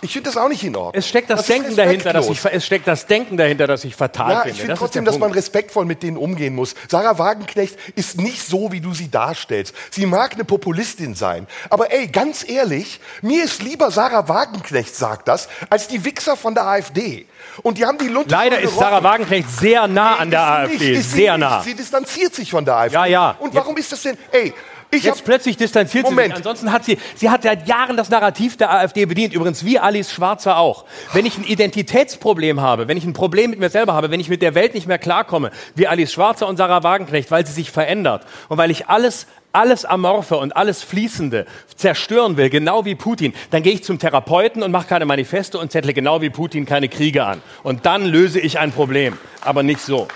Ich 0.04 0.12
finde 0.12 0.28
das 0.30 0.36
auch 0.36 0.48
nicht 0.48 0.62
in 0.62 0.76
Ordnung. 0.76 0.92
Es 0.94 1.08
steckt 1.08 1.30
das, 1.30 1.40
ist 1.40 1.48
Denken 1.48 1.74
dahinter, 1.76 2.12
dass 2.12 2.28
ich, 2.28 2.44
es 2.44 2.64
steckt 2.66 2.86
das 2.86 3.06
Denken 3.06 3.36
dahinter, 3.36 3.66
das 3.66 3.84
ich 3.84 3.96
fatal 3.96 4.30
Ja, 4.30 4.36
finde. 4.40 4.50
ich 4.50 4.56
finde 4.58 4.72
Das 4.72 4.78
trotzdem, 4.78 5.04
dass 5.04 5.18
man 5.18 5.32
respektvoll 5.32 5.84
mit 5.86 6.02
denen 6.02 6.16
umgehen 6.16 6.54
muss. 6.54 6.74
Sarah 6.88 7.18
Wagenknecht 7.18 7.76
ist 7.96 8.20
nicht 8.20 8.46
so, 8.46 8.70
wie 8.70 8.80
du 8.80 8.92
sie 8.94 9.10
darstellst. 9.10 9.74
Sie 9.90 10.06
mag 10.06 10.34
eine 10.34 10.44
Populistin 10.44 11.14
sein. 11.14 11.46
Aber 11.70 11.92
ey, 11.92 12.06
ganz 12.08 12.48
ehrlich, 12.48 13.00
mir 13.22 13.44
ist 13.44 13.62
lieber 13.62 13.90
Sarah 13.90 14.28
Wagenknecht 14.28 14.94
sagt 14.94 15.26
das, 15.28 15.48
als 15.70 15.88
die 15.88 16.04
Wichser 16.04 16.36
von 16.36 16.54
der 16.54 16.66
AfD. 16.66 17.26
Und 17.62 17.78
die 17.78 17.86
haben 17.86 17.98
die 17.98 18.08
Lunte 18.08 18.30
Leider 18.30 18.60
ist 18.60 18.76
Sarah. 18.76 19.02
Wagenknecht 19.02 19.48
sehr 19.50 19.86
nah 19.86 20.16
an 20.16 20.30
der 20.30 20.42
AfD, 20.42 20.96
nicht, 20.96 21.10
sehr 21.10 21.38
nicht. 21.38 21.48
nah. 21.48 21.62
Sie 21.62 21.74
distanziert 21.74 22.34
sich 22.34 22.50
von 22.50 22.64
der 22.64 22.74
AfD. 22.76 22.94
Ja, 22.94 23.06
ja. 23.06 23.36
Und 23.38 23.54
warum 23.54 23.76
ist 23.76 23.92
das 23.92 24.02
denn? 24.02 24.16
Ey, 24.32 24.52
ich 24.96 25.04
Jetzt 25.04 25.24
plötzlich 25.24 25.56
distanziert 25.56 26.06
sie 26.06 26.12
Moment. 26.12 26.28
sich. 26.28 26.36
Ansonsten 26.36 26.72
hat 26.72 26.84
sie, 26.84 26.98
sie 27.16 27.30
hat 27.30 27.42
seit 27.42 27.68
Jahren 27.68 27.96
das 27.96 28.10
Narrativ 28.10 28.56
der 28.56 28.72
AfD 28.72 29.06
bedient. 29.06 29.34
Übrigens 29.34 29.64
wie 29.64 29.78
Alice 29.78 30.12
Schwarzer 30.12 30.58
auch. 30.58 30.84
Wenn 31.12 31.26
ich 31.26 31.38
ein 31.38 31.44
Identitätsproblem 31.44 32.60
habe, 32.60 32.88
wenn 32.88 32.96
ich 32.96 33.04
ein 33.04 33.12
Problem 33.12 33.50
mit 33.50 33.60
mir 33.60 33.70
selber 33.70 33.94
habe, 33.94 34.10
wenn 34.10 34.20
ich 34.20 34.28
mit 34.28 34.42
der 34.42 34.54
Welt 34.54 34.74
nicht 34.74 34.86
mehr 34.86 34.98
klarkomme, 34.98 35.50
wie 35.74 35.86
Alice 35.86 36.12
Schwarzer 36.12 36.48
und 36.48 36.56
Sarah 36.56 36.82
Wagenknecht, 36.82 37.30
weil 37.30 37.46
sie 37.46 37.52
sich 37.52 37.70
verändert 37.70 38.24
und 38.48 38.58
weil 38.58 38.70
ich 38.70 38.88
alles 38.88 39.26
alles 39.54 39.84
Amorphe 39.84 40.36
und 40.36 40.56
alles 40.56 40.82
Fließende 40.82 41.46
zerstören 41.76 42.36
will, 42.36 42.50
genau 42.50 42.84
wie 42.84 42.94
Putin, 42.96 43.32
dann 43.50 43.62
gehe 43.62 43.72
ich 43.72 43.84
zum 43.84 43.98
Therapeuten 43.98 44.62
und 44.62 44.72
mache 44.72 44.88
keine 44.88 45.06
Manifeste 45.06 45.58
und 45.58 45.70
zettle 45.70 45.94
genau 45.94 46.20
wie 46.20 46.30
Putin 46.30 46.66
keine 46.66 46.88
Kriege 46.88 47.24
an. 47.24 47.40
Und 47.62 47.86
dann 47.86 48.04
löse 48.04 48.40
ich 48.40 48.58
ein 48.58 48.72
Problem. 48.72 49.16
Aber 49.40 49.62
nicht 49.62 49.80
so. 49.80 50.08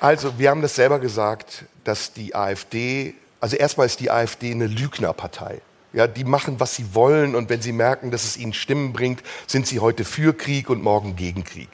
Also, 0.00 0.38
wir 0.38 0.50
haben 0.50 0.62
das 0.62 0.74
selber 0.74 0.98
gesagt, 0.98 1.64
dass 1.84 2.12
die 2.12 2.34
AfD, 2.34 3.14
also 3.42 3.56
erstmal 3.56 3.86
ist 3.86 3.98
die 3.98 4.08
AfD 4.08 4.52
eine 4.52 4.68
Lügnerpartei. 4.68 5.60
Ja, 5.92 6.06
die 6.06 6.22
machen, 6.22 6.60
was 6.60 6.76
sie 6.76 6.94
wollen 6.94 7.34
und 7.34 7.50
wenn 7.50 7.60
sie 7.60 7.72
merken, 7.72 8.12
dass 8.12 8.22
es 8.22 8.36
ihnen 8.36 8.52
Stimmen 8.52 8.92
bringt, 8.92 9.20
sind 9.48 9.66
sie 9.66 9.80
heute 9.80 10.04
für 10.04 10.32
Krieg 10.32 10.70
und 10.70 10.80
morgen 10.80 11.16
gegen 11.16 11.42
Krieg. 11.42 11.68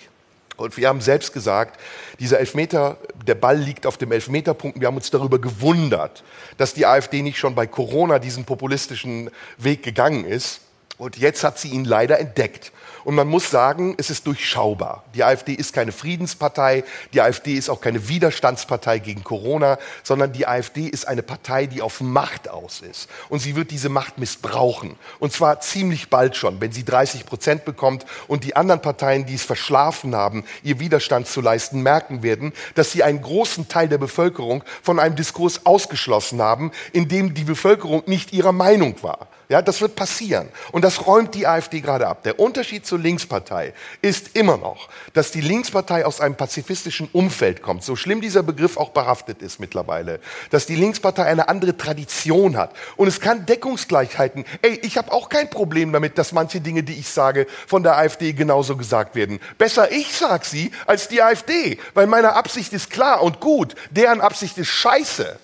Und 0.56 0.78
wir 0.78 0.88
haben 0.88 1.02
selbst 1.02 1.34
gesagt, 1.34 1.78
dieser 2.18 2.40
Elfmeter, 2.40 2.96
der 3.26 3.34
Ball 3.34 3.58
liegt 3.58 3.84
auf 3.84 3.98
dem 3.98 4.12
Elfmeterpunkt. 4.12 4.80
Wir 4.80 4.86
haben 4.86 4.96
uns 4.96 5.10
darüber 5.10 5.38
gewundert, 5.38 6.24
dass 6.56 6.72
die 6.72 6.86
AfD 6.86 7.20
nicht 7.20 7.38
schon 7.38 7.54
bei 7.54 7.66
Corona 7.66 8.18
diesen 8.18 8.46
populistischen 8.46 9.30
Weg 9.58 9.82
gegangen 9.82 10.24
ist. 10.24 10.62
Und 10.96 11.18
jetzt 11.18 11.44
hat 11.44 11.58
sie 11.58 11.68
ihn 11.68 11.84
leider 11.84 12.18
entdeckt. 12.18 12.72
Und 13.04 13.14
man 13.14 13.28
muss 13.28 13.50
sagen, 13.50 13.94
es 13.98 14.10
ist 14.10 14.26
durchschaubar. 14.26 15.04
Die 15.14 15.24
AfD 15.24 15.52
ist 15.52 15.72
keine 15.72 15.92
Friedenspartei, 15.92 16.84
die 17.12 17.20
AfD 17.20 17.54
ist 17.54 17.68
auch 17.68 17.80
keine 17.80 18.08
Widerstandspartei 18.08 18.98
gegen 18.98 19.24
Corona, 19.24 19.78
sondern 20.02 20.32
die 20.32 20.46
AfD 20.46 20.86
ist 20.86 21.06
eine 21.06 21.22
Partei, 21.22 21.66
die 21.66 21.82
auf 21.82 22.00
Macht 22.00 22.48
aus 22.48 22.80
ist. 22.80 23.08
Und 23.28 23.40
sie 23.40 23.56
wird 23.56 23.70
diese 23.70 23.88
Macht 23.88 24.18
missbrauchen. 24.18 24.96
Und 25.18 25.32
zwar 25.32 25.60
ziemlich 25.60 26.10
bald 26.10 26.36
schon, 26.36 26.60
wenn 26.60 26.72
sie 26.72 26.84
30 26.84 27.26
Prozent 27.26 27.64
bekommt 27.64 28.04
und 28.26 28.44
die 28.44 28.56
anderen 28.56 28.82
Parteien, 28.82 29.26
die 29.26 29.34
es 29.34 29.42
verschlafen 29.42 30.14
haben, 30.14 30.44
ihr 30.62 30.80
Widerstand 30.80 31.26
zu 31.26 31.40
leisten, 31.40 31.82
merken 31.82 32.22
werden, 32.22 32.52
dass 32.74 32.92
sie 32.92 33.02
einen 33.02 33.22
großen 33.22 33.68
Teil 33.68 33.88
der 33.88 33.98
Bevölkerung 33.98 34.64
von 34.82 34.98
einem 34.98 35.16
Diskurs 35.16 35.66
ausgeschlossen 35.66 36.40
haben, 36.40 36.72
in 36.92 37.08
dem 37.08 37.34
die 37.34 37.44
Bevölkerung 37.44 38.02
nicht 38.06 38.32
ihrer 38.32 38.52
Meinung 38.52 39.02
war. 39.02 39.28
Ja, 39.50 39.62
das 39.62 39.80
wird 39.80 39.96
passieren. 39.96 40.50
Und 40.72 40.84
das 40.84 41.06
räumt 41.06 41.34
die 41.34 41.46
AfD 41.46 41.80
gerade 41.80 42.06
ab. 42.06 42.22
Der 42.22 42.38
Unterschied 42.38 42.84
zur 42.84 42.98
Linkspartei 42.98 43.72
ist 44.02 44.36
immer 44.36 44.58
noch, 44.58 44.90
dass 45.14 45.30
die 45.30 45.40
Linkspartei 45.40 46.04
aus 46.04 46.20
einem 46.20 46.34
pazifistischen 46.34 47.08
Umfeld 47.12 47.62
kommt. 47.62 47.82
So 47.82 47.96
schlimm 47.96 48.20
dieser 48.20 48.42
Begriff 48.42 48.76
auch 48.76 48.90
behaftet 48.90 49.40
ist 49.40 49.58
mittlerweile. 49.58 50.20
Dass 50.50 50.66
die 50.66 50.76
Linkspartei 50.76 51.24
eine 51.24 51.48
andere 51.48 51.78
Tradition 51.78 52.58
hat. 52.58 52.74
Und 52.96 53.08
es 53.08 53.20
kann 53.20 53.46
Deckungsgleichheiten. 53.46 54.44
Ey, 54.60 54.80
ich 54.82 54.98
habe 54.98 55.12
auch 55.12 55.30
kein 55.30 55.48
Problem 55.48 55.92
damit, 55.94 56.18
dass 56.18 56.32
manche 56.32 56.60
Dinge, 56.60 56.82
die 56.82 56.98
ich 56.98 57.08
sage, 57.08 57.46
von 57.66 57.82
der 57.82 57.96
AfD 57.96 58.34
genauso 58.34 58.76
gesagt 58.76 59.14
werden. 59.14 59.40
Besser 59.56 59.90
ich 59.90 60.12
sag 60.12 60.44
sie 60.44 60.72
als 60.86 61.08
die 61.08 61.22
AfD. 61.22 61.78
Weil 61.94 62.06
meine 62.06 62.34
Absicht 62.34 62.74
ist 62.74 62.90
klar 62.90 63.22
und 63.22 63.40
gut. 63.40 63.76
Deren 63.92 64.20
Absicht 64.20 64.58
ist 64.58 64.68
scheiße. 64.68 65.38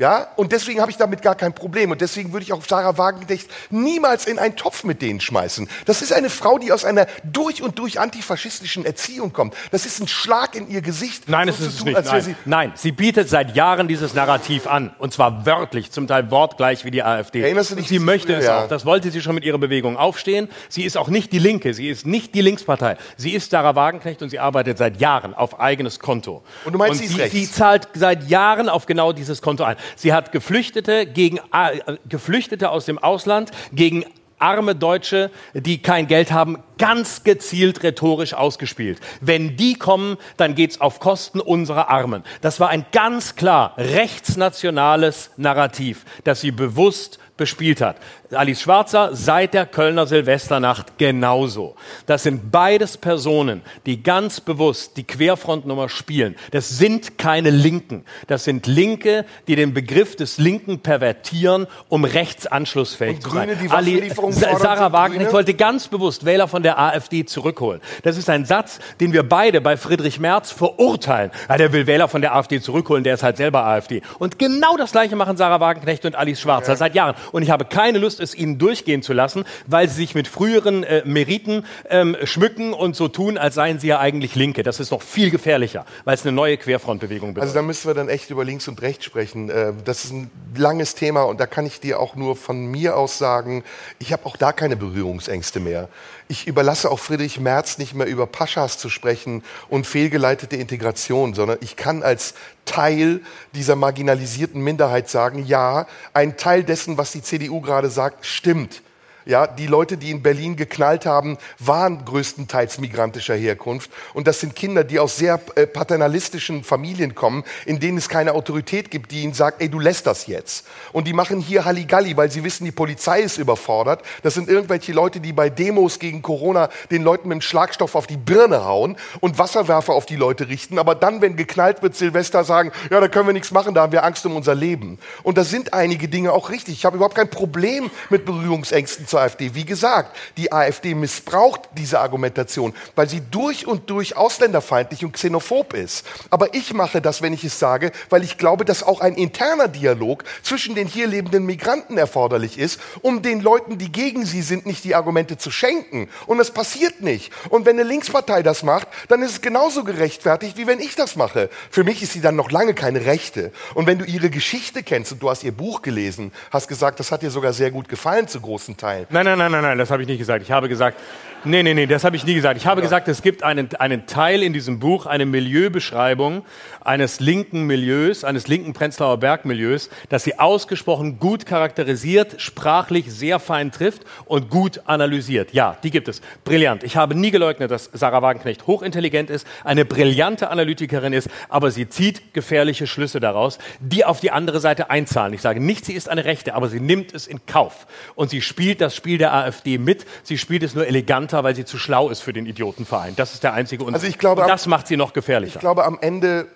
Ja, 0.00 0.28
und 0.36 0.52
deswegen 0.52 0.80
habe 0.80 0.90
ich 0.90 0.96
damit 0.96 1.20
gar 1.20 1.34
kein 1.34 1.52
Problem. 1.52 1.90
Und 1.90 2.00
deswegen 2.00 2.32
würde 2.32 2.42
ich 2.42 2.54
auch 2.54 2.64
Sarah 2.66 2.96
Wagenknecht 2.96 3.50
niemals 3.68 4.24
in 4.24 4.38
einen 4.38 4.56
Topf 4.56 4.82
mit 4.82 5.02
denen 5.02 5.20
schmeißen. 5.20 5.68
Das 5.84 6.00
ist 6.00 6.10
eine 6.14 6.30
Frau, 6.30 6.58
die 6.58 6.72
aus 6.72 6.86
einer 6.86 7.06
durch 7.22 7.62
und 7.62 7.78
durch 7.78 8.00
antifaschistischen 8.00 8.86
Erziehung 8.86 9.34
kommt. 9.34 9.54
Das 9.72 9.84
ist 9.84 10.00
ein 10.00 10.08
Schlag 10.08 10.54
in 10.54 10.70
ihr 10.70 10.80
Gesicht. 10.80 11.28
Nein, 11.28 11.48
so 11.48 11.52
es 11.52 11.60
ist 11.60 11.66
es 11.66 11.76
tun, 11.76 11.88
nicht. 11.88 11.96
als 11.98 12.06
wäre 12.06 12.16
Nein. 12.16 12.24
sie- 12.24 12.34
Nein, 12.46 12.72
sie 12.76 12.92
bietet 12.92 13.28
seit 13.28 13.54
Jahren 13.54 13.88
dieses 13.88 14.14
Narrativ 14.14 14.66
an. 14.66 14.94
Und 14.98 15.12
zwar 15.12 15.44
wörtlich, 15.44 15.90
zum 15.90 16.06
Teil 16.06 16.30
wortgleich 16.30 16.86
wie 16.86 16.90
die 16.90 17.02
AfD. 17.02 17.42
Erinnerst 17.42 17.72
du 17.72 17.74
dich 17.74 17.88
sie 17.88 17.98
möchte 17.98 18.32
es 18.34 18.46
ja. 18.46 18.64
auch. 18.64 18.68
Das 18.68 18.86
wollte 18.86 19.10
sie 19.10 19.20
schon 19.20 19.34
mit 19.34 19.44
ihrer 19.44 19.58
Bewegung 19.58 19.98
aufstehen. 19.98 20.48
Sie 20.70 20.84
ist 20.84 20.96
auch 20.96 21.08
nicht 21.08 21.30
die 21.30 21.38
Linke. 21.38 21.74
Sie 21.74 21.90
ist 21.90 22.06
nicht 22.06 22.34
die 22.34 22.40
Linkspartei. 22.40 22.96
Sie 23.18 23.32
ist 23.32 23.50
Sarah 23.50 23.74
Wagenknecht 23.74 24.22
und 24.22 24.30
sie 24.30 24.38
arbeitet 24.38 24.78
seit 24.78 24.98
Jahren 24.98 25.34
auf 25.34 25.60
eigenes 25.60 25.98
Konto. 25.98 26.42
Und 26.64 26.72
du 26.72 26.78
meinst, 26.78 27.00
sie 27.00 27.04
ist 27.04 27.14
sie, 27.16 27.20
rechts? 27.20 27.36
sie 27.36 27.52
zahlt 27.52 27.88
seit 27.92 28.30
Jahren 28.30 28.70
auf 28.70 28.86
genau 28.86 29.12
dieses 29.12 29.42
Konto 29.42 29.62
ein. 29.64 29.76
Sie 29.96 30.12
hat 30.12 30.32
Geflüchtete 30.32 31.06
gegen 31.06 31.38
äh, 31.52 31.96
Geflüchtete 32.08 32.70
aus 32.70 32.84
dem 32.84 32.98
Ausland 32.98 33.50
gegen 33.72 34.04
arme 34.40 34.74
Deutsche, 34.74 35.30
die 35.54 35.82
kein 35.82 36.06
Geld 36.06 36.32
haben, 36.32 36.62
ganz 36.78 37.22
gezielt 37.24 37.82
rhetorisch 37.82 38.34
ausgespielt. 38.34 38.98
Wenn 39.20 39.56
die 39.56 39.74
kommen, 39.74 40.16
dann 40.36 40.54
geht's 40.54 40.80
auf 40.80 40.98
Kosten 40.98 41.40
unserer 41.40 41.90
Armen. 41.90 42.24
Das 42.40 42.58
war 42.58 42.70
ein 42.70 42.86
ganz 42.90 43.36
klar 43.36 43.74
rechtsnationales 43.76 45.30
Narrativ, 45.36 46.04
das 46.24 46.40
sie 46.40 46.50
bewusst 46.50 47.18
bespielt 47.36 47.80
hat. 47.80 47.96
Alice 48.32 48.60
Schwarzer 48.60 49.10
seit 49.12 49.54
der 49.54 49.66
Kölner 49.66 50.06
Silvesternacht 50.06 50.98
genauso. 50.98 51.74
Das 52.06 52.22
sind 52.22 52.50
beides 52.52 52.96
Personen, 52.96 53.62
die 53.86 54.02
ganz 54.02 54.40
bewusst 54.40 54.96
die 54.96 55.04
Querfrontnummer 55.04 55.88
spielen. 55.88 56.36
Das 56.52 56.68
sind 56.68 57.18
keine 57.18 57.50
Linken. 57.50 58.04
Das 58.28 58.44
sind 58.44 58.66
Linke, 58.66 59.24
die 59.48 59.56
den 59.56 59.74
Begriff 59.74 60.14
des 60.14 60.38
Linken 60.38 60.78
pervertieren, 60.80 61.66
um 61.88 62.04
rechtsanschlussfähig 62.04 63.16
Und 63.16 63.22
zu 63.22 63.30
Grüne, 63.30 63.54
sein. 63.56 63.58
die 63.64 63.70
Ali- 63.70 64.10
Sarah 64.30 64.92
Wagenknecht 64.92 65.32
wollte 65.32 65.54
ganz 65.54 65.88
bewusst 65.88 66.24
Wähler 66.24 66.46
von 66.46 66.62
der 66.62 66.78
AfD 66.78 67.24
zurückholen. 67.24 67.80
Das 68.02 68.16
ist 68.16 68.30
ein 68.30 68.44
Satz, 68.44 68.78
den 69.00 69.12
wir 69.12 69.22
beide 69.28 69.60
bei 69.60 69.76
Friedrich 69.76 70.20
Merz 70.20 70.52
verurteilen. 70.52 71.30
Ja, 71.48 71.56
der 71.56 71.72
will 71.72 71.86
Wähler 71.86 72.06
von 72.08 72.20
der 72.20 72.34
AfD 72.36 72.60
zurückholen, 72.60 73.02
der 73.02 73.14
ist 73.14 73.22
halt 73.22 73.36
selber 73.38 73.64
AfD. 73.66 74.02
Und 74.18 74.38
genau 74.38 74.76
das 74.76 74.92
Gleiche 74.92 75.16
machen 75.16 75.36
Sarah 75.36 75.60
Wagenknecht 75.60 76.04
und 76.04 76.14
Alice 76.14 76.40
Schwarzer 76.40 76.76
seit 76.76 76.94
Jahren. 76.94 77.16
Und 77.32 77.42
ich 77.42 77.50
habe 77.50 77.64
keine 77.64 77.98
Lust, 77.98 78.19
es 78.20 78.34
ihnen 78.34 78.58
durchgehen 78.58 79.02
zu 79.02 79.12
lassen, 79.12 79.44
weil 79.66 79.88
sie 79.88 79.96
sich 79.96 80.14
mit 80.14 80.28
früheren 80.28 80.84
äh, 80.84 81.02
Meriten 81.04 81.64
ähm, 81.88 82.16
schmücken 82.24 82.72
und 82.72 82.96
so 82.96 83.08
tun, 83.08 83.38
als 83.38 83.54
seien 83.54 83.78
sie 83.78 83.88
ja 83.88 83.98
eigentlich 83.98 84.34
Linke. 84.34 84.62
Das 84.62 84.80
ist 84.80 84.90
noch 84.90 85.02
viel 85.02 85.30
gefährlicher, 85.30 85.84
weil 86.04 86.14
es 86.14 86.22
eine 86.22 86.32
neue 86.32 86.56
Querfrontbewegung 86.56 87.34
bedeutet. 87.34 87.48
Also 87.48 87.54
da 87.54 87.62
müssen 87.62 87.88
wir 87.88 87.94
dann 87.94 88.08
echt 88.08 88.30
über 88.30 88.44
links 88.44 88.68
und 88.68 88.80
rechts 88.82 89.04
sprechen. 89.04 89.50
Äh, 89.50 89.72
Das 89.84 90.04
ist 90.04 90.12
ein 90.12 90.30
langes 90.56 90.94
Thema 90.94 91.22
und 91.22 91.40
da 91.40 91.46
kann 91.46 91.66
ich 91.66 91.80
dir 91.80 91.98
auch 92.00 92.14
nur 92.16 92.36
von 92.36 92.66
mir 92.66 92.96
aus 92.96 93.18
sagen, 93.18 93.64
ich 93.98 94.12
habe 94.12 94.26
auch 94.26 94.36
da 94.36 94.52
keine 94.52 94.76
Berührungsängste 94.76 95.60
mehr. 95.60 95.88
Ich 96.30 96.46
überlasse 96.46 96.92
auch 96.92 97.00
Friedrich 97.00 97.40
Merz 97.40 97.76
nicht 97.78 97.92
mehr 97.92 98.06
über 98.06 98.24
Paschas 98.24 98.78
zu 98.78 98.88
sprechen 98.88 99.42
und 99.68 99.84
fehlgeleitete 99.84 100.54
Integration, 100.54 101.34
sondern 101.34 101.58
ich 101.60 101.74
kann 101.74 102.04
als 102.04 102.34
Teil 102.64 103.20
dieser 103.52 103.74
marginalisierten 103.74 104.62
Minderheit 104.62 105.10
sagen, 105.10 105.44
ja, 105.44 105.88
ein 106.14 106.36
Teil 106.36 106.62
dessen, 106.62 106.98
was 106.98 107.10
die 107.10 107.22
CDU 107.22 107.60
gerade 107.60 107.90
sagt, 107.90 108.24
stimmt. 108.24 108.80
Ja, 109.26 109.46
die 109.46 109.66
Leute, 109.66 109.96
die 109.96 110.10
in 110.10 110.22
Berlin 110.22 110.56
geknallt 110.56 111.06
haben, 111.06 111.38
waren 111.58 112.04
größtenteils 112.04 112.78
migrantischer 112.78 113.34
Herkunft. 113.34 113.90
Und 114.14 114.26
das 114.26 114.40
sind 114.40 114.56
Kinder, 114.56 114.82
die 114.82 114.98
aus 114.98 115.16
sehr 115.16 115.40
äh, 115.56 115.66
paternalistischen 115.66 116.64
Familien 116.64 117.14
kommen, 117.14 117.44
in 117.66 117.80
denen 117.80 117.98
es 117.98 118.08
keine 118.08 118.32
Autorität 118.32 118.90
gibt, 118.90 119.10
die 119.10 119.22
ihnen 119.22 119.34
sagt, 119.34 119.60
ey, 119.60 119.68
du 119.68 119.78
lässt 119.78 120.06
das 120.06 120.26
jetzt. 120.26 120.66
Und 120.92 121.06
die 121.06 121.12
machen 121.12 121.40
hier 121.40 121.64
Halligalli, 121.64 122.16
weil 122.16 122.30
sie 122.30 122.44
wissen, 122.44 122.64
die 122.64 122.72
Polizei 122.72 123.20
ist 123.20 123.38
überfordert. 123.38 124.02
Das 124.22 124.34
sind 124.34 124.48
irgendwelche 124.48 124.92
Leute, 124.92 125.20
die 125.20 125.32
bei 125.32 125.50
Demos 125.50 125.98
gegen 125.98 126.22
Corona 126.22 126.70
den 126.90 127.02
Leuten 127.02 127.28
mit 127.28 127.36
dem 127.36 127.42
Schlagstoff 127.42 127.94
auf 127.94 128.06
die 128.06 128.16
Birne 128.16 128.64
hauen 128.64 128.96
und 129.20 129.38
Wasserwerfer 129.38 129.92
auf 129.92 130.06
die 130.06 130.16
Leute 130.16 130.48
richten. 130.48 130.78
Aber 130.78 130.94
dann, 130.94 131.20
wenn 131.20 131.36
geknallt 131.36 131.82
wird, 131.82 131.94
Silvester 131.94 132.44
sagen, 132.44 132.72
ja, 132.90 133.00
da 133.00 133.08
können 133.08 133.26
wir 133.26 133.32
nichts 133.32 133.50
machen, 133.50 133.74
da 133.74 133.82
haben 133.82 133.92
wir 133.92 134.04
Angst 134.04 134.24
um 134.24 134.34
unser 134.34 134.54
Leben. 134.54 134.98
Und 135.22 135.36
da 135.36 135.44
sind 135.44 135.74
einige 135.74 136.08
Dinge 136.08 136.32
auch 136.32 136.50
richtig. 136.50 136.74
Ich 136.74 136.84
habe 136.84 136.96
überhaupt 136.96 137.14
kein 137.14 137.30
Problem 137.30 137.90
mit 138.08 138.24
Berührungsängsten 138.24 139.06
zur 139.10 139.20
AfD. 139.20 139.54
Wie 139.54 139.64
gesagt, 139.64 140.16
die 140.36 140.52
AfD 140.52 140.94
missbraucht 140.94 141.62
diese 141.76 142.00
Argumentation, 142.00 142.74
weil 142.94 143.08
sie 143.08 143.20
durch 143.20 143.66
und 143.66 143.90
durch 143.90 144.16
ausländerfeindlich 144.16 145.04
und 145.04 145.12
xenophob 145.12 145.74
ist. 145.74 146.06
Aber 146.30 146.54
ich 146.54 146.72
mache 146.72 147.02
das, 147.02 147.20
wenn 147.20 147.32
ich 147.32 147.44
es 147.44 147.58
sage, 147.58 147.92
weil 148.08 148.22
ich 148.22 148.38
glaube, 148.38 148.64
dass 148.64 148.82
auch 148.82 149.00
ein 149.00 149.14
interner 149.14 149.68
Dialog 149.68 150.24
zwischen 150.42 150.74
den 150.74 150.86
hier 150.86 151.06
lebenden 151.06 151.44
Migranten 151.44 151.98
erforderlich 151.98 152.58
ist, 152.58 152.80
um 153.02 153.22
den 153.22 153.40
Leuten, 153.40 153.78
die 153.78 153.92
gegen 153.92 154.24
sie 154.24 154.42
sind, 154.42 154.64
nicht 154.64 154.84
die 154.84 154.94
Argumente 154.94 155.36
zu 155.36 155.50
schenken. 155.50 156.08
Und 156.26 156.38
das 156.38 156.52
passiert 156.52 157.00
nicht. 157.00 157.32
Und 157.50 157.66
wenn 157.66 157.78
eine 157.78 157.88
Linkspartei 157.88 158.42
das 158.42 158.62
macht, 158.62 158.88
dann 159.08 159.22
ist 159.22 159.32
es 159.32 159.40
genauso 159.40 159.84
gerechtfertigt, 159.84 160.56
wie 160.56 160.66
wenn 160.66 160.80
ich 160.80 160.94
das 160.94 161.16
mache. 161.16 161.50
Für 161.70 161.84
mich 161.84 162.02
ist 162.02 162.12
sie 162.12 162.20
dann 162.20 162.36
noch 162.36 162.50
lange 162.50 162.74
keine 162.74 163.04
Rechte. 163.04 163.52
Und 163.74 163.86
wenn 163.86 163.98
du 163.98 164.04
ihre 164.04 164.30
Geschichte 164.30 164.82
kennst 164.82 165.12
und 165.12 165.22
du 165.22 165.28
hast 165.30 165.42
ihr 165.42 165.52
Buch 165.52 165.82
gelesen, 165.82 166.32
hast 166.50 166.68
gesagt, 166.68 167.00
das 167.00 167.10
hat 167.10 167.22
dir 167.22 167.30
sogar 167.30 167.52
sehr 167.52 167.70
gut 167.70 167.88
gefallen 167.88 168.28
zu 168.28 168.40
großen 168.40 168.76
Teilen, 168.76 168.99
Teil. 169.06 169.24
Nein, 169.24 169.24
nein, 169.24 169.38
nein, 169.38 169.52
nein, 169.52 169.62
nein, 169.62 169.78
das 169.78 169.90
habe 169.90 170.02
ich 170.02 170.08
nicht 170.08 170.18
gesagt. 170.18 170.42
Ich 170.42 170.50
habe 170.50 170.68
gesagt, 170.68 170.98
nee, 171.44 171.62
nee, 171.62 171.74
nee, 171.74 171.86
das 171.86 172.04
habe 172.04 172.16
ich 172.16 172.24
nie 172.24 172.34
gesagt. 172.34 172.56
Ich 172.56 172.66
habe 172.66 172.82
gesagt, 172.82 173.08
es 173.08 173.22
gibt 173.22 173.42
einen, 173.42 173.68
einen 173.78 174.06
Teil 174.06 174.42
in 174.42 174.52
diesem 174.52 174.78
Buch, 174.78 175.06
eine 175.06 175.26
Milieubeschreibung 175.26 176.44
eines 176.80 177.20
linken 177.20 177.64
Milieus, 177.64 178.24
eines 178.24 178.48
linken 178.48 178.72
Prenzlauer 178.72 179.18
Bergmilieus, 179.18 179.90
das 180.08 180.24
sie 180.24 180.38
ausgesprochen 180.38 181.18
gut 181.18 181.46
charakterisiert, 181.46 182.40
sprachlich 182.40 183.12
sehr 183.12 183.38
fein 183.38 183.72
trifft 183.72 184.02
und 184.26 184.50
gut 184.50 184.82
analysiert. 184.86 185.52
Ja, 185.52 185.76
die 185.82 185.90
gibt 185.90 186.08
es. 186.08 186.20
Brillant. 186.44 186.82
Ich 186.82 186.96
habe 186.96 187.14
nie 187.14 187.30
geleugnet, 187.30 187.70
dass 187.70 187.90
Sarah 187.92 188.22
Wagenknecht 188.22 188.66
hochintelligent 188.66 189.30
ist, 189.30 189.46
eine 189.64 189.84
brillante 189.84 190.50
Analytikerin 190.50 191.12
ist, 191.12 191.28
aber 191.48 191.70
sie 191.70 191.88
zieht 191.88 192.34
gefährliche 192.34 192.86
Schlüsse 192.86 193.20
daraus, 193.20 193.58
die 193.80 194.04
auf 194.04 194.20
die 194.20 194.30
andere 194.30 194.60
Seite 194.60 194.90
einzahlen. 194.90 195.34
Ich 195.34 195.42
sage 195.42 195.60
nicht, 195.60 195.84
sie 195.84 195.94
ist 195.94 196.08
eine 196.08 196.24
Rechte, 196.24 196.54
aber 196.54 196.68
sie 196.68 196.80
nimmt 196.80 197.14
es 197.14 197.26
in 197.26 197.44
Kauf. 197.46 197.86
Und 198.14 198.30
sie 198.30 198.40
spielt 198.40 198.80
das 198.80 198.94
Spiel 198.94 199.18
der 199.18 199.34
AfD 199.34 199.78
mit. 199.78 200.06
Sie 200.22 200.38
spielt 200.38 200.62
es 200.62 200.74
nur 200.74 200.86
eleganter, 200.86 201.44
weil 201.44 201.54
sie 201.54 201.64
zu 201.64 201.78
schlau 201.78 202.10
ist 202.10 202.20
für 202.20 202.32
den 202.32 202.46
Idiotenverein. 202.46 203.14
Das 203.16 203.34
ist 203.34 203.42
der 203.42 203.52
einzige 203.52 203.84
Unterschied. 203.84 204.04
Also 204.04 204.10
ich 204.10 204.18
glaube, 204.18 204.42
und 204.42 204.48
das 204.48 204.66
macht 204.66 204.86
sie 204.86 204.96
noch 204.96 205.12
gefährlicher. 205.12 205.56
Ich 205.56 205.60
glaube, 205.60 205.84
am 205.84 205.98
Ende 206.00 206.46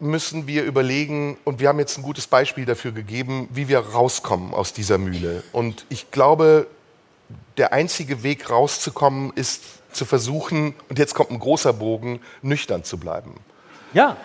müssen 0.00 0.46
wir 0.46 0.64
überlegen, 0.64 1.36
und 1.44 1.60
wir 1.60 1.68
haben 1.68 1.78
jetzt 1.78 1.98
ein 1.98 2.02
gutes 2.02 2.26
Beispiel 2.26 2.64
dafür 2.64 2.92
gegeben, 2.92 3.48
wie 3.52 3.68
wir 3.68 3.80
rauskommen 3.80 4.54
aus 4.54 4.72
dieser 4.72 4.98
Mühle. 4.98 5.42
Und 5.52 5.84
ich 5.88 6.10
glaube, 6.10 6.66
der 7.58 7.72
einzige 7.72 8.22
Weg 8.22 8.50
rauszukommen 8.50 9.32
ist 9.34 9.62
zu 9.92 10.04
versuchen, 10.04 10.74
und 10.88 10.98
jetzt 10.98 11.14
kommt 11.14 11.30
ein 11.30 11.38
großer 11.38 11.72
Bogen, 11.72 12.20
nüchtern 12.42 12.84
zu 12.84 12.98
bleiben. 12.98 13.34
ja. 13.92 14.16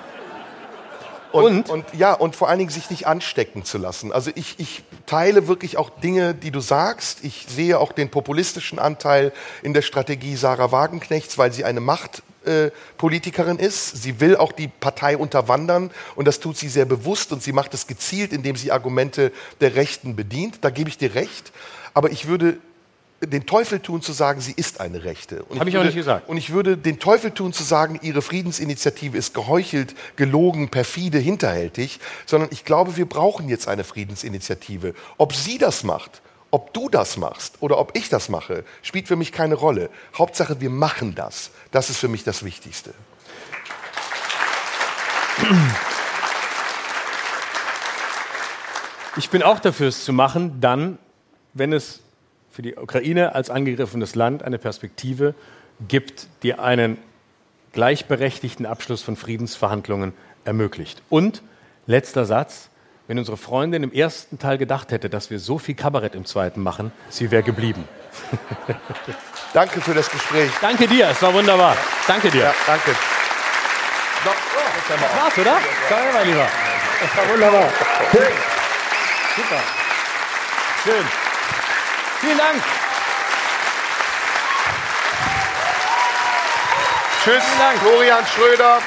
Und, 1.31 1.43
Und? 1.43 1.69
und 1.69 1.85
ja, 1.93 2.13
und 2.13 2.33
vor 2.33 2.47
allen 2.47 2.59
Dingen 2.59 2.71
sich 2.71 2.89
nicht 2.89 3.07
anstecken 3.07 3.65
zu 3.65 3.77
lassen. 3.77 4.13
Also 4.13 4.31
ich, 4.35 4.55
ich 4.57 4.83
teile 5.05 5.49
wirklich 5.49 5.75
auch 5.75 5.89
Dinge, 5.89 6.33
die 6.33 6.49
du 6.49 6.61
sagst. 6.61 7.25
Ich 7.25 7.47
sehe 7.49 7.77
auch 7.77 7.91
den 7.91 8.09
populistischen 8.09 8.79
Anteil 8.79 9.33
in 9.61 9.73
der 9.73 9.81
Strategie 9.81 10.37
Sarah 10.37 10.71
Wagenknechts, 10.71 11.37
weil 11.37 11.51
sie 11.51 11.65
eine 11.65 11.81
äh, 11.81 12.21
Politikerin 12.97 13.57
ist. 13.57 14.01
Sie 14.03 14.19
will 14.19 14.35
auch 14.35 14.51
die 14.51 14.67
Partei 14.67 15.17
unterwandern 15.17 15.91
und 16.15 16.27
das 16.27 16.39
tut 16.39 16.57
sie 16.57 16.69
sehr 16.69 16.85
bewusst 16.85 17.31
und 17.31 17.41
sie 17.41 17.53
macht 17.53 17.73
es 17.73 17.87
gezielt, 17.87 18.33
indem 18.33 18.55
sie 18.55 18.71
Argumente 18.71 19.31
der 19.61 19.75
Rechten 19.75 20.15
bedient. 20.15 20.59
Da 20.61 20.69
gebe 20.69 20.89
ich 20.89 20.97
dir 20.97 21.15
recht. 21.15 21.51
Aber 21.93 22.11
ich 22.11 22.27
würde 22.27 22.57
den 23.21 23.45
Teufel 23.45 23.79
tun 23.79 24.01
zu 24.01 24.11
sagen, 24.11 24.41
sie 24.41 24.53
ist 24.55 24.79
eine 24.79 25.03
Rechte. 25.03 25.43
Und 25.43 25.59
Hab 25.59 25.67
ich 25.67 25.75
auch 25.75 25.79
würde, 25.79 25.87
nicht 25.87 25.95
gesagt. 25.95 26.27
Und 26.27 26.37
ich 26.37 26.51
würde 26.51 26.77
den 26.77 26.99
Teufel 26.99 27.31
tun 27.31 27.53
zu 27.53 27.63
sagen, 27.63 27.99
ihre 28.01 28.21
Friedensinitiative 28.21 29.17
ist 29.17 29.33
geheuchelt, 29.33 29.95
gelogen, 30.15 30.69
perfide, 30.69 31.17
hinterhältig, 31.17 31.99
sondern 32.25 32.49
ich 32.51 32.65
glaube, 32.65 32.97
wir 32.97 33.07
brauchen 33.07 33.49
jetzt 33.49 33.67
eine 33.67 33.83
Friedensinitiative. 33.83 34.93
Ob 35.17 35.33
sie 35.33 35.57
das 35.57 35.83
macht, 35.83 36.21
ob 36.51 36.73
du 36.73 36.89
das 36.89 37.17
machst 37.17 37.55
oder 37.59 37.77
ob 37.79 37.97
ich 37.97 38.09
das 38.09 38.29
mache, 38.29 38.63
spielt 38.81 39.07
für 39.07 39.15
mich 39.15 39.31
keine 39.31 39.55
Rolle. 39.55 39.89
Hauptsache, 40.17 40.61
wir 40.61 40.69
machen 40.69 41.15
das. 41.15 41.51
Das 41.75 41.89
ist 41.89 41.97
für 41.97 42.07
mich 42.07 42.23
das 42.23 42.45
Wichtigste. 42.45 42.93
Ich 49.17 49.29
bin 49.29 49.43
auch 49.43 49.59
dafür, 49.59 49.89
es 49.89 50.05
zu 50.05 50.13
machen, 50.13 50.61
dann, 50.61 50.99
wenn 51.53 51.73
es 51.73 51.99
für 52.49 52.61
die 52.61 52.77
Ukraine 52.77 53.35
als 53.35 53.49
angegriffenes 53.49 54.15
Land 54.15 54.41
eine 54.41 54.57
Perspektive 54.57 55.35
gibt, 55.85 56.27
die 56.43 56.53
einen 56.53 56.97
gleichberechtigten 57.73 58.65
Abschluss 58.65 59.01
von 59.01 59.17
Friedensverhandlungen 59.17 60.13
ermöglicht. 60.45 61.01
Und 61.09 61.43
letzter 61.87 62.23
Satz, 62.23 62.69
wenn 63.07 63.19
unsere 63.19 63.35
Freundin 63.35 63.83
im 63.83 63.91
ersten 63.91 64.39
Teil 64.39 64.57
gedacht 64.57 64.93
hätte, 64.93 65.09
dass 65.09 65.29
wir 65.29 65.39
so 65.39 65.57
viel 65.57 65.75
Kabarett 65.75 66.15
im 66.15 66.23
zweiten 66.23 66.63
machen, 66.63 66.93
sie 67.09 67.31
wäre 67.31 67.43
geblieben. 67.43 67.83
Danke 69.53 69.81
für 69.81 69.93
das 69.93 70.09
Gespräch. 70.09 70.51
Danke 70.61 70.87
dir, 70.87 71.09
es 71.09 71.21
war 71.21 71.33
wunderbar. 71.33 71.77
Danke 72.07 72.29
dir. 72.29 72.43
Ja, 72.43 72.53
danke. 72.67 72.95
Das 74.87 74.99
war's, 75.23 75.37
oder? 75.37 75.57
Danke, 75.89 76.13
mein 76.13 76.27
Lieber. 76.27 76.47
Das 77.01 77.17
war 77.17 77.29
wunderbar. 77.29 77.69
Super. 79.35 79.61
Schön. 80.83 81.05
Vielen 82.21 82.37
Dank. 82.37 82.63
Tschüss, 87.23 87.43
Dank. 87.57 87.79
Florian 87.79 88.25
Schröder. 88.27 88.79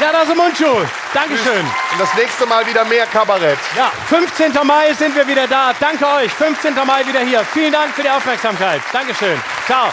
Serdar 0.00 0.24
Mundschuh. 0.34 0.80
Dankeschön. 1.12 1.60
Und 1.92 2.00
das 2.00 2.14
nächste 2.14 2.46
Mal 2.46 2.66
wieder 2.66 2.86
mehr 2.86 3.04
Kabarett. 3.04 3.58
Ja, 3.76 3.92
15. 4.06 4.50
Mai 4.64 4.94
sind 4.94 5.14
wir 5.14 5.26
wieder 5.28 5.46
da. 5.46 5.74
Danke 5.78 6.06
euch. 6.06 6.32
15. 6.32 6.74
Mai 6.86 7.06
wieder 7.06 7.20
hier. 7.20 7.44
Vielen 7.52 7.70
Dank 7.70 7.94
für 7.94 8.02
die 8.02 8.08
Aufmerksamkeit. 8.08 8.80
Dankeschön. 8.94 9.38
Ciao. 9.66 9.92